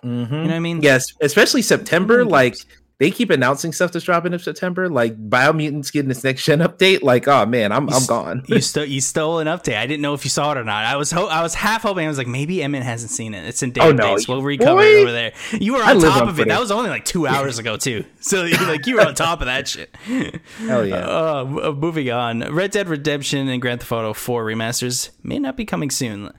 Mhm. 0.04 0.30
You 0.30 0.38
know 0.38 0.42
what 0.44 0.52
I 0.52 0.60
mean? 0.60 0.82
Yes, 0.82 1.06
especially 1.22 1.62
September. 1.62 2.24
Like. 2.26 2.56
They 3.04 3.12
keep 3.12 3.30
announcing 3.32 3.74
stuff 3.74 3.92
that's 3.92 4.06
dropping 4.06 4.32
in 4.32 4.40
September. 4.40 4.88
Like 4.88 5.18
Biomutant's 5.30 5.92
getting 5.92 6.10
its 6.10 6.24
next 6.24 6.46
gen 6.46 6.60
update. 6.60 7.02
Like, 7.04 7.28
oh 7.28 7.46
man, 7.46 7.74
I'm 7.74 7.90
You 7.90 7.96
I'm 7.98 8.06
gone. 8.06 8.44
you 8.48 8.62
stole 8.62 8.86
you 8.86 9.02
stole 9.02 9.40
an 9.40 9.48
update. 9.48 9.76
I 9.78 9.86
didn't 9.86 10.02
know 10.02 10.14
if 10.14 10.24
you 10.24 10.30
saw 10.30 10.54
it 10.54 10.58
or 10.58 10.64
not. 10.64 10.86
I 10.86 10.96
was 10.96 11.12
ho- 11.12 11.28
I 11.28 11.42
was 11.44 11.54
half 11.54 11.82
hoping. 11.82 12.06
I 12.06 12.08
was 12.08 12.18
like, 12.18 12.28
maybe 12.28 12.64
Emmett 12.64 12.84
hasn't 12.84 13.12
seen 13.12 13.34
it. 13.34 13.44
It's 13.46 13.62
in 13.62 13.72
Oh, 13.72 13.92
database. 13.92 14.28
no. 14.30 14.34
We'll 14.36 14.44
recover 14.44 14.78
Boy. 14.78 14.86
it 14.86 15.02
over 15.02 15.12
there. 15.12 15.34
You 15.52 15.74
were 15.74 15.84
on 15.84 16.00
top 16.00 16.22
on 16.22 16.30
of 16.30 16.40
it. 16.40 16.48
That 16.48 16.62
was 16.62 16.72
only 16.72 16.90
like 16.90 17.04
two 17.04 17.28
hours 17.28 17.60
ago 17.60 17.76
too. 17.76 18.06
So 18.22 18.44
like 18.44 18.88
you 18.88 18.96
were 18.96 19.02
on 19.06 19.16
top 19.16 19.42
of 19.42 19.48
that 19.48 19.68
shit. 19.68 19.94
Hell 20.06 20.86
yeah. 20.88 21.06
Uh, 21.06 21.42
uh, 21.64 21.72
moving 21.74 22.10
on. 22.10 22.40
Red 22.56 22.72
Dead 22.72 22.88
Redemption 22.88 23.50
and 23.50 23.62
Grand 23.62 23.82
Theft 23.82 23.92
Auto 23.92 24.14
4 24.14 24.46
remasters 24.46 25.10
may 25.24 25.40
not 25.40 25.58
be 25.58 25.66
coming 25.66 25.90
soon. 25.92 26.32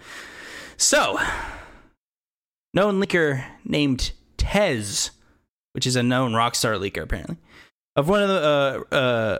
So, 0.78 1.18
known 2.72 3.00
leaker 3.00 3.44
named 3.64 4.12
Tez, 4.36 5.10
which 5.74 5.86
is 5.86 5.96
a 5.96 6.02
known 6.02 6.32
Rockstar 6.32 6.78
leaker 6.78 7.02
apparently, 7.02 7.36
of 7.96 8.08
one 8.08 8.22
of 8.22 8.28
the 8.28 8.86
uh, 8.90 8.94
uh, 8.94 9.38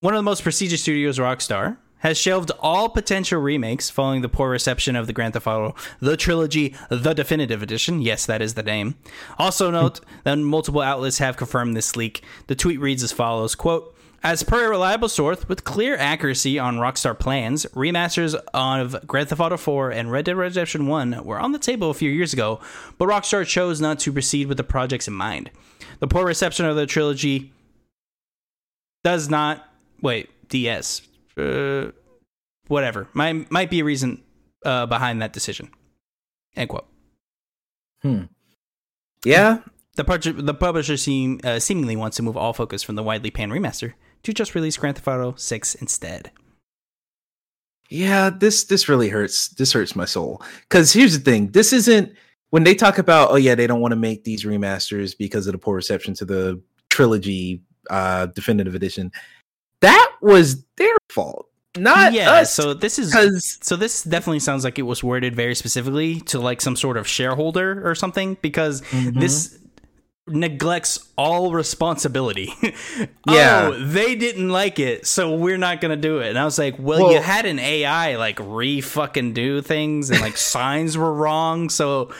one 0.00 0.14
of 0.14 0.18
the 0.18 0.22
most 0.22 0.42
prestigious 0.42 0.82
studios, 0.82 1.18
Rockstar, 1.18 1.78
has 1.98 2.18
shelved 2.18 2.50
all 2.60 2.90
potential 2.90 3.40
remakes 3.40 3.88
following 3.88 4.20
the 4.20 4.28
poor 4.28 4.50
reception 4.50 4.94
of 4.94 5.06
the 5.06 5.14
Grand 5.14 5.32
Theft 5.32 5.46
Auto 5.46 5.74
The 6.00 6.18
Trilogy 6.18 6.74
The 6.90 7.14
Definitive 7.14 7.62
Edition. 7.62 8.02
Yes, 8.02 8.26
that 8.26 8.42
is 8.42 8.52
the 8.52 8.62
name. 8.62 8.96
Also 9.38 9.70
note 9.70 10.00
that 10.24 10.36
multiple 10.36 10.82
outlets 10.82 11.16
have 11.18 11.38
confirmed 11.38 11.74
this 11.74 11.96
leak. 11.96 12.22
The 12.46 12.54
tweet 12.54 12.78
reads 12.78 13.02
as 13.02 13.12
follows, 13.12 13.54
quote, 13.54 13.93
as 14.24 14.42
per 14.42 14.64
a 14.64 14.70
reliable 14.70 15.10
source 15.10 15.46
with 15.46 15.64
clear 15.64 15.96
accuracy 15.96 16.58
on 16.58 16.78
Rockstar 16.78 17.16
plans, 17.16 17.66
remasters 17.74 18.34
of 18.54 19.06
Grand 19.06 19.28
Theft 19.28 19.40
Auto 19.40 19.58
4 19.58 19.90
and 19.90 20.10
Red 20.10 20.24
Dead 20.24 20.36
Redemption 20.36 20.86
1 20.86 21.22
were 21.24 21.38
on 21.38 21.52
the 21.52 21.58
table 21.58 21.90
a 21.90 21.94
few 21.94 22.10
years 22.10 22.32
ago, 22.32 22.58
but 22.96 23.06
Rockstar 23.06 23.46
chose 23.46 23.82
not 23.82 23.98
to 24.00 24.12
proceed 24.12 24.48
with 24.48 24.56
the 24.56 24.64
projects 24.64 25.06
in 25.06 25.12
mind. 25.12 25.50
The 26.00 26.08
poor 26.08 26.24
reception 26.24 26.64
of 26.64 26.74
the 26.74 26.86
trilogy 26.86 27.52
does 29.04 29.28
not 29.28 29.68
wait 30.00 30.30
DS 30.48 31.02
uh, 31.36 31.90
whatever 32.68 33.08
might 33.12 33.50
might 33.50 33.68
be 33.68 33.80
a 33.80 33.84
reason 33.84 34.22
uh, 34.64 34.86
behind 34.86 35.20
that 35.20 35.34
decision. 35.34 35.70
End 36.56 36.70
quote. 36.70 36.86
Hmm. 38.00 38.22
Yeah. 39.24 39.58
The, 39.96 40.04
project, 40.04 40.44
the 40.44 40.54
publisher 40.54 40.96
seem, 40.96 41.40
uh, 41.44 41.60
seemingly 41.60 41.94
wants 41.94 42.16
to 42.16 42.22
move 42.22 42.36
all 42.36 42.52
focus 42.52 42.82
from 42.82 42.96
the 42.96 43.02
widely 43.02 43.30
panned 43.30 43.52
remaster 43.52 43.94
to 44.24 44.32
just 44.32 44.54
release 44.54 44.76
Grand 44.76 44.96
Theft 44.96 45.08
Auto 45.08 45.34
6 45.36 45.74
instead. 45.76 46.30
Yeah, 47.90 48.30
this 48.30 48.64
this 48.64 48.88
really 48.88 49.08
hurts. 49.08 49.48
This 49.48 49.72
hurts 49.72 49.94
my 49.94 50.04
soul. 50.06 50.42
Cuz 50.70 50.92
here's 50.92 51.16
the 51.18 51.24
thing. 51.24 51.48
This 51.50 51.72
isn't 51.72 52.12
when 52.50 52.64
they 52.64 52.74
talk 52.74 52.98
about 52.98 53.30
oh 53.30 53.36
yeah, 53.36 53.54
they 53.54 53.66
don't 53.66 53.80
want 53.80 53.92
to 53.92 53.96
make 53.96 54.24
these 54.24 54.44
remasters 54.44 55.16
because 55.16 55.46
of 55.46 55.52
the 55.52 55.58
poor 55.58 55.76
reception 55.76 56.14
to 56.14 56.24
the 56.24 56.60
trilogy 56.90 57.62
uh 57.90 58.26
definitive 58.26 58.74
edition. 58.74 59.12
That 59.80 60.12
was 60.22 60.64
their 60.76 60.96
fault. 61.10 61.48
Not 61.76 62.12
yeah, 62.14 62.30
us. 62.32 62.54
so 62.54 62.72
this 62.72 62.98
is 62.98 63.12
Cuz 63.12 63.58
so 63.60 63.76
this 63.76 64.02
definitely 64.02 64.40
sounds 64.40 64.64
like 64.64 64.78
it 64.78 64.82
was 64.82 65.04
worded 65.04 65.36
very 65.36 65.54
specifically 65.54 66.20
to 66.22 66.38
like 66.38 66.60
some 66.62 66.76
sort 66.76 66.96
of 66.96 67.06
shareholder 67.06 67.86
or 67.86 67.94
something 67.94 68.38
because 68.40 68.80
Mm-hmm. 68.80 69.20
this 69.20 69.58
neglects 70.26 71.08
all 71.16 71.52
responsibility. 71.52 72.52
Yeah. 73.26 73.70
oh, 73.72 73.78
they 73.82 74.14
didn't 74.16 74.50
like 74.50 74.78
it, 74.78 75.06
so 75.06 75.34
we're 75.34 75.56
not 75.56 75.80
gonna 75.80 75.96
do 75.96 76.18
it. 76.18 76.28
And 76.28 76.38
I 76.38 76.44
was 76.44 76.58
like, 76.58 76.76
well, 76.78 77.10
you 77.10 77.20
had 77.22 77.46
an 77.46 77.58
AI 77.58 78.16
like 78.16 78.38
re 78.40 78.82
fucking 78.82 79.32
do 79.32 79.62
things 79.62 80.10
and 80.10 80.20
like 80.20 80.36
signs 80.54 80.96
were 80.98 81.12
wrong, 81.12 81.70
so 81.70 82.12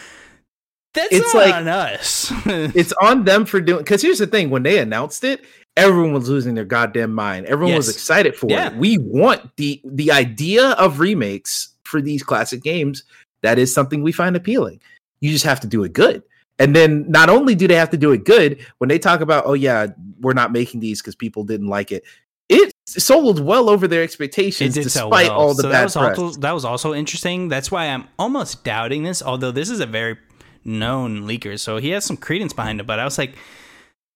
that's 0.95 1.13
It's 1.13 1.35
not 1.35 1.47
like- 1.47 1.55
on 1.55 1.69
us. 1.69 2.33
it's 2.47 2.93
on 3.03 3.25
them 3.25 3.45
for 3.45 3.61
doing 3.61 3.79
because 3.81 4.01
here's 4.01 4.19
the 4.19 4.27
thing 4.27 4.49
when 4.49 4.63
they 4.63 4.79
announced 4.79 5.25
it 5.25 5.45
everyone 5.77 6.13
was 6.15 6.29
losing 6.29 6.55
their 6.55 6.65
goddamn 6.65 7.13
mind 7.13 7.47
everyone 7.47 7.75
was 7.75 7.89
excited 7.91 8.35
for 8.37 8.49
Yeah. 8.49 8.69
it 8.69 8.77
we 8.77 8.97
want 8.99 9.57
the 9.57 9.81
the 9.85 10.11
idea 10.13 10.71
of 10.71 11.01
remakes 11.01 11.69
for 11.83 12.01
these 12.01 12.23
classic 12.23 12.63
games 12.63 13.03
that 13.43 13.59
is 13.59 13.75
something 13.75 14.03
we 14.03 14.13
find 14.13 14.37
appealing 14.37 14.81
you 15.21 15.31
just 15.33 15.45
have 15.45 15.59
to 15.61 15.67
do 15.67 15.83
it 15.83 15.93
good 15.93 16.23
and 16.59 16.75
then 16.75 17.05
not 17.11 17.29
only 17.29 17.55
do 17.55 17.67
they 17.67 17.75
have 17.75 17.91
to 17.91 17.97
do 17.97 18.13
it 18.13 18.25
good 18.25 18.65
when 18.79 18.89
they 18.89 18.99
talk 18.99 19.21
about 19.21 19.45
oh 19.47 19.55
yeah 19.55 19.89
we're 20.21 20.33
not 20.33 20.53
making 20.53 20.81
these 20.81 21.01
because 21.01 21.15
people 21.15 21.45
didn't 21.45 21.69
like 21.69 21.91
it 21.93 22.05
it 22.49 22.73
sold 22.87 23.41
well 23.41 23.71
over 23.71 23.89
their 23.89 24.03
expectations 24.03 24.75
despite 24.75 25.29
well. 25.29 25.33
all 25.33 25.55
the 25.55 25.63
so 25.63 25.71
bad 25.71 25.81
that 25.81 25.85
was 25.85 25.97
press 25.97 26.19
also 26.19 26.41
that 26.41 26.53
was 26.53 26.65
also 26.65 26.95
interesting. 26.95 27.49
That's 27.49 27.71
why 27.71 27.87
I'm 27.87 28.07
almost 28.19 28.65
doubting 28.65 29.03
this, 29.03 29.23
although 29.23 29.51
this 29.51 29.71
is 29.71 29.81
a 29.81 29.87
very 29.87 30.19
known 30.65 31.23
leaker, 31.23 31.59
so 31.59 31.79
he 31.79 31.91
has 31.91 32.05
some 32.05 32.17
credence 32.17 32.53
behind 32.53 32.81
it. 32.81 32.87
But 32.87 32.99
I 32.99 33.05
was 33.05 33.19
like, 33.19 33.35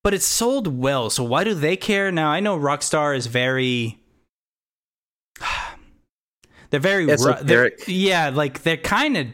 but 0.04 0.14
it 0.14 0.22
sold 0.22 0.66
well, 0.66 1.10
so 1.10 1.24
why 1.24 1.44
do 1.44 1.54
they 1.54 1.76
care? 1.76 2.12
Now 2.12 2.28
I 2.28 2.40
know 2.40 2.58
Rockstar 2.58 3.16
is 3.16 3.26
very. 3.26 3.98
They're 6.70 6.80
very 6.80 7.06
ru- 7.06 7.34
they're- 7.40 7.72
yeah, 7.86 8.28
like 8.28 8.62
they're 8.62 8.76
kind 8.76 9.16
of. 9.16 9.26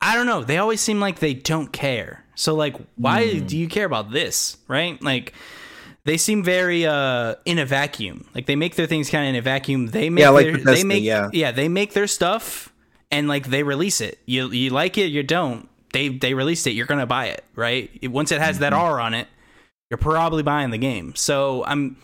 I 0.00 0.14
don't 0.14 0.26
know. 0.26 0.44
They 0.44 0.58
always 0.58 0.80
seem 0.80 1.00
like 1.00 1.18
they 1.18 1.34
don't 1.34 1.72
care. 1.72 2.21
So 2.34 2.54
like, 2.54 2.76
why 2.96 3.28
Hmm. 3.38 3.46
do 3.46 3.56
you 3.56 3.68
care 3.68 3.84
about 3.86 4.10
this? 4.10 4.56
Right? 4.68 5.00
Like, 5.02 5.32
they 6.04 6.16
seem 6.16 6.42
very 6.42 6.84
uh 6.86 7.36
in 7.44 7.58
a 7.58 7.64
vacuum. 7.66 8.26
Like 8.34 8.46
they 8.46 8.56
make 8.56 8.74
their 8.76 8.86
things 8.86 9.08
kind 9.10 9.24
of 9.24 9.30
in 9.30 9.36
a 9.36 9.42
vacuum. 9.42 9.86
They 9.88 10.10
make 10.10 10.22
Yeah, 10.22 10.30
like 10.30 10.46
their, 10.46 10.74
they 10.74 10.84
make 10.84 11.04
yeah. 11.04 11.30
yeah, 11.32 11.52
they 11.52 11.68
make 11.68 11.92
their 11.92 12.06
stuff 12.08 12.72
and 13.10 13.28
like 13.28 13.46
they 13.48 13.62
release 13.62 14.00
it. 14.00 14.18
You 14.26 14.50
you 14.50 14.70
like 14.70 14.98
it, 14.98 15.06
you 15.12 15.22
don't. 15.22 15.68
They 15.92 16.08
they 16.08 16.34
released 16.34 16.66
it. 16.66 16.72
You're 16.72 16.86
gonna 16.86 17.06
buy 17.06 17.26
it, 17.26 17.44
right? 17.54 17.90
It- 18.00 18.08
Once 18.08 18.32
it 18.32 18.40
has 18.40 18.58
that 18.60 18.72
Mm-hmm. 18.72 18.82
R 18.82 19.00
on 19.00 19.14
it, 19.14 19.28
you're 19.90 19.98
probably 19.98 20.42
buying 20.42 20.70
the 20.70 20.78
game. 20.78 21.14
So 21.14 21.64
I'm 21.66 21.96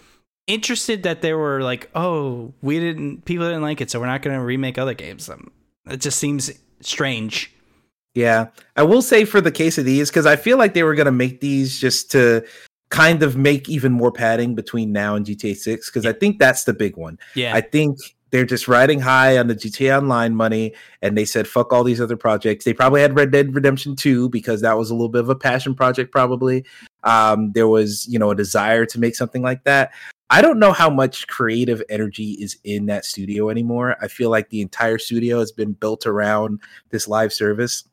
interested 0.47 1.03
that 1.03 1.21
they 1.23 1.33
were 1.33 1.63
like, 1.63 1.91
oh, 1.95 2.53
we 2.63 2.79
didn't, 2.81 3.25
people 3.25 3.47
didn't 3.47 3.63
like 3.63 3.81
it, 3.81 3.91
so 3.91 3.99
we're 4.01 4.07
not 4.07 4.23
gonna 4.23 4.45
remake 4.45 4.79
other 4.79 4.95
games. 4.95 5.29
Um, 5.29 5.51
it 5.91 6.01
just 6.01 6.19
seems 6.19 6.51
strange. 6.81 7.53
Yeah, 8.19 8.49
I 8.75 8.83
will 8.83 9.01
say 9.01 9.25
for 9.25 9.41
the 9.41 9.53
case 9.53 9.79
of 9.79 9.85
these, 9.85 10.11
because 10.11 10.27
I 10.27 10.35
feel 10.35 10.59
like 10.59 10.75
they 10.75 10.83
were 10.83 10.97
going 10.97 11.07
to 11.07 11.13
make 11.13 11.41
these 11.41 11.79
just 11.79 12.11
to 12.11 12.45
kind 12.91 13.23
of 13.23 13.37
make 13.37 13.69
even 13.69 13.93
more 13.93 14.11
padding 14.11 14.57
between 14.57 14.91
now 14.91 15.15
and 15.15 15.25
GTA 15.25 15.57
6, 15.57 15.89
because 15.89 16.05
I 16.05 16.13
think 16.13 16.41
that's 16.41 16.65
the 16.65 16.73
big 16.73 16.97
one. 16.97 17.17
Yeah, 17.37 17.55
I 17.55 17.61
think 17.61 17.97
they're 18.31 18.45
just 18.45 18.67
riding 18.67 18.99
high 18.99 19.39
on 19.39 19.47
the 19.47 19.55
GTA 19.55 19.99
Online 19.99 20.35
money, 20.35 20.75
and 21.01 21.17
they 21.17 21.25
said, 21.25 21.47
fuck 21.47 21.73
all 21.73 21.85
these 21.85 22.01
other 22.01 22.17
projects. 22.17 22.65
They 22.65 22.75
probably 22.75 23.03
had 23.03 23.15
Red 23.15 23.31
Dead 23.31 23.55
Redemption 23.55 23.95
2 23.95 24.31
because 24.31 24.63
that 24.63 24.77
was 24.77 24.91
a 24.91 24.95
little 24.95 25.09
bit 25.09 25.21
of 25.21 25.29
a 25.29 25.37
passion 25.37 25.77
project, 25.77 26.11
probably. 26.11 26.65
Um, 27.05 27.53
there 27.53 27.69
was, 27.69 28.05
you 28.09 28.19
know, 28.19 28.33
a 28.33 28.35
desire 28.35 28.85
to 28.87 28.99
make 28.99 29.15
something 29.15 29.43
like 29.43 29.63
that. 29.63 29.93
I 30.29 30.43
don't 30.43 30.59
know 30.59 30.73
how 30.73 30.91
much 30.91 31.29
creative 31.29 31.83
energy 31.89 32.33
is 32.33 32.59
in 32.65 32.87
that 32.87 33.05
studio 33.05 33.49
anymore. 33.49 33.97
I 34.03 34.09
feel 34.09 34.29
like 34.29 34.51
the 34.51 34.61
entire 34.61 34.99
studio 34.99 35.39
has 35.39 35.53
been 35.53 35.73
built 35.73 36.05
around 36.05 36.61
this 36.91 37.07
live 37.07 37.33
service. 37.33 37.85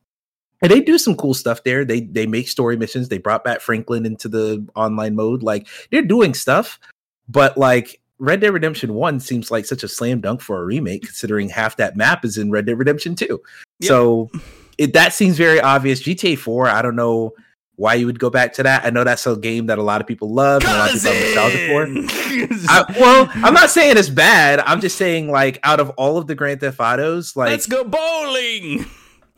And 0.62 0.72
they 0.72 0.80
do 0.80 0.98
some 0.98 1.16
cool 1.16 1.34
stuff 1.34 1.64
there. 1.64 1.86
They 1.86 2.02
they 2.02 2.26
make 2.26 2.48
story 2.48 2.78
missions. 2.78 3.10
They 3.10 3.18
brought 3.18 3.44
back 3.44 3.62
Franklin 3.62 4.06
into 4.06 4.28
the 4.30 4.66
online 4.76 5.16
mode. 5.16 5.44
Like 5.44 5.68
they're 5.92 6.02
doing 6.02 6.34
stuff, 6.34 6.80
but 7.28 7.58
like 7.58 8.02
Red 8.18 8.40
Dead 8.40 8.54
Redemption 8.54 8.94
1 8.94 9.20
seems 9.20 9.52
like 9.52 9.66
such 9.66 9.84
a 9.84 9.88
slam 9.88 10.22
dunk 10.22 10.42
for 10.42 10.62
a 10.62 10.66
remake, 10.66 11.04
considering 11.04 11.50
half 11.50 11.76
that 11.78 11.98
map 11.98 12.24
is 12.24 12.38
in 12.38 12.52
Red 12.52 12.66
Dead 12.66 12.78
Redemption 12.78 13.16
2. 13.16 13.26
Yep. 13.26 13.88
So 13.88 14.30
it, 14.78 14.94
that 14.94 15.14
seems 15.14 15.38
very 15.38 15.60
obvious. 15.60 16.02
GTA 16.02 16.38
4, 16.38 16.68
I 16.68 16.82
don't 16.82 16.96
know 16.96 17.34
why 17.78 17.96
you 17.96 18.06
would 18.06 18.20
go 18.20 18.30
back 18.30 18.54
to 18.54 18.64
that. 18.64 18.86
I 18.86 18.90
know 18.90 19.04
that's 19.04 19.28
a 19.28 19.36
game 19.36 19.66
that 19.66 19.78
a 19.78 19.84
lot 19.84 20.00
of 20.00 20.08
people 20.08 20.34
love 20.34 20.64
and 20.64 20.72
a 20.72 20.78
lot 20.78 20.96
of 20.96 21.02
people 21.02 21.12
have 21.12 21.54
nostalgia 21.54 21.68
for. 21.68 22.72
I, 22.72 23.00
well, 23.00 23.30
I'm 23.36 23.54
not 23.54 23.70
saying 23.70 23.98
it's 23.98 24.10
bad. 24.10 24.60
I'm 24.62 24.80
just 24.80 24.98
saying, 24.98 25.30
like, 25.30 25.60
out 25.64 25.82
of 25.82 25.90
all 25.92 26.18
of 26.18 26.28
the 26.28 26.36
Grand 26.36 26.62
Theft 26.62 26.80
Autos, 26.80 27.36
like, 27.36 27.50
Let's 27.50 27.68
go 27.68 27.84
bowling. 27.84 28.86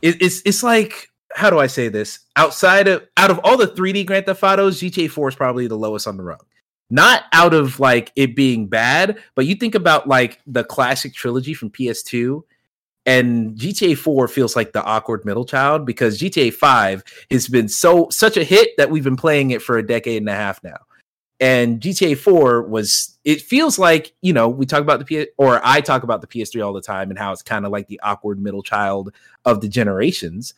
It, 0.01 0.21
it's 0.21 0.41
it's 0.45 0.63
like 0.63 1.09
how 1.33 1.49
do 1.49 1.59
I 1.59 1.67
say 1.67 1.87
this? 1.87 2.19
Outside 2.35 2.87
of 2.87 3.07
out 3.17 3.31
of 3.31 3.39
all 3.43 3.57
the 3.57 3.67
3D 3.67 4.05
Grand 4.05 4.25
Theft 4.25 4.43
Autos, 4.43 4.81
GTA 4.81 5.09
4 5.09 5.29
is 5.29 5.35
probably 5.35 5.67
the 5.67 5.77
lowest 5.77 6.07
on 6.07 6.17
the 6.17 6.23
rung. 6.23 6.39
Not 6.89 7.23
out 7.33 7.53
of 7.53 7.79
like 7.79 8.11
it 8.15 8.35
being 8.35 8.67
bad, 8.67 9.19
but 9.35 9.45
you 9.45 9.55
think 9.55 9.75
about 9.75 10.07
like 10.07 10.39
the 10.47 10.63
classic 10.63 11.13
trilogy 11.13 11.53
from 11.53 11.69
PS2 11.69 12.41
and 13.05 13.55
GTA 13.55 13.97
4 13.97 14.27
feels 14.27 14.55
like 14.55 14.73
the 14.73 14.83
awkward 14.83 15.25
middle 15.25 15.45
child 15.45 15.85
because 15.85 16.19
GTA 16.19 16.53
5 16.53 17.03
has 17.31 17.47
been 17.47 17.67
so 17.69 18.09
such 18.09 18.37
a 18.37 18.43
hit 18.43 18.69
that 18.77 18.89
we've 18.89 19.03
been 19.03 19.15
playing 19.15 19.51
it 19.51 19.61
for 19.61 19.77
a 19.77 19.85
decade 19.85 20.21
and 20.21 20.29
a 20.29 20.35
half 20.35 20.63
now. 20.63 20.77
And 21.39 21.79
GTA 21.79 22.17
4 22.17 22.63
was 22.63 23.17
it 23.23 23.41
feels 23.41 23.77
like, 23.77 24.13
you 24.21 24.33
know, 24.33 24.49
we 24.49 24.65
talk 24.65 24.81
about 24.81 24.99
the 24.99 25.05
P 25.05 25.27
or 25.38 25.61
I 25.63 25.81
talk 25.81 26.03
about 26.03 26.21
the 26.21 26.27
PS3 26.27 26.65
all 26.65 26.73
the 26.73 26.81
time 26.81 27.09
and 27.09 27.19
how 27.19 27.31
it's 27.31 27.43
kind 27.43 27.65
of 27.65 27.71
like 27.71 27.88
the 27.88 27.99
awkward 28.01 28.39
middle 28.39 28.63
child 28.63 29.13
of 29.45 29.61
the 29.61 29.67
generations. 29.67 30.53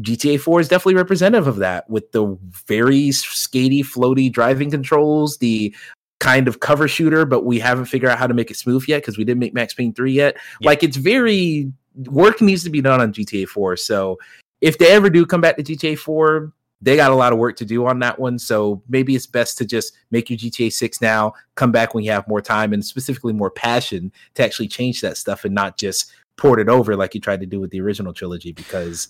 GTA 0.00 0.40
4 0.40 0.60
is 0.60 0.68
definitely 0.68 0.96
representative 0.96 1.46
of 1.46 1.56
that 1.56 1.88
with 1.88 2.10
the 2.12 2.36
very 2.66 3.08
skatey, 3.10 3.80
floaty 3.80 4.30
driving 4.30 4.70
controls, 4.70 5.38
the 5.38 5.74
kind 6.20 6.48
of 6.48 6.60
cover 6.60 6.88
shooter, 6.88 7.24
but 7.24 7.44
we 7.44 7.58
haven't 7.58 7.84
figured 7.86 8.10
out 8.10 8.18
how 8.18 8.26
to 8.26 8.34
make 8.34 8.50
it 8.50 8.56
smooth 8.56 8.84
yet 8.88 8.98
because 8.98 9.16
we 9.16 9.24
didn't 9.24 9.40
make 9.40 9.54
Max 9.54 9.72
Payne 9.72 9.94
3 9.94 10.12
yet. 10.12 10.36
Yeah. 10.60 10.66
Like 10.66 10.82
it's 10.82 10.96
very 10.96 11.72
work 11.96 12.40
needs 12.42 12.64
to 12.64 12.70
be 12.70 12.80
done 12.80 13.00
on 13.00 13.12
GTA 13.12 13.46
4. 13.46 13.76
So 13.76 14.18
if 14.60 14.78
they 14.78 14.88
ever 14.88 15.10
do 15.10 15.24
come 15.24 15.40
back 15.40 15.56
to 15.56 15.62
GTA 15.62 15.98
4, 15.98 16.52
they 16.84 16.96
got 16.96 17.10
a 17.10 17.14
lot 17.14 17.32
of 17.32 17.38
work 17.38 17.56
to 17.56 17.64
do 17.64 17.86
on 17.86 17.98
that 18.00 18.18
one. 18.18 18.38
So 18.38 18.82
maybe 18.88 19.14
it's 19.16 19.26
best 19.26 19.56
to 19.58 19.64
just 19.64 19.94
make 20.10 20.28
your 20.28 20.38
GTA 20.38 20.70
6 20.72 21.00
now, 21.00 21.32
come 21.54 21.72
back 21.72 21.94
when 21.94 22.04
you 22.04 22.10
have 22.10 22.28
more 22.28 22.42
time 22.42 22.72
and 22.72 22.84
specifically 22.84 23.32
more 23.32 23.50
passion 23.50 24.12
to 24.34 24.44
actually 24.44 24.68
change 24.68 25.00
that 25.00 25.16
stuff 25.16 25.44
and 25.44 25.54
not 25.54 25.78
just 25.78 26.12
port 26.36 26.60
it 26.60 26.68
over 26.68 26.94
like 26.94 27.14
you 27.14 27.20
tried 27.20 27.40
to 27.40 27.46
do 27.46 27.58
with 27.58 27.70
the 27.70 27.80
original 27.80 28.12
trilogy 28.12 28.52
because 28.52 29.08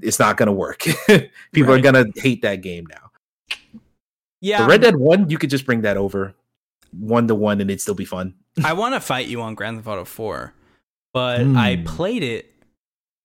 it's 0.00 0.18
not 0.18 0.36
going 0.36 0.46
to 0.46 0.52
work. 0.52 0.78
People 1.52 1.72
Right. 1.74 1.84
are 1.84 1.92
going 1.92 2.12
to 2.12 2.20
hate 2.20 2.42
that 2.42 2.62
game 2.62 2.86
now. 2.88 3.10
Yeah, 4.40 4.62
The 4.62 4.68
Red 4.68 4.80
Dead 4.82 4.96
1, 4.96 5.28
you 5.30 5.38
could 5.38 5.50
just 5.50 5.66
bring 5.66 5.82
that 5.82 5.96
over 5.96 6.34
one 6.98 7.26
to 7.28 7.34
one 7.34 7.60
and 7.60 7.70
it'd 7.70 7.80
still 7.80 7.94
be 7.94 8.04
fun. 8.04 8.34
I 8.64 8.74
want 8.74 8.94
to 8.94 9.00
fight 9.00 9.26
you 9.26 9.40
on 9.42 9.54
Grand 9.54 9.76
Theft 9.78 9.88
Auto 9.88 10.04
4, 10.04 10.52
but 11.12 11.40
Hmm. 11.42 11.56
I 11.56 11.82
played 11.84 12.22
it, 12.22 12.52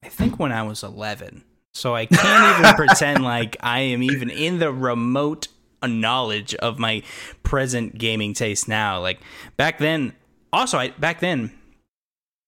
I 0.04 0.10
think, 0.10 0.40
when 0.40 0.52
I 0.52 0.64
was 0.64 0.84
11. 0.84 1.44
So 1.78 1.96
I 1.96 2.08
can't 2.08 2.60
even 2.60 2.74
pretend 2.74 3.24
like 3.24 3.56
I 3.60 3.82
am 3.82 4.02
even 4.02 4.32
in 4.32 4.58
the 4.58 4.74
remote 4.74 5.48
knowledge 5.86 6.56
of 6.56 6.80
my 6.80 7.04
present 7.44 7.98
gaming 7.98 8.34
taste 8.34 8.68
now. 8.68 9.00
Like 9.00 9.20
back 9.58 9.78
then, 9.78 10.14
also, 10.52 10.80
I 10.80 10.90
back 10.90 11.20
then, 11.20 11.52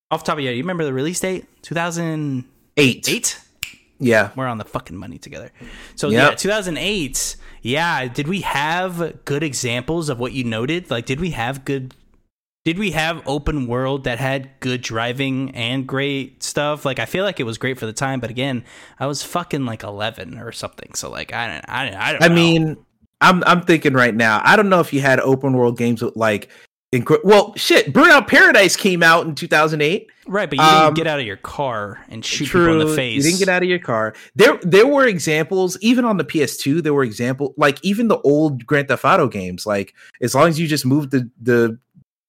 off 0.09 0.23
the 0.23 0.31
top 0.31 0.37
of 0.39 0.43
your 0.43 0.51
you 0.53 0.63
remember 0.63 0.83
the 0.83 0.93
release 0.93 1.19
date? 1.19 1.45
2008? 1.61 3.09
Eight. 3.09 3.39
Yeah. 3.99 4.31
We're 4.35 4.47
on 4.47 4.57
the 4.57 4.65
fucking 4.65 4.97
money 4.97 5.19
together. 5.19 5.51
So 5.95 6.09
Yep. 6.09 6.31
yeah, 6.31 6.35
2008. 6.35 7.35
Yeah, 7.61 8.07
did 8.07 8.27
we 8.27 8.41
have 8.41 9.25
good 9.25 9.43
examples 9.43 10.09
of 10.09 10.19
what 10.19 10.31
you 10.31 10.43
noted? 10.43 10.89
Like, 10.89 11.05
did 11.05 11.19
we 11.19 11.31
have 11.31 11.65
good? 11.65 11.93
Did 12.69 12.77
we 12.77 12.91
have 12.91 13.27
open 13.27 13.65
world 13.65 14.03
that 14.03 14.19
had 14.19 14.51
good 14.59 14.81
driving 14.81 15.49
and 15.55 15.87
great 15.87 16.43
stuff? 16.43 16.85
Like, 16.85 16.99
I 16.99 17.05
feel 17.05 17.23
like 17.23 17.39
it 17.39 17.43
was 17.43 17.57
great 17.57 17.79
for 17.79 17.87
the 17.87 17.93
time, 17.93 18.19
but 18.19 18.29
again, 18.29 18.63
I 18.99 19.07
was 19.07 19.23
fucking 19.23 19.65
like 19.65 19.81
11 19.81 20.37
or 20.37 20.51
something. 20.51 20.93
So 20.93 21.09
like, 21.09 21.33
I 21.33 21.47
don't, 21.47 21.65
I 21.67 21.85
don't, 21.85 21.95
I 21.95 22.11
don't. 22.11 22.23
I 22.23 22.29
mean, 22.29 22.77
I'm 23.21 23.43
I'm 23.45 23.63
thinking 23.63 23.93
right 23.93 24.13
now. 24.13 24.43
I 24.43 24.55
don't 24.55 24.69
know 24.69 24.81
if 24.81 24.93
you 24.93 25.01
had 25.01 25.19
open 25.19 25.53
world 25.53 25.79
games 25.79 26.03
with 26.03 26.15
like 26.15 26.51
Incre- 26.91 27.23
well, 27.23 27.53
shit, 27.55 27.93
Burnout 27.93 28.27
Paradise 28.27 28.75
came 28.75 29.03
out 29.03 29.27
in 29.27 29.35
2008. 29.35 30.07
Right, 30.27 30.49
but 30.49 30.57
you 30.57 30.63
didn't 30.65 30.83
Um, 30.85 30.93
get 30.95 31.05
out 31.05 31.19
of 31.19 31.25
your 31.25 31.37
car 31.37 32.03
and 32.09 32.25
shoot 32.25 32.45
True, 32.47 32.65
people 32.65 32.81
in 32.81 32.87
the 32.87 32.95
face. 32.95 33.15
You 33.15 33.21
didn't 33.21 33.39
get 33.39 33.49
out 33.49 33.61
of 33.61 33.69
your 33.69 33.77
car. 33.77 34.15
There, 34.35 34.59
there 34.63 34.87
were 34.87 35.05
examples 35.05 35.77
even 35.81 36.03
on 36.03 36.17
the 36.17 36.23
PS2. 36.23 36.81
There 36.81 36.93
were 36.93 37.03
examples 37.03 37.53
like 37.57 37.77
even 37.83 38.07
the 38.07 38.19
old 38.21 38.65
Grand 38.65 38.87
Theft 38.87 39.05
Auto 39.05 39.27
games. 39.27 39.67
Like 39.67 39.93
as 40.21 40.33
long 40.33 40.47
as 40.47 40.59
you 40.59 40.67
just 40.67 40.85
moved 40.85 41.11
the 41.11 41.29
the 41.39 41.77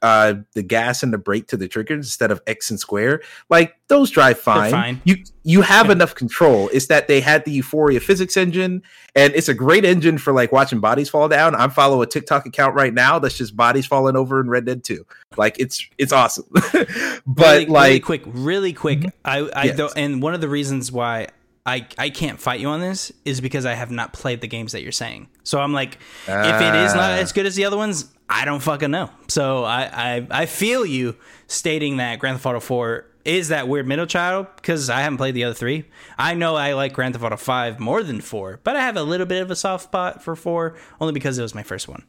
uh 0.02 0.34
the 0.54 0.62
gas 0.62 1.02
and 1.02 1.12
the 1.12 1.18
brake 1.18 1.46
to 1.48 1.56
the 1.56 1.68
triggers 1.68 2.06
instead 2.06 2.30
of 2.30 2.40
X 2.46 2.70
and 2.70 2.80
square, 2.80 3.20
like 3.50 3.74
those 3.88 4.10
drive 4.10 4.38
fine. 4.38 4.70
fine. 4.70 5.02
You 5.04 5.16
you 5.42 5.62
have 5.62 5.86
Yeah. 5.86 5.92
enough 5.92 6.14
control. 6.14 6.70
It's 6.72 6.86
that 6.86 7.06
they 7.08 7.20
had 7.20 7.44
the 7.44 7.50
Euphoria 7.52 8.00
physics 8.00 8.36
engine, 8.36 8.82
and 9.14 9.34
it's 9.34 9.48
a 9.48 9.54
great 9.54 9.84
engine 9.84 10.16
for 10.18 10.32
like 10.32 10.52
watching 10.52 10.80
bodies 10.80 11.08
fall 11.10 11.28
down. 11.28 11.54
I'm 11.54 11.70
follow 11.70 12.00
a 12.02 12.06
TikTok 12.06 12.46
account 12.46 12.74
right 12.74 12.94
now 12.94 13.18
that's 13.18 13.36
just 13.36 13.56
bodies 13.56 13.86
falling 13.86 14.16
over 14.16 14.40
in 14.40 14.48
Red 14.48 14.64
Dead 14.64 14.84
2. 14.84 15.04
Like 15.36 15.56
it's 15.58 15.86
it's 15.98 16.12
awesome. 16.12 16.46
but 17.26 17.26
really, 17.26 17.66
like 17.66 17.88
really 17.88 18.00
quick, 18.00 18.22
really 18.26 18.72
quick. 18.72 19.00
Mhm. 19.00 19.12
I, 19.24 19.38
I 19.54 19.64
Yes. 19.64 19.76
don't, 19.76 19.92
and 19.96 20.22
one 20.22 20.34
of 20.34 20.40
the 20.40 20.48
reasons 20.48 20.90
why 20.90 21.28
I, 21.70 21.86
I 21.98 22.10
can't 22.10 22.40
fight 22.40 22.60
you 22.60 22.68
on 22.68 22.80
this 22.80 23.12
is 23.24 23.40
because 23.40 23.64
I 23.66 23.74
have 23.74 23.90
not 23.90 24.12
played 24.12 24.40
the 24.40 24.48
games 24.48 24.72
that 24.72 24.82
you're 24.82 24.92
saying. 24.92 25.28
So 25.44 25.60
I'm 25.60 25.72
like, 25.72 25.94
if 26.26 26.60
it 26.60 26.74
is 26.74 26.94
not 26.94 27.10
Ah. 27.12 27.18
as 27.18 27.32
good 27.32 27.46
as 27.46 27.54
the 27.54 27.64
other 27.64 27.76
ones, 27.76 28.10
I 28.28 28.44
don't 28.44 28.60
fucking 28.60 28.90
know. 28.90 29.10
So 29.28 29.64
I, 29.64 29.82
I, 29.92 30.26
I 30.30 30.46
feel 30.46 30.84
you 30.84 31.16
stating 31.46 31.96
that 31.98 32.18
Grand 32.18 32.36
Theft 32.36 32.46
Auto 32.46 32.60
4 32.60 33.06
is 33.24 33.48
that 33.48 33.68
weird 33.68 33.86
middle 33.86 34.06
child 34.06 34.46
because 34.56 34.88
I 34.88 35.00
haven't 35.02 35.18
played 35.18 35.34
the 35.34 35.44
other 35.44 35.54
three. 35.54 35.84
I 36.18 36.34
know 36.34 36.56
I 36.56 36.72
like 36.72 36.92
Grand 36.94 37.14
Theft 37.14 37.24
Auto 37.24 37.36
5 37.36 37.78
more 37.78 38.02
than 38.02 38.20
4, 38.20 38.60
but 38.64 38.76
I 38.76 38.80
have 38.80 38.96
a 38.96 39.02
little 39.02 39.26
bit 39.26 39.42
of 39.42 39.50
a 39.50 39.56
soft 39.56 39.84
spot 39.84 40.22
for 40.22 40.34
4 40.36 40.76
only 41.00 41.12
because 41.12 41.38
it 41.38 41.42
was 41.42 41.54
my 41.54 41.62
first 41.62 41.86
one. 41.88 42.04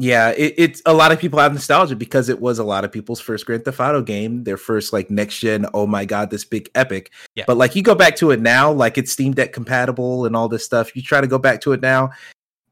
Yeah, 0.00 0.30
it, 0.30 0.54
it's 0.56 0.80
a 0.86 0.94
lot 0.94 1.10
of 1.10 1.18
people 1.18 1.40
have 1.40 1.52
nostalgia 1.52 1.96
because 1.96 2.28
it 2.28 2.40
was 2.40 2.60
a 2.60 2.64
lot 2.64 2.84
of 2.84 2.92
people's 2.92 3.18
first 3.18 3.44
Grand 3.46 3.64
Theft 3.64 3.80
Auto 3.80 4.00
game, 4.00 4.44
their 4.44 4.56
first 4.56 4.92
like 4.92 5.10
next 5.10 5.40
gen. 5.40 5.66
Oh 5.74 5.88
my 5.88 6.04
god, 6.04 6.30
this 6.30 6.44
big 6.44 6.70
epic! 6.76 7.10
Yeah. 7.34 7.44
But 7.48 7.56
like 7.56 7.74
you 7.74 7.82
go 7.82 7.96
back 7.96 8.14
to 8.16 8.30
it 8.30 8.40
now, 8.40 8.70
like 8.70 8.96
it's 8.96 9.10
Steam 9.10 9.32
Deck 9.32 9.52
compatible 9.52 10.24
and 10.24 10.36
all 10.36 10.48
this 10.48 10.64
stuff. 10.64 10.94
You 10.94 11.02
try 11.02 11.20
to 11.20 11.26
go 11.26 11.36
back 11.38 11.60
to 11.62 11.72
it 11.72 11.80
now, 11.80 12.10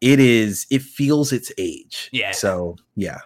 it 0.00 0.20
is 0.20 0.66
it 0.70 0.82
feels 0.82 1.32
its 1.32 1.50
age. 1.58 2.08
Yeah. 2.12 2.30
So 2.30 2.76
yeah, 2.94 3.18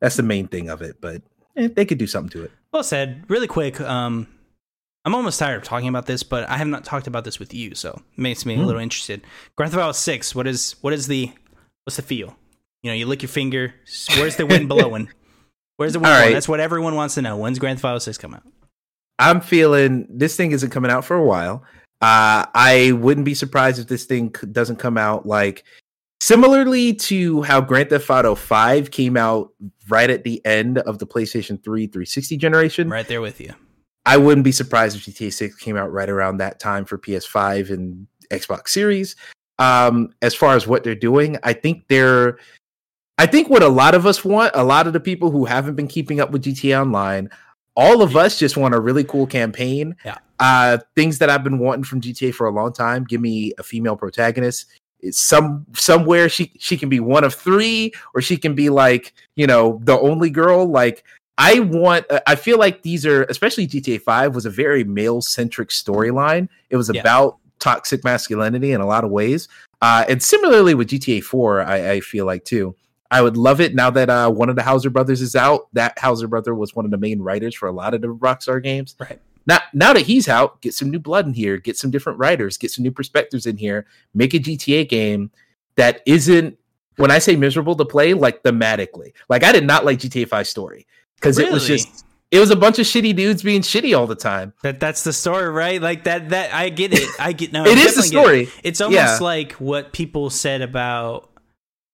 that's 0.00 0.16
the 0.16 0.24
main 0.24 0.48
thing 0.48 0.68
of 0.68 0.82
it. 0.82 1.00
But 1.00 1.22
eh, 1.56 1.68
they 1.72 1.84
could 1.84 1.98
do 1.98 2.08
something 2.08 2.30
to 2.30 2.44
it. 2.46 2.50
Well 2.72 2.82
said. 2.82 3.22
Really 3.28 3.46
quick, 3.46 3.80
um, 3.80 4.26
I'm 5.04 5.14
almost 5.14 5.38
tired 5.38 5.58
of 5.58 5.62
talking 5.62 5.86
about 5.86 6.06
this, 6.06 6.24
but 6.24 6.48
I 6.50 6.56
have 6.56 6.66
not 6.66 6.84
talked 6.84 7.06
about 7.06 7.22
this 7.22 7.38
with 7.38 7.54
you, 7.54 7.76
so 7.76 7.90
it 8.12 8.18
makes 8.18 8.44
me 8.44 8.54
a 8.54 8.58
Hmm. 8.58 8.64
little 8.64 8.80
interested. 8.82 9.22
Grand 9.54 9.70
Theft 9.70 9.80
Auto 9.80 9.92
Six. 9.92 10.34
What 10.34 10.48
is 10.48 10.74
what 10.80 10.92
is 10.92 11.06
the 11.06 11.30
what's 11.84 11.94
the 11.94 12.02
feel? 12.02 12.36
You 12.86 12.92
know, 12.92 12.96
you 12.98 13.06
lick 13.06 13.20
your 13.20 13.28
finger. 13.28 13.74
Where's 14.16 14.36
the 14.36 14.46
wind 14.46 14.68
blowing? 14.68 15.08
Where's 15.76 15.94
the 15.94 15.98
wind 15.98 16.12
right. 16.12 16.32
That's 16.32 16.46
what 16.46 16.60
everyone 16.60 16.94
wants 16.94 17.16
to 17.16 17.22
know. 17.22 17.36
When's 17.36 17.58
Grand 17.58 17.80
Theft 17.80 17.84
Auto 17.84 17.98
Six 17.98 18.16
come 18.16 18.32
out? 18.32 18.44
I'm 19.18 19.40
feeling 19.40 20.06
this 20.08 20.36
thing 20.36 20.52
isn't 20.52 20.70
coming 20.70 20.92
out 20.92 21.04
for 21.04 21.16
a 21.16 21.24
while. 21.24 21.64
Uh, 22.00 22.46
I 22.54 22.92
wouldn't 22.92 23.24
be 23.24 23.34
surprised 23.34 23.80
if 23.80 23.88
this 23.88 24.04
thing 24.04 24.28
doesn't 24.52 24.76
come 24.76 24.96
out 24.96 25.26
like 25.26 25.64
similarly 26.20 26.94
to 26.94 27.42
how 27.42 27.60
Grand 27.60 27.90
Theft 27.90 28.08
Auto 28.08 28.36
5 28.36 28.92
came 28.92 29.16
out 29.16 29.52
right 29.88 30.08
at 30.08 30.22
the 30.22 30.40
end 30.46 30.78
of 30.78 31.00
the 31.00 31.08
PlayStation 31.08 31.60
3 31.64 31.88
360 31.88 32.36
generation. 32.36 32.88
Right 32.88 33.08
there 33.08 33.20
with 33.20 33.40
you. 33.40 33.52
I 34.04 34.16
wouldn't 34.16 34.44
be 34.44 34.52
surprised 34.52 34.96
if 34.96 35.02
GTA 35.06 35.32
6 35.32 35.56
came 35.56 35.76
out 35.76 35.90
right 35.90 36.08
around 36.08 36.36
that 36.36 36.60
time 36.60 36.84
for 36.84 36.98
PS5 36.98 37.70
and 37.70 38.06
Xbox 38.30 38.68
Series. 38.68 39.16
Um, 39.58 40.14
as 40.22 40.36
far 40.36 40.54
as 40.54 40.68
what 40.68 40.84
they're 40.84 40.94
doing, 40.94 41.36
I 41.42 41.52
think 41.52 41.88
they're 41.88 42.38
I 43.18 43.26
think 43.26 43.48
what 43.48 43.62
a 43.62 43.68
lot 43.68 43.94
of 43.94 44.04
us 44.06 44.24
want, 44.24 44.52
a 44.54 44.64
lot 44.64 44.86
of 44.86 44.92
the 44.92 45.00
people 45.00 45.30
who 45.30 45.44
haven't 45.46 45.74
been 45.74 45.88
keeping 45.88 46.20
up 46.20 46.30
with 46.30 46.44
GTA 46.44 46.80
Online, 46.80 47.30
all 47.74 48.02
of 48.02 48.14
us 48.16 48.38
just 48.38 48.56
want 48.56 48.74
a 48.74 48.80
really 48.80 49.04
cool 49.04 49.26
campaign. 49.26 49.96
Yeah. 50.04 50.18
Uh, 50.38 50.78
things 50.94 51.18
that 51.18 51.30
I've 51.30 51.42
been 51.44 51.58
wanting 51.58 51.84
from 51.84 52.00
GTA 52.00 52.34
for 52.34 52.46
a 52.46 52.50
long 52.50 52.72
time. 52.72 53.04
Give 53.04 53.20
me 53.20 53.52
a 53.58 53.62
female 53.62 53.96
protagonist. 53.96 54.66
It's 55.00 55.18
some 55.18 55.64
somewhere 55.74 56.28
she 56.28 56.52
she 56.58 56.76
can 56.76 56.88
be 56.88 57.00
one 57.00 57.24
of 57.24 57.34
three, 57.34 57.92
or 58.14 58.20
she 58.20 58.36
can 58.36 58.54
be 58.54 58.68
like 58.70 59.14
you 59.36 59.46
know 59.46 59.80
the 59.84 59.98
only 59.98 60.28
girl. 60.30 60.66
Like 60.66 61.04
I 61.38 61.60
want. 61.60 62.04
uh, 62.10 62.20
I 62.26 62.34
feel 62.34 62.58
like 62.58 62.82
these 62.82 63.06
are, 63.06 63.24
especially 63.24 63.66
GTA 63.66 64.00
Five, 64.02 64.34
was 64.34 64.46
a 64.46 64.50
very 64.50 64.84
male 64.84 65.20
centric 65.22 65.68
storyline. 65.68 66.48
It 66.70 66.76
was 66.76 66.90
Yeah. 66.92 67.00
about 67.00 67.38
toxic 67.60 68.04
masculinity 68.04 68.72
in 68.72 68.80
a 68.80 68.86
lot 68.86 69.04
of 69.04 69.10
ways. 69.10 69.48
Uh, 69.82 70.04
and 70.08 70.22
similarly 70.22 70.74
with 70.74 70.88
GTA 70.88 71.22
Four, 71.22 71.62
I, 71.62 71.92
I 71.92 72.00
feel 72.00 72.26
like 72.26 72.44
too. 72.44 72.74
I 73.10 73.22
would 73.22 73.36
love 73.36 73.60
it 73.60 73.74
now 73.74 73.90
that 73.90 74.10
uh, 74.10 74.30
one 74.30 74.48
of 74.48 74.56
the 74.56 74.62
Houser 74.62 74.90
brothers 74.90 75.20
is 75.20 75.36
out. 75.36 75.68
That 75.72 75.98
Houser 75.98 76.28
brother 76.28 76.54
was 76.54 76.74
one 76.74 76.84
of 76.84 76.90
the 76.90 76.98
main 76.98 77.20
writers 77.20 77.54
for 77.54 77.68
a 77.68 77.72
lot 77.72 77.94
of 77.94 78.00
the 78.00 78.08
Rockstar 78.08 78.62
games. 78.62 78.94
Right. 78.98 79.20
Now, 79.46 79.60
now 79.72 79.92
that 79.92 80.02
he's 80.06 80.28
out, 80.28 80.60
get 80.60 80.74
some 80.74 80.90
new 80.90 80.98
blood 80.98 81.26
in 81.26 81.32
here, 81.34 81.56
get 81.58 81.76
some 81.76 81.90
different 81.92 82.18
writers, 82.18 82.56
get 82.58 82.72
some 82.72 82.82
new 82.82 82.90
perspectives 82.90 83.46
in 83.46 83.56
here, 83.56 83.86
make 84.12 84.34
a 84.34 84.38
GTA 84.40 84.88
game 84.88 85.30
that 85.76 86.02
isn't 86.04 86.58
when 86.96 87.10
I 87.12 87.18
say 87.20 87.36
miserable 87.36 87.76
to 87.76 87.84
play, 87.84 88.12
like 88.14 88.42
thematically. 88.42 89.12
Like 89.28 89.44
I 89.44 89.52
did 89.52 89.64
not 89.64 89.84
like 89.84 89.98
GTA 90.00 90.26
5 90.28 90.46
story 90.48 90.86
because 91.14 91.38
it 91.38 91.52
was 91.52 91.66
just 91.66 92.04
it 92.32 92.40
was 92.40 92.50
a 92.50 92.56
bunch 92.56 92.80
of 92.80 92.86
shitty 92.86 93.14
dudes 93.14 93.42
being 93.44 93.60
shitty 93.60 93.96
all 93.96 94.08
the 94.08 94.16
time. 94.16 94.52
That 94.64 94.80
that's 94.80 95.04
the 95.04 95.12
story, 95.12 95.48
right? 95.48 95.80
Like 95.80 96.04
that 96.04 96.30
that 96.30 96.52
I 96.52 96.70
get 96.70 96.92
it. 96.92 97.08
I 97.20 97.32
get 97.32 97.52
no. 97.52 97.62
it 97.64 97.78
I 97.78 97.80
is 97.80 97.94
the 97.94 98.00
get 98.02 98.06
it. 98.06 98.08
story. 98.08 98.48
It's 98.64 98.80
almost 98.80 98.96
Yeah. 98.96 99.18
like 99.20 99.52
what 99.52 99.92
people 99.92 100.28
said 100.30 100.60
about. 100.62 101.30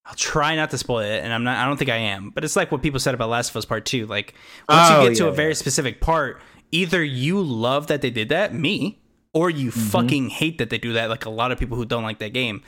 I'll 0.05 0.15
try 0.17 0.57
not 0.57 0.71
to 0.71 0.79
spoil 0.79 1.01
it, 1.01 1.23
and 1.23 1.33
I'm 1.33 1.45
not. 1.45 1.57
I 1.59 1.65
don't 1.67 1.77
think 1.77 1.91
I 1.91 1.97
am, 1.97 2.31
but 2.31 2.43
it's 2.45 2.57
like 2.57 2.73
what 2.73 2.83
people 2.83 2.99
said 2.99 3.15
about 3.15 3.29
Last 3.29 3.51
of 3.51 3.57
Us 3.57 3.65
Part 3.65 3.85
Two. 3.87 4.07
Like 4.07 4.35
once 4.69 4.91
Oh, 4.91 5.03
you 5.03 5.09
get 5.11 5.19
to 5.19 5.29
a 5.29 5.33
very 5.33 5.51
yeah. 5.51 5.55
specific 5.55 6.01
part, 6.01 6.41
either 6.73 7.03
you 7.05 7.41
love 7.41 7.87
that 7.87 8.03
they 8.03 8.11
did 8.11 8.29
that, 8.31 8.53
me, 8.53 9.01
or 9.33 9.49
you 9.49 9.71
Mm-hmm. 9.71 9.81
fucking 9.91 10.29
hate 10.31 10.59
that 10.59 10.71
they 10.71 10.79
do 10.79 10.93
that. 10.95 11.09
Like 11.09 11.25
a 11.25 11.31
lot 11.31 11.53
of 11.53 11.59
people 11.59 11.77
who 11.77 11.85
don't 11.85 12.03
like 12.03 12.19
that 12.19 12.33
game. 12.33 12.63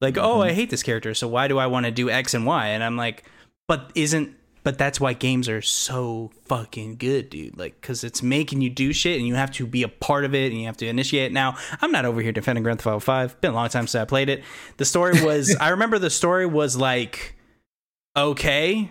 Like, 0.00 0.16
oh, 0.16 0.36
Mm-hmm. 0.38 0.48
I 0.50 0.52
hate 0.54 0.70
this 0.70 0.82
character, 0.82 1.12
so 1.12 1.28
why 1.28 1.46
do 1.46 1.58
I 1.58 1.66
want 1.66 1.84
to 1.84 1.92
do 1.92 2.08
X 2.08 2.32
and 2.32 2.46
Y? 2.46 2.68
And 2.68 2.82
I'm 2.82 2.96
like, 2.96 3.24
but 3.66 3.90
isn't 3.94 4.34
but 4.68 4.76
that's 4.76 5.00
why 5.00 5.14
games 5.14 5.48
are 5.48 5.62
so 5.62 6.30
fucking 6.44 6.96
good, 6.96 7.30
dude. 7.30 7.56
Like, 7.56 7.80
because 7.80 8.04
it's 8.04 8.22
making 8.22 8.60
you 8.60 8.68
do 8.68 8.92
shit, 8.92 9.16
and 9.16 9.26
you 9.26 9.34
have 9.34 9.50
to 9.52 9.66
be 9.66 9.82
a 9.82 9.88
part 9.88 10.26
of 10.26 10.34
it, 10.34 10.52
and 10.52 10.60
you 10.60 10.66
have 10.66 10.76
to 10.76 10.86
initiate. 10.86 11.30
it. 11.30 11.32
Now, 11.32 11.56
I'm 11.80 11.90
not 11.90 12.04
over 12.04 12.20
here 12.20 12.32
defending 12.32 12.62
Grand 12.64 12.80
Theft 12.80 12.86
Auto 12.88 12.98
Five. 13.00 13.40
Been 13.40 13.52
a 13.52 13.54
long 13.54 13.70
time 13.70 13.86
since 13.86 13.94
I 14.02 14.04
played 14.04 14.28
it. 14.28 14.44
The 14.76 14.84
story 14.84 15.22
was, 15.24 15.56
I 15.58 15.70
remember 15.70 15.98
the 15.98 16.10
story 16.10 16.44
was 16.44 16.76
like, 16.76 17.34
okay. 18.14 18.90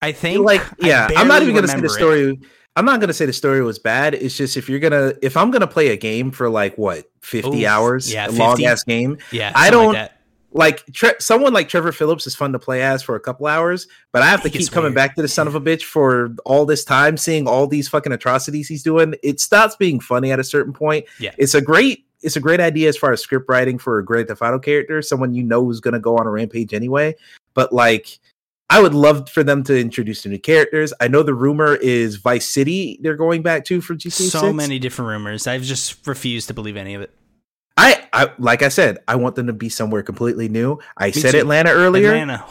I 0.00 0.12
think, 0.12 0.44
like 0.46 0.62
yeah 0.80 1.08
i'm 1.16 1.28
not 1.28 1.42
even 1.42 1.54
gonna 1.54 1.68
say 1.68 1.74
the 1.74 1.82
remember 1.82 1.86
it. 1.86 2.36
story 2.36 2.40
i'm 2.74 2.84
not 2.84 2.98
gonna 3.00 3.12
say 3.12 3.24
the 3.26 3.32
story 3.32 3.62
was 3.62 3.78
bad 3.78 4.14
it's 4.14 4.36
just 4.36 4.56
if 4.56 4.68
you're 4.68 4.80
gonna 4.80 5.12
if 5.22 5.36
i'm 5.36 5.52
gonna 5.52 5.68
play 5.68 5.90
a 5.90 5.96
game 5.96 6.32
for 6.32 6.48
like 6.50 6.76
what 6.76 7.04
50 7.20 7.48
Oof, 7.60 7.64
hours 7.66 8.12
yeah, 8.12 8.26
a 8.28 8.32
long 8.32 8.60
ass 8.64 8.82
game 8.82 9.18
Yeah, 9.30 9.52
I 9.54 9.70
don't- 9.70 9.92
Like. 9.94 10.10
Like 10.54 10.84
tre- 10.92 11.14
someone 11.18 11.52
like 11.52 11.68
trevor 11.68 11.92
philips 11.92 12.26
is 12.26 12.34
fun 12.34 12.52
to 12.52 12.58
play 12.58 12.82
as 12.82 13.02
for 13.02 13.14
a 13.16 13.20
couple 13.20 13.46
hours 13.46 13.86
but 14.12 14.22
i 14.22 14.26
have 14.26 14.42
to 14.42 14.50
keep 14.50 14.70
coming 14.70 14.90
weird. 14.90 14.94
back 14.96 15.14
to 15.16 15.22
the 15.22 15.28
son 15.28 15.46
of 15.46 15.54
a 15.54 15.60
bitch 15.60 15.82
for 15.84 16.34
all 16.44 16.66
this 16.66 16.84
time 16.84 17.16
seeing 17.16 17.48
all 17.48 17.66
these 17.66 17.88
fucking 17.88 18.12
atrocities 18.12 18.68
he's 18.68 18.82
doing 18.82 19.14
it 19.22 19.40
stops 19.40 19.76
being 19.76 19.98
funny 19.98 20.30
at 20.30 20.38
a 20.38 20.44
certain 20.44 20.72
point 20.74 21.06
Yeah. 21.18 21.34
it's 21.38 21.54
a 21.54 21.60
great 21.62 22.04
it's 22.22 22.36
a 22.36 22.40
great 22.40 22.60
idea 22.60 22.88
as 22.88 22.96
far 22.96 23.12
as 23.12 23.20
script 23.20 23.46
writing 23.48 23.78
for 23.78 23.98
a 23.98 24.04
Grand 24.04 24.28
Theft 24.28 24.42
Auto 24.42 24.60
character, 24.60 25.02
someone 25.02 25.34
you 25.34 25.42
know 25.42 25.68
is 25.70 25.80
going 25.80 25.94
to 25.94 25.98
go 25.98 26.16
on 26.16 26.24
a 26.24 26.30
rampage 26.30 26.72
anyway. 26.72 27.16
But 27.52 27.72
like, 27.72 28.20
I 28.70 28.80
would 28.80 28.94
love 28.94 29.28
for 29.28 29.42
them 29.42 29.64
to 29.64 29.76
introduce 29.76 30.22
the 30.22 30.28
new 30.28 30.38
characters. 30.38 30.92
I 31.00 31.08
know 31.08 31.24
the 31.24 31.34
rumor 31.34 31.74
is 31.74 32.14
Vice 32.16 32.48
City 32.48 32.96
they're 33.02 33.16
going 33.16 33.42
back 33.42 33.64
to 33.64 33.80
for 33.80 33.96
GTA. 33.96 34.30
So 34.30 34.40
6. 34.42 34.54
many 34.54 34.78
different 34.78 35.08
rumors. 35.08 35.48
I've 35.48 35.62
just 35.64 36.06
refused 36.06 36.46
to 36.46 36.54
believe 36.54 36.76
any 36.76 36.94
of 36.94 37.02
it. 37.02 37.12
I, 37.76 38.06
I 38.12 38.30
like 38.38 38.62
I 38.62 38.68
said, 38.68 38.98
I 39.08 39.16
want 39.16 39.36
them 39.36 39.46
to 39.46 39.52
be 39.52 39.68
somewhere 39.68 40.02
completely 40.02 40.48
new. 40.48 40.78
I 40.96 41.10
said 41.10 41.32
too. 41.32 41.38
Atlanta 41.38 41.70
earlier 41.70 42.12
Atlanta. 42.12 42.44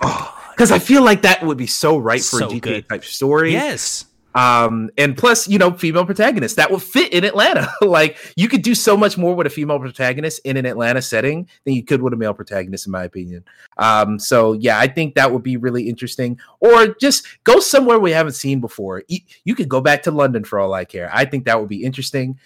because 0.50 0.70
I 0.72 0.78
feel 0.78 1.02
like 1.02 1.22
that 1.22 1.42
would 1.42 1.56
be 1.58 1.66
so 1.66 1.98
right 1.98 2.20
for 2.20 2.38
So 2.38 2.46
a 2.46 2.50
GTA 2.50 2.60
good. 2.60 2.88
type 2.88 3.04
story. 3.04 3.52
yes. 3.52 4.04
um 4.34 4.90
and 4.98 5.16
plus 5.16 5.48
you 5.48 5.58
know 5.58 5.72
female 5.72 6.04
protagonist 6.04 6.56
that 6.56 6.70
would 6.70 6.82
fit 6.82 7.10
in 7.14 7.24
atlanta 7.24 7.66
like 7.80 8.18
you 8.36 8.46
could 8.46 8.60
do 8.60 8.74
so 8.74 8.94
much 8.94 9.16
more 9.16 9.34
with 9.34 9.46
a 9.46 9.50
female 9.50 9.78
protagonist 9.80 10.38
in 10.44 10.58
an 10.58 10.66
atlanta 10.66 11.00
setting 11.00 11.48
than 11.64 11.72
you 11.72 11.82
could 11.82 12.02
with 12.02 12.12
a 12.12 12.16
male 12.16 12.34
protagonist 12.34 12.84
in 12.86 12.92
my 12.92 13.04
opinion 13.04 13.42
um 13.78 14.18
so 14.18 14.52
yeah 14.52 14.78
i 14.78 14.86
think 14.86 15.14
that 15.14 15.32
would 15.32 15.42
be 15.42 15.56
really 15.56 15.88
interesting 15.88 16.38
or 16.60 16.88
just 17.00 17.26
go 17.44 17.58
somewhere 17.58 17.98
we 17.98 18.10
haven't 18.10 18.34
seen 18.34 18.60
before 18.60 19.02
you, 19.08 19.18
you 19.44 19.54
could 19.54 19.68
go 19.68 19.80
back 19.80 20.02
to 20.02 20.10
london 20.10 20.44
for 20.44 20.58
all 20.60 20.74
i 20.74 20.84
care 20.84 21.08
i 21.14 21.24
think 21.24 21.46
that 21.46 21.58
would 21.58 21.68
be 21.70 21.82
interesting 21.82 22.38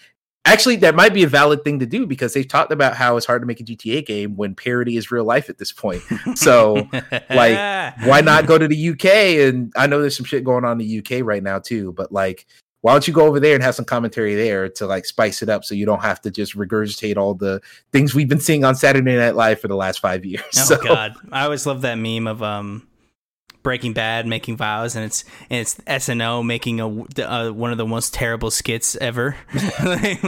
actually 0.45 0.75
that 0.77 0.95
might 0.95 1.13
be 1.13 1.23
a 1.23 1.27
valid 1.27 1.63
thing 1.63 1.79
to 1.79 1.85
do 1.85 2.05
because 2.05 2.33
they've 2.33 2.47
talked 2.47 2.71
about 2.71 2.95
how 2.95 3.15
it's 3.17 3.25
hard 3.25 3.41
to 3.41 3.45
make 3.45 3.59
a 3.59 3.63
gta 3.63 4.05
game 4.05 4.35
when 4.35 4.53
parody 4.53 4.97
is 4.97 5.11
real 5.11 5.23
life 5.23 5.49
at 5.49 5.57
this 5.57 5.71
point 5.71 6.01
so 6.35 6.87
like, 7.29 7.57
why 8.05 8.21
not 8.21 8.45
go 8.45 8.57
to 8.57 8.67
the 8.67 8.89
UK? 8.89 9.05
And 9.47 9.71
I 9.75 9.87
know 9.87 10.01
there's 10.01 10.15
some 10.15 10.25
shit 10.25 10.43
going 10.43 10.65
on 10.65 10.79
in 10.79 10.87
the 10.87 10.99
UK 10.99 11.25
right 11.25 11.43
now 11.43 11.59
too, 11.59 11.93
but 11.93 12.11
like, 12.11 12.45
why 12.81 12.91
don't 12.91 13.07
you 13.07 13.13
go 13.13 13.25
over 13.25 13.39
there 13.39 13.53
and 13.53 13.63
have 13.63 13.75
some 13.75 13.85
commentary 13.85 14.35
there 14.35 14.67
to 14.67 14.85
like 14.85 15.05
spice 15.05 15.41
it 15.41 15.49
up 15.49 15.63
so 15.63 15.73
you 15.73 15.85
don't 15.85 16.01
have 16.01 16.19
to 16.21 16.31
just 16.31 16.57
regurgitate 16.57 17.15
all 17.15 17.33
the 17.33 17.61
things 17.93 18.13
we've 18.13 18.27
been 18.27 18.41
seeing 18.41 18.65
on 18.65 18.75
Saturday 18.75 19.15
Night 19.15 19.35
Live 19.35 19.61
for 19.61 19.69
the 19.69 19.75
last 19.75 19.99
five 19.99 20.25
years? 20.25 20.43
Oh 20.57 20.65
so, 20.65 20.77
God, 20.77 21.15
I 21.31 21.45
always 21.45 21.65
love 21.65 21.81
that 21.81 21.95
meme 21.95 22.27
of 22.27 22.43
um, 22.43 22.87
Breaking 23.63 23.93
Bad 23.93 24.27
making 24.27 24.57
vows, 24.57 24.95
and 24.95 25.05
it's 25.05 25.23
and 25.49 25.61
it's 25.61 25.75
SNL 25.75 26.45
making 26.45 26.79
a 26.79 26.87
uh, 26.87 27.51
one 27.51 27.71
of 27.71 27.77
the 27.77 27.87
most 27.87 28.13
terrible 28.13 28.51
skits 28.51 28.95
ever, 28.97 29.35
like, 29.83 30.23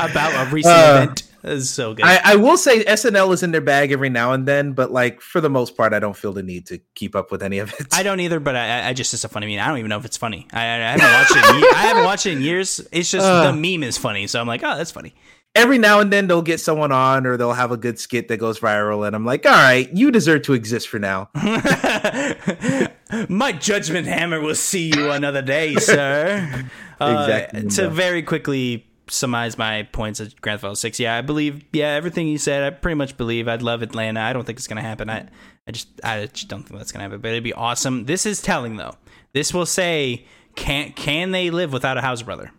about 0.00 0.46
a 0.46 0.50
recent 0.50 0.74
uh, 0.74 1.02
event. 1.02 1.22
It's 1.44 1.70
so 1.70 1.94
good. 1.94 2.04
I, 2.04 2.20
I, 2.22 2.36
will 2.36 2.56
say 2.56 2.84
SNL 2.84 3.32
is 3.34 3.42
in 3.42 3.50
their 3.50 3.60
bag 3.60 3.90
every 3.90 4.10
now 4.10 4.32
and 4.32 4.46
then, 4.46 4.74
but 4.74 4.92
like 4.92 5.20
for 5.20 5.40
the 5.40 5.50
most 5.50 5.76
part, 5.76 5.92
I 5.92 5.98
don't 5.98 6.16
feel 6.16 6.32
the 6.32 6.42
need 6.42 6.66
to 6.66 6.78
keep 6.94 7.16
up 7.16 7.32
with 7.32 7.42
any 7.42 7.58
of 7.58 7.74
it. 7.80 7.88
I 7.92 8.04
don't 8.04 8.20
either, 8.20 8.38
but 8.38 8.54
I, 8.54 8.88
I 8.88 8.92
just 8.92 9.12
it's 9.12 9.24
a 9.24 9.28
funny 9.28 9.48
meme. 9.48 9.64
I 9.64 9.68
don't 9.68 9.78
even 9.78 9.88
know 9.88 9.98
if 9.98 10.04
it's 10.04 10.16
funny. 10.16 10.46
I, 10.52 10.62
I 10.62 10.96
haven't 10.96 11.12
watched 11.12 11.30
it. 11.32 11.74
I 11.74 11.82
haven't 11.82 12.04
watched 12.04 12.26
it 12.26 12.32
in 12.34 12.42
years. 12.42 12.80
It's 12.92 13.10
just 13.10 13.26
uh, 13.26 13.50
the 13.50 13.56
meme 13.56 13.82
is 13.82 13.98
funny, 13.98 14.28
so 14.28 14.40
I'm 14.40 14.46
like, 14.46 14.62
oh, 14.62 14.76
that's 14.76 14.92
funny 14.92 15.14
every 15.54 15.78
now 15.78 16.00
and 16.00 16.12
then 16.12 16.26
they'll 16.26 16.42
get 16.42 16.60
someone 16.60 16.92
on 16.92 17.26
or 17.26 17.36
they'll 17.36 17.52
have 17.52 17.72
a 17.72 17.76
good 17.76 17.98
skit 17.98 18.28
that 18.28 18.38
goes 18.38 18.58
viral 18.58 19.06
and 19.06 19.14
i'm 19.14 19.24
like 19.24 19.44
all 19.44 19.52
right 19.52 19.92
you 19.92 20.10
deserve 20.10 20.42
to 20.42 20.52
exist 20.54 20.88
for 20.88 20.98
now. 20.98 21.28
My 23.28 23.52
judgment 23.52 24.06
hammer 24.06 24.40
will 24.40 24.54
see 24.54 24.90
you 24.94 25.10
another 25.10 25.42
day 25.42 25.76
sir. 25.76 26.70
Uh, 27.00 27.48
to 27.62 27.90
very 27.90 28.22
quickly 28.22 28.86
surmise 29.08 29.58
my 29.58 29.82
points 29.82 30.20
of 30.20 30.40
grand 30.40 30.60
theft 30.60 30.68
auto 30.68 30.74
6 30.74 31.00
yeah 31.00 31.16
i 31.16 31.20
believe 31.20 31.64
yeah 31.72 31.88
everything 31.88 32.28
you 32.28 32.38
said 32.38 32.62
i 32.62 32.70
pretty 32.70 32.94
much 32.94 33.16
believe. 33.16 33.48
I'd 33.48 33.60
love 33.60 33.82
atlanta. 33.82 34.20
I 34.20 34.32
don't 34.32 34.44
think 34.44 34.56
it's 34.56 34.68
gonna 34.68 34.82
happen. 34.82 35.10
I 35.10 35.28
i 35.66 35.72
just 35.72 35.88
i 36.04 36.26
just 36.26 36.46
don't 36.46 36.62
think 36.62 36.78
that's 36.78 36.92
gonna 36.92 37.02
happen 37.02 37.20
but 37.20 37.32
it'd 37.32 37.42
be 37.42 37.52
awesome. 37.52 38.04
This 38.04 38.24
is 38.24 38.40
telling 38.40 38.76
though. 38.76 38.94
This 39.32 39.52
will 39.52 39.66
say 39.66 40.26
can 40.54 40.92
can 40.92 41.32
they 41.32 41.50
live 41.50 41.72
without 41.72 41.98
a 41.98 42.02
Houser 42.02 42.24
brother? 42.24 42.52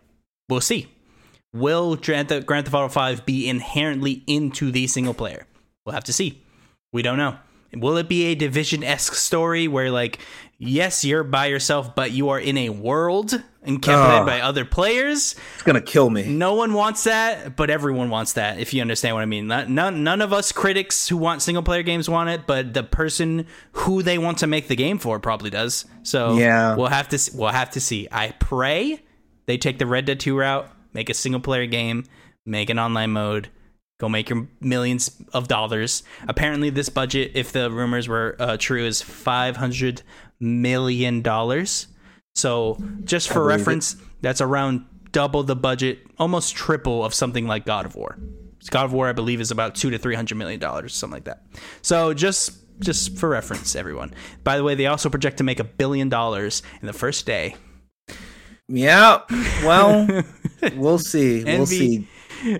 We'll 0.50 0.60
see 0.60 0.93
Will 1.54 1.94
Grand 1.94 2.28
Theft 2.28 2.50
Auto 2.50 2.88
5 2.88 3.24
be 3.24 3.48
inherently 3.48 4.24
into 4.26 4.72
the 4.72 4.88
single 4.88 5.14
player? 5.14 5.46
We'll 5.86 5.94
have 5.94 6.04
to 6.04 6.12
see. 6.12 6.42
We 6.92 7.02
don't 7.02 7.16
know. 7.16 7.36
Will 7.72 7.96
it 7.96 8.08
be 8.08 8.26
a 8.26 8.34
division 8.34 8.82
esque 8.82 9.14
story 9.14 9.68
where, 9.68 9.90
like, 9.90 10.18
yes, 10.58 11.04
you're 11.04 11.24
by 11.24 11.46
yourself, 11.46 11.94
but 11.94 12.10
you 12.10 12.28
are 12.30 12.40
in 12.40 12.56
a 12.58 12.70
world 12.70 13.40
encompassed 13.64 14.22
oh, 14.22 14.26
by 14.26 14.40
other 14.40 14.64
players? 14.64 15.36
It's 15.54 15.62
gonna 15.62 15.80
kill 15.80 16.10
me. 16.10 16.24
No 16.24 16.54
one 16.54 16.72
wants 16.72 17.04
that, 17.04 17.56
but 17.56 17.70
everyone 17.70 18.10
wants 18.10 18.34
that. 18.34 18.58
If 18.58 18.74
you 18.74 18.80
understand 18.80 19.14
what 19.14 19.22
I 19.22 19.26
mean. 19.26 19.46
None, 19.46 20.04
none 20.04 20.22
of 20.22 20.32
us 20.32 20.52
critics 20.52 21.08
who 21.08 21.16
want 21.16 21.42
single 21.42 21.62
player 21.62 21.82
games 21.82 22.08
want 22.08 22.30
it, 22.30 22.46
but 22.46 22.74
the 22.74 22.82
person 22.82 23.46
who 23.72 24.02
they 24.02 24.18
want 24.18 24.38
to 24.38 24.46
make 24.46 24.68
the 24.68 24.76
game 24.76 24.98
for 24.98 25.18
probably 25.20 25.50
does. 25.50 25.84
So 26.02 26.36
yeah, 26.36 26.74
we'll 26.76 26.88
have 26.88 27.08
to. 27.10 27.30
We'll 27.34 27.48
have 27.48 27.70
to 27.70 27.80
see. 27.80 28.08
I 28.10 28.32
pray 28.38 29.00
they 29.46 29.58
take 29.58 29.78
the 29.78 29.86
Red 29.86 30.04
Dead 30.04 30.20
2 30.20 30.36
route 30.36 30.70
make 30.94 31.10
a 31.10 31.14
single 31.14 31.40
player 31.40 31.66
game, 31.66 32.04
make 32.46 32.70
an 32.70 32.78
online 32.78 33.10
mode, 33.10 33.50
go 34.00 34.08
make 34.08 34.30
your 34.30 34.48
millions 34.60 35.10
of 35.32 35.48
dollars. 35.48 36.02
Apparently, 36.26 36.70
this 36.70 36.88
budget, 36.88 37.32
if 37.34 37.52
the 37.52 37.70
rumors 37.70 38.08
were 38.08 38.36
uh, 38.38 38.56
true, 38.56 38.84
is 38.84 39.02
five 39.02 39.56
hundred 39.56 40.02
million 40.40 41.20
dollars. 41.20 41.88
So, 42.34 42.78
just 43.04 43.28
for 43.28 43.44
reference, 43.44 43.94
it. 43.94 44.00
that's 44.22 44.40
around 44.40 44.84
double 45.12 45.44
the 45.44 45.56
budget, 45.56 46.00
almost 46.18 46.56
triple 46.56 47.04
of 47.04 47.14
something 47.14 47.46
like 47.46 47.64
God 47.64 47.86
of 47.86 47.94
War. 47.94 48.18
God 48.70 48.86
of 48.86 48.92
War, 48.92 49.08
I 49.08 49.12
believe, 49.12 49.40
is 49.40 49.50
about 49.50 49.74
two 49.74 49.90
to 49.90 49.98
three 49.98 50.14
hundred 50.14 50.36
million 50.36 50.60
dollars, 50.60 50.94
something 50.94 51.16
like 51.16 51.24
that. 51.24 51.42
So, 51.82 52.14
just 52.14 52.52
just 52.80 53.16
for 53.16 53.28
reference, 53.28 53.76
everyone. 53.76 54.12
By 54.42 54.56
the 54.56 54.64
way, 54.64 54.74
they 54.74 54.86
also 54.86 55.08
project 55.08 55.38
to 55.38 55.44
make 55.44 55.60
a 55.60 55.64
billion 55.64 56.08
dollars 56.08 56.62
in 56.80 56.86
the 56.86 56.92
first 56.92 57.26
day. 57.26 57.56
Yeah. 58.68 59.20
Well, 59.64 60.08
we'll 60.74 60.98
see. 60.98 61.44
We'll 61.44 61.66
see. 61.66 62.08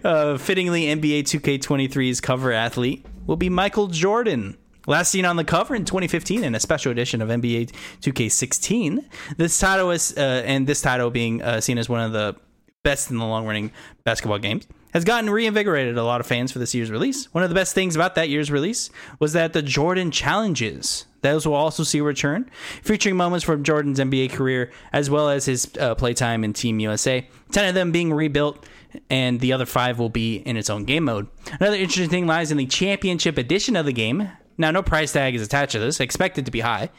Uh, 0.03 0.39
fittingly, 0.39 0.85
NBA 0.85 1.23
2K23's 1.23 2.21
cover 2.21 2.53
athlete 2.53 3.05
will 3.27 3.37
be 3.37 3.49
Michael 3.49 3.89
Jordan. 3.89 4.57
Last 4.87 5.11
seen 5.11 5.25
on 5.25 5.37
the 5.37 5.45
cover 5.45 5.75
in 5.75 5.85
2015 5.85 6.45
in 6.45 6.55
a 6.55 6.61
special 6.61 6.93
edition 6.93 7.23
of 7.23 7.31
NBA 7.31 7.73
2K16. 8.03 9.05
This 9.39 9.59
title 9.59 9.91
is, 9.91 10.15
uh, 10.17 10.43
and 10.45 10.67
this 10.67 10.83
title 10.83 11.11
being 11.11 11.41
uh, 11.43 11.61
seen 11.61 11.79
as 11.79 11.89
one 11.89 12.01
of 12.01 12.13
the 12.13 12.37
best 12.83 13.11
in 13.11 13.17
the 13.17 13.25
long 13.25 13.47
running 13.47 13.73
basketball 14.05 14.39
games, 14.39 14.67
has 14.95 15.05
gotten 15.05 15.29
reinvigorated 15.29 15.99
a 15.99 16.05
lot 16.05 16.21
of 16.21 16.27
fans 16.27 16.53
for 16.53 16.59
this 16.59 16.75
year's 16.75 16.91
release. 16.91 17.27
One 17.35 17.45
of 17.45 17.51
the 17.51 17.55
best 17.55 17.75
things 17.75 17.95
about 17.95 18.15
that 18.15 18.31
year's 18.31 18.51
release 18.51 18.89
was 19.19 19.35
that 19.35 19.53
the 19.53 19.61
Jordan 19.61 20.11
Challenges 20.11 21.05
those 21.25 21.47
will 21.47 21.55
also 21.55 21.85
see 21.85 22.01
a 22.01 22.03
return, 22.03 22.51
featuring 22.83 23.17
moments 23.17 23.47
from 23.47 23.65
Jordan's 23.65 23.99
NBA 23.99 24.33
career 24.33 24.71
as 24.93 25.09
well 25.09 25.31
as 25.31 25.47
his 25.47 25.71
uh, 25.81 25.95
playtime 25.95 26.45
in 26.45 26.53
Team 26.53 26.79
USA. 26.81 27.27
Ten 27.51 27.67
of 27.67 27.75
them 27.75 27.93
being 27.93 28.13
rebuilt, 28.13 28.63
and 29.09 29.41
the 29.41 29.55
other 29.55 29.65
five 29.65 29.99
will 29.99 30.11
be 30.11 30.37
in 30.37 30.59
its 30.59 30.69
own 30.69 30.85
game 30.85 31.05
mode. 31.05 31.27
Another 31.59 31.77
interesting 31.77 32.11
thing 32.11 32.27
lies 32.27 32.51
in 32.51 32.59
the 32.59 32.67
championship 32.67 33.39
edition 33.39 33.75
of 33.75 33.87
the 33.87 33.93
game. 33.93 34.31
Now, 34.57 34.71
no 34.71 34.83
price 34.83 35.13
tag 35.13 35.35
is 35.35 35.43
attached 35.43 35.73
to 35.73 35.79
this, 35.79 36.01
expected 36.01 36.45
to 36.47 36.51
be 36.51 36.61
high, 36.61 36.91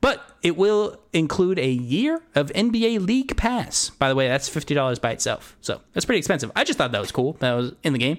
but 0.00 0.36
it 0.42 0.56
will 0.56 0.98
include 1.12 1.58
a 1.58 1.70
year 1.70 2.20
of 2.34 2.50
NBA 2.52 3.06
League 3.06 3.36
Pass. 3.36 3.90
By 3.90 4.08
the 4.08 4.14
way, 4.14 4.28
that's 4.28 4.48
$50 4.48 5.00
by 5.00 5.12
itself. 5.12 5.56
So 5.60 5.80
that's 5.92 6.04
pretty 6.04 6.18
expensive. 6.18 6.50
I 6.56 6.64
just 6.64 6.78
thought 6.78 6.92
that 6.92 7.00
was 7.00 7.12
cool. 7.12 7.34
That 7.40 7.52
was 7.52 7.72
in 7.82 7.92
the 7.92 7.98
game. 7.98 8.18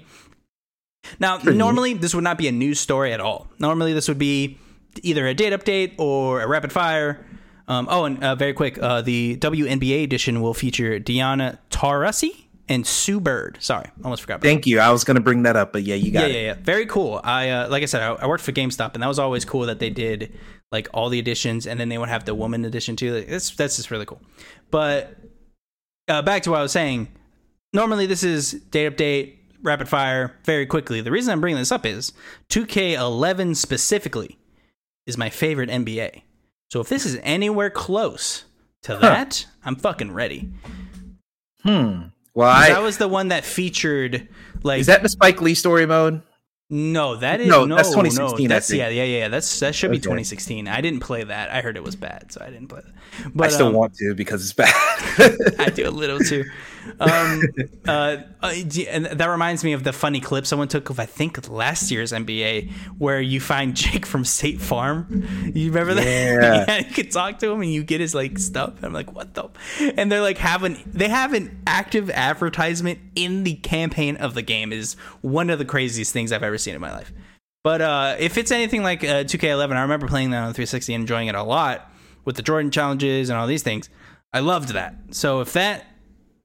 Now, 1.18 1.38
normally, 1.38 1.94
this 1.94 2.14
would 2.14 2.24
not 2.24 2.38
be 2.38 2.48
a 2.48 2.52
news 2.52 2.80
story 2.80 3.12
at 3.12 3.20
all. 3.20 3.48
Normally, 3.58 3.92
this 3.92 4.08
would 4.08 4.18
be 4.18 4.58
either 5.02 5.26
a 5.26 5.34
date 5.34 5.52
update 5.52 5.94
or 5.98 6.40
a 6.40 6.48
rapid 6.48 6.72
fire. 6.72 7.24
Um, 7.68 7.88
oh, 7.90 8.04
and 8.04 8.22
uh, 8.22 8.34
very 8.34 8.52
quick, 8.52 8.78
uh, 8.80 9.02
the 9.02 9.36
WNBA 9.36 10.04
edition 10.04 10.40
will 10.40 10.54
feature 10.54 10.98
Diana 10.98 11.58
Taurasi 11.70 12.45
and 12.68 12.86
Sue 12.86 13.20
Bird. 13.20 13.58
Sorry, 13.60 13.88
almost 14.02 14.22
forgot. 14.22 14.42
Thank 14.42 14.64
that. 14.64 14.70
you. 14.70 14.80
I 14.80 14.90
was 14.90 15.04
going 15.04 15.14
to 15.16 15.20
bring 15.20 15.44
that 15.44 15.56
up, 15.56 15.72
but 15.72 15.84
yeah, 15.84 15.94
you 15.94 16.10
got 16.10 16.22
yeah, 16.22 16.26
it. 16.26 16.32
Yeah, 16.34 16.40
yeah, 16.48 16.54
Very 16.60 16.86
cool. 16.86 17.20
I 17.22 17.50
uh, 17.50 17.68
like 17.68 17.82
I 17.82 17.86
said, 17.86 18.02
I, 18.02 18.14
I, 18.14 18.26
worked 18.26 18.44
for 18.44 18.52
GameStop, 18.52 18.94
and 18.94 19.02
that 19.02 19.08
was 19.08 19.18
always 19.18 19.44
cool 19.44 19.66
that 19.66 19.78
they 19.78 19.90
did 19.90 20.32
like 20.72 20.88
all 20.92 21.08
the 21.08 21.18
editions, 21.18 21.66
and 21.66 21.78
then 21.78 21.88
they 21.88 21.98
would 21.98 22.08
have 22.08 22.24
the 22.24 22.34
woman 22.34 22.64
edition 22.64 22.96
too. 22.96 23.14
Like, 23.14 23.28
that's 23.28 23.50
that's 23.50 23.76
just 23.76 23.90
really 23.90 24.06
cool. 24.06 24.20
But 24.70 25.16
uh, 26.08 26.22
back 26.22 26.42
to 26.42 26.50
what 26.50 26.58
I 26.58 26.62
was 26.62 26.72
saying. 26.72 27.08
Normally, 27.72 28.06
this 28.06 28.22
is 28.22 28.52
date 28.52 28.96
update, 28.96 29.36
rapid 29.62 29.88
fire, 29.88 30.34
very 30.44 30.66
quickly. 30.66 31.00
The 31.00 31.10
reason 31.10 31.32
I'm 31.32 31.40
bringing 31.40 31.58
this 31.58 31.72
up 31.72 31.84
is 31.84 32.12
2K11 32.48 33.56
specifically 33.56 34.38
is 35.06 35.18
my 35.18 35.30
favorite 35.30 35.68
NBA. 35.68 36.22
So 36.70 36.80
if 36.80 36.88
this 36.88 37.04
is 37.04 37.18
anywhere 37.22 37.70
close 37.70 38.44
to 38.82 38.94
huh. 38.94 39.00
that, 39.00 39.46
I'm 39.64 39.76
fucking 39.76 40.12
ready. 40.12 40.48
Hmm. 41.62 42.02
I, 42.44 42.68
that 42.68 42.82
was 42.82 42.98
the 42.98 43.08
one 43.08 43.28
that 43.28 43.44
featured 43.44 44.28
like. 44.62 44.80
Is 44.80 44.86
that 44.86 45.02
the 45.02 45.08
Spike 45.08 45.40
Lee 45.40 45.54
story 45.54 45.86
mode? 45.86 46.22
No, 46.68 47.16
that 47.16 47.40
is 47.40 47.46
no. 47.46 47.64
no 47.64 47.76
that's 47.76 47.90
2016. 47.90 48.48
No, 48.48 48.54
that's 48.54 48.72
yeah, 48.72 48.88
yeah, 48.88 49.04
yeah. 49.04 49.28
That's 49.28 49.60
that 49.60 49.74
should 49.74 49.92
be 49.92 49.98
2016. 49.98 50.66
I 50.66 50.80
didn't 50.80 51.00
play 51.00 51.22
that. 51.22 51.50
I 51.50 51.60
heard 51.60 51.76
it 51.76 51.84
was 51.84 51.94
bad, 51.94 52.32
so 52.32 52.42
I 52.42 52.50
didn't 52.50 52.68
play 52.68 52.80
that. 52.84 53.32
But 53.34 53.46
I 53.46 53.50
still 53.50 53.68
um, 53.68 53.74
want 53.74 53.94
to 53.96 54.14
because 54.14 54.42
it's 54.42 54.52
bad. 54.52 54.74
I 55.60 55.70
do 55.70 55.88
a 55.88 55.90
little 55.90 56.18
too. 56.18 56.44
Um, 56.98 57.42
uh, 57.86 58.16
uh 58.42 58.54
and 58.90 59.06
that 59.06 59.26
reminds 59.28 59.62
me 59.62 59.72
of 59.72 59.84
the 59.84 59.92
funny 59.92 60.20
clip 60.20 60.46
someone 60.46 60.68
took 60.68 60.90
of 60.90 60.98
I 60.98 61.06
think 61.06 61.48
last 61.48 61.90
year's 61.90 62.12
NBA 62.12 62.72
where 62.98 63.20
you 63.20 63.40
find 63.40 63.76
Jake 63.76 64.06
from 64.06 64.24
State 64.24 64.60
Farm. 64.60 65.52
You 65.54 65.70
remember 65.70 65.94
that? 65.94 66.06
Yeah, 66.06 66.64
yeah 66.66 66.78
you 66.78 66.94
could 66.94 67.10
talk 67.10 67.38
to 67.40 67.50
him 67.50 67.60
and 67.60 67.72
you 67.72 67.84
get 67.84 68.00
his 68.00 68.14
like 68.14 68.38
stuff. 68.38 68.82
I'm 68.82 68.92
like, 68.92 69.12
what 69.12 69.34
the? 69.34 69.48
And 69.96 70.10
they're 70.10 70.20
like 70.20 70.38
having 70.38 70.82
they 70.86 71.08
have 71.08 71.32
an 71.32 71.62
active 71.66 72.10
advertisement 72.10 72.98
in 73.14 73.44
the 73.44 73.54
campaign 73.54 74.16
of 74.16 74.34
the 74.34 74.42
game. 74.42 74.72
Is 74.72 74.94
one 75.20 75.50
of 75.50 75.58
the 75.58 75.64
craziest 75.64 76.12
things 76.12 76.32
I've 76.32 76.42
ever 76.42 76.56
ever 76.56 76.62
seen 76.62 76.74
in 76.74 76.80
my 76.80 76.92
life. 76.92 77.12
But 77.62 77.82
uh, 77.82 78.16
if 78.18 78.38
it's 78.38 78.50
anything 78.50 78.82
like 78.82 79.04
uh, 79.04 79.24
2K11, 79.24 79.72
I 79.76 79.82
remember 79.82 80.06
playing 80.06 80.30
that 80.30 80.38
on 80.38 80.54
360 80.54 80.94
and 80.94 81.02
enjoying 81.02 81.28
it 81.28 81.34
a 81.34 81.42
lot 81.42 81.90
with 82.24 82.36
the 82.36 82.42
Jordan 82.42 82.70
challenges 82.70 83.28
and 83.28 83.38
all 83.38 83.46
these 83.46 83.62
things. 83.62 83.88
I 84.32 84.40
loved 84.40 84.70
that. 84.70 84.96
So 85.10 85.40
if 85.40 85.52
that 85.52 85.84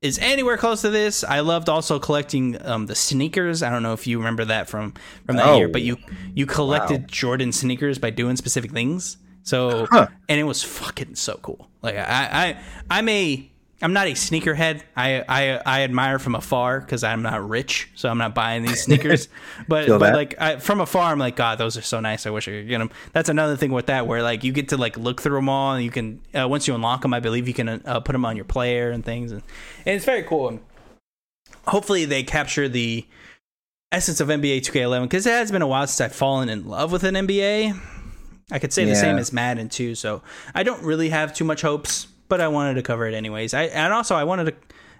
is 0.01 0.17
anywhere 0.17 0.57
close 0.57 0.81
to 0.81 0.89
this, 0.89 1.23
I 1.23 1.41
loved 1.41 1.69
also 1.69 1.99
collecting 1.99 2.57
um, 2.65 2.87
the 2.87 2.95
sneakers. 2.95 3.61
I 3.61 3.69
don't 3.69 3.83
know 3.83 3.93
if 3.93 4.07
you 4.07 4.17
remember 4.17 4.45
that 4.45 4.67
from 4.67 4.93
from 5.25 5.35
that 5.35 5.45
oh, 5.45 5.57
year, 5.57 5.67
but 5.67 5.83
you 5.83 5.97
you 6.33 6.45
collected 6.45 7.01
wow. 7.01 7.07
Jordan 7.07 7.51
sneakers 7.51 7.99
by 7.99 8.09
doing 8.09 8.35
specific 8.35 8.71
things. 8.71 9.17
So 9.43 9.87
huh. 9.91 10.07
and 10.27 10.39
it 10.39 10.43
was 10.43 10.63
fucking 10.63 11.15
so 11.15 11.39
cool. 11.41 11.69
Like 11.81 11.95
I 11.95 12.29
I 12.31 12.61
I'm 12.89 13.07
a 13.09 13.50
I'm 13.81 13.93
not 13.93 14.07
a 14.07 14.11
sneakerhead. 14.11 14.81
I 14.95 15.23
I, 15.27 15.61
I 15.65 15.81
admire 15.81 16.19
from 16.19 16.35
afar 16.35 16.79
because 16.79 17.03
I'm 17.03 17.21
not 17.23 17.47
rich, 17.47 17.89
so 17.95 18.09
I'm 18.09 18.17
not 18.17 18.35
buying 18.35 18.63
these 18.63 18.83
sneakers. 18.83 19.27
but 19.67 19.87
but 19.87 20.13
like 20.13 20.39
I, 20.39 20.57
from 20.57 20.81
afar, 20.81 21.11
I'm 21.11 21.19
like, 21.19 21.35
God, 21.35 21.57
those 21.57 21.77
are 21.77 21.81
so 21.81 21.99
nice. 21.99 22.25
I 22.25 22.29
wish 22.29 22.47
I 22.47 22.51
could 22.51 22.67
get 22.67 22.77
them. 22.77 22.91
That's 23.11 23.29
another 23.29 23.57
thing 23.57 23.71
with 23.71 23.87
that, 23.87 24.05
where 24.05 24.21
like 24.21 24.43
you 24.43 24.51
get 24.51 24.69
to 24.69 24.77
like 24.77 24.97
look 24.97 25.21
through 25.21 25.35
them 25.35 25.49
all, 25.49 25.73
and 25.73 25.83
you 25.83 25.89
can 25.89 26.21
uh, 26.39 26.47
once 26.47 26.67
you 26.67 26.75
unlock 26.75 27.01
them, 27.01 27.13
I 27.13 27.19
believe 27.19 27.47
you 27.47 27.53
can 27.53 27.69
uh, 27.69 27.99
put 28.01 28.11
them 28.11 28.25
on 28.25 28.35
your 28.35 28.45
player 28.45 28.91
and 28.91 29.03
things, 29.03 29.31
and, 29.31 29.41
and 29.85 29.95
it's 29.95 30.05
very 30.05 30.23
cool. 30.23 30.49
And 30.49 30.59
hopefully, 31.65 32.05
they 32.05 32.23
capture 32.23 32.69
the 32.69 33.05
essence 33.91 34.21
of 34.21 34.27
NBA 34.27 34.59
2K11 34.59 35.03
because 35.03 35.25
it 35.25 35.31
has 35.31 35.51
been 35.51 35.61
a 35.61 35.67
while 35.67 35.87
since 35.87 36.01
I've 36.01 36.15
fallen 36.15 36.49
in 36.49 36.67
love 36.67 36.91
with 36.91 37.03
an 37.03 37.15
NBA. 37.15 37.79
I 38.51 38.59
could 38.59 38.73
say 38.73 38.83
yeah. 38.83 38.89
the 38.89 38.95
same 38.95 39.17
as 39.17 39.33
Madden 39.33 39.69
too, 39.69 39.95
so 39.95 40.21
I 40.53 40.63
don't 40.63 40.83
really 40.83 41.09
have 41.09 41.33
too 41.33 41.45
much 41.45 41.61
hopes 41.61 42.07
but 42.31 42.39
I 42.39 42.47
wanted 42.47 42.75
to 42.75 42.81
cover 42.81 43.05
it 43.05 43.13
anyways. 43.13 43.53
I 43.53 43.63
and 43.63 43.91
also 43.91 44.15
I 44.15 44.23
wanted 44.23 44.45
to 44.45 44.55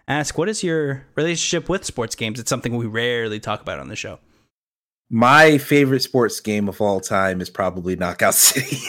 ask, 0.06 0.38
what 0.38 0.49
is 0.49 0.64
your 0.64 1.08
relationship 1.16 1.70
with 1.70 1.86
sports 1.86 2.14
games? 2.14 2.41
It's 2.41 2.49
something 2.49 2.76
we 2.76 2.88
rarely 2.88 3.40
talk 3.40 3.62
about 3.62 3.80
on 3.80 3.88
the 3.88 3.95
show. 3.95 4.20
My 5.10 5.58
favorite 5.58 6.02
sports 6.02 6.41
game 6.41 6.68
of 6.68 6.82
all 6.82 6.99
time 6.99 7.40
is 7.40 7.49
probably 7.49 7.95
Knockout 7.95 8.34
City. 8.34 8.80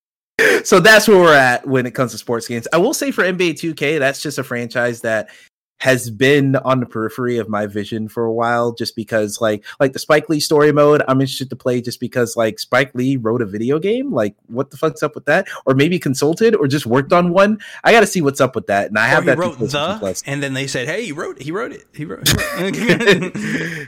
so 0.64 0.78
that's 0.78 1.08
where 1.08 1.18
we're 1.18 1.34
at 1.34 1.66
when 1.66 1.86
it 1.86 1.92
comes 1.92 2.12
to 2.12 2.18
sports 2.18 2.46
games. 2.46 2.68
I 2.70 2.76
will 2.76 2.92
say 2.92 3.10
for 3.12 3.24
NBA 3.24 3.52
2K, 3.52 3.98
that's 3.98 4.20
just 4.20 4.36
a 4.36 4.44
franchise 4.44 5.00
that 5.00 5.30
has 5.78 6.10
been 6.10 6.56
on 6.56 6.80
the 6.80 6.86
periphery 6.86 7.36
of 7.36 7.48
my 7.48 7.66
vision 7.66 8.08
for 8.08 8.24
a 8.24 8.32
while 8.32 8.72
just 8.72 8.96
because 8.96 9.40
like 9.40 9.64
like 9.78 9.92
the 9.92 9.98
Spike 9.98 10.28
Lee 10.28 10.40
story 10.40 10.72
mode 10.72 11.02
I'm 11.06 11.20
interested 11.20 11.50
to 11.50 11.56
play 11.56 11.80
just 11.80 12.00
because 12.00 12.36
like 12.36 12.58
Spike 12.58 12.94
Lee 12.94 13.16
wrote 13.16 13.42
a 13.42 13.46
video 13.46 13.78
game? 13.78 14.12
Like 14.12 14.34
what 14.46 14.70
the 14.70 14.76
fuck's 14.76 15.02
up 15.02 15.14
with 15.14 15.26
that? 15.26 15.48
Or 15.66 15.74
maybe 15.74 15.98
consulted 15.98 16.54
or 16.54 16.66
just 16.66 16.86
worked 16.86 17.12
on 17.12 17.30
one? 17.30 17.58
I 17.84 17.92
got 17.92 18.00
to 18.00 18.06
see 18.06 18.22
what's 18.22 18.40
up 18.40 18.54
with 18.54 18.68
that 18.68 18.88
and 18.88 18.98
I 18.98 19.06
have 19.06 19.26
that 19.26 19.38
wrote 19.38 19.58
the 19.58 20.22
and 20.26 20.42
then 20.42 20.54
they 20.54 20.66
said 20.66 20.88
hey 20.88 21.04
he 21.04 21.12
wrote 21.12 21.36
it. 21.36 21.42
he 21.42 21.52
wrote 21.52 21.72
it 21.72 21.84
he 21.94 22.04
wrote, 22.04 22.26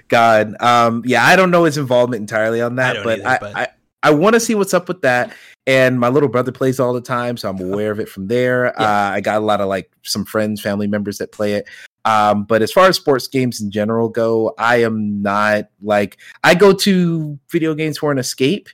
God 0.09 0.61
um 0.61 1.03
yeah 1.07 1.25
I 1.25 1.37
don't 1.37 1.51
know 1.51 1.65
his 1.65 1.79
involvement 1.79 2.21
entirely 2.21 2.61
on 2.61 2.77
that 2.77 2.99
I 2.99 3.05
but, 3.05 3.21
either, 3.21 3.39
but 3.41 3.57
I 3.57 3.63
I 3.63 3.69
want 4.07 4.35
to 4.35 4.41
see 4.41 4.55
what's 4.55 4.75
up 4.75 4.89
with 4.89 5.03
that. 5.03 5.35
And 5.67 6.01
my 6.01 6.09
little 6.09 6.29
brother 6.29 6.53
plays 6.53 6.81
all 6.81 6.95
the 6.95 7.01
time, 7.01 7.37
so 7.37 7.51
I'm 7.51 7.61
aware 7.61 7.91
of 7.91 8.01
it 8.01 8.09
from 8.09 8.29
there. 8.29 8.73
Yeah. 8.79 8.85
Uh, 8.85 9.11
I 9.15 9.21
got 9.21 9.37
a 9.37 9.45
lot 9.45 9.61
of 9.61 9.69
like 9.69 9.91
some 10.03 10.25
friends, 10.25 10.61
family 10.61 10.87
members 10.87 11.19
that 11.19 11.31
play 11.31 11.55
it. 11.55 11.69
Um, 12.05 12.45
but 12.45 12.63
as 12.63 12.73
far 12.73 12.87
as 12.87 12.97
sports 12.97 13.29
games 13.29 13.61
in 13.61 13.71
general 13.71 14.09
go, 14.09 14.55
I 14.59 14.77
am 14.77 15.21
not 15.21 15.69
like 15.83 16.19
I 16.43 16.55
go 16.55 16.73
to 16.73 17.39
video 17.51 17.75
games 17.75 17.99
for 17.99 18.11
an 18.11 18.19
escape. 18.19 18.69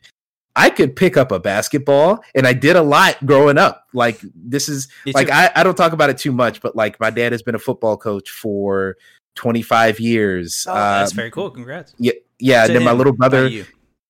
I 0.55 0.71
could 0.71 0.95
pick 0.95 1.17
up 1.17 1.33
a 1.33 1.41
basketball, 1.41 2.23
and 2.37 2.47
I 2.47 2.53
did 2.53 2.77
a 2.77 2.83
lot 2.83 3.17
growing 3.27 3.59
up. 3.59 3.89
Like 3.93 4.21
this 4.37 4.69
is 4.69 4.87
like 5.15 5.31
I, 5.31 5.51
I 5.57 5.65
don't 5.65 5.77
talk 5.77 5.93
about 5.93 6.11
it 6.11 6.19
too 6.19 6.31
much, 6.31 6.61
but 6.61 6.77
like 6.77 7.01
my 7.01 7.11
dad 7.11 7.33
has 7.33 7.43
been 7.43 7.57
a 7.57 7.59
football 7.59 7.97
coach 7.97 8.31
for 8.31 8.97
25 9.35 9.99
years. 9.99 10.65
Oh, 10.69 10.75
that's 10.75 11.11
um, 11.11 11.17
very 11.17 11.33
cool. 11.33 11.51
Congrats. 11.51 11.93
Yeah, 11.99 12.13
yeah. 12.39 12.67
and 12.67 12.77
then 12.77 12.85
my 12.85 12.93
little 12.93 13.13
brother 13.13 13.51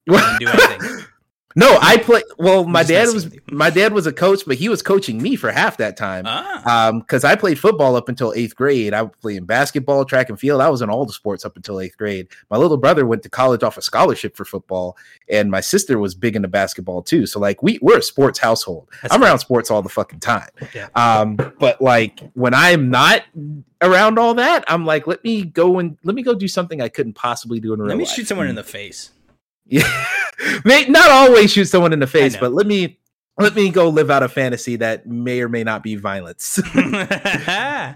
do 0.06 0.16
anything. 0.48 1.04
No, 1.56 1.78
I 1.80 1.98
play. 1.98 2.22
Well, 2.36 2.64
my 2.64 2.82
dad 2.82 3.14
was 3.14 3.32
my 3.48 3.70
dad 3.70 3.92
was 3.92 4.08
a 4.08 4.12
coach, 4.12 4.42
but 4.44 4.56
he 4.56 4.68
was 4.68 4.82
coaching 4.82 5.22
me 5.22 5.36
for 5.36 5.52
half 5.52 5.76
that 5.76 5.96
time. 5.96 6.24
Ah. 6.26 6.88
Um, 6.88 6.98
because 6.98 7.22
I 7.22 7.36
played 7.36 7.60
football 7.60 7.94
up 7.94 8.08
until 8.08 8.32
eighth 8.34 8.56
grade. 8.56 8.92
I 8.92 9.02
was 9.02 9.12
playing 9.20 9.44
basketball, 9.44 10.04
track 10.04 10.30
and 10.30 10.40
field. 10.40 10.60
I 10.60 10.68
was 10.68 10.82
in 10.82 10.90
all 10.90 11.06
the 11.06 11.12
sports 11.12 11.44
up 11.44 11.54
until 11.54 11.78
eighth 11.78 11.96
grade. 11.96 12.26
My 12.50 12.56
little 12.56 12.76
brother 12.76 13.06
went 13.06 13.22
to 13.22 13.28
college 13.28 13.62
off 13.62 13.78
a 13.78 13.82
scholarship 13.82 14.36
for 14.36 14.44
football, 14.44 14.96
and 15.28 15.48
my 15.48 15.60
sister 15.60 15.96
was 16.00 16.16
big 16.16 16.34
into 16.34 16.48
basketball 16.48 17.02
too. 17.02 17.24
So 17.24 17.38
like 17.38 17.62
we 17.62 17.78
we're 17.80 17.98
a 17.98 18.02
sports 18.02 18.40
household. 18.40 18.88
That's 19.02 19.14
I'm 19.14 19.22
around 19.22 19.38
sports 19.38 19.70
all 19.70 19.80
the 19.80 19.88
fucking 19.88 20.18
time. 20.18 20.48
Yeah. 20.74 20.88
Um, 20.96 21.36
but 21.36 21.80
like 21.80 22.18
when 22.34 22.52
I'm 22.52 22.90
not 22.90 23.22
around 23.80 24.18
all 24.18 24.34
that, 24.34 24.64
I'm 24.66 24.84
like, 24.84 25.06
let 25.06 25.22
me 25.22 25.44
go 25.44 25.78
and 25.78 25.98
let 26.02 26.16
me 26.16 26.24
go 26.24 26.34
do 26.34 26.48
something 26.48 26.80
I 26.80 26.88
couldn't 26.88 27.14
possibly 27.14 27.60
do 27.60 27.72
in 27.74 27.78
a 27.78 27.84
real 27.84 27.90
Let 27.90 27.98
me 27.98 28.06
life. 28.06 28.12
shoot 28.12 28.26
someone 28.26 28.48
in 28.48 28.56
the 28.56 28.64
face. 28.64 29.10
Yeah, 29.66 30.06
not 30.64 31.10
always 31.10 31.52
shoot 31.52 31.66
someone 31.66 31.92
in 31.92 32.00
the 32.00 32.06
face, 32.06 32.36
but 32.36 32.52
let 32.52 32.66
me 32.66 32.98
let 33.36 33.54
me 33.56 33.68
go 33.70 33.88
live 33.88 34.10
out 34.10 34.22
a 34.22 34.28
fantasy 34.28 34.76
that 34.76 35.06
may 35.06 35.40
or 35.40 35.48
may 35.48 35.64
not 35.64 35.82
be 35.82 35.96
violence. 35.96 36.60
yeah, 36.74 37.94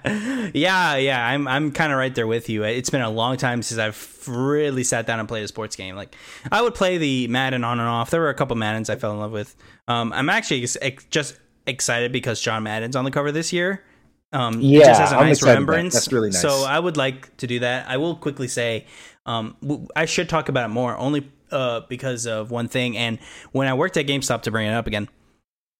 yeah, 0.52 1.26
I'm 1.26 1.46
I'm 1.46 1.70
kind 1.70 1.92
of 1.92 1.98
right 1.98 2.14
there 2.14 2.26
with 2.26 2.48
you. 2.48 2.64
It's 2.64 2.90
been 2.90 3.02
a 3.02 3.10
long 3.10 3.36
time 3.36 3.62
since 3.62 3.78
I've 3.78 4.24
really 4.26 4.82
sat 4.82 5.06
down 5.06 5.20
and 5.20 5.28
played 5.28 5.44
a 5.44 5.48
sports 5.48 5.76
game. 5.76 5.94
Like 5.94 6.16
I 6.50 6.60
would 6.62 6.74
play 6.74 6.98
the 6.98 7.28
Madden 7.28 7.62
on 7.62 7.78
and 7.78 7.88
off. 7.88 8.10
There 8.10 8.20
were 8.20 8.30
a 8.30 8.34
couple 8.34 8.56
Maddens 8.56 8.90
I 8.90 8.96
fell 8.96 9.12
in 9.12 9.20
love 9.20 9.32
with. 9.32 9.54
Um, 9.86 10.12
I'm 10.12 10.28
actually 10.28 10.60
just 10.60 11.38
excited 11.66 12.10
because 12.10 12.40
John 12.40 12.64
Madden's 12.64 12.96
on 12.96 13.04
the 13.04 13.10
cover 13.12 13.30
this 13.30 13.52
year. 13.52 13.84
Um, 14.32 14.60
yeah, 14.60 14.86
just 14.86 15.00
as 15.00 15.12
a 15.12 15.16
I'm 15.16 15.28
nice 15.28 15.42
remembrance. 15.42 15.94
That. 15.94 16.00
That's 16.00 16.12
really 16.12 16.30
nice. 16.30 16.42
So 16.42 16.64
I 16.64 16.78
would 16.78 16.96
like 16.96 17.34
to 17.38 17.46
do 17.46 17.60
that. 17.60 17.88
I 17.88 17.96
will 17.96 18.16
quickly 18.16 18.48
say, 18.48 18.86
um, 19.24 19.56
I 19.94 20.04
should 20.04 20.28
talk 20.28 20.48
about 20.48 20.66
it 20.66 20.72
more, 20.72 20.96
only 20.96 21.30
uh, 21.50 21.80
because 21.88 22.26
of 22.26 22.50
one 22.50 22.68
thing. 22.68 22.96
And 22.96 23.18
when 23.52 23.68
I 23.68 23.74
worked 23.74 23.96
at 23.96 24.06
GameStop 24.06 24.42
to 24.42 24.50
bring 24.50 24.66
it 24.66 24.72
up 24.72 24.86
again, 24.86 25.08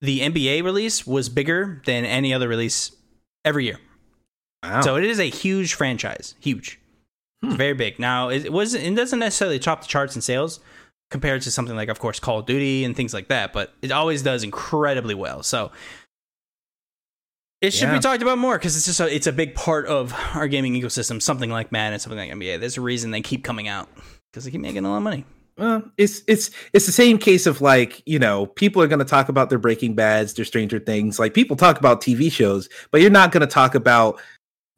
the 0.00 0.20
NBA 0.20 0.62
release 0.62 1.06
was 1.06 1.28
bigger 1.28 1.82
than 1.84 2.04
any 2.04 2.32
other 2.32 2.48
release 2.48 2.92
every 3.44 3.64
year. 3.64 3.78
Wow. 4.62 4.80
So 4.80 4.96
it 4.96 5.04
is 5.04 5.20
a 5.20 5.30
huge 5.30 5.74
franchise, 5.74 6.34
huge, 6.40 6.80
hmm. 7.42 7.54
very 7.54 7.74
big. 7.74 7.98
Now 7.98 8.28
it 8.28 8.52
was 8.52 8.74
it 8.74 8.94
doesn't 8.94 9.18
necessarily 9.18 9.58
top 9.58 9.82
the 9.82 9.88
charts 9.88 10.16
in 10.16 10.22
sales 10.22 10.60
compared 11.10 11.42
to 11.42 11.50
something 11.50 11.76
like, 11.76 11.88
of 11.88 12.00
course, 12.00 12.20
Call 12.20 12.40
of 12.40 12.46
Duty 12.46 12.84
and 12.84 12.94
things 12.94 13.14
like 13.14 13.28
that, 13.28 13.52
but 13.52 13.72
it 13.82 13.90
always 13.92 14.22
does 14.22 14.42
incredibly 14.42 15.14
well. 15.14 15.42
So 15.42 15.72
it 17.60 17.72
should 17.72 17.88
yeah. 17.88 17.94
be 17.94 18.00
talked 18.00 18.22
about 18.22 18.38
more 18.38 18.58
because 18.58 18.76
it's 18.76 18.86
just 18.86 19.00
a, 19.00 19.12
it's 19.12 19.26
a 19.26 19.32
big 19.32 19.54
part 19.54 19.86
of 19.86 20.14
our 20.34 20.48
gaming 20.48 20.74
ecosystem. 20.74 21.20
Something 21.20 21.50
like 21.50 21.72
Madden, 21.72 21.98
something 21.98 22.18
like 22.18 22.30
NBA. 22.30 22.60
There's 22.60 22.76
a 22.76 22.80
reason 22.80 23.10
they 23.10 23.20
keep 23.20 23.42
coming 23.42 23.68
out 23.68 23.88
because 24.30 24.44
they 24.44 24.50
keep 24.50 24.60
making 24.60 24.84
a 24.84 24.90
lot 24.90 24.98
of 24.98 25.02
money. 25.02 25.24
Well, 25.58 25.82
it's 25.96 26.22
it's 26.28 26.52
it's 26.72 26.86
the 26.86 26.92
same 26.92 27.18
case 27.18 27.44
of 27.46 27.60
like 27.60 28.00
you 28.06 28.20
know 28.20 28.46
people 28.46 28.80
are 28.80 28.86
going 28.86 29.00
to 29.00 29.04
talk 29.04 29.28
about 29.28 29.50
their 29.50 29.58
Breaking 29.58 29.94
Bad's, 29.94 30.34
their 30.34 30.44
Stranger 30.44 30.78
Things. 30.78 31.18
Like 31.18 31.34
people 31.34 31.56
talk 31.56 31.78
about 31.78 32.00
TV 32.00 32.30
shows, 32.30 32.68
but 32.92 33.00
you're 33.00 33.10
not 33.10 33.32
going 33.32 33.40
to 33.40 33.46
talk 33.46 33.74
about 33.74 34.20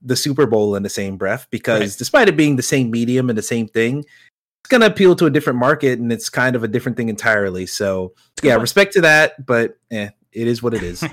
the 0.01 0.16
Super 0.16 0.47
Bowl 0.47 0.74
in 0.74 0.82
the 0.82 0.89
same 0.89 1.19
breath 1.19 1.47
because 1.51 1.81
right. 1.81 1.98
despite 1.98 2.28
it 2.28 2.36
being 2.36 2.57
the 2.57 2.62
same 2.62 2.90
medium 2.90 3.28
and 3.28 3.36
the 3.36 3.43
same 3.43 3.69
thing, 3.69 3.98
it's 3.98 4.69
going 4.69 4.81
to 4.81 4.86
appeal 4.86 5.15
to 5.16 5.27
a 5.27 5.31
different 5.31 5.59
market 5.59 5.98
and 5.98 6.11
it's 6.11 6.31
kind 6.31 6.57
of 6.57 6.65
a 6.65 6.69
different 6.69 6.97
thing 6.97 7.11
entirely. 7.11 7.66
So 7.66 8.15
yeah, 8.43 8.55
respect 8.55 8.94
to 8.94 9.02
that, 9.02 9.44
but 9.44 9.77
eh, 9.90 10.09
it 10.32 10.47
is 10.47 10.62
what 10.62 10.73
it 10.73 10.82
is. 10.82 11.05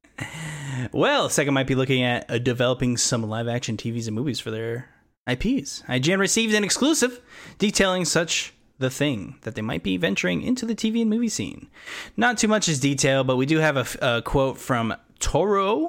well, 0.92 1.28
second 1.28 1.52
might 1.52 1.66
be 1.66 1.74
looking 1.74 2.02
at 2.02 2.30
uh, 2.30 2.38
developing 2.38 2.96
some 2.96 3.22
live 3.24 3.46
action 3.46 3.76
TVs 3.76 4.06
and 4.06 4.16
movies 4.16 4.40
for 4.40 4.50
their 4.50 4.88
IPs. 5.26 5.82
IGN 5.86 6.18
received 6.18 6.54
an 6.54 6.64
exclusive 6.64 7.20
detailing 7.58 8.06
such 8.06 8.54
the 8.78 8.90
thing 8.90 9.36
that 9.42 9.54
they 9.54 9.62
might 9.62 9.82
be 9.82 9.96
venturing 9.96 10.42
into 10.42 10.66
the 10.66 10.74
TV 10.74 11.00
and 11.00 11.10
movie 11.10 11.28
scene. 11.28 11.68
Not 12.16 12.38
too 12.38 12.48
much 12.48 12.68
is 12.68 12.80
detail, 12.80 13.24
but 13.24 13.36
we 13.36 13.46
do 13.46 13.58
have 13.58 13.76
a, 13.76 14.16
a 14.16 14.22
quote 14.22 14.58
from 14.58 14.94
Toru 15.18 15.88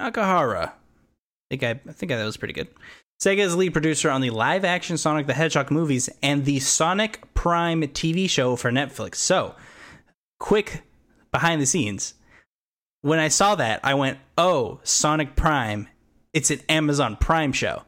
Nakahara. 0.00 0.68
I 0.70 0.72
think 1.50 1.62
I, 1.62 1.70
I 1.88 1.92
think 1.92 2.10
that 2.10 2.24
was 2.24 2.36
pretty 2.36 2.54
good. 2.54 2.68
Sega 3.20 3.38
is 3.38 3.56
lead 3.56 3.72
producer 3.72 4.10
on 4.10 4.20
the 4.20 4.30
live 4.30 4.64
action 4.64 4.96
Sonic 4.96 5.26
the 5.26 5.34
Hedgehog 5.34 5.70
movies 5.70 6.08
and 6.22 6.44
the 6.44 6.60
Sonic 6.60 7.34
Prime 7.34 7.82
TV 7.82 8.30
show 8.30 8.54
for 8.54 8.70
Netflix. 8.70 9.16
So, 9.16 9.56
quick 10.38 10.82
behind 11.32 11.60
the 11.60 11.66
scenes. 11.66 12.14
When 13.00 13.18
I 13.18 13.28
saw 13.28 13.54
that, 13.56 13.80
I 13.82 13.94
went, 13.94 14.18
"Oh, 14.36 14.80
Sonic 14.84 15.34
Prime. 15.34 15.88
It's 16.32 16.50
an 16.50 16.60
Amazon 16.68 17.16
Prime 17.16 17.52
show." 17.52 17.82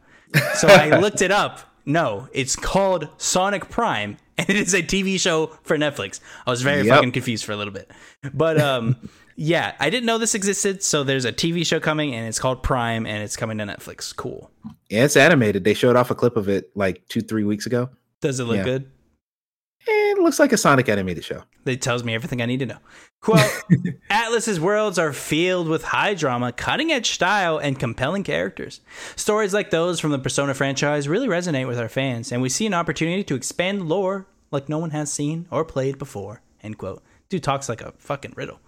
So 0.54 0.68
I 0.68 0.98
looked 1.00 1.22
it 1.22 1.30
up 1.30 1.60
no, 1.92 2.28
it's 2.32 2.56
called 2.56 3.08
Sonic 3.18 3.68
Prime, 3.68 4.16
and 4.38 4.48
it 4.48 4.56
is 4.56 4.74
a 4.74 4.82
TV 4.82 5.18
show 5.18 5.48
for 5.62 5.76
Netflix. 5.76 6.20
I 6.46 6.50
was 6.50 6.62
very 6.62 6.82
yep. 6.82 6.96
fucking 6.96 7.12
confused 7.12 7.44
for 7.44 7.52
a 7.52 7.56
little 7.56 7.72
bit, 7.72 7.90
but 8.32 8.60
um, 8.60 8.96
yeah, 9.36 9.74
I 9.78 9.90
didn't 9.90 10.06
know 10.06 10.18
this 10.18 10.34
existed. 10.34 10.82
So 10.82 11.04
there's 11.04 11.24
a 11.24 11.32
TV 11.32 11.66
show 11.66 11.80
coming, 11.80 12.14
and 12.14 12.26
it's 12.26 12.38
called 12.38 12.62
Prime, 12.62 13.06
and 13.06 13.22
it's 13.22 13.36
coming 13.36 13.58
to 13.58 13.64
Netflix. 13.64 14.14
Cool. 14.14 14.50
Yeah, 14.88 15.04
it's 15.04 15.16
animated. 15.16 15.64
They 15.64 15.74
showed 15.74 15.96
off 15.96 16.10
a 16.10 16.14
clip 16.14 16.36
of 16.36 16.48
it 16.48 16.70
like 16.74 17.06
two, 17.08 17.20
three 17.20 17.44
weeks 17.44 17.66
ago. 17.66 17.90
Does 18.20 18.40
it 18.40 18.44
look 18.44 18.58
yeah. 18.58 18.64
good? 18.64 18.90
It 19.86 20.19
looks 20.19 20.39
like 20.39 20.52
a 20.52 20.57
Sonic 20.57 20.89
animated 20.89 21.24
show. 21.24 21.44
It 21.65 21.81
tells 21.81 22.05
me 22.05 22.15
everything 22.15 22.43
I 22.43 22.47
need 22.47 22.61
to 22.61 22.66
know. 22.66 22.78
Quote 23.20 23.40
Atlus's 24.11 24.61
worlds 24.61 24.98
are 24.98 25.12
filled 25.12 25.69
with 25.69 25.85
high 25.85 26.15
drama, 26.15 26.52
cutting 26.52 26.93
edge 26.93 27.11
style, 27.11 27.59
and 27.59 27.78
compelling 27.78 28.23
characters. 28.23 28.81
Stories 29.16 29.55
like 29.55 29.70
those 29.70 30.01
from 30.01 30.11
the 30.11 30.19
Persona 30.19 30.55
franchise 30.55 31.09
really 31.09 31.28
resonate 31.28 31.66
with 31.66 31.78
our 31.78 31.89
fans, 31.89 32.32
and 32.32 32.43
we 32.43 32.48
see 32.48 32.66
an 32.66 32.74
opportunity 32.74 33.24
to 33.24 33.35
expand 33.35 33.89
lore 33.89 34.27
like 34.51 34.69
no 34.69 34.78
one 34.78 34.90
has 34.90 35.12
seen 35.12 35.47
or 35.51 35.65
played 35.65 35.98
before. 35.98 36.43
End 36.62 36.78
quote. 36.78 37.02
Dude 37.28 37.43
talks 37.43 37.69
like 37.69 37.81
a 37.81 37.93
fucking 37.98 38.35
riddle. 38.36 38.59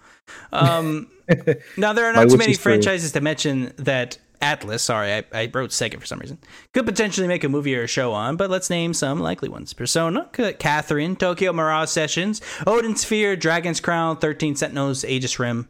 Um, 0.52 1.10
now, 1.76 1.92
there 1.92 2.06
are 2.06 2.12
not 2.12 2.30
too 2.30 2.36
many 2.36 2.54
franchises 2.54 3.12
to 3.12 3.20
mention 3.20 3.72
that 3.76 4.18
Atlus, 4.42 4.80
sorry, 4.80 5.12
I, 5.12 5.24
I 5.32 5.50
wrote 5.54 5.70
Sega 5.70 6.00
for 6.00 6.06
some 6.06 6.18
reason, 6.18 6.38
could 6.74 6.84
potentially 6.84 7.28
make 7.28 7.44
a 7.44 7.48
movie 7.48 7.76
or 7.76 7.84
a 7.84 7.86
show 7.86 8.12
on, 8.12 8.36
but 8.36 8.50
let's 8.50 8.68
name 8.68 8.92
some 8.92 9.20
likely 9.20 9.48
ones. 9.48 9.72
Persona, 9.72 10.28
Catherine, 10.58 11.14
Tokyo 11.14 11.52
Mirage 11.52 11.88
Sessions, 11.88 12.40
Odin 12.66 12.96
Sphere, 12.96 13.36
Dragon's 13.36 13.80
Crown, 13.80 14.16
13 14.16 14.56
Sentinels, 14.56 15.04
Aegis 15.04 15.38
Rim, 15.38 15.68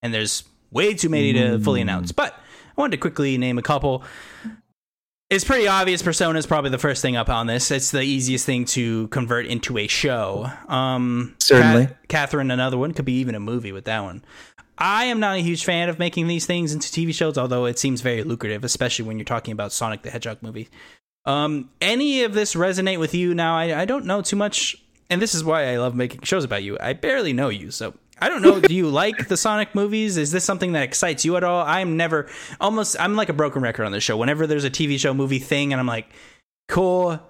and 0.00 0.14
there's 0.14 0.44
way 0.70 0.94
too 0.94 1.08
many 1.08 1.32
to 1.32 1.58
fully 1.58 1.80
announce. 1.80 2.12
But 2.12 2.34
I 2.34 2.80
wanted 2.80 2.92
to 2.92 3.00
quickly 3.00 3.36
name 3.36 3.58
a 3.58 3.62
couple. 3.62 4.04
It's 5.30 5.44
pretty 5.44 5.66
obvious 5.66 6.02
Persona 6.02 6.38
is 6.38 6.46
probably 6.46 6.70
the 6.70 6.78
first 6.78 7.02
thing 7.02 7.16
up 7.16 7.28
on 7.28 7.48
this. 7.48 7.70
It's 7.72 7.90
the 7.90 8.02
easiest 8.02 8.46
thing 8.46 8.66
to 8.66 9.08
convert 9.08 9.46
into 9.46 9.76
a 9.78 9.88
show. 9.88 10.48
Um, 10.68 11.34
Certainly. 11.40 11.88
Catherine, 12.08 12.52
another 12.52 12.78
one, 12.78 12.92
could 12.92 13.06
be 13.06 13.14
even 13.14 13.34
a 13.34 13.40
movie 13.40 13.72
with 13.72 13.86
that 13.86 14.04
one. 14.04 14.22
I 14.76 15.04
am 15.04 15.20
not 15.20 15.36
a 15.36 15.40
huge 15.40 15.64
fan 15.64 15.88
of 15.88 15.98
making 15.98 16.26
these 16.26 16.46
things 16.46 16.72
into 16.72 16.88
TV 16.88 17.14
shows, 17.14 17.38
although 17.38 17.66
it 17.66 17.78
seems 17.78 18.00
very 18.00 18.24
lucrative, 18.24 18.64
especially 18.64 19.04
when 19.04 19.18
you're 19.18 19.24
talking 19.24 19.52
about 19.52 19.72
Sonic 19.72 20.02
the 20.02 20.10
Hedgehog 20.10 20.42
movie. 20.42 20.68
Um, 21.26 21.70
any 21.80 22.24
of 22.24 22.34
this 22.34 22.54
resonate 22.54 22.98
with 22.98 23.14
you? 23.14 23.34
Now, 23.34 23.56
I, 23.56 23.82
I 23.82 23.84
don't 23.84 24.04
know 24.04 24.20
too 24.20 24.36
much, 24.36 24.76
and 25.08 25.22
this 25.22 25.34
is 25.34 25.44
why 25.44 25.72
I 25.72 25.78
love 25.78 25.94
making 25.94 26.22
shows 26.22 26.44
about 26.44 26.62
you. 26.62 26.76
I 26.80 26.92
barely 26.92 27.32
know 27.32 27.48
you, 27.48 27.70
so 27.70 27.94
I 28.20 28.28
don't 28.28 28.42
know. 28.42 28.60
do 28.60 28.74
you 28.74 28.88
like 28.90 29.28
the 29.28 29.36
Sonic 29.36 29.74
movies? 29.74 30.16
Is 30.16 30.32
this 30.32 30.44
something 30.44 30.72
that 30.72 30.82
excites 30.82 31.24
you 31.24 31.36
at 31.36 31.44
all? 31.44 31.64
I'm 31.64 31.96
never 31.96 32.28
almost. 32.60 32.96
I'm 32.98 33.14
like 33.14 33.28
a 33.28 33.32
broken 33.34 33.62
record 33.62 33.84
on 33.84 33.92
this 33.92 34.02
show. 34.02 34.16
Whenever 34.16 34.46
there's 34.46 34.64
a 34.64 34.70
TV 34.70 34.98
show 34.98 35.14
movie 35.14 35.38
thing, 35.38 35.72
and 35.72 35.80
I'm 35.80 35.86
like, 35.86 36.08
cool. 36.68 37.20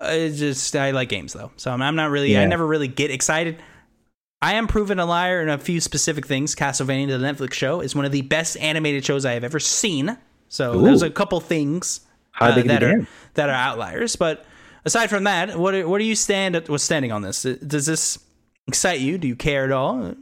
I 0.00 0.32
just 0.34 0.74
I 0.76 0.92
like 0.92 1.10
games 1.10 1.34
though, 1.34 1.52
so 1.56 1.70
I'm, 1.70 1.82
I'm 1.82 1.94
not 1.94 2.10
really. 2.10 2.32
Yeah. 2.32 2.42
I 2.42 2.46
never 2.46 2.66
really 2.66 2.88
get 2.88 3.10
excited. 3.10 3.62
I 4.42 4.54
am 4.54 4.66
proven 4.66 4.98
a 4.98 5.04
liar 5.04 5.42
in 5.42 5.48
a 5.48 5.58
few 5.58 5.80
specific 5.80 6.26
things. 6.26 6.54
Castlevania, 6.54 7.08
the 7.08 7.18
Netflix 7.18 7.52
show, 7.54 7.80
is 7.80 7.94
one 7.94 8.04
of 8.04 8.12
the 8.12 8.22
best 8.22 8.56
animated 8.56 9.04
shows 9.04 9.24
I 9.26 9.32
have 9.32 9.44
ever 9.44 9.60
seen. 9.60 10.16
So 10.48 10.74
Ooh. 10.74 10.82
there's 10.82 11.02
a 11.02 11.10
couple 11.10 11.40
things 11.40 12.00
uh, 12.40 12.60
that 12.62 12.82
are 12.82 13.06
that 13.34 13.48
are 13.48 13.54
outliers. 13.54 14.16
But 14.16 14.46
aside 14.84 15.08
from 15.10 15.24
that, 15.24 15.58
what 15.58 15.86
what 15.86 15.98
do 15.98 16.04
you 16.04 16.14
stand 16.14 16.56
what's 16.68 16.84
standing 16.84 17.12
on 17.12 17.22
this? 17.22 17.42
Does 17.42 17.86
this 17.86 18.18
excite 18.66 19.00
you? 19.00 19.18
Do 19.18 19.28
you 19.28 19.36
care 19.36 19.64
at 19.64 19.72
all? 19.72 20.14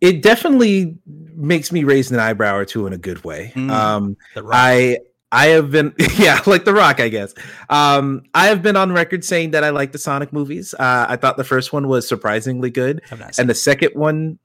It 0.00 0.22
definitely 0.22 0.98
makes 1.06 1.70
me 1.72 1.84
raise 1.84 2.10
an 2.10 2.18
eyebrow 2.18 2.56
or 2.56 2.64
two 2.64 2.86
in 2.86 2.92
a 2.92 2.98
good 2.98 3.24
way. 3.24 3.52
Mm. 3.54 3.70
Um, 3.70 4.16
I 4.52 4.98
I 5.34 5.46
have 5.48 5.70
been 5.70 5.94
yeah, 6.16 6.40
like 6.46 6.64
The 6.64 6.72
Rock, 6.72 7.00
I 7.00 7.08
guess. 7.08 7.34
Um, 7.68 8.22
I 8.34 8.46
have 8.46 8.62
been 8.62 8.76
on 8.76 8.92
record 8.92 9.24
saying 9.24 9.50
that 9.50 9.64
I 9.64 9.70
like 9.70 9.92
the 9.92 9.98
Sonic 9.98 10.32
movies. 10.32 10.74
Uh, 10.74 11.06
I 11.08 11.16
thought 11.16 11.36
the 11.36 11.44
first 11.44 11.72
one 11.72 11.88
was 11.88 12.08
surprisingly 12.08 12.70
good, 12.70 13.02
I've 13.10 13.20
not 13.20 13.34
seen 13.34 13.42
and 13.42 13.50
the 13.50 13.54
second 13.54 13.90
one 13.94 14.38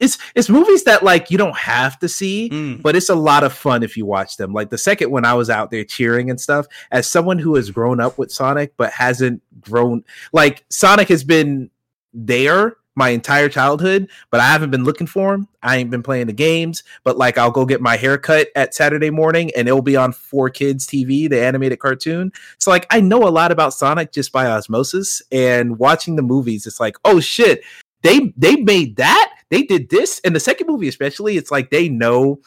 it's 0.00 0.18
it's 0.34 0.48
movies 0.48 0.84
that 0.84 1.02
like 1.02 1.30
you 1.30 1.38
don't 1.38 1.56
have 1.56 1.98
to 2.00 2.08
see. 2.08 2.50
Mm. 2.50 2.82
But 2.82 2.96
it's 2.96 3.08
a 3.08 3.14
lot 3.14 3.44
of 3.44 3.52
fun 3.52 3.82
if 3.82 3.96
you 3.96 4.04
watch 4.04 4.36
them. 4.36 4.52
Like 4.52 4.70
the 4.70 4.78
second 4.78 5.10
one, 5.10 5.24
I 5.24 5.34
was 5.34 5.50
out 5.50 5.70
there 5.70 5.84
cheering 5.84 6.30
and 6.30 6.40
stuff. 6.40 6.66
As 6.90 7.06
someone 7.06 7.38
who 7.38 7.54
has 7.54 7.70
grown 7.70 8.00
up 8.00 8.18
with 8.18 8.32
Sonic 8.32 8.74
but 8.76 8.92
hasn't 8.92 9.42
grown, 9.60 10.04
like 10.32 10.64
Sonic 10.68 11.08
has 11.08 11.24
been 11.24 11.70
there 12.12 12.76
my 12.94 13.08
entire 13.10 13.48
childhood, 13.48 14.08
but 14.30 14.40
I 14.40 14.44
haven't 14.44 14.70
been 14.70 14.84
looking 14.84 15.06
for 15.06 15.34
him. 15.34 15.48
I 15.62 15.76
ain't 15.76 15.90
been 15.90 16.02
playing 16.02 16.26
the 16.26 16.32
games, 16.32 16.82
but 17.04 17.16
like 17.16 17.38
I'll 17.38 17.50
go 17.50 17.64
get 17.64 17.80
my 17.80 17.96
haircut 17.96 18.48
at 18.54 18.74
Saturday 18.74 19.10
morning 19.10 19.50
and 19.56 19.66
it'll 19.66 19.82
be 19.82 19.96
on 19.96 20.12
4Kids 20.12 20.84
TV, 20.84 21.28
the 21.28 21.42
animated 21.42 21.78
cartoon. 21.78 22.32
So 22.58 22.70
like 22.70 22.86
I 22.90 23.00
know 23.00 23.26
a 23.26 23.30
lot 23.30 23.52
about 23.52 23.74
Sonic 23.74 24.12
just 24.12 24.32
by 24.32 24.46
osmosis 24.46 25.22
and 25.32 25.78
watching 25.78 26.16
the 26.16 26.22
movies 26.22 26.66
it's 26.66 26.80
like, 26.80 26.96
"Oh 27.04 27.20
shit, 27.20 27.62
they 28.02 28.32
they 28.36 28.56
made 28.56 28.96
that. 28.96 29.32
They 29.50 29.62
did 29.62 29.88
this." 29.88 30.20
And 30.24 30.36
the 30.36 30.40
second 30.40 30.66
movie 30.66 30.88
especially, 30.88 31.36
it's 31.36 31.50
like 31.50 31.70
they 31.70 31.88
know 31.88 32.40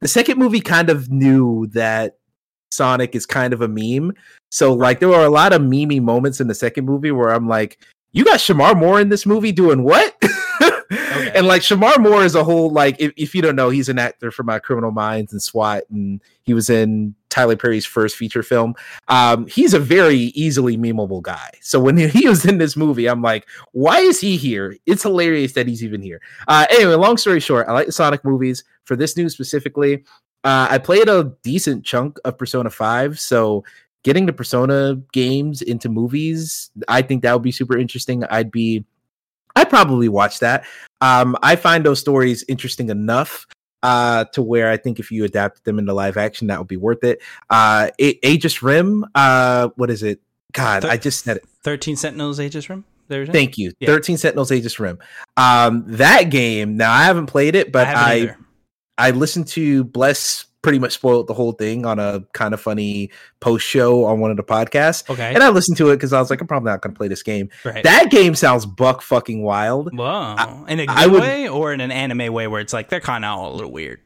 the 0.00 0.08
second 0.08 0.38
movie 0.38 0.60
kind 0.60 0.88
of 0.88 1.10
knew 1.10 1.66
that 1.68 2.16
Sonic 2.72 3.14
is 3.14 3.26
kind 3.26 3.52
of 3.52 3.60
a 3.60 3.68
meme. 3.68 4.14
So 4.50 4.72
like 4.72 5.00
there 5.00 5.08
were 5.08 5.24
a 5.24 5.30
lot 5.30 5.52
of 5.52 5.60
memey 5.60 6.00
moments 6.00 6.40
in 6.40 6.48
the 6.48 6.54
second 6.54 6.86
movie 6.86 7.10
where 7.10 7.30
I'm 7.30 7.48
like, 7.48 7.78
you 8.12 8.24
got 8.24 8.40
Shemar 8.40 8.76
Moore 8.76 9.00
in 9.00 9.08
this 9.08 9.26
movie 9.26 9.52
doing 9.52 9.82
what? 9.82 10.16
And 11.34 11.46
like 11.46 11.62
Shemar 11.62 11.98
Moore 11.98 12.24
is 12.24 12.34
a 12.34 12.42
whole 12.42 12.70
like 12.70 12.96
if, 12.98 13.12
if 13.16 13.34
you 13.34 13.42
don't 13.42 13.56
know, 13.56 13.70
he's 13.70 13.88
an 13.88 13.98
actor 13.98 14.30
for 14.30 14.42
My 14.42 14.58
Criminal 14.58 14.90
Minds 14.90 15.32
and 15.32 15.42
SWAT, 15.42 15.84
and 15.90 16.20
he 16.42 16.54
was 16.54 16.68
in 16.68 17.14
Tyler 17.28 17.56
Perry's 17.56 17.86
first 17.86 18.16
feature 18.16 18.42
film. 18.42 18.74
Um, 19.08 19.46
he's 19.46 19.72
a 19.72 19.78
very 19.78 20.16
easily 20.16 20.76
memeable 20.76 21.22
guy. 21.22 21.50
So 21.60 21.78
when 21.78 21.96
he 22.10 22.28
was 22.28 22.44
in 22.44 22.58
this 22.58 22.76
movie, 22.76 23.08
I'm 23.08 23.22
like, 23.22 23.48
why 23.72 24.00
is 24.00 24.20
he 24.20 24.36
here? 24.36 24.76
It's 24.86 25.02
hilarious 25.02 25.52
that 25.52 25.68
he's 25.68 25.84
even 25.84 26.02
here. 26.02 26.20
Uh, 26.48 26.66
anyway, 26.70 26.94
long 26.94 27.16
story 27.16 27.40
short, 27.40 27.68
I 27.68 27.72
like 27.72 27.86
the 27.86 27.92
Sonic 27.92 28.24
movies. 28.24 28.64
For 28.84 28.96
this 28.96 29.16
news 29.16 29.32
specifically, 29.32 30.04
uh, 30.42 30.66
I 30.68 30.78
played 30.78 31.08
a 31.08 31.32
decent 31.42 31.84
chunk 31.84 32.18
of 32.24 32.36
Persona 32.36 32.70
5, 32.70 33.20
so 33.20 33.62
getting 34.02 34.26
the 34.26 34.32
Persona 34.32 34.96
games 35.12 35.62
into 35.62 35.88
movies, 35.88 36.70
I 36.88 37.02
think 37.02 37.22
that 37.22 37.32
would 37.32 37.42
be 37.42 37.52
super 37.52 37.76
interesting. 37.78 38.24
I'd 38.24 38.50
be 38.50 38.84
I'd 39.56 39.68
probably 39.68 40.08
watch 40.08 40.38
that. 40.40 40.64
Um, 41.00 41.36
I 41.42 41.56
find 41.56 41.84
those 41.84 41.98
stories 42.00 42.44
interesting 42.48 42.88
enough 42.88 43.46
uh, 43.82 44.24
to 44.32 44.42
where 44.42 44.70
I 44.70 44.76
think 44.76 45.00
if 45.00 45.10
you 45.10 45.24
adapted 45.24 45.64
them 45.64 45.78
into 45.78 45.92
live 45.92 46.16
action, 46.16 46.46
that 46.48 46.58
would 46.58 46.68
be 46.68 46.76
worth 46.76 47.02
it. 47.02 47.20
Uh, 47.48 47.90
A- 47.98 48.26
Aegis 48.26 48.62
Rim, 48.62 49.04
uh, 49.14 49.70
what 49.76 49.90
is 49.90 50.02
it? 50.02 50.20
God, 50.52 50.82
Thir- 50.82 50.90
I 50.90 50.96
just 50.96 51.24
said 51.24 51.38
it. 51.38 51.44
Thirteen 51.62 51.96
Sentinels 51.96 52.40
Aegis 52.40 52.68
Rim. 52.70 52.84
There's 53.08 53.28
Thank 53.28 53.58
you. 53.58 53.72
Yeah. 53.80 53.88
13 53.88 54.18
Sentinels 54.18 54.52
Aegis 54.52 54.78
Rim. 54.78 55.00
Um, 55.36 55.82
that 55.88 56.30
game, 56.30 56.76
now 56.76 56.92
I 56.92 57.02
haven't 57.02 57.26
played 57.26 57.56
it, 57.56 57.72
but 57.72 57.88
I 57.88 58.12
I. 58.12 58.36
I 58.98 59.10
listened 59.12 59.48
to 59.48 59.82
Bless 59.84 60.44
pretty 60.62 60.78
much 60.78 60.92
spoiled 60.92 61.26
the 61.26 61.34
whole 61.34 61.52
thing 61.52 61.86
on 61.86 61.98
a 61.98 62.22
Kinda 62.34 62.56
Funny 62.56 63.10
post 63.40 63.66
show 63.66 64.04
on 64.04 64.20
one 64.20 64.30
of 64.30 64.36
the 64.36 64.42
podcasts. 64.42 65.08
Okay. 65.08 65.32
And 65.34 65.42
I 65.42 65.48
listened 65.48 65.76
to 65.78 65.90
it 65.90 65.96
because 65.96 66.12
I 66.12 66.20
was 66.20 66.28
like, 66.30 66.40
I'm 66.40 66.46
probably 66.46 66.70
not 66.70 66.82
going 66.82 66.92
to 66.94 66.98
play 66.98 67.08
this 67.08 67.22
game. 67.22 67.48
right. 67.64 67.82
That 67.84 68.10
game 68.10 68.34
sounds 68.34 68.66
buck 68.66 69.00
fucking 69.02 69.42
wild. 69.42 69.90
Whoa. 69.96 70.64
in 70.68 70.80
a 70.80 70.86
good 70.86 70.96
I 70.96 71.06
would- 71.06 71.20
way 71.22 71.48
or 71.48 71.72
in 71.72 71.80
an 71.80 71.90
anime 71.90 72.32
way 72.32 72.46
where 72.46 72.60
it's 72.60 72.72
like 72.72 72.88
they're 72.90 73.00
kind 73.00 73.24
of 73.24 73.38
all 73.38 73.52
a 73.52 73.56
little 73.56 73.72
weird. 73.72 74.00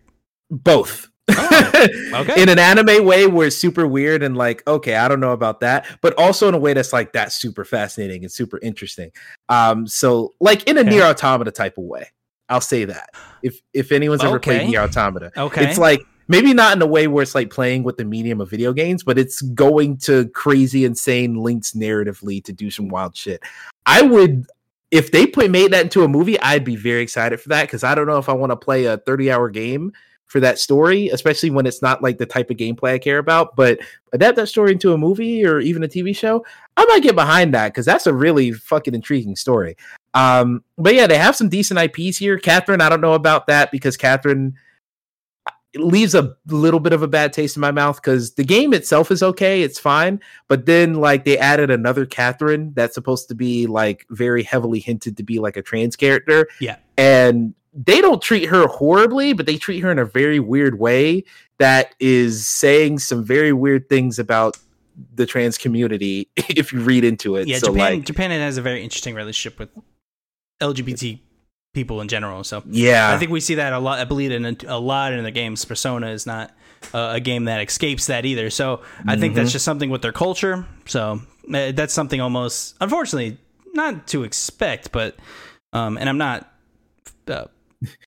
both. 0.50 1.08
Oh, 1.26 1.86
okay. 2.16 2.42
in 2.42 2.48
an 2.50 2.58
anime 2.58 3.04
way 3.04 3.26
where 3.26 3.46
it's 3.46 3.56
super 3.56 3.86
weird 3.86 4.22
and 4.22 4.36
like, 4.36 4.62
okay, 4.68 4.94
I 4.94 5.08
don't 5.08 5.20
know 5.20 5.32
about 5.32 5.60
that, 5.60 5.86
but 6.02 6.12
also 6.18 6.48
in 6.48 6.54
a 6.54 6.58
way 6.58 6.74
that's 6.74 6.92
like 6.92 7.12
that's 7.14 7.34
super 7.34 7.64
fascinating 7.64 8.22
and 8.24 8.30
super 8.30 8.58
interesting. 8.62 9.10
Um, 9.48 9.86
so 9.86 10.34
like 10.40 10.68
in 10.68 10.76
a 10.76 10.80
Okay. 10.80 10.90
Nier 10.90 11.02
Automata 11.04 11.50
type 11.50 11.78
of 11.78 11.84
way. 11.84 12.08
I'll 12.50 12.60
say 12.60 12.84
that. 12.84 13.08
If 13.42 13.58
if 13.72 13.90
anyone's 13.90 14.22
ever 14.22 14.38
played 14.38 14.68
Nier 14.68 14.82
Automata, 14.82 15.32
Okay. 15.34 15.66
it's 15.66 15.78
like 15.78 16.02
maybe 16.28 16.54
not 16.54 16.76
in 16.76 16.82
a 16.82 16.86
way 16.86 17.06
where 17.06 17.22
it's 17.22 17.34
like 17.34 17.50
playing 17.50 17.82
with 17.82 17.96
the 17.96 18.04
medium 18.04 18.40
of 18.40 18.50
video 18.50 18.72
games, 18.72 19.02
but 19.02 19.18
it's 19.18 19.42
going 19.42 19.96
to 19.98 20.28
crazy, 20.30 20.84
insane 20.84 21.34
links 21.36 21.72
narratively 21.72 22.42
to 22.44 22.52
do 22.52 22.70
some 22.70 22.88
wild 22.88 23.16
shit. 23.16 23.42
I 23.86 24.02
would 24.02 24.46
if 24.90 25.10
they 25.10 25.26
put 25.26 25.50
made 25.50 25.72
that 25.72 25.82
into 25.82 26.04
a 26.04 26.08
movie, 26.08 26.40
I'd 26.40 26.64
be 26.64 26.76
very 26.76 27.02
excited 27.02 27.40
for 27.40 27.48
that 27.48 27.62
because 27.62 27.82
I 27.82 27.96
don't 27.96 28.06
know 28.06 28.18
if 28.18 28.28
I 28.28 28.32
want 28.32 28.50
to 28.50 28.56
play 28.56 28.84
a 28.84 28.98
30 28.98 29.30
hour 29.32 29.50
game 29.50 29.92
for 30.26 30.40
that 30.40 30.58
story, 30.58 31.08
especially 31.08 31.50
when 31.50 31.66
it's 31.66 31.82
not 31.82 32.02
like 32.02 32.16
the 32.16 32.26
type 32.26 32.50
of 32.50 32.56
gameplay 32.56 32.92
I 32.94 32.98
care 32.98 33.18
about. 33.18 33.56
But 33.56 33.80
adapt 34.12 34.36
that 34.36 34.48
story 34.48 34.72
into 34.72 34.92
a 34.92 34.98
movie 34.98 35.44
or 35.44 35.58
even 35.58 35.82
a 35.82 35.88
TV 35.88 36.16
show, 36.16 36.44
I 36.76 36.84
might 36.86 37.02
get 37.02 37.16
behind 37.16 37.52
that 37.54 37.68
because 37.68 37.86
that's 37.86 38.06
a 38.06 38.14
really 38.14 38.52
fucking 38.52 38.94
intriguing 38.94 39.36
story. 39.36 39.76
Um, 40.14 40.62
but 40.78 40.94
yeah, 40.94 41.08
they 41.08 41.18
have 41.18 41.36
some 41.36 41.48
decent 41.48 41.80
IPs 41.80 42.16
here. 42.16 42.38
Catherine, 42.38 42.80
I 42.80 42.88
don't 42.88 43.00
know 43.00 43.14
about 43.14 43.48
that 43.48 43.72
because 43.72 43.96
Catherine 43.96 44.54
it 45.74 45.80
leaves 45.80 46.14
a 46.14 46.34
little 46.46 46.78
bit 46.78 46.92
of 46.92 47.02
a 47.02 47.08
bad 47.08 47.32
taste 47.32 47.56
in 47.56 47.60
my 47.60 47.72
mouth 47.72 47.96
because 47.96 48.34
the 48.34 48.44
game 48.44 48.72
itself 48.72 49.10
is 49.10 49.24
okay, 49.24 49.62
it's 49.62 49.78
fine, 49.78 50.20
but 50.46 50.66
then 50.66 50.94
like 50.94 51.24
they 51.24 51.36
added 51.36 51.68
another 51.68 52.06
Catherine 52.06 52.72
that's 52.74 52.94
supposed 52.94 53.26
to 53.28 53.34
be 53.34 53.66
like 53.66 54.06
very 54.10 54.44
heavily 54.44 54.78
hinted 54.78 55.16
to 55.16 55.24
be 55.24 55.40
like 55.40 55.56
a 55.56 55.62
trans 55.62 55.96
character. 55.96 56.48
Yeah. 56.60 56.76
And 56.96 57.54
they 57.72 58.00
don't 58.00 58.22
treat 58.22 58.48
her 58.48 58.68
horribly, 58.68 59.32
but 59.32 59.46
they 59.46 59.56
treat 59.56 59.80
her 59.80 59.90
in 59.90 59.98
a 59.98 60.04
very 60.04 60.38
weird 60.38 60.78
way 60.78 61.24
that 61.58 61.96
is 61.98 62.46
saying 62.46 63.00
some 63.00 63.24
very 63.24 63.52
weird 63.52 63.88
things 63.88 64.20
about 64.20 64.56
the 65.16 65.26
trans 65.26 65.58
community 65.58 66.28
if 66.36 66.72
you 66.72 66.78
read 66.80 67.02
into 67.02 67.34
it. 67.34 67.48
yeah, 67.48 67.58
so 67.58 67.72
Japan 67.72 67.94
like 67.94 68.04
Japan 68.04 68.30
has 68.30 68.58
a 68.58 68.62
very 68.62 68.84
interesting 68.84 69.16
relationship 69.16 69.58
with 69.58 69.70
LGBT 70.62 71.18
people 71.74 72.00
in 72.00 72.08
general. 72.08 72.42
So 72.44 72.62
yeah. 72.66 73.12
I 73.12 73.18
think 73.18 73.30
we 73.30 73.40
see 73.40 73.56
that 73.56 73.72
a 73.72 73.78
lot. 73.78 73.98
I 73.98 74.04
believe 74.04 74.30
in 74.32 74.44
a, 74.46 74.56
a 74.68 74.78
lot 74.78 75.12
in 75.12 75.22
the 75.24 75.30
games. 75.30 75.64
Persona 75.64 76.08
is 76.08 76.24
not 76.26 76.52
uh, 76.94 77.12
a 77.14 77.20
game 77.20 77.44
that 77.44 77.60
escapes 77.66 78.06
that 78.06 78.24
either. 78.24 78.48
So 78.50 78.80
I 79.06 79.16
think 79.16 79.32
Mm-hmm. 79.32 79.42
that's 79.42 79.52
just 79.52 79.64
something 79.64 79.90
with 79.90 80.00
their 80.02 80.12
culture. 80.12 80.64
So 80.86 81.20
uh, 81.52 81.72
that's 81.72 81.92
something 81.92 82.20
almost, 82.20 82.76
unfortunately, 82.80 83.36
not 83.74 84.06
to 84.08 84.22
expect. 84.24 84.92
But 84.92 85.16
um, 85.72 85.98
and 85.98 86.08
I'm 86.08 86.18
not. 86.18 86.50
Uh, 87.26 87.44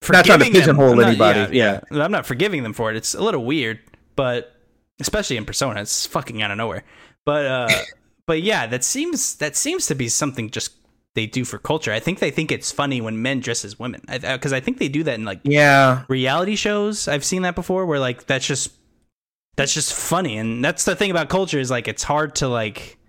Not 0.09 0.25
trying 0.25 0.39
to 0.39 0.45
pigeonhole 0.49 0.95
not- 0.95 1.07
anybody, 1.07 1.55
yeah. 1.57 1.81
I'm 1.91 2.11
not 2.11 2.25
forgiving 2.25 2.63
them 2.63 2.73
for 2.73 2.89
it. 2.89 2.95
It's 2.97 3.13
a 3.13 3.21
little 3.21 3.45
weird, 3.45 3.79
but 4.15 4.55
especially 4.99 5.37
in 5.37 5.45
Persona, 5.45 5.81
it's 5.81 6.07
fucking 6.07 6.41
out 6.41 6.49
of 6.49 6.57
nowhere. 6.57 6.83
But 7.25 7.45
uh, 7.45 7.69
but 8.25 8.41
yeah, 8.41 8.65
that 8.67 8.83
seems 8.83 9.35
that 9.35 9.55
seems 9.55 9.85
to 9.87 9.95
be 9.95 10.07
something 10.07 10.49
just 10.49 10.71
they 11.17 11.25
do 11.25 11.43
for 11.43 11.57
culture. 11.57 11.91
I 11.91 11.99
think 11.99 12.19
they 12.19 12.29
think 12.29 12.51
it's 12.51 12.71
funny 12.71 13.01
when 13.01 13.23
men 13.23 13.39
dress 13.39 13.65
as 13.65 13.79
women 13.79 14.01
because 14.07 14.53
I, 14.53 14.59
think 14.59 14.77
they 14.77 14.87
do 14.87 15.01
that 15.01 15.15
in 15.15 15.25
like 15.25 15.41
yeah. 15.43 16.03
reality 16.07 16.55
shows. 16.55 17.07
I've 17.07 17.25
seen 17.25 17.41
that 17.41 17.55
before 17.55 17.87
where 17.87 17.99
like 17.99 18.27
that's 18.27 18.45
just 18.45 18.71
that's 19.55 19.73
just 19.73 19.95
funny, 19.95 20.37
and 20.37 20.63
that's 20.63 20.85
the 20.85 20.95
thing 20.95 21.09
about 21.09 21.27
culture 21.29 21.59
is 21.59 21.71
like 21.71 21.87
it's 21.87 22.03
hard 22.03 22.35
to 22.35 22.47
like 22.47 22.99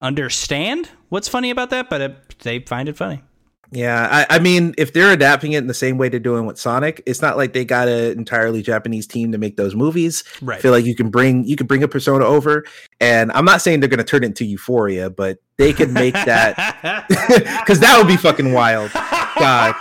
understand 0.00 0.88
what's 1.08 1.28
funny 1.28 1.50
about 1.50 1.70
that, 1.70 1.90
but 1.90 2.00
it, 2.00 2.38
they 2.38 2.60
find 2.60 2.88
it 2.88 2.96
funny. 2.96 3.22
Yeah, 3.72 4.08
I, 4.10 4.36
I 4.36 4.38
mean, 4.40 4.74
if 4.78 4.92
they're 4.92 5.12
adapting 5.12 5.52
it 5.52 5.58
in 5.58 5.68
the 5.68 5.74
same 5.74 5.96
way 5.96 6.08
they're 6.08 6.18
doing 6.18 6.44
with 6.44 6.58
Sonic, 6.58 7.02
it's 7.06 7.22
not 7.22 7.36
like 7.36 7.52
they 7.52 7.64
got 7.64 7.86
an 7.86 8.18
entirely 8.18 8.62
Japanese 8.62 9.06
team 9.06 9.30
to 9.32 9.38
make 9.38 9.56
those 9.56 9.76
movies. 9.76 10.24
Right. 10.42 10.58
I 10.58 10.60
feel 10.60 10.72
like 10.72 10.84
you 10.84 10.96
can 10.96 11.08
bring 11.08 11.44
you 11.44 11.56
can 11.56 11.66
bring 11.66 11.82
a 11.82 11.88
persona 11.88 12.24
over, 12.24 12.64
and 13.00 13.30
I'm 13.32 13.44
not 13.44 13.62
saying 13.62 13.80
they're 13.80 13.88
going 13.88 13.98
to 13.98 14.04
turn 14.04 14.24
it 14.24 14.26
into 14.26 14.44
Euphoria, 14.44 15.08
but 15.08 15.38
they 15.56 15.72
could 15.72 15.92
make 15.92 16.14
that 16.14 17.06
because 17.60 17.80
that 17.80 17.96
would 17.96 18.08
be 18.08 18.16
fucking 18.16 18.52
wild. 18.52 18.90
God, 18.92 19.74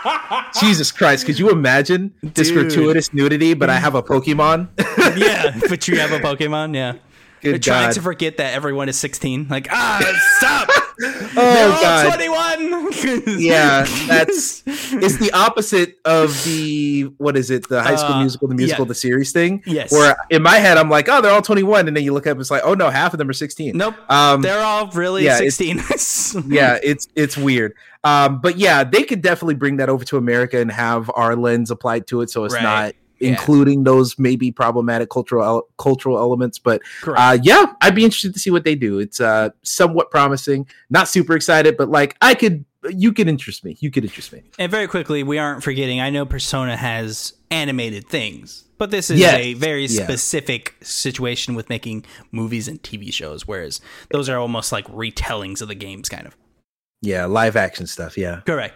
Jesus 0.60 0.92
Christ, 0.92 1.26
could 1.26 1.40
you 1.40 1.50
imagine 1.50 2.14
this 2.22 2.50
Dude. 2.50 2.70
gratuitous 2.70 3.14
nudity? 3.14 3.54
But 3.56 3.70
I 3.70 3.78
have 3.78 3.96
a 3.96 4.04
Pokemon. 4.04 4.70
yeah, 5.18 5.60
but 5.68 5.88
you 5.88 5.98
have 6.00 6.12
a 6.12 6.20
Pokemon, 6.20 6.76
yeah. 6.76 6.94
They're 7.42 7.58
trying 7.60 7.88
God. 7.88 7.94
to 7.96 8.02
forget 8.02 8.38
that 8.38 8.54
everyone 8.54 8.90
is 8.90 8.98
16. 9.00 9.48
Like, 9.50 9.68
ah, 9.72 10.00
stop! 10.38 10.68
oh 11.02 11.30
They're 11.36 11.72
all 11.72 11.82
God. 11.82 12.16
21. 12.16 13.40
Yeah, 13.40 13.84
that's 14.08 14.64
it's 14.66 15.18
the 15.18 15.32
opposite 15.34 15.98
of 16.06 16.44
the 16.44 17.04
what 17.18 17.38
is 17.38 17.50
it? 17.52 17.68
The 17.70 17.82
High 17.82 17.96
School 17.96 18.14
Uh, 18.16 18.20
Musical, 18.22 18.48
the 18.50 18.56
musical, 18.56 18.86
yeah. 18.86 18.90
the 18.90 18.96
series 18.96 19.32
thing. 19.32 19.64
Yes. 19.66 19.92
Where 19.92 20.16
in 20.30 20.42
my 20.42 20.56
head 20.58 20.78
I'm 20.78 20.90
like, 20.90 21.08
oh, 21.10 21.22
they're 21.22 21.32
all 21.32 21.42
21, 21.42 21.88
and 21.88 21.96
then 21.96 22.04
you 22.04 22.14
look 22.14 22.28
up, 22.28 22.38
it's 22.40 22.52
like, 22.52 22.64
oh 22.66 22.74
no, 22.74 22.90
half 22.90 23.14
of 23.14 23.18
them 23.20 23.30
are 23.30 23.34
16. 23.34 23.78
nope. 23.78 23.96
Um, 24.12 24.42
They're 24.42 24.62
all 24.62 24.88
really 24.92 25.24
yeah, 25.24 25.36
it's- 25.42 25.56
16. 25.56 26.44
yeah, 26.52 26.80
it's 26.84 27.08
it's 27.16 27.38
weird. 27.38 27.74
Um, 28.04 28.40
but 28.42 28.58
yeah, 28.58 28.84
they 28.84 29.04
could 29.04 29.22
definitely 29.22 29.56
bring 29.56 29.78
that 29.78 29.90
over 29.90 30.04
to 30.06 30.18
America 30.18 30.60
and 30.60 30.72
have 30.72 31.10
our 31.16 31.36
lens 31.36 31.70
applied 31.72 32.08
to 32.08 32.22
it, 32.22 32.30
so 32.30 32.44
it's 32.46 32.54
Right. 32.54 32.64
not 32.64 32.94
Yeah. 33.20 33.30
including 33.32 33.84
those 33.84 34.18
maybe 34.18 34.52
problematic 34.52 35.10
cultural 35.10 35.68
cultural 35.78 36.18
elements. 36.18 36.60
But 36.60 36.82
uh, 37.08 37.38
yeah, 37.42 37.74
I'd 37.82 37.96
be 37.96 38.04
interested 38.06 38.34
to 38.34 38.40
see 38.40 38.50
what 38.52 38.64
they 38.64 38.76
do. 38.76 39.00
It's 39.00 39.20
uh, 39.20 39.50
somewhat 39.64 40.10
promising. 40.12 40.68
Not 40.90 41.08
super 41.08 41.36
excited, 41.36 41.76
but 41.78 41.90
like 41.90 42.16
I 42.22 42.34
could, 42.36 42.66
you 42.90 43.12
could 43.14 43.28
interest 43.28 43.66
me. 43.66 43.78
You 43.80 43.92
could 43.92 44.04
interest 44.06 44.32
me. 44.32 44.44
And 44.58 44.72
very 44.72 44.88
quickly, 44.88 45.24
we 45.24 45.38
aren't 45.38 45.64
forgetting. 45.64 46.00
I 46.00 46.10
know 46.10 46.26
Persona 46.26 46.78
has 46.78 47.34
animated 47.52 48.08
things, 48.08 48.64
but 48.78 48.92
this 48.92 49.10
is 49.10 49.20
Yes. 49.20 49.36
a 49.36 49.54
very 49.56 49.86
Yeah. 49.88 50.04
specific 50.06 50.76
situation 50.82 51.56
with 51.56 51.68
making 51.70 52.06
movies 52.32 52.68
and 52.68 52.82
TV 52.82 53.12
shows, 53.12 53.48
whereas 53.48 53.82
those 54.12 54.30
are 54.30 54.38
almost 54.38 54.72
like 54.72 54.86
retellings 54.88 55.62
of 55.62 55.68
the 55.68 55.76
games, 55.76 56.08
kind 56.10 56.26
of. 56.28 56.38
Yeah, 57.02 57.26
live 57.26 57.56
action 57.56 57.88
stuff. 57.88 58.18
Yeah. 58.18 58.42
Correct. 58.46 58.76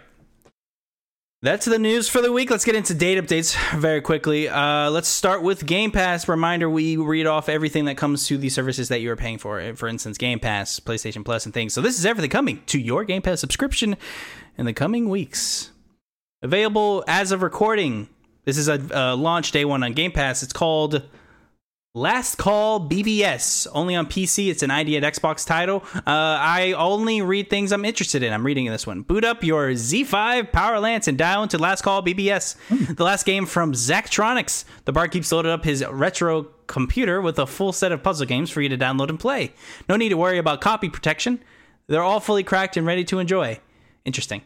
That's 1.44 1.66
the 1.66 1.78
news 1.78 2.08
for 2.08 2.22
the 2.22 2.32
week. 2.32 2.50
Let's 2.50 2.64
get 2.64 2.74
into 2.74 2.94
date 2.94 3.22
updates 3.22 3.54
very 3.78 4.00
quickly. 4.00 4.48
Uh, 4.48 4.88
let's 4.88 5.08
start 5.08 5.42
with 5.42 5.66
Game 5.66 5.90
Pass. 5.90 6.26
Reminder: 6.26 6.70
we 6.70 6.96
read 6.96 7.26
off 7.26 7.50
everything 7.50 7.84
that 7.84 7.98
comes 7.98 8.26
to 8.28 8.38
the 8.38 8.48
services 8.48 8.88
that 8.88 9.02
you 9.02 9.10
are 9.10 9.16
paying 9.16 9.36
for. 9.36 9.74
For 9.74 9.86
instance, 9.86 10.16
Game 10.16 10.40
Pass, 10.40 10.80
PlayStation 10.80 11.22
Plus, 11.22 11.44
and 11.44 11.52
things. 11.52 11.74
So 11.74 11.82
this 11.82 11.98
is 11.98 12.06
everything 12.06 12.30
coming 12.30 12.62
to 12.68 12.80
your 12.80 13.04
Game 13.04 13.20
Pass 13.20 13.40
subscription 13.40 13.98
in 14.56 14.64
the 14.64 14.72
coming 14.72 15.10
weeks. 15.10 15.70
Available 16.40 17.04
as 17.06 17.30
of 17.30 17.42
recording. 17.42 18.08
This 18.46 18.56
is 18.56 18.68
a 18.68 18.80
uh, 18.98 19.14
launch 19.14 19.50
day 19.52 19.66
one 19.66 19.82
on 19.82 19.92
Game 19.92 20.12
Pass. 20.12 20.42
It's 20.42 20.54
called 20.54 21.02
Last 21.96 22.38
Call 22.38 22.80
BBS, 22.88 23.68
only 23.72 23.94
on 23.94 24.06
PC. 24.06 24.50
It's 24.50 24.64
an 24.64 24.70
ID 24.72 24.96
at 24.96 25.04
Xbox 25.04 25.46
title. 25.46 25.84
Uh, 25.94 26.00
I 26.06 26.74
only 26.76 27.22
read 27.22 27.48
things 27.48 27.70
I'm 27.70 27.84
interested 27.84 28.24
in. 28.24 28.32
I'm 28.32 28.44
reading 28.44 28.66
this 28.66 28.84
one. 28.84 29.02
Boot 29.02 29.22
up 29.24 29.44
your 29.44 29.68
Z5 29.68 30.50
Power 30.50 30.80
Lance 30.80 31.06
and 31.06 31.16
dial 31.16 31.44
into 31.44 31.56
Last 31.56 31.82
Call 31.82 32.02
BBS, 32.02 32.56
the 32.96 33.04
last 33.04 33.24
game 33.24 33.46
from 33.46 33.74
Zachtronics. 33.74 34.64
The 34.86 34.92
bar 34.92 35.06
keeps 35.06 35.30
loaded 35.30 35.52
up 35.52 35.62
his 35.62 35.86
retro 35.86 36.48
computer 36.66 37.20
with 37.20 37.38
a 37.38 37.46
full 37.46 37.72
set 37.72 37.92
of 37.92 38.02
puzzle 38.02 38.26
games 38.26 38.50
for 38.50 38.60
you 38.60 38.68
to 38.70 38.76
download 38.76 39.08
and 39.08 39.20
play. 39.20 39.52
No 39.88 39.94
need 39.94 40.08
to 40.08 40.16
worry 40.16 40.38
about 40.38 40.60
copy 40.60 40.88
protection. 40.88 41.44
They're 41.86 42.02
all 42.02 42.18
fully 42.18 42.42
cracked 42.42 42.76
and 42.76 42.84
ready 42.88 43.04
to 43.04 43.20
enjoy. 43.20 43.60
Interesting. 44.04 44.42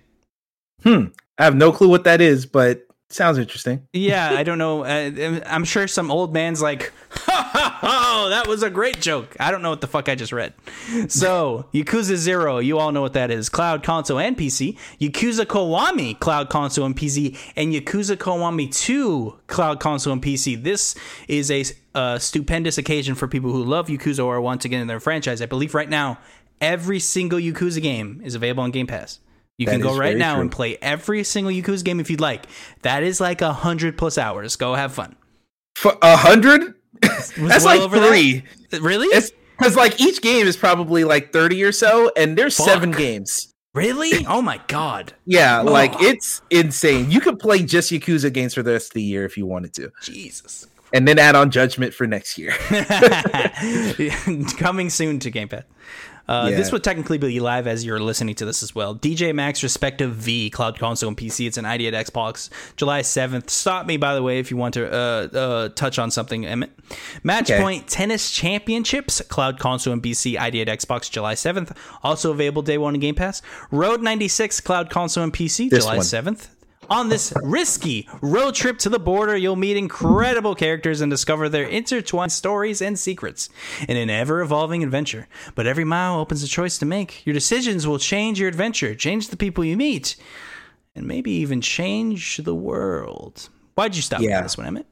Hmm. 0.83 1.05
I 1.39 1.45
have 1.45 1.57
no 1.57 1.73
clue 1.73 1.89
what 1.89 2.05
that 2.05 2.20
is, 2.20 2.45
but 2.45 2.85
sounds 3.09 3.39
interesting. 3.39 3.89
Yeah, 3.95 4.33
I 4.33 4.43
don't 4.45 4.59
know. 4.59 4.85
Uh, 4.85 5.41
I'm 5.47 5.65
sure 5.65 5.89
some 5.89 6.11
old 6.11 6.35
man's 6.35 6.61
like, 6.61 6.93
ha, 7.81 8.27
that 8.31 8.47
was 8.47 8.63
a 8.63 8.71
great 8.71 9.01
joke. 9.01 9.37
I 9.41 9.51
don't 9.51 9.63
know 9.63 9.71
what 9.71 9.81
the 9.81 9.87
fuck 9.87 10.09
I 10.09 10.15
just 10.15 10.33
read. 10.33 10.55
So, 11.09 11.67
Yakuza 11.73 12.17
Zero, 12.17 12.59
you 12.59 12.79
all 12.79 12.93
know 12.93 13.03
what 13.03 13.13
that 13.15 13.31
is. 13.31 13.49
Cloud 13.49 13.83
console 13.83 14.19
and 14.19 14.37
PC. 14.37 14.77
Yakuza 15.01 15.45
Kiwami, 15.47 16.19
cloud 16.19 16.49
console 16.49 16.85
and 16.87 16.97
PC. 16.97 17.37
And 17.57 17.73
Yakuza 17.73 18.17
Kiwami 18.17 18.75
2, 18.75 19.39
cloud 19.47 19.81
console 19.81 20.13
and 20.13 20.23
PC. 20.23 20.63
This 20.63 20.95
is 21.29 21.51
a 21.51 21.65
uh, 21.95 22.19
stupendous 22.19 22.79
occasion 22.79 23.15
for 23.15 23.29
people 23.29 23.53
who 23.53 23.65
love 23.65 23.89
Yakuza 23.89 24.25
or 24.25 24.41
want 24.41 24.61
to 24.63 24.69
get 24.69 24.81
in 24.81 24.87
their 24.87 25.01
franchise. 25.01 25.41
I 25.43 25.47
believe 25.47 25.75
right 25.75 25.89
now, 25.89 26.19
every 26.61 27.01
single 27.01 27.39
Yakuza 27.39 27.81
game 27.83 28.21
is 28.25 28.35
available 28.35 28.63
on 28.65 28.71
Game 28.71 28.87
Pass. 28.87 29.21
You 29.57 29.67
That 29.67 29.73
can 29.73 29.81
go 29.81 29.97
right 29.97 30.17
now 30.17 30.35
true. 30.35 30.43
and 30.43 30.53
play 30.53 30.77
every 30.81 31.25
single 31.25 31.53
Yakuza 31.53 31.85
game 31.85 31.99
if 31.99 32.11
you'd 32.11 32.21
like. 32.21 32.47
That 32.83 33.03
is 33.03 33.21
like 33.21 33.43
a 33.43 33.53
hundred 33.53 33.99
plus 33.99 34.17
hours. 34.17 34.55
Go 34.55 34.75
have 34.75 34.93
fun. 34.93 35.17
A 36.03 36.17
hundred? 36.17 36.75
That's 37.01 37.36
well 37.39 37.65
like 37.65 37.81
over 37.81 37.98
that? 38.01 38.09
three. 38.09 38.44
Really? 38.81 39.06
It's 39.09 39.31
because 39.59 39.77
like 39.77 40.01
each 40.01 40.20
game 40.23 40.47
is 40.47 40.56
probably 40.56 41.05
like 41.05 41.32
30 41.32 41.62
or 41.65 41.73
so, 41.73 42.10
and 42.16 42.36
there's 42.36 42.55
seven 42.56 42.90
games. 42.93 43.52
really? 43.74 44.24
Oh 44.27 44.40
my 44.43 44.60
god. 44.69 45.12
Yeah, 45.27 45.60
like 45.60 45.93
it's 46.01 46.43
insane. 46.51 47.10
You 47.10 47.20
could 47.20 47.39
play 47.39 47.62
just 47.62 47.90
Yakuza 47.90 48.32
games 48.32 48.55
for 48.55 48.62
the 48.62 48.73
rest 48.73 48.90
of 48.90 48.94
the 48.94 49.02
year 49.02 49.24
if 49.24 49.36
you 49.36 49.47
wanted 49.47 49.74
to, 49.74 49.90
Jesus. 50.02 50.66
and 50.93 51.06
then 51.09 51.19
add 51.19 51.35
on 51.36 51.51
Judgment 51.51 51.93
for 51.94 52.06
next 52.06 52.39
year. 52.39 52.52
Coming 54.59 54.90
soon 54.90 55.19
to 55.20 55.31
Game 55.31 55.48
Pass. 55.48 55.65
Uh, 56.29 56.49
Yeah. 56.51 56.57
This 56.57 56.71
would 56.73 56.85
technically 56.85 57.17
be 57.19 57.41
live 57.41 57.67
as 57.67 57.85
you're 57.85 57.99
listening 58.01 58.35
to 58.37 58.45
this 58.45 58.63
as 58.63 58.75
well. 58.75 58.95
DJ 58.95 59.35
Max 59.35 59.63
Respect 59.63 60.01
V, 60.01 60.51
Cloud 60.51 60.79
Console 60.79 61.09
and 61.09 61.17
PC. 61.17 61.47
It's 61.47 61.57
an 61.57 61.65
ID 61.65 61.89
at 61.89 61.95
Xbox, 62.07 62.51
July 62.77 63.01
7th. 63.01 63.49
Stop 63.51 63.87
me, 63.87 63.97
by 63.97 64.15
the 64.15 64.23
way, 64.23 64.39
if 64.39 64.51
you 64.51 64.57
want 64.57 64.75
to 64.75 64.87
uh, 64.93 65.29
uh, 65.37 65.69
touch 65.71 65.99
on 65.99 66.11
something, 66.11 66.45
Emmett. 66.45 66.71
Match 67.23 67.51
Okay. 67.51 67.61
Point 67.63 67.87
Tennis 67.89 68.31
Championships, 68.31 69.21
Cloud 69.23 69.59
Console 69.59 69.93
and 69.93 70.03
PC, 70.03 70.39
ID 70.39 70.61
at 70.63 70.69
Xbox, 70.69 71.11
July 71.11 71.35
7th. 71.35 71.75
Also 72.03 72.31
available 72.31 72.63
day 72.63 72.77
one 72.79 72.95
in 72.95 73.01
Game 73.01 73.15
Pass. 73.15 73.41
Road 73.71 74.03
96, 74.03 74.61
Cloud 74.61 74.91
Console 74.91 75.25
and 75.25 75.33
PC, 75.33 75.71
This 75.71 75.85
July 75.85 75.97
one. 75.97 76.05
7th. 76.05 76.49
On 76.90 77.10
this 77.10 77.35
risky 77.43 78.09
road 78.23 78.55
trip 78.55 78.78
to 78.78 78.89
the 78.89 78.98
border, 78.98 79.36
you'll 79.36 79.56
meet 79.56 79.77
incredible 79.77 80.55
characters 80.55 81.02
and 81.02 81.10
discover 81.10 81.48
their 81.48 81.65
intertwined 81.66 82.32
stories 82.32 82.81
and 82.81 82.98
secrets 82.98 83.51
in 83.86 83.97
an 83.98 84.09
ever 84.09 84.40
evolving 84.40 84.82
adventure. 84.82 85.28
But 85.55 85.66
every 85.66 85.85
mile 85.85 86.19
opens 86.19 86.43
a 86.43 86.48
choice 86.48 86.78
to 86.78 86.86
make. 86.86 87.27
Your 87.27 87.35
decisions 87.35 87.86
will 87.86 87.98
change 87.98 88.40
your 88.40 88.48
adventure, 88.48 88.94
change 88.94 89.28
the 89.28 89.36
people 89.36 89.65
you 89.66 89.77
meet, 89.77 90.16
and 90.94 91.06
maybe 91.06 91.31
even 91.32 91.60
change 91.60 92.39
the 92.39 92.55
world. 92.55 93.51
Why'd 93.74 93.94
you 93.94 94.02
stop 94.02 94.20
Yeah. 94.23 94.40
this 94.43 94.56
one, 94.56 94.66
Emmett? 94.69 94.86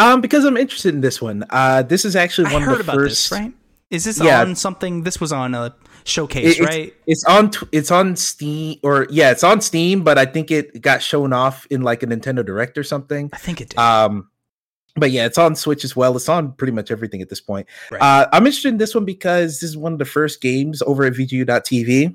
um, 0.00 0.20
because 0.20 0.44
I'm 0.44 0.56
interested 0.56 0.92
in 0.92 1.02
this 1.02 1.22
one. 1.22 1.44
Uh, 1.50 1.82
this 1.82 2.04
is 2.04 2.16
actually 2.16 2.48
I 2.48 2.52
one 2.54 2.62
heard 2.62 2.80
of 2.80 2.86
the 2.86 2.92
about 2.92 2.96
first. 3.02 3.30
this, 3.30 3.38
right? 3.38 3.52
Is 3.90 4.02
this 4.04 4.18
Yeah. 4.20 4.40
on 4.40 4.56
something? 4.56 5.04
This 5.04 5.20
was 5.20 5.30
on 5.30 5.54
a 5.54 5.72
showcase, 6.06 6.58
it's, 6.58 6.60
right? 6.60 6.94
it's 7.06 7.24
on 7.24 7.50
it's 7.72 7.90
on 7.90 8.16
Steam 8.16 8.78
or 8.82 9.06
yeah, 9.10 9.30
it's 9.30 9.44
on 9.44 9.60
Steam, 9.60 10.02
but 10.02 10.18
I 10.18 10.26
think 10.26 10.50
it 10.50 10.80
got 10.80 11.02
shown 11.02 11.32
off 11.32 11.66
in 11.70 11.82
like 11.82 12.02
a 12.02 12.06
Nintendo 12.06 12.44
Direct 12.44 12.78
or 12.78 12.84
something. 12.84 13.30
I 13.32 13.38
think 13.38 13.60
it 13.60 13.70
did. 13.70 13.78
Um, 13.78 14.30
but 14.96 15.10
yeah, 15.10 15.26
it's 15.26 15.38
on 15.38 15.54
Switch 15.54 15.84
as 15.84 15.94
well. 15.94 16.16
It's 16.16 16.28
on 16.28 16.52
pretty 16.52 16.72
much 16.72 16.90
everything 16.90 17.20
at 17.20 17.28
this 17.28 17.40
point. 17.40 17.66
Right. 17.90 18.00
Uh, 18.00 18.28
I'm 18.32 18.46
interested 18.46 18.68
in 18.68 18.78
this 18.78 18.94
one 18.94 19.04
because 19.04 19.60
this 19.60 19.70
is 19.70 19.76
one 19.76 19.92
of 19.92 19.98
the 19.98 20.04
first 20.04 20.40
games 20.40 20.82
over 20.82 21.04
at 21.04 21.12
VGU.TV. 21.12 22.14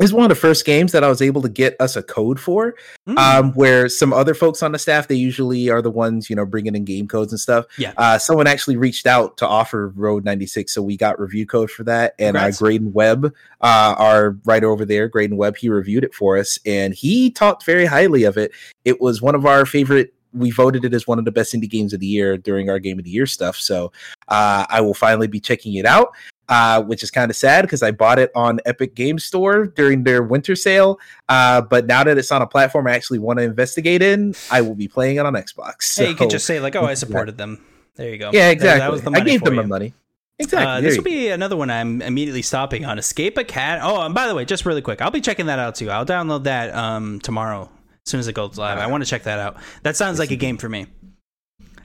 Is 0.00 0.12
one 0.12 0.22
of 0.22 0.28
the 0.28 0.36
first 0.36 0.64
games 0.64 0.92
that 0.92 1.02
I 1.02 1.08
was 1.08 1.20
able 1.20 1.42
to 1.42 1.48
get 1.48 1.74
us 1.80 1.96
a 1.96 2.04
code 2.04 2.38
for. 2.38 2.76
Mm. 3.08 3.18
Um, 3.18 3.52
where 3.54 3.88
some 3.88 4.12
other 4.12 4.32
folks 4.32 4.62
on 4.62 4.70
the 4.70 4.78
staff, 4.78 5.08
they 5.08 5.16
usually 5.16 5.70
are 5.70 5.82
the 5.82 5.90
ones, 5.90 6.30
you 6.30 6.36
know, 6.36 6.46
bringing 6.46 6.76
in 6.76 6.84
game 6.84 7.08
codes 7.08 7.32
and 7.32 7.40
stuff. 7.40 7.66
Yeah. 7.76 7.94
Uh, 7.96 8.16
someone 8.16 8.46
actually 8.46 8.76
reached 8.76 9.08
out 9.08 9.36
to 9.38 9.48
offer 9.48 9.88
Road 9.88 10.24
96, 10.24 10.72
so 10.72 10.82
we 10.82 10.96
got 10.96 11.18
review 11.18 11.46
code 11.46 11.68
for 11.68 11.82
that. 11.84 12.14
And 12.20 12.36
uh. 12.36 12.52
Graydon 12.52 12.92
Webb, 12.92 13.34
uh, 13.60 13.94
our 13.98 14.38
writer 14.44 14.70
over 14.70 14.84
there, 14.84 15.08
Graydon 15.08 15.36
Webb, 15.36 15.56
he 15.56 15.68
reviewed 15.68 16.04
it 16.04 16.14
for 16.14 16.38
us, 16.38 16.60
and 16.64 16.94
he 16.94 17.30
talked 17.30 17.64
very 17.64 17.86
highly 17.86 18.22
of 18.22 18.36
it. 18.36 18.52
It 18.84 19.00
was 19.00 19.20
one 19.20 19.34
of 19.34 19.46
our 19.46 19.66
favorite. 19.66 20.14
We 20.32 20.52
voted 20.52 20.84
it 20.84 20.94
as 20.94 21.08
one 21.08 21.18
of 21.18 21.24
the 21.24 21.32
best 21.32 21.54
indie 21.54 21.68
games 21.68 21.92
of 21.92 21.98
the 21.98 22.06
year 22.06 22.36
during 22.36 22.70
our 22.70 22.78
game 22.78 23.00
of 23.00 23.04
the 23.04 23.10
year 23.10 23.26
stuff. 23.26 23.56
So 23.56 23.90
uh, 24.28 24.64
I 24.68 24.80
will 24.80 24.94
finally 24.94 25.26
be 25.26 25.40
checking 25.40 25.74
it 25.74 25.86
out. 25.86 26.12
Uh, 26.48 26.82
which 26.82 27.02
is 27.02 27.10
kind 27.10 27.30
of 27.30 27.36
sad 27.36 27.62
because 27.62 27.82
I 27.82 27.90
bought 27.90 28.18
it 28.18 28.30
on 28.34 28.58
Epic 28.64 28.94
Game 28.94 29.18
Store 29.18 29.66
during 29.66 30.04
their 30.04 30.22
winter 30.22 30.56
sale. 30.56 30.98
Uh, 31.28 31.60
but 31.60 31.86
now 31.86 32.04
that 32.04 32.16
it's 32.16 32.32
on 32.32 32.40
a 32.40 32.46
platform 32.46 32.86
I 32.86 32.92
actually 32.92 33.18
want 33.18 33.38
to 33.38 33.42
investigate 33.44 34.00
in, 34.00 34.34
I 34.50 34.62
will 34.62 34.74
be 34.74 34.88
playing 34.88 35.16
it 35.16 35.26
on 35.26 35.34
Xbox. 35.34 35.98
hey, 35.98 36.08
you 36.08 36.14
could 36.14 36.30
just 36.30 36.46
say 36.46 36.58
like, 36.58 36.74
"Oh, 36.74 36.86
I 36.86 36.94
supported 37.04 37.36
them." 37.36 37.62
There 37.96 38.08
you 38.08 38.16
go. 38.16 38.30
yeah, 38.32 38.48
exactly. 38.50 38.80
That 38.80 38.90
was 38.90 39.02
the 39.02 39.10
I 39.10 39.20
gave 39.20 39.42
them 39.42 39.54
you. 39.54 39.60
my 39.60 39.66
money. 39.66 39.92
Exactly. 40.38 40.66
Uh, 40.66 40.80
this 40.80 40.96
will 40.96 41.04
be 41.04 41.28
another 41.28 41.56
one 41.56 41.68
I'm 41.68 42.00
immediately 42.00 42.42
stopping 42.42 42.84
on. 42.84 42.96
Escape 42.98 43.36
a 43.36 43.44
Cat. 43.44 43.80
Oh, 43.82 44.00
and 44.02 44.14
by 44.14 44.28
the 44.28 44.34
way, 44.34 44.44
just 44.44 44.64
really 44.64 44.82
quick, 44.82 45.02
I'll 45.02 45.10
be 45.10 45.20
checking 45.20 45.46
that 45.46 45.58
out 45.58 45.74
too. 45.74 45.90
I'll 45.90 46.06
download 46.06 46.44
that 46.44 46.72
um, 46.74 47.18
tomorrow 47.20 47.62
as 47.62 48.10
soon 48.10 48.20
as 48.20 48.28
it 48.28 48.34
goes 48.34 48.56
live. 48.56 48.78
I 48.78 48.86
want 48.86 49.02
to 49.02 49.10
check 49.10 49.24
that 49.24 49.40
out. 49.40 49.56
That 49.82 49.96
sounds 49.96 50.18
like 50.18 50.30
a 50.30 50.36
game 50.36 50.56
for 50.56 50.68
me. 50.68 50.86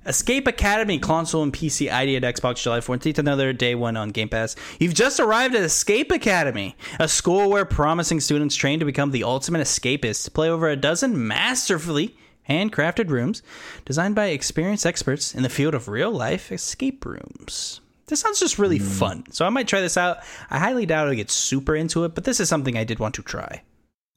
Escape 0.06 0.48
Academy 0.48 1.00
console 1.00 1.44
and 1.44 1.54
PC 1.54 1.92
ID 1.92 2.18
at 2.18 2.24
Xbox 2.24 2.62
July 2.62 2.80
14th. 2.80 3.18
Another 3.18 3.54
day 3.54 3.74
one 3.74 3.96
on 3.96 4.10
Game 4.10 4.30
Pass. 4.30 4.56
You've 4.80 4.94
just 4.94 5.20
arrived 5.20 5.56
at 5.56 5.64
Escape 5.64 6.12
Academy, 6.12 6.76
a 7.00 7.08
school 7.08 7.50
where 7.50 7.66
promising 7.66 8.20
students 8.20 8.56
train 8.56 8.80
to 8.80 8.86
become 8.86 9.12
the 9.12 9.24
ultimate 9.24 9.62
escapists. 9.62 10.34
Play 10.34 10.50
over 10.50 10.70
a 10.70 10.76
dozen 10.76 11.28
masterfully 11.28 12.16
handcrafted 12.50 13.10
rooms 13.10 13.42
designed 13.86 14.16
by 14.16 14.26
experienced 14.26 14.86
experts 14.86 15.34
in 15.34 15.44
the 15.44 15.50
field 15.50 15.74
of 15.74 15.88
real 15.88 16.12
life 16.12 16.52
escape 16.52 17.06
rooms. 17.06 17.80
This 18.08 18.20
sounds 18.20 18.40
just 18.40 18.60
really 18.60 18.80
hmm. 18.80 18.86
fun. 18.86 19.24
So 19.32 19.46
I 19.46 19.50
might 19.50 19.68
try 19.68 19.80
this 19.80 19.98
out. 19.98 20.18
I 20.50 20.60
highly 20.60 20.86
doubt 20.86 21.08
I'll 21.08 21.16
get 21.16 21.32
super 21.32 21.76
into 21.76 22.04
it, 22.04 22.14
but 22.14 22.26
this 22.26 22.40
is 22.40 22.50
something 22.50 22.78
I 22.78 22.84
did 22.84 23.00
want 23.00 23.16
to 23.16 23.24
try. 23.24 23.64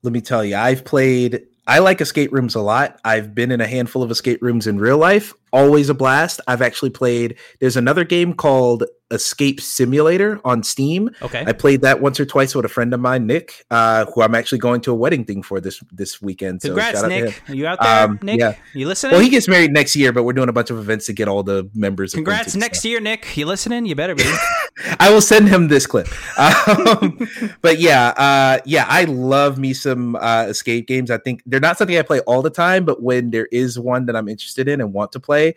Let 0.02 0.12
me 0.12 0.20
tell 0.20 0.44
you, 0.44 0.56
I've 0.56 0.84
played. 0.84 1.46
I 1.66 1.80
like 1.80 2.00
escape 2.00 2.32
rooms 2.32 2.54
a 2.54 2.60
lot. 2.60 3.00
I've 3.04 3.34
been 3.34 3.50
in 3.50 3.60
a 3.60 3.66
handful 3.66 4.02
of 4.02 4.10
escape 4.10 4.42
rooms 4.42 4.66
in 4.66 4.78
real 4.78 4.98
life. 4.98 5.34
Always 5.56 5.88
a 5.88 5.94
blast. 5.94 6.40
I've 6.46 6.62
actually 6.62 6.90
played. 6.90 7.38
There's 7.60 7.76
another 7.76 8.04
game 8.04 8.34
called 8.34 8.84
Escape 9.10 9.60
Simulator 9.60 10.40
on 10.44 10.62
Steam. 10.62 11.10
Okay. 11.22 11.44
I 11.46 11.52
played 11.52 11.82
that 11.82 12.00
once 12.00 12.18
or 12.18 12.26
twice 12.26 12.54
with 12.54 12.64
a 12.64 12.68
friend 12.68 12.92
of 12.92 13.00
mine, 13.00 13.26
Nick, 13.26 13.64
uh, 13.70 14.06
who 14.06 14.22
I'm 14.22 14.34
actually 14.34 14.58
going 14.58 14.80
to 14.82 14.90
a 14.92 14.94
wedding 14.94 15.24
thing 15.24 15.42
for 15.42 15.60
this 15.60 15.80
this 15.92 16.20
weekend. 16.20 16.62
So 16.62 16.68
Congrats, 16.70 17.00
shout 17.00 17.04
out 17.04 17.16
to 17.16 17.24
Nick. 17.24 17.48
Are 17.48 17.54
you 17.54 17.66
out 17.66 17.80
there, 17.80 18.04
Um, 18.04 18.18
Nick? 18.22 18.40
yeah. 18.40 18.56
You 18.74 18.88
listening? 18.88 19.12
Well, 19.12 19.20
he 19.20 19.28
gets 19.28 19.46
married 19.46 19.72
next 19.72 19.94
year, 19.94 20.12
but 20.12 20.24
we're 20.24 20.32
doing 20.32 20.48
a 20.48 20.52
bunch 20.52 20.70
of 20.70 20.78
events 20.78 21.06
to 21.06 21.12
get 21.12 21.28
all 21.28 21.42
the 21.42 21.70
members. 21.74 22.14
Congrats 22.14 22.48
acquainted, 22.48 22.60
next 22.60 22.84
year, 22.84 23.00
Nick. 23.00 23.36
You 23.36 23.46
listening? 23.46 23.86
You 23.86 23.94
better 23.94 24.14
be. 24.14 24.24
I 25.00 25.10
will 25.12 25.20
send 25.20 25.48
him 25.48 25.68
this 25.68 25.86
clip. 25.86 26.08
Um, 26.38 27.18
but 27.62 27.78
yeah, 27.78 28.08
uh, 28.16 28.58
yeah, 28.64 28.86
I 28.88 29.04
love 29.04 29.58
me 29.58 29.72
some 29.72 30.16
uh, 30.16 30.46
escape 30.48 30.86
games. 30.86 31.10
I 31.10 31.18
think 31.18 31.42
they're 31.46 31.60
not 31.60 31.78
something 31.78 31.96
I 31.96 32.02
play 32.02 32.20
all 32.20 32.42
the 32.42 32.50
time, 32.50 32.84
but 32.84 33.02
when 33.02 33.30
there 33.30 33.46
is 33.52 33.78
one 33.78 34.06
that 34.06 34.16
I'm 34.16 34.28
interested 34.28 34.68
in 34.68 34.80
and 34.80 34.92
want 34.92 35.12
to 35.12 35.20
play, 35.20 35.54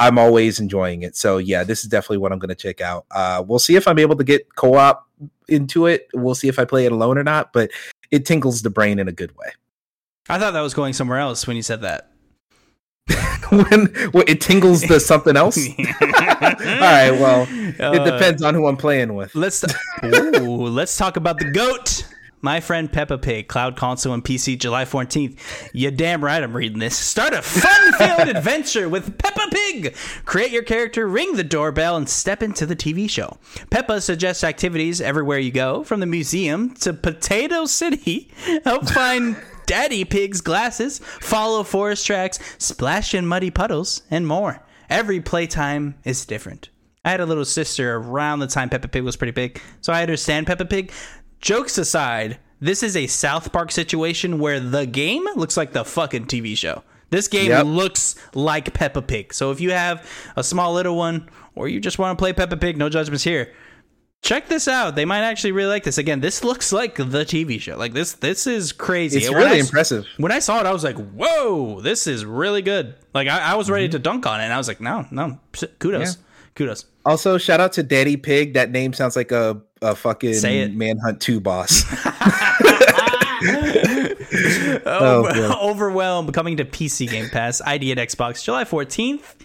I'm 0.00 0.18
always 0.18 0.58
enjoying 0.60 1.02
it. 1.02 1.14
So 1.14 1.36
yeah, 1.36 1.62
this 1.62 1.82
is 1.84 1.90
definitely 1.90 2.18
what 2.18 2.32
I'm 2.32 2.38
going 2.38 2.48
to 2.48 2.54
check 2.54 2.80
out. 2.80 3.04
Uh, 3.10 3.44
we'll 3.46 3.58
see 3.58 3.76
if 3.76 3.86
I'm 3.86 3.98
able 3.98 4.16
to 4.16 4.24
get 4.24 4.54
co-op 4.56 5.06
into 5.46 5.86
it. 5.86 6.08
We'll 6.14 6.34
see 6.34 6.48
if 6.48 6.58
I 6.58 6.64
play 6.64 6.86
it 6.86 6.92
alone 6.92 7.18
or 7.18 7.22
not, 7.22 7.52
but 7.52 7.70
it 8.10 8.24
tinkles 8.24 8.62
the 8.62 8.70
brain 8.70 8.98
in 8.98 9.08
a 9.08 9.12
good 9.12 9.36
way. 9.36 9.52
I 10.30 10.38
thought 10.38 10.52
that 10.52 10.60
was 10.62 10.72
going 10.72 10.94
somewhere 10.94 11.18
else 11.18 11.46
when 11.46 11.54
you 11.56 11.62
said 11.62 11.82
that. 11.82 12.10
when, 13.50 13.86
when 14.12 14.24
it 14.26 14.40
tingles 14.40 14.82
the 14.82 15.00
something 15.00 15.36
else. 15.36 15.58
all 15.78 15.84
right, 16.00 17.10
well, 17.10 17.46
it 17.50 17.80
Uh, 17.80 18.04
depends 18.04 18.42
on 18.42 18.54
who 18.54 18.66
I'm 18.68 18.78
playing 18.78 19.14
with. 19.14 19.34
Let's 19.34 19.62
ooh, 20.02 20.66
let's 20.66 20.96
talk 20.96 21.16
about 21.16 21.38
the 21.38 21.50
goat. 21.50 22.06
My 22.42 22.60
friend 22.60 22.90
Peppa 22.90 23.18
Pig, 23.18 23.48
Cloud 23.48 23.76
Console 23.76 24.14
and 24.14 24.24
PC, 24.24 24.58
July 24.58 24.84
14th. 24.86 25.38
You 25.74 25.90
damn 25.90 26.24
right 26.24 26.42
I'm 26.42 26.56
reading 26.56 26.78
this. 26.78 26.96
Start 26.96 27.34
a 27.34 27.42
fun-filled 27.42 28.28
adventure 28.36 28.88
with 28.88 29.18
Peppa 29.18 29.48
Pig. 29.50 29.94
Create 30.24 30.50
your 30.50 30.62
character, 30.62 31.06
ring 31.06 31.36
the 31.36 31.44
doorbell, 31.44 31.96
and 31.96 32.08
step 32.08 32.42
into 32.42 32.64
the 32.64 32.76
TV 32.76 33.10
show. 33.10 33.36
Peppa 33.68 34.00
suggests 34.00 34.42
activities 34.42 35.02
everywhere 35.02 35.38
you 35.38 35.52
go, 35.52 35.84
from 35.84 36.00
the 36.00 36.06
museum 36.06 36.72
to 36.76 36.94
Potato 36.94 37.66
City. 37.66 38.30
Help 38.64 38.88
find 38.88 39.36
Daddy 39.66 40.06
Pig's 40.06 40.40
glasses, 40.40 40.98
follow 40.98 41.62
forest 41.62 42.06
tracks, 42.06 42.38
splash 42.58 43.14
in 43.14 43.26
muddy 43.26 43.50
puddles, 43.50 44.02
and 44.10 44.26
more. 44.26 44.62
Every 44.88 45.20
playtime 45.20 45.96
is 46.04 46.24
different. 46.24 46.70
I 47.04 47.10
had 47.10 47.20
a 47.20 47.26
little 47.26 47.46
sister 47.46 47.96
around 47.96 48.40
the 48.40 48.46
time 48.46 48.68
Peppa 48.68 48.88
Pig 48.88 49.02
was 49.04 49.16
pretty 49.16 49.30
big, 49.30 49.60
so 49.80 49.90
I 49.92 50.02
understand 50.02 50.46
Peppa 50.46 50.66
Pig. 50.66 50.92
Jokes 51.40 51.78
aside, 51.78 52.38
this 52.60 52.82
is 52.82 52.96
a 52.96 53.06
South 53.06 53.52
Park 53.52 53.72
situation 53.72 54.38
where 54.38 54.60
the 54.60 54.86
game 54.86 55.24
looks 55.36 55.56
like 55.56 55.72
the 55.72 55.84
fucking 55.84 56.26
TV 56.26 56.56
show. 56.56 56.82
This 57.10 57.26
game 57.28 57.48
Yep. 57.50 57.66
looks 57.66 58.14
like 58.34 58.72
Peppa 58.74 59.02
Pig. 59.02 59.32
So 59.34 59.50
if 59.50 59.60
you 59.60 59.70
have 59.72 60.06
a 60.36 60.44
small 60.44 60.72
little 60.74 60.96
one 60.96 61.28
or 61.54 61.66
you 61.68 61.80
just 61.80 61.98
want 61.98 62.16
to 62.16 62.22
play 62.22 62.32
Peppa 62.32 62.56
Pig, 62.56 62.76
no 62.76 62.88
judgments 62.88 63.24
here. 63.24 63.52
Check 64.22 64.48
this 64.48 64.68
out. 64.68 64.96
They 64.96 65.06
might 65.06 65.22
actually 65.22 65.52
really 65.52 65.70
like 65.70 65.82
this. 65.82 65.96
Again, 65.96 66.20
this 66.20 66.44
looks 66.44 66.72
like 66.72 66.96
the 66.96 67.24
TV 67.24 67.58
show. 67.58 67.76
Like 67.78 67.94
this 67.94 68.12
this 68.12 68.46
is 68.46 68.70
crazy. 68.70 69.18
It's 69.20 69.30
When 69.30 69.38
really 69.38 69.56
I- 69.56 69.60
impressive. 69.60 70.06
when 70.18 70.30
I 70.30 70.40
saw 70.40 70.60
it, 70.60 70.66
I 70.66 70.72
was 70.72 70.84
like, 70.84 70.96
"Whoa, 70.98 71.80
this 71.80 72.06
is 72.06 72.22
really 72.26 72.60
good!" 72.60 72.96
Like 73.14 73.28
I, 73.28 73.52
I 73.52 73.54
was 73.54 73.70
ready 73.70 73.86
Mm-hmm. 73.86 73.92
to 73.92 73.98
dunk 73.98 74.26
on 74.26 74.40
it, 74.40 74.44
and 74.44 74.52
I 74.52 74.58
was 74.58 74.68
like, 74.68 74.78
"No, 74.78 75.06
no, 75.10 75.40
kudos, 75.78 76.18
kudos." 76.54 76.84
Also, 77.06 77.38
shout 77.38 77.60
out 77.60 77.72
to 77.72 77.82
Daddy 77.82 78.18
Pig. 78.18 78.52
That 78.52 78.70
name 78.70 78.92
sounds 78.92 79.16
like 79.16 79.32
a, 79.32 79.62
a 79.82 79.94
fucking 79.94 80.34
Say 80.34 80.60
it. 80.60 80.74
Manhunt 80.74 81.20
2 81.20 81.40
boss. 81.40 81.84
oh, 84.86 85.26
Oh. 85.32 85.58
Overwhelmed 85.70 86.32
coming 86.34 86.56
to 86.58 86.64
PC 86.64 87.08
Game 87.10 87.28
Pass, 87.30 87.60
ID 87.62 87.92
at 87.92 87.98
Xbox, 87.98 88.44
July 88.44 88.64
fourteenth. 88.64 89.36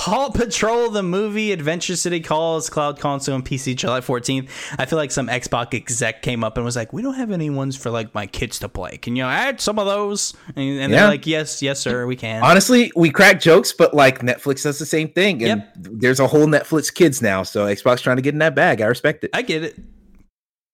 Paw 0.00 0.30
Patrol 0.30 0.88
the 0.88 1.02
movie, 1.02 1.52
Adventure 1.52 1.94
City 1.94 2.20
calls, 2.20 2.70
Cloud 2.70 2.98
Console 2.98 3.34
and 3.34 3.44
PC, 3.44 3.76
July 3.76 4.00
fourteenth. 4.00 4.50
I 4.78 4.86
feel 4.86 4.96
like 4.96 5.10
some 5.10 5.28
Xbox 5.28 5.74
exec 5.74 6.22
came 6.22 6.42
up 6.42 6.56
and 6.56 6.64
was 6.64 6.74
like, 6.74 6.94
"We 6.94 7.02
don't 7.02 7.16
have 7.16 7.30
any 7.30 7.50
ones 7.50 7.76
for 7.76 7.90
like 7.90 8.14
my 8.14 8.26
kids 8.26 8.60
to 8.60 8.68
play. 8.70 8.96
Can 8.96 9.14
you 9.14 9.24
add 9.24 9.60
some 9.60 9.78
of 9.78 9.84
those?" 9.84 10.32
And, 10.56 10.80
and 10.80 10.90
they're 10.90 11.06
like, 11.06 11.26
"Yes, 11.26 11.60
yes, 11.60 11.80
sir, 11.80 12.06
we 12.06 12.16
can." 12.16 12.42
Honestly, 12.42 12.90
we 12.96 13.10
crack 13.10 13.42
jokes, 13.42 13.74
but 13.74 13.92
like 13.92 14.20
Netflix 14.20 14.62
does 14.62 14.78
the 14.78 14.86
same 14.86 15.10
thing. 15.10 15.44
And 15.44 15.60
Yep. 15.60 15.74
there's 16.00 16.18
a 16.18 16.26
whole 16.26 16.46
Netflix 16.46 16.92
kids 16.94 17.20
now. 17.20 17.42
So 17.42 17.66
Xbox 17.66 18.00
trying 18.00 18.16
to 18.16 18.22
get 18.22 18.32
in 18.32 18.38
that 18.38 18.54
bag. 18.54 18.80
I 18.80 18.86
respect 18.86 19.24
it. 19.24 19.30
I 19.34 19.42
get 19.42 19.64
it. 19.64 19.78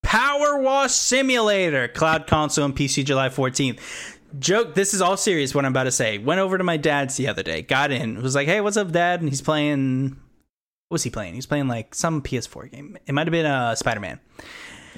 Power 0.04 0.60
Wash 0.60 0.92
Simulator, 0.92 1.88
Cloud 1.88 2.28
Console 2.28 2.66
and 2.66 2.76
PC, 2.76 3.04
July 3.04 3.28
14th. 3.28 3.80
Joke, 4.38 4.74
this 4.74 4.92
is 4.94 5.00
all 5.00 5.16
serious 5.16 5.54
what 5.54 5.64
I'm 5.64 5.72
about 5.72 5.84
to 5.84 5.90
say. 5.92 6.18
Went 6.18 6.40
over 6.40 6.58
to 6.58 6.64
my 6.64 6.76
dad's 6.76 7.16
the 7.16 7.28
other 7.28 7.42
day, 7.42 7.62
got 7.62 7.90
in, 7.90 8.20
was 8.22 8.34
like, 8.34 8.46
hey, 8.48 8.60
what's 8.60 8.76
up, 8.76 8.92
dad? 8.92 9.20
And 9.20 9.28
he's 9.28 9.40
playing, 9.42 10.10
what 10.88 10.94
was 10.96 11.02
he 11.02 11.10
playing? 11.10 11.34
He's 11.34 11.46
playing 11.46 11.68
like 11.68 11.94
some 11.94 12.22
PS4 12.22 12.70
game. 12.70 12.98
It 13.06 13.12
might 13.12 13.26
have 13.26 13.32
been 13.32 13.46
uh, 13.46 13.74
Spider 13.74 14.00
Man. 14.00 14.20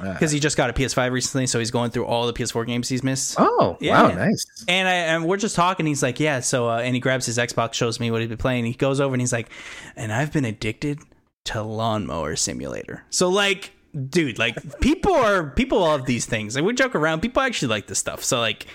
Because 0.01 0.31
he 0.31 0.39
just 0.39 0.56
got 0.56 0.70
a 0.70 0.73
PS5 0.73 1.10
recently, 1.10 1.48
so 1.48 1.59
he's 1.59 1.73
going 1.73 1.90
through 1.90 2.05
all 2.06 2.28
the 2.28 2.32
PS4 2.32 2.65
games 2.69 2.89
he's 2.89 3.02
missed. 3.02 3.35
oh, 3.36 3.77
Yeah. 3.81 4.01
wow. 4.05 4.09
Nice. 4.15 4.47
And 4.69 4.86
I 4.86 4.93
and 4.93 5.24
we're 5.24 5.39
just 5.39 5.56
talking. 5.56 5.86
He's 5.86 6.05
like, 6.05 6.20
yeah. 6.20 6.39
So 6.39 6.69
uh, 6.70 6.78
and 6.78 6.94
he 6.94 7.01
grabs 7.01 7.27
his 7.27 7.36
Xbox, 7.36 7.74
shows 7.74 7.98
me 7.98 8.12
what 8.12 8.20
he's 8.20 8.28
been 8.28 8.39
playing. 8.39 8.65
He 8.66 8.74
goes 8.74 9.01
over 9.01 9.12
and 9.12 9.20
he's 9.20 9.32
like, 9.32 9.51
and 9.97 10.12
I've 10.12 10.32
been 10.32 10.44
addicted 10.44 11.01
to 11.47 11.62
Lawnmower 11.65 12.36
Simulator. 12.36 13.02
So 13.10 13.28
like, 13.28 13.73
dude, 14.09 14.39
like 14.39 14.78
people 14.81 15.15
are 15.16 15.51
people 15.51 15.81
love 15.81 16.06
these 16.06 16.27
things. 16.27 16.55
Like 16.55 16.65
we 16.65 16.74
joke 16.74 16.94
around. 16.94 17.20
People 17.20 17.43
actually 17.43 17.69
like 17.70 17.89
this 17.89 17.98
stuff. 17.98 18.23
So 18.23 18.39
like, 18.39 18.66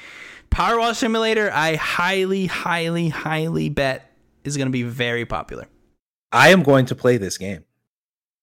Power 0.53 0.77
Wash 0.77 0.97
Simulator, 0.97 1.51
I 1.51 1.75
highly, 1.75 2.45
highly, 2.45 3.09
highly 3.09 3.69
bet 3.69 4.11
is 4.43 4.55
going 4.55 4.67
to 4.67 4.71
be 4.71 4.84
very 4.84 5.25
popular. 5.25 5.67
I 6.31 6.49
am 6.49 6.61
going 6.61 6.85
to 6.88 6.95
play 6.95 7.17
this 7.17 7.39
game. 7.39 7.63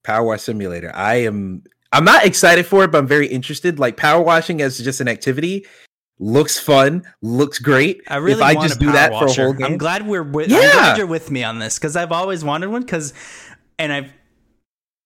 Power 0.03 0.25
Wash 0.25 0.43
Simulator. 0.43 0.91
I 0.95 1.17
am 1.23 1.63
I'm 1.93 2.05
not 2.05 2.25
excited 2.25 2.67
for 2.67 2.85
it, 2.85 2.93
but 2.93 2.99
I'm 2.99 3.07
very 3.07 3.27
interested. 3.29 3.79
Like 3.79 3.97
power 3.97 4.23
washing 4.23 4.61
as 4.61 4.79
just 4.79 5.01
an 5.01 5.09
activity 5.09 5.67
looks 6.19 6.59
fun, 6.59 7.03
looks 7.23 7.59
great. 7.59 8.03
I 8.09 8.17
really 8.17 8.41
if 8.41 8.43
I 8.43 8.55
just 8.55 8.81
do 8.81 8.91
that 8.93 9.13
washer. 9.13 9.35
for 9.35 9.41
a 9.41 9.45
whole 9.45 9.53
game. 9.55 9.67
I'm 9.67 9.79
glad 9.79 10.07
we're 10.07 10.23
with. 10.23 10.47
I'm 10.53 10.57
Yeah. 10.61 10.73
glad 10.73 10.99
you're 10.99 11.07
with 11.07 11.31
me 11.31 11.45
on 11.45 11.59
this 11.59 11.79
because 11.79 11.97
I've 11.97 12.13
always 12.13 12.45
wanted 12.45 12.71
one. 12.71 12.83
Because, 12.83 13.15
and 13.79 13.93
I've 13.93 14.13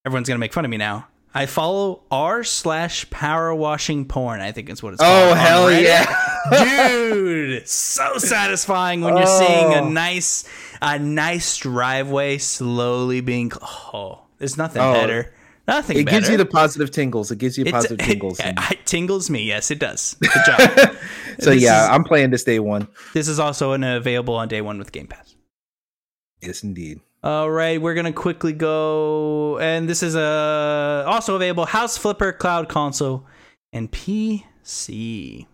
everyone's 0.06 0.28
gonna 0.28 0.39
make 0.39 0.52
fun 0.52 0.64
of 0.64 0.70
me 0.70 0.76
now. 0.78 1.06
I 1.36 1.47
follow 1.47 2.02
r 2.12 2.44
slash 2.44 3.11
power 3.11 3.52
washing 3.55 4.05
porn. 4.06 4.40
I 4.40 4.52
think 4.52 4.70
it's 4.70 4.82
what 4.82 4.93
it's 4.94 5.02
oh, 5.02 5.05
called. 5.05 5.32
oh 5.32 5.35
hell 5.35 5.73
yeah. 5.73 6.06
dude! 6.65 7.69
So 7.69 8.19
satisfying 8.19 9.01
when 9.01 9.16
you're 9.16 9.27
seeing 9.27 9.73
a 9.73 9.81
Oh. 9.82 9.89
nice, 9.89 10.44
a 10.81 10.98
nice 10.98 11.56
driveway 11.59 12.39
slowly 12.39 13.20
being. 13.20 13.51
Oh, 13.61 14.23
there's 14.39 14.56
nothing 14.56 14.81
Oh. 14.82 14.93
better. 14.93 15.32
Nothing. 15.66 15.97
It 15.97 16.06
gives 16.06 16.28
you 16.28 16.36
the 16.36 16.44
positive 16.47 16.90
tingles. 16.90 17.31
It 17.31 17.39
gives 17.39 17.56
you 17.56 17.62
It's- 17.65 17.73
positive 17.82 17.98
tingles. 18.06 18.39
It, 18.39 18.47
and- 18.47 18.59
it 18.70 18.85
tingles 18.86 19.31
me. 19.31 19.44
Yes, 19.44 19.70
it 19.70 19.78
does. 19.78 20.15
Good 20.20 20.31
job. 20.47 20.59
so 21.40 21.51
This 21.51 21.62
yeah, 21.62 21.85
is- 21.85 21.90
I'm 21.90 22.05
playing 22.05 22.31
this 22.31 22.44
day 22.44 22.59
one. 22.61 22.86
this 23.15 23.27
is 23.28 23.40
also 23.40 23.73
an, 23.73 23.82
available 23.82 24.35
on 24.35 24.47
day 24.48 24.61
one 24.61 24.78
with 24.78 24.93
Game 24.93 25.06
Pass. 25.06 25.35
Yes, 26.43 26.62
indeed. 26.62 27.01
All 27.25 27.51
right, 27.51 27.81
we're 27.81 27.95
gonna 27.95 28.13
quickly 28.13 28.53
go, 28.53 29.57
and 29.59 29.89
this 29.89 30.03
is 30.03 30.15
uh, 30.15 31.05
also 31.07 31.37
available 31.37 31.65
House 31.65 31.97
Flipper, 31.97 32.33
Cloud 32.33 32.69
Console, 32.69 33.25
and 33.73 33.91
PC. 33.91 35.47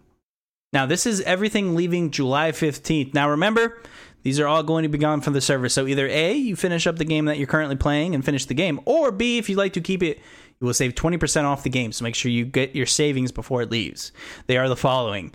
Now, 0.72 0.86
this 0.86 1.06
is 1.06 1.20
everything 1.20 1.76
leaving 1.76 2.10
July 2.10 2.50
15th. 2.50 3.14
Now, 3.14 3.30
remember, 3.30 3.80
these 4.24 4.40
are 4.40 4.48
all 4.48 4.64
going 4.64 4.82
to 4.82 4.88
be 4.88 4.98
gone 4.98 5.20
from 5.20 5.32
the 5.32 5.40
server. 5.40 5.68
So, 5.68 5.86
either 5.86 6.08
A, 6.08 6.32
you 6.32 6.56
finish 6.56 6.88
up 6.88 6.96
the 6.96 7.04
game 7.04 7.26
that 7.26 7.38
you're 7.38 7.46
currently 7.46 7.76
playing 7.76 8.16
and 8.16 8.24
finish 8.24 8.46
the 8.46 8.54
game, 8.54 8.80
or 8.84 9.12
B, 9.12 9.38
if 9.38 9.48
you'd 9.48 9.56
like 9.56 9.74
to 9.74 9.80
keep 9.80 10.02
it, 10.02 10.18
you 10.58 10.66
will 10.66 10.74
save 10.74 10.96
20% 10.96 11.44
off 11.44 11.62
the 11.62 11.70
game. 11.70 11.92
So, 11.92 12.02
make 12.02 12.16
sure 12.16 12.32
you 12.32 12.46
get 12.46 12.74
your 12.74 12.86
savings 12.86 13.30
before 13.30 13.62
it 13.62 13.70
leaves. 13.70 14.10
They 14.48 14.56
are 14.56 14.68
the 14.68 14.74
following 14.74 15.32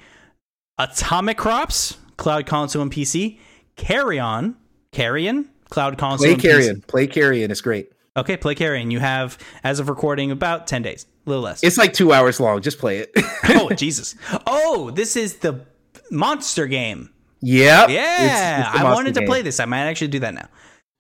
Atomic 0.78 1.38
Crops, 1.38 1.98
Cloud 2.18 2.46
Console, 2.46 2.82
and 2.82 2.92
PC, 2.92 3.40
Carry 3.78 4.20
On, 4.20 4.58
Carrion, 4.92 5.50
Cloud 5.70 5.98
Console, 5.98 6.28
Play 6.28 6.36
carrion. 6.36 6.82
Play 6.88 7.08
carrion. 7.08 7.52
It's 7.52 7.62
great. 7.62 7.92
Okay, 8.18 8.38
play 8.38 8.56
Carrion. 8.56 8.92
You 8.92 9.00
have, 9.00 9.38
as 9.64 9.80
of 9.82 9.90
recording, 9.90 10.32
about 10.32 10.68
10 10.68 10.84
days, 10.84 11.06
a 11.26 11.30
little 11.30 11.44
less. 11.44 11.62
It's 11.66 11.78
like 11.78 11.92
two 11.92 12.14
hours 12.14 12.40
long. 12.40 12.62
Just 12.62 12.80
play 12.80 13.00
it. 13.00 13.12
oh, 13.50 13.70
Jesus. 13.76 14.16
Oh, 14.48 14.90
this 14.92 15.18
is 15.18 15.36
the 15.40 15.66
monster 16.12 16.66
game. 16.66 17.10
yep. 17.42 17.90
Yeah, 17.90 18.24
It's- 18.26 18.68
it's 18.74 18.80
I 18.80 18.84
wanted 18.94 19.16
to 19.16 19.20
game. 19.20 19.28
play 19.28 19.42
this. 19.42 19.60
I 19.60 19.66
might 19.66 19.82
actually 19.82 20.08
do 20.08 20.20
that 20.20 20.34
now. 20.34 20.48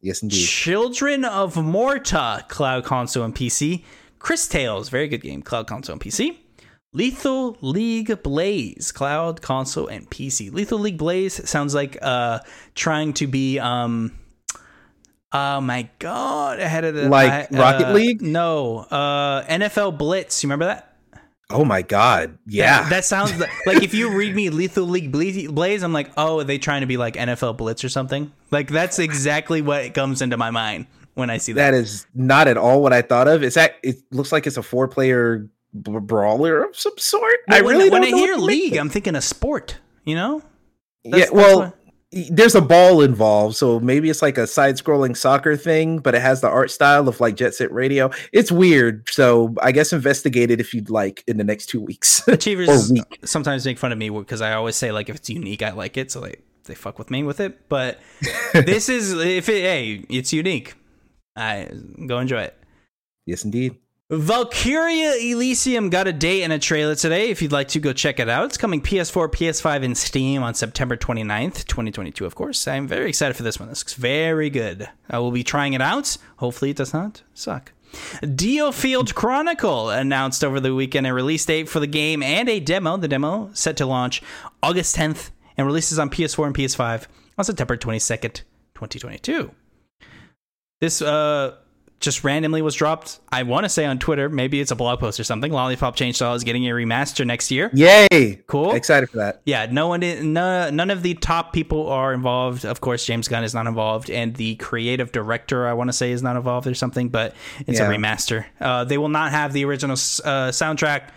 Yes, 0.01 0.21
indeed. 0.23 0.45
Children 0.45 1.23
of 1.23 1.55
Morta, 1.55 2.43
Cloud 2.49 2.83
Console 2.83 3.23
and 3.23 3.33
PC. 3.33 3.85
Cris 4.19 4.47
Tales, 4.49 4.89
very 4.89 5.07
good 5.07 5.21
game, 5.21 5.41
Cloud 5.41 5.67
Console 5.67 5.93
and 5.93 6.01
PC. 6.01 6.37
Lethal 6.91 7.57
League 7.61 8.23
Blaze, 8.23 8.91
Cloud 8.91 9.41
Console 9.41 9.87
and 9.87 10.09
PC. 10.09 10.51
Lethal 10.53 10.79
League 10.79 10.97
Blaze 10.97 11.47
sounds 11.49 11.73
like 11.73 11.97
uh 12.01 12.39
trying 12.73 13.13
to 13.13 13.27
be 13.27 13.57
um 13.59 14.11
Oh 15.35 15.61
my 15.61 15.89
god, 15.99 16.59
ahead 16.59 16.83
of 16.85 16.95
the 16.95 17.09
Like 17.09 17.51
I- 17.51 17.57
Rocket 17.57 17.87
uh, 17.89 17.93
League? 17.93 18.21
No, 18.21 18.79
uh 18.89 19.43
NFL 19.45 19.97
Blitz. 19.97 20.43
You 20.43 20.47
remember 20.47 20.65
that? 20.65 20.91
Oh 21.49 21.63
my 21.63 21.81
god. 21.83 22.37
Yeah. 22.47 22.81
That, 22.83 22.89
that 22.89 23.05
sounds 23.05 23.37
like, 23.39 23.51
like 23.67 23.83
if 23.83 23.93
you 23.93 24.15
read 24.17 24.33
me 24.35 24.49
Lethal 24.49 24.85
League 24.85 25.11
Blaze, 25.11 25.83
I'm 25.83 25.93
like, 25.93 26.09
oh, 26.17 26.39
are 26.39 26.43
they 26.43 26.57
trying 26.57 26.81
to 26.81 26.87
be 26.87 26.97
like 26.97 27.15
NFL 27.15 27.57
Blitz 27.57 27.83
or 27.83 27.89
something? 27.89 28.31
Like 28.49 28.67
that's 28.69 28.97
exactly 28.97 29.61
what 29.61 29.93
comes 29.93 30.21
into 30.23 30.37
my 30.37 30.49
mind 30.49 30.87
when 31.13 31.29
I 31.29 31.37
see 31.37 31.51
that. 31.53 31.71
That 31.71 31.77
is 31.77 32.07
not 32.15 32.47
at 32.47 32.57
all 32.57 32.81
what 32.81 32.93
I 32.93 33.01
thought 33.03 33.27
of. 33.27 33.43
Is 33.43 33.53
that 33.53 33.75
it 33.83 33.97
looks 34.11 34.31
like 34.31 34.47
it's 34.47 34.57
a 34.57 34.63
four 34.63 34.87
player 34.87 35.47
brawler 35.73 36.63
of 36.63 36.75
some 36.75 36.97
sort. 36.97 37.35
Well, 37.47 37.57
I 37.57 37.59
really 37.59 37.89
when 37.89 38.01
don't 38.01 38.13
I 38.13 38.17
hear 38.17 38.35
league, 38.37 38.77
I'm 38.77 38.89
thinking 38.89 39.15
a 39.15 39.21
sport. 39.21 39.77
You 40.03 40.15
know? 40.15 40.41
That's- 41.03 41.29
yeah, 41.29 41.35
well, 41.35 41.59
that's 41.59 41.75
there's 42.15 42.55
a 42.55 42.61
ball 42.61 43.01
involved, 43.01 43.57
so 43.57 43.79
maybe 43.81 44.09
it's 44.09 44.21
like 44.21 44.37
a 44.37 44.47
side-scrolling 44.47 45.17
soccer 45.17 45.57
thing, 45.57 45.99
but 45.99 46.15
it 46.15 46.21
has 46.21 46.39
the 46.39 46.47
art 46.47 46.71
style 46.71 47.09
of 47.09 47.19
like 47.19 47.35
Jet 47.35 47.53
Set 47.53 47.71
Radio. 47.73 48.09
It's 48.31 48.51
weird, 48.51 49.09
so 49.09 49.53
I 49.61 49.73
guess 49.73 49.91
investigate 49.91 50.49
it 50.49 50.61
if 50.61 50.73
you'd 50.73 50.89
like 50.89 51.23
in 51.27 51.37
the 51.37 51.43
next 51.43 51.65
two 51.65 51.81
weeks. 51.81 52.25
Achievers 52.27 52.91
week. 52.91 53.19
sometimes 53.25 53.65
make 53.65 53.77
fun 53.77 53.91
of 53.91 53.97
me 53.97 54.09
because 54.09 54.41
I 54.41 54.53
always 54.53 54.77
say 54.77 54.91
like 54.93 55.09
if 55.09 55.17
it's 55.17 55.29
unique, 55.29 55.61
I 55.61 55.71
like 55.71 55.97
it, 55.97 56.09
so 56.09 56.21
they 56.21 56.37
they 56.63 56.73
fuck 56.75 56.97
with 56.97 57.11
me 57.11 57.23
with 57.23 57.41
it. 57.41 57.67
But 57.67 57.99
this 58.53 58.87
is 58.87 59.13
if 59.13 59.49
it 59.49 59.61
hey, 59.61 60.05
it's 60.09 60.31
unique. 60.31 60.75
I 61.35 61.69
go 62.07 62.19
enjoy 62.19 62.43
it. 62.43 62.57
yes, 63.25 63.43
indeed. 63.43 63.75
Valkyria 64.11 65.15
Elysium 65.15 65.89
got 65.89 66.07
a 66.07 66.13
date 66.13 66.43
and 66.43 66.53
a 66.53 66.59
trailer 66.59 66.93
today. 66.93 67.31
If 67.31 67.41
you'd 67.41 67.51
like 67.51 67.69
to 67.69 67.79
go 67.79 67.91
check 67.91 68.19
it 68.19 68.29
out, 68.29 68.45
it's 68.45 68.57
coming 68.57 68.79
PS4, 68.79 69.31
PS5, 69.31 69.83
and 69.83 69.97
Steam 69.97 70.43
on 70.43 70.53
September 70.53 70.95
29th, 70.95 71.65
2022, 71.65 72.23
of 72.23 72.35
course. 72.35 72.67
I'm 72.67 72.87
very 72.87 73.09
excited 73.09 73.35
for 73.35 73.41
this 73.41 73.59
one. 73.59 73.67
This 73.67 73.81
looks 73.81 73.95
very 73.95 74.51
good. 74.51 74.87
I 75.09 75.17
will 75.17 75.31
be 75.31 75.43
trying 75.43 75.73
it 75.73 75.81
out. 75.81 76.17
Hopefully, 76.37 76.69
it 76.69 76.77
does 76.77 76.93
not 76.93 77.23
suck. 77.33 77.71
Dio 78.35 78.71
Field 78.71 79.15
Chronicle 79.15 79.89
announced 79.89 80.43
over 80.43 80.59
the 80.59 80.75
weekend 80.75 81.07
a 81.07 81.13
release 81.13 81.43
date 81.43 81.67
for 81.67 81.79
the 81.79 81.87
game 81.87 82.21
and 82.21 82.47
a 82.47 82.59
demo. 82.59 82.97
The 82.97 83.07
demo 83.07 83.49
set 83.53 83.75
to 83.77 83.87
launch 83.87 84.21
August 84.61 84.95
10th 84.97 85.31
and 85.57 85.65
releases 85.65 85.97
on 85.97 86.11
PS4 86.11 86.45
and 86.45 86.55
PS5 86.55 87.07
on 87.39 87.45
September 87.45 87.75
22nd, 87.75 88.41
2022. 88.75 89.49
This 90.79 91.01
uh 91.01 91.55
just 92.05 92.23
randomly 92.23 92.61
was 92.61 92.75
dropped. 92.75 93.19
I 93.31 93.43
want 93.43 93.65
to 93.65 93.69
say 93.69 93.83
on 93.85 93.99
Twitter, 93.99 94.29
maybe 94.29 94.61
it's 94.61 94.71
a 94.71 94.75
blog 94.75 94.99
post 94.99 95.19
or 95.19 95.25
something. 95.25 95.51
Lollipop 95.51 95.97
Chainsaw 95.97 96.35
is 96.35 96.43
getting 96.45 96.65
a 96.69 96.71
remaster 96.71 97.25
next 97.27 97.51
year. 97.51 97.69
Yay! 97.73 98.41
Cool. 98.47 98.71
Excited 98.73 99.09
for 99.09 99.17
that. 99.17 99.41
Yeah, 99.45 99.65
no 99.69 99.87
one, 99.89 99.99
no, 99.99 100.69
none 100.69 100.89
of 100.91 101.03
the 101.03 101.15
top 101.15 101.51
people 101.51 101.89
are 101.89 102.13
involved. 102.13 102.63
Of 102.65 102.79
course, 102.79 103.05
James 103.05 103.27
Gunn 103.27 103.43
is 103.43 103.53
not 103.53 103.67
involved, 103.67 104.09
and 104.09 104.35
the 104.35 104.55
creative 104.55 105.11
director, 105.11 105.67
I 105.67 105.73
want 105.73 105.89
to 105.89 105.93
say, 105.93 106.11
is 106.11 106.23
not 106.23 106.37
involved 106.37 106.67
or 106.67 106.73
something. 106.75 107.09
But 107.09 107.35
it's 107.67 107.79
Yeah. 107.79 107.89
a 107.91 107.93
remaster. 107.97 108.45
Uh, 108.61 108.85
they 108.85 108.97
will 108.97 109.09
not 109.09 109.31
have 109.31 109.51
the 109.51 109.65
original 109.65 109.93
uh, 109.95 110.51
soundtrack, 110.51 111.09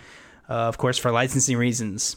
uh, 0.49 0.55
of 0.55 0.79
course, 0.79 0.99
for 0.99 1.11
licensing 1.13 1.57
reasons. 1.57 2.17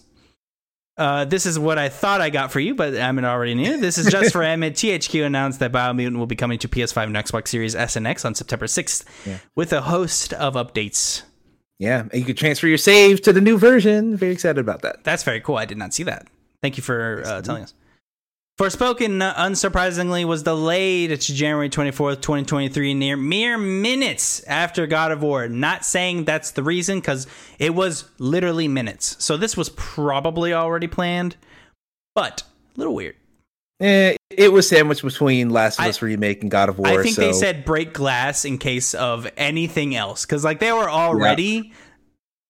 Uh, 1.01 1.25
this 1.25 1.47
is 1.47 1.57
what 1.57 1.79
I 1.79 1.89
thought 1.89 2.21
I 2.21 2.29
got 2.29 2.51
for 2.51 2.59
you, 2.59 2.75
but 2.75 2.93
Emmett 2.93 3.25
already 3.25 3.55
knew. 3.55 3.79
This 3.79 3.97
is 3.97 4.05
just 4.11 4.31
for 4.31 4.43
Emmett. 4.53 4.75
THQ 4.75 5.25
announced 5.25 5.59
that 5.59 5.71
Biomutant 5.71 6.17
will 6.17 6.27
be 6.27 6.35
coming 6.35 6.59
to 6.59 6.67
PS5 6.67 7.03
and 7.05 7.15
Xbox 7.15 7.47
Series 7.47 7.73
S 7.75 7.95
and 7.95 8.05
X 8.05 8.23
on 8.23 8.35
September 8.35 8.67
6th 8.67 9.03
Yeah. 9.25 9.39
with 9.55 9.73
a 9.73 9.81
host 9.81 10.31
of 10.33 10.53
updates. 10.53 11.23
Yeah, 11.79 12.01
and 12.01 12.13
you 12.13 12.23
can 12.23 12.35
transfer 12.35 12.67
your 12.67 12.77
save 12.77 13.23
to 13.23 13.33
the 13.33 13.41
new 13.41 13.57
version. 13.57 14.15
Very 14.15 14.31
excited 14.33 14.59
about 14.59 14.83
that. 14.83 15.03
That's 15.03 15.23
very 15.23 15.41
cool. 15.41 15.55
I 15.57 15.65
did 15.65 15.79
not 15.79 15.91
see 15.95 16.03
that. 16.03 16.27
Thank 16.61 16.77
you 16.77 16.83
for 16.83 17.23
uh, 17.25 17.41
telling 17.41 17.63
us. 17.63 17.73
Forspoken, 18.61 19.23
uh, 19.23 19.33
unsurprisingly, 19.33 20.23
was 20.23 20.43
delayed 20.43 21.09
to 21.19 21.33
January 21.33 21.67
24th, 21.67 22.21
2023, 22.21 22.93
near 22.93 23.17
mere 23.17 23.57
minutes 23.57 24.43
after 24.43 24.85
God 24.85 25.11
of 25.11 25.23
War. 25.23 25.47
Not 25.47 25.83
saying 25.83 26.25
that's 26.25 26.51
the 26.51 26.61
reason, 26.61 26.99
because 26.99 27.25
it 27.57 27.73
was 27.73 28.05
literally 28.19 28.67
minutes. 28.67 29.15
So 29.17 29.35
this 29.35 29.57
was 29.57 29.69
probably 29.69 30.53
already 30.53 30.85
planned, 30.85 31.37
but 32.13 32.43
a 32.75 32.79
little 32.79 32.93
weird. 32.93 33.15
Eh, 33.79 34.15
it 34.29 34.53
was 34.53 34.69
sandwiched 34.69 35.01
between 35.01 35.49
Last 35.49 35.79
of 35.79 35.85
I- 35.85 35.89
Us 35.89 36.03
remake 36.03 36.43
and 36.43 36.51
God 36.51 36.69
of 36.69 36.77
War. 36.77 36.87
I 36.87 37.01
think 37.01 37.15
they 37.15 37.33
said 37.33 37.65
break 37.65 37.93
glass 37.93 38.45
in 38.45 38.59
case 38.59 38.93
of 38.93 39.27
anything 39.37 39.95
else, 39.95 40.23
because 40.23 40.43
like 40.43 40.59
they 40.59 40.71
were 40.71 40.87
already 40.87 41.73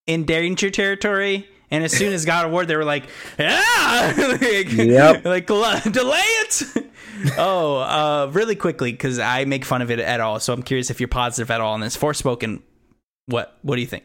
in 0.08 0.26
danger 0.26 0.70
territory. 0.70 1.48
And 1.72 1.84
as 1.86 1.94
soon 1.94 2.12
as 2.14 2.26
God 2.26 2.46
of 2.46 2.52
War, 2.52 2.66
they 2.66 2.76
were 2.76 2.84
like, 2.86 3.06
"Yeah, 3.40 4.14
like, 4.42 4.72
Yep. 4.72 5.26
like 5.26 5.48
delay 5.48 6.20
it." 6.20 6.64
oh, 7.38 7.78
uh, 7.78 8.30
really 8.34 8.56
quickly 8.56 8.92
because 8.92 9.20
I 9.20 9.46
make 9.46 9.64
fun 9.64 9.82
of 9.82 9.90
it 9.90 10.00
at 10.00 10.20
all. 10.20 10.40
So 10.40 10.54
I'm 10.54 10.64
curious 10.64 10.90
if 10.90 11.00
you're 11.00 11.08
positive 11.08 11.50
at 11.50 11.62
all 11.62 11.74
on 11.74 11.80
this. 11.80 11.96
Forspoken, 11.96 12.62
what 13.28 13.58
what 13.62 13.76
do 13.76 13.82
you 13.82 13.88
think? 13.88 14.04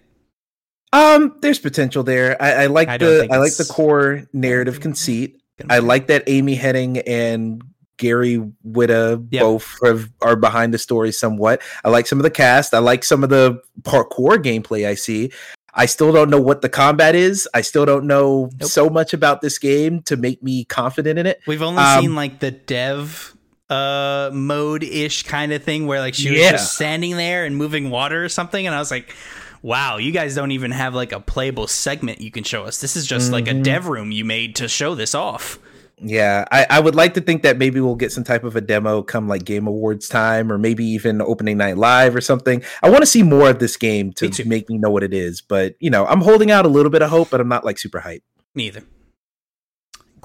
Um, 0.92 1.36
there's 1.40 1.58
potential 1.58 2.02
there. 2.04 2.40
I, 2.40 2.52
I 2.64 2.66
like 2.66 2.88
I 2.88 2.98
the 2.98 3.28
I 3.30 3.38
like 3.38 3.56
the 3.56 3.64
core 3.64 4.22
narrative 4.32 4.80
conceit. 4.80 5.42
I 5.68 5.78
like 5.80 6.06
that 6.08 6.22
Amy 6.26 6.56
Hennig 6.56 7.02
and 7.06 7.62
Gary 7.98 8.38
Whitta 8.66 9.26
Yep. 9.30 9.40
both 9.42 9.78
have, 9.82 10.10
are 10.20 10.36
behind 10.36 10.74
the 10.74 10.78
story 10.78 11.12
somewhat. 11.12 11.62
I 11.84 11.88
like 11.88 12.06
some 12.06 12.18
of 12.18 12.22
the 12.24 12.30
cast. 12.30 12.74
I 12.74 12.78
like 12.78 13.04
some 13.04 13.24
of 13.24 13.30
the 13.30 13.60
parkour 13.82 14.36
gameplay 14.36 14.86
I 14.86 14.94
see. 14.94 15.32
I 15.78 15.84
still 15.86 16.10
don't 16.12 16.30
know 16.30 16.40
what 16.40 16.62
the 16.62 16.68
combat 16.70 17.14
is. 17.14 17.46
I 17.54 17.60
still 17.60 17.84
don't 17.84 18.06
know 18.06 18.50
Nope. 18.58 18.68
so 18.70 18.88
much 18.88 19.12
about 19.12 19.42
this 19.42 19.58
game 19.58 20.00
to 20.04 20.16
make 20.16 20.42
me 20.42 20.64
confident 20.64 21.18
in 21.18 21.26
it. 21.26 21.40
We've 21.46 21.60
only 21.62 21.82
Um, 21.82 22.00
seen 22.00 22.14
like 22.14 22.40
the 22.40 22.50
dev 22.50 23.34
uh 23.68 24.30
mode 24.32 24.84
ish 24.84 25.24
kind 25.24 25.52
of 25.52 25.62
thing 25.62 25.86
where 25.88 25.98
like 26.00 26.14
she 26.14 26.30
was 26.30 26.38
Yeah. 26.38 26.52
just 26.52 26.74
standing 26.76 27.16
there 27.16 27.44
and 27.44 27.56
moving 27.56 27.90
water 27.90 28.24
or 28.24 28.28
something 28.28 28.64
and 28.64 28.72
I 28.72 28.78
was 28.78 28.92
like 28.92 29.12
wow 29.60 29.96
you 29.96 30.12
guys 30.12 30.36
don't 30.36 30.52
even 30.52 30.70
have 30.70 30.94
like 30.94 31.10
a 31.10 31.18
playable 31.18 31.66
segment 31.66 32.20
you 32.20 32.30
can 32.30 32.44
show 32.44 32.62
us 32.62 32.80
this 32.80 32.94
is 32.94 33.04
just 33.08 33.32
like 33.32 33.48
a 33.48 33.54
Mhm. 33.54 33.64
dev 33.64 33.88
room 33.88 34.12
you 34.12 34.24
made 34.24 34.54
to 34.56 34.68
show 34.68 34.94
this 34.94 35.16
off 35.16 35.58
Yeah, 35.98 36.44
I, 36.50 36.66
I 36.68 36.80
would 36.80 36.94
like 36.94 37.14
to 37.14 37.22
think 37.22 37.42
that 37.42 37.56
maybe 37.56 37.80
we'll 37.80 37.94
get 37.94 38.12
some 38.12 38.22
type 38.22 38.44
of 38.44 38.54
a 38.54 38.60
demo 38.60 39.02
come 39.02 39.28
like 39.28 39.44
Game 39.44 39.66
Awards 39.66 40.08
time, 40.08 40.52
or 40.52 40.58
maybe 40.58 40.84
even 40.84 41.22
opening 41.22 41.56
night 41.56 41.78
live 41.78 42.14
or 42.14 42.20
something. 42.20 42.62
I 42.82 42.90
want 42.90 43.00
to 43.00 43.06
see 43.06 43.22
more 43.22 43.48
of 43.48 43.60
this 43.60 43.78
game 43.78 44.12
Me 44.20 44.28
to 44.28 44.44
make 44.44 44.68
me 44.68 44.76
know 44.76 44.90
what 44.90 45.02
it 45.02 45.14
is. 45.14 45.40
But 45.40 45.74
you 45.80 45.88
know, 45.88 46.04
I'm 46.06 46.20
holding 46.20 46.50
out 46.50 46.66
a 46.66 46.68
little 46.68 46.90
bit 46.90 47.00
of 47.00 47.08
hope, 47.08 47.30
but 47.30 47.40
I'm 47.40 47.48
not 47.48 47.64
like 47.64 47.78
super 47.78 48.00
hyped. 48.00 48.22
me 48.54 48.66
either 48.66 48.82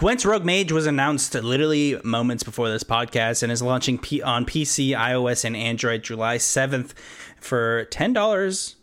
Gwent's 0.02 0.26
Rogue 0.26 0.44
Mage 0.44 0.72
was 0.72 0.88
announced 0.88 1.36
literally 1.36 2.02
moments 2.04 2.42
before 2.42 2.70
this 2.70 2.84
podcast 2.84 3.44
and 3.44 3.52
is 3.52 3.62
launching 3.62 4.00
P- 4.00 4.22
on 4.22 4.46
PC, 4.46 4.98
iOS, 4.98 5.46
and 5.46 5.56
Android 5.56 6.02
July 6.02 6.38
7th 6.38 6.94
for 7.40 7.86
$10. 7.92 8.76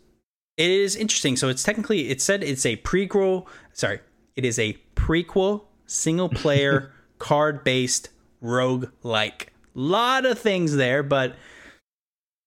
It 0.55 0.71
is 0.71 0.95
interesting. 0.95 1.35
So 1.35 1.49
it's 1.49 1.61
technically, 1.61 2.07
it 2.07 2.21
said 2.21 2.41
it's 2.41 2.65
a 2.65 2.77
prequel. 2.77 3.47
Sorry, 3.73 3.99
it 4.37 4.45
is 4.45 4.57
a 4.57 4.77
prequel, 4.95 5.65
single 5.89 6.29
player, 6.29 6.91
card 7.19 7.63
based 7.63 8.09
rogue 8.41 8.89
like. 9.03 9.53
Lot 9.73 10.25
of 10.25 10.39
things 10.39 10.75
there, 10.75 11.03
but 11.03 11.35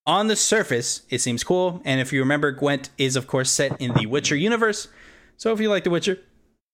on 0.06 0.26
the 0.26 0.36
surface, 0.36 1.02
it 1.10 1.20
seems 1.20 1.44
cool. 1.44 1.80
And 1.84 2.00
if 2.00 2.12
you 2.12 2.20
remember, 2.20 2.50
Gwent 2.50 2.90
is, 2.98 3.16
of 3.16 3.26
course, 3.26 3.50
set 3.50 3.80
in 3.80 3.94
the 3.94 4.06
Witcher 4.06 4.36
universe. 4.36 4.88
So 5.36 5.52
if 5.52 5.60
you 5.60 5.68
like 5.68 5.84
The 5.84 5.90
Witcher, 5.90 6.18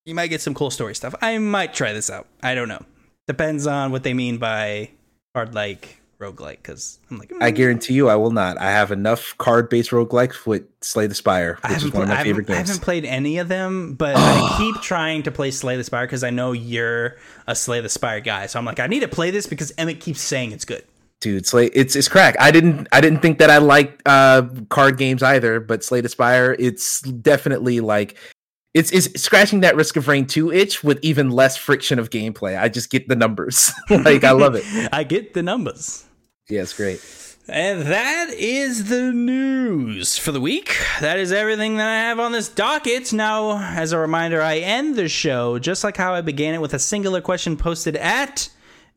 you 0.07 0.15
might 0.15 0.29
get 0.29 0.41
some 0.41 0.55
cool 0.55 0.71
story 0.71 0.95
stuff. 0.95 1.15
I 1.21 1.37
might 1.39 1.75
try 1.75 1.93
this 1.93 2.11
out. 2.11 2.27
I 2.43 2.55
don't 2.55 2.69
know. 2.69 2.85
Depends 3.27 3.67
on 3.67 3.93
what 3.93 4.03
they 4.03 4.15
mean 4.15 4.39
by 4.39 4.91
hard 5.35 5.55
like 5.55 5.98
roguelike, 6.19 6.57
because 6.57 6.99
I'm 7.11 7.19
like, 7.19 7.33
I 7.41 7.53
mm, 7.53 7.55
guarantee 7.55 7.95
you, 7.95 8.09
I 8.09 8.17
will 8.17 8.31
not. 8.31 8.59
I 8.59 8.71
have 8.71 8.91
enough 8.91 9.37
card-based 9.39 9.91
roguelikes 9.91 10.47
with 10.47 10.65
Slay 10.81 11.07
the 11.07 11.15
Spire, 11.15 11.59
I 11.63 11.73
which 11.73 11.85
is 11.85 11.93
one 11.93 12.03
of 12.03 12.09
my 12.09 12.23
favorite 12.23 12.49
haven't, 12.49 12.55
I 12.55 12.67
haven't 12.67 12.83
played 12.83 13.05
any 13.05 13.39
of 13.39 13.49
them, 13.49 13.95
but 13.95 14.17
I 14.17 14.55
keep 14.59 14.83
trying 14.83 15.23
to 15.25 15.31
play 15.31 15.51
Slay 15.51 15.77
the 15.77 15.85
Spire 15.85 16.07
because 16.07 16.25
I 16.25 16.31
know 16.31 16.53
you're 16.53 17.17
a 17.47 17.55
Slay 17.55 17.81
the 17.81 17.89
Spire 17.89 18.21
guy. 18.21 18.47
So 18.47 18.59
I'm 18.59 18.65
like, 18.65 18.81
I 18.81 18.87
need 18.87 19.01
to 19.01 19.09
play 19.09 19.31
this 19.31 19.47
because 19.47 19.73
Emmett 19.79 20.01
keeps 20.01 20.21
saying 20.21 20.53
it's 20.53 20.65
good. 20.65 20.85
Dude, 21.21 21.47
Slay, 21.47 21.67
it's 21.67 21.97
it's 21.97 22.07
crack. 22.07 22.37
I 22.39 22.53
didn't 22.53 22.87
I 22.93 23.01
didn't 23.01 23.21
think 23.21 23.39
that 23.39 23.51
I 23.51 23.59
liked 23.59 24.03
uh 24.07 24.47
card 24.69 24.99
games 24.99 25.23
either, 25.23 25.59
but 25.59 25.83
Slay 25.83 26.01
the 26.01 26.09
Spire, 26.09 26.55
it's 26.59 27.01
definitely 27.01 27.81
like 27.81 28.17
it's 28.75 28.93
it's 28.93 29.21
scratching 29.21 29.61
that 29.61 29.75
risk 29.75 29.97
of 29.97 30.07
rain 30.07 30.27
2 30.27 30.53
itch 30.53 30.85
with 30.85 31.01
even 31.03 31.31
less 31.31 31.57
friction 31.57 31.99
of 31.99 32.11
gameplay. 32.11 32.57
I 32.57 32.69
just 32.69 32.91
get 32.91 33.09
the 33.09 33.17
numbers. 33.17 33.73
like 33.91 34.23
I 34.23 34.31
love 34.31 34.55
it. 34.55 34.65
I 34.93 35.03
get 35.03 35.35
the 35.35 35.43
numbers. 35.43 36.05
Yeah, 36.49 36.63
it's 36.63 36.73
great. 36.75 37.01
And 37.51 37.83
that 37.83 38.29
is 38.31 38.89
the 38.89 39.11
news 39.13 40.19
for 40.19 40.33
the 40.33 40.41
week. 40.41 40.77
That 41.01 41.19
is 41.19 41.33
everything 41.33 41.79
that 41.79 41.89
I 41.89 42.01
have 42.09 42.21
on 42.21 42.33
this 42.33 42.49
docket. 42.49 43.13
Now, 43.13 43.59
as 43.59 43.93
a 43.93 43.99
reminder, 43.99 44.43
I 44.43 44.59
end 44.59 44.97
the 44.97 45.09
show 45.09 45.59
just 45.59 45.83
like 45.83 45.97
how 45.97 46.13
I 46.15 46.21
began 46.21 46.55
it 46.55 46.61
with 46.61 46.75
a 46.75 46.79
singular 46.79 47.21
question 47.23 47.57
posted 47.57 47.97
at 47.97 48.51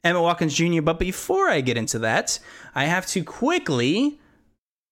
Emmett 0.04 0.22
Watkins 0.22 0.54
Jr. 0.54 0.82
But 0.82 1.00
before 1.00 1.50
I 1.50 1.62
get 1.62 1.78
into 1.78 2.00
that, 2.00 2.40
I 2.76 2.86
have 2.86 3.06
to 3.08 3.24
quickly 3.24 4.20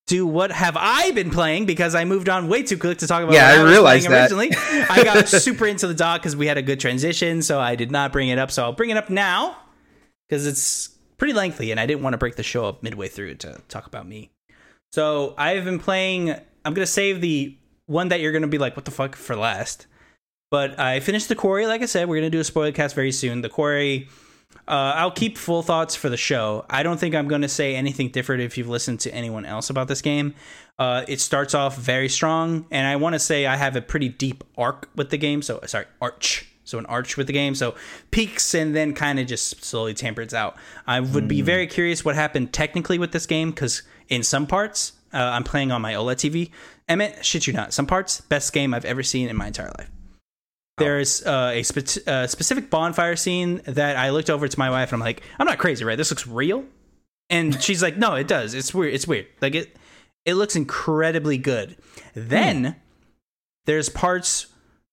do 0.06 0.26
what 0.26 0.50
have 0.52 0.76
I 0.78 1.10
been 1.12 1.30
playing 1.30 1.66
because 1.66 1.94
I 1.94 2.04
moved 2.06 2.28
on 2.30 2.48
way 2.48 2.62
too 2.62 2.78
quick 2.78 2.98
to 2.98 3.06
talk 3.06 3.22
about 3.22 3.34
Yeah, 3.34 3.48
I 3.48 3.62
was 3.62 3.70
realized 3.72 4.08
that. 4.08 4.32
originally. 4.32 4.50
I 4.88 5.04
got 5.04 5.28
super 5.28 5.66
into 5.66 5.86
the 5.86 5.94
doc 5.94 6.22
because 6.22 6.34
we 6.34 6.46
had 6.46 6.56
a 6.58 6.62
good 6.62 6.80
transition, 6.80 7.42
so 7.42 7.60
I 7.60 7.74
did 7.76 7.90
not 7.90 8.10
bring 8.10 8.28
it 8.30 8.38
up. 8.38 8.50
So 8.50 8.62
I'll 8.64 8.72
bring 8.72 8.90
it 8.90 8.96
up 8.96 9.10
now 9.10 9.56
because 10.28 10.46
it's 10.46 10.90
pretty 11.20 11.34
lengthy 11.34 11.70
and 11.70 11.78
I 11.78 11.84
didn't 11.86 12.02
want 12.02 12.14
to 12.14 12.18
break 12.18 12.36
the 12.36 12.42
show 12.42 12.64
up 12.64 12.82
midway 12.82 13.06
through 13.06 13.34
to 13.36 13.60
talk 13.68 13.86
about 13.86 14.08
me. 14.08 14.30
So 14.90 15.34
I've 15.36 15.64
been 15.64 15.78
playing. 15.78 16.30
I'm 16.64 16.74
gonna 16.74 16.86
save 16.86 17.20
the 17.20 17.56
one 17.86 18.08
that 18.08 18.20
you're 18.20 18.32
gonna 18.32 18.48
be 18.48 18.58
like, 18.58 18.74
what 18.74 18.86
the 18.86 18.90
fuck 18.90 19.14
for 19.14 19.36
last. 19.36 19.86
But 20.50 20.80
I 20.80 20.98
finished 20.98 21.28
the 21.28 21.36
quarry. 21.36 21.66
Like 21.66 21.82
I 21.82 21.86
said, 21.86 22.08
we're 22.08 22.16
gonna 22.16 22.30
do 22.30 22.40
a 22.40 22.44
spoiler 22.44 22.72
cast 22.72 22.94
very 22.96 23.12
soon. 23.12 23.42
The 23.42 23.50
quarry. 23.50 24.08
Uh, 24.66 24.94
I'll 24.96 25.12
keep 25.12 25.38
full 25.38 25.62
thoughts 25.62 25.94
for 25.94 26.08
the 26.08 26.16
show. 26.16 26.64
I 26.68 26.82
don't 26.82 26.98
think 26.98 27.14
I'm 27.14 27.28
going 27.28 27.42
to 27.42 27.48
say 27.48 27.76
anything 27.76 28.08
different 28.08 28.42
if 28.42 28.58
you've 28.58 28.68
listened 28.68 28.98
to 29.00 29.14
anyone 29.14 29.46
else 29.46 29.70
about 29.70 29.86
this 29.86 30.02
game. 30.02 30.34
Uh, 30.76 31.04
it 31.06 31.20
starts 31.20 31.54
off 31.54 31.76
very 31.76 32.08
strong, 32.08 32.66
and 32.72 32.84
I 32.84 32.96
want 32.96 33.14
to 33.14 33.20
say 33.20 33.46
I 33.46 33.54
have 33.56 33.76
a 33.76 33.80
pretty 33.80 34.08
deep 34.08 34.42
arc 34.58 34.88
with 34.96 35.10
the 35.10 35.18
game. 35.18 35.42
So, 35.42 35.60
sorry, 35.66 35.86
arch. 36.00 36.49
So, 36.70 36.78
an 36.78 36.86
arch 36.86 37.16
with 37.16 37.26
the 37.26 37.32
game. 37.32 37.54
So, 37.54 37.74
peaks 38.10 38.54
and 38.54 38.74
then 38.74 38.94
kind 38.94 39.18
of 39.18 39.26
just 39.26 39.64
slowly 39.64 39.94
tampers 39.94 40.32
out. 40.32 40.56
I 40.86 41.00
would 41.00 41.28
be 41.28 41.42
very 41.42 41.66
curious 41.66 42.04
what 42.04 42.14
happened 42.14 42.52
technically 42.52 42.98
with 42.98 43.12
this 43.12 43.26
game 43.26 43.50
because 43.50 43.82
in 44.08 44.22
some 44.22 44.46
parts, 44.46 44.92
uh, 45.12 45.18
I'm 45.18 45.44
playing 45.44 45.72
on 45.72 45.82
my 45.82 45.94
OLED 45.94 46.16
TV. 46.16 46.50
Emmett, 46.88 47.24
shit 47.24 47.46
you 47.46 47.52
not, 47.52 47.72
some 47.72 47.86
parts, 47.86 48.20
best 48.20 48.52
game 48.52 48.74
I've 48.74 48.84
ever 48.84 49.02
seen 49.02 49.28
in 49.28 49.36
my 49.36 49.48
entire 49.48 49.72
life. 49.78 49.90
There's 50.78 51.24
uh, 51.24 51.52
a 51.54 51.62
spe- 51.62 52.08
uh, 52.08 52.26
specific 52.26 52.70
bonfire 52.70 53.14
scene 53.14 53.60
that 53.66 53.96
I 53.96 54.10
looked 54.10 54.30
over 54.30 54.48
to 54.48 54.58
my 54.58 54.70
wife 54.70 54.92
and 54.92 55.02
I'm 55.02 55.06
like, 55.06 55.22
I'm 55.38 55.46
not 55.46 55.58
crazy, 55.58 55.84
right? 55.84 55.96
This 55.96 56.10
looks 56.10 56.26
real. 56.26 56.64
And 57.28 57.62
she's 57.62 57.82
like, 57.82 57.96
No, 57.96 58.14
it 58.14 58.26
does. 58.26 58.54
It's 58.54 58.74
weird. 58.74 58.94
It's 58.94 59.06
weird. 59.06 59.26
Like 59.40 59.54
it, 59.54 59.76
it 60.24 60.34
looks 60.34 60.56
incredibly 60.56 61.38
good. 61.38 61.76
Then 62.14 62.76
there's 63.66 63.88
parts 63.88 64.46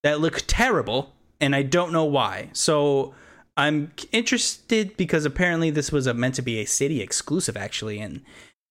that 0.03 0.19
look 0.19 0.43
terrible, 0.45 1.15
and 1.39 1.55
I 1.55 1.63
don't 1.63 1.91
know 1.91 2.05
why. 2.05 2.49
So 2.53 3.13
I'm 3.55 3.91
interested 4.11 4.95
because 4.97 5.25
apparently 5.25 5.69
this 5.71 5.91
was 5.91 6.07
a, 6.07 6.13
meant 6.13 6.35
to 6.35 6.41
be 6.41 6.59
a 6.59 6.65
Stadia 6.65 7.03
exclusive, 7.03 7.57
actually, 7.57 7.99
and 7.99 8.21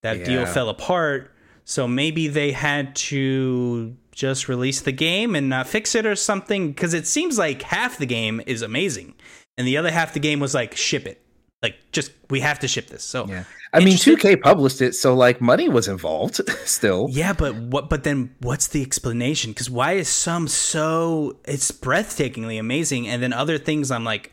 that 0.02 0.24
deal 0.24 0.46
fell 0.46 0.68
apart. 0.68 1.32
So 1.64 1.88
maybe 1.88 2.28
they 2.28 2.52
had 2.52 2.94
to 2.96 3.96
just 4.12 4.48
release 4.48 4.80
the 4.80 4.92
game 4.92 5.34
and 5.34 5.66
fix 5.66 5.96
it 5.96 6.06
or 6.06 6.14
something 6.14 6.68
because 6.68 6.94
it 6.94 7.06
seems 7.06 7.36
like 7.36 7.62
half 7.62 7.98
the 7.98 8.06
game 8.06 8.40
is 8.46 8.62
amazing, 8.62 9.14
and 9.58 9.66
the 9.66 9.76
other 9.76 9.90
half 9.90 10.14
the 10.14 10.20
game 10.20 10.38
was 10.38 10.54
like 10.54 10.76
ship 10.76 11.06
it, 11.06 11.20
like 11.66 11.92
just 11.92 12.12
we 12.30 12.40
have 12.40 12.58
to 12.60 12.68
ship 12.68 12.86
this. 12.88 13.02
So 13.02 13.26
Yeah. 13.26 13.44
I 13.72 13.80
mean, 13.80 13.96
2K 13.96 14.40
published 14.40 14.80
it, 14.80 14.94
so 14.94 15.14
like 15.14 15.40
money 15.40 15.68
was 15.68 15.88
involved 15.88 16.40
still. 16.64 17.08
Yeah, 17.10 17.32
but 17.32 17.54
what? 17.56 17.90
But 17.90 18.04
then, 18.04 18.34
what's 18.40 18.68
the 18.68 18.82
explanation? 18.82 19.50
Because 19.50 19.68
why 19.68 19.92
is 19.92 20.08
some 20.08 20.48
so 20.48 21.36
it's 21.44 21.70
breathtakingly 21.72 22.58
amazing, 22.58 23.08
and 23.08 23.22
then 23.22 23.32
other 23.32 23.58
things 23.58 23.90
I'm 23.90 24.04
like, 24.04 24.32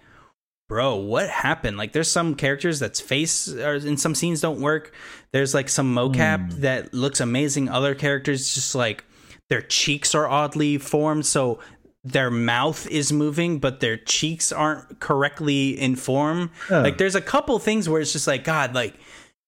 bro, 0.69 0.95
what 0.95 1.29
happened? 1.29 1.77
Like, 1.77 1.91
there's 1.93 2.11
some 2.11 2.35
characters 2.35 2.79
that's 2.79 3.01
face 3.01 3.49
or 3.49 3.75
in 3.75 3.97
some 3.97 4.15
scenes 4.15 4.39
don't 4.39 4.61
work. 4.61 4.93
There's 5.31 5.53
like 5.53 5.67
some 5.67 5.93
mocap 5.93 6.53
hmm. 6.53 6.61
that 6.61 6.93
looks 6.93 7.19
amazing. 7.19 7.67
Other 7.69 7.95
characters 7.95 8.53
just 8.53 8.75
like 8.75 9.03
their 9.49 9.61
cheeks 9.61 10.15
are 10.15 10.27
oddly 10.27 10.77
formed, 10.77 11.25
so 11.25 11.59
their 12.03 12.29
mouth 12.29 12.85
is 12.87 13.13
moving, 13.13 13.59
but 13.59 13.79
their 13.79 13.97
cheeks 13.97 14.51
aren't 14.51 14.99
correctly 14.99 15.69
in 15.69 15.95
form. 15.95 16.51
Like, 16.81 16.97
there's 16.97 17.15
a 17.15 17.21
couple 17.21 17.57
things 17.59 17.87
where 17.87 18.01
it's 18.01 18.11
just 18.11 18.27
like, 18.27 18.43
God, 18.43 18.75
like 18.75 18.95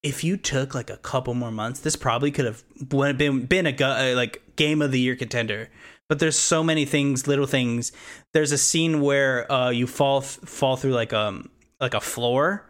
if 0.06 0.24
you 0.24 0.38
took 0.38 0.76
like 0.76 0.92
a 0.92 0.98
couple 0.98 1.34
more 1.34 1.52
months, 1.52 1.80
this 1.80 1.96
probably 1.96 2.30
could 2.30 2.46
have 2.46 2.64
been 2.88 3.46
been 3.48 3.66
a 3.66 3.76
uh, 3.84 4.16
like 4.16 4.56
game 4.56 4.84
of 4.84 4.92
the 4.92 5.00
year 5.00 5.16
contender. 5.16 5.70
But 6.08 6.20
there's 6.20 6.38
so 6.38 6.64
many 6.64 6.86
things, 6.86 7.26
little 7.26 7.48
things. 7.48 7.92
There's 8.32 8.52
a 8.52 8.58
scene 8.60 9.02
where 9.02 9.52
uh, 9.52 9.72
you 9.72 9.88
fall 9.88 10.22
fall 10.22 10.78
through 10.78 10.94
like 10.94 11.12
um 11.12 11.50
like 11.82 11.96
a 11.96 12.00
floor, 12.00 12.70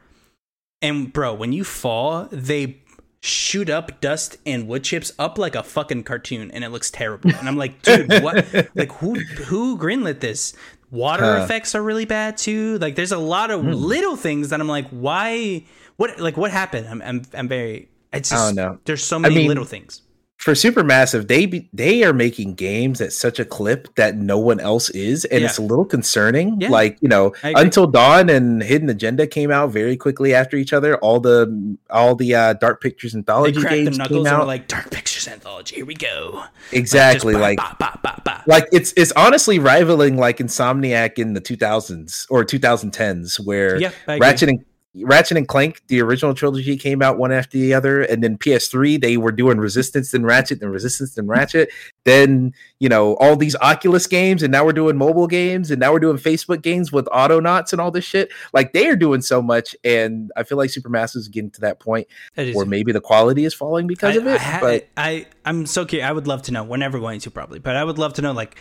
and 0.82 1.12
bro, 1.12 1.34
when 1.34 1.52
you 1.52 1.66
fall, 1.66 2.30
they 2.32 2.82
shoot 3.26 3.70
up 3.70 4.00
dust 4.02 4.38
and 4.46 4.68
wood 4.68 4.84
chips 4.84 5.12
up 5.18 5.38
like 5.38 5.56
a 5.56 5.64
fucking 5.64 6.04
cartoon, 6.04 6.52
and 6.52 6.64
it 6.64 6.70
looks 6.70 6.92
terrible. 6.92 7.32
And 7.36 7.48
I'm 7.48 7.58
like, 7.58 7.82
dude, 7.82 8.10
what? 8.22 8.46
like 8.76 8.92
who 8.94 9.16
who 9.16 9.78
greenlit 9.78 10.20
this? 10.20 10.56
Water 10.92 11.24
Huh. 11.38 11.44
effects 11.44 11.74
are 11.76 11.82
really 11.82 12.06
bad 12.06 12.38
too. 12.38 12.78
Like 12.78 12.96
there's 12.96 13.12
a 13.12 13.18
lot 13.18 13.52
of 13.52 13.62
hmm. 13.62 13.72
little 13.72 14.16
things 14.16 14.50
that 14.50 14.62
I'm 14.62 14.68
like, 14.68 14.88
why? 14.90 15.64
What 15.98 16.20
like 16.20 16.38
what 16.38 16.52
happened? 16.52 16.88
I'm 16.88 17.02
I'm, 17.02 17.22
I'm 17.34 17.48
very. 17.48 17.90
It's 18.14 18.30
just, 18.30 18.42
I 18.42 18.48
don't 18.48 18.56
know. 18.56 18.80
There's 18.86 19.04
so 19.04 19.20
many 19.20 19.36
mean, 19.36 19.48
little 19.48 19.66
things. 19.66 20.02
For 20.46 20.52
Supermassive, 20.54 21.28
they 21.28 21.48
be, 21.48 21.68
they 21.74 22.04
are 22.04 22.14
making 22.14 22.54
games 22.54 23.02
at 23.02 23.12
such 23.14 23.40
a 23.40 23.46
clip 23.46 23.96
that 23.96 24.16
no 24.16 24.38
one 24.38 24.60
else 24.60 24.92
is, 24.92 25.26
and 25.26 25.42
Yeah. 25.42 25.48
it's 25.48 25.58
a 25.58 25.64
little 25.64 25.86
concerning. 25.86 26.62
Yeah. 26.62 26.70
Like 26.70 27.00
you 27.02 27.10
know, 27.10 27.34
Until 27.42 27.88
Dawn 27.88 28.30
and 28.30 28.62
Hidden 28.62 28.88
Agenda 28.92 29.26
came 29.26 29.50
out 29.50 29.72
very 29.72 29.98
quickly 29.98 30.36
after 30.36 30.56
each 30.56 30.72
other. 30.72 30.98
All 30.98 31.20
the 31.20 31.76
all 31.90 32.14
the 32.14 32.36
uh, 32.36 32.54
Dark 32.54 32.80
Pictures 32.80 33.16
anthology 33.16 33.54
games 33.60 33.68
came 33.70 33.98
knuckles 33.98 34.28
and 34.28 34.36
were 34.38 34.42
out. 34.44 34.46
like, 34.46 34.68
"Dark 34.68 34.92
Pictures 34.92 35.28
anthology, 35.28 35.78
here 35.78 35.86
we 35.88 35.96
go." 35.96 36.44
exactly, 36.72 37.34
like 37.34 37.58
bah, 37.58 37.74
bah, 37.80 37.96
bah. 38.24 38.42
like 38.46 38.68
it's 38.72 38.94
it's 38.96 39.12
honestly 39.14 39.58
rivaling 39.58 40.16
like 40.16 40.38
Insomniac 40.38 41.18
in 41.18 41.34
the 41.34 41.42
2000s 41.42 42.28
or 42.30 42.46
2010s, 42.46 43.40
where 43.44 43.78
Yeah, 43.82 43.90
Ratchet 44.08 44.50
and 44.50 44.64
Ratchet 45.04 45.38
and 45.38 45.48
Clank, 45.48 45.82
the 45.88 46.02
original 46.02 46.34
trilogy, 46.34 46.78
came 46.78 47.02
out 47.02 47.18
one 47.18 47.32
after 47.32 47.58
the 47.58 47.74
other, 47.74 48.02
and 48.02 48.24
then 48.24 48.38
PS3 48.38 49.02
they 49.02 49.18
were 49.18 49.32
doing 49.32 49.58
Resistance 49.58 50.14
and 50.14 50.26
Ratchet 50.26 50.62
and 50.62 50.72
Resistance 50.72 51.18
and 51.18 51.28
Ratchet. 51.28 51.70
Then 52.06 52.54
you 52.80 52.88
know 52.88 53.16
all 53.16 53.36
these 53.36 53.56
Oculus 53.58 54.08
games, 54.08 54.44
and 54.44 54.52
now 54.52 54.64
we're 54.64 54.74
doing 54.74 54.96
mobile 54.96 55.28
games, 55.28 55.72
and 55.72 55.80
now 55.80 55.92
we're 55.92 56.00
doing 56.00 56.18
Facebook 56.18 56.62
games 56.62 56.92
with 56.92 57.06
Outernauts 57.08 57.74
and 57.74 57.82
all 57.82 57.92
this 57.92 58.06
shit. 58.06 58.32
Like 58.54 58.74
they 58.74 58.88
are 58.88 58.96
doing 58.96 59.22
so 59.22 59.42
much, 59.42 59.76
and 59.84 60.32
I 60.38 60.44
feel 60.44 60.58
like 60.58 60.70
Supermassive 60.70 61.18
is 61.18 61.28
getting 61.28 61.52
to 61.52 61.62
that 61.62 61.80
point 61.80 62.08
where 62.36 62.66
maybe 62.66 62.92
the 62.92 63.02
quality 63.02 63.46
is 63.46 63.54
falling 63.54 63.88
because 63.88 64.16
I, 64.16 64.20
of 64.20 64.28
it. 64.28 64.36
I, 64.36 64.38
ha- 64.38 64.60
but 64.62 64.88
I, 64.96 65.26
I, 65.46 65.50
am 65.50 65.66
so 65.66 65.86
curious. 65.86 66.08
I 66.08 66.12
would 66.12 66.28
love 66.28 66.44
to 66.44 66.52
know. 66.52 66.64
We're 66.64 66.78
never 66.78 67.00
going 67.00 67.20
to 67.22 67.32
probably, 67.32 67.60
but 67.60 67.76
I 67.76 67.84
would 67.84 67.98
love 67.98 68.14
to 68.14 68.22
know. 68.22 68.32
Like, 68.32 68.58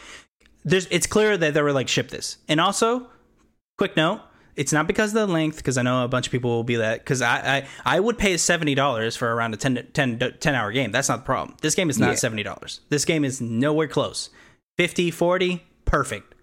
there's. 0.65 0.87
It's 0.91 1.07
clear 1.07 1.37
that 1.37 1.55
they 1.55 1.63
were 1.63 1.73
like 1.73 1.89
ship 1.89 2.09
this, 2.09 2.39
and 2.49 2.61
also, 2.61 3.09
quick 3.79 3.97
note. 3.97 4.21
It's 4.57 4.73
not 4.73 4.87
because 4.87 5.15
of 5.15 5.27
the 5.27 5.33
length, 5.33 5.57
because 5.57 5.77
I 5.77 5.83
know 5.83 6.05
a 6.05 6.09
bunch 6.09 6.27
of 6.27 6.33
people 6.33 6.51
will 6.51 6.65
be 6.65 6.77
that. 6.77 7.01
Because 7.01 7.23
I, 7.23 7.57
I, 7.85 7.97
I 7.97 8.01
would 8.01 8.19
pay 8.19 8.37
seventy 8.37 8.75
dollars 8.75 9.17
for 9.17 9.33
around 9.35 9.55
a 9.55 9.57
10, 9.57 9.89
10, 9.93 10.19
10 10.41 10.55
hour 10.55 10.71
game. 10.73 10.93
That's 10.93 11.09
not 11.09 11.19
the 11.19 11.25
problem. 11.25 11.57
This 11.61 11.75
game 11.75 11.91
is 11.91 11.99
not 11.99 12.11
Yeah. 12.11 12.15
seventy 12.17 12.43
dollars. 12.43 12.81
This 12.89 13.05
game 13.05 13.25
is 13.25 13.41
nowhere 13.41 13.89
close. 13.89 14.31
50, 14.79 15.11
40, 15.11 15.63
perfect. 15.85 16.35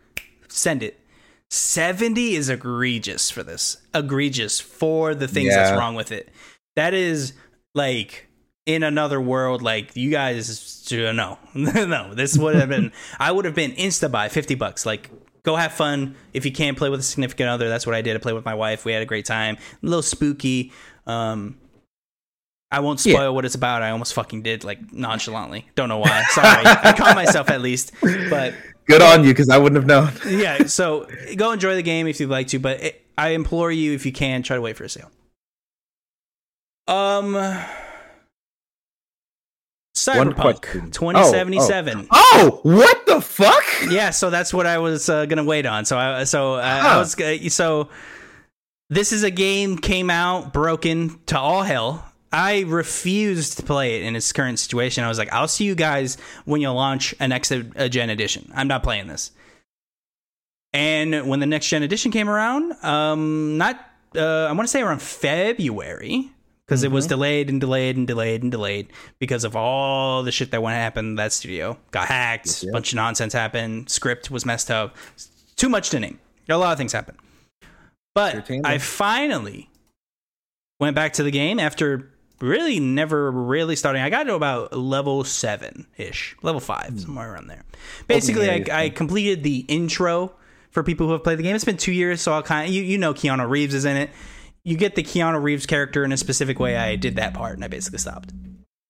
Send 0.50 0.84
it. 0.84 1.00
70 1.50 2.36
is 2.36 2.50
egregious 2.50 3.30
for 3.30 3.44
this. 3.44 3.78
Egregious 3.94 4.60
for 4.62 5.14
the 5.14 5.28
things 5.28 5.54
that's 5.54 5.78
wrong 5.78 5.96
with 5.96 6.12
it. 6.12 6.30
That 6.78 6.94
is 6.94 7.34
like 7.76 8.28
in 8.66 8.84
another 8.84 9.20
world, 9.20 9.62
like 9.62 9.96
you 9.96 10.12
guys 10.12 10.90
no. 10.92 11.38
no, 11.54 12.14
this 12.14 12.38
would 12.38 12.56
have 12.56 12.70
been 12.70 12.92
I 13.20 13.32
would 13.32 13.46
have 13.46 13.56
been 13.56 13.72
insta 13.74 14.10
buy 14.12 14.30
50 14.30 14.56
bucks. 14.56 14.86
Like 14.86 15.10
go 15.44 15.56
have 15.56 15.74
fun. 15.74 16.16
If 16.34 16.46
you 16.46 16.52
can't 16.52 16.78
play 16.78 16.90
with 16.90 17.00
a 17.00 17.04
significant 17.04 17.50
other, 17.50 17.70
that's 17.70 17.86
what 17.86 17.96
I 17.96 18.02
did. 18.02 18.16
I 18.16 18.20
played 18.20 18.36
with 18.36 18.46
my 18.46 18.56
wife. 18.56 18.86
We 18.86 18.92
had 18.94 19.02
a 19.02 19.06
great 19.06 19.26
time. 19.26 19.56
A 19.58 19.86
little 19.86 20.02
spooky. 20.04 20.72
Um 21.08 21.58
I 22.74 22.80
won't 22.80 23.02
spoil 23.02 23.14
Yeah. 23.24 23.28
what 23.30 23.44
it's 23.44 23.56
about. 23.56 23.82
I 23.82 23.90
almost 23.90 24.14
fucking 24.14 24.44
did, 24.44 24.64
like 24.64 24.94
nonchalantly. 24.94 25.68
Don't 25.76 25.90
know 25.90 25.98
why. 25.98 26.24
Sorry. 26.30 26.48
I 26.66 26.94
caught 26.98 27.16
myself 27.16 27.50
at 27.50 27.60
least. 27.62 27.92
But 28.30 28.54
good 28.88 29.02
on 29.02 29.26
you 29.26 29.32
because 29.32 29.50
I 29.50 29.58
wouldn't 29.58 29.76
have 29.76 29.86
known. 29.86 30.14
yeah, 30.40 30.66
so 30.68 31.06
go 31.36 31.52
enjoy 31.52 31.76
the 31.76 31.82
game 31.84 32.08
if 32.08 32.20
you'd 32.22 32.30
like 32.30 32.48
to, 32.48 32.60
but 32.60 32.80
it, 32.82 33.06
I 33.18 33.30
implore 33.32 33.72
you 33.74 33.92
if 33.94 34.06
you 34.06 34.14
can 34.14 34.42
try 34.42 34.56
to 34.56 34.62
wait 34.62 34.78
for 34.78 34.86
a 34.86 34.90
sale. 34.90 35.12
Um, 36.88 37.34
Cyberpunk 40.06 40.62
2077. 40.92 42.08
Oh, 42.12 42.60
what 42.64 43.06
the 43.06 43.22
fuck? 43.22 43.64
Yeah, 43.90 44.10
so 44.12 44.30
that's 44.30 44.54
what 44.54 44.66
I 44.66 44.78
was 44.80 45.10
uh, 45.10 45.26
gonna 45.26 45.44
wait 45.44 45.66
on. 45.66 45.86
So 45.86 45.98
I 45.98 46.24
so 46.26 46.56
I, 46.56 46.80
I 46.80 46.98
was 46.98 47.16
g- 47.16 47.50
so 47.50 47.90
this 48.90 49.12
is 49.14 49.24
a 49.24 49.32
game 49.32 49.78
came 49.78 50.10
out 50.10 50.54
broken 50.54 51.20
to 51.28 51.40
all 51.40 51.64
hell. 51.64 52.06
I 52.34 52.62
refused 52.62 53.58
to 53.58 53.64
play 53.64 53.98
it 53.98 54.04
in 54.04 54.16
its 54.16 54.32
current 54.32 54.58
situation. 54.58 55.04
I 55.04 55.10
was 55.10 55.18
like, 55.18 55.32
I'll 55.34 55.48
see 55.50 55.66
you 55.66 55.76
guys 55.76 56.18
when 56.46 56.62
you 56.62 56.70
launch 56.72 57.14
a 57.20 57.28
next 57.28 57.52
uh, 57.52 57.88
gen 57.90 58.10
edition. 58.10 58.52
I'm 58.56 58.68
not 58.70 58.84
playing 58.84 59.08
this. 59.08 59.32
And 60.74 61.28
when 61.28 61.42
the 61.42 61.46
next 61.46 61.68
gen 61.68 61.84
edition 61.84 62.12
came 62.12 62.30
around, 62.30 62.72
um, 62.84 63.58
not 63.58 63.76
uh, 64.16 64.46
I 64.46 64.52
want 64.54 64.62
to 64.62 64.68
say 64.68 64.82
around 64.82 65.02
February 65.02 66.32
because 66.72 66.86
it 66.86 66.92
was 66.92 67.06
delayed 67.06 67.50
and 67.50 67.60
delayed 67.60 67.98
and 67.98 68.08
delayed 68.08 68.44
and 68.44 68.50
delayed 68.50 68.88
because 69.20 69.44
of 69.44 69.58
all 69.58 70.24
the 70.24 70.32
shit 70.32 70.52
that 70.52 70.64
went 70.64 70.78
happen 70.78 71.06
in 71.06 71.16
that 71.16 71.34
studio. 71.34 71.78
Got 71.92 72.08
hacked, 72.08 72.64
Yeah. 72.64 72.72
bunch 72.72 72.94
of 72.94 72.96
nonsense 72.96 73.34
happened, 73.34 73.90
script 73.90 74.32
was 74.32 74.46
messed 74.46 74.72
up, 74.72 74.96
too 75.58 75.68
much 75.68 75.90
to 75.90 76.00
name. 76.00 76.18
A 76.48 76.58
lot 76.58 76.72
of 76.72 76.78
things 76.78 76.94
happened. 76.94 77.18
But 78.16 78.50
I 78.64 78.78
finally 78.78 79.70
went 80.80 80.96
back 80.96 81.12
to 81.14 81.24
the 81.24 81.32
game 81.32 81.60
after 81.60 82.10
really 82.40 82.80
never 82.80 83.30
really 83.30 83.76
starting. 83.76 84.02
I 84.02 84.10
got 84.10 84.24
to 84.24 84.36
about 84.36 84.72
level 84.72 85.26
seven 85.26 85.88
ish, 85.98 86.38
level 86.42 86.62
five, 86.62 87.02
somewhere 87.02 87.34
around 87.34 87.48
there. 87.48 87.66
Basically, 88.08 88.50
I, 88.50 88.64
I 88.72 88.90
completed 88.90 89.44
the 89.44 89.66
intro 89.68 90.32
for 90.70 90.84
people 90.84 91.08
who 91.08 91.12
have 91.12 91.24
played 91.26 91.38
the 91.38 91.44
game. 91.44 91.54
It's 91.54 91.66
been 91.66 91.76
two 91.76 91.92
years, 91.92 92.22
so 92.22 92.32
I'll 92.32 92.44
kind 92.44 92.70
of 92.70 92.74
you 92.74 92.82
you 92.82 92.98
know 92.98 93.14
Keanu 93.14 93.50
Reeves 93.50 93.74
is 93.74 93.84
in 93.84 93.98
it. 93.98 94.10
You 94.64 94.78
get 94.78 94.96
the 94.96 95.04
Keanu 95.04 95.42
Reeves 95.42 95.66
character 95.66 96.04
in 96.04 96.12
a 96.12 96.18
specific 96.18 96.60
way. 96.60 96.78
I 96.78 96.96
did 96.96 97.16
that 97.16 97.34
part, 97.34 97.56
and 97.56 97.64
I 97.64 97.68
basically 97.68 98.00
stopped. 98.00 98.32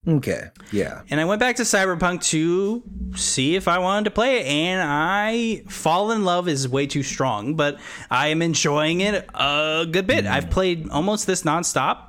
Okay. 0.07 0.49
Yeah. 0.71 1.03
And 1.09 1.21
I 1.21 1.25
went 1.25 1.39
back 1.39 1.57
to 1.57 1.61
Cyberpunk 1.63 2.23
to 2.29 2.81
see 3.15 3.55
if 3.55 3.67
I 3.67 3.77
wanted 3.77 4.05
to 4.05 4.11
play 4.11 4.39
it, 4.39 4.47
and 4.47 4.81
I 4.83 5.63
fall 5.67 6.11
in 6.11 6.25
love 6.25 6.47
is 6.47 6.67
way 6.67 6.87
too 6.87 7.03
strong, 7.03 7.55
but 7.55 7.79
I 8.09 8.29
am 8.29 8.41
enjoying 8.41 9.01
it 9.01 9.29
a 9.33 9.85
good 9.89 10.07
bit. 10.07 10.25
I've 10.25 10.49
played 10.49 10.89
almost 10.89 11.27
this 11.27 11.43
nonstop. 11.43 12.07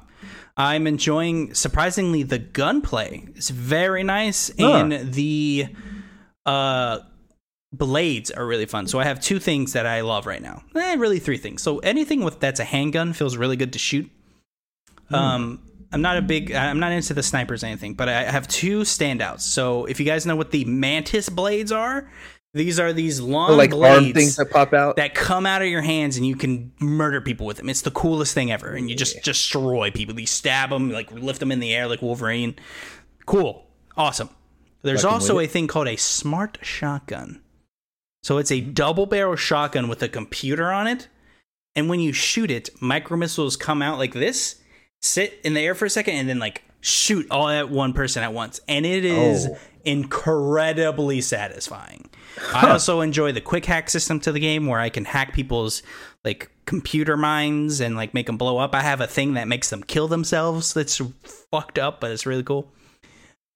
I'm 0.57 0.87
enjoying 0.87 1.55
surprisingly 1.55 2.23
the 2.23 2.39
gunplay. 2.39 3.29
It's 3.35 3.51
very 3.51 4.05
nice, 4.05 4.51
and 4.59 5.13
the 5.13 5.69
uh 6.47 7.01
blades 7.73 8.31
are 8.31 8.47
really 8.47 8.67
fun. 8.67 8.87
So 8.87 9.01
I 9.01 9.05
have 9.05 9.21
two 9.21 9.39
things 9.39 9.73
that 9.73 9.87
I 9.87 10.03
love 10.03 10.27
right 10.27 10.43
now. 10.43 10.63
Eh, 10.77 10.95
really 10.97 11.19
three 11.19 11.39
things. 11.39 11.63
So 11.63 11.79
anything 11.79 12.23
with 12.23 12.39
that's 12.41 12.61
a 12.61 12.65
handgun 12.65 13.13
feels 13.13 13.37
really 13.37 13.57
good 13.57 13.73
to 13.73 13.79
shoot. 13.79 14.11
Um, 15.11 15.61
I'm 15.93 16.01
not 16.01 16.17
a 16.17 16.23
big, 16.23 16.53
I'm 16.53 16.81
not 16.81 16.93
into 16.93 17.13
the 17.13 17.23
snipers 17.23 17.63
or 17.63 17.67
anything, 17.67 17.95
but 17.95 18.09
I 18.09 18.23
have 18.25 18.49
two 18.49 18.81
standouts. 18.81 19.41
So 19.43 19.85
if 19.87 20.01
you 20.01 20.07
guys 20.07 20.25
know 20.25 20.37
what 20.37 20.51
the 20.51 20.65
mantis 20.65 21.29
blades 21.29 21.71
are, 21.71 22.11
these 22.55 22.79
are 22.79 22.93
these 22.93 23.21
long 23.21 23.51
Oh, 23.53 23.55
like 23.57 23.71
blades 23.71 24.05
arm 24.07 24.13
things 24.13 24.37
that 24.37 24.51
pop 24.51 24.73
out. 24.75 24.97
that 24.97 25.15
come 25.15 25.47
out 25.47 25.63
of 25.63 25.69
your 25.69 25.81
hands 25.83 26.17
and 26.19 26.27
you 26.27 26.37
can 26.37 26.73
murder 26.81 27.21
people 27.21 27.47
with 27.47 27.57
them. 27.59 27.69
It's 27.71 27.81
the 27.83 27.91
coolest 27.91 28.35
thing 28.35 28.53
ever, 28.53 28.75
and 28.75 28.91
you 28.91 28.97
just 28.97 29.23
destroy 29.23 29.91
people. 29.91 30.19
You 30.19 30.27
stab 30.27 30.69
them, 30.71 30.91
like 30.91 31.11
lift 31.13 31.41
them 31.41 31.51
in 31.53 31.61
the 31.61 31.75
air 31.75 31.87
like 31.87 32.03
Wolverine. 32.03 32.55
Cool, 33.25 33.67
awesome. 33.97 34.29
There's 34.83 35.05
also 35.05 35.39
a 35.39 35.47
thing 35.47 35.67
called 35.67 35.89
a 35.89 35.97
smart 35.97 36.59
shotgun. 36.61 37.41
So 38.23 38.39
it's 38.39 38.53
a 38.53 38.61
double 38.61 39.07
barrel 39.07 39.37
shotgun 39.37 39.89
with 39.89 40.03
a 40.03 40.09
computer 40.09 40.71
on 40.71 40.87
it, 40.87 41.09
and 41.75 41.89
when 41.89 42.01
you 42.01 42.13
shoot 42.13 42.51
it, 42.51 42.71
micro 42.81 43.17
missiles 43.17 43.57
come 43.57 43.83
out 43.83 43.99
like 43.99 44.13
this, 44.13 44.61
sit 45.01 45.41
in 45.45 45.55
the 45.55 45.61
air 45.61 45.75
for 45.75 45.87
a 45.87 45.91
second, 45.91 46.15
and 46.17 46.29
then 46.29 46.39
like 46.39 46.63
shoot 46.81 47.27
all 47.31 47.49
at 47.49 47.69
one 47.71 47.93
person 47.93 48.23
at 48.23 48.33
once, 48.33 48.61
and 48.69 48.87
it 48.87 49.05
is 49.05 49.47
Oh. 49.49 49.59
incredibly 49.85 51.21
satisfying. 51.21 52.09
I 52.55 52.71
also 52.71 53.01
enjoy 53.01 53.33
the 53.33 53.41
quick 53.41 53.65
hack 53.67 53.91
system 53.91 54.21
to 54.21 54.33
the 54.33 54.41
game 54.41 54.67
where 54.67 54.81
I 54.81 54.89
can 54.89 55.05
hack 55.05 55.33
people's 55.35 55.83
like 56.25 56.51
computer 56.65 57.17
minds 57.17 57.81
and 57.81 57.97
like 57.97 58.15
make 58.15 58.27
them 58.27 58.37
blow 58.39 58.59
up. 58.59 58.75
I 58.75 58.81
have 58.83 59.01
a 59.01 59.07
thing 59.07 59.35
that 59.35 59.49
makes 59.49 59.71
them 59.71 59.83
kill 59.83 60.09
themselves. 60.09 60.73
That's 60.75 61.01
fucked 61.51 61.79
up, 61.79 62.01
but 62.01 62.11
it's 62.11 62.25
really 62.27 62.43
cool. 62.45 62.71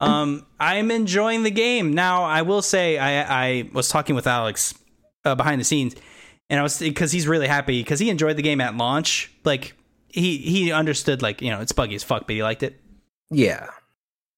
Um, 0.01 0.47
I'm 0.61 0.91
enjoying 0.91 1.43
the 1.43 1.51
game. 1.51 1.93
Now, 1.93 2.25
I 2.25 2.43
will 2.43 2.63
say 2.63 2.99
I 2.99 3.45
I 3.49 3.71
was 3.73 3.89
talking 3.89 4.15
with 4.15 4.27
Alex 4.27 4.75
uh, 5.25 5.35
behind 5.35 5.61
the 5.61 5.65
scenes, 5.65 5.95
and 6.51 6.61
I 6.61 6.63
was 6.63 6.79
because 6.79 7.13
he's 7.13 7.27
really 7.27 7.47
happy 7.47 7.83
because 7.83 7.99
he 7.99 8.11
enjoyed 8.11 8.37
the 8.37 8.43
game 8.43 8.61
at 8.61 8.77
launch. 8.77 9.33
Like 9.45 9.75
he 10.09 10.39
he 10.39 10.73
understood 10.73 11.23
like 11.23 11.41
you 11.41 11.51
know 11.51 11.61
it's 11.61 11.73
buggy 11.73 11.95
as 11.95 12.03
fuck, 12.03 12.27
but 12.27 12.35
he 12.35 12.43
liked 12.43 12.63
it 12.63 12.81
yeah. 13.31 13.69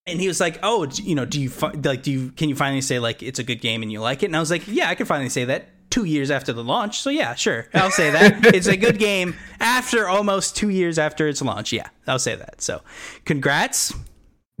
and 0.07 0.19
he 0.19 0.27
was 0.27 0.39
like, 0.39 0.59
"Oh, 0.63 0.87
you 0.93 1.15
know, 1.15 1.25
do 1.25 1.39
you 1.39 1.49
fi- 1.49 1.71
like 1.71 2.03
do 2.03 2.11
you 2.11 2.31
can 2.31 2.49
you 2.49 2.55
finally 2.55 2.81
say 2.81 2.99
like 2.99 3.21
it's 3.21 3.39
a 3.39 3.43
good 3.43 3.61
game 3.61 3.83
and 3.83 3.91
you 3.91 4.01
like 4.01 4.23
it?" 4.23 4.27
And 4.27 4.35
I 4.35 4.39
was 4.39 4.51
like, 4.51 4.63
"Yeah, 4.67 4.89
I 4.89 4.95
can 4.95 5.05
finally 5.05 5.29
say 5.29 5.45
that." 5.45 5.69
2 5.89 6.03
years 6.03 6.29
after 6.29 6.53
the 6.53 6.63
launch. 6.63 7.01
So 7.01 7.09
yeah, 7.09 7.33
sure. 7.33 7.67
I'll 7.73 7.89
say 7.89 8.11
that. 8.11 8.45
it's 8.53 8.67
a 8.67 8.77
good 8.77 8.99
game 8.99 9.33
after 9.59 10.07
almost 10.07 10.55
2 10.55 10.69
years 10.69 10.99
after 10.99 11.27
its 11.27 11.41
launch. 11.41 11.73
Yeah, 11.73 11.87
I'll 12.05 12.19
say 12.19 12.35
that. 12.35 12.61
So, 12.61 12.83
congrats. 13.25 13.91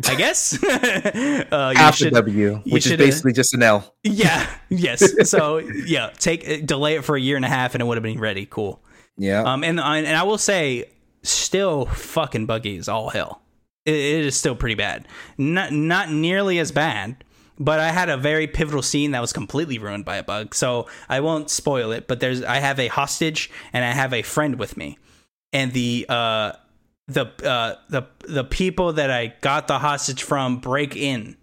I 0.07 0.15
guess. 0.15 0.61
uh, 0.63 1.71
you 1.73 1.77
Half 1.79 1.95
should- 1.97 2.13
W, 2.13 2.61
which 2.67 2.87
is 2.87 2.97
basically 2.97 3.33
just 3.33 3.53
an 3.53 3.63
L. 3.63 3.95
Yeah. 4.03 4.49
Yes. 4.71 5.27
So, 5.29 5.57
yeah, 5.85 6.11
take 6.19 6.65
delay 6.67 6.95
it 6.95 7.03
for 7.03 7.15
a 7.15 7.19
year 7.19 7.35
and 7.35 7.43
a 7.43 7.49
half 7.49 7.73
and 7.73 7.81
it 7.81 7.85
would 7.85 7.97
have 7.97 8.03
been 8.03 8.19
ready. 8.19 8.45
Cool. 8.45 8.79
Yeah. 9.17 9.41
Um, 9.41 9.63
and 9.63 9.79
and 9.79 10.07
I 10.07 10.23
will 10.23 10.37
say, 10.37 10.85
still 11.23 11.85
fucking 11.85 12.45
buggy 12.45 12.77
as 12.77 12.87
all 12.87 13.09
hell. 13.09 13.41
It, 13.85 13.95
it 13.95 14.25
is 14.25 14.35
still 14.37 14.55
pretty 14.55 14.75
bad. 14.75 15.07
Not 15.39 15.71
not 15.73 16.11
nearly 16.11 16.59
as 16.59 16.71
bad, 16.71 17.23
but 17.57 17.79
I 17.79 17.89
had 17.91 18.09
a 18.09 18.15
very 18.17 18.45
pivotal 18.45 18.83
scene 18.83 19.11
that 19.11 19.21
was 19.21 19.33
completely 19.33 19.79
ruined 19.79 20.05
by 20.05 20.17
a 20.17 20.23
bug. 20.23 20.53
So 20.53 20.85
I 21.09 21.19
won't 21.19 21.49
spoil 21.49 21.91
it. 21.91 22.07
But 22.07 22.19
there's 22.19 22.43
I 22.43 22.57
have 22.57 22.79
a 22.79 22.87
hostage 22.87 23.49
and 23.73 23.83
I 23.83 23.91
have 23.91 24.13
a 24.13 24.21
friend 24.21 24.59
with 24.59 24.77
me, 24.77 24.99
and 25.51 25.73
the 25.73 26.05
uh 26.07 26.51
the 27.09 27.25
uh 27.43 27.75
the 27.89 28.03
the 28.27 28.43
people 28.43 28.93
that 28.93 29.11
I 29.11 29.33
got 29.41 29.67
the 29.67 29.79
hostage 29.79 30.23
from 30.23 30.59
break 30.59 30.95
in, 30.95 31.35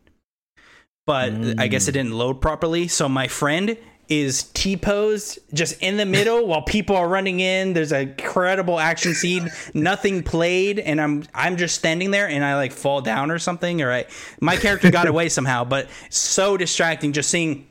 but 1.06 1.32
I 1.58 1.66
guess 1.66 1.88
it 1.88 1.92
didn't 1.92 2.12
load 2.12 2.40
properly. 2.40 2.88
So 2.88 3.08
my 3.08 3.28
friend 3.28 3.76
is 4.08 4.44
T 4.44 4.76
posed 4.76 5.40
just 5.52 5.80
in 5.82 5.96
the 5.96 6.06
middle 6.06 6.46
while 6.46 6.62
people 6.62 6.94
are 6.96 7.08
running 7.08 7.40
in. 7.40 7.72
There's 7.72 7.92
a 7.92 8.02
incredible 8.02 8.78
action 8.78 9.14
scene. 9.14 9.50
Nothing 9.74 10.22
played, 10.22 10.78
and 10.78 11.00
I'm 11.00 11.24
I'm 11.34 11.56
just 11.56 11.74
standing 11.74 12.12
there, 12.12 12.28
and 12.28 12.44
I 12.44 12.54
like 12.54 12.72
fall 12.72 13.00
down 13.00 13.30
or 13.30 13.38
something. 13.38 13.82
Or 13.82 13.92
I 13.92 14.06
my 14.40 14.56
character 14.56 14.90
got 14.90 15.08
away 15.08 15.28
somehow, 15.28 15.64
but 15.64 15.88
so 16.10 16.56
distracting 16.56 17.12
just 17.12 17.30
seeing. 17.30 17.66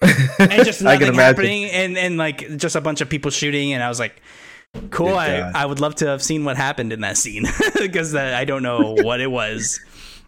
and 0.00 0.64
just 0.64 0.80
nothing 0.80 1.12
happening, 1.14 1.64
and 1.64 1.98
and 1.98 2.16
like 2.16 2.56
just 2.56 2.76
a 2.76 2.80
bunch 2.80 3.00
of 3.00 3.10
people 3.10 3.32
shooting, 3.32 3.72
and 3.72 3.82
I 3.82 3.88
was 3.88 3.98
like, 3.98 4.22
"Cool." 4.90 5.14
I, 5.16 5.50
I 5.54 5.66
would 5.66 5.80
love 5.80 5.94
to 5.96 6.06
have 6.06 6.22
seen 6.22 6.44
what 6.44 6.56
happened 6.56 6.92
in 6.92 7.00
that 7.00 7.16
scene 7.16 7.44
because 7.78 8.14
I 8.14 8.44
don't 8.44 8.62
know 8.62 8.94
what 9.00 9.20
it 9.20 9.30
was, 9.30 9.80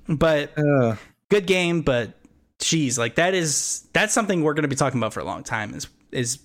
but 0.09 0.53
Uh, 0.59 0.97
good 1.29 1.47
game, 1.47 1.83
but 1.83 2.13
geez, 2.59 2.99
like 2.99 3.15
that 3.17 3.35
is 3.35 3.87
that's 3.93 4.13
something 4.13 4.43
we're 4.43 4.55
going 4.55 4.63
to 4.63 4.69
be 4.69 4.77
talking 4.77 4.99
about 5.01 5.13
for 5.13 5.21
a 5.21 5.25
long 5.25 5.43
time. 5.43 5.75
Is 5.75 5.87
is 6.13 6.39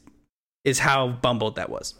is 0.63 0.79
how 0.79 1.07
bumbled 1.09 1.55
that 1.57 1.69
was. 1.69 1.93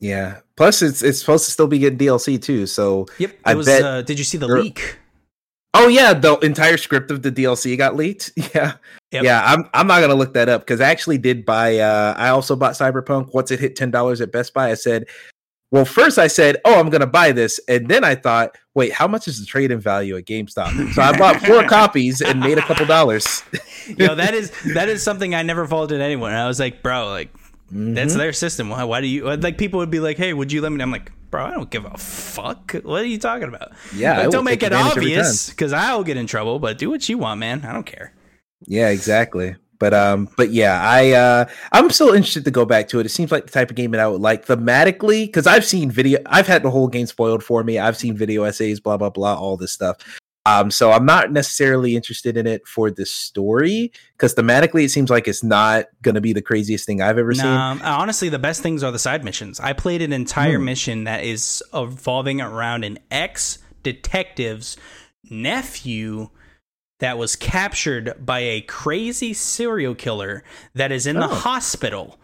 yeah. 0.00 0.38
Plus, 0.56 0.82
it's 0.82 1.02
it's 1.02 1.20
supposed 1.20 1.44
to 1.44 1.50
still 1.50 1.66
be 1.68 1.78
getting 1.78 1.98
DLC 1.98 2.40
too. 2.42 2.66
So, 2.66 3.06
Yep. 3.18 3.30
It 3.30 3.38
I 3.44 3.54
was. 3.54 3.66
bet 3.66 3.82
uh, 3.82 4.02
did 4.02 4.18
you 4.18 4.24
see 4.24 4.38
the 4.38 4.46
there- 4.46 4.60
leak? 4.62 4.98
Oh 5.74 5.88
yeah, 5.88 6.12
the 6.14 6.36
entire 6.38 6.76
script 6.76 7.10
of 7.10 7.22
the 7.22 7.30
DLC 7.32 7.76
got 7.76 7.96
leaked. 7.96 8.32
Yeah. 8.54 8.74
Yep. 9.10 9.24
Yeah. 9.24 9.42
I'm 9.44 9.64
I'm 9.72 9.86
not 9.86 10.00
gonna 10.02 10.14
look 10.14 10.34
that 10.34 10.48
up 10.50 10.60
because 10.62 10.80
I 10.82 10.90
actually 10.90 11.16
did 11.18 11.46
buy. 11.46 11.78
uh 11.78 12.14
I 12.18 12.28
also 12.28 12.54
bought 12.56 12.74
Cyberpunk. 12.74 13.32
Once 13.32 13.50
it 13.50 13.58
hit 13.58 13.74
ten 13.74 13.90
dollars 13.90 14.20
at 14.20 14.30
Best 14.32 14.52
Buy, 14.54 14.70
I 14.70 14.74
said. 14.74 15.04
Well, 15.70 15.84
first 15.84 16.18
I 16.18 16.28
said, 16.28 16.56
"Oh, 16.64 16.80
I'm 16.80 16.88
going 16.88 17.02
to 17.02 17.06
buy 17.06 17.30
this," 17.32 17.60
and 17.68 17.88
then 17.88 18.02
I 18.02 18.14
thought, 18.14 18.56
"Wait, 18.74 18.90
how 18.90 19.06
much 19.06 19.28
is 19.28 19.38
the 19.38 19.44
trade-in 19.44 19.80
value 19.80 20.16
at 20.16 20.24
GameStop?" 20.24 20.94
So 20.94 21.02
I 21.02 21.16
bought 21.18 21.42
four 21.42 21.62
copies 21.68 22.22
and 22.22 22.40
made 22.40 22.56
a 22.56 22.62
couple 22.62 22.86
dollars. 22.86 23.42
Yo, 23.98 24.14
that 24.14 24.32
is 24.32 24.50
that 24.72 24.88
is 24.88 25.02
something 25.02 25.34
I 25.34 25.42
never 25.42 25.66
faulted 25.66 26.00
anyone. 26.00 26.32
I 26.32 26.46
was 26.46 26.58
like, 26.58 26.82
bro, 26.82 27.08
like 27.08 27.30
that's 27.70 28.12
Mm-hmm. 28.12 28.18
their 28.18 28.32
system. 28.32 28.70
Why, 28.70 28.84
why 28.84 29.02
do 29.02 29.06
you 29.06 29.24
like? 29.36 29.58
People 29.58 29.80
would 29.80 29.90
be 29.90 30.00
like, 30.00 30.16
hey, 30.16 30.32
would 30.32 30.50
you 30.52 30.62
let 30.62 30.72
me? 30.72 30.80
I'm 30.82 30.90
like, 30.90 31.12
bro, 31.30 31.44
I 31.44 31.50
don't 31.50 31.70
give 31.70 31.84
a 31.84 31.96
fuck. 31.96 32.72
What 32.82 33.02
are 33.02 33.06
you 33.06 33.18
talking 33.18 33.48
about? 33.48 33.72
Yeah, 33.94 34.18
Like, 34.18 34.30
don't 34.30 34.44
make 34.44 34.62
it 34.62 34.72
obvious 34.72 35.50
because 35.50 35.72
I'll 35.72 36.04
get 36.04 36.16
in 36.16 36.26
trouble. 36.26 36.58
But 36.58 36.78
do 36.78 36.90
what 36.90 37.08
you 37.08 37.18
want, 37.18 37.40
man. 37.40 37.64
I 37.64 37.72
don't 37.72 37.86
care. 37.86 38.12
Yeah, 38.66 38.88
exactly. 38.88 39.56
But 39.78 39.94
um, 39.94 40.28
but 40.36 40.50
yeah, 40.50 40.80
I 40.82 41.12
uh, 41.12 41.44
I'm 41.70 41.90
still 41.90 42.08
interested 42.12 42.44
to 42.44 42.50
go 42.50 42.64
back 42.64 42.88
to 42.88 42.98
it. 42.98 43.06
It 43.06 43.10
seems 43.10 43.30
like 43.30 43.46
the 43.46 43.52
type 43.52 43.70
of 43.70 43.76
game 43.76 43.92
that 43.92 44.00
I 44.00 44.08
would 44.08 44.20
like 44.20 44.44
thematically 44.44 45.26
because 45.26 45.46
I've 45.46 45.64
seen 45.64 45.90
video. 45.90 46.18
I've 46.26 46.48
had 46.48 46.62
the 46.64 46.70
whole 46.70 46.88
game 46.88 47.06
spoiled 47.06 47.44
for 47.44 47.62
me. 47.62 47.78
I've 47.78 47.96
seen 47.96 48.16
video 48.16 48.42
essays, 48.42 48.80
blah 48.80 48.96
blah 48.96 49.10
blah, 49.10 49.34
all 49.34 49.56
this 49.56 49.72
stuff. 49.72 49.98
Um, 50.48 50.70
so 50.70 50.92
I'm 50.92 51.04
not 51.04 51.32
necessarily 51.32 51.94
interested 51.96 52.36
in 52.36 52.46
it 52.46 52.66
for 52.66 52.90
the 52.90 53.04
story 53.04 53.92
because 54.12 54.34
thematically 54.34 54.84
it 54.84 54.90
seems 54.90 55.10
like 55.10 55.28
it's 55.28 55.42
not 55.44 55.86
gonna 56.02 56.20
be 56.20 56.32
the 56.32 56.42
craziest 56.42 56.86
thing 56.86 57.02
I've 57.02 57.18
ever 57.18 57.34
seen. 57.34 57.46
Honestly, 57.46 58.28
the 58.28 58.38
best 58.38 58.62
things 58.62 58.82
are 58.82 58.90
the 58.92 58.98
side 58.98 59.24
missions. 59.24 59.60
I 59.60 59.72
played 59.72 60.02
an 60.02 60.12
entire 60.12 60.58
Hmm. 60.58 60.64
mission 60.64 61.04
that 61.04 61.24
is 61.24 61.62
evolving 61.74 62.40
around 62.40 62.84
an 62.84 62.98
ex 63.10 63.58
detective's 63.82 64.76
nephew 65.30 66.28
that 67.00 67.16
was 67.18 67.36
captured 67.36 68.14
by 68.24 68.40
a 68.40 68.60
crazy 68.62 69.32
serial 69.32 69.94
killer 69.94 70.42
that 70.74 70.90
is 70.90 71.06
in 71.06 71.16
the 71.16 71.26
Oh. 71.30 71.34
hospital 71.34 72.18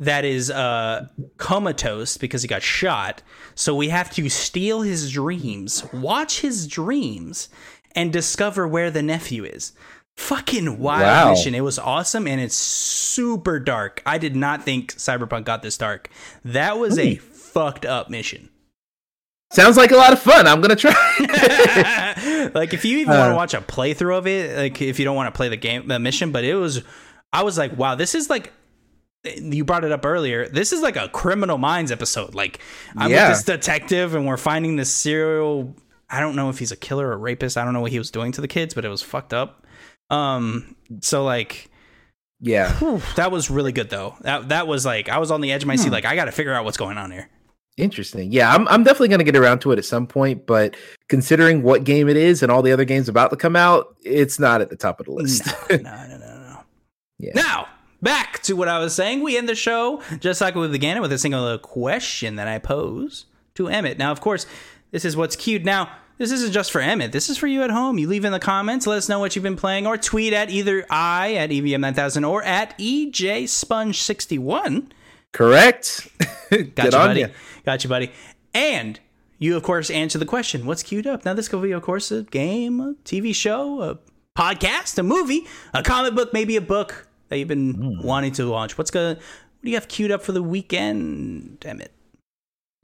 that 0.00 0.24
is 0.24 0.50
uh 0.50 1.06
comatose 1.36 2.16
because 2.16 2.42
he 2.42 2.48
got 2.48 2.62
shot 2.62 3.22
so 3.54 3.74
we 3.74 3.88
have 3.90 4.10
to 4.10 4.28
steal 4.28 4.80
his 4.82 5.12
dreams 5.12 5.84
watch 5.92 6.40
his 6.40 6.66
dreams 6.66 7.48
and 7.94 8.12
discover 8.12 8.66
where 8.66 8.90
the 8.90 9.02
nephew 9.02 9.44
is 9.44 9.72
fucking 10.16 10.78
wild 10.78 11.02
Wow. 11.02 11.30
mission 11.30 11.54
it 11.54 11.60
was 11.62 11.78
awesome 11.78 12.26
and 12.26 12.40
it's 12.40 12.56
super 12.56 13.58
dark 13.60 14.02
i 14.06 14.16
did 14.18 14.34
not 14.34 14.64
think 14.64 14.94
cyberpunk 14.96 15.44
got 15.44 15.62
this 15.62 15.76
dark 15.78 16.08
that 16.44 16.78
was 16.78 16.98
a 16.98 17.16
fucked 17.16 17.84
up 17.84 18.10
mission 18.10 18.48
Sounds 19.52 19.76
like 19.76 19.90
a 19.90 19.96
lot 19.96 20.12
of 20.12 20.20
fun. 20.20 20.46
I'm 20.46 20.60
gonna 20.60 20.76
try. 20.76 20.92
like 22.54 22.72
if 22.72 22.84
you 22.84 22.98
even 22.98 23.08
want 23.08 23.20
Uh, 23.22 23.28
to 23.30 23.34
watch 23.34 23.52
a 23.52 23.60
playthrough 23.60 24.16
of 24.18 24.28
it, 24.28 24.56
like 24.56 24.80
if 24.80 25.00
you 25.00 25.04
don't 25.04 25.16
want 25.16 25.26
to 25.26 25.36
play 25.36 25.48
the 25.48 25.56
game, 25.56 25.88
the 25.88 25.98
mission, 25.98 26.30
but 26.30 26.44
it 26.44 26.54
was, 26.54 26.82
I 27.32 27.42
was 27.42 27.58
like, 27.58 27.76
wow, 27.76 27.96
this 27.96 28.14
is 28.14 28.30
like. 28.30 28.52
You 29.24 29.64
brought 29.64 29.84
it 29.84 29.92
up 29.92 30.06
earlier. 30.06 30.48
This 30.48 30.72
is 30.72 30.80
like 30.80 30.96
a 30.96 31.08
Criminal 31.08 31.58
Minds 31.58 31.92
episode. 31.92 32.34
Like 32.34 32.60
I'm 32.96 33.10
Yeah. 33.10 33.28
with 33.28 33.38
this 33.38 33.44
detective, 33.44 34.14
and 34.14 34.26
we're 34.26 34.36
finding 34.38 34.76
this 34.76 34.90
serial. 34.92 35.74
I 36.08 36.20
don't 36.20 36.34
know 36.36 36.48
if 36.48 36.58
he's 36.58 36.72
a 36.72 36.76
killer 36.76 37.08
or 37.08 37.12
a 37.12 37.16
rapist. 37.16 37.56
I 37.58 37.64
don't 37.64 37.74
know 37.74 37.80
what 37.82 37.90
he 37.92 37.98
was 37.98 38.10
doing 38.10 38.32
to 38.32 38.40
the 38.40 38.48
kids, 38.48 38.72
but 38.74 38.84
it 38.84 38.88
was 38.88 39.02
fucked 39.02 39.34
up. 39.34 39.66
Um. 40.08 40.74
So 41.02 41.22
like, 41.22 41.70
yeah. 42.40 42.72
whew, 42.78 43.02
that 43.16 43.30
was 43.30 43.50
really 43.50 43.72
good 43.72 43.90
though. 43.90 44.14
That 44.22 44.48
that 44.48 44.66
was 44.66 44.86
like 44.86 45.08
I 45.10 45.18
was 45.18 45.30
on 45.30 45.40
the 45.42 45.52
edge 45.52 45.62
of 45.62 45.68
my 45.68 45.76
Hmm. 45.76 45.82
seat. 45.82 45.92
Like 45.92 46.06
I 46.06 46.14
got 46.16 46.24
to 46.24 46.32
figure 46.32 46.54
out 46.54 46.64
what's 46.64 46.78
going 46.78 46.96
on 46.96 47.10
here. 47.10 47.28
Interesting. 47.76 48.32
Yeah, 48.32 48.52
I'm 48.54 48.66
I'm 48.68 48.82
definitely 48.84 49.08
going 49.08 49.20
to 49.20 49.24
get 49.24 49.36
around 49.36 49.60
to 49.60 49.72
it 49.72 49.78
at 49.78 49.84
some 49.84 50.06
point, 50.06 50.46
but 50.46 50.76
considering 51.10 51.62
what 51.62 51.84
game 51.84 52.08
it 52.08 52.16
is 52.16 52.42
and 52.42 52.50
all 52.50 52.62
the 52.62 52.72
other 52.72 52.84
games 52.86 53.08
about 53.08 53.30
to 53.30 53.36
come 53.36 53.54
out, 53.54 53.96
it's 54.02 54.38
not 54.38 54.60
at 54.62 54.70
the 54.70 54.76
top 54.76 54.98
of 54.98 55.06
the 55.06 55.12
list. 55.12 55.46
No, 55.70 55.76
no, 55.78 56.06
no, 56.08 56.18
no, 56.18 56.38
no. 56.38 56.58
Yeah. 57.18 57.32
Now, 57.34 57.68
back 58.02 58.42
to 58.42 58.54
what 58.54 58.68
I 58.68 58.78
was 58.78 58.94
saying. 58.94 59.22
We 59.22 59.36
end 59.36 59.48
the 59.48 59.54
show 59.54 60.02
just 60.18 60.40
like 60.40 60.54
we 60.54 60.66
began 60.68 60.96
it 60.96 61.00
with 61.00 61.12
a 61.12 61.18
single 61.18 61.58
question 61.58 62.36
that 62.36 62.48
I 62.48 62.58
pose 62.58 63.26
to 63.54 63.68
Emmett. 63.68 63.98
Now, 63.98 64.10
of 64.12 64.20
course, 64.20 64.46
this 64.90 65.04
is 65.04 65.16
what's 65.16 65.36
cute. 65.36 65.64
Now, 65.64 65.90
this 66.18 66.32
isn't 66.32 66.52
just 66.52 66.70
for 66.70 66.80
Emmett. 66.82 67.12
This 67.12 67.30
is 67.30 67.38
for 67.38 67.46
you 67.46 67.62
at 67.62 67.70
home. 67.70 67.98
You 67.98 68.06
leave 68.06 68.26
in 68.26 68.32
the 68.32 68.38
comments, 68.38 68.86
let 68.86 68.98
us 68.98 69.08
know 69.08 69.18
what 69.18 69.34
you've 69.34 69.42
been 69.42 69.56
playing, 69.56 69.86
or 69.86 69.96
tweet 69.96 70.34
at 70.34 70.50
either 70.50 70.84
I 70.90 71.34
at 71.34 71.50
E 71.50 71.62
EVM9000 71.62 72.28
or 72.28 72.42
at 72.42 72.74
E 72.76 73.10
EJSponge61. 73.10 74.90
Correct. 75.32 76.08
Got 76.50 76.74
Good 76.74 76.76
you, 76.76 76.98
on 76.98 77.08
buddy. 77.08 77.20
ya. 77.20 77.28
Got 77.64 77.84
you, 77.84 77.88
buddy. 77.88 78.12
And 78.52 79.00
you, 79.38 79.56
of 79.56 79.62
course, 79.62 79.90
answer 79.90 80.18
the 80.18 80.26
question 80.26 80.66
what's 80.66 80.82
queued 80.82 81.06
up? 81.06 81.24
Now, 81.24 81.34
this 81.34 81.48
could 81.48 81.62
be, 81.62 81.72
of 81.72 81.82
course, 81.82 82.10
a 82.10 82.24
game, 82.24 82.80
a 82.80 82.94
TV 83.04 83.34
show, 83.34 83.80
a 83.80 83.98
podcast, 84.36 84.98
a 84.98 85.02
movie, 85.02 85.46
a 85.72 85.82
comic 85.82 86.14
book, 86.14 86.32
maybe 86.32 86.56
a 86.56 86.60
book 86.60 87.06
that 87.30 87.38
you've 87.38 87.48
been 87.48 87.74
Hmm. 87.74 88.02
wanting 88.06 88.32
to 88.32 88.44
launch. 88.44 88.76
What's 88.76 88.90
going 88.90 89.16
what 89.16 89.64
do 89.64 89.70
you 89.70 89.76
have 89.76 89.88
queued 89.88 90.10
up 90.10 90.22
for 90.22 90.32
the 90.32 90.42
weekend? 90.42 91.58
Damn 91.60 91.80
it. 91.80 91.92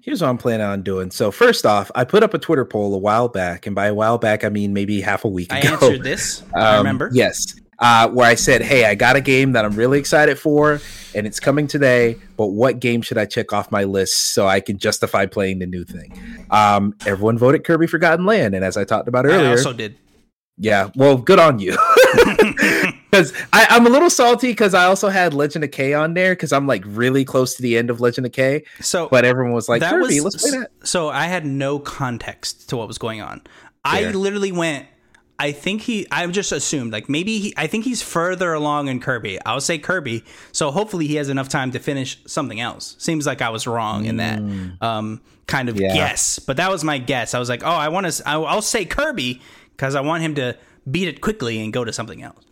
Here's 0.03 0.23
what 0.23 0.29
I'm 0.29 0.39
planning 0.39 0.67
on 0.67 0.83
doing. 0.83 1.11
So 1.11 1.31
first 1.31 1.67
off, 1.67 1.91
I 1.95 2.05
put 2.05 2.23
up 2.23 2.33
a 2.33 2.39
Twitter 2.39 2.65
poll 2.65 2.95
a 2.95 2.99
while 2.99 3.29
back, 3.29 3.67
and 3.67 3.75
by 3.75 3.87
a 3.87 3.95
while 3.95 4.19
back, 4.19 4.45
I 4.45 4.49
mean 4.51 4.73
maybe 4.73 5.01
half 5.01 5.25
a 5.25 5.29
week 5.29 5.51
ago. 5.53 5.59
I 5.69 5.75
ago. 5.75 5.87
answered 5.87 6.05
this. 6.05 6.43
I 6.55 6.77
Um, 6.77 6.79
remember. 6.79 7.11
Yes. 7.13 7.45
Uh, 7.79 8.09
where 8.09 8.27
I 8.27 8.37
said, 8.37 8.63
"Hey, 8.63 8.85
I 8.87 8.95
got 8.95 9.17
a 9.17 9.21
game 9.21 9.53
that 9.53 9.65
I'm 9.67 9.75
really 9.75 9.99
excited 9.99 10.39
for, 10.39 10.81
and 11.15 11.27
it's 11.27 11.39
coming 11.41 11.67
today. 11.67 12.17
But 12.39 12.47
what 12.49 12.79
game 12.81 13.03
should 13.03 13.19
I 13.19 13.27
check 13.27 13.53
off 13.53 13.71
my 13.71 13.85
list 13.85 14.33
so 14.33 14.47
I 14.47 14.61
can 14.61 14.79
justify 14.79 15.27
playing 15.27 15.59
the 15.59 15.67
new 15.67 15.85
thing?" 15.85 16.13
Um, 16.51 16.95
everyone 17.05 17.37
voted 17.37 17.65
Kirby 17.65 17.87
Forgotten 17.87 18.25
Land, 18.25 18.55
and 18.55 18.65
as 18.65 18.77
I 18.79 18.85
talked 18.85 19.09
about 19.09 19.27
earlier, 19.27 19.49
I 19.49 19.51
also 19.51 19.73
did. 19.75 19.97
yeah, 20.57 20.89
well, 20.95 21.17
good 21.19 21.39
on 21.39 21.59
you. 21.59 21.77
Because 23.11 23.33
I'm 23.53 23.87
a 23.87 23.89
little 23.89 24.11
salty 24.11 24.49
because 24.49 24.75
I 24.75 24.85
also 24.85 25.09
had 25.09 25.33
Legend 25.33 25.65
of 25.65 25.71
Kay 25.71 25.95
on 25.95 26.15
there 26.15 26.33
because 26.33 26.53
I'm 26.53 26.67
like 26.67 26.83
really 26.87 27.25
close 27.25 27.55
to 27.55 27.63
the 27.63 27.77
end 27.79 27.89
of 27.89 28.01
Legend 28.01 28.27
of 28.27 28.33
Kay, 28.33 28.65
So, 28.81 29.09
but 29.09 29.25
everyone 29.25 29.53
was 29.53 29.69
like, 29.69 29.81
that 29.81 29.93
"Kirby, 29.93 30.21
was 30.21 30.35
let's 30.35 30.51
play 30.51 30.59
that." 30.59 30.71
so 30.87 31.09
I 31.09 31.25
had 31.27 31.47
no 31.47 31.79
context 31.79 32.69
to 32.71 32.77
what 32.77 32.89
was 32.89 32.99
going 32.99 33.21
on. 33.23 33.43
I 33.85 34.11
literally 34.11 34.53
went. 34.53 34.87
I 35.39 35.53
think 35.53 35.83
he. 35.83 36.07
I 36.11 36.27
just 36.29 36.51
assumed 36.51 36.93
like 36.93 37.09
maybe 37.09 37.39
he. 37.39 37.55
I 37.57 37.67
think 37.67 37.85
he's 37.85 38.03
further 38.03 38.53
along 38.55 38.89
in 38.89 39.01
Kirby. 39.01 39.39
I'll 39.45 39.61
say 39.61 39.79
Kirby. 39.79 40.25
So 40.51 40.71
hopefully 40.71 41.07
he 41.07 41.17
has 41.17 41.29
enough 41.29 41.49
time 41.49 41.73
to 41.73 41.79
finish 41.79 42.19
something 42.27 42.59
else. 42.59 42.97
Seems 42.99 43.27
like 43.27 43.43
I 43.43 43.51
was 43.51 43.67
wrong 43.67 44.07
in 44.07 44.17
that 44.17 44.39
um, 44.81 45.21
kind 45.47 45.69
of 45.69 45.77
Mm. 45.77 45.81
Yeah. 45.83 45.95
guess, 45.95 46.39
but 46.39 46.57
that 46.57 46.71
was 46.71 46.83
my 46.85 46.97
guess. 46.99 47.35
I 47.35 47.39
was 47.39 47.49
like, 47.51 47.63
oh, 47.63 47.71
I 47.71 47.89
want 47.89 48.11
to. 48.11 48.23
I'll 48.27 48.63
say 48.63 48.85
Kirby 48.87 49.43
because 49.77 49.95
I 49.95 50.01
want 50.01 50.23
him 50.23 50.35
to 50.37 50.57
beat 50.91 51.07
it 51.07 51.21
quickly 51.21 51.63
and 51.63 51.71
go 51.73 51.85
to 51.85 51.93
something 51.93 52.23
else. 52.23 52.43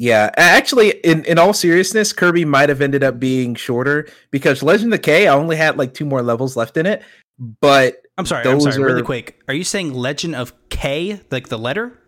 Yeah, 0.00 0.30
actually, 0.38 0.92
in, 1.04 1.26
in 1.26 1.38
all 1.38 1.52
seriousness, 1.52 2.14
Kirby 2.14 2.46
might 2.46 2.70
have 2.70 2.80
ended 2.80 3.04
up 3.04 3.20
being 3.20 3.54
shorter 3.54 4.08
because 4.30 4.62
Legend 4.62 4.94
of 4.94 5.02
Kay, 5.02 5.28
I 5.28 5.34
only 5.34 5.56
had 5.56 5.76
like 5.76 5.92
two 5.92 6.06
more 6.06 6.22
levels 6.22 6.56
left 6.56 6.78
in 6.78 6.86
it. 6.86 7.02
But 7.38 8.00
I'm 8.16 8.24
sorry. 8.24 8.44
Those 8.44 8.64
I'm 8.64 8.72
sorry. 8.72 8.84
Really 8.84 9.02
quick. 9.02 9.38
Are 9.46 9.52
you 9.52 9.62
saying 9.62 9.92
Legend 9.92 10.36
of 10.36 10.54
K, 10.70 11.20
like 11.30 11.48
the 11.48 11.58
letter? 11.58 11.98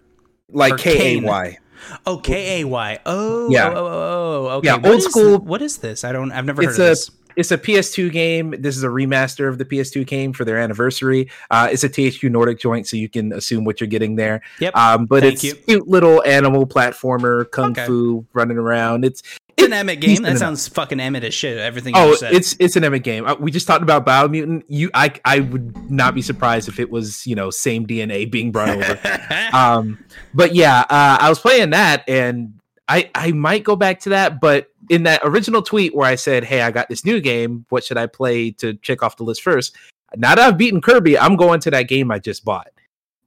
like 0.48 0.78
K 0.78 1.18
A. 1.18 1.20
Y, 1.22 1.58
Oh, 2.06 2.16
K 2.16 2.62
A 2.62 2.64
Y. 2.66 2.98
Oh, 3.04 3.50
Yeah. 3.50 3.68
Oh, 3.68 3.72
oh, 3.76 3.76
oh, 3.76 4.46
oh, 4.46 4.56
okay. 4.56 4.68
Yeah, 4.68 4.76
What 4.76 4.92
old 4.92 5.02
school- 5.02 5.38
what 5.40 5.60
is 5.60 5.76
this? 5.78 6.02
I 6.02 6.12
don't. 6.12 6.32
I've 6.32 6.46
never 6.46 6.62
heard 6.62 6.70
of 6.70 6.76
a- 6.76 6.82
this. 6.82 7.10
It's 7.36 7.50
a 7.50 7.58
PS2 7.58 8.10
game. 8.12 8.54
This 8.58 8.76
is 8.76 8.84
a 8.84 8.88
remaster 8.88 9.48
of 9.48 9.58
the 9.58 9.64
PS2 9.64 10.06
game 10.06 10.32
for 10.32 10.44
their 10.44 10.58
anniversary. 10.58 11.30
Uh, 11.50 11.68
it's 11.70 11.84
a 11.84 11.88
THQ 11.88 12.30
Nordic 12.30 12.58
joint, 12.58 12.86
so 12.86 12.96
you 12.96 13.08
can 13.08 13.32
assume 13.32 13.64
what 13.64 13.80
you're 13.80 13.88
getting 13.88 14.16
there. 14.16 14.42
Yep. 14.60 14.76
Um, 14.76 15.06
but 15.06 15.22
Thank 15.22 15.34
it's 15.34 15.44
you. 15.44 15.54
cute 15.54 15.88
little 15.88 16.22
animal 16.24 16.66
platformer, 16.66 17.50
kung 17.50 17.72
Okay. 17.72 17.86
fu, 17.86 18.26
running 18.32 18.58
around. 18.58 19.04
It's 19.04 19.22
it's 19.56 19.66
an 19.66 19.74
Emmett 19.74 20.00
game. 20.00 20.16
That 20.22 20.28
enough. 20.30 20.38
sounds 20.38 20.66
fucking 20.68 20.98
Emmett 20.98 21.24
as 21.24 21.34
shit. 21.34 21.58
Everything 21.58 21.94
you 21.94 22.00
Oh, 22.00 22.16
it's 22.22 22.56
it's 22.58 22.74
an 22.76 22.84
Emmett 22.84 23.02
game. 23.02 23.26
Uh, 23.26 23.34
we 23.38 23.50
just 23.50 23.66
talked 23.66 23.82
about 23.82 24.06
Biomutant. 24.06 24.62
You, 24.66 24.90
I, 24.94 25.12
I 25.26 25.40
would 25.40 25.90
not 25.90 26.14
be 26.14 26.22
surprised 26.22 26.68
if 26.68 26.80
it 26.80 26.90
was 26.90 27.26
you 27.26 27.34
know 27.34 27.50
same 27.50 27.86
DNA 27.86 28.30
being 28.30 28.50
brought 28.50 28.70
over. 28.70 28.98
um 29.52 30.02
but 30.34 30.54
yeah 30.54 30.80
uh 30.88 31.18
i 31.20 31.28
was 31.28 31.38
playing 31.38 31.70
that 31.70 32.02
and 32.08 32.54
i 32.88 33.10
i 33.14 33.30
might 33.32 33.62
go 33.64 33.76
back 33.76 34.00
to 34.00 34.08
that 34.10 34.40
but 34.40 34.68
in 34.90 35.02
that 35.04 35.20
original 35.24 35.62
tweet 35.62 35.94
where 35.94 36.08
i 36.08 36.14
said 36.14 36.42
hey 36.44 36.60
i 36.62 36.70
got 36.70 36.88
this 36.88 37.04
new 37.04 37.20
game 37.20 37.64
what 37.68 37.84
should 37.84 37.96
i 37.96 38.06
play 38.06 38.50
to 38.50 38.74
check 38.74 39.02
off 39.02 39.16
the 39.16 39.22
list 39.24 39.42
first 39.42 39.76
now 40.16 40.34
that 40.34 40.40
i've 40.46 40.58
beaten 40.58 40.80
kirby 40.80 41.18
i'm 41.18 41.36
going 41.36 41.60
to 41.60 41.70
that 41.70 41.82
game 41.88 42.10
i 42.10 42.18
just 42.18 42.44
bought 42.44 42.68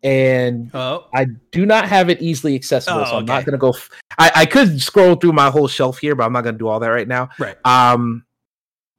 and 0.03 0.69
oh, 0.73 1.07
i 1.13 1.25
do 1.51 1.65
not 1.65 1.87
have 1.87 2.09
it 2.09 2.21
easily 2.21 2.55
accessible 2.55 2.99
Oh, 3.01 3.05
so 3.05 3.17
i'm 3.17 3.25
not 3.25 3.45
gonna 3.45 3.57
go 3.57 3.69
f- 3.69 3.89
I, 4.17 4.31
I 4.35 4.45
could 4.45 4.81
scroll 4.81 5.15
through 5.15 5.33
my 5.33 5.49
whole 5.49 5.67
shelf 5.67 5.97
here 5.99 6.13
but 6.15 6.23
i'm 6.25 6.33
not 6.33 6.43
gonna 6.43 6.57
do 6.57 6.67
all 6.67 6.79
that 6.79 6.89
right 6.89 7.07
now 7.07 7.29
right. 7.39 7.55
um 7.65 8.25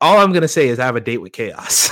all 0.00 0.18
i'm 0.18 0.32
gonna 0.32 0.48
say 0.48 0.68
is 0.68 0.78
i 0.78 0.84
have 0.84 0.96
a 0.96 1.00
date 1.00 1.18
with 1.18 1.32
chaos 1.32 1.90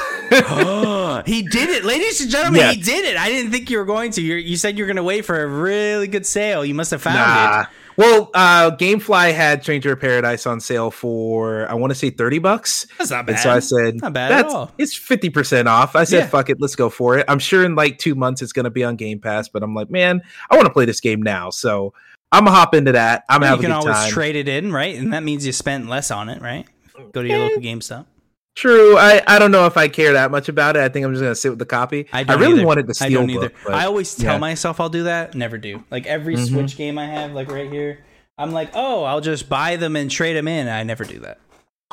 he 1.27 1.43
did 1.43 1.69
it, 1.69 1.85
ladies 1.85 2.21
and 2.23 2.31
gentlemen. 2.31 2.61
Yeah. 2.63 2.73
He 2.73 2.81
did 2.81 3.05
it. 3.05 3.17
I 3.19 3.29
didn't 3.29 3.53
think 3.53 3.69
you 3.71 3.77
were 3.79 3.85
going 3.85 4.11
to. 4.13 4.23
You're, 4.23 4.39
you 4.39 4.57
said 4.57 4.77
you 4.79 4.85
were 4.85 4.87
going 4.87 4.97
to 4.97 5.03
wait 5.03 5.25
for 5.25 5.43
a 5.43 5.47
really 5.47 6.09
good 6.09 6.25
sale. 6.25 6.65
You 6.65 6.75
must 6.75 6.91
have 6.93 7.03
found 7.03 7.17
Nah. 7.17 7.61
it. 7.63 7.67
Well, 7.97 8.31
uh, 8.35 8.73
GameFly 8.77 9.33
had 9.35 9.63
Stranger 9.63 9.93
of 9.93 10.01
Paradise 10.01 10.47
on 10.47 10.61
sale 10.61 10.91
for 10.91 11.69
I 11.71 11.75
want 11.75 11.93
to 11.93 11.95
say 11.95 12.11
thirty 12.11 12.39
bucks, 12.39 12.87
That's 12.99 13.11
not 13.11 13.27
bad. 13.27 13.35
and 13.35 13.41
so 13.41 13.51
I 13.51 13.59
said, 13.61 14.01
Not 14.03 14.13
bad 14.13 14.33
at 14.33 14.43
"That's 14.43 14.55
all." 14.55 14.73
it's 14.79 14.95
fifty 14.97 15.31
percent 15.31 15.69
off." 15.69 15.95
I 15.95 16.05
said, 16.05 16.19
Yeah. 16.21 16.27
"Fuck 16.27 16.51
it, 16.51 16.61
let's 16.61 16.75
go 16.77 16.89
for 16.91 17.19
it." 17.19 17.25
I'm 17.29 17.39
sure 17.39 17.65
in 17.65 17.75
like 17.75 17.99
two 17.99 18.15
months 18.15 18.43
it's 18.43 18.53
going 18.53 18.65
to 18.65 18.71
be 18.71 18.83
on 18.85 18.97
Game 18.97 19.19
Pass, 19.21 19.49
but 19.49 19.63
I'm 19.63 19.75
like, 19.75 19.91
man, 19.91 20.23
I 20.51 20.57
want 20.57 20.67
to 20.67 20.73
play 20.73 20.85
this 20.87 21.01
game 21.01 21.23
now, 21.23 21.51
so 21.51 21.95
I'm 22.33 22.45
gonna 22.47 22.57
hop 22.57 22.75
into 22.75 22.93
that. 22.93 23.25
I'm 23.29 23.43
you 23.43 23.47
having 23.47 23.63
can 23.63 23.71
a 23.71 23.75
good 23.81 23.89
always 23.89 23.97
time. 24.05 24.11
trade 24.11 24.37
it 24.37 24.49
in, 24.49 24.73
right? 24.73 24.97
And 24.97 25.13
that 25.13 25.23
means 25.23 25.47
you 25.47 25.53
spent 25.53 25.89
less 25.89 26.11
on 26.11 26.29
it, 26.29 26.43
right? 26.43 26.67
Go 27.13 27.23
to 27.23 27.29
your 27.29 27.39
Eh. 27.39 27.43
local 27.43 27.63
GameStop. 27.63 28.07
True, 28.55 28.97
I 28.97 29.21
I 29.27 29.39
don't 29.41 29.51
know 29.51 29.67
if 29.67 29.77
I 29.77 29.89
care 29.89 30.13
that 30.13 30.31
much 30.31 30.49
about 30.49 30.77
it. 30.77 30.83
I 30.83 30.89
think 30.89 31.05
I'm 31.05 31.13
just 31.13 31.23
gonna 31.23 31.35
sit 31.35 31.51
with 31.51 31.59
the 31.59 31.67
copy. 31.67 32.07
I, 32.13 32.25
I, 32.29 32.35
really 32.35 32.55
either. 32.59 32.67
wanted 32.67 32.87
the 32.87 32.97
I 33.05 33.09
don't 33.09 33.27
steel 33.29 33.37
either. 33.39 33.49
book, 33.51 33.59
but 33.65 33.75
I 33.75 33.87
always 33.87 34.15
tell 34.15 34.35
yeah. 34.35 34.39
myself 34.39 34.79
I'll 34.81 34.89
do 34.89 35.05
that. 35.05 35.35
Never 35.35 35.59
do. 35.59 35.83
Like 35.91 36.07
every 36.07 36.37
Mhm. 36.37 36.49
Switch 36.49 36.77
game 36.77 36.97
I 36.97 37.07
have, 37.07 37.33
like 37.33 37.51
right 37.51 37.69
here, 37.71 38.05
I'm 38.39 38.53
like, 38.53 38.71
oh, 38.75 39.03
I'll 39.05 39.21
just 39.21 39.49
buy 39.49 39.75
them 39.77 39.97
and 39.97 40.09
trade 40.11 40.37
them 40.37 40.47
in. 40.47 40.69
I 40.69 40.85
never 40.85 41.03
do 41.05 41.19
that. 41.21 41.41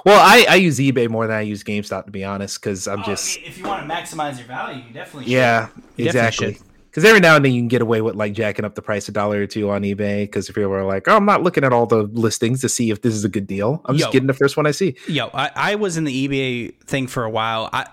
well, 0.05 0.19
I 0.19 0.45
I 0.49 0.55
use 0.55 0.77
eBay 0.77 1.09
more 1.09 1.25
than 1.25 1.35
I 1.35 1.41
use 1.41 1.63
GameStop 1.63 2.05
to 2.05 2.11
be 2.11 2.23
honest, 2.23 2.61
because 2.61 2.87
I'm 2.87 3.03
just 3.03 3.39
if 3.39 3.57
you 3.57 3.63
want 3.65 3.87
to 3.87 3.91
maximize 3.91 4.37
your 4.37 4.47
value, 4.47 4.83
you 4.87 4.93
definitely 4.93 5.31
Yeah, 5.31 5.69
You 5.95 6.05
definitely 6.05 6.27
exactly. 6.27 6.53
should. 6.53 6.63
Because 6.91 7.05
every 7.05 7.21
now 7.21 7.37
and 7.37 7.45
then 7.45 7.53
you 7.53 7.61
can 7.61 7.69
get 7.69 7.81
away 7.81 8.01
with 8.01 8.15
like 8.15 8.33
jacking 8.33 8.65
up 8.65 8.75
the 8.75 8.81
price 8.81 9.07
a 9.07 9.13
dollar 9.13 9.41
or 9.41 9.47
two 9.47 9.69
on 9.69 9.81
eBay. 9.83 10.23
Because 10.23 10.49
if 10.49 10.55
people 10.55 10.73
are 10.73 10.83
like, 10.83 11.07
"Oh, 11.07 11.15
I'm 11.15 11.25
not 11.25 11.41
looking 11.41 11.63
at 11.63 11.71
all 11.71 11.85
the 11.85 12.03
listings 12.03 12.59
to 12.61 12.69
see 12.69 12.91
if 12.91 13.01
this 13.01 13.13
is 13.13 13.23
a 13.23 13.29
good 13.29 13.47
deal," 13.47 13.81
I'm 13.85 13.97
just 13.97 14.11
getting 14.11 14.27
the 14.27 14.33
first 14.33 14.57
one 14.57 14.67
I 14.67 14.71
see. 14.71 14.97
Yo, 15.07 15.29
I, 15.33 15.51
I 15.55 15.75
was 15.75 15.95
in 15.95 16.03
the 16.03 16.27
eBay 16.27 16.77
thing 16.83 17.07
for 17.07 17.23
a 17.23 17.29
while. 17.29 17.69
I 17.71 17.87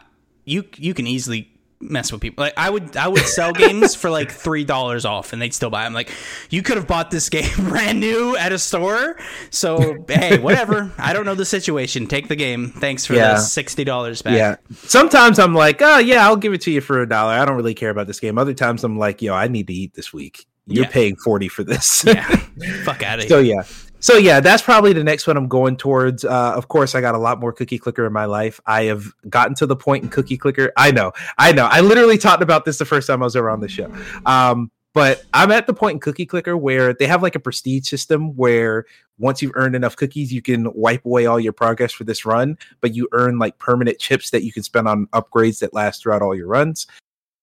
you 0.45 0.65
you 0.77 0.95
can 0.95 1.07
easily 1.07 1.49
mess 1.81 2.11
with 2.11 2.21
people. 2.21 2.43
Like 2.45 2.55
I 2.57 2.71
would 2.71 2.97
I 2.97 3.09
would 3.09 3.23
sell 3.27 3.53
games 3.53 3.95
for 3.95 4.11
like 4.11 4.31
three 4.45 4.65
dollars 4.65 5.05
off, 5.05 5.33
and 5.33 5.41
they'd 5.41 5.55
still 5.55 5.71
buy 5.71 5.85
them. 5.85 5.95
Like 5.95 6.11
you 6.51 6.63
could 6.63 6.77
have 6.77 6.87
bought 6.87 7.11
this 7.11 7.29
game 7.29 7.49
brand 7.69 8.01
new 8.01 8.37
at 8.37 8.53
a 8.53 8.59
store. 8.59 9.17
So 9.51 10.05
hey, 10.09 10.39
whatever. 10.39 10.91
I 10.99 11.13
don't 11.13 11.25
know 11.25 11.35
the 11.35 11.45
situation. 11.45 12.07
Take 12.07 12.29
the 12.29 12.37
game. 12.37 12.71
Thanks 12.71 13.07
for 13.07 13.15
Yeah. 13.15 13.35
the 13.35 13.39
sixty 13.41 13.85
dollars 13.85 14.23
back. 14.23 14.37
Yeah. 14.37 14.57
Sometimes 14.75 15.39
I'm 15.39 15.55
like, 15.55 15.81
"Oh, 15.83 15.99
yeah, 15.99 16.25
I'll 16.27 16.37
give 16.37 16.53
it 16.53 16.61
to 16.63 16.71
you 16.71 16.81
for 16.81 17.01
a 17.01 17.09
dollar. 17.09 17.35
I 17.35 17.45
don't 17.45 17.57
really 17.57 17.75
care 17.75 17.91
about 17.91 18.07
this 18.07 18.21
game." 18.21 18.39
Other 18.39 18.55
times 18.55 18.85
I'm 18.85 18.99
like, 18.99 19.23
"Yo, 19.23 19.35
I 19.35 19.49
need 19.49 19.67
to 19.69 19.73
eat 19.75 19.95
this 19.95 20.13
week. 20.13 20.47
You're 20.67 20.85
Yeah. 20.85 20.91
paying 20.91 21.17
forty 21.17 21.49
for 21.49 21.65
this." 21.65 22.05
yeah. 22.07 22.25
Fuck 22.85 23.03
out 23.03 23.19
of 23.19 23.25
here. 23.25 23.29
so 23.31 23.39
yeah 23.39 23.63
so 24.01 24.17
yeah 24.17 24.41
that's 24.41 24.63
probably 24.63 24.93
the 24.93 25.05
next 25.05 25.27
one 25.27 25.37
i'm 25.37 25.49
going 25.49 25.77
towards. 25.77 26.25
Uh 26.25 26.53
of 26.55 26.69
course 26.69 26.95
i 26.95 27.01
got 27.01 27.15
a 27.15 27.19
lot 27.19 27.41
more 27.41 27.53
cookie 27.53 27.79
clicker 27.79 28.07
in 28.07 28.13
my 28.13 28.25
life. 28.25 28.61
I 28.67 28.85
have 28.85 29.05
gotten 29.29 29.55
to 29.57 29.67
the 29.67 29.77
point 29.77 30.05
in 30.05 30.11
cookie 30.11 30.37
clicker. 30.37 30.73
I 30.77 30.91
know 30.91 31.13
i 31.39 31.53
know. 31.53 31.67
I 31.67 31.81
literally 31.81 32.19
talked 32.19 32.43
about 32.43 32.65
this 32.65 32.79
the 32.79 32.85
first 32.85 33.07
time 33.07 33.23
i 33.23 33.25
was 33.25 33.37
ever 33.37 33.51
on 33.51 33.61
the 33.61 33.69
show. 33.69 33.93
Um 34.27 34.71
but 34.95 35.25
i'm 35.35 35.51
at 35.53 35.67
the 35.67 35.75
point 35.75 35.95
in 35.95 36.01
cookie 36.01 36.27
clicker 36.27 36.57
where 36.57 36.95
they 36.95 37.07
have 37.07 37.23
like 37.23 37.35
a 37.35 37.41
prestige 37.41 37.87
system 37.87 38.35
where 38.37 38.87
once 39.19 39.43
you've 39.43 39.53
earned 39.55 39.77
enough 39.77 39.95
cookies 39.97 40.33
you 40.33 40.41
can 40.41 40.73
wipe 40.73 41.05
away 41.05 41.27
all 41.27 41.39
your 41.39 41.53
progress 41.53 41.93
for 41.93 42.05
this 42.05 42.25
run 42.25 42.57
but 42.81 42.95
you 42.95 43.07
earn 43.13 43.39
like 43.39 43.59
permanent 43.59 43.99
chips 43.99 44.31
that 44.31 44.45
you 44.45 44.53
can 44.53 44.63
spend 44.63 44.89
on 44.89 45.07
upgrades 45.09 45.61
that 45.61 45.75
last 45.75 46.03
throughout 46.03 46.23
all 46.23 46.35
your 46.35 46.47
runs. 46.47 46.87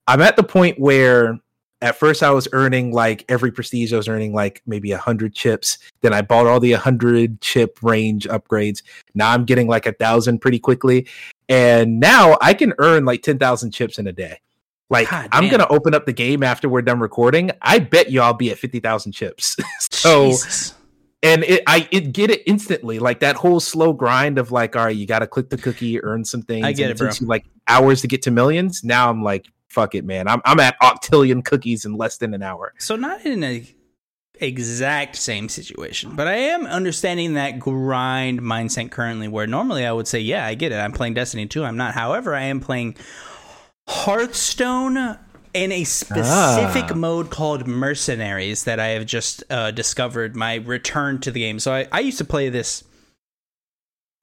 I'm 0.08 0.22
at 0.22 0.36
the 0.36 0.44
point 0.44 0.80
where 0.80 1.40
at 1.86 1.96
first 1.96 2.24
I 2.24 2.32
was 2.32 2.48
earning 2.52 2.92
like 2.92 3.24
every 3.30 3.52
prestige, 3.52 3.94
I 3.94 3.98
was 3.98 4.08
earning 4.08 4.34
like 4.34 4.64
maybe 4.66 4.92
a 4.92 4.98
hundred 4.98 5.36
chips. 5.36 5.78
Then 6.02 6.14
I 6.14 6.24
bought 6.24 6.48
all 6.48 6.60
the 6.60 6.72
hundred 6.72 7.40
chip 7.42 7.78
range 7.84 8.28
upgrades. 8.28 8.82
Now 9.14 9.32
I'm 9.32 9.46
getting 9.46 9.68
like 9.68 9.86
a 9.86 9.92
thousand 9.92 10.40
pretty 10.40 10.58
quickly. 10.58 11.08
And 11.48 12.00
now 12.00 12.40
I 12.42 12.56
can 12.56 12.74
earn 12.80 13.06
like 13.06 13.22
10,000 13.22 13.70
chips 13.70 14.00
in 14.00 14.08
a 14.08 14.12
day. 14.12 14.42
Like 14.90 15.12
God 15.12 15.30
I'm 15.32 15.48
going 15.48 15.60
to 15.60 15.68
open 15.68 15.94
up 15.94 16.08
the 16.08 16.14
game 16.14 16.42
after 16.42 16.68
we're 16.68 16.82
done 16.82 17.00
recording. 17.00 17.52
I 17.62 17.78
bet 17.78 18.10
you 18.10 18.20
I'll 18.20 18.34
be 18.34 18.50
at 18.50 18.58
50,000 18.58 19.12
chips. 19.12 19.56
so 19.92 20.30
Jesus. 20.30 20.74
and 21.22 21.44
it 21.44 21.62
I 21.68 21.88
it 21.92 22.14
get 22.14 22.32
it 22.32 22.42
instantly. 22.48 22.98
Like 22.98 23.20
that 23.20 23.36
whole 23.36 23.60
slow 23.60 23.94
grind 23.94 24.40
of 24.40 24.52
like, 24.52 24.76
all 24.76 24.86
right, 24.86 24.96
you 24.96 25.06
got 25.06 25.20
to 25.20 25.28
click 25.28 25.52
the 25.52 25.58
cookie, 25.58 26.04
earn 26.04 26.26
some 26.26 26.42
things. 26.42 26.66
I 26.66 26.72
get 26.72 26.90
and 26.90 26.92
it, 26.94 26.98
bro. 26.98 27.12
you 27.20 27.28
like 27.28 27.46
hours 27.68 28.02
to 28.02 28.08
get 28.08 28.24
to 28.24 28.32
millions. 28.32 28.84
Now 28.84 29.12
I'm 29.12 29.22
like, 29.22 29.46
fuck 29.76 29.94
it, 29.94 30.06
man. 30.06 30.28
I'm 30.28 30.42
I'm 30.46 30.60
at 30.60 30.80
octillion 30.82 31.44
cookies 31.46 31.86
in 31.86 31.96
less 31.98 32.18
than 32.18 32.34
an 32.34 32.42
hour. 32.42 32.74
So 32.80 32.96
not 32.96 33.26
in 33.26 33.44
a 33.44 33.64
exact 34.42 35.16
same 35.16 35.48
situation, 35.48 36.16
but 36.16 36.28
I 36.28 36.36
am 36.36 36.66
understanding 36.66 37.36
that 37.36 37.60
grind 37.60 38.42
mindset 38.42 38.92
currently. 38.92 39.28
Where 39.28 39.48
normally 39.48 39.86
I 39.86 39.92
would 39.92 40.08
say, 40.08 40.20
yeah, 40.20 40.46
I 40.46 40.56
get 40.56 40.72
it. 40.72 40.76
I'm 40.78 40.92
playing 40.92 41.14
Destiny 41.14 41.46
2. 41.46 41.64
I'm 41.64 41.78
not. 41.78 41.94
However, 41.94 42.34
I 42.34 42.44
am 42.44 42.60
playing 42.60 42.96
Hearthstone 43.88 45.18
in 45.54 45.72
a 45.72 45.84
specific 45.86 46.92
Ah. 46.92 46.96
mode 46.96 47.30
called 47.30 47.66
Mercenaries 47.68 48.66
that 48.66 48.80
I 48.80 48.88
have 48.88 49.06
just 49.06 49.44
uh, 49.50 49.72
discovered. 49.72 50.36
My 50.36 50.56
return 50.56 51.20
to 51.22 51.32
the 51.32 51.40
game. 51.40 51.60
So 51.60 51.74
I, 51.74 51.88
I 51.92 52.00
used 52.02 52.18
to 52.18 52.26
play 52.26 52.50
this. 52.50 52.84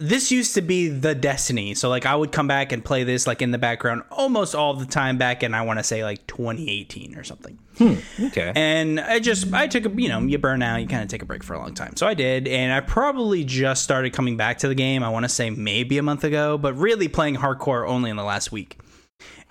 This 0.03 0.33
used 0.33 0.55
to 0.55 0.63
be 0.63 0.89
the 0.89 1.15
Destiny. 1.15 1.75
So 1.75 1.89
like 1.89 2.07
I 2.07 2.15
would 2.15 2.33
come 2.33 2.49
back 2.49 2.73
and 2.73 2.85
play 2.85 3.05
this 3.05 3.27
like 3.27 3.41
in 3.41 3.51
the 3.53 3.59
background 3.59 4.03
almost 4.11 4.55
all 4.55 4.75
the 4.75 4.85
time 4.87 5.17
back 5.19 5.43
in 5.43 5.55
I 5.55 5.63
want 5.63 5.79
to 5.79 5.85
say 5.85 6.03
like 6.05 6.27
2018 6.27 7.17
or 7.17 7.25
something. 7.25 7.59
Okay. 7.81 8.53
And 8.55 9.01
I 9.01 9.19
just 9.21 9.53
I 9.53 9.67
took 9.67 9.87
a 9.87 9.91
you 10.01 10.09
know 10.09 10.21
you 10.21 10.39
burn 10.39 10.63
out 10.63 10.77
you 10.81 10.87
kind 10.89 11.03
of 11.03 11.09
take 11.09 11.23
a 11.23 11.27
break 11.27 11.43
for 11.43 11.55
a 11.55 11.59
long 11.59 11.75
time 11.75 11.97
so 11.97 12.07
I 12.07 12.15
did 12.15 12.47
and 12.49 12.73
I 12.73 12.81
probably 12.81 13.45
just 13.45 13.83
started 13.83 14.13
coming 14.13 14.37
back 14.37 14.59
to 14.59 14.69
the 14.69 14.75
game 14.75 15.03
I 15.03 15.09
want 15.09 15.25
to 15.25 15.29
say 15.29 15.51
maybe 15.51 15.99
a 15.99 16.03
month 16.03 16.25
ago 16.25 16.59
but 16.59 16.75
really 16.75 17.09
playing 17.09 17.37
hardcore 17.37 17.89
only 17.89 18.11
in 18.11 18.17
the 18.17 18.25
last 18.25 18.53
week 18.53 18.79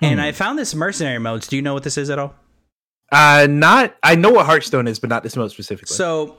and 0.02 0.20
I 0.22 0.32
found 0.34 0.60
this 0.60 0.76
mercenary 0.76 1.20
modes 1.20 1.48
do 1.48 1.56
you 1.56 1.62
know 1.62 1.74
what 1.74 1.84
this 1.84 1.98
is 1.98 2.10
at 2.10 2.20
all 2.20 2.36
Uh, 3.12 3.48
not. 3.50 3.96
I 4.04 4.16
know 4.16 4.30
what 4.32 4.46
Hearthstone 4.46 4.88
is, 4.88 4.98
but 5.00 5.10
not 5.10 5.22
this 5.24 5.36
mode 5.36 5.52
specifically. 5.52 5.94
so 5.94 6.38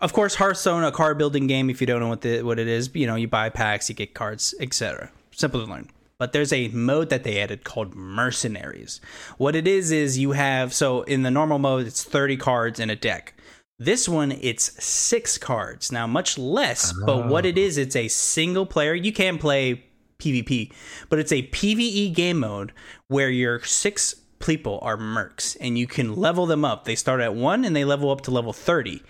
of 0.00 0.12
course 0.12 0.34
Hearthstone 0.34 0.84
a 0.84 0.92
card 0.92 1.18
building 1.18 1.46
game 1.46 1.70
if 1.70 1.80
you 1.80 1.86
don't 1.86 2.00
know 2.00 2.08
what 2.08 2.20
the 2.20 2.42
what 2.42 2.58
it 2.58 2.68
is 2.68 2.90
you 2.94 3.06
know 3.06 3.14
you 3.14 3.28
buy 3.28 3.48
packs 3.48 3.88
you 3.88 3.94
get 3.94 4.14
cards 4.14 4.54
etc 4.60 5.10
simple 5.36 5.64
to 5.64 5.70
learn. 5.70 5.88
But 6.18 6.32
there's 6.32 6.52
a 6.52 6.68
mode 6.68 7.10
that 7.10 7.24
they 7.24 7.40
added 7.40 7.64
called 7.64 7.94
mercenaries. 7.94 9.02
What 9.36 9.54
it 9.54 9.68
is 9.68 9.92
is 9.92 10.18
you 10.18 10.32
have 10.32 10.72
so 10.72 11.02
in 11.02 11.22
the 11.22 11.30
normal 11.30 11.58
mode 11.58 11.86
it's 11.86 12.02
30 12.02 12.38
cards 12.38 12.80
in 12.80 12.88
a 12.88 12.96
deck. 12.96 13.34
This 13.78 14.08
one 14.08 14.32
it's 14.32 14.82
six 14.82 15.36
cards. 15.36 15.92
Now 15.92 16.06
much 16.06 16.38
less 16.38 16.94
but 17.04 17.28
what 17.28 17.44
it 17.44 17.58
is 17.58 17.76
it's 17.76 17.96
a 17.96 18.08
single 18.08 18.66
player. 18.66 18.94
You 18.94 19.12
can 19.12 19.38
play 19.38 19.84
pvp 20.18 20.72
but 21.10 21.18
it's 21.18 21.32
a 21.32 21.42
pve 21.48 22.14
game 22.14 22.38
mode 22.40 22.72
where 23.08 23.28
your 23.28 23.62
six 23.62 24.14
people 24.38 24.78
are 24.80 24.96
mercs 24.96 25.56
and 25.60 25.76
you 25.78 25.86
can 25.86 26.16
level 26.16 26.46
them 26.46 26.64
up. 26.64 26.84
They 26.84 26.94
start 26.94 27.20
at 27.20 27.34
one 27.34 27.64
and 27.64 27.76
they 27.76 27.84
level 27.84 28.10
up 28.10 28.22
to 28.22 28.30
level 28.30 28.54
30 28.54 29.02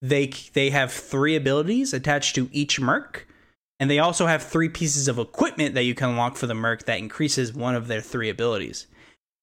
they 0.00 0.28
they 0.52 0.70
have 0.70 0.92
three 0.92 1.34
abilities 1.36 1.92
attached 1.92 2.34
to 2.36 2.48
each 2.52 2.80
merc 2.80 3.26
and 3.80 3.90
they 3.90 3.98
also 3.98 4.26
have 4.26 4.42
three 4.42 4.68
pieces 4.68 5.08
of 5.08 5.18
equipment 5.18 5.74
that 5.74 5.84
you 5.84 5.94
can 5.94 6.10
unlock 6.10 6.36
for 6.36 6.46
the 6.46 6.54
merc 6.54 6.84
that 6.84 6.98
increases 6.98 7.52
one 7.52 7.74
of 7.74 7.86
their 7.86 8.00
three 8.00 8.28
abilities. 8.28 8.86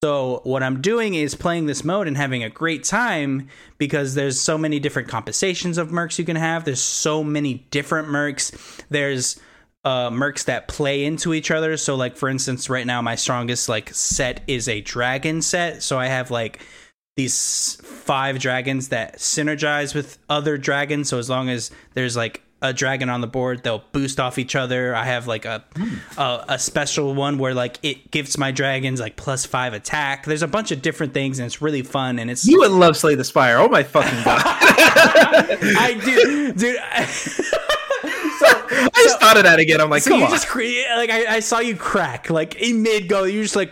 So 0.03 0.41
what 0.43 0.61
i'm 0.61 0.81
doing 0.81 1.15
is 1.15 1.35
playing 1.35 1.65
this 1.65 1.83
mode 1.83 2.07
and 2.07 2.17
having 2.17 2.43
a 2.43 2.49
great 2.49 2.83
time 2.83 3.47
because 3.77 4.13
there's 4.13 4.39
so 4.39 4.57
many 4.57 4.79
different 4.79 5.07
compensations 5.07 5.77
of 5.77 5.89
mercs 5.89 6.19
you 6.19 6.25
can 6.25 6.35
have. 6.35 6.63
There's 6.63 6.81
so 6.81 7.23
many 7.23 7.65
different 7.71 8.07
mercs. 8.09 8.83
There's 8.89 9.39
uh, 9.83 10.09
mercs 10.09 10.45
that 10.45 10.67
play 10.67 11.05
into 11.05 11.33
each 11.33 11.51
other. 11.51 11.77
So 11.77 11.95
like 11.95 12.17
for 12.17 12.29
instance 12.29 12.69
right 12.69 12.85
now 12.85 13.01
my 13.01 13.15
strongest 13.15 13.67
like 13.67 13.93
set 13.93 14.41
is 14.47 14.67
a 14.67 14.81
dragon 14.81 15.41
set. 15.41 15.83
So 15.83 15.97
i 15.97 16.07
have 16.07 16.29
like 16.29 16.61
these 17.15 17.77
five 17.81 18.39
dragons 18.39 18.89
that 18.89 19.17
synergize 19.17 19.95
with 19.95 20.17
other 20.29 20.57
dragons. 20.57 21.07
So 21.09 21.17
as 21.17 21.29
long 21.29 21.49
as 21.49 21.71
there's 21.93 22.17
like 22.17 22.41
a 22.61 22.73
dragon 22.73 23.09
on 23.09 23.21
the 23.21 23.27
board, 23.27 23.63
they'll 23.63 23.83
boost 23.93 24.19
off 24.19 24.37
each 24.37 24.53
other. 24.55 24.93
I 24.93 25.05
have 25.05 25.25
like 25.25 25.45
a 25.45 25.63
a, 26.17 26.45
a 26.49 26.59
special 26.59 27.13
one 27.15 27.37
where 27.37 27.53
like 27.53 27.79
it 27.83 28.11
gives 28.11 28.37
my 28.37 28.51
dragons 28.51 28.99
like 28.99 29.15
plus 29.15 29.45
five 29.45 29.73
attack. 29.73 30.25
There's 30.25 30.41
a 30.41 30.47
bunch 30.47 30.71
of 30.71 30.81
different 30.81 31.13
things, 31.13 31.39
and 31.39 31.45
it's 31.45 31.61
really 31.61 31.83
fun. 31.83 32.19
And 32.19 32.29
it's 32.29 32.45
you 32.45 32.59
would 32.59 32.71
love 32.71 32.97
Slay 32.97 33.15
the 33.15 33.23
Spire. 33.23 33.59
Oh 33.59 33.69
my 33.69 33.83
fucking 33.83 34.23
god! 34.25 34.43
I 34.45 35.99
do, 36.03 36.51
dude. 36.53 36.77
I, 36.81 37.07
I 38.93 39.03
just 39.03 39.19
thought 39.21 39.37
of 39.37 39.43
that 39.43 39.59
again. 39.59 39.79
I'm 39.79 39.89
like, 39.89 40.03
so 40.03 40.11
come 40.11 40.19
you 40.19 40.25
on. 40.25 40.31
just 40.31 40.47
create 40.47 40.85
like 40.95 41.09
I, 41.09 41.35
I 41.35 41.39
saw 41.39 41.59
you 41.59 41.77
crack 41.77 42.29
like 42.29 42.55
in 42.55 42.83
mid 42.83 43.07
go. 43.07 43.23
You're 43.23 43.43
just 43.43 43.55
like. 43.55 43.71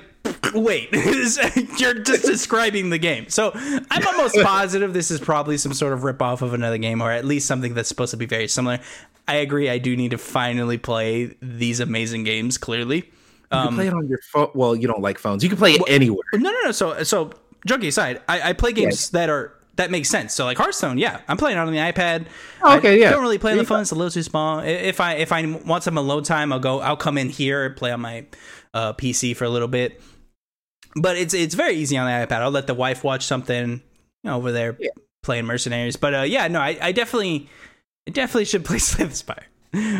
Wait, 0.54 0.90
you're 1.80 1.94
just 1.96 2.24
describing 2.26 2.90
the 2.90 2.98
game. 2.98 3.30
So 3.30 3.52
I'm 3.56 4.08
almost 4.08 4.36
positive 4.44 4.94
this 4.94 5.12
is 5.12 5.20
probably 5.20 5.58
some 5.58 5.74
sort 5.74 5.94
of 5.94 6.04
rip 6.04 6.22
off 6.22 6.42
of 6.42 6.54
another 6.54 6.78
game, 6.78 7.02
or 7.02 7.12
at 7.12 7.26
least 7.26 7.48
something 7.48 7.74
that's 7.74 7.90
supposed 7.90 8.12
to 8.12 8.18
be 8.18 8.26
very 8.26 8.48
similar. 8.48 8.80
I 9.28 9.36
agree. 9.36 9.70
I 9.70 9.78
do 9.78 9.96
need 9.96 10.12
to 10.12 10.18
finally 10.18 10.78
play 10.78 11.36
these 11.42 11.80
amazing 11.80 12.24
games. 12.24 12.58
Clearly, 12.58 12.98
you 12.98 13.04
can 13.52 13.68
um, 13.68 13.76
play 13.76 13.88
it 13.88 13.94
on 13.94 14.08
your 14.08 14.20
phone. 14.32 14.50
Well, 14.54 14.76
you 14.76 14.88
don't 14.88 15.02
like 15.02 15.18
phones. 15.18 15.44
You 15.44 15.50
can 15.50 15.58
play 15.58 15.74
it 15.74 15.82
anywhere. 15.88 16.24
no, 16.34 16.52
no, 16.52 16.60
no. 16.66 16.72
So, 16.72 17.04
so 17.04 17.32
joking 17.66 17.88
aside, 17.88 18.22
I, 18.28 18.50
I 18.50 18.54
play 18.54 18.74
games 18.74 19.12
that 19.12 19.30
are 19.30 19.54
that 19.76 19.90
make 19.90 20.06
sense. 20.06 20.34
So, 20.34 20.46
like 20.46 20.58
Hearthstone, 20.58 20.98
yeah, 20.98 21.22
I'm 21.28 21.38
playing 21.38 21.58
it 21.58 21.62
on 21.62 21.72
the 21.72 21.80
iPad. 21.80 22.28
Oh, 22.62 22.78
okay, 22.78 22.92
I 22.94 22.96
yeah. 22.98 23.10
Don't 23.12 23.22
really 23.22 23.38
play 23.38 23.54
on 23.54 23.58
the 23.58 23.64
phone; 23.66 23.82
it's 23.82 23.92
a 23.92 23.96
little 23.96 24.12
too 24.12 24.24
small. 24.24 24.60
I- 24.60 24.66
If 24.66 25.00
I 25.00 25.14
if 25.14 25.32
I 25.32 25.46
want 25.66 25.84
some 25.84 25.98
alone 25.98 26.24
time, 26.24 26.52
I'll 26.54 26.60
go. 26.60 26.80
I'll 26.82 26.98
come 26.98 27.18
in 27.18 27.30
here 27.30 27.66
and 27.66 27.76
play 27.76 27.92
on 27.92 28.02
my 28.02 28.26
uh, 28.74 28.94
PC 28.94 29.36
for 29.36 29.46
a 29.46 29.50
little 29.50 29.68
bit. 29.68 30.02
But 30.96 31.18
it's 31.18 31.34
it's 31.34 31.56
very 31.56 31.74
easy 31.76 31.98
on 31.98 32.06
the 32.06 32.26
iPad. 32.28 32.42
I'll 32.42 32.52
let 32.52 32.68
the 32.68 32.74
wife 32.74 33.04
watch 33.04 33.26
something 33.26 33.70
you 33.72 33.80
know, 34.24 34.36
over 34.38 34.52
there 34.52 34.76
Yeah. 34.80 34.90
playing 35.24 35.46
Mercenaries. 35.46 35.96
But 35.96 36.14
uh, 36.14 36.22
yeah, 36.22 36.48
no, 36.48 36.60
I, 36.60 36.78
I 36.82 36.92
definitely 36.92 37.50
I 38.08 38.12
definitely 38.12 38.46
should 38.46 38.64
play 38.70 38.78
Slay 38.80 39.06
the 39.06 39.16
Spire. 39.16 39.46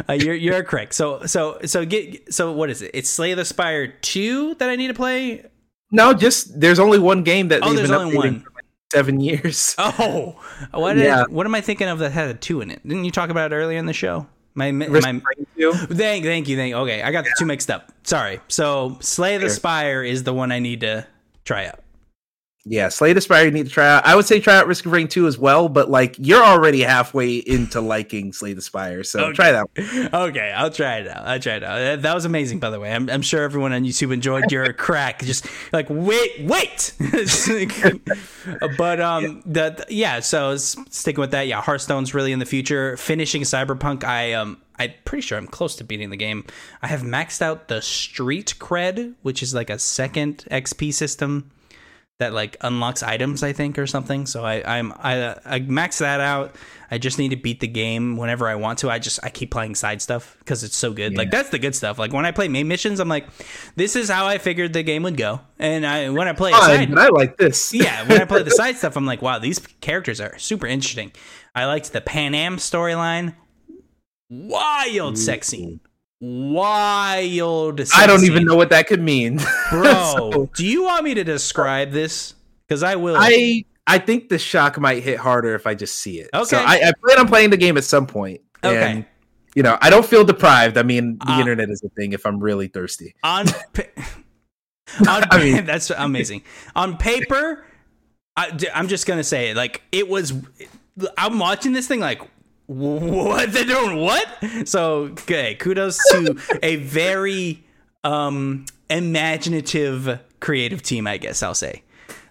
Uh, 0.08 0.14
you're 0.14 0.36
you're 0.36 0.64
correct. 0.64 0.94
So 0.94 1.26
so 1.26 1.58
so 1.66 1.84
get 1.86 2.32
so 2.34 2.52
what 2.52 2.70
is 2.70 2.82
it? 2.84 2.92
It's 2.94 3.10
Slay 3.10 3.34
the 3.34 3.46
Spire 3.46 3.88
two 3.88 4.54
that 4.56 4.70
I 4.70 4.76
need 4.76 4.88
to 4.90 4.94
play. 4.94 5.46
No, 5.92 6.14
just 6.14 6.60
there's 6.60 6.80
only 6.80 7.00
one 7.00 7.24
game 7.24 7.48
that 7.50 7.62
Oh, 7.64 7.68
they've 7.70 7.78
there's 7.78 7.90
been 7.90 8.00
only 8.00 8.18
one. 8.18 8.40
for 8.42 8.52
seven 8.92 9.20
years. 9.20 9.76
Oh, 9.80 10.40
what, 10.72 10.94
did- 10.94 11.06
Yeah. 11.06 11.26
what 11.30 11.46
am 11.48 11.56
I 11.56 11.62
thinking 11.62 11.88
of 11.88 12.00
that 12.00 12.12
had 12.12 12.30
a 12.30 12.34
two 12.36 12.62
in 12.62 12.70
it? 12.72 12.82
Didn't 12.88 13.06
you 13.06 13.12
talk 13.12 13.30
about 13.32 13.52
it 13.52 13.56
earlier 13.56 13.78
in 13.80 13.86
the 13.88 13.94
show? 13.94 14.28
My, 14.56 14.72
my, 14.72 14.86
Risk 14.86 15.08
of 15.08 15.24
Rain 15.38 15.48
2. 15.58 15.74
thank, 15.74 16.26
thank 16.26 16.48
you, 16.48 16.56
thank 16.56 16.70
you. 16.70 16.76
Okay, 16.78 17.02
I 17.02 17.12
got 17.12 17.24
the 17.24 17.34
two 17.38 17.46
mixed 17.46 17.72
up. 17.72 17.92
Sorry. 18.04 18.40
So, 18.48 18.98
Slay 19.00 19.38
the 19.38 19.50
Spire 19.50 20.04
is 20.04 20.24
the 20.24 20.34
one 20.34 20.52
I 20.52 20.60
need 20.60 20.82
to 20.82 21.08
try 21.44 21.66
out. 21.66 21.83
Yeah, 22.66 22.88
Slay 22.88 23.12
the 23.12 23.20
Spire 23.20 23.44
you 23.44 23.52
need 23.52 23.66
to 23.66 23.72
try 23.72 23.86
out. 23.90 24.06
I 24.06 24.16
would 24.16 24.26
say 24.26 24.40
try 24.40 24.56
out 24.56 24.68
Risk 24.68 24.86
of 24.86 24.94
Rain 24.94 25.10
2 25.10 25.28
as 25.28 25.38
well, 25.38 25.68
but 25.68 25.90
like 25.90 26.16
you're 26.18 26.42
already 26.44 26.80
halfway 26.82 27.36
into 27.36 27.82
liking 27.82 28.32
Slay 28.32 28.54
the 28.54 28.62
Spire, 28.62 29.04
so 29.04 29.20
Okay. 29.26 29.34
try 29.34 29.52
that. 29.52 29.68
one. 29.76 30.10
Okay, 30.30 30.54
I'll 30.56 30.72
try 30.72 31.00
it 31.00 31.08
out. 31.10 31.26
I'll 31.28 31.40
try 31.42 31.56
it 31.56 31.64
out. 31.64 32.02
That- 32.02 32.14
was 32.16 32.24
amazing, 32.24 32.60
by 32.60 32.70
the 32.70 32.80
way. 32.80 32.94
I'm, 32.94 33.10
I'm 33.10 33.22
sure 33.22 33.44
everyone 33.44 33.74
on 33.74 33.84
YouTube 33.84 34.14
enjoyed 34.14 34.50
your 34.50 34.72
crack. 34.86 35.20
Just 35.24 35.46
like 35.74 35.88
wait, 35.90 36.32
wait. 36.46 36.94
but 38.78 39.02
um, 39.02 39.42
the- 39.46 39.86
yeah. 39.90 40.20
So 40.22 40.56
sticking 40.58 41.20
with 41.22 41.32
that, 41.32 41.48
yeah. 41.48 41.62
Hearthstone's 41.62 42.14
really 42.14 42.32
in 42.32 42.40
the 42.40 42.46
future. 42.46 42.96
Finishing 42.98 43.42
Cyberpunk, 43.42 44.04
I 44.04 44.34
um, 44.34 44.58
I'm 44.80 44.92
pretty 45.06 45.22
sure 45.22 45.38
I'm 45.38 45.48
close 45.48 45.76
to 45.78 45.84
beating 45.84 46.10
the 46.10 46.18
game. 46.18 46.46
I 46.82 46.88
have 46.88 47.02
maxed 47.02 47.42
out 47.42 47.68
the 47.68 47.82
Street 47.82 48.56
Cred, 48.60 49.16
which 49.22 49.44
is 49.44 49.54
like 49.54 49.70
a 49.70 49.80
second 49.80 50.46
XP 50.50 50.94
system 50.94 51.52
that 52.20 52.34
like 52.34 52.58
unlocks 52.62 53.04
items, 53.04 53.44
I 53.44 53.54
think, 53.54 53.78
or 53.78 53.88
something. 53.88 54.26
So 54.26 54.44
I 54.44 54.78
I'm 54.78 54.94
I 54.94 55.36
I 55.46 55.60
max 55.60 55.98
that 56.00 56.20
out. 56.20 56.56
I 56.92 57.00
just 57.00 57.18
need 57.18 57.30
to 57.30 57.36
beat 57.36 57.60
the 57.60 57.68
game 57.68 58.18
whenever 58.18 58.48
I 58.48 58.54
want 58.56 58.80
to. 58.80 58.90
I 58.90 59.00
just 59.00 59.20
I 59.24 59.30
keep 59.30 59.50
playing 59.50 59.74
side 59.76 60.02
stuff 60.02 60.36
because 60.40 60.64
it's 60.64 60.76
so 60.76 60.94
good. 60.94 61.18
Like 61.18 61.32
that's 61.32 61.50
the 61.50 61.58
good 61.58 61.76
stuff. 61.76 61.98
Like 61.98 62.14
when 62.14 62.26
I 62.26 62.32
play 62.32 62.48
main 62.48 62.68
missions, 62.68 63.00
I'm 63.00 63.10
like, 63.10 63.28
this 63.76 63.96
is 63.96 64.10
how 64.10 64.28
I 64.28 64.38
figured 64.38 64.74
the 64.74 64.84
game 64.84 65.04
would 65.04 65.18
go. 65.18 65.42
And 65.58 65.86
I 65.86 66.10
when 66.10 66.28
I 66.28 66.34
play 66.34 66.52
side, 66.52 66.94
I 66.96 67.10
like 67.10 67.38
this. 67.38 67.74
yeah, 67.74 68.08
when 68.08 68.22
I 68.22 68.26
play 68.26 68.44
the 68.44 68.52
side 68.62 68.78
stuff, 68.78 68.96
I'm 68.96 69.06
like, 69.06 69.22
wow, 69.24 69.40
these 69.40 69.60
characters 69.82 70.22
are 70.22 70.38
super 70.38 70.68
interesting. 70.68 71.12
I 71.56 71.66
liked 71.66 71.94
the 71.94 72.02
Panam 72.02 72.58
storyline. 72.58 73.36
Wild 74.30 75.18
sex 75.18 75.48
scene. 75.48 75.80
Wild. 76.24 77.82
I 77.94 78.08
don't 78.08 78.24
even 78.24 78.46
know 78.46 78.56
what 78.56 78.70
that 78.70 78.88
could 78.88 79.02
mean. 79.02 79.38
bro. 79.70 79.94
So, 79.94 80.50
do 80.56 80.66
you 80.66 80.84
want 80.84 81.04
me 81.04 81.14
to 81.16 81.24
describe 81.26 81.92
this? 81.92 82.36
Because 82.66 82.82
I 82.82 82.96
will. 82.96 83.16
I 83.20 83.66
I 83.86 83.98
think 84.00 84.30
the 84.30 84.40
shock 84.40 84.80
might 84.80 85.04
hit 85.04 85.18
harder 85.18 85.54
if 85.54 85.68
I 85.68 85.76
just 85.76 85.96
see 85.96 86.20
it. 86.20 86.30
So 86.34 86.42
Okay. 86.42 86.58
I, 86.58 86.76
I 86.76 86.94
plan 87.04 87.20
on 87.20 87.28
playing 87.28 87.50
the 87.50 87.58
game 87.58 87.78
at 87.78 87.84
some 87.84 88.08
point. 88.08 88.40
Okay. 88.64 88.78
And 88.92 89.06
you 89.54 89.64
know, 89.64 89.78
I 89.82 89.90
don't 89.90 90.06
feel 90.06 90.24
deprived. 90.24 90.78
I 90.78 90.84
mean, 90.84 91.18
the 91.20 91.32
Uh, 91.34 91.40
internet 91.42 91.70
is 91.70 91.84
a 91.84 91.90
thing 91.90 92.14
if 92.14 92.26
I'm 92.26 92.40
really 92.40 92.68
thirsty. 92.70 93.16
on 93.24 93.48
pa- 93.74 93.84
on 95.10 95.24
I 95.30 95.40
mean- 95.40 95.66
that's 95.66 95.90
amazing 95.90 96.44
on 96.76 96.96
paper 96.98 97.66
I, 98.38 98.58
am 98.74 98.88
just 98.88 99.06
gonna 99.06 99.24
say 99.24 99.50
it 99.52 99.56
like 99.58 99.82
it 99.92 100.08
was 100.08 100.34
i'm 101.18 101.40
watching 101.40 101.72
this 101.74 101.88
thing 101.88 102.00
like 102.00 102.22
what 102.68 103.52
they're 103.54 103.66
doing 103.66 103.98
what 103.98 104.28
so 104.66 105.04
okay 105.04 105.56
kudos 105.56 105.98
to 106.12 106.38
a 106.62 106.78
very 106.78 107.64
um 108.04 108.66
imaginative 108.90 110.20
creative 110.40 110.82
team 110.82 111.08
i 111.08 111.18
guess 111.18 111.44
i'll 111.44 111.54
say 111.54 111.84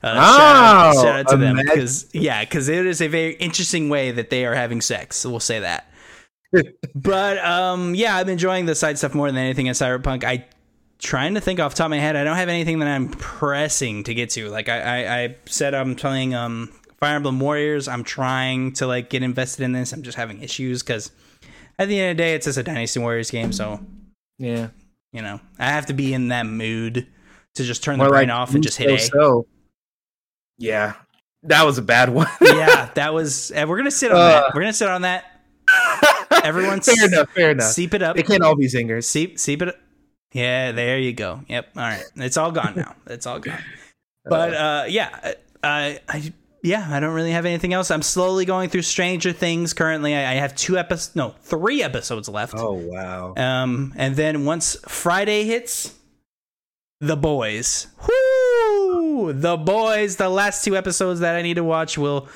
Uh, 0.02 0.14
shout, 0.14 0.56
out, 0.56 0.96
Oh, 0.96 1.02
shout 1.02 1.20
out 1.20 1.28
to 1.28 1.36
them 1.36 1.56
because 1.56 2.08
yeah, 2.12 2.42
because 2.44 2.68
it 2.68 2.84
is 2.86 3.00
a 3.00 3.06
very 3.06 3.34
interesting 3.34 3.88
way 3.88 4.10
that 4.10 4.30
they 4.30 4.44
are 4.44 4.54
having 4.54 4.80
sex. 4.80 5.16
So 5.16 5.30
we'll 5.30 5.38
say 5.38 5.60
that. 5.60 5.92
but 6.96 7.38
um, 7.38 7.94
yeah, 7.94 8.16
I'm 8.16 8.28
enjoying 8.28 8.66
the 8.66 8.74
side 8.74 8.98
stuff 8.98 9.14
more 9.14 9.28
than 9.28 9.38
anything 9.38 9.66
in 9.66 9.74
Cyberpunk. 9.74 10.24
I 10.24 10.46
trying 10.98 11.34
to 11.34 11.40
think 11.40 11.60
off 11.60 11.74
the 11.74 11.78
top 11.78 11.86
of 11.86 11.90
my 11.90 11.98
head. 12.00 12.16
I 12.16 12.24
don't 12.24 12.36
have 12.36 12.48
anything 12.48 12.80
that 12.80 12.88
I'm 12.88 13.10
pressing 13.10 14.02
to 14.04 14.12
get 14.12 14.30
to. 14.30 14.48
Like 14.48 14.68
I, 14.68 14.80
I, 14.80 15.22
I 15.22 15.36
said, 15.46 15.72
I'm 15.72 15.94
playing 15.94 16.34
um 16.34 16.72
Fire 17.02 17.16
Emblem 17.16 17.40
Warriors. 17.40 17.88
I'm 17.88 18.04
trying 18.04 18.74
to 18.74 18.86
like 18.86 19.10
get 19.10 19.24
invested 19.24 19.64
in 19.64 19.72
this. 19.72 19.92
I'm 19.92 20.02
just 20.02 20.16
having 20.16 20.40
issues 20.40 20.84
because 20.84 21.10
at 21.76 21.88
the 21.88 21.98
end 21.98 22.12
of 22.12 22.16
the 22.16 22.22
day, 22.22 22.34
it's 22.36 22.46
just 22.46 22.58
a 22.58 22.62
Dynasty 22.62 23.00
Warriors 23.00 23.28
game. 23.28 23.50
So 23.52 23.80
Yeah. 24.38 24.68
you 25.12 25.20
know, 25.20 25.40
I 25.58 25.70
have 25.70 25.86
to 25.86 25.94
be 25.94 26.14
in 26.14 26.28
that 26.28 26.46
mood 26.46 27.08
to 27.56 27.64
just 27.64 27.82
turn 27.82 27.96
More 27.96 28.06
the 28.06 28.10
brain 28.12 28.28
like 28.28 28.36
off 28.36 28.54
and 28.54 28.62
just 28.62 28.78
hit 28.78 28.88
A. 28.88 28.98
so, 29.00 29.08
so. 29.12 29.46
Yeah. 30.58 30.94
That 31.42 31.64
was 31.64 31.76
a 31.76 31.82
bad 31.82 32.10
one. 32.10 32.28
yeah, 32.40 32.88
that 32.94 33.12
was. 33.12 33.50
And 33.50 33.68
we're 33.68 33.78
gonna 33.78 33.90
sit 33.90 34.12
on 34.12 34.18
Uh. 34.18 34.28
that. 34.28 34.54
We're 34.54 34.60
gonna 34.60 34.72
sit 34.72 34.88
on 34.88 35.02
that. 35.02 35.24
Everyone, 36.44 36.80
fair 36.82 37.04
enough. 37.06 37.30
Fair 37.30 37.50
enough. 37.50 37.66
Seep 37.72 37.94
it 37.94 38.02
up. 38.02 38.14
They 38.14 38.22
can't 38.22 38.44
all 38.44 38.54
be 38.54 38.66
zingers. 38.66 39.06
Seep, 39.06 39.40
seep 39.40 39.60
it. 39.62 39.74
Yeah, 40.32 40.70
there 40.70 41.00
you 41.00 41.12
go. 41.12 41.40
Yep. 41.48 41.70
All 41.76 41.82
right, 41.82 42.04
it's 42.14 42.36
all 42.36 42.52
gone 42.52 42.74
now. 42.76 42.94
It's 43.08 43.26
all 43.26 43.40
gone. 43.40 43.58
But 44.24 44.54
uh, 44.54 44.84
yeah, 44.88 45.32
I, 45.64 45.98
I, 46.08 46.32
yeah, 46.62 46.86
I 46.90 47.00
don't 47.00 47.14
really 47.14 47.32
have 47.32 47.44
anything 47.44 47.72
else. 47.72 47.90
I'm 47.90 48.02
slowly 48.02 48.44
going 48.44 48.70
through 48.70 48.82
Stranger 48.82 49.32
Things. 49.32 49.72
Currently, 49.72 50.14
I, 50.14 50.32
I 50.32 50.34
have 50.34 50.54
two 50.54 50.78
episodes, 50.78 51.16
no, 51.16 51.34
three 51.42 51.82
episodes 51.82 52.28
left. 52.28 52.54
Oh 52.56 52.74
wow. 52.74 53.34
Um, 53.36 53.92
and 53.96 54.14
then 54.14 54.44
once 54.44 54.76
Friday 54.86 55.44
hits, 55.44 55.94
The 57.00 57.16
Boys. 57.16 57.88
Whoo! 58.08 59.32
The 59.32 59.56
Boys. 59.56 60.16
The 60.16 60.28
last 60.28 60.64
two 60.64 60.76
episodes 60.76 61.20
that 61.20 61.34
I 61.34 61.42
need 61.42 61.54
to 61.54 61.64
watch 61.64 61.98
will 61.98 62.28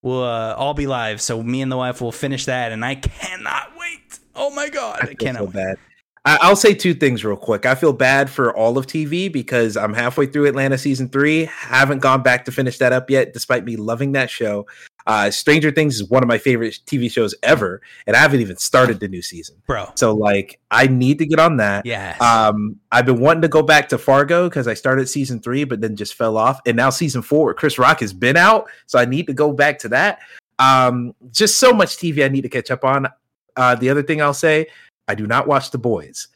will 0.00 0.22
uh, 0.22 0.54
all 0.54 0.74
be 0.74 0.86
live. 0.86 1.20
So 1.20 1.42
me 1.42 1.60
and 1.60 1.70
the 1.70 1.76
wife 1.76 2.00
will 2.00 2.12
finish 2.12 2.44
that, 2.46 2.70
and 2.70 2.84
I 2.84 2.94
cannot 2.94 3.72
wait. 3.76 4.18
Oh 4.36 4.50
my 4.50 4.68
god, 4.68 5.00
I, 5.02 5.08
I 5.10 5.14
cannot 5.14 5.38
so 5.40 5.44
wait. 5.46 5.54
bad. 5.54 5.76
I- 6.24 6.38
I'll 6.42 6.54
say 6.56 6.72
two 6.72 6.94
things 6.94 7.24
real 7.24 7.36
quick. 7.36 7.66
I 7.66 7.74
feel 7.74 7.92
bad 7.92 8.30
for 8.30 8.56
all 8.56 8.78
of 8.78 8.86
TV 8.86 9.28
because 9.32 9.76
I'm 9.76 9.92
halfway 9.92 10.26
through 10.26 10.46
Atlanta 10.46 10.78
season 10.78 11.08
three. 11.08 11.46
Haven't 11.46 11.98
gone 11.98 12.22
back 12.22 12.44
to 12.44 12.52
finish 12.52 12.78
that 12.78 12.92
up 12.92 13.10
yet, 13.10 13.32
despite 13.32 13.64
me 13.64 13.74
loving 13.76 14.12
that 14.12 14.30
show. 14.30 14.66
Uh, 15.04 15.32
Stranger 15.32 15.72
Things 15.72 15.96
is 15.96 16.08
one 16.08 16.22
of 16.22 16.28
my 16.28 16.38
favorite 16.38 16.78
TV 16.86 17.10
shows 17.10 17.34
ever, 17.42 17.82
and 18.06 18.14
I 18.14 18.20
haven't 18.20 18.40
even 18.40 18.56
started 18.56 19.00
the 19.00 19.08
new 19.08 19.20
season. 19.20 19.56
bro. 19.66 19.90
So, 19.96 20.14
like, 20.14 20.60
I 20.70 20.86
need 20.86 21.18
to 21.18 21.26
get 21.26 21.40
on 21.40 21.56
that. 21.56 21.84
Yeah. 21.84 22.16
Um, 22.20 22.76
I've 22.92 23.04
been 23.06 23.18
wanting 23.18 23.42
to 23.42 23.48
go 23.48 23.62
back 23.62 23.88
to 23.88 23.98
Fargo 23.98 24.48
because 24.48 24.68
I 24.68 24.74
started 24.74 25.08
season 25.08 25.40
three, 25.40 25.64
but 25.64 25.80
then 25.80 25.96
just 25.96 26.14
fell 26.14 26.36
off. 26.36 26.60
And 26.66 26.76
now 26.76 26.90
season 26.90 27.22
four, 27.22 27.52
Chris 27.52 27.80
Rock 27.80 27.98
has 27.98 28.12
been 28.12 28.36
out, 28.36 28.70
so 28.86 28.96
I 29.00 29.06
need 29.06 29.26
to 29.26 29.32
go 29.34 29.52
back 29.52 29.80
to 29.80 29.88
that. 29.88 30.20
Um, 30.60 31.14
just 31.32 31.58
so 31.58 31.72
much 31.72 31.96
TV 31.96 32.24
I 32.24 32.28
need 32.28 32.42
to 32.42 32.48
catch 32.48 32.70
up 32.70 32.84
on. 32.84 33.08
Uh, 33.56 33.74
the 33.74 33.90
other 33.90 34.04
thing 34.04 34.22
I'll 34.22 34.32
say, 34.32 34.68
I 35.12 35.14
do 35.14 35.26
not 35.26 35.46
watch 35.46 35.70
The 35.70 35.78
Boys. 35.78 36.28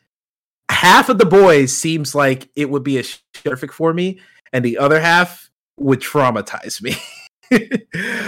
Half 0.70 1.08
of 1.08 1.16
The 1.16 1.24
Boys 1.24 1.74
seems 1.74 2.14
like 2.14 2.50
it 2.54 2.68
would 2.68 2.82
be 2.84 2.98
a 2.98 3.04
perfect 3.44 3.72
for 3.72 3.94
me, 3.94 4.20
and 4.52 4.62
the 4.62 4.76
other 4.76 5.00
half 5.00 5.48
would 5.78 6.00
traumatize 6.00 6.82
me. 6.82 6.94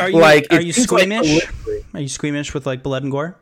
Are 0.01 0.09
you- 0.11 0.17
like, 0.19 0.47
are 0.51 0.61
you 0.63 0.73
seems 0.73 0.91
like 0.91 1.03
squeamish? 1.03 1.47
Are 1.95 2.01
you 2.01 2.09
squeamish 2.09 2.55
with 2.55 2.65
like 2.67 2.83
blood 2.83 3.03
and 3.03 3.13
gore? 3.13 3.37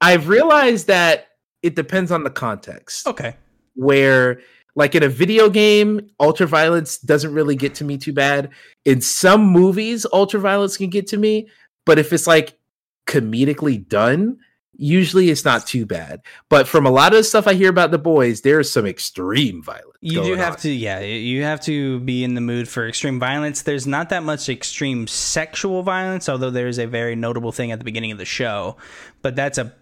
I've 0.00 0.28
realized 0.28 0.88
that 0.88 1.28
it 1.62 1.76
depends 1.76 2.10
on 2.10 2.24
the 2.24 2.30
context. 2.30 3.06
Okay. 3.06 3.36
where 3.76 4.40
like 4.76 4.94
in 4.96 5.02
a 5.04 5.08
video 5.08 5.48
game 5.48 6.10
ultraviolence 6.20 7.00
doesn't 7.06 7.32
really 7.32 7.54
get 7.56 7.76
to 7.76 7.84
me 7.84 7.96
too 7.96 8.12
bad 8.12 8.50
in 8.84 9.00
some 9.00 9.40
movies 9.46 10.04
ultraviolence 10.12 10.76
can 10.76 10.90
get 10.90 11.06
to 11.06 11.16
me 11.16 11.48
but 11.86 11.96
if 11.98 12.12
it's 12.12 12.26
like 12.26 12.58
comedically 13.06 13.76
done 13.88 14.36
usually 14.76 15.30
it's 15.30 15.44
not 15.44 15.66
too 15.66 15.86
bad 15.86 16.20
but 16.48 16.66
from 16.68 16.86
a 16.86 16.90
lot 16.90 17.12
of 17.12 17.18
the 17.18 17.24
stuff 17.24 17.46
i 17.46 17.54
hear 17.54 17.70
about 17.70 17.90
the 17.90 17.98
boys 17.98 18.40
there's 18.42 18.70
some 18.70 18.86
extreme 18.86 19.62
violence 19.62 19.96
You 20.00 20.22
do 20.22 20.34
have 20.36 20.54
on. 20.54 20.60
to, 20.60 20.70
yeah, 20.70 21.00
you 21.00 21.42
have 21.44 21.60
to 21.62 22.00
be 22.00 22.24
in 22.24 22.34
the 22.34 22.40
mood 22.42 22.68
for 22.68 22.86
extreme 22.86 23.18
violence. 23.18 23.62
There's 23.62 23.86
not 23.86 24.10
that 24.10 24.22
much 24.22 24.50
extreme 24.50 25.06
sexual 25.06 25.82
violence, 25.82 26.28
although 26.28 26.50
there 26.50 26.68
is 26.68 26.78
a 26.78 26.86
very 26.86 27.16
notable 27.16 27.52
thing 27.52 27.72
at 27.72 27.78
the 27.78 27.86
beginning 27.86 28.12
of 28.12 28.18
the 28.18 28.26
show. 28.26 28.76
But 29.22 29.34
that's 29.34 29.56
a 29.56 29.72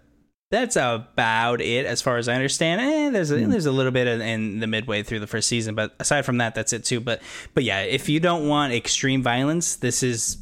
that's 0.49 0.77
about 0.77 1.59
it 1.59 1.85
as 1.85 2.01
far 2.01 2.17
as 2.17 2.29
I 2.29 2.35
understand. 2.35 2.79
Eh, 2.79 3.09
there's 3.09 3.31
a, 3.31 3.45
there's 3.47 3.65
a 3.65 3.71
little 3.71 3.91
bit 3.91 4.07
in, 4.07 4.21
in 4.21 4.59
the 4.59 4.67
midway 4.67 5.03
through 5.03 5.19
the 5.19 5.27
first 5.27 5.49
season, 5.49 5.75
but 5.75 5.93
aside 5.99 6.21
from 6.23 6.37
that, 6.37 6.55
that's 6.55 6.71
it 6.71 6.85
too. 6.85 7.01
But 7.01 7.21
but 7.53 7.63
yeah, 7.65 7.81
if 7.81 8.07
you 8.07 8.21
don't 8.21 8.47
want 8.47 8.71
extreme 8.71 9.23
violence, 9.23 9.75
this 9.75 10.03
is 10.03 10.37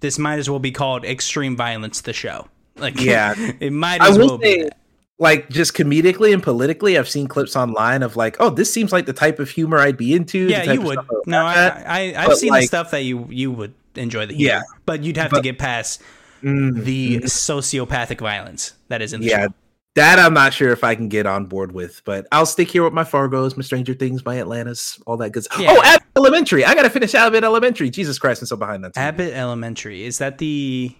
this 0.00 0.18
might 0.18 0.38
as 0.38 0.48
well 0.48 0.60
be 0.60 0.72
called 0.72 1.04
Extreme 1.04 1.56
Violence 1.56 2.00
the 2.00 2.12
show. 2.12 2.48
Like 2.80 3.00
Yeah. 3.00 3.34
it 3.60 3.72
might 3.72 4.00
I 4.00 4.10
will 4.10 4.18
well 4.18 4.40
say, 4.40 4.62
that. 4.64 4.76
like 5.18 5.48
just 5.48 5.74
comedically 5.74 6.32
and 6.34 6.42
politically, 6.42 6.98
I've 6.98 7.08
seen 7.08 7.26
clips 7.26 7.56
online 7.56 8.02
of 8.02 8.16
like, 8.16 8.36
oh, 8.40 8.50
this 8.50 8.72
seems 8.72 8.92
like 8.92 9.06
the 9.06 9.12
type 9.12 9.38
of 9.38 9.48
humor 9.50 9.78
I'd 9.78 9.96
be 9.96 10.14
into. 10.14 10.46
Yeah, 10.48 10.72
you 10.72 10.80
would. 10.82 10.98
would 10.98 11.26
No, 11.26 11.42
laugh 11.44 11.82
I. 11.86 12.12
I 12.14 12.22
I've 12.22 12.28
But, 12.28 12.38
seen 12.38 12.52
the 12.52 12.62
stuff 12.62 12.90
that 12.90 13.04
you 13.04 13.26
you 13.30 13.50
would 13.50 13.74
enjoy 13.94 14.26
the 14.26 14.34
humor. 14.34 14.52
Yeah. 14.54 14.62
but 14.84 15.02
you'd 15.02 15.16
have 15.16 15.30
to 15.32 15.40
get 15.40 15.58
past 15.58 16.02
Mm, 16.42 16.84
the 16.84 17.20
sociopathic 17.20 18.20
violence 18.20 18.74
that 18.88 19.00
is 19.00 19.14
in 19.14 19.22
the 19.22 19.26
yeah, 19.28 19.46
show. 19.46 19.54
that 19.94 20.18
I'm 20.18 20.34
not 20.34 20.52
sure 20.52 20.70
if 20.70 20.84
I 20.84 20.94
can 20.94 21.08
get 21.08 21.24
on 21.24 21.46
board 21.46 21.72
with, 21.72 22.02
but 22.04 22.26
I'll 22.30 22.44
stick 22.44 22.70
here 22.70 22.84
with 22.84 22.92
my 22.92 23.04
Fargos, 23.04 23.56
my 23.56 23.62
Stranger 23.62 23.94
Things, 23.94 24.22
my 24.24 24.38
Atlantas, 24.38 25.00
all 25.06 25.16
that 25.16 25.30
good 25.30 25.44
stuff. 25.44 25.58
Yeah. 25.58 25.72
Oh, 25.74 25.82
Abbott 25.82 26.06
Elementary! 26.14 26.62
I 26.66 26.74
gotta 26.74 26.90
finish 26.90 27.14
Abbott 27.14 27.42
Elementary. 27.42 27.88
Jesus 27.88 28.18
Christ, 28.18 28.42
I'm 28.42 28.46
so 28.46 28.56
behind. 28.56 28.84
TV. 28.84 28.92
Abbott 28.96 29.32
Elementary 29.32 30.04
is 30.04 30.18
that 30.18 30.36
the 30.36 30.94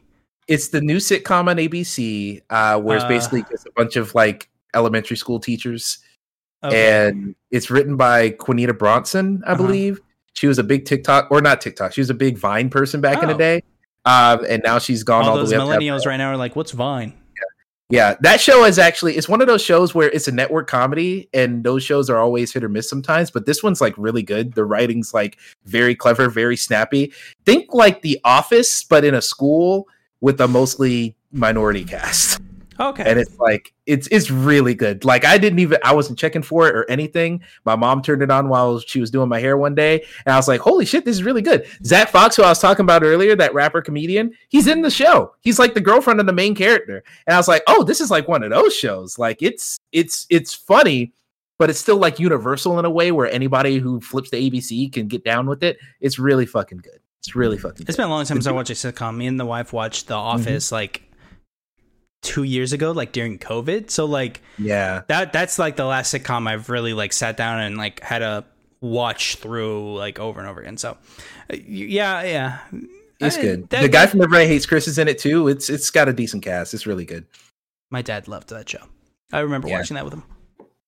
It's 0.48 0.68
the 0.68 0.80
new 0.80 0.96
sitcom 0.98 1.48
on 1.48 1.56
ABC, 1.56 2.40
uh, 2.50 2.80
where 2.80 2.96
it's 2.96 3.04
Uh. 3.04 3.08
basically 3.08 3.44
just 3.50 3.66
a 3.66 3.70
bunch 3.76 3.96
of 3.96 4.14
like 4.14 4.48
elementary 4.74 5.16
school 5.16 5.40
teachers, 5.40 5.98
okay. 6.62 7.08
and 7.08 7.34
it's 7.50 7.70
written 7.70 7.96
by 7.96 8.30
Quinita 8.30 8.76
Brunson, 8.78 9.42
I 9.46 9.52
Uh-huh. 9.52 9.62
believe. 9.64 10.00
She 10.34 10.46
was 10.46 10.58
a 10.58 10.64
big 10.64 10.84
TikTok 10.84 11.28
or 11.30 11.40
not 11.40 11.60
TikTok. 11.60 11.92
She 11.94 12.00
was 12.00 12.10
a 12.10 12.14
big 12.14 12.36
Vine 12.38 12.68
person 12.68 13.00
back 13.00 13.22
in 13.22 13.28
the 13.28 13.34
Oh. 13.34 13.38
day, 13.38 13.62
um, 14.04 14.44
and 14.48 14.62
now 14.64 14.78
she's 14.78 15.02
gone 15.02 15.24
all, 15.24 15.30
all 15.30 15.36
those 15.38 15.50
the 15.50 15.56
way 15.56 15.62
up. 15.62 15.68
to 15.68 15.74
millennials 15.84 16.06
right 16.06 16.16
now 16.18 16.30
are 16.30 16.36
like, 16.36 16.54
"What's 16.54 16.72
Vine?" 16.72 17.14
Yeah, 17.88 18.16
that 18.22 18.40
show 18.40 18.64
is 18.64 18.80
actually 18.80 19.16
it's 19.16 19.28
one 19.28 19.40
of 19.40 19.46
those 19.46 19.62
shows 19.62 19.94
where 19.94 20.10
it's 20.10 20.26
a 20.26 20.32
network 20.32 20.66
comedy 20.66 21.28
and 21.32 21.62
those 21.62 21.84
shows 21.84 22.10
are 22.10 22.18
always 22.18 22.52
hit 22.52 22.64
or 22.64 22.68
miss 22.68 22.90
sometimes, 22.90 23.30
but 23.30 23.46
this 23.46 23.62
one's 23.62 23.80
like 23.80 23.94
really 23.96 24.24
good. 24.24 24.54
The 24.54 24.64
writing's 24.64 25.14
like 25.14 25.38
very 25.66 25.94
clever, 25.94 26.28
very 26.28 26.56
snappy. 26.56 27.12
Think 27.44 27.72
like 27.72 28.02
The 28.02 28.18
Office 28.24 28.82
but 28.82 29.04
in 29.04 29.14
a 29.14 29.22
school 29.22 29.86
with 30.20 30.40
a 30.40 30.48
mostly 30.48 31.16
minority 31.32 31.84
cast. 31.84 32.40
Okay, 32.78 33.04
And 33.06 33.18
it's 33.18 33.38
like 33.38 33.72
it's 33.86 34.06
it's 34.10 34.30
really 34.30 34.74
good. 34.74 35.04
Like 35.04 35.24
I 35.24 35.38
didn't 35.38 35.60
even 35.60 35.78
I 35.82 35.94
wasn't 35.94 36.18
checking 36.18 36.42
for 36.42 36.68
it 36.68 36.76
or 36.76 36.88
anything. 36.90 37.42
My 37.64 37.74
mom 37.74 38.02
turned 38.02 38.22
it 38.22 38.30
on 38.30 38.48
while 38.48 38.80
she 38.80 39.00
was 39.00 39.10
doing 39.10 39.30
my 39.30 39.40
hair 39.40 39.56
one 39.56 39.74
day 39.74 40.04
and 40.26 40.34
I 40.34 40.36
was 40.36 40.46
like, 40.46 40.60
"Holy 40.60 40.84
shit, 40.84 41.04
this 41.04 41.16
is 41.16 41.22
really 41.22 41.40
good." 41.40 41.66
Zack 41.84 42.10
Fox 42.10 42.36
who 42.36 42.42
I 42.42 42.50
was 42.50 42.58
talking 42.58 42.84
about 42.84 43.02
earlier, 43.02 43.34
that 43.36 43.54
rapper 43.54 43.80
comedian, 43.80 44.34
he's 44.48 44.66
in 44.66 44.82
the 44.82 44.90
show. 44.90 45.32
He's 45.40 45.58
like 45.58 45.72
the 45.72 45.80
girlfriend 45.80 46.20
of 46.20 46.26
the 46.26 46.34
main 46.34 46.54
character. 46.54 47.02
And 47.26 47.34
I 47.34 47.38
was 47.38 47.48
like, 47.48 47.62
"Oh, 47.66 47.82
this 47.82 48.00
is 48.00 48.10
like 48.10 48.28
one 48.28 48.42
of 48.42 48.50
those 48.50 48.76
shows. 48.76 49.18
Like 49.18 49.42
it's 49.42 49.78
it's 49.92 50.26
it's 50.28 50.52
funny, 50.52 51.14
but 51.58 51.70
it's 51.70 51.78
still 51.78 51.96
like 51.96 52.20
universal 52.20 52.78
in 52.78 52.84
a 52.84 52.90
way 52.90 53.10
where 53.10 53.30
anybody 53.30 53.78
who 53.78 54.00
flips 54.00 54.28
the 54.28 54.50
ABC 54.50 54.92
can 54.92 55.08
get 55.08 55.24
down 55.24 55.46
with 55.46 55.62
it. 55.62 55.78
It's 56.00 56.18
really 56.18 56.44
fucking 56.44 56.78
good. 56.78 57.00
It's 57.26 57.34
really 57.34 57.58
fucking 57.58 57.82
it's 57.88 57.96
good. 57.96 58.02
been 58.02 58.06
a 58.06 58.10
long 58.10 58.24
time 58.24 58.36
since 58.36 58.46
I 58.46 58.52
watched 58.52 58.70
a 58.70 58.74
sitcom. 58.74 59.16
Me 59.16 59.26
and 59.26 59.38
the 59.40 59.46
wife 59.46 59.72
watched 59.72 60.06
The 60.06 60.14
Mm-hmm. 60.14 60.40
Office 60.40 60.70
like 60.72 61.02
two 62.22 62.42
years 62.44 62.72
ago, 62.72 62.92
like 62.92 63.12
during 63.12 63.38
COVID. 63.38 63.90
So 63.90 64.04
like 64.04 64.40
Yeah. 64.58 65.02
that 65.08 65.32
that's 65.32 65.58
like 65.58 65.76
the 65.76 65.84
last 65.84 66.14
sitcom 66.14 66.48
I've 66.48 66.70
really 66.70 66.92
like 66.92 67.12
sat 67.12 67.36
down 67.36 67.60
and 67.60 67.76
like 67.76 68.00
had 68.00 68.22
a 68.22 68.44
watch 68.80 69.36
through 69.36 69.96
like 69.96 70.18
over 70.18 70.38
and 70.40 70.48
over 70.48 70.60
again. 70.60 70.76
So 70.76 70.92
uh, 71.52 71.56
yeah, 71.66 72.22
yeah, 72.22 72.58
It's 73.20 73.36
I- 73.38 73.42
good. 73.42 73.68
that- 73.70 73.82
the 73.82 73.88
guy 73.88 74.06
from 74.06 74.20
Everybody 74.22 74.46
Hates 74.46 74.66
Chris 74.66 74.86
is 74.88 74.98
in 74.98 75.08
it 75.08 75.18
too. 75.18 75.48
It's 75.48 75.68
it's 75.68 75.90
got 75.90 76.08
a 76.08 76.12
decent 76.12 76.42
cast. 76.44 76.74
It's 76.74 76.86
really 76.86 77.04
good. 77.04 77.26
My 77.90 78.02
dad 78.02 78.28
loved 78.28 78.48
that 78.50 78.68
show. 78.68 78.84
I 79.32 79.40
remember 79.40 79.68
Yeah. 79.68 79.78
watching 79.78 79.94
that 79.96 80.04
with 80.04 80.14
him. 80.14 80.24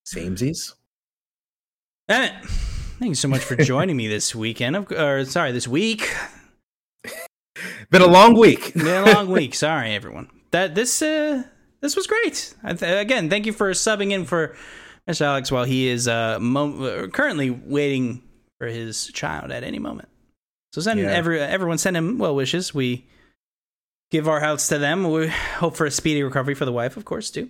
Samesies. 0.06 0.74
Emmett, 2.08 2.32
thank 2.98 3.10
you 3.10 3.14
so 3.14 3.28
much 3.28 3.42
for 3.44 3.56
joining 3.56 3.96
me 3.96 4.08
this 4.08 4.34
weekend. 4.34 4.76
Of, 4.76 4.92
or 4.92 5.24
sorry, 5.24 5.52
this 5.52 5.68
week. 5.68 6.12
Been 7.90 8.02
a 8.02 8.06
long 8.06 8.38
week. 8.38 8.74
Been 8.74 9.08
a 9.08 9.12
long 9.12 9.28
week. 9.28 9.54
Sorry, 9.54 9.94
everyone. 9.94 10.28
That 10.50 10.74
this 10.74 11.02
uh 11.02 11.42
this 11.80 11.96
was 11.96 12.06
great. 12.06 12.54
I 12.62 12.74
th- 12.74 13.00
again, 13.02 13.30
thank 13.30 13.46
you 13.46 13.52
for 13.52 13.70
subbing 13.72 14.10
in 14.12 14.24
for 14.24 14.54
Mr. 15.08 15.22
Alex 15.22 15.50
while 15.50 15.64
he 15.64 15.88
is 15.88 16.06
uh 16.08 16.38
mo- 16.40 16.84
uh, 16.84 17.06
currently 17.08 17.50
waiting 17.50 18.22
for 18.58 18.66
his 18.68 19.06
child 19.08 19.50
at 19.50 19.64
any 19.64 19.78
moment. 19.78 20.08
So 20.72 20.80
send 20.80 21.00
Yeah. 21.00 21.06
every 21.10 21.40
everyone 21.40 21.78
send 21.78 21.96
him 21.96 22.18
well 22.18 22.34
wishes. 22.34 22.74
We 22.74 23.06
give 24.10 24.28
our 24.28 24.40
hearts 24.40 24.68
to 24.68 24.78
them. 24.78 25.10
We 25.10 25.28
hope 25.28 25.76
for 25.76 25.86
a 25.86 25.90
speedy 25.90 26.22
recovery 26.22 26.54
for 26.54 26.64
the 26.64 26.72
wife, 26.72 26.96
of 26.96 27.04
course, 27.04 27.30
too. 27.30 27.48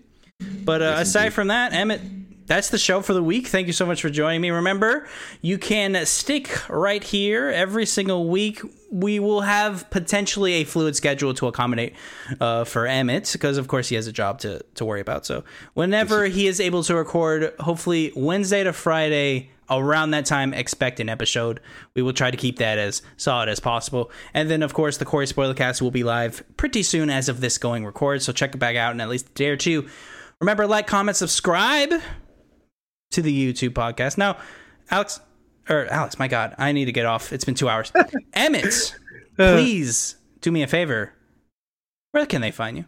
But 0.65 0.83
uh, 0.83 0.85
Yes, 0.99 1.09
aside 1.09 1.21
indeed. 1.27 1.35
from 1.35 1.49
that, 1.49 1.73
Emmett, 1.73 2.01
that's 2.49 2.71
the 2.71 2.79
show 2.79 3.03
for 3.03 3.13
the 3.13 3.23
week. 3.23 3.47
Thank 3.47 3.67
you 3.67 3.73
so 3.73 3.87
much 3.87 4.03
for 4.03 4.09
joining 4.11 4.41
me. 4.41 4.51
Remember, 4.51 5.07
you 5.43 5.59
can 5.59 6.05
stick 6.07 6.69
right 6.69 7.05
here 7.05 7.51
every 7.51 7.87
single 7.87 8.29
week. 8.29 8.61
We 8.91 9.21
will 9.21 9.43
have 9.43 9.89
potentially 9.91 10.55
a 10.55 10.65
fluid 10.65 10.97
schedule 10.97 11.35
to 11.35 11.47
accommodate 11.47 11.95
uh, 12.41 12.65
for 12.65 12.87
Emmett 12.87 13.29
because, 13.33 13.59
of 13.59 13.69
course, 13.69 13.91
he 13.91 13.97
has 13.97 14.07
a 14.07 14.13
job 14.13 14.39
to, 14.41 14.63
to 14.77 14.85
worry 14.85 15.03
about. 15.03 15.27
So, 15.27 15.45
whenever 15.75 16.25
he 16.25 16.47
is 16.47 16.59
able 16.59 16.83
to 16.85 16.97
record, 16.97 17.55
hopefully 17.61 18.13
Wednesday 18.17 18.65
to 18.65 18.73
Friday, 18.73 19.51
around 19.71 20.13
that 20.13 20.25
time, 20.25 20.55
expect 20.55 20.99
an 21.01 21.11
episode. 21.11 21.61
We 21.93 22.01
will 22.01 22.15
try 22.15 22.31
to 22.31 22.37
keep 22.39 22.57
that 22.59 22.79
as 22.79 23.03
solid 23.19 23.51
as 23.51 23.61
possible. 23.61 24.11
And 24.33 24.51
then, 24.51 24.63
of 24.63 24.73
course, 24.73 24.97
the 24.97 25.05
Corey 25.05 25.27
Spoilercast 25.27 25.83
will 25.83 25.91
be 25.91 26.03
live 26.03 26.43
pretty 26.57 26.83
soon 26.83 27.11
as 27.11 27.29
of 27.29 27.43
this 27.43 27.59
going 27.59 27.85
record. 27.85 28.23
So, 28.23 28.33
check 28.33 28.55
it 28.55 28.59
back 28.59 28.77
out 28.77 28.95
in 28.95 29.03
at 29.03 29.11
least 29.11 29.29
a 29.29 29.33
day 29.35 29.51
or 29.51 29.59
two. 29.59 29.87
Remember, 30.41 30.67
like, 30.67 30.87
comment, 30.87 31.19
subscribe 31.19 31.93
to 33.11 33.23
the 33.23 33.53
YouTube 33.53 33.71
podcast. 33.71 34.19
Now, 34.19 34.37
Alex, 34.91 35.21
or 35.69 35.87
Alex, 35.87 36.19
my 36.19 36.29
God, 36.29 36.55
I 36.59 36.73
need 36.73 36.87
to 36.87 36.93
get 36.93 37.07
off. 37.07 37.33
It's 37.33 37.45
been 37.45 37.55
two 37.55 37.69
hours. 37.69 37.93
Emmett, 38.35 38.95
please 39.37 40.17
do 40.41 40.51
me 40.51 40.63
a 40.63 40.67
favor. 40.67 41.13
Where 42.13 42.27
can 42.27 42.41
they 42.41 42.51
find 42.51 42.77
you? 42.77 42.85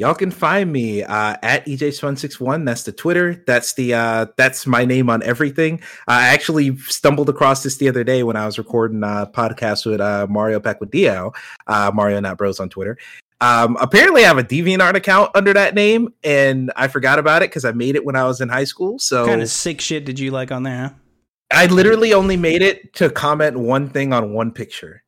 Y'all 0.00 0.14
can 0.14 0.30
find 0.30 0.72
me 0.72 1.02
uh, 1.02 1.36
at 1.42 1.66
EJSfun61. 1.66 2.64
That's 2.64 2.84
the 2.84 2.92
Twitter. 2.92 3.44
That's 3.46 3.74
the 3.74 3.92
uh, 3.92 4.26
that's 4.38 4.66
my 4.66 4.86
name 4.86 5.10
on 5.10 5.22
everything. 5.22 5.82
I 6.08 6.28
actually 6.28 6.74
stumbled 6.78 7.28
across 7.28 7.62
this 7.62 7.76
the 7.76 7.86
other 7.90 8.02
day 8.02 8.22
when 8.22 8.34
I 8.34 8.46
was 8.46 8.56
recording 8.56 9.02
a 9.02 9.30
podcast 9.30 9.84
with 9.84 10.00
uh, 10.00 10.26
Mario 10.30 10.58
Pacquiao, 10.58 11.34
uh, 11.66 11.90
Mario 11.92 12.18
Not 12.20 12.38
Bros 12.38 12.60
on 12.60 12.70
Twitter. 12.70 12.96
Um, 13.42 13.76
apparently, 13.80 14.24
I 14.24 14.28
have 14.28 14.38
a 14.38 14.44
DeviantArt 14.44 14.94
account 14.96 15.30
under 15.34 15.52
that 15.54 15.74
name, 15.74 16.12
and 16.22 16.70
I 16.76 16.88
forgot 16.88 17.18
about 17.18 17.42
it 17.42 17.50
because 17.50 17.64
I 17.64 17.72
made 17.72 17.96
it 17.96 18.04
when 18.04 18.14
I 18.16 18.24
was 18.24 18.40
in 18.40 18.48
high 18.50 18.64
school. 18.64 18.98
So, 18.98 19.22
What 19.22 19.28
kind 19.30 19.42
of 19.42 19.48
sick 19.48 19.80
shit 19.80 20.04
did 20.04 20.18
you 20.18 20.30
like 20.30 20.52
on 20.52 20.62
there? 20.62 20.88
Huh? 20.88 20.90
I 21.52 21.66
literally 21.66 22.12
only 22.12 22.36
made 22.36 22.62
it 22.62 22.92
to 22.94 23.08
comment 23.10 23.58
one 23.58 23.88
thing 23.88 24.12
on 24.12 24.32
one 24.34 24.52
picture, 24.52 25.02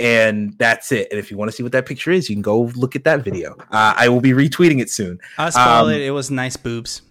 and 0.00 0.52
that's 0.58 0.90
it. 0.92 1.08
And 1.10 1.18
if 1.18 1.30
you 1.30 1.36
want 1.36 1.50
to 1.50 1.56
see 1.56 1.62
what 1.62 1.72
that 1.72 1.86
picture 1.86 2.10
is, 2.10 2.28
you 2.28 2.34
can 2.34 2.42
go 2.42 2.62
look 2.74 2.96
at 2.96 3.04
that 3.04 3.22
video. 3.24 3.54
Uh, 3.70 3.94
I 3.96 4.08
will 4.08 4.20
be 4.20 4.32
retweeting 4.32 4.80
it 4.80 4.90
soon. 4.90 5.18
I'll 5.38 5.52
spoil 5.52 5.86
Um, 5.86 5.90
it. 5.92 6.02
It 6.02 6.10
was 6.10 6.30
nice 6.30 6.56
boobs. 6.56 7.02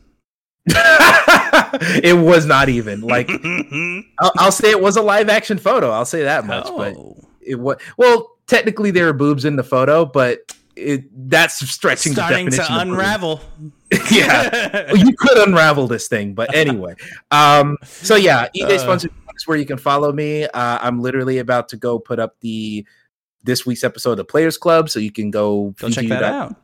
it 0.67 2.17
was 2.17 2.45
not 2.45 2.69
even 2.69 3.01
like 3.01 3.29
I'll, 4.19 4.31
I'll 4.37 4.51
say 4.51 4.71
it 4.71 4.81
was 4.81 4.97
a 4.97 5.01
live 5.01 5.29
action 5.29 5.57
photo. 5.57 5.91
I'll 5.91 6.05
say 6.05 6.23
that 6.23 6.45
much, 6.45 6.65
but 6.75 6.95
Oh. 6.95 7.15
it 7.41 7.55
was 7.59 7.77
well. 7.97 8.31
Technically, 8.47 8.91
there 8.91 9.07
are 9.07 9.13
boobs 9.13 9.43
in 9.45 9.55
the 9.55 9.63
photo, 9.63 10.05
but 10.05 10.55
it 10.75 11.29
that's 11.29 11.67
stretching 11.69 12.13
starting 12.13 12.45
the 12.45 12.51
to 12.51 12.57
definition 12.57 12.75
of 12.81 12.87
boobs. 12.87 12.91
unravel. 12.91 13.41
yeah, 14.11 14.93
you 14.93 15.13
could 15.17 15.37
unravel 15.47 15.87
this 15.87 16.07
thing, 16.07 16.33
but 16.33 16.53
anyway. 16.55 16.95
Um, 17.31 17.77
so 17.83 18.15
yeah, 18.15 18.47
EJ 18.55 18.63
Uh. 18.63 18.77
Sponsor 18.79 19.09
is 19.35 19.47
where 19.47 19.57
you 19.57 19.65
can 19.65 19.77
follow 19.77 20.11
me. 20.11 20.45
Uh, 20.45 20.79
I'm 20.81 21.01
literally 21.01 21.37
about 21.39 21.69
to 21.69 21.77
go 21.77 21.99
put 21.99 22.19
up 22.19 22.35
the 22.41 22.85
this 23.43 23.65
week's 23.65 23.83
episode 23.83 24.11
of 24.11 24.17
the 24.17 24.25
Players 24.25 24.57
Club, 24.57 24.89
so 24.89 24.99
you 24.99 25.11
can 25.11 25.31
go. 25.31 25.73
Go 25.79 25.89
check 25.89 26.07
that 26.07 26.23
out. 26.23 26.55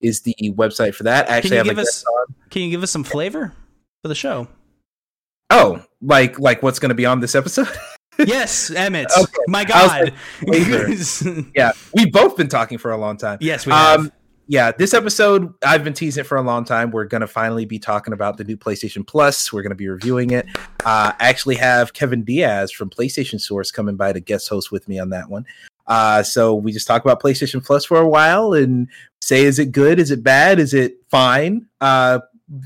Is 0.00 0.20
the 0.22 0.34
website 0.42 0.94
for 0.94 1.04
that? 1.04 1.24
I 1.24 1.28
Can 1.28 1.34
actually 1.36 1.50
you 1.50 1.56
have 1.56 1.66
a 1.66 1.70
give 1.70 1.78
us 1.78 2.04
on. 2.04 2.34
Can 2.50 2.62
you 2.62 2.70
give 2.70 2.82
us 2.82 2.90
some 2.90 3.02
flavor 3.04 3.52
for 4.02 4.08
the 4.08 4.14
show? 4.14 4.46
Oh, 5.50 5.82
like 6.00 6.38
like 6.38 6.62
what's 6.62 6.78
going 6.78 6.90
to 6.90 6.94
be 6.94 7.06
on 7.06 7.20
this 7.20 7.34
episode? 7.34 7.68
yes, 8.18 8.70
Emmett. 8.70 9.08
Okay. 9.16 9.42
My 9.46 9.64
God. 9.64 10.12
flavor. 10.40 10.88
yeah, 11.54 11.72
we've 11.94 12.12
both 12.12 12.36
been 12.36 12.48
talking 12.48 12.78
for 12.78 12.90
a 12.90 12.96
long 12.96 13.16
time. 13.16 13.38
yes, 13.40 13.66
we 13.66 13.72
have. 13.72 14.00
Um, 14.00 14.12
yeah, 14.50 14.72
this 14.72 14.94
episode 14.94 15.52
I've 15.62 15.84
been 15.84 15.92
teasing 15.92 16.22
it 16.22 16.24
for 16.26 16.38
a 16.38 16.42
long 16.42 16.64
time. 16.64 16.90
We're 16.90 17.04
gonna 17.04 17.26
finally 17.26 17.66
be 17.66 17.78
talking 17.78 18.14
about 18.14 18.38
the 18.38 18.44
new 18.44 18.56
PlayStation 18.56 19.06
Plus. 19.06 19.52
We're 19.52 19.62
gonna 19.62 19.74
be 19.74 19.88
reviewing 19.88 20.30
it. 20.30 20.46
Uh, 20.84 21.12
I 21.18 21.28
actually 21.28 21.56
have 21.56 21.92
Kevin 21.92 22.24
Diaz 22.24 22.72
from 22.72 22.88
PlayStation 22.88 23.38
Source 23.38 23.70
coming 23.70 23.96
by 23.96 24.12
to 24.14 24.20
guest 24.20 24.48
host 24.48 24.72
with 24.72 24.88
me 24.88 24.98
on 24.98 25.10
that 25.10 25.28
one. 25.28 25.44
Uh, 25.86 26.22
so 26.22 26.54
we 26.54 26.72
just 26.72 26.86
talk 26.86 27.04
about 27.04 27.20
PlayStation 27.20 27.64
Plus 27.64 27.84
for 27.84 27.98
a 27.98 28.08
while 28.08 28.54
and 28.54 28.88
say, 29.20 29.44
is 29.44 29.58
it 29.58 29.72
good? 29.72 29.98
Is 29.98 30.10
it 30.10 30.22
bad? 30.22 30.58
Is 30.58 30.72
it 30.72 30.96
fine? 31.10 31.66
Uh, 31.80 32.20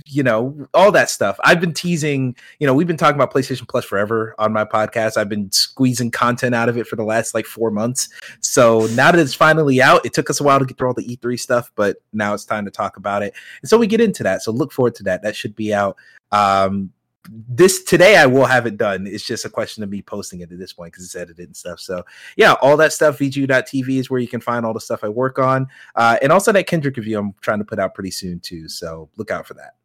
you 0.06 0.22
know, 0.22 0.66
all 0.74 0.92
that 0.92 1.10
stuff. 1.10 1.38
I've 1.44 1.60
been 1.60 1.74
teasing, 1.74 2.36
you 2.58 2.66
know, 2.66 2.74
we've 2.74 2.86
been 2.86 2.96
talking 2.96 3.16
about 3.16 3.32
PlayStation 3.32 3.66
Plus 3.68 3.84
forever 3.84 4.34
on 4.38 4.52
my 4.52 4.64
podcast. 4.64 5.16
I've 5.16 5.28
been 5.28 5.50
squeezing 5.50 6.10
content 6.10 6.54
out 6.54 6.68
of 6.68 6.76
it 6.76 6.86
for 6.86 6.96
the 6.96 7.04
last 7.04 7.34
like 7.34 7.46
four 7.46 7.70
months. 7.70 8.08
So 8.40 8.86
now 8.94 9.10
that 9.10 9.18
it's 9.18 9.34
finally 9.34 9.82
out, 9.82 10.04
it 10.06 10.12
took 10.12 10.30
us 10.30 10.40
a 10.40 10.44
while 10.44 10.58
to 10.58 10.64
get 10.64 10.78
through 10.78 10.88
all 10.88 10.94
the 10.94 11.16
E3 11.16 11.38
stuff, 11.38 11.70
but 11.74 11.96
now 12.12 12.34
it's 12.34 12.44
time 12.44 12.64
to 12.64 12.70
talk 12.70 12.96
about 12.96 13.22
it. 13.22 13.34
And 13.60 13.68
so 13.68 13.76
we 13.78 13.86
get 13.86 14.00
into 14.00 14.22
that. 14.22 14.42
So 14.42 14.52
look 14.52 14.72
forward 14.72 14.94
to 14.96 15.02
that. 15.04 15.22
That 15.22 15.34
should 15.34 15.56
be 15.56 15.74
out. 15.74 15.96
Um, 16.30 16.92
this 17.28 17.84
today 17.84 18.16
I 18.16 18.26
will 18.26 18.46
have 18.46 18.66
it 18.66 18.76
done. 18.76 19.06
It's 19.06 19.24
just 19.24 19.44
a 19.44 19.48
question 19.48 19.82
of 19.82 19.90
me 19.90 20.02
posting 20.02 20.40
it 20.40 20.50
at 20.50 20.58
this 20.58 20.72
point 20.72 20.92
because 20.92 21.04
it's 21.04 21.16
edited 21.16 21.46
and 21.46 21.56
stuff. 21.56 21.80
So 21.80 22.04
yeah, 22.36 22.54
all 22.54 22.76
that 22.78 22.92
stuff. 22.92 23.18
VG.tv 23.18 23.98
is 23.98 24.10
where 24.10 24.20
you 24.20 24.28
can 24.28 24.40
find 24.40 24.66
all 24.66 24.74
the 24.74 24.80
stuff 24.80 25.04
I 25.04 25.08
work 25.08 25.38
on. 25.38 25.68
Uh, 25.94 26.18
and 26.22 26.32
also 26.32 26.52
that 26.52 26.66
Kendrick 26.66 26.96
review 26.96 27.18
I'm 27.18 27.34
trying 27.40 27.58
to 27.58 27.64
put 27.64 27.78
out 27.78 27.94
pretty 27.94 28.10
soon 28.10 28.40
too. 28.40 28.68
So 28.68 29.08
look 29.16 29.30
out 29.30 29.46
for 29.46 29.54
that. 29.54 29.76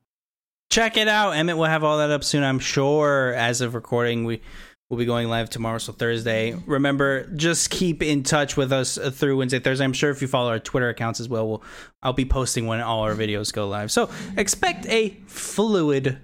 Check 0.69 0.97
it 0.97 1.07
out. 1.07 1.31
Emmett 1.31 1.57
will 1.57 1.65
have 1.65 1.83
all 1.83 1.99
that 1.99 2.11
up 2.11 2.23
soon, 2.23 2.43
I'm 2.43 2.59
sure. 2.59 3.33
As 3.33 3.61
of 3.61 3.73
recording, 3.73 4.25
we 4.25 4.41
will 4.89 4.97
be 4.97 5.05
going 5.05 5.29
live 5.29 5.49
tomorrow, 5.49 5.77
so 5.77 5.93
Thursday. 5.93 6.53
Remember, 6.65 7.27
just 7.35 7.69
keep 7.69 8.03
in 8.03 8.23
touch 8.23 8.57
with 8.57 8.73
us 8.73 8.97
uh, 8.97 9.09
through 9.09 9.37
Wednesday, 9.37 9.59
Thursday. 9.59 9.85
I'm 9.85 9.93
sure 9.93 10.09
if 10.09 10.21
you 10.21 10.27
follow 10.27 10.49
our 10.49 10.59
Twitter 10.59 10.89
accounts 10.89 11.19
as 11.19 11.29
well, 11.29 11.47
we'll 11.47 11.63
I'll 12.03 12.13
be 12.13 12.25
posting 12.25 12.67
when 12.67 12.81
all 12.81 13.01
our 13.01 13.15
videos 13.15 13.53
go 13.53 13.67
live. 13.67 13.91
So 13.91 14.09
expect 14.35 14.85
a 14.87 15.17
fluid 15.27 16.19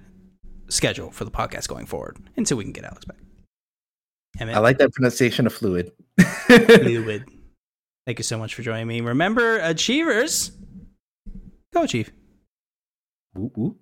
schedule 0.70 1.12
for 1.12 1.26
the 1.26 1.32
podcast 1.32 1.68
going 1.68 1.86
forward 1.86 2.18
until 2.38 2.58
we 2.58 2.64
can 2.64 2.74
get 2.74 2.84
Alex 2.84 3.06
back. 3.06 3.18
I 4.40 4.60
like 4.60 4.80
that 4.80 4.92
pronunciation 4.92 5.46
of 5.46 5.54
fluid. 5.54 5.92
fluid. 6.48 7.26
Thank 8.06 8.20
you 8.20 8.24
so 8.24 8.38
much 8.38 8.56
for 8.56 8.64
joining 8.64 8.88
me. 8.88 9.02
Remember, 9.02 9.60
achievers, 9.60 10.52
go 11.74 11.84
achieve. 11.84 12.12
Whoop, 13.34 13.58
whoop. 13.58 13.78